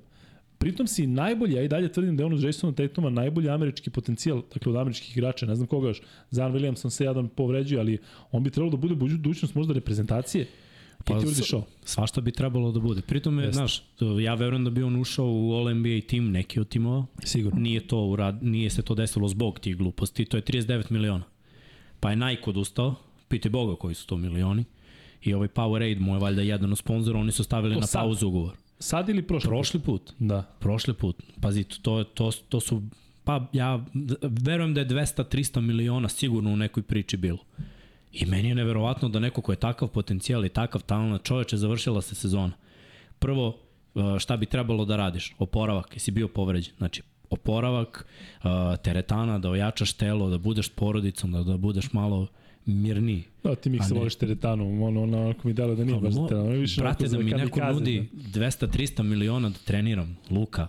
Pritom 0.57 0.87
si 0.87 1.07
najbolji, 1.07 1.55
ja 1.55 1.63
i 1.63 1.67
dalje 1.67 1.91
tvrdim 1.91 2.17
da 2.17 2.23
je 2.23 2.25
on 2.25 2.33
od 2.33 2.43
Jasona 2.43 2.73
Tatuma 2.73 3.09
najbolji 3.09 3.49
američki 3.49 3.89
potencijal, 3.89 4.41
dakle 4.53 4.71
od 4.71 4.77
američkih 4.77 5.17
igrača, 5.17 5.45
ne 5.45 5.55
znam 5.55 5.67
koga 5.67 5.87
još, 5.87 6.01
Zan 6.31 6.53
Williamson 6.53 6.89
se 6.89 7.05
jadan 7.05 7.27
povređuje, 7.27 7.79
ali 7.79 7.97
on 8.31 8.43
bi 8.43 8.49
trebalo 8.49 8.71
da 8.71 8.77
bude 8.77 8.95
budućnost 8.95 9.55
možda 9.55 9.73
reprezentacije. 9.73 10.47
Pa, 11.05 11.19
ti 11.19 11.25
uradiš 11.25 11.53
ovo. 11.53 11.65
Svašta 11.83 12.21
bi 12.21 12.31
trebalo 12.31 12.71
da 12.71 12.79
bude. 12.79 13.01
Pritom 13.01 13.39
je, 13.39 13.51
znaš, 13.51 13.83
ja 14.21 14.33
verujem 14.33 14.63
da 14.63 14.69
bi 14.69 14.83
on 14.83 14.95
ušao 14.95 15.25
u 15.25 15.53
All-NBA 15.53 16.07
tim, 16.07 16.31
neki 16.31 16.59
od 16.59 16.69
timova. 16.69 17.05
Sigurno. 17.23 17.59
Nije, 17.59 17.87
to 17.87 17.99
urad, 18.05 18.43
nije 18.43 18.69
se 18.69 18.81
to 18.81 18.95
desilo 18.95 19.27
zbog 19.27 19.59
tih 19.59 19.77
gluposti. 19.77 20.25
To 20.25 20.37
je 20.37 20.43
39 20.43 20.91
miliona. 20.91 21.23
Pa 22.05 22.09
je 22.09 22.15
Nike 22.15 22.49
odustao, 22.49 22.95
pite 23.27 23.49
Boga 23.49 23.75
koji 23.75 23.95
su 23.95 24.07
to 24.07 24.17
milioni. 24.17 24.63
I 25.21 25.33
ovaj 25.33 25.47
Powerade 25.47 25.99
mu 25.99 26.13
je 26.13 26.19
valjda 26.19 26.41
jedan 26.41 26.71
od 26.71 26.77
sponzora, 26.77 27.19
oni 27.19 27.31
su 27.31 27.43
stavili 27.43 27.73
to 27.73 27.79
na 27.79 27.87
sad, 27.87 28.01
pauzu 28.01 28.27
ugovor. 28.27 28.55
Sad 28.79 29.09
ili 29.09 29.21
prošli, 29.21 29.47
prošli 29.47 29.79
put? 29.79 30.05
put? 30.05 30.13
Da. 30.19 30.41
Prošli 30.59 30.93
put. 30.93 31.23
Pazi, 31.41 31.63
to, 31.63 32.03
to, 32.03 32.31
to 32.49 32.59
su, 32.59 32.81
pa 33.23 33.47
ja 33.53 33.85
verujem 34.21 34.73
da 34.73 34.81
je 34.81 34.87
200-300 34.87 35.59
miliona 35.61 36.09
sigurno 36.09 36.49
u 36.49 36.57
nekoj 36.57 36.83
priči 36.83 37.17
bilo. 37.17 37.39
I 38.11 38.25
meni 38.25 38.49
je 38.49 38.55
neverovatno 38.55 39.09
da 39.09 39.19
neko 39.19 39.41
ko 39.41 39.51
je 39.51 39.55
takav 39.55 39.87
potencijal 39.87 40.45
i 40.45 40.49
takav 40.49 40.81
talent, 40.81 41.23
čoveče, 41.23 41.57
završila 41.57 42.01
se 42.01 42.15
sezona. 42.15 42.53
Prvo, 43.19 43.47
uh, 43.95 44.19
šta 44.19 44.37
bi 44.37 44.45
trebalo 44.45 44.85
da 44.85 44.95
radiš? 44.95 45.35
Oporavak, 45.39 45.95
jesi 45.95 46.11
bio 46.11 46.27
povređen. 46.27 46.73
Znači, 46.77 47.01
oporavak, 47.29 48.05
uh, 48.43 48.49
teretana, 48.83 49.39
da 49.39 49.49
ojačaš 49.49 49.93
telo, 49.93 50.29
da 50.29 50.37
budeš 50.37 50.69
porodicom, 50.69 51.31
da, 51.31 51.43
da 51.43 51.57
budeš 51.57 51.93
malo 51.93 52.27
mirniji. 52.65 53.23
Da, 53.43 53.55
ti 53.55 53.69
mi 53.69 53.79
se 53.83 53.93
voliš 53.93 54.15
teretanu, 54.15 54.85
ono, 54.85 55.03
ono, 55.03 55.29
ako 55.29 55.47
mi 55.47 55.53
delo 55.53 55.75
da 55.75 55.83
nije 55.85 55.99
baš 55.99 56.13
teretanu. 56.13 56.49
Više 56.49 56.81
brate, 56.81 57.07
da 57.07 57.17
mi 57.17 57.31
neko 57.31 57.59
nudi 57.73 58.09
200-300 58.13 59.03
miliona 59.03 59.49
da 59.49 59.57
treniram, 59.65 60.17
Luka, 60.29 60.67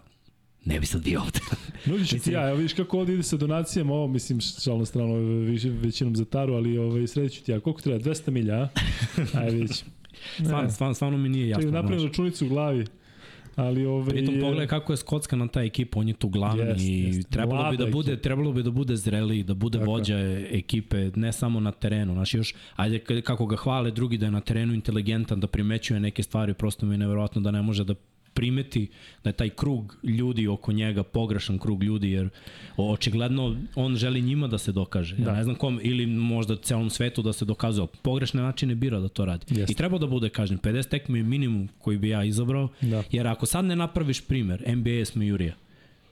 ne 0.64 0.80
bi 0.80 0.86
sad 0.86 1.04
bio 1.04 1.20
ovde. 1.20 1.40
Nudi 1.86 2.06
ću 2.06 2.18
ti 2.18 2.32
ja, 2.32 2.48
evo 2.48 2.56
vidiš 2.56 2.72
kako 2.72 2.98
ovde 2.98 3.14
ide 3.14 3.22
sa 3.22 3.36
donacijama, 3.36 3.94
ovo 3.94 4.06
mislim 4.08 4.40
šalno 4.40 4.84
strano 4.84 5.14
više, 5.44 5.70
većinom 5.70 6.16
za 6.16 6.24
taru, 6.24 6.54
ali 6.54 6.78
ovaj, 6.78 7.06
sreću 7.06 7.44
ti 7.44 7.52
ja. 7.52 7.60
Koliko 7.60 7.80
treba? 7.80 7.98
200 7.98 8.30
milja, 8.30 8.54
a? 8.54 8.68
Ajde 9.40 9.56
vidjet 9.56 9.84
Stvarno, 10.34 10.70
stvarno, 10.70 10.94
stvarno 10.94 11.18
mi 11.18 11.28
nije 11.28 11.48
jasno. 11.48 11.70
Napravim 11.70 12.06
računicu 12.06 12.46
u 12.46 12.48
glavi. 12.48 12.86
Ali 13.56 13.86
ovaj 13.86 14.10
Pritom 14.10 14.34
pogledaj 14.40 14.66
kako 14.66 14.92
je 14.92 14.96
skocka 14.96 15.36
na 15.36 15.48
ta 15.48 15.62
ekipa, 15.62 16.00
on 16.00 16.08
je 16.08 16.14
tu 16.14 16.28
glavni 16.28 16.62
jest, 16.62 16.84
i 16.84 17.02
jest. 17.16 17.30
trebalo 17.30 17.60
Mlada 17.60 17.70
bi 17.70 17.84
da 17.84 17.90
bude 17.90 18.12
ekipa. 18.12 18.22
trebalo 18.22 18.52
bi 18.52 18.62
da 18.62 18.70
bude 18.70 18.96
zreli, 18.96 19.42
da 19.42 19.54
bude 19.54 19.78
Tako. 19.78 19.90
vođa 19.90 20.18
ekipe, 20.50 21.10
ne 21.16 21.32
samo 21.32 21.60
na 21.60 21.72
terenu. 21.72 22.12
Znači 22.12 22.36
još 22.36 22.54
ajde 22.76 23.22
kako 23.22 23.46
ga 23.46 23.56
hvale 23.56 23.90
drugi 23.90 24.18
da 24.18 24.26
je 24.26 24.30
na 24.32 24.40
terenu 24.40 24.74
inteligentan, 24.74 25.40
da 25.40 25.46
primećuje 25.46 26.00
neke 26.00 26.22
stvari, 26.22 26.54
prosto 26.54 26.86
mi 26.86 26.94
je 26.94 26.98
neverovatno 26.98 27.40
da 27.40 27.50
ne 27.50 27.62
može 27.62 27.84
da 27.84 27.94
primeti 28.36 28.88
da 29.24 29.30
je 29.30 29.34
taj 29.34 29.50
krug 29.50 29.96
ljudi 30.02 30.46
oko 30.48 30.72
njega 30.72 31.02
pogrešan 31.02 31.58
krug 31.58 31.82
ljudi 31.82 32.10
jer 32.10 32.28
očigledno 32.76 33.56
on 33.74 33.96
želi 33.96 34.22
njima 34.22 34.48
da 34.48 34.58
se 34.58 34.72
dokaže. 34.72 35.16
Da. 35.16 35.30
Ja 35.30 35.36
ne 35.36 35.44
znam 35.44 35.56
kom 35.56 35.80
ili 35.82 36.06
možda 36.06 36.56
celom 36.56 36.90
svetu 36.90 37.22
da 37.22 37.32
se 37.32 37.44
dokazuje. 37.44 37.86
Pogrešne 38.02 38.42
načine 38.42 38.74
bira 38.74 39.00
da 39.00 39.08
to 39.08 39.24
radi. 39.24 39.46
Jeste. 39.48 39.72
I 39.72 39.76
treba 39.76 39.98
da 39.98 40.06
bude 40.06 40.28
kažem 40.28 40.58
50 40.58 40.88
tekmi 40.88 41.22
minimum 41.22 41.68
koji 41.78 41.98
bi 41.98 42.08
ja 42.08 42.24
izabrao. 42.24 42.68
Da. 42.80 43.02
Jer 43.12 43.26
ako 43.26 43.46
sad 43.46 43.64
ne 43.64 43.76
napraviš 43.76 44.20
primer, 44.20 44.76
NBA 44.76 44.90
je 44.90 45.04
smejurija 45.04 45.54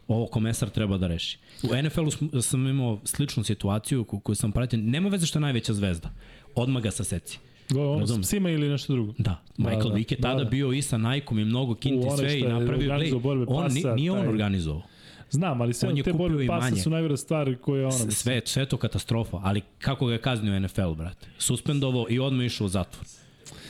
ovo 0.08 0.26
komesar 0.26 0.70
treba 0.70 0.98
da 0.98 1.06
reši. 1.06 1.38
U 1.62 1.82
NFL-u 1.82 2.42
sam 2.42 2.66
imao 2.66 3.00
sličnu 3.04 3.44
situaciju 3.44 4.04
koju 4.04 4.36
sam 4.36 4.52
pratio. 4.52 4.78
Nema 4.78 5.08
veze 5.08 5.26
što 5.26 5.38
je 5.38 5.40
najveća 5.40 5.74
zvezda. 5.74 6.10
Odmah 6.54 6.82
ga 6.82 6.90
saseci. 6.90 7.38
Go, 7.70 8.06
s 8.06 8.20
psima 8.22 8.50
ili 8.50 8.68
nešto 8.68 8.92
drugo? 8.92 9.12
Da. 9.18 9.40
Michael 9.56 9.88
da, 9.88 9.94
Vick 9.94 10.10
je 10.10 10.20
tada 10.20 10.34
da, 10.34 10.44
da. 10.44 10.50
bio 10.50 10.72
i 10.72 10.82
sa 10.82 10.98
Nike-om 10.98 11.38
i 11.38 11.44
mnogo 11.44 11.74
kinti 11.74 12.06
sve 12.16 12.38
i 12.38 12.42
napravio. 12.42 12.90
Play. 12.90 13.20
Borbe 13.20 13.44
on, 13.48 13.64
pasa, 13.64 13.94
nije 13.94 14.12
on 14.12 14.18
taj... 14.18 14.28
organizovao. 14.28 14.82
Znam, 15.30 15.60
ali 15.60 15.74
sve 15.74 16.02
te 16.02 16.12
borbe 16.12 16.46
pasa 16.46 16.64
manje. 16.64 16.82
su 16.82 16.90
najvore 16.90 17.16
stvari 17.16 17.56
koje 17.56 17.86
ono... 17.86 18.10
Sve, 18.10 18.40
sve 18.44 18.66
to 18.66 18.76
katastrofa, 18.76 19.40
ali 19.42 19.60
kako 19.78 20.06
ga 20.06 20.12
je 20.12 20.18
kaznio 20.18 20.60
NFL, 20.60 20.90
brate? 20.94 21.26
Suspendovo 21.38 22.06
i 22.10 22.18
odmah 22.18 22.46
išao 22.46 22.64
u 22.64 22.68
zatvor. 22.68 23.06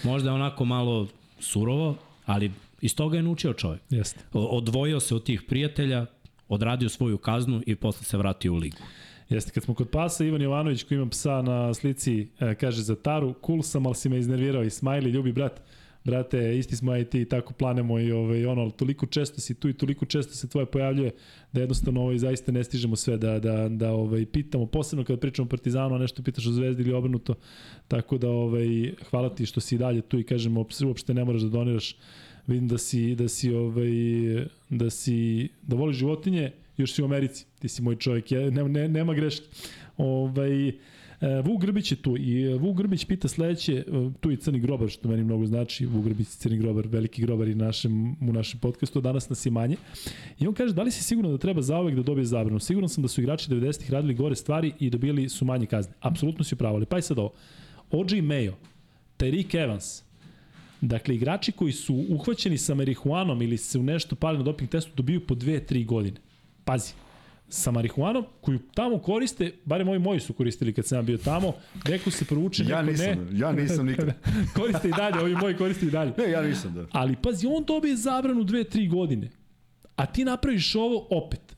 Možda 0.03 0.31
je 0.31 0.35
onako 0.35 0.65
malo 0.65 1.09
surovo, 1.41 1.97
ali 2.27 2.51
iz 2.81 2.95
toga 2.95 3.17
je 3.17 3.23
naučio 3.23 3.53
čovjek. 3.53 3.83
Jeste. 3.91 4.21
Odvojio 4.33 5.01
se 5.01 5.15
od 5.15 5.25
tih 5.25 5.43
prijatelja, 5.43 6.07
odradio 6.49 6.89
svoju 6.89 7.19
kaznu 7.19 7.63
i 7.67 7.75
posle 7.75 8.05
se 8.05 8.17
vratio 8.17 8.53
u 8.53 8.57
ligu. 8.57 8.77
Jeste, 9.29 9.51
kad 9.51 9.63
smo 9.63 9.75
kod 9.75 9.89
pasa, 9.89 10.25
Ivan 10.25 10.43
Jovanović 10.43 10.83
koji 10.83 10.97
ima 10.97 11.09
psa 11.09 11.43
na 11.43 11.75
slici, 11.75 12.29
e, 12.41 12.55
kaže 12.55 12.83
za 12.83 12.95
Taru, 12.95 13.35
cool 13.47 13.63
sam, 13.63 13.87
ali 13.87 13.95
si 13.95 14.09
me 14.09 14.19
iznervirao 14.19 14.65
i 14.65 14.71
smajli, 14.71 15.11
ljubi 15.11 15.33
brat. 15.33 15.61
Brate, 16.05 16.59
isti 16.59 16.77
smo 16.77 16.97
i 16.97 17.05
ti, 17.05 17.25
tako 17.25 17.53
planemo 17.53 17.99
i 17.99 18.13
ovaj, 18.13 18.47
ono, 18.47 18.71
toliko 18.71 19.07
često 19.07 19.41
si 19.41 19.55
tu 19.55 19.69
i 19.69 19.73
toliko 19.73 20.05
često 20.05 20.35
se 20.35 20.49
tvoje 20.49 20.67
pojavljuje 20.67 21.11
da 21.53 21.61
jednostavno 21.61 22.03
ovaj, 22.03 22.19
zaista 22.19 22.53
ne 22.53 22.65
stižemo 22.65 22.97
sve 22.97 23.17
da, 23.17 23.39
da, 23.39 23.69
da 23.69 23.93
ovaj, 23.93 24.27
pitamo, 24.27 24.67
posebno 24.67 25.05
kada 25.05 25.21
pričamo 25.21 25.47
o 25.47 25.49
Partizanu, 25.49 25.95
a 25.95 25.99
nešto 25.99 26.23
pitaš 26.23 26.47
o 26.47 26.53
Zvezdi 26.53 26.83
ili 26.83 26.93
obrnuto, 26.93 27.35
tako 27.89 28.19
da 28.19 28.29
ovaj, 28.29 28.93
hvala 29.11 29.35
ti 29.35 29.47
što 29.47 29.61
si 29.61 29.79
dalje 29.79 30.03
tu 30.03 30.19
i 30.19 30.25
kažemo, 30.25 30.67
uopšte 30.85 31.15
ne 31.15 31.25
moraš 31.25 31.43
da 31.43 31.49
doniraš, 31.49 31.97
vidim 32.47 32.69
da 32.69 32.79
si, 32.79 33.15
da 33.15 33.29
si, 33.29 33.53
ovaj, 33.53 33.91
da 34.71 34.91
si, 34.91 35.49
da 35.63 35.77
voliš 35.77 35.97
životinje, 35.97 36.53
još 36.77 36.93
si 36.93 37.03
u 37.03 37.05
Americi, 37.05 37.47
ti 37.59 37.69
si 37.69 37.83
moj 37.83 37.97
čovjek, 37.97 38.33
ja, 38.33 38.51
ne, 38.51 38.69
ne, 38.69 38.89
nema 38.89 39.15
greške. 39.15 39.47
Ovaj, 39.97 40.69
e, 40.69 40.75
Vuk 41.45 41.61
Grbić 41.61 41.93
je 41.93 41.97
tu 41.97 42.17
i 42.17 42.43
e, 42.43 42.55
Vuk 42.55 42.77
Grbić 42.77 43.05
pita 43.05 43.29
sledeće, 43.29 43.73
e, 43.75 43.85
tu 44.21 44.31
i 44.31 44.37
Crni 44.37 44.61
grobar, 44.61 44.89
što 44.89 45.09
meni 45.09 45.25
mnogo 45.25 45.47
znači, 45.47 45.87
Vuk 45.87 46.05
Grbić, 46.05 46.29
Crni 46.29 46.59
grobar, 46.59 46.87
veliki 46.89 47.23
grobar 47.23 47.49
i 47.49 47.55
našem, 47.55 48.17
u 48.29 48.33
našem 48.33 48.61
podcastu, 48.61 49.01
danas 49.01 49.29
nas 49.29 49.47
je 49.47 49.53
manje. 49.53 49.77
I 50.41 50.47
on 50.47 50.55
kaže, 50.55 50.75
da 50.75 50.83
li 50.83 50.91
si 50.91 51.05
sigurno 51.05 51.31
da 51.31 51.39
treba 51.39 51.63
zaovek 51.63 51.95
da 51.95 52.03
dobije 52.03 52.25
zabranu? 52.25 52.61
Siguran 52.61 52.89
sam 52.89 53.03
da 53.03 53.09
su 53.09 53.21
igrači 53.21 53.51
90-ih 53.51 53.91
radili 53.91 54.15
gore 54.15 54.37
stvari 54.37 54.73
i 54.81 54.91
dobili 54.91 55.29
su 55.29 55.45
manje 55.45 55.67
kazne. 55.67 55.95
Apsolutno 56.01 56.45
si 56.45 56.55
upravo, 56.55 56.77
ali 56.77 56.87
pa 56.87 56.99
i 56.99 57.03
sad 57.03 57.19
ovo. 57.19 57.33
OG 57.91 58.09
Mayo, 58.09 58.53
Tyreek 59.19 59.63
Evans, 59.65 60.05
Dakle, 60.81 61.15
igrači 61.15 61.53
koji 61.53 61.73
su 61.73 61.95
uhvaćeni 62.09 62.59
sa 62.59 62.75
marihuanom 62.75 63.43
ili 63.43 63.57
se 63.57 63.79
u 63.79 63.83
nešto 63.83 64.17
pali 64.17 64.39
na 64.39 64.45
doping 64.45 64.71
testu 64.71 64.93
dobiju 64.97 65.27
po 65.27 65.35
2-3 65.35 65.87
godine 65.87 66.21
pazi, 66.65 66.93
sa 67.49 67.71
marihuanom 67.71 68.25
koju 68.41 68.59
tamo 68.75 68.99
koriste, 68.99 69.53
barem 69.65 69.89
ovi 69.89 69.99
moji 69.99 70.21
su 70.21 70.33
koristili 70.33 70.73
kad 70.73 70.87
sam 70.87 71.07
bio 71.07 71.19
tamo, 71.19 71.53
neko 71.89 72.11
se 72.11 72.25
provuče, 72.25 72.65
ja 72.65 72.83
nisam, 72.83 73.07
ne. 73.07 73.39
Ja 73.39 73.53
nisam 73.53 73.87
nikad. 73.87 74.13
koriste 74.57 74.89
i 74.89 74.93
dalje, 74.97 75.21
ovi 75.21 75.35
moji 75.35 75.57
koriste 75.57 75.87
i 75.87 75.91
dalje. 75.91 76.13
Ne, 76.19 76.31
ja 76.31 76.43
nisam, 76.43 76.75
da. 76.75 76.87
Ali 76.93 77.17
pazi, 77.23 77.47
on 77.47 77.65
dobije 77.65 77.97
zabranu 77.97 78.45
2-3 78.45 78.91
godine. 78.91 79.31
A 79.97 80.07
ti 80.07 80.25
napraviš 80.25 80.75
ovo 80.75 81.07
opet. 81.11 81.57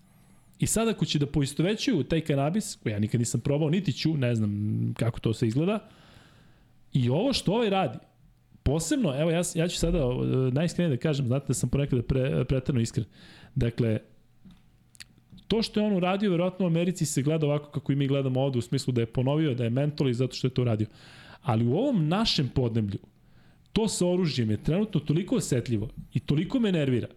I 0.58 0.66
sad 0.66 0.88
ako 0.88 1.04
će 1.04 1.18
da 1.18 1.26
poistovećuju 1.26 2.04
taj 2.04 2.20
kanabis, 2.20 2.76
koji 2.82 2.92
ja 2.92 2.98
nikad 2.98 3.20
nisam 3.20 3.40
probao, 3.40 3.70
niti 3.70 3.92
ću, 3.92 4.16
ne 4.16 4.34
znam 4.34 4.50
kako 4.98 5.20
to 5.20 5.34
se 5.34 5.46
izgleda, 5.46 5.88
i 6.92 7.08
ovo 7.08 7.32
što 7.32 7.52
ovaj 7.52 7.70
radi, 7.70 7.98
posebno, 8.62 9.20
evo 9.20 9.30
ja, 9.30 9.42
ja 9.54 9.68
ću 9.68 9.78
sada 9.78 10.06
uh, 10.06 10.26
najiskrenije 10.52 10.96
da 10.96 11.02
kažem, 11.02 11.26
znate 11.26 11.46
da 11.48 11.54
sam 11.54 11.68
ponekada 11.68 12.02
pre, 12.02 12.44
pretrano 12.44 12.80
iskren. 12.80 13.06
Dakle, 13.54 13.98
to 15.48 15.62
što 15.62 15.80
je 15.80 15.86
on 15.86 15.92
uradio, 15.92 16.30
verovatno 16.30 16.66
u 16.66 16.68
Americi 16.68 17.06
se 17.06 17.22
gleda 17.22 17.46
ovako 17.46 17.70
kako 17.70 17.92
i 17.92 17.96
mi 17.96 18.06
gledamo 18.06 18.40
ovde, 18.40 18.58
u 18.58 18.62
smislu 18.62 18.92
da 18.92 19.00
je 19.00 19.06
ponovio, 19.06 19.54
da 19.54 19.64
je 19.64 19.70
mentor 19.70 20.08
i 20.08 20.14
zato 20.14 20.34
što 20.34 20.46
je 20.46 20.54
to 20.54 20.62
uradio. 20.62 20.86
Ali 21.42 21.66
u 21.66 21.76
ovom 21.76 22.08
našem 22.08 22.48
podneblju, 22.48 22.98
to 23.72 23.88
sa 23.88 24.06
oružjem 24.06 24.50
je 24.50 24.62
trenutno 24.62 25.00
toliko 25.00 25.36
osetljivo 25.36 25.88
i 26.14 26.20
toliko 26.20 26.60
me 26.60 26.72
nervira. 26.72 27.08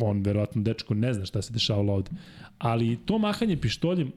On, 0.00 0.22
verovatno, 0.22 0.62
dečko 0.62 0.94
ne 0.94 1.12
zna 1.14 1.24
šta 1.24 1.42
se 1.42 1.52
dešavalo 1.52 1.92
ovde. 1.92 2.10
Ali 2.58 2.98
to 3.04 3.18
mahanje 3.18 3.56
pištoljem 3.56 4.12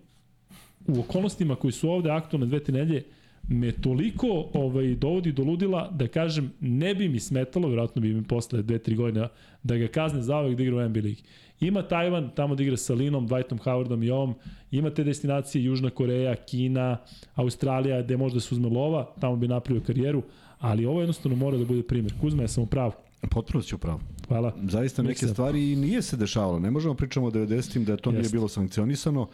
u 0.87 0.99
okolnostima 0.99 1.55
koji 1.55 1.71
su 1.71 1.89
ovde 1.89 2.11
aktualne 2.11 2.47
dve, 2.47 2.59
te 2.59 2.71
nedelje, 2.71 3.03
me 3.47 3.71
toliko 3.71 4.49
ovaj, 4.53 4.95
dovodi 4.95 5.31
do 5.31 5.43
ludila 5.43 5.89
da 5.91 6.07
kažem 6.07 6.53
ne 6.59 6.95
bi 6.95 7.09
mi 7.09 7.19
smetalo, 7.19 7.69
verovatno 7.69 8.01
bi 8.01 8.13
mi 8.13 8.23
posle 8.23 8.63
2-3 8.63 8.95
godine 8.95 9.27
da 9.63 9.77
ga 9.77 9.87
kazne 9.87 10.21
za 10.21 10.37
ovog 10.37 10.55
da 10.55 10.63
igra 10.63 10.77
u 10.77 10.89
NBA 10.89 10.99
ligi. 10.99 11.23
Ima 11.59 11.81
Tajvan, 11.81 12.29
tamo 12.35 12.55
da 12.55 12.63
igra 12.63 12.77
sa 12.77 12.93
Linom, 12.93 13.27
Dwightom 13.29 13.59
Howardom 13.63 14.03
i 14.03 14.09
ovom, 14.09 14.35
ima 14.71 14.89
te 14.89 15.03
destinacije 15.03 15.63
Južna 15.63 15.89
Koreja, 15.89 16.35
Kina, 16.35 16.97
Australija, 17.35 18.01
gde 18.01 18.17
možda 18.17 18.39
se 18.39 18.55
uzme 18.55 18.69
lova, 18.69 19.13
tamo 19.19 19.35
bi 19.35 19.47
napravio 19.47 19.83
karijeru, 19.83 20.23
ali 20.59 20.85
ovo 20.85 20.99
jednostavno 20.99 21.37
mora 21.37 21.57
da 21.57 21.65
bude 21.65 21.83
primjer. 21.83 22.13
Kuzma, 22.21 22.41
ja 22.41 22.47
sam 22.47 22.63
u 22.63 22.67
pravu. 22.67 22.91
Potpuno 23.31 23.63
si 23.63 23.75
u 23.75 23.77
pravu. 23.77 23.99
Hvala. 24.27 24.53
Zaista 24.69 25.01
neke 25.01 25.09
Miksa. 25.09 25.27
stvari 25.27 25.71
i 25.71 25.75
nije 25.75 26.01
se 26.01 26.17
dešavalo. 26.17 26.59
Ne 26.59 26.71
možemo 26.71 26.93
pričamo 26.93 27.27
o 27.27 27.31
90-im 27.31 27.85
da 27.85 27.97
to 27.97 28.09
Jest. 28.09 28.21
nije 28.21 28.29
bilo 28.31 28.47
sankcionisano. 28.47 29.27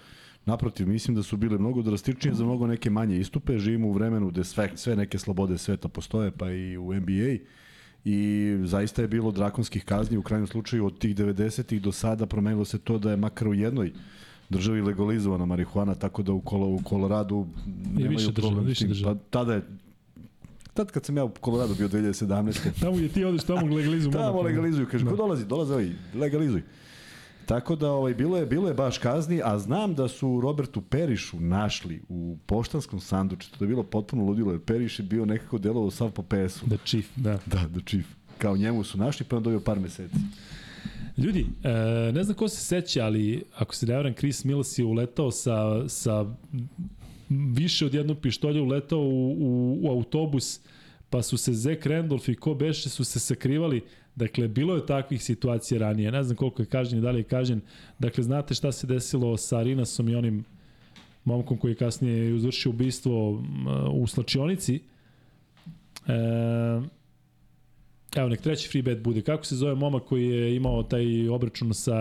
Naprotiv, 0.45 0.88
mislim 0.88 1.15
da 1.15 1.23
su 1.23 1.38
bile 1.38 1.57
mnogo 1.57 1.81
drastičnije 1.81 2.35
za 2.35 2.43
mnogo 2.43 2.68
neke 2.68 2.89
manje 2.89 3.18
istupe. 3.18 3.60
Živimo 3.60 3.88
u 3.88 3.91
vremenu 3.91 4.30
gde 4.30 4.43
sve, 4.43 4.72
sve 4.76 4.95
neke 4.95 5.19
slobode 5.19 5.57
sveta 5.57 5.88
postoje, 5.88 6.31
pa 6.31 6.52
i 6.52 6.77
u 6.77 6.93
NBA. 6.93 7.38
I 8.06 8.57
zaista 8.64 9.02
je 9.02 9.07
bilo 9.07 9.32
drakonskih 9.32 9.86
kazni 9.86 10.18
u 10.18 10.22
krajnjem 10.22 10.48
slučaju 10.48 10.86
od 10.86 10.98
tih 10.98 11.15
90-ih 11.15 11.82
do 11.82 11.91
sada 11.91 12.26
promenilo 12.26 12.65
se 12.65 12.80
to 12.80 12.98
da 12.98 13.11
je 13.11 13.18
makar 13.18 13.48
u 13.48 13.53
jednoj 13.53 13.94
državi 14.49 14.82
legalizovana 14.82 15.45
marihuana, 15.45 15.95
tako 15.95 16.23
da 16.23 16.34
u, 16.34 16.41
Kolo, 16.41 16.68
u 16.68 16.80
Koloradu 16.84 17.48
nemaju 17.94 18.18
više 18.18 18.34
problem. 18.34 18.65
Više 18.65 18.88
država. 18.88 19.15
Pa, 19.15 19.22
tada 19.30 19.53
je 19.53 19.61
Tad 20.73 20.91
kad 20.91 21.06
sam 21.06 21.18
ja 21.18 21.23
u 21.23 21.30
Koloradu 21.30 21.76
bio 21.76 21.90
2017. 21.90 22.69
tamo 22.82 22.98
je 22.98 23.10
ti 23.10 23.23
odeš, 23.23 23.44
tamo 23.44 23.76
legalizuju. 23.76 24.11
tamo 24.11 24.41
legalizuju, 24.41 24.88
kaže, 24.91 25.03
da. 25.03 25.10
ko 25.10 25.15
dolazi? 25.15 25.45
Dolaze 25.45 25.73
ovi, 25.73 25.95
legalizuj. 26.14 26.61
Tako 27.45 27.76
da 27.76 27.91
ovaj 27.91 28.13
bilo 28.13 28.38
je 28.38 28.45
bilo 28.45 28.68
je 28.68 28.73
baš 28.73 28.97
kazni, 28.97 29.41
a 29.43 29.59
znam 29.59 29.95
da 29.95 30.07
su 30.07 30.39
Robertu 30.41 30.81
Perišu 30.81 31.39
našli 31.39 32.01
u 32.09 32.38
poštanskom 32.45 32.99
sanduču. 32.99 33.51
To 33.57 33.63
je 33.63 33.68
bilo 33.68 33.84
potpuno 33.84 34.23
ludilo, 34.23 34.51
jer 34.51 34.61
Periš 34.61 34.99
je 34.99 35.03
bio 35.03 35.26
nekako 35.26 35.57
delovao 35.57 35.91
sav 35.91 36.11
po 36.11 36.23
PS-u. 36.23 36.65
Da 36.65 36.77
Chief, 36.85 37.05
da. 37.15 37.39
Da, 37.45 37.68
da 37.68 37.80
Chief. 37.85 38.05
Kao 38.38 38.57
njemu 38.57 38.84
su 38.84 38.97
našli, 38.97 39.26
pa 39.30 39.38
on 39.38 39.43
dobio 39.43 39.59
par 39.59 39.80
meseci. 39.80 40.15
Ljudi, 41.18 41.45
e, 41.63 42.11
ne 42.11 42.23
znam 42.23 42.38
ko 42.38 42.47
se 42.47 42.65
seća, 42.65 43.05
ali 43.05 43.43
ako 43.55 43.76
se 43.76 43.85
ne 43.85 43.95
varam, 43.95 44.13
Chris 44.13 44.43
Mills 44.43 44.77
je 44.77 44.85
uletao 44.85 45.31
sa, 45.31 45.89
sa 45.89 46.26
više 47.30 47.85
od 47.85 47.93
jednog 47.93 48.18
pištolja 48.19 48.61
uletao 48.61 48.99
u, 48.99 49.31
u, 49.31 49.80
u 49.81 49.89
autobus, 49.89 50.59
pa 51.09 51.22
su 51.22 51.38
se 51.38 51.53
Zek 51.53 51.85
Randolph 51.85 52.30
i 52.30 52.35
ko 52.35 52.53
beše 52.53 52.89
su 52.89 53.03
se 53.03 53.19
sakrivali. 53.19 53.81
Dakle, 54.15 54.47
bilo 54.47 54.75
je 54.75 54.85
takvih 54.85 55.23
situacija 55.23 55.79
ranije. 55.79 56.11
Ne 56.11 56.23
znam 56.23 56.38
koliko 56.38 56.61
je 56.61 56.65
kažen 56.65 56.99
i 56.99 57.01
da 57.01 57.11
li 57.11 57.19
je 57.19 57.23
kažen. 57.23 57.61
Dakle, 57.99 58.23
znate 58.23 58.53
šta 58.53 58.71
se 58.71 58.88
desilo 58.88 59.38
sa 59.38 59.57
Arinasom 59.57 60.09
i 60.09 60.15
onim 60.15 60.43
momkom 61.23 61.57
koji 61.57 61.71
je 61.71 61.75
kasnije 61.75 62.35
izvršio 62.35 62.69
ubistvo 62.69 63.43
u 63.91 64.07
slačionici. 64.07 64.75
E, 66.07 66.13
evo, 68.15 68.29
nek 68.29 68.41
treći 68.41 68.69
free 68.69 68.81
bet 68.81 69.03
bude. 69.03 69.21
Kako 69.21 69.45
se 69.45 69.55
zove 69.55 69.75
momak 69.75 70.03
koji 70.03 70.27
je 70.27 70.55
imao 70.55 70.83
taj 70.83 71.29
obračun 71.29 71.73
sa 71.73 71.95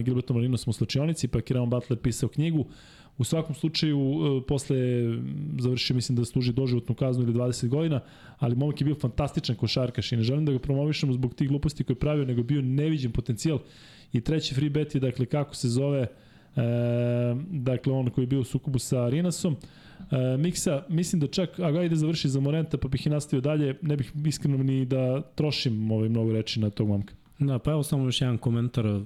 Gilbertom 0.00 0.36
Arinosom 0.36 0.70
u 0.70 0.72
slačionici, 0.72 1.28
pa 1.28 1.40
Kieran 1.40 1.70
Butler 1.70 1.98
pisao 1.98 2.28
knjigu. 2.28 2.66
U 3.18 3.24
svakom 3.24 3.54
slučaju, 3.54 3.98
e, 3.98 4.46
posle 4.46 4.76
završio, 5.58 5.96
mislim 5.96 6.16
da 6.16 6.24
služi 6.24 6.52
doživotnu 6.52 6.94
kaznu 6.94 7.24
ili 7.24 7.32
20 7.32 7.68
godina, 7.68 8.00
ali 8.38 8.56
momak 8.56 8.80
je 8.80 8.84
bio 8.84 8.94
fantastičan 8.94 9.56
košarkaš 9.56 10.12
i 10.12 10.16
ne 10.16 10.22
želim 10.22 10.44
da 10.44 10.52
ga 10.52 10.58
promovišemo 10.58 11.12
zbog 11.12 11.34
tih 11.34 11.48
gluposti 11.48 11.84
koje 11.84 11.94
je 11.94 11.98
pravio, 11.98 12.24
nego 12.24 12.42
bio 12.42 12.62
neviđen 12.62 13.12
potencijal. 13.12 13.58
I 14.12 14.20
treći 14.20 14.54
free 14.54 14.70
bet 14.70 14.94
je, 14.94 15.00
dakle, 15.00 15.26
kako 15.26 15.54
se 15.54 15.68
zove, 15.68 16.00
e, 16.00 16.62
dakle, 17.50 17.92
on 17.92 18.10
koji 18.10 18.22
je 18.22 18.26
bio 18.26 18.40
u 18.40 18.44
sukobu 18.44 18.78
sa 18.78 19.08
Rinasom. 19.08 19.56
E, 20.10 20.36
Miksa, 20.36 20.84
mislim 20.88 21.20
da 21.20 21.26
čak, 21.26 21.58
a 21.58 21.70
ga 21.70 21.82
ide 21.82 21.96
završi 21.96 22.28
za 22.28 22.40
Morenta, 22.40 22.78
pa 22.78 22.88
bih 22.88 23.06
i 23.06 23.10
nastavio 23.10 23.40
dalje, 23.40 23.78
ne 23.82 23.96
bih 23.96 24.12
iskreno 24.26 24.56
ni 24.56 24.84
da 24.84 25.22
trošim 25.34 25.90
ovaj 25.90 26.08
mnogo 26.08 26.32
reči 26.32 26.60
na 26.60 26.70
tog 26.70 26.88
momka. 26.88 27.14
Da, 27.38 27.58
pa 27.58 27.70
evo 27.70 27.82
samo 27.82 28.04
još 28.04 28.20
jedan 28.20 28.38
komentar 28.38 29.00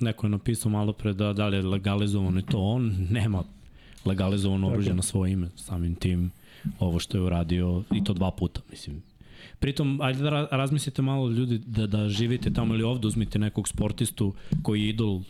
neko 0.00 0.26
je 0.26 0.30
napisao 0.30 0.70
malo 0.70 0.92
pre 0.92 1.12
da, 1.12 1.32
da 1.32 1.48
li 1.48 1.56
je 1.56 1.62
legalizovano 1.62 2.40
i 2.40 2.42
to 2.42 2.60
on 2.60 3.06
nema 3.10 3.42
legalizovano 4.04 4.68
oružje 4.68 4.94
na 4.94 5.02
svoje 5.02 5.32
ime, 5.32 5.48
samim 5.56 5.94
tim 5.94 6.30
ovo 6.78 6.98
što 6.98 7.18
je 7.18 7.22
uradio 7.22 7.82
i 7.94 8.04
to 8.04 8.12
dva 8.12 8.30
puta, 8.30 8.60
mislim. 8.70 9.02
Pritom, 9.58 10.00
ajde 10.00 10.22
da 10.22 10.48
razmislite 10.50 11.02
malo 11.02 11.28
ljudi 11.28 11.58
da, 11.66 11.86
da 11.86 12.08
živite 12.08 12.52
tamo 12.52 12.74
ili 12.74 12.82
ovde, 12.82 13.06
uzmite 13.06 13.38
nekog 13.38 13.68
sportistu 13.68 14.34
koji 14.62 14.82
je 14.82 14.88
idol 14.88 15.20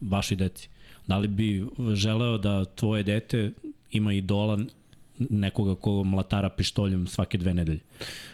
vašoj 0.00 0.36
deci. 0.36 0.68
Da 1.06 1.18
li 1.18 1.28
bi 1.28 1.66
želeo 1.94 2.38
da 2.38 2.64
tvoje 2.64 3.02
dete 3.02 3.52
ima 3.90 4.12
idola 4.12 4.58
nekoga 5.18 5.74
ko 5.74 6.04
mlatara 6.04 6.48
pištoljem 6.48 7.06
svake 7.06 7.38
dve 7.38 7.54
nedelje. 7.54 7.80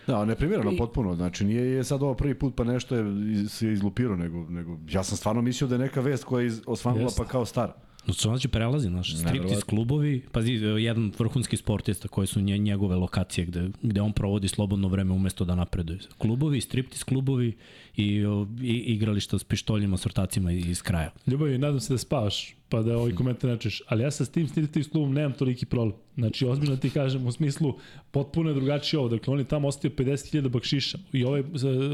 Da, 0.06 0.24
neprimjereno 0.24 0.72
I... 0.72 0.76
potpuno. 0.76 1.14
Znači, 1.14 1.44
nije 1.44 1.62
je 1.62 1.84
sad 1.84 2.02
ovo 2.02 2.14
prvi 2.14 2.34
put 2.34 2.54
pa 2.54 2.64
nešto 2.64 2.96
je 2.96 3.04
se 3.48 3.72
izlupirao, 3.72 4.16
nego, 4.16 4.46
nego 4.48 4.78
ja 4.90 5.02
sam 5.02 5.16
stvarno 5.16 5.42
mislio 5.42 5.68
da 5.68 5.74
je 5.74 5.78
neka 5.78 6.00
vest 6.00 6.24
koja 6.24 6.44
je 6.44 6.52
osvanula 6.66 7.10
pa 7.16 7.24
kao 7.24 7.44
stara. 7.44 7.74
No, 8.06 8.14
to 8.14 8.28
znači 8.28 8.48
prelazi, 8.48 8.90
naš 8.90 9.16
striptiz 9.18 9.64
klubovi, 9.64 10.22
pazi, 10.32 10.52
jedan 10.52 11.12
vrhunski 11.18 11.56
sportista 11.56 12.08
koji 12.08 12.26
su 12.26 12.40
nje, 12.40 12.58
njegove 12.58 12.96
lokacije 12.96 13.44
gde, 13.44 13.70
gde 13.82 14.00
on 14.00 14.12
provodi 14.12 14.48
slobodno 14.48 14.88
vreme 14.88 15.12
umesto 15.12 15.44
da 15.44 15.54
napreduje. 15.54 15.98
Klubovi, 16.18 16.60
striptiz 16.60 17.04
klubovi 17.04 17.56
i, 17.96 18.24
i 18.62 18.72
igrališta 18.86 19.38
s 19.38 19.44
pištoljima, 19.44 19.96
s 19.96 20.06
ortacima 20.06 20.52
iz 20.52 20.82
kraja. 20.82 21.10
Ljubavi, 21.26 21.58
nadam 21.58 21.80
se 21.80 21.94
da 21.94 21.98
spavaš, 21.98 22.56
pa 22.72 22.82
da 22.82 22.96
ovaj 22.96 23.12
komentar 23.12 23.50
nečeš, 23.50 23.82
ali 23.86 24.02
ja 24.02 24.10
sa 24.10 24.24
tim 24.24 24.48
striptiz 24.48 24.88
klubom 24.88 25.12
nemam 25.14 25.32
toliki 25.32 25.66
problem. 25.66 25.96
Znači, 26.16 26.46
ozbiljno 26.46 26.76
ti 26.76 26.90
kažem, 26.90 27.26
u 27.26 27.32
smislu, 27.32 27.74
potpuno 28.10 28.50
je 28.50 28.54
drugačije 28.54 29.00
ovo. 29.00 29.08
Dakle, 29.08 29.32
on 29.32 29.38
je 29.38 29.44
tamo 29.44 29.68
ostavio 29.68 29.96
50.000 29.96 30.48
bakšiša. 30.48 30.98
I 31.12 31.24
ovaj 31.24 31.42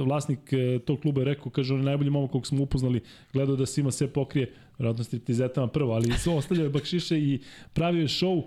vlasnik 0.05 0.53
e, 0.53 0.79
tog 0.79 1.01
kluba 1.01 1.21
je 1.21 1.25
rekao, 1.25 1.51
kaže, 1.51 1.75
on 1.75 1.81
je 1.81 1.87
najbolji 1.87 2.11
momak 2.11 2.31
kog 2.31 2.47
smo 2.47 2.63
upoznali, 2.63 3.01
gledao 3.33 3.57
da 3.57 3.67
svima 3.67 3.91
sve 3.91 4.07
pokrije, 4.07 4.53
vjerojatno 4.79 5.05
striptizetama 5.05 5.67
prvo, 5.67 5.93
ali 5.95 6.13
ostavljao 6.37 6.65
je 6.65 6.71
bakšiše 6.79 7.19
i 7.19 7.41
pravio 7.73 8.03
je 8.03 8.09
show. 8.09 8.43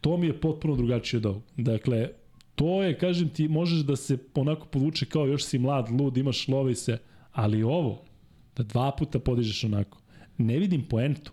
To 0.00 0.16
mi 0.16 0.26
je 0.26 0.40
potpuno 0.40 0.76
drugačije 0.76 1.18
od 1.18 1.26
ovog. 1.26 1.42
Dakle, 1.56 2.08
to 2.54 2.82
je, 2.82 2.98
kažem 2.98 3.28
ti, 3.28 3.48
možeš 3.48 3.86
da 3.86 3.96
se 3.96 4.18
onako 4.34 4.66
povuče 4.66 5.06
kao 5.06 5.26
još 5.26 5.44
si 5.44 5.58
mlad, 5.58 5.90
lud, 6.00 6.16
imaš 6.16 6.48
lovi 6.48 6.74
se, 6.74 6.98
ali 7.32 7.62
ovo, 7.62 8.02
da 8.56 8.62
dva 8.62 8.90
puta 8.98 9.18
podižeš 9.18 9.64
onako, 9.64 9.98
ne 10.38 10.58
vidim 10.58 10.82
poentu. 10.82 11.32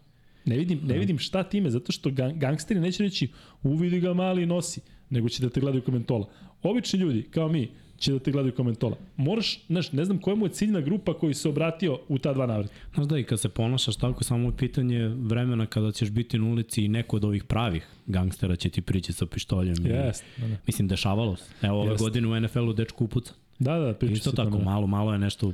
Ne 0.52 0.58
vidim, 0.58 0.80
ne 0.84 0.98
vidim 0.98 1.20
šta 1.20 1.44
time, 1.44 1.70
zato 1.70 1.92
što 1.92 2.10
gangsteri 2.36 2.80
neće 2.80 3.04
reći 3.04 3.28
uvidi 3.64 4.00
ga 4.00 4.14
mali 4.14 4.46
nosi, 4.46 4.82
nego 5.10 5.30
će 5.30 5.44
da 5.44 5.50
te 5.50 5.60
gledaju 5.60 5.82
komentola. 5.84 6.30
Obični 6.64 7.00
ljudi, 7.00 7.24
kao 7.24 7.48
mi, 7.48 7.70
će 7.98 8.12
da 8.12 8.20
te 8.20 8.32
gledaju 8.32 8.56
komentola. 8.56 8.98
Moraš, 9.18 9.66
znaš, 9.68 9.92
ne 9.92 10.06
znam 10.06 10.18
koja 10.18 10.36
mu 10.36 10.46
je 10.46 10.50
ciljna 10.50 10.82
grupa 10.82 11.14
koji 11.14 11.34
se 11.34 11.50
obratio 11.50 12.00
u 12.08 12.18
ta 12.18 12.34
dva 12.34 12.46
navrata. 12.46 12.74
Znaš 12.94 13.08
da 13.08 13.18
i 13.18 13.24
kad 13.24 13.40
se 13.40 13.50
ponašaš 13.50 13.96
tako, 13.96 14.24
samo 14.24 14.52
pitanje 14.52 15.08
vremena 15.08 15.66
kada 15.66 15.92
ćeš 15.92 16.10
biti 16.10 16.40
na 16.40 16.46
ulici 16.46 16.86
i 16.86 16.88
neko 16.88 17.16
od 17.16 17.26
ovih 17.26 17.44
pravih 17.44 17.88
gangstera 18.06 18.56
će 18.56 18.70
ti 18.70 18.82
prići 18.82 19.14
sa 19.14 19.26
pištoljem. 19.26 19.76
Jest, 19.86 20.24
da, 20.38 20.48
da. 20.48 20.56
Mislim, 20.68 20.88
dešavalo 20.88 21.36
se. 21.36 21.52
Evo, 21.62 21.82
ove 21.82 21.92
Jest. 21.92 22.04
godine 22.04 22.28
u 22.28 22.40
NFL-u 22.40 22.74
dečku 22.74 23.06
upuca. 23.06 23.34
Da, 23.60 23.80
da, 23.80 23.94
priča 23.94 24.14
Isto 24.14 24.32
tako, 24.32 24.52
tamo. 24.52 24.64
malo, 24.64 24.88
malo 24.88 25.14
je 25.14 25.20
nešto 25.20 25.54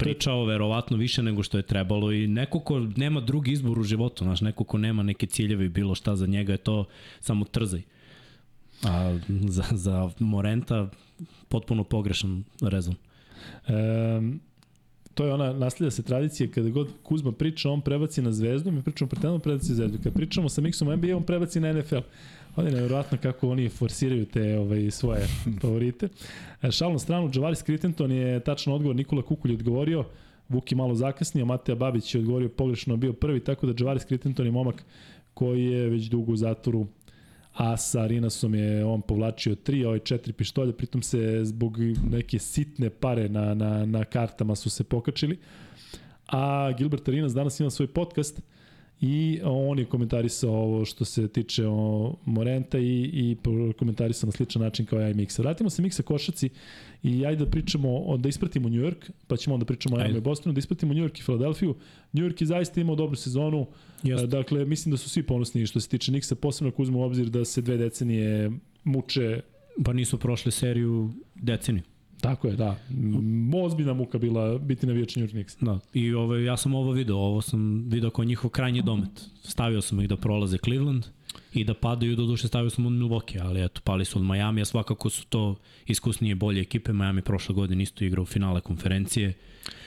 pričao 0.00 0.44
verovatno 0.44 0.96
više 0.96 1.22
nego 1.22 1.42
što 1.42 1.56
je 1.56 1.62
trebalo 1.62 2.12
i 2.12 2.26
neko 2.26 2.60
ko 2.60 2.80
nema 2.96 3.20
drugi 3.20 3.52
izbor 3.52 3.78
u 3.78 3.82
životu, 3.82 4.24
znaš, 4.24 4.40
neko 4.40 4.64
ko 4.64 4.78
nema 4.78 5.02
neke 5.02 5.26
ciljeve 5.26 5.66
i 5.66 5.68
bilo 5.68 5.94
šta 5.94 6.16
za 6.16 6.26
njega 6.26 6.52
je 6.52 6.58
to 6.58 6.84
samo 7.20 7.44
trzaj. 7.44 7.82
A 8.82 9.18
za, 9.28 9.64
za 9.70 10.10
Morenta 10.18 10.88
potpuno 11.48 11.84
pogrešan 11.84 12.44
rezon. 12.60 12.94
Um, 13.68 14.40
to 15.14 15.24
je 15.24 15.32
ona, 15.32 15.52
nasleda 15.52 15.90
se 15.90 16.02
tradicija 16.02 16.50
kada 16.50 16.70
god 16.70 16.88
Kuzma 17.02 17.32
priča, 17.32 17.70
on 17.70 17.80
prebaci 17.80 18.22
na 18.22 18.32
zvezdu, 18.32 18.70
mi 18.70 18.82
pričamo 18.82 19.08
pretendno 19.08 19.38
prebaci 19.38 19.68
na 19.68 19.74
zvezdu. 19.74 19.98
Kad 20.02 20.12
pričamo 20.12 20.48
sa 20.48 20.62
Mixom 20.62 20.96
NBA, 20.96 21.16
on 21.16 21.22
prebaci 21.22 21.60
na 21.60 21.72
NFL. 21.72 21.96
Ovo 22.56 22.66
je 22.66 22.74
nevjerojatno 22.74 23.18
kako 23.22 23.48
oni 23.48 23.68
forsiraju 23.68 24.26
te 24.26 24.58
ovaj, 24.58 24.90
svoje 24.90 25.26
favorite. 25.60 26.08
E, 26.62 26.70
šalno 26.70 26.98
stranu, 26.98 27.30
Javaris 27.34 27.62
Crittenton 27.62 28.12
je 28.12 28.40
tačno 28.40 28.74
odgovor, 28.74 28.96
Nikola 28.96 29.22
Kukulj 29.22 29.54
odgovorio, 29.54 30.04
Vuki 30.48 30.74
malo 30.74 30.94
zakasnio, 30.94 31.44
Mateja 31.44 31.76
Babić 31.76 32.14
je 32.14 32.18
odgovorio 32.18 32.48
pogrešno, 32.48 32.96
bio 32.96 33.12
prvi, 33.12 33.40
tako 33.40 33.66
da 33.66 33.74
Javaris 33.78 34.06
Crittenton 34.06 34.46
je 34.46 34.52
momak 34.52 34.84
koji 35.34 35.64
je 35.64 35.88
već 35.88 36.04
dugo 36.04 36.32
u 36.32 36.36
zatvoru 36.36 36.86
a 37.54 37.76
sa 37.76 38.06
Rinasom 38.06 38.54
je 38.54 38.84
on 38.84 39.02
povlačio 39.02 39.54
tri, 39.54 39.84
ovaj 39.84 39.98
četiri 39.98 40.32
pištolja, 40.32 40.72
pritom 40.72 41.02
se 41.02 41.40
zbog 41.44 41.78
neke 42.10 42.38
sitne 42.38 42.90
pare 42.90 43.28
na, 43.28 43.54
na, 43.54 43.86
na 43.86 44.04
kartama 44.04 44.56
su 44.56 44.70
se 44.70 44.84
pokačili. 44.84 45.38
A 46.26 46.72
Gilbert 46.78 47.08
Arinas 47.08 47.34
danas 47.34 47.60
ima 47.60 47.70
svoj 47.70 47.88
podcast 47.88 48.40
i 49.00 49.40
on 49.44 49.78
je 49.78 49.84
komentarisao 49.84 50.52
ovo 50.52 50.84
što 50.84 51.04
se 51.04 51.28
tiče 51.28 51.66
o 51.66 52.14
Morenta 52.24 52.78
i, 52.78 53.10
i 53.12 53.36
komentarisao 53.78 54.26
na 54.26 54.32
sličan 54.32 54.62
način 54.62 54.86
kao 54.86 55.00
ja 55.00 55.10
i 55.10 55.14
Miksa. 55.14 55.42
Vratimo 55.42 55.70
se 55.70 55.82
Miksa 55.82 56.02
Košaci 56.02 56.48
i 57.02 57.26
ajde 57.26 57.44
da 57.44 57.50
pričamo, 57.50 58.16
da 58.16 58.28
ispratimo 58.28 58.68
New 58.68 58.80
York, 58.80 59.10
pa 59.26 59.36
ćemo 59.36 59.54
onda 59.54 59.66
pričamo 59.66 59.96
o 59.96 59.98
Miami 59.98 60.20
Bostonu, 60.20 60.52
da 60.52 60.58
ispratimo 60.58 60.94
New 60.94 61.04
York 61.04 61.18
i 61.18 61.22
Filadelfiju. 61.22 61.74
New 62.12 62.24
York 62.24 62.42
je 62.42 62.46
zaista 62.46 62.80
imao 62.80 62.96
dobru 62.96 63.16
sezonu, 63.16 63.66
Just. 64.02 64.24
dakle 64.24 64.64
mislim 64.64 64.90
da 64.90 64.96
su 64.96 65.08
svi 65.08 65.22
ponosni 65.22 65.66
što 65.66 65.80
se 65.80 65.88
tiče 65.88 66.12
Nixa, 66.12 66.34
posebno 66.34 66.68
ako 66.68 66.82
uzmemo 66.82 67.04
obzir 67.04 67.28
da 67.28 67.44
se 67.44 67.62
dve 67.62 67.76
decenije 67.76 68.50
muče 68.84 69.40
Pa 69.84 69.92
nisu 69.92 70.18
prošle 70.18 70.52
seriju 70.52 71.10
deceniju. 71.34 71.82
Tako 72.20 72.48
je, 72.48 72.56
da. 72.56 72.76
Ozbiljna 73.64 73.94
muka 73.94 74.18
bila 74.18 74.58
biti 74.58 74.86
na 74.86 74.92
New 74.92 75.02
York 75.02 75.30
Knicks. 75.30 75.56
Da. 75.60 75.78
I 75.94 76.14
ovo, 76.14 76.34
ja 76.34 76.56
sam 76.56 76.74
ovo 76.74 76.92
video, 76.92 77.16
ovo 77.16 77.40
sam 77.40 77.84
video 77.88 78.10
kao 78.10 78.24
njihov 78.24 78.50
krajnji 78.50 78.82
domet. 78.82 79.28
Stavio 79.42 79.80
sam 79.80 80.00
ih 80.00 80.08
da 80.08 80.16
prolaze 80.16 80.58
Cleveland 80.58 81.06
i 81.54 81.64
da 81.64 81.74
padaju, 81.74 82.16
do 82.16 82.26
duše 82.26 82.48
stavio 82.48 82.70
sam 82.70 82.86
od 82.86 82.92
Milwaukee, 82.92 83.40
ali 83.42 83.64
eto, 83.64 83.80
pali 83.84 84.04
su 84.04 84.18
od 84.18 84.24
Miami, 84.24 84.60
a 84.60 84.64
svakako 84.64 85.10
su 85.10 85.26
to 85.26 85.56
iskusnije 85.86 86.34
bolje 86.34 86.60
ekipe. 86.60 86.92
Miami 86.92 87.22
prošle 87.22 87.54
godine 87.54 87.82
isto 87.82 88.04
igrao 88.04 88.24
finale 88.24 88.60
konferencije. 88.60 89.34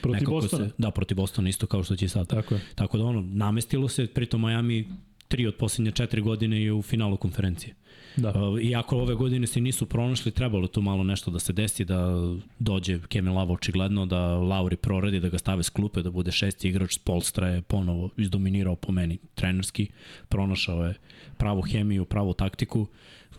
Protiv 0.01 0.13
Nekako 0.13 0.31
Bostona? 0.31 0.65
Se, 0.65 0.73
da, 0.77 0.91
protiv 0.91 1.15
Bostona 1.15 1.49
isto 1.49 1.67
kao 1.67 1.83
što 1.83 1.95
će 1.95 2.09
sad. 2.09 2.27
Tako 2.27 2.55
je. 2.55 2.61
Tako 2.75 2.97
da 2.97 3.05
ono, 3.05 3.21
namestilo 3.21 3.87
se, 3.87 4.07
pritom 4.07 4.41
Miami 4.41 4.87
tri 5.27 5.47
od 5.47 5.55
posljednje 5.55 5.91
četiri 5.91 6.21
godine 6.21 6.63
je 6.63 6.73
u 6.73 6.81
finalu 6.81 7.17
konferencije. 7.17 7.75
Da. 8.15 8.29
Uh, 8.29 8.61
iako 8.61 8.97
ove 8.97 9.15
godine 9.15 9.47
se 9.47 9.61
nisu 9.61 9.85
pronašli, 9.85 10.31
trebalo 10.31 10.67
tu 10.67 10.81
malo 10.81 11.03
nešto 11.03 11.31
da 11.31 11.39
se 11.39 11.53
desi, 11.53 11.85
da 11.85 12.13
dođe 12.59 12.99
Kemi 13.07 13.29
Lava 13.29 13.53
očigledno, 13.53 14.05
da 14.05 14.37
Lauri 14.37 14.75
proradi, 14.75 15.19
da 15.19 15.29
ga 15.29 15.37
stave 15.37 15.63
s 15.63 15.69
klupe, 15.69 16.01
da 16.01 16.11
bude 16.11 16.31
šesti 16.31 16.69
igrač, 16.69 16.97
Polstra 17.03 17.47
je 17.47 17.61
ponovo 17.61 18.09
izdominirao 18.17 18.75
po 18.75 18.91
meni 18.91 19.17
trenerski, 19.35 19.87
pronašao 20.29 20.85
je 20.85 20.93
pravu 21.37 21.61
hemiju, 21.61 22.05
pravu 22.05 22.33
taktiku. 22.33 22.87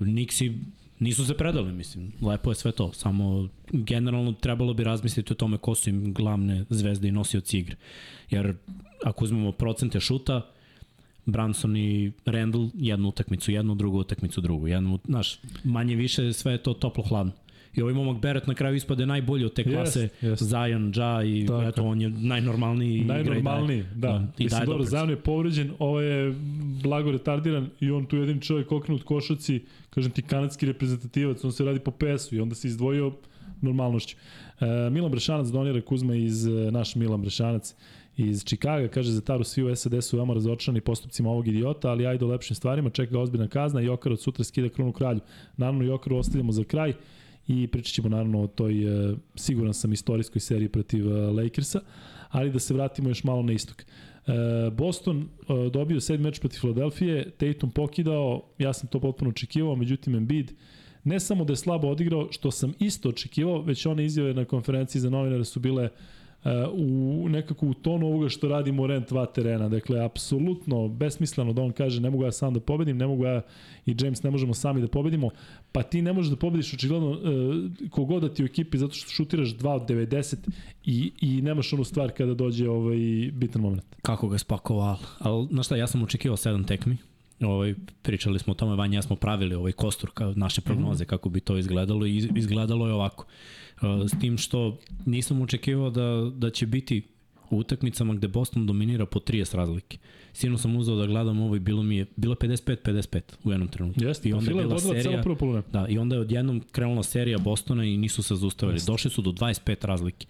Nixi 0.01 0.59
nisu 0.99 1.27
se 1.27 1.37
predali, 1.37 1.73
mislim, 1.73 2.13
lepo 2.23 2.51
je 2.51 2.55
sve 2.55 2.73
to, 2.73 2.93
samo 2.93 3.49
generalno 3.73 4.33
trebalo 4.33 4.75
bi 4.75 4.85
razmisliti 4.85 5.33
o 5.33 5.37
tome 5.37 5.59
ko 5.59 5.75
su 5.75 5.91
im 5.91 6.15
glavne 6.15 6.65
zvezde 6.71 7.09
i 7.09 7.13
nosioci 7.13 7.59
igre. 7.59 7.77
Jer 8.31 8.55
ako 9.05 9.25
uzmemo 9.25 9.53
procente 9.53 10.01
šuta, 10.01 10.53
Branson 11.27 11.77
i 11.77 12.13
Randall 12.25 12.71
jednu 12.75 13.09
utakmicu, 13.09 13.53
jednu, 13.53 13.75
drugu 13.75 13.99
utakmicu, 13.99 14.41
drugu. 14.41 14.69
Jednu, 14.69 14.99
znaš, 15.05 15.39
manje 15.65 15.97
više 15.97 16.33
sve 16.33 16.53
je 16.53 16.59
to 16.59 16.75
toplo 16.75 17.05
hladno. 17.05 17.33
I 17.75 17.83
ovaj 17.83 17.95
momak 17.95 18.23
Beret 18.23 18.47
na 18.47 18.55
kraju 18.55 18.77
ispade 18.77 19.07
najbolji 19.07 19.45
od 19.45 19.55
te 19.55 19.65
klase, 19.65 20.09
yes, 20.23 20.31
yes. 20.31 20.45
Zion, 20.45 20.93
Ja 20.97 21.25
i 21.25 21.47
Tako. 21.47 21.63
eto, 21.63 21.85
on 21.85 22.01
je 22.01 22.09
najnormalniji. 22.09 23.05
Najnormalniji, 23.05 23.85
da. 23.95 24.09
da. 24.09 24.27
I 24.39 24.45
Mislim, 24.45 24.67
dobro, 24.67 24.85
Zion 24.85 25.11
je 25.11 25.17
povređen, 25.17 25.73
ovo 25.79 26.01
je 26.01 26.35
blago 26.83 27.11
retardiran 27.11 27.69
i 27.81 27.91
on 27.91 28.07
tu 28.07 28.17
jedin 28.17 28.41
čovjek 28.41 28.73
okrenut 28.73 29.03
košaci, 29.03 29.61
kažem 29.91 30.11
ti 30.11 30.23
kanadski 30.23 30.67
reprezentativac, 30.67 31.45
on 31.45 31.53
se 31.53 31.65
radi 31.65 31.79
po 31.79 31.91
pesu 31.91 32.37
i 32.37 32.41
onda 32.41 32.55
se 32.55 32.69
izdvojio 32.69 33.13
normalnošću. 33.61 34.17
E, 34.61 34.91
Milan 34.91 35.11
Brešanac 35.11 35.49
donira 35.49 35.81
Kuzma 35.81 36.15
iz 36.15 36.47
e, 36.47 36.51
naš 36.51 36.95
Milan 36.95 37.21
Brešanac 37.21 37.75
iz 38.16 38.45
Čikaga, 38.45 38.89
kaže 38.89 39.12
za 39.12 39.20
Taru 39.20 39.45
svi 39.45 39.62
u 39.62 39.77
SAD 39.77 40.05
su 40.05 40.16
veoma 40.16 40.35
razočarani 40.35 40.81
postupcima 40.81 41.31
ovog 41.31 41.49
idiota, 41.49 41.91
ali 41.91 42.07
ajde 42.07 42.24
o 42.24 42.28
lepšim 42.28 42.57
stvarima, 42.57 42.91
čeka 42.91 43.12
ga 43.12 43.20
ozbiljna 43.20 43.49
kazna 43.49 43.81
Jokar 43.81 44.12
od 44.12 44.20
sutra 44.20 44.45
skida 44.45 44.69
krunu 44.69 44.93
kralju. 44.93 45.20
Naravno, 45.57 45.85
Jokaru 45.85 46.16
ostavljamo 46.16 46.53
za 46.53 46.65
kraj 46.65 46.93
i 47.49 47.66
pričat 47.66 47.95
ćemo 47.95 48.09
naravno 48.09 48.43
o 48.43 48.47
toj, 48.47 49.11
e, 49.11 49.15
siguran 49.35 49.74
sam, 49.74 49.93
istorijskoj 49.93 50.41
seriji 50.41 50.69
protiv 50.69 51.09
e, 51.09 51.31
Lakersa, 51.31 51.81
ali 52.31 52.51
da 52.51 52.59
se 52.59 52.74
vratimo 52.74 53.09
još 53.09 53.24
malo 53.24 53.43
na 53.43 53.53
istok. 53.53 53.82
E, 53.82 54.32
Boston 54.70 55.28
dobio 55.73 56.01
sedmi 56.01 56.24
meč 56.24 56.41
protiv 56.41 56.61
Filadelfije, 56.61 57.31
Tatum 57.31 57.70
pokidao, 57.70 58.43
ja 58.59 58.73
sam 58.73 58.89
to 58.89 59.01
potpuno 59.01 59.31
očekivao, 59.31 59.77
međutim 59.77 60.15
Embiid 60.15 60.53
ne 61.05 61.20
samo 61.20 61.45
da 61.45 61.53
je 61.53 61.57
slabo 61.57 61.89
odigrao, 61.89 62.28
što 62.31 62.51
sam 62.51 62.73
isto 62.78 63.09
očekivao, 63.09 63.62
već 63.62 63.86
one 63.86 64.05
izjave 64.05 64.35
na 64.35 64.45
konferenciji 64.45 65.01
za 65.01 65.11
novinare 65.11 65.45
su 65.45 65.61
bile 65.61 65.85
uh, 65.85 65.91
u 66.73 67.27
nekako 67.29 67.66
u 67.66 67.75
tonu 67.75 68.07
ovoga 68.07 68.29
što 68.29 68.49
radi 68.49 68.73
Morent 68.73 69.11
va 69.11 69.27
terena. 69.27 69.69
Dakle, 69.69 70.05
apsolutno 70.05 70.89
besmisleno 70.89 71.53
da 71.53 71.62
on 71.62 71.73
kaže 71.73 72.01
ne 72.01 72.11
mogu 72.11 72.25
ja 72.25 72.33
sam 72.33 72.55
da 72.55 72.61
pobedim, 72.61 72.97
ne 72.97 73.07
mogu 73.07 73.25
ja 73.25 73.43
i 73.87 73.97
James 74.01 74.23
ne 74.23 74.31
možemo 74.31 74.55
sami 74.55 74.81
da 74.81 74.89
pobedimo. 74.89 75.31
Pa 75.73 75.83
ti 75.83 76.03
ne 76.03 76.12
možeš 76.12 76.31
da 76.31 76.37
pobediš 76.37 76.75
očigledno 76.75 77.11
uh, 77.11 77.19
kogod 77.91 78.23
da 78.23 78.35
ti 78.35 78.43
u 78.43 78.47
ekipi 78.47 78.79
zato 78.79 78.95
što 78.95 79.11
šutiraš 79.11 79.49
2 79.49 79.69
od 79.69 79.89
90 79.89 80.37
i, 80.85 81.12
i 81.21 81.43
nemaš 81.43 81.73
onu 81.73 81.85
stvar 81.85 82.11
kada 82.11 82.35
dođe 82.35 82.69
ovaj 82.69 82.97
bitan 83.33 83.62
moment. 83.62 83.83
Kako 84.03 84.29
ga 84.29 84.39
spakovao? 84.39 84.97
Ali, 85.19 85.47
znaš 85.51 85.66
šta, 85.66 85.77
ja 85.77 85.87
sam 85.87 86.03
očekivao 86.03 86.37
7 86.37 86.66
tekmi. 86.66 86.97
Ovaj, 87.40 87.74
pričali 88.02 88.39
smo 88.39 88.51
o 88.51 88.55
tome, 88.55 88.77
Vanja, 88.77 88.98
ja 88.98 89.02
smo 89.02 89.16
pravili 89.16 89.55
ovaj 89.55 89.73
kostur 89.73 90.11
kao 90.15 90.32
naše 90.36 90.61
prognoze, 90.61 91.05
mm 91.05 91.06
-hmm. 91.06 91.11
kako 91.11 91.28
bi 91.28 91.40
to 91.40 91.56
izgledalo 91.59 92.06
i 92.06 92.28
izgledalo 92.36 92.86
je 92.86 92.93
ovako. 92.93 93.27
Uh, 93.77 94.09
s 94.09 94.20
tim 94.20 94.39
što 94.39 94.78
nisam 95.06 95.43
očekivao 95.43 95.90
da, 95.90 96.31
da 96.35 96.51
će 96.51 96.66
biti 96.66 97.02
u 97.51 97.59
utakmicama 97.59 98.15
gde 98.15 98.28
Boston 98.28 98.66
dominira 98.66 99.06
po 99.06 99.19
30 99.19 99.56
razlike. 99.56 99.98
Sino 100.32 100.59
sam 100.59 100.77
uzeo 100.77 100.97
da 100.97 101.06
gledam 101.06 101.40
ovo 101.40 101.56
i 101.56 101.61
bilo 101.61 101.82
mi 101.82 101.97
je 101.97 102.06
bilo 102.16 102.35
55-55 102.35 103.20
u 103.44 103.51
jednom 103.51 103.69
trenutku. 103.69 104.05
Jeste, 104.05 104.28
I 104.28 104.32
onda 104.32 104.51
je 104.51 104.55
bila 104.55 104.78
serija, 104.78 105.23
da, 105.73 105.86
i 105.89 105.98
onda 105.98 106.16
je 106.16 106.20
odjednom 106.20 106.62
krenula 106.73 107.02
serija 107.02 107.39
Bostona 107.39 107.85
i 107.85 107.97
nisu 107.97 108.23
se 108.23 108.36
zaustavili. 108.36 108.77
Jeste. 108.77 108.93
Došli 108.93 109.11
su 109.11 109.23
do 109.23 109.31
25 109.31 109.86
razlike. 109.86 110.27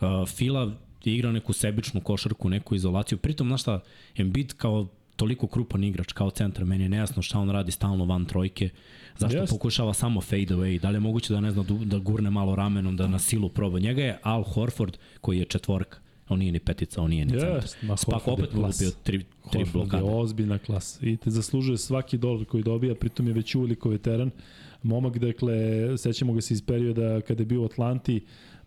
Uh, 0.00 0.28
Fila 0.28 0.72
igrao 1.04 1.32
neku 1.32 1.52
sebičnu 1.52 2.00
košarku, 2.00 2.48
neku 2.48 2.74
izolaciju. 2.74 3.18
Pritom, 3.18 3.48
znaš 3.48 3.62
šta, 3.62 3.80
Embiid 4.16 4.52
kao 4.52 4.88
toliko 5.16 5.46
krupan 5.46 5.84
igrač 5.84 6.12
kao 6.12 6.30
centar, 6.30 6.64
meni 6.64 6.84
je 6.84 6.88
nejasno 6.88 7.22
šta 7.22 7.38
on 7.38 7.50
radi 7.50 7.72
stalno 7.72 8.04
van 8.04 8.24
trojke. 8.24 8.70
Zašto 9.18 9.38
yes. 9.38 9.50
pokušava 9.50 9.94
samo 9.94 10.20
fade 10.20 10.54
away? 10.54 10.80
Da 10.80 10.90
li 10.90 10.96
je 10.96 11.00
moguće 11.00 11.32
da 11.32 11.40
ne 11.40 11.50
zna 11.50 11.64
da 11.84 11.98
gurne 11.98 12.30
malo 12.30 12.56
ramenom, 12.56 12.96
da 12.96 13.06
na 13.08 13.18
silu 13.18 13.48
proba? 13.48 13.78
Njega 13.78 14.02
je 14.02 14.18
Al 14.22 14.42
Horford 14.42 14.96
koji 15.20 15.38
je 15.38 15.44
četvorka. 15.44 15.98
On 16.28 16.38
nije 16.38 16.52
ni 16.52 16.58
petica, 16.58 17.02
on 17.02 17.10
nije 17.10 17.24
ni 17.24 17.32
yes, 17.32 17.40
centar. 17.40 17.98
Spak 17.98 18.28
opet 18.28 18.50
pokupio 18.50 18.90
tri, 19.02 19.24
tri 19.50 19.64
Horford 19.64 19.72
blokade. 19.72 20.04
je 20.06 20.10
ozbiljna 20.10 20.58
klasa 20.58 21.06
i 21.06 21.16
te 21.16 21.30
zaslužuje 21.30 21.78
svaki 21.78 22.18
dolar 22.18 22.44
koji 22.44 22.62
dobija, 22.62 22.94
pritom 22.94 23.26
je 23.26 23.32
već 23.32 23.54
uveliko 23.54 23.88
veteran. 23.88 24.30
Momak, 24.82 25.18
dakle, 25.18 25.54
sećamo 25.98 26.32
ga 26.32 26.40
se 26.40 26.54
iz 26.54 26.62
perioda 26.62 27.20
kada 27.20 27.42
je 27.42 27.46
bio 27.46 27.62
u 27.62 27.64
Atlanti, 27.64 28.20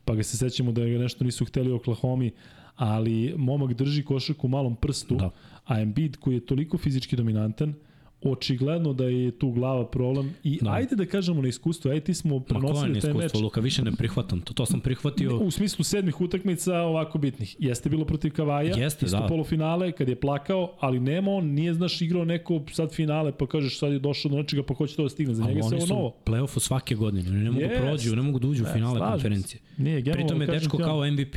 pa 0.05 0.15
ga 0.15 0.23
se 0.23 0.37
sećamo 0.37 0.71
da 0.71 0.85
ga 0.85 0.97
nešto 0.97 1.23
nisu 1.23 1.45
hteli 1.45 1.71
u 1.71 1.75
Oklahoma, 1.75 2.29
ali 2.75 3.33
momak 3.37 3.73
drži 3.73 4.03
košarku 4.03 4.47
u 4.47 4.49
malom 4.49 4.75
prstu, 4.75 5.15
da. 5.15 5.29
A 5.67 5.81
Embiid 5.81 6.17
koji 6.17 6.35
je 6.35 6.45
toliko 6.45 6.77
fizički 6.77 7.15
dominantan, 7.15 7.73
očigledno 8.21 8.93
da 8.93 9.03
je 9.03 9.31
tu 9.31 9.51
glava 9.51 9.87
problem 9.87 10.33
i 10.43 10.59
da. 10.61 10.71
ajde 10.71 10.95
da 10.95 11.05
kažemo 11.05 11.41
na 11.41 11.47
iskustvo, 11.47 11.91
ajde 11.91 12.03
ti 12.03 12.13
smo 12.13 12.39
prenosili 12.39 13.01
taj 13.01 13.13
meč. 13.13 13.33
Luka, 13.33 13.61
više 13.61 13.83
ne 13.83 13.91
prihvatam, 13.91 14.41
to, 14.41 14.53
to 14.53 14.65
sam 14.65 14.79
prihvatio. 14.79 15.37
U 15.37 15.51
smislu 15.51 15.83
sedmih 15.83 16.21
utakmica 16.21 16.79
ovako 16.79 17.17
bitnih. 17.17 17.55
Jeste 17.59 17.89
bilo 17.89 18.05
protiv 18.05 18.31
Kavaja, 18.31 18.75
Jeste, 18.77 19.05
isto 19.05 19.19
da. 19.19 19.27
polufinale 19.27 19.91
kad 19.91 20.09
je 20.09 20.15
plakao, 20.15 20.77
ali 20.79 20.99
nema 20.99 21.31
on, 21.31 21.45
nije 21.45 21.73
znaš 21.73 22.01
igrao 22.01 22.25
neko 22.25 22.61
sad 22.71 22.93
finale 22.93 23.31
pa 23.31 23.47
kažeš 23.47 23.79
sad 23.79 23.93
je 23.93 23.99
došao 23.99 24.31
do 24.31 24.37
nečega 24.37 24.63
pa 24.63 24.73
hoće 24.73 24.95
to 24.95 25.03
da 25.03 25.09
stigne. 25.09 25.33
Za 25.33 25.43
njega 25.43 25.63
se 25.63 25.75
ovo 25.75 25.85
novo. 25.85 26.15
play-offu 26.25 26.59
svake 26.59 26.95
godine, 26.95 27.31
ne 27.31 27.51
mogu 27.51 27.65
yes. 27.65 27.81
prođu, 27.81 28.15
ne 28.15 28.21
mogu 28.21 28.39
da 28.39 28.47
uđu 28.47 28.63
u 28.63 28.67
finale 28.73 28.99
ne, 28.99 29.11
konferencije. 29.11 29.61
Nije, 29.77 30.03
Pritom 30.03 30.41
je 30.41 30.47
dečko 30.47 30.77
kao 30.77 31.11
MVP. 31.11 31.35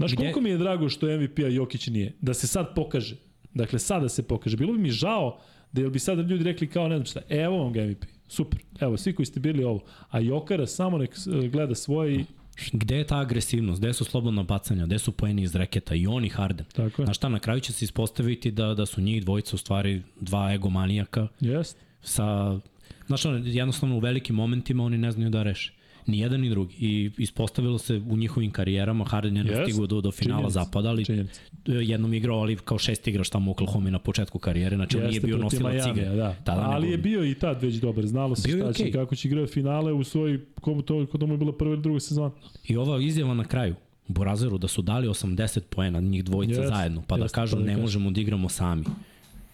Znaš 0.00 0.12
Gde... 0.12 0.16
koliko 0.16 0.40
mi 0.40 0.50
je 0.50 0.58
drago 0.58 0.88
što 0.88 1.06
MVP-a 1.06 1.48
Jokić 1.48 1.86
nije? 1.86 2.12
Da 2.20 2.34
se 2.34 2.46
sad 2.46 2.74
pokaže. 2.74 3.16
Dakle, 3.54 3.78
sada 3.78 4.08
se 4.08 4.22
pokaže. 4.22 4.56
Bilo 4.56 4.72
bi 4.72 4.78
mi 4.78 4.90
žao 4.90 5.38
da 5.72 5.88
bi 5.88 5.98
sad 5.98 6.30
ljudi 6.30 6.44
rekli 6.44 6.66
kao 6.66 6.88
ne 6.88 6.96
znam 6.96 7.06
šta, 7.06 7.20
evo 7.28 7.58
vam 7.58 7.72
ga 7.72 7.84
MVP, 7.86 8.04
super, 8.28 8.60
evo 8.80 8.96
svi 8.96 9.12
koji 9.12 9.26
ste 9.26 9.40
bili 9.40 9.64
ovo, 9.64 9.80
a 10.10 10.20
Jokara 10.20 10.66
samo 10.66 10.98
nek 10.98 11.10
e, 11.10 11.48
gleda 11.48 11.74
svoje 11.74 12.14
i 12.14 12.24
Gde 12.72 12.96
je 12.96 13.06
ta 13.06 13.18
agresivnost? 13.18 13.80
Gde 13.80 13.92
su 13.92 14.04
slobodna 14.04 14.42
bacanja? 14.42 14.86
Gde 14.86 14.98
su 14.98 15.12
poeni 15.12 15.42
iz 15.42 15.54
reketa? 15.54 15.94
I 15.94 16.06
oni 16.06 16.28
Harden. 16.28 16.66
Tako 16.72 17.02
je. 17.02 17.06
Znaš 17.06 17.16
šta, 17.16 17.28
na 17.28 17.38
kraju 17.38 17.60
će 17.60 17.72
se 17.72 17.84
ispostaviti 17.84 18.50
da, 18.50 18.74
da 18.74 18.86
su 18.86 19.00
njih 19.00 19.24
dvojica 19.24 19.56
u 19.56 19.58
stvari 19.58 20.02
dva 20.20 20.52
egomanijaka. 20.54 21.28
Jest. 21.40 21.76
Sa, 22.02 22.58
znaš, 23.06 23.22
jednostavno 23.44 23.96
u 23.96 23.98
velikim 23.98 24.36
momentima 24.36 24.84
oni 24.84 24.98
ne 24.98 25.12
znaju 25.12 25.30
da 25.30 25.42
reše. 25.42 25.72
Ni 26.06 26.18
jedan 26.18 26.40
ni 26.40 26.50
drugi. 26.50 26.74
I 26.78 27.10
ispostavilo 27.18 27.78
se 27.78 28.02
u 28.10 28.16
njihovim 28.16 28.50
karijerama, 28.50 29.04
Harden 29.04 29.36
je 29.36 29.44
yes. 29.44 29.62
stigao 29.62 29.86
do, 29.86 30.00
do 30.00 30.10
finala 30.10 30.40
Činjenic. 30.40 30.54
zapada, 30.54 30.88
ali 30.88 31.04
Činjenic. 31.04 31.40
jednom 31.66 32.14
igrao, 32.14 32.38
ali 32.38 32.56
kao 32.56 32.78
šest 32.78 33.08
igrač 33.08 33.28
tamo 33.28 33.50
u 33.50 33.52
Oklahoma 33.52 33.90
na 33.90 33.98
početku 33.98 34.38
karijere, 34.38 34.76
znači 34.76 34.96
on 34.96 35.06
nije 35.08 35.20
bio 35.20 35.36
nosilac 35.36 35.86
igre. 35.86 36.08
Da. 36.08 36.34
Tada 36.44 36.60
ali 36.60 36.82
nego... 36.82 36.92
je 36.92 36.98
bio 36.98 37.24
i 37.24 37.34
tad 37.34 37.62
već 37.62 37.74
dobar, 37.74 38.06
znalo 38.06 38.36
se 38.36 38.48
šta 38.48 38.72
će, 38.72 38.84
okay. 38.84 38.92
kako 38.92 39.14
će 39.14 39.28
igrati 39.28 39.52
finale 39.52 39.92
u 39.92 40.04
svoj, 40.04 40.40
komu 40.60 40.82
to, 40.82 41.06
kod 41.06 41.22
mu 41.22 41.34
je 41.34 41.38
bila 41.38 41.52
prva 41.52 41.72
ili 41.72 41.82
druga 41.82 42.00
sezona. 42.00 42.30
I 42.68 42.76
ova 42.76 43.02
izjava 43.02 43.34
na 43.34 43.44
kraju, 43.44 43.74
Burazeru 44.08 44.58
da 44.58 44.68
su 44.68 44.82
dali 44.82 45.08
80 45.08 45.60
poena 45.60 46.00
njih 46.00 46.24
dvojica 46.24 46.62
yes, 46.62 46.68
zajedno, 46.68 47.02
pa 47.06 47.16
yes, 47.16 47.18
da 47.18 47.28
kažu 47.28 47.56
pa 47.56 47.60
da 47.60 47.66
ne 47.66 47.72
kažem. 47.72 47.82
možemo 47.82 48.10
da 48.10 48.20
igramo 48.20 48.48
sami. 48.48 48.84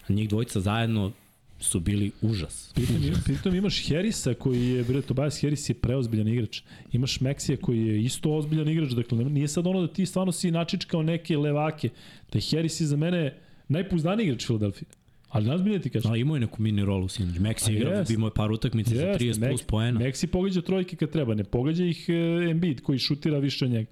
Njih 0.09 0.29
dvojica 0.29 0.59
zajedno 0.59 1.11
su 1.59 1.79
bili 1.79 2.11
užas. 2.21 2.71
Pritom, 2.75 2.95
pritom 3.25 3.55
imaš 3.55 3.89
Harrisa 3.89 4.33
koji 4.33 4.67
je, 4.67 4.83
bre, 4.83 5.01
Tobias 5.01 5.41
Harris 5.41 5.69
je 5.69 5.73
preozbiljan 5.73 6.27
igrač. 6.27 6.61
Imaš 6.91 7.19
Meksija 7.21 7.57
koji 7.57 7.87
je 7.87 8.03
isto 8.03 8.31
ozbiljan 8.35 8.69
igrač, 8.69 8.89
dakle 8.89 9.17
nije 9.17 9.47
sad 9.47 9.67
ono 9.67 9.81
da 9.81 9.93
ti 9.93 10.05
stvarno 10.05 10.31
si 10.31 10.51
načičkao 10.51 11.01
neke 11.03 11.37
levake. 11.37 11.89
Da 12.31 12.39
Harris 12.51 12.81
je 12.81 12.87
za 12.87 12.97
mene 12.97 13.37
najpuzdaniji 13.67 14.25
igrač 14.25 14.45
Filadelfije. 14.45 14.87
Ali 15.29 15.47
nas 15.47 15.61
bilje 15.63 15.79
ti 15.79 15.89
kažeš. 15.89 16.11
A 16.11 16.15
imao 16.15 16.35
je 16.35 16.39
neku 16.39 16.61
mini 16.61 16.85
rolu 16.85 17.07
sinoć. 17.07 17.39
Meksi 17.39 17.73
igra, 17.73 18.05
imao 18.09 18.27
je 18.27 18.33
par 18.35 18.51
utakmica 18.51 18.95
za 18.95 19.03
30 19.03 19.39
Mek, 19.39 19.49
plus 19.49 19.63
poena. 19.63 19.99
Meksi 19.99 20.27
pogađa 20.27 20.61
trojke 20.61 20.95
kad 20.95 21.09
treba, 21.09 21.35
ne 21.35 21.43
pogađa 21.43 21.85
ih 21.85 22.05
e, 22.09 22.13
Embiid 22.51 22.81
koji 22.81 22.99
šutira 22.99 23.39
više 23.39 23.65
od 23.65 23.71
njega. 23.71 23.89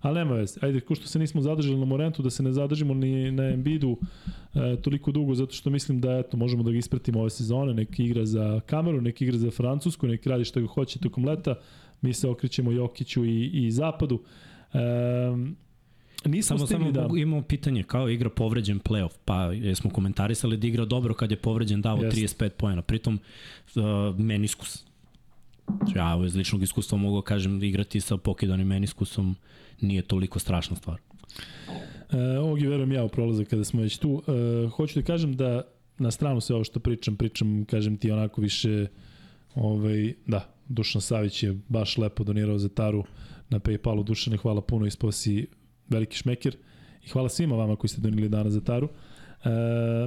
Ali 0.00 0.14
nema 0.14 0.34
veze. 0.34 0.60
Ajde, 0.62 0.80
ko 0.80 0.94
što 0.94 1.06
se 1.06 1.18
nismo 1.18 1.40
zadržali 1.40 1.78
na 1.78 1.84
Morentu, 1.84 2.22
da 2.22 2.30
se 2.30 2.42
ne 2.42 2.52
zadržimo 2.52 2.94
ni 2.94 3.30
na 3.30 3.48
Embiidu 3.48 3.96
e, 4.54 4.76
toliko 4.82 5.12
dugo, 5.12 5.34
zato 5.34 5.52
što 5.52 5.70
mislim 5.70 6.00
da 6.00 6.18
eto, 6.18 6.36
možemo 6.36 6.62
da 6.62 6.70
ga 6.70 6.78
ispratimo 6.78 7.20
ove 7.20 7.30
sezone. 7.30 7.74
Neki 7.74 8.04
igra 8.04 8.26
za 8.26 8.60
Kameru, 8.66 9.00
neki 9.00 9.24
igra 9.24 9.38
za 9.38 9.50
Francusku, 9.50 10.06
neki 10.06 10.28
radi 10.28 10.44
što 10.44 10.60
ga 10.60 10.66
hoće 10.66 10.98
tokom 10.98 11.24
leta. 11.24 11.54
Mi 12.00 12.12
se 12.12 12.28
okrećemo 12.28 12.72
Jokiću 12.72 13.24
i, 13.24 13.50
i 13.52 13.70
Zapadu. 13.70 14.22
E, 14.72 14.78
Nismo 16.24 16.58
samo, 16.58 16.66
samo 16.66 16.90
da... 16.90 17.08
imamo 17.16 17.42
pitanje, 17.42 17.82
kao 17.82 18.08
igra 18.08 18.30
povređen 18.30 18.80
playoff, 18.80 19.12
pa 19.24 19.42
jesmo 19.42 19.90
komentarisali 19.90 20.56
da 20.56 20.66
igra 20.66 20.84
dobro 20.84 21.14
kad 21.14 21.30
je 21.30 21.36
povređen 21.36 21.82
dao 21.82 21.96
Jest. 21.96 22.16
35 22.16 22.48
pojena, 22.48 22.82
pritom 22.82 23.18
uh, 23.74 23.82
meniskus. 24.18 24.84
Znači, 25.66 25.98
ja 25.98 26.20
iz 26.26 26.36
ličnog 26.36 26.62
iskustva 26.62 26.98
mogu 26.98 27.16
da 27.16 27.24
kažem 27.24 27.62
igrati 27.62 28.00
sa 28.00 28.16
pokidanim 28.16 28.66
meniskusom 28.66 29.36
nije 29.80 30.02
toliko 30.02 30.38
strašna 30.38 30.76
stvar. 30.76 31.00
E, 32.12 32.38
ovog 32.38 32.62
je 32.62 32.68
verujem 32.68 32.92
ja 32.92 33.04
u 33.04 33.08
prolazak 33.08 33.48
kada 33.48 33.64
smo 33.64 33.82
već 33.82 33.98
tu. 33.98 34.22
E, 34.28 34.68
hoću 34.68 35.00
da 35.00 35.06
kažem 35.06 35.36
da 35.36 35.62
na 35.98 36.10
stranu 36.10 36.40
sve 36.40 36.54
ovo 36.54 36.64
što 36.64 36.80
pričam, 36.80 37.16
pričam, 37.16 37.64
kažem 37.64 37.96
ti 37.96 38.10
onako 38.10 38.40
više 38.40 38.86
ovaj, 39.54 40.14
da, 40.26 40.56
Dušan 40.68 41.00
Savić 41.00 41.42
je 41.42 41.58
baš 41.68 41.98
lepo 41.98 42.24
donirao 42.24 42.58
za 42.58 42.68
Taru 42.68 43.04
na 43.50 43.60
Paypalu. 43.60 44.04
Dušane, 44.04 44.36
hvala 44.36 44.60
puno, 44.60 44.86
ispao 44.86 45.12
si 45.12 45.46
veliki 45.88 46.16
šmekir 46.16 46.56
i 47.04 47.08
hvala 47.08 47.28
svima 47.28 47.56
vama 47.56 47.76
koji 47.76 47.88
ste 47.88 48.00
donili 48.00 48.28
dana 48.28 48.50
za 48.50 48.60
Taru. 48.60 48.88
E, 49.44 49.48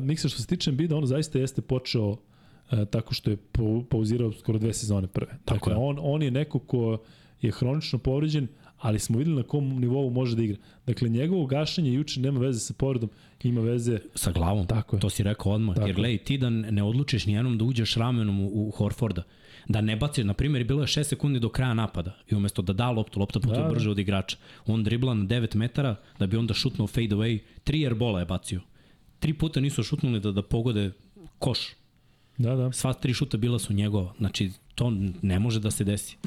Miksa, 0.01 0.29
što 0.29 0.41
se 0.41 0.47
tiče 0.47 0.71
Bida, 0.71 0.95
on 0.95 1.05
zaista 1.05 1.39
jeste 1.39 1.61
počeo 1.61 2.17
e, 2.71 2.85
tako 2.85 3.13
što 3.13 3.31
je 3.31 3.37
pauzirao 3.89 4.31
skoro 4.31 4.59
dve 4.59 4.73
sezone 4.73 5.07
prve. 5.07 5.37
Tako 5.45 5.69
dakle, 5.69 5.83
on, 5.83 5.97
on 6.01 6.23
je 6.23 6.31
neko 6.31 6.59
ko 6.59 6.97
je 7.41 7.51
hronično 7.51 7.99
povređen, 7.99 8.47
ali 8.79 8.99
smo 8.99 9.17
videli 9.17 9.35
na 9.35 9.43
kom 9.43 9.79
nivou 9.79 10.09
može 10.09 10.35
da 10.35 10.43
igra. 10.43 10.57
Dakle, 10.85 11.09
njegovo 11.09 11.45
gašenje 11.45 11.93
juče 11.93 12.19
nema 12.19 12.39
veze 12.39 12.59
sa 12.59 12.73
povredom, 12.73 13.09
ima 13.43 13.61
veze... 13.61 13.99
Sa 14.15 14.31
glavom, 14.31 14.67
tako 14.67 14.95
je. 14.95 14.99
to 14.99 15.09
si 15.09 15.23
rekao 15.23 15.51
odmah. 15.51 15.75
Tako 15.75 15.87
jer 15.87 15.95
gledaj, 15.95 16.17
ti 16.17 16.37
da 16.37 16.49
ne 16.49 16.83
odlučiš 16.83 17.25
nijednom 17.25 17.57
da 17.57 17.65
uđeš 17.65 17.95
ramenom 17.95 18.39
u, 18.39 18.67
u 18.67 18.71
Horforda, 18.71 19.23
da 19.67 19.81
ne 19.81 19.95
baci, 19.95 20.23
na 20.23 20.33
primjer, 20.33 20.63
bilo 20.63 20.81
je 20.81 20.87
6 20.87 21.03
sekundi 21.03 21.39
do 21.39 21.49
kraja 21.49 21.73
napada 21.73 22.17
i 22.29 22.35
umesto 22.35 22.61
da 22.61 22.73
da 22.73 22.91
loptu, 22.91 23.19
lopta 23.19 23.39
putuje 23.39 23.63
da, 23.63 23.69
brže 23.69 23.89
od 23.89 23.99
igrača. 23.99 24.37
On 24.65 24.83
dribla 24.83 25.13
na 25.13 25.25
9 25.25 25.55
metara 25.55 25.95
da 26.19 26.27
bi 26.27 26.37
onda 26.37 26.53
šutnuo 26.53 26.87
fade 26.87 27.15
away, 27.15 27.39
tri 27.63 27.85
airbola 27.85 28.19
je 28.19 28.25
bacio. 28.25 28.61
Tri 29.19 29.33
puta 29.33 29.59
nisu 29.59 29.83
šutnuli 29.83 30.19
da, 30.19 30.31
da 30.31 30.41
pogode 30.41 30.91
koš. 31.39 31.59
Da, 32.37 32.55
da. 32.55 32.71
Sva 32.71 32.93
tri 32.93 33.13
šuta 33.13 33.37
bila 33.37 33.59
su 33.59 33.73
njegova. 33.73 34.13
Znači, 34.17 34.51
to 34.75 34.93
ne 35.21 35.39
može 35.39 35.59
da 35.59 35.71
se 35.71 35.83
desi. 35.83 36.17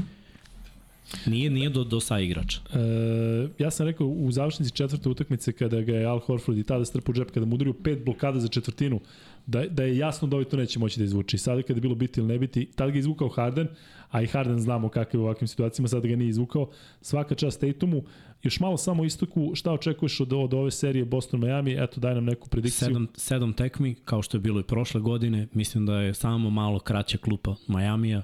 Nije, 1.27 1.51
nije 1.51 1.71
do, 1.71 1.85
do 1.85 2.01
sa 2.01 2.21
igrača. 2.21 2.61
E, 2.75 3.49
ja 3.59 3.71
sam 3.71 3.87
rekao 3.87 4.07
u 4.07 4.33
završnici 4.33 4.73
četvrte 4.73 5.09
utakmice 5.09 5.53
kada 5.53 5.81
ga 5.81 5.93
je 5.93 6.07
Al 6.07 6.19
Horford 6.19 6.59
i 6.59 6.65
tada 6.65 6.85
strpu 6.85 7.13
džep, 7.13 7.31
kada 7.31 7.47
mu 7.47 7.55
udario 7.55 7.73
pet 7.73 8.05
blokada 8.05 8.41
za 8.41 8.49
četvrtinu, 8.49 9.01
da, 9.47 9.67
da 9.67 9.83
je 9.83 9.97
jasno 9.97 10.29
da 10.29 10.37
ovaj 10.37 10.45
to 10.45 10.57
neće 10.57 10.79
moći 10.79 10.99
da 10.99 11.05
izvuče. 11.05 11.37
I 11.37 11.39
sada 11.39 11.63
kada 11.63 11.77
je 11.77 11.81
bilo 11.81 11.95
biti 11.95 12.21
ili 12.21 12.29
ne 12.29 12.39
biti, 12.39 12.67
tada 12.75 12.91
ga 12.91 12.97
je 12.97 13.01
izvukao 13.01 13.29
Harden, 13.29 13.69
a 14.11 14.23
i 14.23 14.27
Harden 14.27 14.59
znamo 14.59 14.89
kakav 14.89 15.21
je 15.21 15.23
u 15.23 15.25
ovakvim 15.25 15.49
situacijama, 15.49 15.89
sada 15.89 16.09
ga 16.09 16.17
nije 16.17 16.29
izvukao. 16.29 16.71
Svaka 17.01 17.35
čast 17.35 17.61
Tatumu. 17.61 18.03
Još 18.43 18.61
malo 18.61 18.77
samo 18.77 19.05
istoku, 19.05 19.51
šta 19.55 19.73
očekuješ 19.73 20.21
od, 20.21 20.33
od 20.33 20.55
ove 20.55 20.71
serije 20.71 21.05
Boston-Miami? 21.05 21.85
Eto, 21.85 22.01
daj 22.01 22.15
nam 22.15 22.25
neku 22.25 22.49
predikciju. 22.49 22.87
Sedam, 22.87 23.07
sedam 23.15 23.53
tekmi, 23.53 23.95
kao 23.95 24.23
što 24.23 24.37
je 24.37 24.41
bilo 24.41 24.61
i 24.61 24.63
prošle 24.63 25.01
godine. 25.01 25.49
Mislim 25.53 25.87
da 25.87 26.01
je 26.01 26.15
samo 26.15 26.51
malo 26.51 26.79
kraća 26.79 27.19
klupa 27.19 27.55
Majamija. 27.67 28.23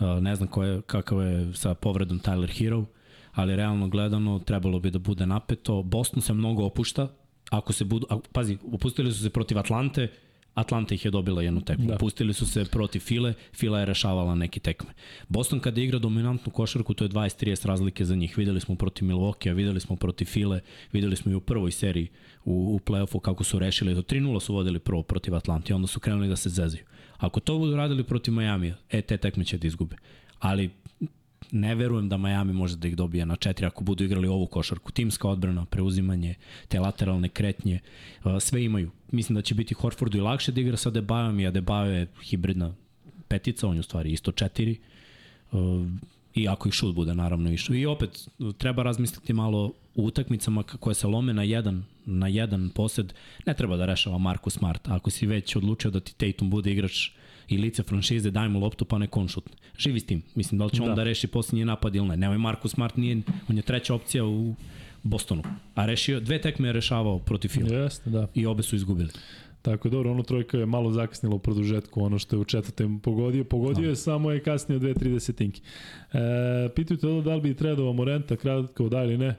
Ne 0.00 0.36
znam 0.36 0.48
ko 0.48 0.64
je, 0.64 0.82
kakav 0.82 1.22
je 1.22 1.54
sa 1.54 1.74
povredom 1.74 2.20
Tyler 2.20 2.58
Hero, 2.58 2.84
ali 3.32 3.56
realno 3.56 3.88
gledano 3.88 4.38
trebalo 4.38 4.80
bi 4.80 4.90
da 4.90 4.98
bude 4.98 5.26
napeto. 5.26 5.82
Boston 5.82 6.22
se 6.22 6.32
mnogo 6.32 6.64
opušta, 6.64 7.08
ako 7.50 7.72
se 7.72 7.84
budu, 7.84 8.06
a, 8.10 8.18
pazi, 8.32 8.58
opustili 8.72 9.12
su 9.12 9.22
se 9.22 9.30
protiv 9.30 9.58
Atlante, 9.58 10.08
Atlanta 10.54 10.94
ih 10.94 11.04
je 11.04 11.10
dobila 11.10 11.42
jednu 11.42 11.60
tekmu. 11.60 11.86
Da. 11.86 11.96
Pustili 11.96 12.34
su 12.34 12.46
se 12.46 12.64
protiv 12.64 13.00
File, 13.00 13.34
Fila 13.54 13.80
je 13.80 13.86
rešavala 13.86 14.34
neke 14.34 14.60
tekme. 14.60 14.90
Boston 15.28 15.60
kada 15.60 15.80
igra 15.80 15.98
dominantnu 15.98 16.52
košarku, 16.52 16.94
to 16.94 17.04
je 17.04 17.10
20-30 17.10 17.66
razlike 17.66 18.04
za 18.04 18.14
njih. 18.14 18.38
Videli 18.38 18.60
smo 18.60 18.74
protiv 18.74 19.08
Milwaukee, 19.08 19.54
videli 19.54 19.80
smo 19.80 19.96
protiv 19.96 20.24
File, 20.24 20.60
videli 20.92 21.16
smo 21.16 21.32
i 21.32 21.34
u 21.34 21.40
prvoj 21.40 21.70
seriji 21.70 22.08
u, 22.44 22.74
u 22.74 22.78
playoffu 22.78 23.20
kako 23.20 23.44
su 23.44 23.58
rešili. 23.58 23.94
Do 23.94 24.02
3-0 24.02 24.40
su 24.40 24.54
vodili 24.54 24.78
prvo 24.78 25.02
protiv 25.02 25.34
Atlante, 25.34 25.74
onda 25.74 25.86
su 25.86 26.00
krenuli 26.00 26.28
da 26.28 26.36
se 26.36 26.48
zezaju. 26.48 26.84
Ako 27.22 27.40
to 27.40 27.58
budu 27.58 27.76
radili 27.76 28.04
protiv 28.04 28.34
Majamija, 28.34 28.74
e, 28.90 29.02
te 29.02 29.16
tekme 29.16 29.44
će 29.44 29.58
da 29.58 29.66
izgube. 29.66 29.96
Ali 30.38 30.70
ne 31.50 31.74
verujem 31.74 32.08
da 32.08 32.16
Miami 32.16 32.52
može 32.52 32.76
da 32.76 32.88
ih 32.88 32.96
dobije 32.96 33.26
na 33.26 33.36
četiri 33.36 33.66
ako 33.66 33.84
budu 33.84 34.04
igrali 34.04 34.28
ovu 34.28 34.46
košarku. 34.46 34.92
Timska 34.92 35.28
odbrana, 35.28 35.64
preuzimanje, 35.64 36.34
te 36.68 36.80
lateralne 36.80 37.28
kretnje, 37.28 37.80
sve 38.40 38.64
imaju. 38.64 38.90
Mislim 39.10 39.36
da 39.36 39.42
će 39.42 39.54
biti 39.54 39.74
Horfordu 39.74 40.18
i 40.18 40.20
lakše 40.20 40.52
da 40.52 40.60
igra 40.60 40.76
sa 40.76 40.90
Debajom 40.90 41.40
i 41.40 41.46
Adebayo 41.46 41.90
je 41.90 42.06
hibridna 42.22 42.74
petica, 43.28 43.68
on 43.68 43.74
je 43.74 43.80
u 43.80 43.82
stvari 43.82 44.12
isto 44.12 44.32
četiri. 44.32 44.78
I 46.34 46.48
ako 46.48 46.68
ih 46.68 46.74
šut 46.74 46.94
bude 46.94 47.14
naravno 47.14 47.52
išao. 47.52 47.76
I 47.76 47.86
opet 47.86 48.28
treba 48.58 48.82
razmisliti 48.82 49.32
malo 49.32 49.72
u 49.94 50.04
utakmicama 50.04 50.62
koje 50.62 50.94
se 50.94 51.06
lome 51.06 51.32
na 51.34 51.42
jedan, 51.42 51.84
na 52.06 52.28
jedan 52.28 52.70
posed, 52.70 53.12
ne 53.46 53.54
treba 53.54 53.76
da 53.76 53.86
rešava 53.86 54.18
Marko 54.18 54.50
Smart. 54.50 54.88
Ako 54.88 55.10
si 55.10 55.26
već 55.26 55.56
odlučio 55.56 55.90
da 55.90 56.00
ti 56.00 56.14
Tatum 56.14 56.50
bude 56.50 56.72
igrač 56.72 57.10
i 57.48 57.58
lice 57.58 57.82
franšize, 57.82 58.30
daj 58.30 58.48
mu 58.48 58.60
loptu 58.60 58.84
pa 58.84 58.98
nek 58.98 59.16
on 59.16 59.28
šutne. 59.28 59.56
Živi 59.78 60.00
s 60.00 60.06
tim. 60.06 60.22
Mislim, 60.34 60.58
da 60.58 60.64
li 60.64 60.70
će 60.70 60.82
da. 60.82 60.90
on 60.90 60.96
da 60.96 61.04
reši 61.04 61.26
posljednji 61.26 61.64
napad 61.64 61.94
ili 61.94 62.08
ne. 62.08 62.16
Nemoj 62.16 62.38
Marko 62.38 62.68
Smart, 62.68 62.96
nije, 62.96 63.22
on 63.48 63.56
je 63.56 63.62
treća 63.62 63.94
opcija 63.94 64.24
u 64.24 64.54
Bostonu. 65.02 65.42
A 65.74 65.86
rešio, 65.86 66.20
dve 66.20 66.40
tekme 66.40 66.68
je 66.68 66.72
rešavao 66.72 67.18
protiv 67.18 67.48
Fila. 67.48 67.76
Jeste, 67.76 68.10
da. 68.10 68.26
I 68.34 68.46
obe 68.46 68.62
su 68.62 68.76
izgubili. 68.76 69.10
Tako 69.62 69.88
dobro, 69.88 70.10
ono 70.10 70.22
trojka 70.22 70.58
je 70.58 70.66
malo 70.66 70.90
zakasnila 70.90 71.34
u 71.34 71.38
produžetku, 71.38 72.02
ono 72.02 72.18
što 72.18 72.36
je 72.36 72.40
u 72.40 72.44
četvrtem 72.44 72.98
pogodio. 72.98 73.44
Pogodio 73.44 73.88
je 73.88 73.96
samo 73.96 74.30
je 74.30 74.42
kasnije 74.42 74.78
dve, 74.78 74.94
tri 74.94 75.10
desetinke. 75.10 75.60
E, 76.12 76.18
pitaju 76.74 76.98
te 76.98 77.06
da 77.06 77.34
li 77.34 77.40
bi 77.40 77.54
trebao 77.54 77.92
Morenta 77.92 78.36
kratko 78.36 78.88
da 78.88 79.04
ili 79.04 79.18
ne? 79.18 79.36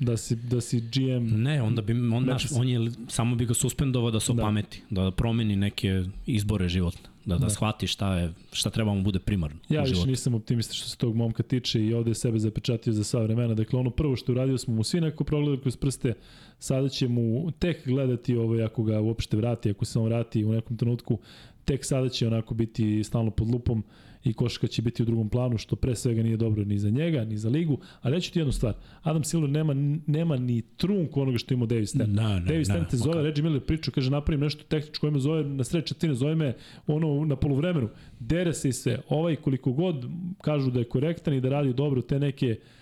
Da 0.00 0.16
si, 0.16 0.36
da 0.36 0.60
si 0.60 0.80
GM... 0.80 1.42
Ne, 1.42 1.62
onda 1.62 1.82
bi, 1.82 1.92
on, 1.92 2.24
naš, 2.24 2.46
on 2.52 2.68
je, 2.68 2.90
samo 3.08 3.36
bi 3.36 3.46
ga 3.46 3.54
suspendovao 3.54 4.10
da 4.10 4.20
se 4.20 4.32
da. 4.32 4.42
opameti, 4.42 4.82
da. 4.90 5.02
da 5.02 5.10
promeni 5.10 5.56
neke 5.56 6.04
izbore 6.26 6.68
životne, 6.68 7.08
da, 7.26 7.34
da, 7.34 7.44
da. 7.44 7.50
shvati 7.50 7.86
šta, 7.86 8.14
je, 8.14 8.32
šta 8.52 8.70
treba 8.70 8.94
mu 8.94 9.02
bude 9.02 9.18
primarno 9.18 9.58
Ja 9.68 9.82
više 9.82 10.06
nisam 10.06 10.34
optimista 10.34 10.74
što 10.74 10.88
se 10.88 10.96
tog 10.96 11.16
momka 11.16 11.42
tiče 11.42 11.80
i 11.80 11.94
ovde 11.94 12.10
je 12.10 12.14
sebe 12.14 12.38
zapečatio 12.38 12.92
za 12.92 13.04
sva 13.04 13.22
vremena. 13.22 13.54
Dakle, 13.54 13.78
ono 13.78 13.90
prvo 13.90 14.16
što 14.16 14.32
uradio 14.32 14.58
smo 14.58 14.74
mu 14.74 14.84
svi 14.84 15.00
neko 15.00 15.24
progledali 15.24 15.60
kroz 15.60 15.76
prste, 15.76 16.14
sada 16.58 16.88
će 16.88 17.08
mu 17.08 17.50
tek 17.58 17.88
gledati 17.88 18.36
ovaj, 18.36 18.62
ako 18.62 18.82
ga 18.82 19.00
uopšte 19.00 19.36
vrati, 19.36 19.70
ako 19.70 19.84
se 19.84 19.98
on 19.98 20.04
vrati 20.04 20.44
u 20.44 20.52
nekom 20.52 20.76
trenutku, 20.76 21.18
tek 21.64 21.84
sada 21.84 22.08
će 22.08 22.26
onako 22.26 22.54
biti 22.54 23.04
stalno 23.04 23.30
pod 23.30 23.50
lupom 23.50 23.84
i 24.30 24.32
koška 24.32 24.66
će 24.66 24.82
biti 24.82 25.02
u 25.02 25.06
drugom 25.06 25.28
planu, 25.28 25.58
što 25.58 25.76
pre 25.76 25.94
svega 25.94 26.22
nije 26.22 26.36
dobro 26.36 26.64
ni 26.64 26.78
za 26.78 26.90
njega, 26.90 27.24
ni 27.24 27.38
za 27.38 27.48
ligu. 27.48 27.78
Ali 28.02 28.14
reći 28.14 28.32
ti 28.32 28.38
jednu 28.38 28.52
stvar, 28.52 28.74
Adam 29.02 29.24
Silver 29.24 29.50
nema, 29.50 29.74
nema 30.06 30.36
ni 30.36 30.62
trunku 30.62 31.20
onoga 31.20 31.38
što 31.38 31.54
ima 31.54 31.66
Davis 31.66 31.90
Stan. 31.90 32.12
Na, 32.12 32.38
ne, 32.38 32.46
Davis 32.46 32.68
Stan 32.68 32.86
te 32.90 32.96
zove, 32.96 33.16
okay. 33.16 33.22
Reggie 33.22 33.44
Miller 33.44 33.60
priču, 33.60 33.90
kaže 33.90 34.10
napravim 34.10 34.40
nešto 34.40 34.64
tehničko, 34.68 35.08
ima 35.08 35.18
zove 35.18 35.44
na 35.44 35.64
sred 35.64 35.84
četine, 35.84 36.14
zove 36.14 36.34
me 36.34 36.54
ono 36.86 37.24
na 37.24 37.36
poluvremenu, 37.36 37.88
dere 38.20 38.52
se 38.52 38.68
i 38.68 38.72
sve. 38.72 38.98
Ovaj 39.08 39.36
koliko 39.36 39.72
god 39.72 40.06
kažu 40.40 40.70
da 40.70 40.78
je 40.78 40.84
korektan 40.84 41.34
i 41.34 41.40
da 41.40 41.48
radi 41.48 41.72
dobro 41.72 42.02
te 42.02 42.18
neke 42.18 42.50
uh, 42.50 42.75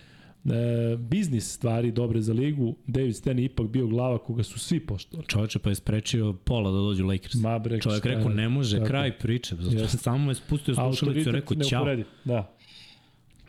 e, 0.45 0.97
biznis 0.97 1.53
stvari 1.53 1.91
dobre 1.91 2.21
za 2.21 2.33
ligu, 2.33 2.75
David 2.87 3.15
Stern 3.15 3.39
je 3.39 3.45
ipak 3.45 3.67
bio 3.67 3.87
glava 3.87 4.17
koga 4.17 4.43
su 4.43 4.59
svi 4.59 4.79
poštovali. 4.79 5.27
Čovječe 5.27 5.59
pa 5.59 5.69
je 5.69 5.75
sprečio 5.75 6.33
pola 6.33 6.71
da 6.71 6.77
dođu 6.77 7.05
Lakers. 7.05 7.33
Ma 7.33 7.59
bre, 7.59 7.81
Čovjek 7.81 8.05
rekao 8.05 8.29
ne 8.29 8.49
može, 8.49 8.77
tako. 8.77 8.87
kraj 8.87 9.17
priče. 9.17 9.55
Zato 9.55 9.77
yes. 9.77 9.97
samo 9.97 10.31
je 10.31 10.35
spustio 10.35 10.75
slušalicu 10.75 11.29
i 11.29 11.31
rekao 11.31 11.57
ćao. 11.57 11.85
Da. 12.23 12.55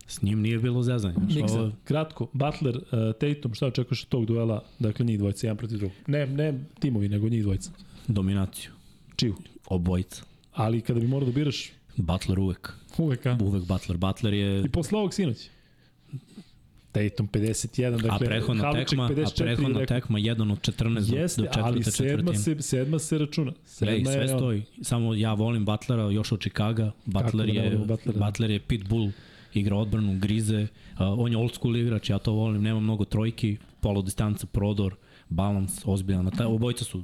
S 0.06 0.22
njim 0.22 0.40
nije 0.40 0.58
bilo 0.58 0.82
zezanje. 0.82 1.14
Miksa, 1.26 1.60
ovo... 1.60 1.72
kratko, 1.84 2.28
Butler, 2.32 2.76
uh, 2.76 2.82
Tatum, 3.20 3.54
šta 3.54 3.66
očekuješ 3.66 4.02
od 4.02 4.08
tog 4.08 4.26
duela? 4.26 4.64
Dakle, 4.78 5.06
njih 5.06 5.18
dvojica, 5.18 5.46
jedan 5.46 5.56
protiv 5.56 5.78
drugog. 5.78 5.96
Ne, 6.06 6.26
ne 6.26 6.64
timovi, 6.78 7.08
nego 7.08 7.28
njih 7.28 7.42
dvojica. 7.42 7.70
Dominaciju. 8.08 8.70
Čiju? 9.16 9.34
Obojica. 9.66 10.22
Ali 10.52 10.80
kada 10.80 11.00
bi 11.00 11.06
morao 11.06 11.26
da 11.26 11.32
biraš... 11.32 11.72
Butler 11.96 12.38
uvek. 12.38 12.72
Uvek, 12.98 13.26
a? 13.26 13.38
Uvek 13.42 13.64
Butler. 13.64 13.98
Butler 13.98 14.34
je... 14.34 14.64
I 14.64 14.68
posle 14.68 14.98
ovog 14.98 15.14
sinoć? 15.14 15.48
Tatum 16.96 17.28
51, 17.28 17.90
dakle, 17.90 18.08
a 18.12 18.18
prethodna 18.18 18.72
tekma, 18.72 19.08
54, 19.08 19.42
a 19.42 19.44
prethodna 19.44 19.80
rekao, 19.80 19.96
tekma 19.96 20.18
jedan 20.18 20.50
od 20.50 20.60
14 20.60 21.14
jeste, 21.14 21.42
do, 21.42 21.48
do 21.54 21.60
ali 21.62 21.84
sedma 21.84 22.34
se, 22.34 22.62
sedma 22.62 22.98
se 22.98 23.18
računa. 23.18 23.52
Sedma 23.64 23.92
Lej, 23.92 24.04
sve 24.04 24.22
je 24.22 24.28
stoji. 24.28 24.62
Samo 24.82 25.14
ja 25.14 25.34
volim 25.34 25.64
Butlera 25.64 26.02
još 26.02 26.32
od. 26.32 26.46
Butler, 27.04 27.46
da 27.46 27.52
je, 27.52 27.76
Butler, 27.76 28.14
da. 28.14 28.26
Butler 28.26 28.50
je 28.50 28.60
pitbull, 28.60 29.10
igra 29.54 29.76
odbranu, 29.76 30.18
grize. 30.18 30.62
Uh, 30.62 30.98
on 30.98 31.32
je 31.32 31.38
old 31.38 31.54
school 31.54 31.76
igrač, 31.76 32.10
ja 32.10 32.18
to 32.18 32.32
volim. 32.32 32.62
Nema 32.62 32.80
mnogo 32.80 33.04
trojki, 33.04 33.56
polo 33.80 34.02
distanca, 34.02 34.46
prodor, 34.46 34.94
balans, 35.28 35.82
ozbiljan. 35.84 36.30
Obojica 36.46 36.84
su 36.84 37.02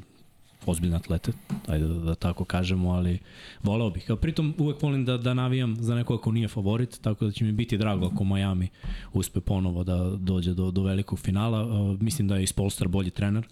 ozbiljne 0.67 0.97
atlete, 0.97 1.33
ajde 1.67 1.87
da, 1.87 1.95
da 1.95 2.15
tako 2.15 2.45
kažemo, 2.45 2.91
ali 2.91 3.19
voleo 3.63 3.91
bih. 3.91 4.11
Pritom 4.21 4.55
uvek 4.59 4.83
volim 4.83 5.05
da, 5.05 5.17
da 5.17 5.35
navijam 5.35 5.77
za 5.81 5.95
nekoga 5.95 6.23
ko 6.23 6.33
nije 6.33 6.49
favorit, 6.49 7.01
tako 7.01 7.25
da 7.25 7.31
će 7.31 7.45
mi 7.45 7.53
biti 7.53 7.79
drago 7.79 8.07
ako 8.07 8.25
Miami 8.25 8.69
uspe 9.13 9.41
ponovo 9.41 9.85
da 9.85 10.17
dođe 10.19 10.55
do, 10.55 10.71
do 10.71 10.83
velikog 10.83 11.19
finala. 11.19 11.65
Uh, 11.65 12.01
mislim 12.01 12.29
da 12.29 12.37
je 12.37 12.47
Spolstar 12.47 12.89
bolji 12.89 13.11
trener, 13.11 13.47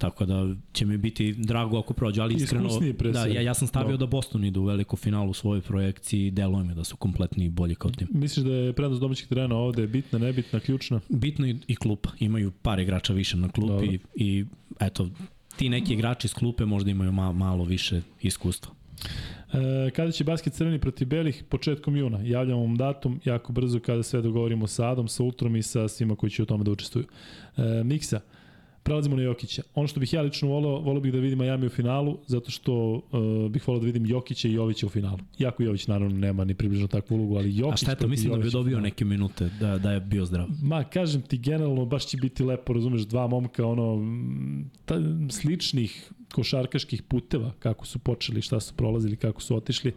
Tako 0.00 0.26
da 0.26 0.54
će 0.72 0.86
mi 0.86 0.96
biti 0.96 1.32
drago 1.32 1.78
ako 1.78 1.94
prođe, 1.94 2.20
ali 2.20 2.34
iskreno, 2.34 2.68
da, 3.12 3.26
ja, 3.26 3.40
ja 3.40 3.54
sam 3.54 3.68
stavio 3.68 3.96
da. 3.96 4.06
da 4.06 4.06
Boston 4.06 4.44
ide 4.44 4.58
u 4.58 4.64
veliku 4.64 4.96
finalu 4.96 5.30
u 5.30 5.34
svojoj 5.34 5.60
projekciji, 5.60 6.30
deluje 6.30 6.64
mi 6.64 6.74
da 6.74 6.84
su 6.84 6.96
kompletni 6.96 7.44
i 7.44 7.48
bolji 7.48 7.74
kao 7.74 7.90
tim. 7.90 8.08
Misliš 8.10 8.44
da 8.44 8.52
je 8.52 8.72
prednost 8.72 9.00
domaćih 9.00 9.28
terena 9.28 9.56
ovde 9.56 9.86
bitna, 9.86 10.18
nebitna, 10.18 10.60
ključna? 10.60 11.00
Bitna 11.08 11.48
i, 11.48 11.56
i 11.66 11.76
klupa. 11.76 12.10
Imaju 12.20 12.50
par 12.50 12.80
igrača 12.80 13.12
više 13.12 13.36
na 13.36 13.48
klupi 13.48 13.86
i, 13.86 13.98
i 14.14 14.44
eto, 14.80 15.08
ti 15.60 15.68
neki 15.68 15.92
igrači 15.92 16.26
iz 16.26 16.34
klupe 16.34 16.64
možda 16.64 16.90
imaju 16.90 17.12
ma, 17.12 17.32
malo 17.32 17.64
više 17.64 18.00
iskustva. 18.22 18.72
E, 19.52 19.90
kada 19.90 20.12
će 20.12 20.24
basket 20.24 20.52
crveni 20.52 20.78
protiv 20.78 21.08
belih? 21.08 21.44
Početkom 21.48 21.96
juna. 21.96 22.18
Javljamo 22.22 22.60
vam 22.60 22.76
datum 22.76 23.20
jako 23.24 23.52
brzo 23.52 23.80
kada 23.80 24.02
sve 24.02 24.22
dogovorimo 24.22 24.66
sa 24.66 24.90
Adom, 24.90 25.08
sa 25.08 25.22
Ultrom 25.22 25.56
i 25.56 25.62
sa 25.62 25.88
svima 25.88 26.16
koji 26.16 26.30
će 26.30 26.42
u 26.42 26.46
tome 26.46 26.64
da 26.64 26.70
učestvuju. 26.70 27.04
E, 27.56 27.84
Miksa, 27.84 28.20
Prelazimo 28.90 29.16
na 29.16 29.22
Jokića. 29.22 29.62
Ono 29.74 29.88
što 29.88 30.00
bih 30.00 30.12
ja 30.12 30.22
lično 30.22 30.48
volao, 30.48 30.80
volao 30.80 31.00
bih 31.00 31.12
da 31.12 31.18
vidim 31.18 31.38
Miami 31.38 31.66
u 31.66 31.70
finalu, 31.70 32.18
zato 32.26 32.50
što 32.50 32.92
uh, 32.92 33.50
bih 33.50 33.68
volao 33.68 33.80
da 33.80 33.86
vidim 33.86 34.06
Jokića 34.06 34.48
i 34.48 34.52
Jovića 34.52 34.86
u 34.86 34.88
finalu. 34.88 35.18
Jako 35.38 35.62
Jović 35.62 35.86
naravno 35.86 36.18
nema 36.18 36.44
ni 36.44 36.54
približno 36.54 36.86
takvu 36.86 37.14
ulogu, 37.14 37.36
ali 37.36 37.56
Jokić... 37.56 37.72
A 37.72 37.76
šta 37.76 37.90
je 37.90 37.96
to? 37.96 38.08
Mislim 38.08 38.32
Jović 38.32 38.42
da 38.42 38.44
bi 38.44 38.50
dobio 38.50 38.80
neke 38.80 39.04
minute, 39.04 39.50
da, 39.60 39.78
da 39.78 39.92
je 39.92 40.00
bio 40.00 40.24
zdrav. 40.24 40.48
Ma, 40.62 40.84
kažem 40.84 41.22
ti, 41.22 41.38
generalno 41.38 41.84
baš 41.84 42.06
će 42.06 42.16
biti 42.16 42.44
lepo, 42.44 42.72
razumeš, 42.72 43.02
dva 43.02 43.26
momka, 43.26 43.66
ono, 43.66 43.98
ta, 44.84 44.94
sličnih 45.30 46.10
košarkaških 46.32 47.02
puteva, 47.02 47.52
kako 47.58 47.86
su 47.86 47.98
počeli, 47.98 48.42
šta 48.42 48.60
su 48.60 48.74
prolazili, 48.74 49.16
kako 49.16 49.42
su 49.42 49.56
otišli. 49.56 49.92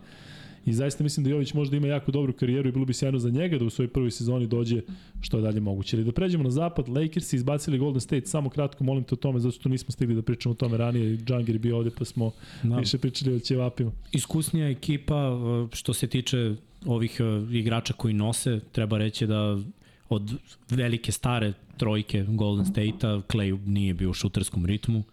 I 0.66 0.74
zaista 0.74 1.04
mislim 1.04 1.24
da 1.24 1.30
Jović 1.30 1.54
možda 1.54 1.78
ima 1.78 1.88
jako 1.88 2.12
dobru 2.12 2.34
karijeru 2.34 2.70
i 2.70 2.72
bilo 2.72 2.86
bi 2.86 2.94
sjajno 2.94 3.20
za 3.20 3.30
njega 3.30 3.58
da 3.58 3.66
u 3.66 3.70
svojoj 3.70 3.88
prvoj 3.88 4.12
sezoni 4.12 4.48
dođe 4.48 4.82
što 5.22 5.38
je 5.38 5.42
dalje 5.42 5.60
moguće. 5.60 5.98
Ali 5.98 6.06
da 6.06 6.12
pređemo 6.12 6.44
na 6.44 6.52
zapad, 6.52 6.90
Lakers 6.90 7.34
izbacili 7.34 7.78
Golden 7.78 8.02
State, 8.02 8.26
samo 8.26 8.50
kratko 8.50 8.84
molim 8.84 9.04
te 9.04 9.16
o 9.16 9.18
tome, 9.18 9.40
zato 9.40 9.52
što 9.52 9.70
nismo 9.70 9.92
stigli 9.92 10.16
da 10.16 10.22
pričamo 10.22 10.54
o 10.54 10.56
tome 10.56 10.78
ranije, 10.78 11.18
Džangir 11.18 11.56
je 11.56 11.60
bio 11.60 11.78
ovde 11.78 11.92
pa 11.98 12.06
smo 12.06 12.32
da. 12.64 12.78
više 12.78 12.98
pričali 12.98 13.36
o 13.36 13.40
ćevapima. 13.40 13.92
Iskusnija 14.12 14.70
ekipa 14.70 15.40
što 15.74 15.94
se 15.94 16.08
tiče 16.08 16.56
ovih 16.86 17.20
e, 17.20 17.58
igrača 17.58 17.94
koji 17.94 18.14
nose, 18.14 18.60
treba 18.72 18.98
reći 18.98 19.28
da 19.28 19.60
od 20.10 20.32
velike 20.70 21.12
stare 21.12 21.54
trojke 21.78 22.26
Golden 22.28 22.66
State-a, 22.66 23.22
Clay 23.28 23.68
nije 23.68 23.94
bio 23.94 24.10
u 24.10 24.14
šuterskom 24.14 24.66
ritmu, 24.66 25.04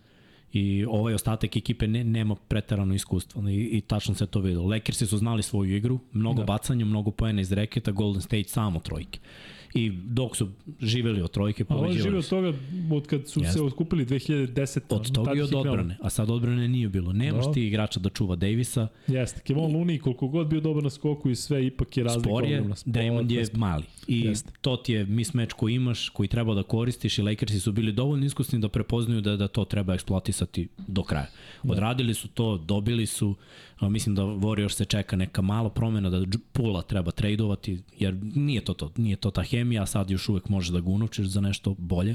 i 0.53 0.85
ovaj 0.89 1.15
ostatak 1.15 1.57
ekipe 1.57 1.87
ne, 1.87 2.05
nema 2.05 2.35
pretarano 2.35 2.95
iskustva 2.95 3.51
i, 3.51 3.55
i 3.55 3.81
tačno 3.81 4.15
se 4.15 4.27
to 4.27 4.41
vidio. 4.41 4.63
Lakersi 4.63 5.07
su 5.07 5.19
znali 5.19 5.43
svoju 5.43 5.77
igru, 5.77 5.99
mnogo 6.13 6.41
da. 6.41 6.45
bacanja, 6.45 6.85
mnogo 6.85 7.11
poena 7.11 7.41
iz 7.41 7.53
reketa, 7.53 7.91
Golden 7.91 8.23
State 8.23 8.49
samo 8.49 8.81
trojke 8.81 9.19
i 9.75 9.91
dok 9.91 10.37
su 10.37 10.49
živeli 10.81 11.23
od 11.23 11.31
trojke 11.31 11.65
pobeđivali. 11.65 11.97
A 11.97 11.99
on 11.99 12.03
živi 12.03 12.17
od 12.19 12.29
toga 12.29 12.53
od 12.91 13.07
kad 13.07 13.29
su 13.29 13.41
Jeste. 13.41 13.53
se 13.53 13.63
otkupili 13.63 14.07
2010. 14.07 14.81
Od 14.89 15.13
toga 15.13 15.35
i 15.35 15.41
od 15.41 15.55
odbrane, 15.55 15.97
a 16.03 16.11
sad 16.11 16.31
odbrane 16.31 16.69
nije 16.69 16.89
bilo. 16.89 17.13
Nemaš 17.13 17.47
no. 17.47 17.53
ti 17.53 17.67
igrača 17.67 18.01
da 18.01 18.09
čuva 18.09 18.37
Davisa. 18.37 18.89
Jeste, 19.07 19.41
Kevon 19.41 19.73
Looney 19.73 20.01
koliko 20.01 20.29
god 20.29 20.47
bio 20.47 20.61
dobar 20.61 20.83
na 20.83 20.91
skoku 20.91 21.31
i 21.31 21.37
sve, 21.37 21.67
ipak 21.67 21.97
je 21.97 22.05
razlika 22.05 22.29
Spor 22.29 22.45
je, 22.45 22.65
Damon 22.85 23.31
je 23.31 23.47
mali. 23.55 23.85
I 24.09 24.21
Jeste. 24.21 24.53
to 24.61 24.77
ti 24.77 24.93
je 24.93 25.05
mismatch 25.05 25.55
koji 25.55 25.75
imaš, 25.75 26.09
koji 26.09 26.29
treba 26.29 26.55
da 26.55 26.63
koristiš 26.63 27.19
i 27.19 27.23
Lakersi 27.23 27.61
su 27.61 27.73
bili 27.73 27.93
dovoljno 27.93 28.27
iskusni 28.27 28.59
da 28.59 28.69
prepoznaju 28.69 29.21
da, 29.21 29.37
da 29.37 29.49
to 29.49 29.65
treba 29.65 29.95
eksploatisati 29.95 30.69
do 30.79 31.03
kraja. 31.03 31.27
Da. 31.63 31.73
Odradili 31.73 32.15
su 32.15 32.29
to, 32.29 32.57
dobili 32.57 33.07
su, 33.07 33.35
mislim 33.89 34.15
da 34.15 34.23
Warriors 34.23 34.73
se 34.73 34.85
čeka 34.85 35.17
neka 35.17 35.43
malo 35.43 35.69
promena 35.69 36.11
da 36.11 36.25
Pula 36.53 36.83
treba 36.83 37.11
tradovati, 37.11 37.83
jer 37.99 38.19
nije 38.23 38.65
to 38.65 38.75
to, 38.75 38.93
nije 38.97 39.17
to 39.17 39.31
ta 39.31 39.43
hemija, 39.43 39.87
sad 39.87 40.11
još 40.11 40.29
uvek 40.29 40.49
možeš 40.49 40.71
da 40.71 40.81
ga 40.81 40.91
unučiš 40.91 41.27
za 41.27 41.41
nešto 41.41 41.75
bolje 41.79 42.15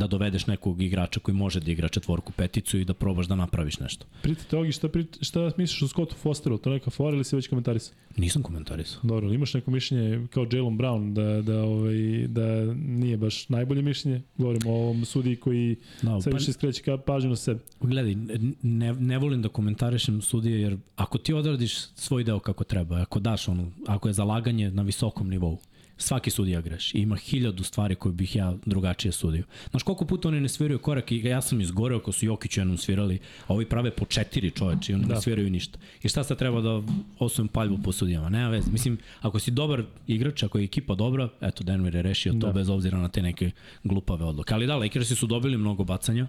da 0.00 0.06
dovedeš 0.06 0.46
nekog 0.46 0.82
igrača 0.82 1.20
koji 1.20 1.34
može 1.34 1.60
da 1.60 1.70
igra 1.70 1.88
četvorku 1.88 2.32
peticu 2.32 2.78
i 2.78 2.84
da 2.84 2.94
probaš 2.94 3.26
da 3.26 3.36
napraviš 3.36 3.78
nešto. 3.78 4.06
Priti 4.22 4.46
togi, 4.48 4.72
šta, 4.72 4.88
pri, 4.88 5.06
šta 5.20 5.52
misliš 5.56 5.82
o 5.82 5.88
Scottu 5.88 6.14
Fosteru? 6.14 6.58
To 6.58 6.70
neka 6.70 6.90
fora 6.90 7.14
ili 7.16 7.24
si 7.24 7.36
već 7.36 7.48
komentarisao? 7.48 7.94
Nisam 8.16 8.42
komentarisao. 8.42 9.00
Dobro, 9.02 9.32
imaš 9.32 9.54
neko 9.54 9.70
mišljenje 9.70 10.26
kao 10.30 10.46
Jalen 10.52 10.78
Brown 10.78 11.12
da, 11.12 11.42
da, 11.52 11.62
ovaj, 11.62 12.26
da 12.28 12.74
nije 12.74 13.16
baš 13.16 13.48
najbolje 13.48 13.82
mišljenje? 13.82 14.22
Govorimo 14.38 14.70
o 14.72 14.76
ovom 14.76 15.04
sudiji 15.04 15.36
koji 15.36 15.76
no, 16.02 16.20
sve 16.20 16.32
pa, 16.32 16.38
više 16.38 16.52
skreće 16.52 16.82
pažnju 17.06 17.30
na 17.30 17.36
sebe. 17.36 17.60
Gledaj, 17.80 18.14
ne, 18.62 18.92
ne 18.92 19.18
volim 19.18 19.42
da 19.42 19.48
komentarišem 19.48 20.22
sudije 20.22 20.60
jer 20.60 20.76
ako 20.96 21.18
ti 21.18 21.34
odradiš 21.34 21.78
svoj 21.94 22.24
deo 22.24 22.38
kako 22.38 22.64
treba, 22.64 23.02
ako 23.02 23.20
daš 23.20 23.48
ono, 23.48 23.70
ako 23.86 24.08
je 24.08 24.12
zalaganje 24.12 24.70
na 24.70 24.82
visokom 24.82 25.30
nivou, 25.30 25.58
svaki 26.00 26.30
sudija 26.30 26.60
greši. 26.60 26.98
Ima 26.98 27.16
hiljadu 27.16 27.64
stvari 27.64 27.94
koje 27.94 28.12
bih 28.12 28.36
ja 28.36 28.54
drugačije 28.66 29.12
sudio. 29.12 29.44
Znaš 29.70 29.82
koliko 29.82 30.04
puta 30.04 30.28
oni 30.28 30.40
ne 30.40 30.48
sviraju 30.48 30.78
korak 30.78 31.12
i 31.12 31.18
ja 31.24 31.40
sam 31.40 31.60
izgoreo 31.60 31.98
ako 31.98 32.12
su 32.12 32.26
Jokić 32.26 32.56
jednom 32.56 32.76
svirali, 32.76 33.18
a 33.46 33.54
ovi 33.54 33.66
prave 33.66 33.90
po 33.90 34.04
četiri 34.04 34.50
čoveče 34.50 34.92
i 34.92 34.94
oni 34.94 35.04
da. 35.04 35.14
ne 35.14 35.20
sviraju 35.20 35.50
ništa. 35.50 35.78
I 36.02 36.08
šta 36.08 36.24
sad 36.24 36.38
treba 36.38 36.60
da 36.60 36.82
osujem 37.18 37.48
paljbu 37.48 37.78
po 37.84 37.92
sudijama? 37.92 38.28
Nema 38.28 38.48
veze. 38.48 38.70
Mislim, 38.70 38.98
ako 39.20 39.38
si 39.38 39.50
dobar 39.50 39.84
igrač, 40.06 40.42
ako 40.42 40.58
je 40.58 40.64
ekipa 40.64 40.94
dobra, 40.94 41.28
eto 41.40 41.64
Denver 41.64 41.94
je 41.94 42.02
rešio 42.02 42.32
to 42.32 42.46
da. 42.46 42.52
bez 42.52 42.68
obzira 42.68 42.98
na 42.98 43.08
te 43.08 43.22
neke 43.22 43.50
glupave 43.84 44.24
odluke. 44.24 44.54
Ali 44.54 44.66
da, 44.66 44.76
Lakersi 44.76 45.14
su 45.14 45.26
dobili 45.26 45.58
mnogo 45.58 45.84
bacanja. 45.84 46.26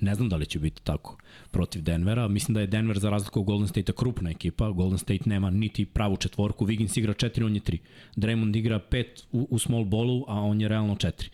Ne 0.00 0.14
znam 0.14 0.28
da 0.28 0.36
li 0.36 0.46
će 0.46 0.58
biti 0.58 0.82
tako 0.82 1.16
protiv 1.50 1.82
Denvera. 1.82 2.28
Mislim 2.28 2.54
da 2.54 2.60
je 2.60 2.66
Denver 2.66 2.98
za 2.98 3.10
razliku 3.10 3.40
od 3.40 3.46
Golden 3.46 3.68
State-a 3.68 3.92
krupna 3.92 4.30
ekipa. 4.30 4.70
Golden 4.70 4.98
State 4.98 5.22
nema 5.24 5.50
niti 5.50 5.84
pravu 5.84 6.16
četvorku. 6.16 6.66
Wiggins 6.66 6.98
igra 6.98 7.14
4, 7.14 7.44
on 7.44 7.54
je 7.54 7.60
3. 7.60 7.78
Draymond 8.16 8.56
igra 8.56 8.80
5 8.90 9.04
u, 9.32 9.48
u 9.50 9.58
small 9.58 9.84
ballu, 9.84 10.24
a 10.28 10.34
on 10.34 10.60
je 10.60 10.68
realno 10.68 10.94
4. 10.94 11.28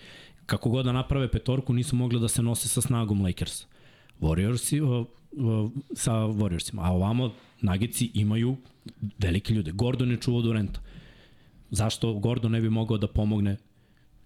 Kako 0.47 0.71
god 0.71 0.85
da 0.85 0.93
naprave 0.93 1.31
petorku, 1.31 1.73
nisu 1.73 1.97
mogli 1.97 2.21
da 2.21 2.29
se 2.29 2.43
nose 2.43 2.69
sa 2.69 2.81
snagom 2.81 3.23
Lakers. 3.23 3.67
Warriorsi, 4.21 4.81
uh, 4.81 5.07
uh, 5.33 5.71
sa 5.95 6.13
Warriorsima. 6.13 6.81
A 6.83 6.93
ovamo 6.93 7.33
Nagici 7.61 8.11
imaju 8.15 8.57
velike 9.19 9.55
ljude. 9.55 9.73
Gordon 9.73 10.11
je 10.11 10.17
čuvao 10.17 10.43
Durenta. 10.43 10.81
Zašto 11.71 12.15
Gordon 12.15 12.53
ne 12.53 12.61
bi 12.61 12.71
mogao 12.71 12.99
da 12.99 13.07
pomogne 13.07 13.57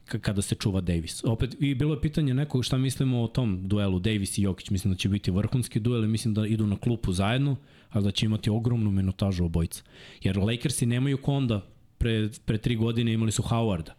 kada 0.09 0.43
se 0.43 0.55
čuva 0.55 0.81
Davis. 0.81 1.25
Opet, 1.25 1.57
i 1.61 1.75
bilo 1.75 1.95
je 1.95 2.01
pitanje 2.01 2.35
nekog 2.35 2.65
šta 2.65 2.79
mislimo 2.79 3.23
o 3.23 3.29
tom 3.29 3.69
duelu 3.69 3.99
Davis 3.99 4.39
i 4.39 4.43
Jokić. 4.43 4.71
Mislim 4.71 4.93
da 4.95 4.99
će 4.99 5.09
biti 5.09 5.31
vrhunski 5.31 5.81
duel 5.81 6.05
i 6.05 6.09
mislim 6.09 6.35
da 6.35 6.47
idu 6.47 6.67
na 6.67 6.77
klupu 6.77 7.13
zajedno, 7.13 7.57
ali 7.91 8.05
da 8.05 8.11
će 8.11 8.27
imati 8.27 8.51
ogromnu 8.51 8.91
minutažu 8.91 9.45
obojica. 9.45 9.83
Jer 10.23 10.39
Lakersi 10.39 10.87
nemaju 10.87 11.19
konda 11.19 11.67
pre, 11.99 12.29
pre 12.45 12.59
tri 12.59 12.77
godine 12.77 13.13
imali 13.13 13.33
su 13.33 13.43
Howarda. 13.43 13.91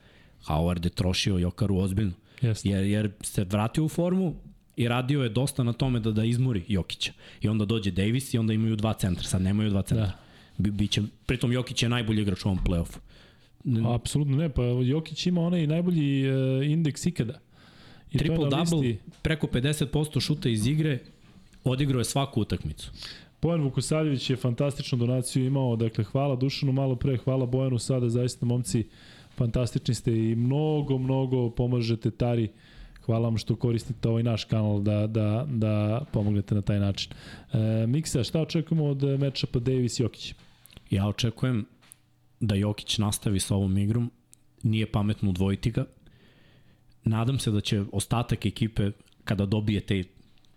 Howard 0.46 0.86
je 0.86 0.90
trošio 0.90 1.38
Jokaru 1.38 1.78
ozbiljno. 1.78 2.14
Yes. 2.42 2.68
Jer, 2.68 2.86
jer 2.86 3.12
se 3.22 3.44
vratio 3.44 3.86
u 3.86 3.90
formu 3.90 4.36
i 4.76 4.88
radio 4.88 5.24
je 5.24 5.30
dosta 5.30 5.64
na 5.64 5.74
tome 5.74 6.00
da 6.00 6.12
da 6.12 6.24
izmori 6.24 6.64
Jokića. 6.68 7.12
I 7.42 7.48
onda 7.48 7.66
dođe 7.66 7.92
Davis 7.92 8.34
i 8.34 8.38
onda 8.38 8.54
imaju 8.54 8.76
dva 8.76 8.94
centra. 8.94 9.24
Sad 9.24 9.42
nemaju 9.42 9.70
dva 9.70 9.82
centra. 9.82 10.06
Da. 10.58 10.72
Biće, 10.72 11.02
pritom 11.26 11.52
Jokić 11.52 11.84
je 11.84 11.90
najbolji 11.90 12.22
igrač 12.22 12.46
u 12.46 12.50
ovom 12.50 12.60
play-offu. 12.66 12.98
Apsolutno 13.96 14.38
ne, 14.38 14.50
pa 14.50 14.64
Jokić 14.64 15.26
ima 15.28 15.42
onaj 15.42 15.68
najbolji 15.68 16.32
uh, 16.32 16.66
indeks 16.66 17.06
ikada. 17.06 17.40
I 18.12 18.18
Triple 18.18 18.50
double, 18.50 18.96
preko 19.22 19.48
50% 19.48 20.20
šuta 20.20 20.50
iz 20.50 20.68
igre, 20.68 21.00
odigrao 21.64 22.00
je 22.00 22.06
svaku 22.06 22.42
utakmicu. 22.42 22.92
Bojan 23.42 23.62
Vukosaljević 23.62 24.30
je 24.30 24.36
fantastičnu 24.36 24.98
donaciju 24.98 25.46
imao, 25.46 25.76
dakle 25.76 26.04
hvala 26.04 26.36
Dušanu 26.36 26.72
malo 26.72 26.96
pre, 26.96 27.18
hvala 27.18 27.46
Bojanu 27.46 27.80
sada, 27.80 28.10
zaista 28.10 28.46
momci 28.46 28.84
fantastični 29.38 29.96
ste 29.96 30.12
i 30.12 30.36
mnogo, 30.36 30.98
mnogo 30.98 31.50
pomažete 31.50 32.12
Tari. 32.12 32.50
Hvala 33.06 33.28
vam 33.30 33.38
što 33.38 33.56
koristite 33.56 34.10
ovaj 34.10 34.24
naš 34.24 34.44
kanal 34.44 34.82
da, 34.82 35.08
da, 35.08 35.46
da 35.50 36.02
pomognete 36.12 36.56
na 36.56 36.62
taj 36.62 36.80
način. 36.80 37.12
E, 37.54 37.88
Miksa, 37.88 38.24
šta 38.24 38.42
očekujemo 38.42 38.86
od 38.86 39.04
meča 39.20 39.48
pa 39.52 39.60
Davis-Jokić? 39.60 40.34
Ja 40.90 41.08
očekujem 41.08 41.66
da 42.40 42.56
Jokić 42.56 42.98
nastavi 42.98 43.40
sa 43.40 43.56
ovom 43.56 43.77
igrom, 43.77 44.11
nije 44.64 44.92
pametno 44.92 45.30
udvojiti 45.30 45.72
ga. 45.72 45.85
Nadam 47.03 47.40
se 47.40 47.51
da 47.51 47.61
će 47.61 47.84
ostatak 47.92 48.45
ekipe, 48.45 48.92
kada 49.24 49.45
dobije 49.45 49.82
te, 49.82 50.03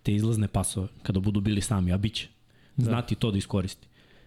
te 0.03 0.15
izlazne 0.15 0.49
pasove, 0.49 0.89
kada 1.03 1.21
budu 1.21 1.41
bili 1.41 1.61
sami, 1.61 1.93
a 1.93 1.97
bit 1.97 2.15
će, 2.15 2.29
da. 2.77 2.85
znati 2.85 3.15
to 3.15 3.31
da 3.31 3.39
iskoristi. 3.39 3.87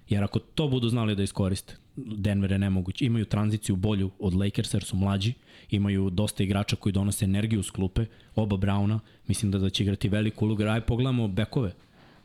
Jer 0.10 0.24
ako 0.24 0.40
to 0.40 0.68
budu 0.68 0.90
znali 0.90 1.16
da 1.16 1.24
iskoriste, 1.24 1.76
Denver 1.96 2.52
je 2.52 2.60
nemoguć. 2.60 3.02
Imaju 3.02 3.26
tranziciju 3.26 3.76
bolju 3.76 4.12
od 4.20 4.34
Lakersa 4.34 4.78
jer 4.78 4.84
su 4.84 4.98
mlađi, 4.98 5.34
imaju 5.70 6.10
dosta 6.10 6.44
igrača 6.44 6.76
koji 6.76 6.94
donose 6.94 7.26
energiju 7.26 7.64
s 7.64 7.72
klupe, 7.72 8.06
oba 8.36 8.58
Brauna, 8.58 9.00
mislim 9.28 9.52
da, 9.52 9.60
da 9.60 9.70
će 9.70 9.84
igrati 9.84 10.10
veliku 10.10 10.46
ulogu. 10.46 10.64
Aj 10.64 10.82
pogledamo 10.82 11.28
bekove. 11.28 11.74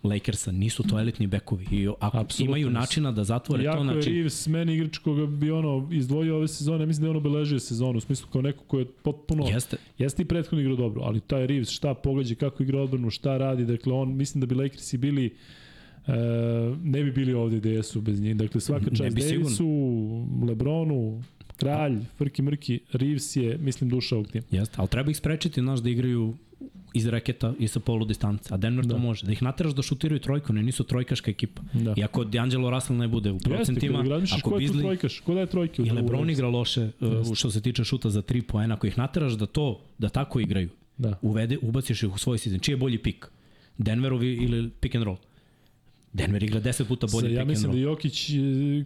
Lakersa, 0.03 0.53
nisu 0.53 0.83
to 0.83 1.01
elitni 1.01 1.27
bekovi 1.27 1.67
i 1.71 1.89
ako 2.01 2.19
Absolutno. 2.19 2.57
imaju 2.57 2.71
načina 2.71 3.13
da 3.13 3.25
zatvore 3.25 3.65
jako 3.65 3.79
to, 3.79 3.85
znači... 3.85 3.99
Jako 3.99 4.09
je 4.09 4.15
Reeves 4.15 4.47
meni 4.47 4.75
igrač 4.75 4.99
koga 4.99 5.27
bi 5.27 5.51
ono 5.51 5.89
izdvojio 5.93 6.37
ove 6.37 6.49
sezone, 6.49 6.87
mislim 6.87 7.03
da 7.03 7.07
je 7.07 7.11
on 7.11 7.17
obeležio 7.17 7.59
sezonu, 7.59 7.99
u 7.99 8.01
smislu 8.01 8.29
kao 8.33 8.43
neko 8.43 8.65
ko 8.65 8.79
je 8.79 8.87
potpuno... 9.03 9.47
Jeste. 9.49 9.77
Jeste 9.99 10.23
i 10.23 10.25
prethodno 10.25 10.61
igrao 10.61 10.77
dobro, 10.77 11.03
ali 11.03 11.21
taj 11.21 11.47
Reeves 11.47 11.71
šta 11.71 11.95
pogađa, 11.95 12.35
kako 12.35 12.63
igra 12.63 12.81
odbranu, 12.81 13.11
šta 13.11 13.37
radi, 13.37 13.65
dakle 13.65 13.93
on, 13.93 14.17
mislim 14.17 14.41
da 14.41 14.47
bi 14.47 14.55
Lakersi 14.55 14.99
bili 14.99 15.31
E, 16.07 16.13
ne 16.85 17.05
bi 17.05 17.13
bili 17.13 17.35
ovde 17.35 17.57
gde 17.57 17.71
jesu 17.71 18.01
bez 18.01 18.21
njih. 18.21 18.37
Dakle, 18.37 18.61
svaka 18.61 18.91
čast 18.91 19.17
Davisu, 19.17 19.67
Lebronu, 20.49 21.23
Kralj, 21.57 21.99
Frki 22.19 22.43
Mrki, 22.43 22.81
Reeves 22.93 23.37
je, 23.37 23.59
mislim, 23.59 23.91
duša 23.91 24.15
ovog 24.15 24.29
tima. 24.29 24.45
Jeste, 24.51 24.75
ali 24.79 24.89
treba 24.89 25.11
ih 25.11 25.17
sprečiti, 25.17 25.61
znaš, 25.61 25.81
da 25.81 25.91
igraju 25.91 26.35
iz 26.95 27.07
reketa 27.07 27.55
i 27.59 27.69
sa 27.69 27.81
polu 27.81 28.05
distance. 28.05 28.55
A 28.55 28.57
Denver 28.57 28.85
da. 28.85 28.95
to 28.95 28.99
može. 28.99 29.27
Da 29.27 29.33
ih 29.33 29.43
nateraš 29.43 29.73
da 29.73 29.83
šutiraju 29.83 30.19
trojku, 30.21 30.53
ne 30.53 30.63
nisu 30.63 30.85
trojkaška 30.85 31.31
ekipa. 31.31 31.63
Da. 31.73 31.95
I 31.97 32.05
ako 32.05 32.25
D'Angelo 32.25 32.71
Russell 32.71 32.99
ne 32.99 33.09
bude 33.09 33.31
u 33.31 33.39
procentima, 33.39 33.99
Jeste, 33.99 34.37
ako 34.37 34.59
Bizli... 34.59 34.83
trojkaš, 34.83 35.21
ko 35.21 35.35
da 35.35 35.41
je 35.41 35.47
trojke? 35.47 35.83
I 35.83 35.91
Lebron 35.91 36.31
igra 36.31 36.49
loše 36.49 36.91
uh, 37.01 37.35
što 37.35 37.51
se 37.51 37.61
tiče 37.61 37.85
šuta 37.85 38.11
za 38.11 38.23
3 38.23 38.43
poena, 38.43 38.75
ako 38.75 38.87
ih 38.87 38.99
nateraš 38.99 39.33
da 39.33 39.47
to, 39.47 39.81
da 39.99 40.09
tako 40.09 40.41
igraju, 40.41 40.69
da. 40.99 41.19
uvede, 41.23 41.59
ubaciš 41.63 42.03
ih 42.03 42.15
u 42.15 42.19
svoj 42.19 42.39
sistem. 42.39 42.61
Čiji 42.61 42.73
je 42.73 42.77
bolji 42.77 42.99
pik? 42.99 43.27
Denverovi 43.79 44.35
ili 44.35 44.71
pick 44.71 44.95
and 44.95 45.05
roll? 45.05 45.17
Denver 46.13 46.43
igra 46.43 46.61
10 46.61 46.85
puta 46.85 47.07
bolje 47.13 47.29
pick 47.29 47.39
Ja 47.39 47.45
mislim 47.45 47.73
da 47.73 47.79
Jokić, 47.79 48.31
e, 48.31 48.35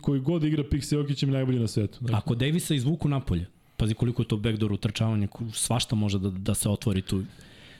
koji 0.01 0.21
god 0.21 0.45
igra 0.45 0.65
pick 0.71 0.85
sa 0.85 0.97
Jokićem, 0.97 1.31
najbolji 1.31 1.59
na 1.59 1.69
svetu. 1.69 1.99
Dakle. 2.01 2.19
Ako 2.19 2.35
Davisa 2.35 2.75
izvuku 2.75 3.09
napolje, 3.09 3.47
pazi 3.77 3.95
koliko 3.95 4.23
je 4.23 4.29
to 4.29 4.37
backdoor 4.37 4.73
utrčavanje, 4.73 5.29
svašta 5.53 5.97
može 5.97 6.19
da, 6.19 6.31
da 6.31 6.55
se 6.55 6.69
otvori 6.69 7.03
tu. 7.03 7.23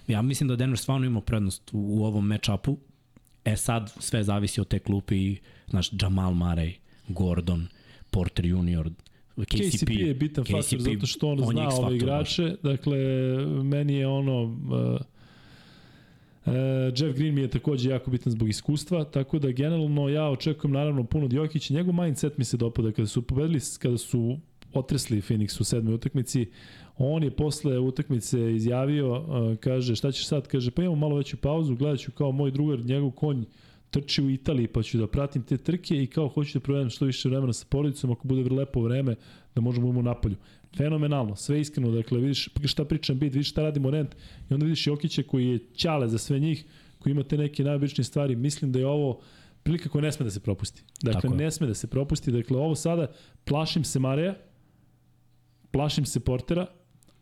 Ja 0.09 0.23
mislim 0.23 0.49
da 0.49 0.57
Denver 0.57 0.79
stvarno 0.79 1.07
ima 1.07 1.21
prednost 1.21 1.71
u, 1.73 1.79
u 1.79 2.05
ovom 2.05 2.29
match-upu. 2.29 2.77
E 3.45 3.57
sad 3.57 3.93
sve 4.01 4.25
zavisi 4.25 4.61
od 4.61 4.69
te 4.69 4.79
klupe 4.79 5.17
i 5.17 5.37
znaš, 5.69 5.91
Jamal 6.03 6.33
Murray, 6.33 6.73
Gordon, 7.09 7.67
Porter 8.11 8.47
Jr., 8.47 8.91
KCP, 9.37 9.77
KCP 9.77 9.91
je 9.91 10.15
bitan 10.15 10.45
KCP, 10.45 10.53
faktor 10.53 10.81
zato 10.81 11.07
što 11.07 11.29
on, 11.29 11.41
on 11.41 11.51
zna 11.51 11.69
ove 11.69 11.97
igrače. 11.97 12.57
Dakle, 12.63 12.99
meni 13.63 13.95
je 13.95 14.07
ono... 14.07 14.43
Uh, 14.43 15.01
Uh, 16.47 16.53
Jeff 16.97 17.19
Green 17.19 17.35
mi 17.35 17.41
je 17.41 17.49
takođe 17.49 17.91
jako 17.91 18.11
bitan 18.11 18.33
zbog 18.33 18.49
iskustva, 18.49 19.05
tako 19.05 19.39
da 19.39 19.51
generalno 19.51 20.09
ja 20.09 20.29
očekujem 20.31 20.73
naravno 20.73 21.05
puno 21.05 21.25
od 21.25 21.33
Jokića. 21.33 21.75
Njegov 21.75 21.95
mindset 21.95 22.39
mi 22.39 22.45
se 22.45 22.57
dopada 22.57 22.93
kada 22.93 23.07
su 23.07 23.23
pobedili, 23.23 23.61
kada 23.79 23.99
su 23.99 24.39
otresli 24.73 25.21
Phoenix 25.21 25.61
u 25.61 25.65
sedmoj 25.65 25.95
utakmici, 25.95 26.51
on 26.97 27.23
je 27.23 27.31
posle 27.31 27.79
utakmice 27.79 28.55
izjavio, 28.55 29.25
kaže 29.61 29.97
šta 29.97 30.13
ćeš 30.13 30.27
sad, 30.27 30.47
kaže 30.47 30.71
pa 30.71 30.83
imamo 30.83 30.97
malo 30.97 31.17
veću 31.17 31.37
pauzu, 31.37 31.77
gledat 31.77 32.01
ću 32.01 32.13
kao 32.13 32.33
moj 32.33 32.51
drugar, 32.51 32.85
njegov 32.85 33.11
konj 33.11 33.45
trči 33.91 34.23
u 34.23 34.31
Italiji 34.31 34.67
pa 34.67 34.83
ću 34.83 34.99
da 34.99 35.07
pratim 35.07 35.43
te 35.43 35.57
trke 35.57 36.03
i 36.03 36.07
kao 36.07 36.29
hoću 36.29 36.59
da 36.59 36.63
provedem 36.63 36.91
što 36.91 37.05
više 37.05 37.29
vremena 37.29 37.53
sa 37.53 37.67
porodicom 37.69 38.11
ako 38.11 38.29
bude 38.29 38.55
lepo 38.55 38.81
vreme 38.81 39.15
da 39.55 39.61
možemo 39.61 39.87
imamo 39.87 40.03
napolju. 40.03 40.37
Fenomenalno, 40.77 41.37
sve 41.37 41.61
iskreno, 41.61 41.91
dakle 41.91 42.19
vidiš 42.21 42.49
šta 42.65 42.85
pričam 42.85 43.19
bit, 43.19 43.35
vidiš 43.35 43.51
šta 43.51 43.63
radimo 43.63 43.91
rent 43.91 44.15
i 44.51 44.55
onda 44.55 44.67
vidiš 44.67 44.87
Jokića 44.87 45.23
koji 45.23 45.49
je 45.49 45.59
ćale 45.75 46.09
za 46.09 46.19
sve 46.19 46.41
njih, 46.41 46.65
koji 46.99 47.11
ima 47.11 47.23
te 47.23 47.39
neke 47.39 47.65
najobičnije 47.65 48.05
stvari, 48.05 48.37
mislim 48.37 48.73
da 48.73 48.79
je 48.79 48.87
ovo 48.87 49.21
prilika 49.63 49.89
koja 49.89 50.03
ne 50.03 50.13
sme 50.13 50.25
da 50.25 50.31
se 50.31 50.41
propusti. 50.41 50.83
Dakle, 51.03 51.31
ne 51.31 51.51
sme 51.51 51.67
da 51.67 51.75
se 51.75 51.87
propusti, 51.87 52.33
dakle 52.33 52.57
ovo 52.57 52.75
sada 52.75 53.07
plašim 53.45 53.85
se 53.85 53.99
Mareja, 53.99 54.35
plašim 55.71 56.07
se 56.07 56.21
Portera, 56.21 56.67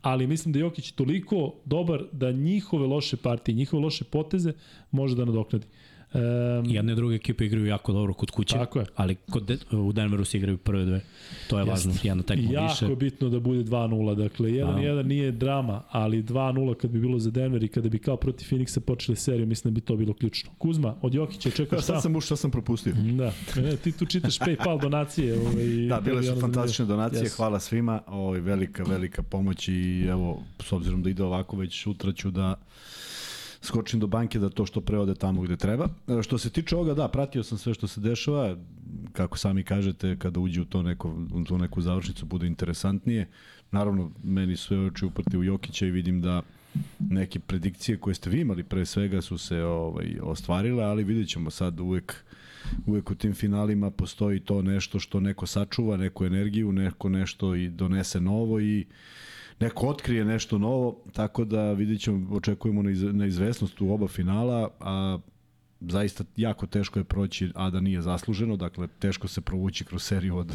ali 0.03 0.27
mislim 0.27 0.53
da 0.53 0.59
je 0.59 0.61
Jokić 0.61 0.93
toliko 0.93 1.55
dobar 1.65 2.05
da 2.13 2.33
njihove 2.33 2.87
loše 2.87 3.17
partije, 3.17 3.55
njihove 3.55 3.83
loše 3.83 4.05
poteze 4.05 4.53
može 4.91 5.17
da 5.17 5.25
nadoknadi. 5.25 5.67
Um, 6.15 6.71
Jedne 6.71 6.93
i 6.93 6.97
druge 6.97 7.17
ekipe 7.17 7.47
igraju 7.47 7.67
jako 7.67 7.93
dobro 7.93 8.15
kod 8.15 8.31
kuće, 8.31 8.55
tako 8.55 8.79
je. 8.79 8.87
ali 8.97 9.15
kod 9.15 9.45
de, 9.45 9.59
u 9.73 9.93
Denveru 9.93 10.25
se 10.25 10.39
igraju 10.39 10.59
prve 10.59 10.85
dve. 10.85 11.01
To 11.49 11.59
je 11.59 11.65
važno, 11.65 11.93
jedna 12.03 12.23
tekma 12.23 12.53
jako 12.53 12.73
više. 12.73 12.85
Jako 12.85 12.97
bitno 12.97 13.29
da 13.29 13.41
bude 13.41 13.65
2-0, 13.65 14.15
dakle 14.15 14.51
1-1 14.51 15.03
nije 15.03 15.31
drama, 15.33 15.83
ali 15.91 16.23
2-0 16.23 16.75
kad 16.75 16.91
bi 16.91 17.01
bilo 17.01 17.19
za 17.19 17.31
Denver 17.31 17.63
i 17.63 17.69
kada 17.69 17.89
bi 17.89 17.99
kao 17.99 18.17
protiv 18.17 18.47
Phoenixa 18.51 18.81
počeli 18.81 19.17
seriju, 19.17 19.47
mislim 19.47 19.75
da 19.75 19.81
bi 19.81 19.81
to 19.81 19.97
bilo 19.97 20.15
ključno. 20.15 20.51
Kuzma, 20.59 20.95
od 21.03 21.15
Jokića 21.15 21.51
čekaš 21.51 21.83
šta? 21.83 21.93
Sad 21.93 22.03
sam 22.03 22.17
ušao, 22.17 22.37
sam 22.37 22.51
propustio. 22.51 22.93
Da, 22.95 23.33
e, 23.57 23.77
ti 23.77 23.93
tu 23.93 24.07
čitaš 24.07 24.39
PayPal 24.39 24.81
donacije. 24.81 25.39
Ovaj, 25.39 25.87
da, 25.89 26.01
bile 26.01 26.23
su 26.23 26.41
fantastične 26.41 26.85
donacije, 26.85 27.25
yes. 27.25 27.37
hvala 27.37 27.61
svima, 27.61 28.01
ovaj, 28.07 28.41
velika, 28.41 28.83
velika 28.83 29.23
pomoć 29.23 29.69
i 29.69 30.05
evo, 30.09 30.43
s 30.61 30.73
obzirom 30.73 31.03
da 31.03 31.11
ide 31.11 31.23
ovako, 31.23 31.57
već 31.57 31.83
sutra 31.83 32.13
ću 32.13 32.31
da 32.31 32.55
skočim 33.63 34.01
do 34.01 34.07
banke 34.07 34.39
da 34.39 34.51
to 34.51 34.67
što 34.67 34.81
pre 34.81 34.99
ode 34.99 35.15
tamo 35.15 35.43
gde 35.43 35.57
treba. 35.57 35.89
E, 36.09 36.23
što 36.23 36.39
se 36.39 36.51
tiče 36.51 36.77
ovoga, 36.77 36.95
da, 36.95 37.09
pratio 37.09 37.43
sam 37.43 37.59
sve 37.59 37.75
što 37.75 37.87
se 37.87 38.01
dešava, 38.01 38.57
kako 39.13 39.39
sami 39.39 39.63
kažete, 39.63 40.17
kada 40.19 40.41
uđe 40.41 40.61
u 40.61 40.65
to 40.65 40.83
neko, 40.83 41.15
u 41.33 41.45
tu 41.45 41.59
neku 41.59 41.81
završnicu 41.81 42.27
bude 42.27 42.47
interesantnije. 42.47 43.29
Naravno, 43.71 44.11
meni 44.25 44.57
sve 44.57 44.79
oči 44.79 45.05
uprti 45.05 45.39
u 45.39 45.45
Jokića 45.45 45.87
i 45.87 45.91
vidim 45.91 46.21
da 46.21 46.43
neke 46.99 47.39
predikcije 47.39 47.99
koje 47.99 48.15
ste 48.15 48.31
vi 48.31 48.41
imali 48.41 48.63
pre 48.63 48.87
svega 48.87 49.21
su 49.21 49.39
se 49.39 49.63
ovaj, 49.63 50.19
ostvarile, 50.23 50.85
ali 50.85 51.05
vidjet 51.05 51.29
ćemo 51.29 51.51
sad 51.51 51.81
uvek 51.81 52.25
uvek 52.87 53.11
u 53.11 53.15
tim 53.15 53.35
finalima 53.35 53.91
postoji 53.91 54.41
to 54.41 54.63
nešto 54.63 54.99
što 54.99 55.21
neko 55.21 55.47
sačuva, 55.47 55.97
neku 55.97 56.25
energiju, 56.25 56.73
neko 56.73 57.09
nešto 57.09 57.55
i 57.55 57.69
donese 57.69 58.21
novo 58.21 58.61
i 58.61 58.87
uh, 58.89 58.95
neko 59.63 59.89
otkrije 59.89 60.25
nešto 60.25 60.59
novo, 60.59 60.97
tako 61.13 61.45
da 61.45 61.73
vidit 61.73 62.01
ćemo, 62.01 62.37
očekujemo 62.37 62.83
na 63.13 63.27
izvesnost 63.27 63.81
u 63.81 63.93
oba 63.93 64.09
finala, 64.09 64.69
a 64.81 65.19
zaista 65.81 66.25
jako 66.37 66.67
teško 66.67 66.99
je 66.99 67.05
proći, 67.05 67.51
a 67.55 67.71
da 67.71 67.81
nije 67.81 68.03
zasluženo, 68.03 68.57
dakle 68.57 68.89
teško 68.99 69.29
se 69.29 69.41
provući 69.41 69.85
kroz 69.85 70.03
seriju 70.03 70.37
od 70.37 70.55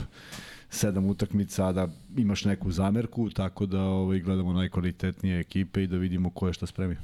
sedam 0.70 1.06
utakmica, 1.06 1.68
a 1.68 1.72
da 1.72 1.88
imaš 2.18 2.46
neku 2.46 2.72
zamerku, 2.72 3.30
tako 3.30 3.66
da 3.66 3.82
ovaj, 3.82 4.20
gledamo 4.20 4.54
najkvalitetnije 4.54 5.40
ekipe 5.40 5.84
i 5.84 5.88
da 5.88 5.98
vidimo 5.98 6.30
ko 6.30 6.48
je 6.48 6.54
šta 6.54 6.66
spremio. 6.66 6.98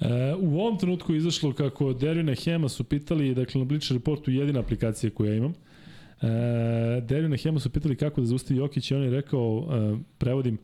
E, 0.00 0.34
u 0.40 0.60
ovom 0.60 0.78
trenutku 0.78 1.12
je 1.12 1.18
izašlo 1.18 1.52
kako 1.52 1.92
Dervina 1.92 2.34
Hema 2.34 2.68
su 2.68 2.84
pitali, 2.84 3.34
dakle 3.34 3.58
na 3.58 3.64
Bleacher 3.64 3.96
Reportu 3.96 4.30
jedina 4.30 4.60
aplikacija 4.60 5.10
koju 5.10 5.30
ja 5.30 5.36
imam, 5.36 5.54
e, 6.22 7.00
Dervina 7.00 7.36
Hema 7.36 7.60
su 7.60 7.70
pitali 7.70 7.96
kako 7.96 8.20
da 8.20 8.26
zaustavi 8.26 8.60
Jokić 8.60 8.90
i 8.90 8.94
on 8.94 9.02
je 9.02 9.10
rekao, 9.10 9.68
e, 9.70 9.96
prevodim, 10.18 10.58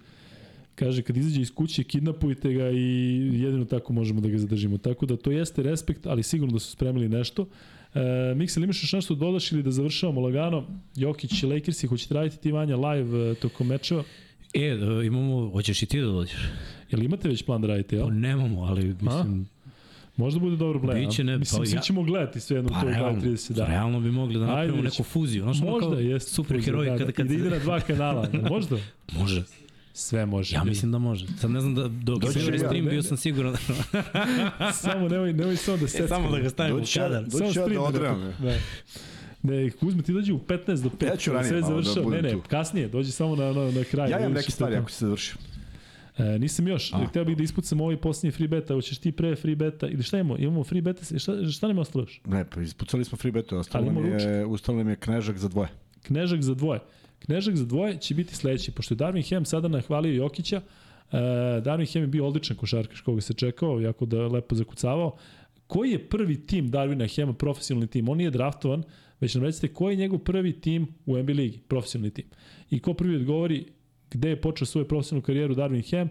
Kaže, 0.74 1.02
kad 1.02 1.16
izađe 1.16 1.40
iz 1.40 1.54
kuće, 1.54 1.84
kidnapujte 1.84 2.52
ga 2.52 2.70
i 2.70 3.30
jedino 3.42 3.64
tako 3.64 3.92
možemo 3.92 4.20
da 4.20 4.28
ga 4.28 4.38
zadržimo. 4.38 4.78
Tako 4.78 5.06
da 5.06 5.16
to 5.16 5.30
jeste 5.30 5.62
respekt, 5.62 6.06
ali 6.06 6.22
sigurno 6.22 6.52
da 6.52 6.58
su 6.58 6.70
spremili 6.70 7.08
nešto. 7.08 7.46
E, 7.94 8.34
Miksel, 8.36 8.64
imaš 8.64 8.82
još 8.82 8.92
nešto 8.92 9.14
da 9.14 9.20
dodaš 9.20 9.52
ili 9.52 9.62
da 9.62 9.70
završavamo 9.70 10.20
lagano? 10.20 10.66
Jokić, 10.96 11.42
Lakersi, 11.42 11.86
hoćete 11.86 12.14
raditi 12.14 12.38
ti 12.38 12.52
Vanja 12.52 12.76
live 12.76 13.30
e, 13.30 13.34
tokom 13.34 13.66
mečeva? 13.66 14.04
E, 14.54 14.76
da, 14.76 15.02
imamo, 15.02 15.50
hoćeš 15.50 15.82
i 15.82 15.86
ti 15.86 16.00
da 16.00 16.06
dođeš? 16.06 16.40
Jel 16.90 17.02
imate 17.02 17.28
već 17.28 17.42
plan 17.42 17.60
da 17.60 17.68
radite, 17.68 17.96
jel? 17.96 18.06
Pa 18.06 18.12
nemamo, 18.12 18.62
ali 18.62 18.84
mislim... 19.00 19.48
A? 19.48 19.62
Možda 20.16 20.40
bude 20.40 20.56
dobro 20.56 20.78
gledati. 20.78 21.06
Biće 21.06 21.24
ne, 21.24 21.38
Mislim, 21.38 21.62
pa, 21.62 21.66
svi 21.66 21.78
ćemo 21.82 22.02
gledati 22.02 22.40
sve 22.40 22.56
jedno 22.56 22.70
pa, 22.70 22.80
to 22.80 22.86
realno, 22.86 23.20
30 23.22 23.52
dana. 23.52 23.70
Realno 23.70 24.00
bi 24.00 24.10
mogli 24.10 24.38
da 24.38 24.46
napravimo 24.46 24.82
neku 24.82 25.02
fuziju. 25.02 25.42
Znaš, 25.42 25.60
možda, 25.60 26.00
jest. 26.00 26.28
Super 26.28 26.62
heroji 26.64 26.90
da, 26.90 26.98
kada, 26.98 27.12
kada... 27.12 27.34
I 27.34 27.36
da 27.36 27.44
ide 27.46 27.50
na 27.50 27.58
dva 27.58 27.80
kanala. 27.80 28.28
Možda? 28.50 28.76
Može. 29.18 29.44
Sve 29.94 30.26
može. 30.26 30.56
Ja 30.56 30.64
mislim 30.64 30.92
da 30.92 30.98
može. 30.98 31.26
Sad 31.40 31.50
ne 31.50 31.60
znam 31.60 31.74
da 31.74 31.88
dok 31.88 32.32
se 32.32 32.38
ja, 32.38 32.58
stream 32.58 32.84
bio 32.84 33.02
sam 33.02 33.16
siguran 33.16 33.52
da... 33.52 34.72
samo 34.82 35.08
nemoj, 35.08 35.32
nemoj 35.32 35.56
samo 35.56 35.76
da 35.76 35.88
se... 35.88 36.02
E, 36.04 36.08
samo 36.08 36.30
da 36.30 36.38
ga 36.38 36.50
stavimo 36.50 36.78
u 36.78 36.82
kadar. 36.94 37.24
Doći 37.24 37.58
ja 37.58 37.68
da 37.68 37.80
odrem. 37.80 38.32
Da. 38.38 38.54
Ne, 39.42 39.70
Kuzma, 39.70 40.02
ti 40.02 40.12
dođe 40.12 40.32
u 40.32 40.38
15 40.38 40.82
do 40.82 40.90
5. 41.00 41.06
Ja 41.06 41.16
ću 41.16 41.32
ranije 41.32 41.48
sve 41.48 41.62
završao. 41.62 42.04
Da 42.04 42.10
ne, 42.10 42.22
ne, 42.22 42.36
kasnije, 42.48 42.88
dođi 42.88 43.12
samo 43.12 43.36
na, 43.36 43.52
na, 43.52 43.70
na 43.70 43.84
kraj. 43.84 44.10
Ja 44.10 44.18
imam 44.18 44.32
neke 44.32 44.50
stvari 44.50 44.76
ako 44.76 44.90
se 44.90 45.04
završi. 45.04 45.34
E, 46.18 46.38
nisam 46.38 46.68
još, 46.68 46.92
A. 46.92 47.06
htio 47.06 47.24
bih 47.24 47.36
da 47.36 47.42
ispucam 47.42 47.80
ovaj 47.80 47.96
posljednji 47.96 48.30
free 48.30 48.48
beta, 48.48 48.74
hoćeš 48.74 48.98
ti 48.98 49.12
pre 49.12 49.36
free 49.36 49.56
beta, 49.56 49.88
ili 49.88 50.02
šta 50.02 50.18
imamo? 50.18 50.36
Imamo 50.38 50.64
free 50.64 50.82
beta, 50.82 51.18
šta, 51.18 51.50
šta 51.50 51.68
nam 51.68 51.76
je 51.76 51.80
ostalo 51.80 52.02
još? 52.02 52.20
Ne, 52.26 52.44
pa 52.44 52.60
ispucali 52.60 53.04
smo 53.04 53.18
free 53.18 53.32
beta, 53.32 53.56
ostalo 53.56 53.92
nam 53.92 54.04
je, 54.06 54.46
ustalo 54.46 54.78
nam 54.78 54.88
je 54.88 54.96
knežak 54.96 55.38
za 55.38 55.48
dvoje. 55.48 55.68
Knežak 56.02 56.42
za 56.42 56.54
dvoje. 56.54 56.80
Knežak 57.24 57.56
za 57.56 57.64
dvoje 57.64 57.98
će 57.98 58.14
biti 58.14 58.34
sledeći, 58.34 58.72
pošto 58.72 58.94
je 58.94 58.96
Darvin 58.96 59.22
Hem 59.22 59.44
sada 59.44 59.68
nahvalio 59.68 60.12
Jokića, 60.12 60.56
uh, 60.56 61.12
Darvin 61.64 61.86
Hem 61.86 62.02
je 62.02 62.06
bio 62.06 62.26
odličan 62.26 62.56
košarkaš 62.56 63.00
koga 63.00 63.20
se 63.20 63.34
čekao, 63.34 63.80
jako 63.80 64.06
da 64.06 64.26
lepo 64.26 64.54
zakucavao. 64.54 65.16
Koji 65.66 65.90
je 65.90 66.08
prvi 66.08 66.46
tim 66.46 66.70
Darvina 66.70 67.06
Hema, 67.06 67.32
profesionalni 67.32 67.86
tim? 67.86 68.08
On 68.08 68.18
nije 68.18 68.30
draftovan, 68.30 68.82
već 69.20 69.34
nam 69.34 69.44
recite 69.44 69.68
koji 69.68 69.92
je 69.92 69.96
njegov 69.96 70.18
prvi 70.18 70.52
tim 70.60 70.86
u 71.06 71.18
NBA 71.18 71.32
ligi, 71.32 71.58
profesionalni 71.68 72.10
tim. 72.10 72.24
I 72.70 72.80
ko 72.80 72.94
prvi 72.94 73.16
odgovori 73.16 73.64
gde 74.10 74.28
je 74.28 74.40
počeo 74.40 74.66
svoju 74.66 74.88
profesionalnu 74.88 75.22
karijeru 75.22 75.54
Darvin 75.54 75.82
Hem, 75.82 76.08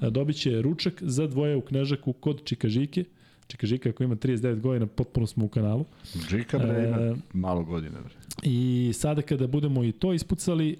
dobit 0.00 0.36
će 0.36 0.62
ručak 0.62 1.02
za 1.02 1.26
dvoje 1.26 1.56
u 1.56 1.60
Knežaku 1.60 2.12
kod 2.12 2.44
Čikažike. 2.44 3.04
Čeka 3.46 3.66
Žika 3.66 3.88
ako 3.88 4.02
ima 4.04 4.16
39 4.16 4.60
godina, 4.60 4.86
potpuno 4.86 5.26
smo 5.26 5.44
u 5.44 5.48
kanalu. 5.48 5.84
Žika 6.30 6.58
bre 6.58 6.84
ima 6.84 6.96
e, 6.96 7.14
malo 7.32 7.64
godina. 7.64 8.00
Bre. 8.00 8.14
I 8.42 8.90
sada 8.94 9.22
kada 9.22 9.46
budemo 9.46 9.84
i 9.84 9.92
to 9.92 10.12
ispucali, 10.12 10.70
e, 10.72 10.76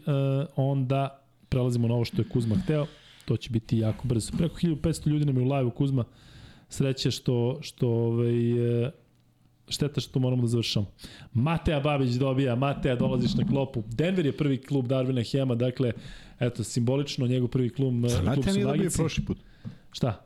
onda 0.56 1.24
prelazimo 1.48 1.88
na 1.88 1.94
ovo 1.94 2.04
što 2.04 2.22
je 2.22 2.28
Kuzma 2.28 2.54
hteo. 2.54 2.86
To 3.24 3.36
će 3.36 3.50
biti 3.50 3.78
jako 3.78 4.08
brzo. 4.08 4.32
Preko 4.38 4.54
1500 4.56 5.08
ljudi 5.08 5.24
nam 5.24 5.36
je 5.36 5.42
u 5.42 5.52
live-u 5.52 5.70
Kuzma. 5.70 6.04
Sreće 6.68 7.10
što, 7.10 7.58
što 7.62 7.88
ovaj, 7.88 8.84
e, 8.84 8.90
šteta 9.68 10.00
što 10.00 10.18
moramo 10.18 10.42
da 10.42 10.48
završamo. 10.48 10.86
Mateja 11.32 11.80
Babić 11.80 12.10
dobija, 12.10 12.54
Mateja 12.54 12.96
dolaziš 12.96 13.34
na 13.34 13.46
klopu. 13.46 13.82
Denver 13.86 14.26
je 14.26 14.36
prvi 14.36 14.58
klub 14.58 14.86
Darvina 14.86 15.22
Hema, 15.32 15.54
dakle, 15.54 15.92
eto, 16.40 16.64
simbolično 16.64 17.26
njegov 17.26 17.48
prvi 17.48 17.70
klub, 17.70 17.94
Sa 18.08 18.32
klub 18.34 18.44
su 18.44 18.52
nije 18.52 18.64
dobio 18.64 18.90
prošli 18.96 19.24
put. 19.24 19.38
Šta? 19.92 20.24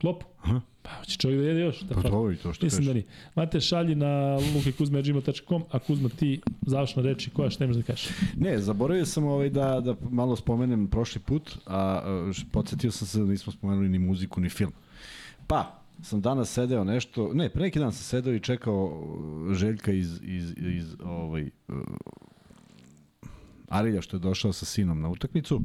Klopu? 0.00 0.26
Aha. 0.42 0.60
Pa 0.82 0.90
hoće 0.90 1.18
čovjek 1.18 1.40
da 1.40 1.46
jede 1.46 1.60
još. 1.60 1.80
Da 1.80 1.94
pa 1.94 2.02
to 2.02 2.32
to 2.42 2.52
što 2.52 2.66
Mislim 2.66 2.86
da 2.86 2.92
ni. 2.92 3.04
Mate, 3.34 3.60
šalji 3.60 3.94
na 3.94 4.38
lukekuzme.gmail.com, 4.54 5.64
a 5.70 5.78
Kuzma 5.78 6.08
ti 6.08 6.40
završna 6.66 7.02
reči 7.02 7.30
koja 7.30 7.50
što 7.50 7.64
nemaš 7.64 7.76
da 7.76 7.82
kažeš. 7.82 8.08
Ne, 8.36 8.58
zaboravio 8.58 9.06
sam 9.06 9.24
ovaj 9.24 9.50
da, 9.50 9.80
da 9.80 9.96
malo 10.10 10.36
spomenem 10.36 10.86
prošli 10.86 11.20
put, 11.20 11.58
a 11.66 12.02
podsjetio 12.52 12.90
sam 12.90 13.08
se 13.08 13.18
da 13.18 13.24
nismo 13.24 13.52
spomenuli 13.52 13.88
ni 13.88 13.98
muziku 13.98 14.40
ni 14.40 14.48
film. 14.48 14.72
Pa, 15.46 15.82
sam 16.02 16.20
danas 16.20 16.52
sedeo 16.52 16.84
nešto, 16.84 17.30
ne, 17.34 17.48
pre 17.48 17.62
neki 17.62 17.78
dan 17.78 17.92
sam 17.92 18.02
sedeo 18.02 18.34
i 18.34 18.40
čekao 18.40 18.84
uh, 18.84 19.54
Željka 19.54 19.92
iz, 19.92 20.20
iz, 20.22 20.54
iz 20.58 20.96
ovaj, 21.04 21.50
uh, 21.68 21.76
Arilja 23.68 24.02
što 24.02 24.16
je 24.16 24.20
došao 24.20 24.52
sa 24.52 24.64
sinom 24.64 25.00
na 25.00 25.08
utakmicu 25.08 25.60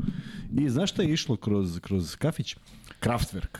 i 0.57 0.69
znaš 0.69 0.91
šta 0.91 1.01
je 1.01 1.13
išlo 1.13 1.35
kroz, 1.35 1.79
kroz 1.79 2.15
kafić? 2.15 2.55
Kraftwerk. 2.99 3.57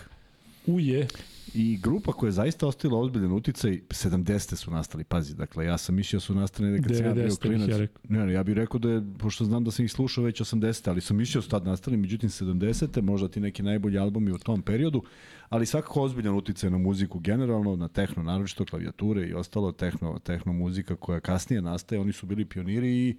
Uje. 0.65 1.07
I 1.53 1.77
grupa 1.77 2.11
koja 2.11 2.27
je 2.27 2.31
zaista 2.31 2.67
ostavila 2.67 2.99
ozbiljan 2.99 3.31
uticaj, 3.31 3.81
70. 3.89 4.55
su 4.55 4.71
nastali, 4.71 5.03
pazi, 5.03 5.35
dakle, 5.35 5.65
ja 5.65 5.77
sam 5.77 5.95
mislio 5.95 6.17
da 6.17 6.21
su 6.21 6.35
nastali 6.35 6.71
nekad 6.71 6.95
sam 6.95 7.05
ja 7.05 7.13
bio 7.13 7.35
klinac. 7.41 7.69
Ja, 7.69 7.77
ne, 8.09 8.25
ne, 8.25 8.33
ja 8.33 8.43
bih 8.43 8.55
rekao 8.55 8.79
da 8.79 8.89
je, 8.89 9.03
pošto 9.19 9.45
znam 9.45 9.63
da 9.63 9.71
sam 9.71 9.85
ih 9.85 9.91
slušao 9.91 10.23
već 10.23 10.41
80. 10.41 10.89
ali 10.89 11.01
sam 11.01 11.17
mislio 11.17 11.39
da 11.39 11.43
su 11.43 11.49
tad 11.49 11.65
nastali, 11.65 11.97
međutim 11.97 12.29
70. 12.29 13.01
možda 13.01 13.27
ti 13.27 13.39
neki 13.39 13.63
najbolji 13.63 13.97
albumi 13.97 14.31
u 14.31 14.37
tom 14.37 14.61
periodu, 14.61 15.03
ali 15.49 15.65
svakako 15.65 16.01
ozbiljan 16.01 16.35
uticaj 16.35 16.69
na 16.69 16.77
muziku 16.77 17.19
generalno, 17.19 17.75
na 17.75 17.87
tehno, 17.87 18.23
naročito 18.23 18.65
klavijature 18.65 19.27
i 19.27 19.33
ostalo 19.33 19.71
tehno, 19.71 20.19
tehno 20.19 20.53
muzika 20.53 20.95
koja 20.95 21.19
kasnije 21.19 21.61
nastaje, 21.61 22.01
oni 22.01 22.13
su 22.13 22.25
bili 22.25 22.45
pioniri 22.45 22.89
i 22.89 23.15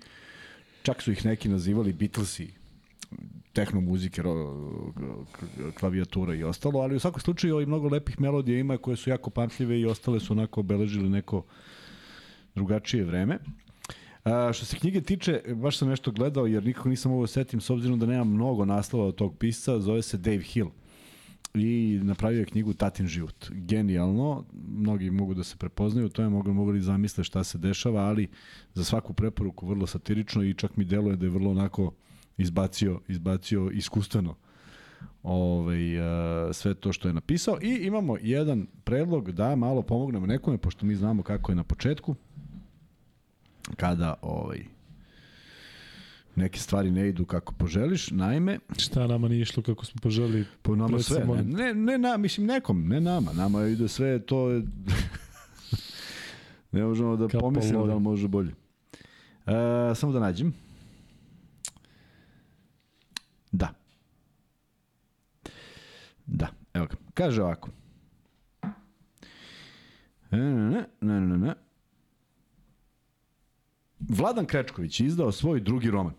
čak 0.83 1.03
su 1.03 1.13
ih 1.13 1.27
neki 1.27 1.49
nazivali 1.49 1.93
Beatlesi 1.93 2.59
tehno 3.53 3.81
muzike, 3.81 4.23
klavijatura 5.81 6.35
i 6.35 6.45
ostalo, 6.45 6.81
ali 6.81 6.97
u 6.97 7.01
svakom 7.01 7.21
slučaju 7.21 7.61
i 7.61 7.67
mnogo 7.67 7.89
lepih 7.89 8.21
melodija 8.21 8.59
ima 8.59 8.77
koje 8.77 8.97
su 8.97 9.11
jako 9.11 9.31
pamtljive 9.31 9.81
i 9.81 9.87
ostale 9.87 10.21
su 10.21 10.33
onako 10.33 10.61
obeležili 10.61 11.09
neko 11.09 11.45
drugačije 12.55 13.05
vreme. 13.05 13.39
A, 14.25 14.53
što 14.53 14.67
se 14.67 14.77
knjige 14.77 15.01
tiče, 15.01 15.43
baš 15.55 15.79
sam 15.79 15.89
nešto 15.89 16.11
gledao 16.11 16.47
jer 16.47 16.65
nikako 16.65 16.89
nisam 16.89 17.13
ovo 17.13 17.27
setim 17.27 17.61
s 17.61 17.71
obzirom 17.71 17.99
da 17.99 18.07
nema 18.07 18.25
mnogo 18.25 18.65
naslova 18.65 19.07
od 19.07 19.15
tog 19.15 19.37
pisca, 19.39 19.81
zove 19.81 20.03
se 20.03 20.19
Dave 20.19 20.43
Hill 20.43 20.71
i 21.55 22.01
napravio 22.03 22.39
je 22.39 22.45
knjigu 22.45 22.73
Tatin 22.73 23.07
život. 23.07 23.51
Genijalno, 23.51 24.45
mnogi 24.69 25.11
mogu 25.11 25.35
da 25.35 25.45
se 25.45 25.57
prepoznaju, 25.57 26.09
to 26.09 26.23
je 26.23 26.29
mogu, 26.29 26.53
mogu 26.53 26.71
li 26.71 26.81
zamisle 26.81 27.25
šta 27.25 27.45
se 27.45 27.59
dešava, 27.59 28.01
ali 28.01 28.29
za 28.75 28.85
svaku 28.85 29.13
preporuku 29.13 29.67
vrlo 29.67 29.87
satirično 29.87 30.43
i 30.43 30.55
čak 30.55 30.77
mi 30.77 30.85
deluje 30.85 31.17
da 31.17 31.27
je 31.27 31.31
vrlo 31.31 31.51
onako 31.51 31.93
izbacio, 32.39 33.01
izbacio 33.09 33.71
iskustveno 33.71 34.35
ovaj, 35.23 35.99
uh, 35.99 36.55
sve 36.55 36.75
to 36.75 36.93
što 36.93 37.09
je 37.09 37.15
napisao 37.15 37.59
i 37.63 37.87
imamo 37.87 38.17
jedan 38.21 38.67
predlog 38.85 39.33
da 39.33 39.57
malo 39.57 39.83
pomognemo 39.83 40.27
nekome, 40.27 40.59
pošto 40.59 40.87
mi 40.87 40.95
znamo 40.95 41.23
kako 41.23 41.53
je 41.53 41.57
na 41.57 41.65
početku, 41.65 42.15
kada 43.77 44.15
ovaj, 44.23 44.65
neke 46.37 46.59
stvari 46.59 46.91
ne 46.91 47.09
idu 47.09 47.25
kako 47.25 47.53
poželiš, 47.53 48.11
naime... 48.11 48.59
Šta 48.79 49.07
nama 49.07 49.29
nije 49.29 49.41
išlo 49.41 49.63
kako 49.63 49.85
smo 49.85 50.01
poželili? 50.03 50.45
Po 50.63 50.77
nama 50.77 50.99
sve, 50.99 51.27
ne, 51.27 51.43
ne, 51.43 51.75
ne, 51.75 51.99
na, 51.99 52.17
mislim 52.17 52.47
nekom, 52.47 52.89
ne 52.89 53.01
nama, 53.01 53.33
nama 53.33 53.67
ide 53.67 53.89
sve 53.89 54.19
to 54.19 54.51
je... 54.51 54.63
ne 56.73 56.85
možemo 56.85 57.17
da 57.17 57.29
pomislimo 57.29 57.87
da 57.87 57.99
može 57.99 58.29
bolje. 58.29 58.53
Uh, 59.47 59.97
samo 59.97 60.13
da 60.13 60.21
nađem. 60.21 60.68
Da. 63.53 63.75
Da, 66.27 66.49
evo 66.75 66.87
ga. 66.87 66.97
Kaže 67.15 67.43
ovako. 67.43 67.71
Ne, 70.31 70.39
ne, 70.41 70.87
ne, 71.01 71.21
ne, 71.21 71.39
ne. 71.39 71.55
Vladan 74.01 74.47
Krečković 74.47 75.01
je 75.01 75.07
izdao 75.07 75.33
svoj 75.33 75.61
drugi 75.61 75.91
roman 75.91 76.15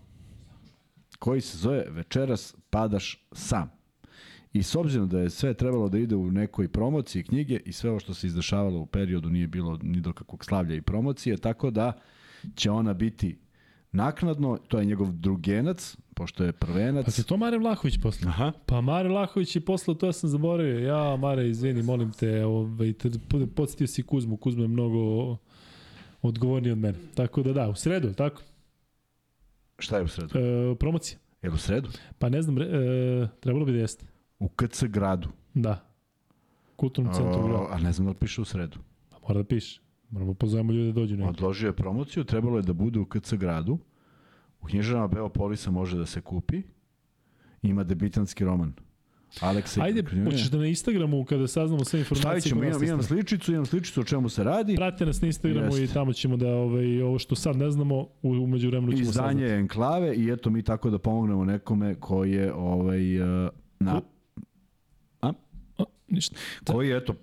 koji 1.19 1.41
se 1.41 1.57
zove 1.57 1.85
Večeras 1.89 2.55
padaš 2.69 3.27
sam. 3.31 3.71
I 4.53 4.63
s 4.63 4.75
obzirom 4.75 5.09
da 5.09 5.19
je 5.19 5.29
sve 5.29 5.53
trebalo 5.53 5.89
da 5.89 5.97
ide 5.97 6.15
u 6.15 6.31
nekoj 6.31 6.67
promociji 6.67 7.23
knjige 7.23 7.59
i 7.65 7.73
sve 7.73 7.89
ovo 7.89 7.99
što 7.99 8.13
se 8.13 8.27
izdešavalo 8.27 8.79
u 8.79 8.85
periodu 8.85 9.29
nije 9.29 9.47
bilo 9.47 9.79
ni 9.81 10.01
do 10.01 10.13
kakvog 10.13 10.45
slavlja 10.45 10.75
i 10.75 10.81
promocije, 10.81 11.37
tako 11.37 11.71
da 11.71 11.93
će 12.55 12.71
ona 12.71 12.93
biti 12.93 13.37
naknadno, 13.91 14.57
to 14.67 14.79
je 14.79 14.85
njegov 14.85 15.11
drugenac, 15.11 15.97
pošto 16.19 16.43
je 16.43 16.51
prvenac. 16.51 17.05
Pa 17.05 17.11
se 17.11 17.23
to 17.23 17.37
Mare 17.37 17.57
Vlahović 17.57 17.97
poslao? 18.01 18.29
Aha. 18.29 18.51
Pa 18.65 18.81
Mare 18.81 19.09
Vlahović 19.09 19.55
je 19.55 19.61
poslao, 19.61 19.95
to 19.95 20.05
ja 20.05 20.13
sam 20.13 20.29
zaboravio. 20.29 20.79
Ja, 20.79 21.15
Mare, 21.15 21.49
izvini, 21.49 21.83
molim 21.83 22.11
te, 22.11 22.45
ovaj, 22.45 22.93
te 22.93 23.09
podsjetio 23.55 23.87
si 23.87 24.03
Kuzmu. 24.03 24.37
Kuzma 24.37 24.61
je 24.61 24.67
mnogo 24.67 25.37
odgovorniji 26.21 26.71
od 26.71 26.77
mene. 26.77 26.97
Tako 27.15 27.43
da 27.43 27.53
da, 27.53 27.69
u 27.69 27.75
sredu, 27.75 28.13
tako? 28.13 28.41
Šta 29.77 29.97
je 29.97 30.03
u 30.03 30.07
sredu? 30.07 30.39
E, 30.39 30.75
promocija. 30.75 31.19
Je 31.41 31.49
u 31.49 31.57
sredu? 31.57 31.89
Pa 32.17 32.29
ne 32.29 32.41
znam, 32.41 32.61
e, 32.61 32.65
trebalo 33.39 33.65
bi 33.65 33.71
da 33.71 33.77
jeste. 33.77 34.05
U 34.39 34.49
KC 34.49 34.83
gradu? 34.83 35.29
Da. 35.53 35.79
Kulturnom 36.75 37.13
centru 37.13 37.47
gradu. 37.47 37.67
A 37.71 37.79
ne 37.79 37.93
znam 37.93 38.05
da 38.05 38.11
li 38.11 38.17
piše 38.19 38.41
u 38.41 38.45
sredu. 38.45 38.77
Pa 39.09 39.17
mora 39.27 39.39
da 39.39 39.47
piše. 39.47 39.81
Moramo 40.09 40.33
pozovemo 40.33 40.73
ljude 40.73 40.91
da 40.91 40.99
dođu. 40.99 41.17
Odložio 41.23 41.67
je 41.67 41.75
promociju, 41.75 42.23
trebalo 42.23 42.57
je 42.57 42.63
da 42.63 42.73
bude 42.73 42.99
u 42.99 43.05
KC 43.05 43.33
gradu. 43.33 43.79
U 44.61 44.65
knjižarama 44.65 45.07
Beopolisa 45.07 45.71
može 45.71 45.97
da 45.97 46.05
se 46.05 46.21
kupi. 46.21 46.61
Ima 47.61 47.83
debitanski 47.83 48.45
roman. 48.45 48.73
Aleksa 49.41 49.81
Ajde, 49.83 50.03
hoćeš 50.25 50.49
da 50.51 50.57
na 50.57 50.65
Instagramu 50.67 51.25
kada 51.25 51.47
saznamo 51.47 51.85
sve 51.85 51.99
informacije. 51.99 52.21
Stavit 52.21 52.43
ćemo, 52.43 52.63
imam, 52.63 52.83
imam 52.83 53.03
sličicu, 53.03 53.51
imam 53.51 53.65
sličicu 53.65 54.01
o 54.01 54.03
čemu 54.03 54.29
se 54.29 54.43
radi. 54.43 54.75
Pratite 54.75 55.05
nas 55.05 55.21
na 55.21 55.27
Instagramu 55.27 55.75
Jest. 55.77 55.91
i 55.91 55.93
tamo 55.93 56.13
ćemo 56.13 56.37
da 56.37 56.47
ovaj, 56.47 57.01
ovo 57.01 57.19
što 57.19 57.35
sad 57.35 57.57
ne 57.57 57.71
znamo, 57.71 58.07
umeđu 58.21 58.67
vremenu 58.67 58.91
ćemo 58.91 59.01
Izdanje 59.01 59.41
saznati. 59.41 59.53
enklave 59.61 60.15
i 60.15 60.29
eto 60.31 60.49
mi 60.49 60.61
tako 60.63 60.89
da 60.89 60.97
pomognemo 60.97 61.45
nekome 61.45 61.95
koji 61.95 62.31
je 62.31 62.53
ovaj, 62.53 63.21
uh, 63.21 63.49
na... 63.79 64.01
Ništa. 66.09 66.35
Koji, 66.65 66.91
eto, 66.91 67.13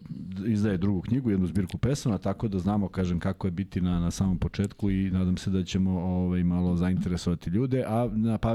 izdaje 0.46 0.76
drugu 0.76 1.00
knjigu, 1.00 1.30
jednu 1.30 1.46
zbirku 1.46 1.78
pesama, 1.78 2.18
tako 2.18 2.48
da 2.48 2.58
znamo, 2.58 2.88
kažem, 2.88 3.20
kako 3.20 3.46
je 3.46 3.50
biti 3.50 3.80
na, 3.80 4.00
na 4.00 4.10
samom 4.10 4.38
početku 4.38 4.90
i 4.90 5.10
nadam 5.10 5.36
se 5.36 5.50
da 5.50 5.64
ćemo 5.64 5.90
ovaj, 5.90 6.44
malo 6.44 6.76
zainteresovati 6.76 7.50
ljude, 7.50 7.84
a 7.86 8.08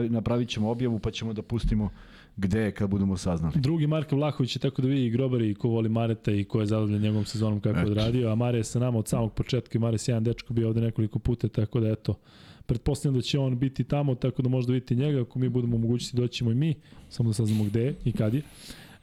napravit 0.09 0.49
ćemo 0.49 0.69
objavu 0.69 0.99
pa 0.99 1.11
ćemo 1.11 1.33
da 1.33 1.41
pustimo 1.41 1.89
gde 2.37 2.71
kad 2.71 2.89
budemo 2.89 3.17
saznali. 3.17 3.53
Drugi 3.55 3.87
Marko 3.87 4.15
Vlahović 4.15 4.55
je 4.55 4.59
tako 4.59 4.81
da 4.81 4.87
vidi 4.87 5.05
i 5.05 5.09
grobari 5.09 5.49
i 5.49 5.55
ko 5.55 5.69
voli 5.69 5.89
Mareta 5.89 6.31
i 6.31 6.43
ko 6.43 6.59
je 6.59 6.65
zadovoljan 6.65 7.01
njegovom 7.01 7.25
sezonom 7.25 7.59
kako 7.59 7.79
je 7.79 7.85
odradio, 7.85 8.29
a 8.29 8.35
Mare 8.35 8.57
je 8.57 8.63
sa 8.63 8.79
nama 8.79 8.99
od 8.99 9.07
samog 9.07 9.33
početka 9.33 9.77
i 9.77 9.81
Mare 9.81 9.93
je 9.93 9.99
sjajan 9.99 10.23
dečko 10.23 10.53
bio 10.53 10.67
ovde 10.67 10.81
nekoliko 10.81 11.19
puta, 11.19 11.47
tako 11.47 11.79
da 11.79 11.89
eto, 11.89 12.15
pretpostavljam 12.65 13.15
da 13.15 13.21
će 13.21 13.39
on 13.39 13.59
biti 13.59 13.83
tamo, 13.83 14.15
tako 14.15 14.41
da 14.41 14.49
možda 14.49 14.73
vidite 14.73 14.95
njega, 14.95 15.21
ako 15.21 15.39
mi 15.39 15.49
budemo 15.49 15.77
mogućiti 15.77 16.17
doćemo 16.17 16.51
i 16.51 16.55
mi, 16.55 16.75
samo 17.09 17.29
da 17.29 17.33
saznamo 17.33 17.63
gde 17.63 17.81
je 17.81 17.95
i 18.05 18.11
kad 18.11 18.33
je. 18.33 18.41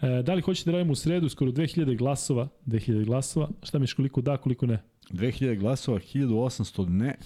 E, 0.03 0.23
da 0.23 0.35
li 0.35 0.43
hoćete 0.43 0.71
da 0.71 0.77
radimo 0.77 0.93
u 0.93 0.97
sredu, 0.97 1.29
skoro 1.29 1.51
2000 1.51 1.97
glasova, 1.97 2.49
2000 2.67 3.05
glasova, 3.05 3.49
šta 3.63 3.79
miš 3.79 3.93
koliko 3.93 4.21
da, 4.21 4.37
koliko 4.37 4.67
ne? 4.67 4.83
2000 5.11 5.59
glasova, 5.59 5.99
1800 5.99 6.89
ne, 6.89 7.17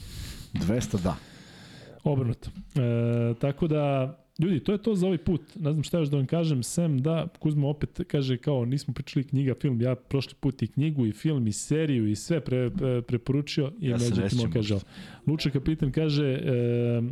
200 0.53 1.03
da. 1.03 1.17
Obrnuto. 2.05 2.51
E, 2.75 3.35
tako 3.41 3.69
da, 3.69 4.19
Ljudi, 4.39 4.61
to 4.61 4.73
je 4.73 4.79
to 4.79 4.95
za 4.95 5.07
ovaj 5.07 5.19
put. 5.19 5.41
Ne 5.57 5.73
znam 5.73 5.83
šta 5.83 5.99
još 5.99 6.09
da 6.09 6.17
vam 6.17 6.27
kažem, 6.27 6.63
sem 6.63 6.99
da 6.99 7.29
Kuzma 7.39 7.69
opet 7.69 8.01
kaže 8.07 8.37
kao 8.37 8.65
nismo 8.65 8.95
pričali 8.95 9.25
knjiga, 9.25 9.55
film, 9.61 9.81
ja 9.81 9.95
prošli 9.95 10.35
put 10.41 10.63
i 10.63 10.67
knjigu 10.67 11.07
i 11.07 11.13
film 11.13 11.47
i 11.47 11.53
seriju 11.53 12.09
i 12.09 12.17
sve 12.17 12.41
pre, 12.41 12.71
pre, 12.71 13.03
preporučio 13.03 13.73
i 13.81 13.89
ja 13.89 13.97
međutim 13.97 14.41
on 14.41 14.53
kaže 14.53 14.75
Luča 15.27 15.51
kapitan 15.51 15.93
kaže 15.93 16.27
e, 16.27 17.03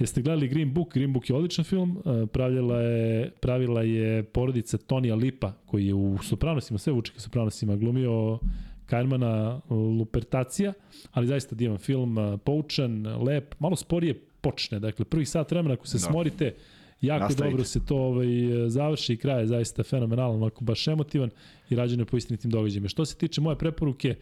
Jeste 0.00 0.22
gledali 0.22 0.48
Green 0.48 0.74
Book? 0.74 0.94
Green 0.94 1.12
Book 1.12 1.30
je 1.30 1.36
odličan 1.36 1.64
film. 1.64 1.98
E, 1.98 2.26
pravila 2.26 2.80
je, 2.80 3.30
pravila 3.30 3.82
je 3.82 4.22
porodica 4.22 4.78
Tonija 4.78 5.14
Lipa, 5.14 5.52
koji 5.66 5.86
je 5.86 5.94
u 5.94 6.18
Sopranosima, 6.22 6.78
sve 6.78 6.92
vučike 6.92 7.20
Sopranosima, 7.20 7.76
glumio 7.76 8.38
Kajmana 8.86 9.60
Lupertacija, 9.70 10.72
ali 11.12 11.26
zaista 11.26 11.54
divan 11.54 11.78
film, 11.78 12.38
poučan, 12.44 13.06
lep, 13.22 13.54
malo 13.58 13.76
sporije 13.76 14.14
počne. 14.40 14.78
Dakle, 14.78 15.04
prvi 15.04 15.24
sat 15.24 15.50
vremena 15.50 15.74
ako 15.74 15.86
se 15.86 15.98
da. 15.98 16.00
smorite 16.00 16.54
jako 17.00 17.24
Nastavite. 17.24 17.50
dobro 17.50 17.64
se 17.64 17.86
to 17.86 17.96
ovaj, 17.96 18.26
završi 18.68 19.12
i 19.12 19.16
kraj 19.16 19.40
je 19.40 19.46
zaista 19.46 19.82
fenomenalan, 19.82 20.36
onako 20.36 20.64
baš 20.64 20.88
emotivan 20.88 21.30
i 21.70 21.74
rađeno 21.74 22.02
je 22.02 22.06
po 22.06 22.16
istinitim 22.16 22.50
događajima. 22.50 22.88
Što 22.88 23.04
se 23.04 23.16
tiče 23.16 23.40
moje 23.40 23.58
preporuke, 23.58 24.14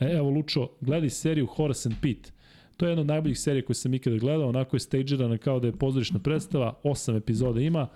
e, 0.00 0.04
evo 0.12 0.30
Lučo, 0.30 0.68
gledaj 0.80 1.10
seriju 1.10 1.46
Horace 1.46 1.88
and 1.88 1.96
Pete. 2.02 2.33
To 2.76 2.86
je 2.86 2.90
jedna 2.90 3.00
od 3.00 3.06
najboljih 3.06 3.38
serija 3.38 3.64
koje 3.64 3.74
sam 3.74 3.94
ikada 3.94 4.16
gledao, 4.16 4.48
onako 4.48 4.76
je 4.76 4.80
stagerana 4.80 5.38
kao 5.38 5.60
da 5.60 5.66
je 5.66 5.76
pozorišna 5.78 6.18
predstava, 6.18 6.80
osam 6.82 7.16
epizoda 7.16 7.60
ima. 7.60 7.88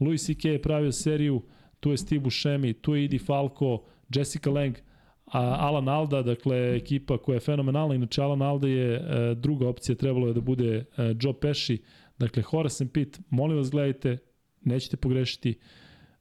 Louis 0.00 0.26
C.K. 0.26 0.48
je 0.48 0.62
pravio 0.62 0.92
seriju, 0.92 1.42
tu 1.80 1.90
je 1.90 1.96
Steve 1.96 2.20
Buscemi, 2.20 2.72
tu 2.72 2.94
je 2.94 3.04
Idi 3.04 3.18
Falco, 3.18 3.82
Jessica 4.14 4.50
Lange, 4.50 4.80
a 5.26 5.56
Alan 5.58 5.88
Alda, 5.88 6.22
dakle 6.22 6.76
ekipa 6.76 7.18
koja 7.18 7.36
je 7.36 7.40
fenomenalna, 7.40 7.94
inače 7.94 8.22
Alan 8.22 8.42
Alda 8.42 8.68
je 8.68 8.94
e, 8.94 9.34
druga 9.34 9.68
opcija, 9.68 9.96
trebalo 9.96 10.26
je 10.28 10.34
da 10.34 10.40
bude 10.40 10.76
e, 10.76 10.84
Joe 11.20 11.34
Pesci, 11.40 11.78
dakle 12.18 12.42
Horace 12.42 12.84
and 12.84 12.92
Pitt, 12.92 13.20
molim 13.30 13.56
vas 13.56 13.70
gledajte, 13.70 14.18
nećete 14.60 14.96
pogrešiti, 14.96 15.58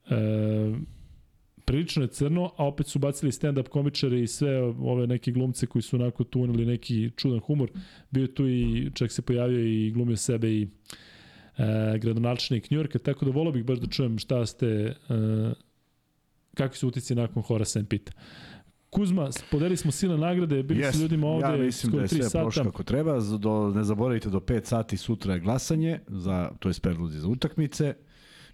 e, 0.10 0.16
prilično 1.66 2.04
je 2.04 2.08
crno, 2.08 2.52
a 2.58 2.66
opet 2.66 2.88
su 2.88 3.00
bacili 3.00 3.32
stand-up 3.32 3.68
komičare 3.68 4.22
i 4.22 4.28
sve 4.28 4.62
ove 4.64 5.08
neke 5.08 5.32
glumce 5.32 5.66
koji 5.66 5.82
su 5.82 5.96
onako 5.96 6.24
tunili 6.24 6.66
neki 6.66 7.12
čudan 7.16 7.40
humor. 7.40 7.72
Bio 8.12 8.28
tu 8.28 8.48
i, 8.48 8.92
čak 8.94 9.12
se 9.12 9.22
pojavio 9.22 9.60
i 9.60 9.92
glumio 9.92 10.18
sebe 10.18 10.52
i 10.52 10.68
e, 11.58 11.98
gradonačelnik 12.00 12.72
Njujorka, 12.72 13.00
tako 13.00 13.26
da 13.26 13.32
volio 13.32 13.52
bih 13.52 13.66
baš 13.66 13.80
da 13.80 13.88
čujem 13.88 14.20
šta 14.20 14.46
ste, 14.46 14.66
e, 14.66 14.94
kakvi 16.54 16.78
su 16.78 16.88
utici 16.88 17.16
nakon 17.16 17.44
Horace 17.44 17.80
and 17.80 17.88
Pitta. 17.88 18.12
Kuzma, 18.90 19.30
podeli 19.52 19.78
smo 19.78 19.92
sile 19.92 20.18
nagrade, 20.18 20.64
bili 20.64 20.82
yes, 20.82 20.92
su 20.92 21.02
ljudima 21.02 21.28
ovde 21.28 21.48
ja 21.48 21.58
mislim 21.58 21.92
da 21.92 22.02
je 22.02 22.08
sve 22.08 22.42
prošlo 22.42 22.64
kako 22.64 22.84
treba. 22.84 23.20
Do, 23.40 23.72
ne 23.76 23.84
zaboravite, 23.84 24.30
do 24.30 24.40
5 24.40 24.66
sati 24.66 24.98
sutra 24.98 25.34
je 25.34 25.40
glasanje, 25.40 26.00
za, 26.08 26.52
to 26.60 26.70
je 26.70 26.74
predlozi 26.82 27.20
za 27.20 27.28
utakmice. 27.28 27.94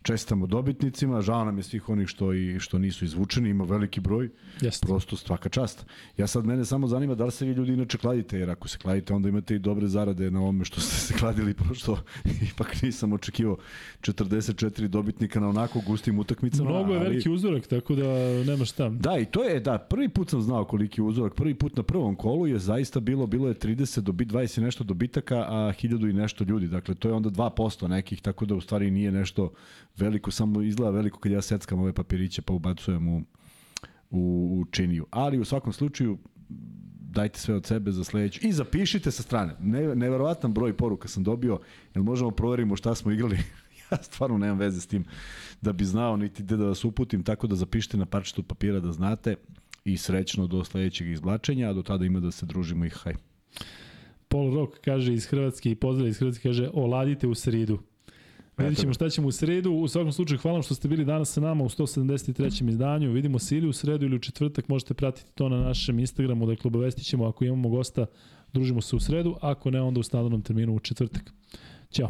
Čestamo 0.01 0.47
dobitnicima, 0.47 1.21
žao 1.21 1.45
nam 1.45 1.57
je 1.57 1.63
svih 1.63 1.89
onih 1.89 2.07
što 2.07 2.33
i 2.33 2.59
što 2.59 2.77
nisu 2.77 3.05
izvučeni, 3.05 3.49
ima 3.49 3.63
veliki 3.63 3.99
broj. 3.99 4.29
Jeste. 4.61 4.87
Prosto 4.87 5.15
svaka 5.15 5.49
čast. 5.49 5.85
Ja 6.17 6.27
sad 6.27 6.45
mene 6.45 6.65
samo 6.65 6.87
zanima 6.87 7.15
da 7.15 7.25
li 7.25 7.31
se 7.31 7.45
vi 7.45 7.51
ljudi 7.51 7.73
inače 7.73 7.97
kladite, 7.97 8.39
jer 8.39 8.49
ako 8.49 8.67
se 8.67 8.77
kladite 8.77 9.13
onda 9.13 9.29
imate 9.29 9.55
i 9.55 9.59
dobre 9.59 9.87
zarade 9.87 10.31
na 10.31 10.41
ovome 10.41 10.65
što 10.65 10.81
ste 10.81 10.95
se 10.95 11.13
kladili, 11.13 11.53
prosto 11.53 11.97
ipak 12.51 12.81
nisam 12.81 13.13
očekivao 13.13 13.57
44 14.01 14.87
dobitnika 14.87 15.39
na 15.39 15.49
onako 15.49 15.81
gustim 15.87 16.19
utakmicama. 16.19 16.69
Mnogo 16.69 16.93
je 16.93 16.99
veliki 16.99 17.29
uzorak, 17.29 17.67
tako 17.67 17.95
da 17.95 18.03
nema 18.43 18.65
šta. 18.65 18.89
Da, 18.89 19.17
i 19.17 19.25
to 19.25 19.43
je, 19.43 19.59
da, 19.59 19.77
prvi 19.77 20.09
put 20.09 20.29
sam 20.29 20.41
znao 20.41 20.65
koliki 20.65 21.01
je 21.01 21.05
uzorak. 21.05 21.35
Prvi 21.35 21.53
put 21.53 21.77
na 21.77 21.83
prvom 21.83 22.15
kolu 22.15 22.47
je 22.47 22.59
zaista 22.59 22.99
bilo, 22.99 23.27
bilo 23.27 23.47
je 23.47 23.53
30 23.55 23.99
do 23.99 24.11
20 24.11 24.59
i 24.59 24.63
nešto 24.63 24.83
dobitaka, 24.83 25.35
a 25.35 25.73
1000 25.81 26.09
i 26.09 26.13
nešto 26.13 26.43
ljudi. 26.43 26.67
Dakle, 26.67 26.95
to 26.95 27.07
je 27.07 27.13
onda 27.13 27.29
2% 27.29 27.87
nekih, 27.87 28.21
tako 28.21 28.45
da 28.45 28.55
u 28.55 28.61
stvari 28.61 28.91
nije 28.91 29.11
nešto 29.11 29.51
veliko, 29.97 30.31
samo 30.31 30.61
izgleda 30.61 30.91
veliko 30.91 31.19
kad 31.19 31.31
ja 31.31 31.41
seckam 31.41 31.79
ove 31.79 31.93
papiriće 31.93 32.41
pa 32.41 32.53
ubacujem 32.53 33.07
u, 33.07 33.21
u, 34.09 34.49
u 34.59 34.65
činiju. 34.71 35.05
Ali 35.11 35.39
u 35.39 35.45
svakom 35.45 35.73
slučaju 35.73 36.17
dajte 37.11 37.39
sve 37.39 37.55
od 37.55 37.65
sebe 37.65 37.91
za 37.91 38.03
sledeću 38.03 38.39
i 38.47 38.51
zapišite 38.51 39.11
sa 39.11 39.23
strane. 39.23 39.55
Ne, 39.59 39.95
neverovatan 39.95 40.53
broj 40.53 40.77
poruka 40.77 41.07
sam 41.07 41.23
dobio, 41.23 41.59
jel 41.95 42.03
možemo 42.03 42.31
proverimo 42.31 42.75
šta 42.75 42.95
smo 42.95 43.11
igrali. 43.11 43.37
ja 43.91 43.97
stvarno 44.03 44.37
nemam 44.37 44.57
veze 44.57 44.81
s 44.81 44.87
tim 44.87 45.05
da 45.61 45.73
bi 45.73 45.85
znao 45.85 46.17
niti 46.17 46.43
da 46.43 46.55
vas 46.55 46.85
uputim, 46.85 47.23
tako 47.23 47.47
da 47.47 47.55
zapišite 47.55 47.97
na 47.97 48.05
parčetu 48.05 48.43
papira 48.43 48.79
da 48.79 48.91
znate 48.91 49.35
i 49.85 49.97
srećno 49.97 50.47
do 50.47 50.63
sledećeg 50.63 51.09
izvlačenja, 51.09 51.69
a 51.69 51.73
do 51.73 51.83
tada 51.83 52.05
ima 52.05 52.19
da 52.19 52.31
se 52.31 52.45
družimo 52.45 52.85
i 52.85 52.89
haj. 52.89 53.13
Paul 54.27 54.53
Rock 54.53 54.79
kaže 54.85 55.13
iz 55.13 55.25
Hrvatske 55.25 55.71
i 55.71 55.75
pozdrav 55.75 56.07
iz 56.07 56.17
Hrvatske 56.19 56.49
kaže 56.49 56.69
oladite 56.73 57.27
u 57.27 57.35
sridu. 57.35 57.79
Vidjet 58.59 58.79
ćemo 58.79 58.93
šta 58.93 59.09
ćemo 59.09 59.27
u 59.27 59.31
sredu. 59.31 59.71
U 59.71 59.87
svakom 59.87 60.11
slučaju 60.11 60.39
hvala 60.39 60.61
što 60.61 60.75
ste 60.75 60.87
bili 60.87 61.05
danas 61.05 61.33
sa 61.33 61.41
nama 61.41 61.63
u 61.63 61.69
173. 61.69 62.69
izdanju. 62.69 63.11
Vidimo 63.11 63.39
se 63.39 63.57
ili 63.57 63.67
u 63.67 63.73
sredu 63.73 64.05
ili 64.05 64.15
u 64.15 64.19
četvrtak. 64.19 64.67
Možete 64.67 64.93
pratiti 64.93 65.31
to 65.35 65.49
na 65.49 65.57
našem 65.57 65.99
Instagramu. 65.99 66.45
Dakle, 66.45 66.67
obavestit 66.67 67.05
ćemo 67.05 67.27
ako 67.27 67.45
imamo 67.45 67.69
gosta, 67.69 68.05
družimo 68.53 68.81
se 68.81 68.95
u 68.95 68.99
sredu. 68.99 69.35
Ako 69.41 69.71
ne, 69.71 69.81
onda 69.81 69.99
u 69.99 70.03
standardnom 70.03 70.41
terminu 70.41 70.75
u 70.75 70.79
četvrtak. 70.79 71.33
Ćao. 71.91 72.09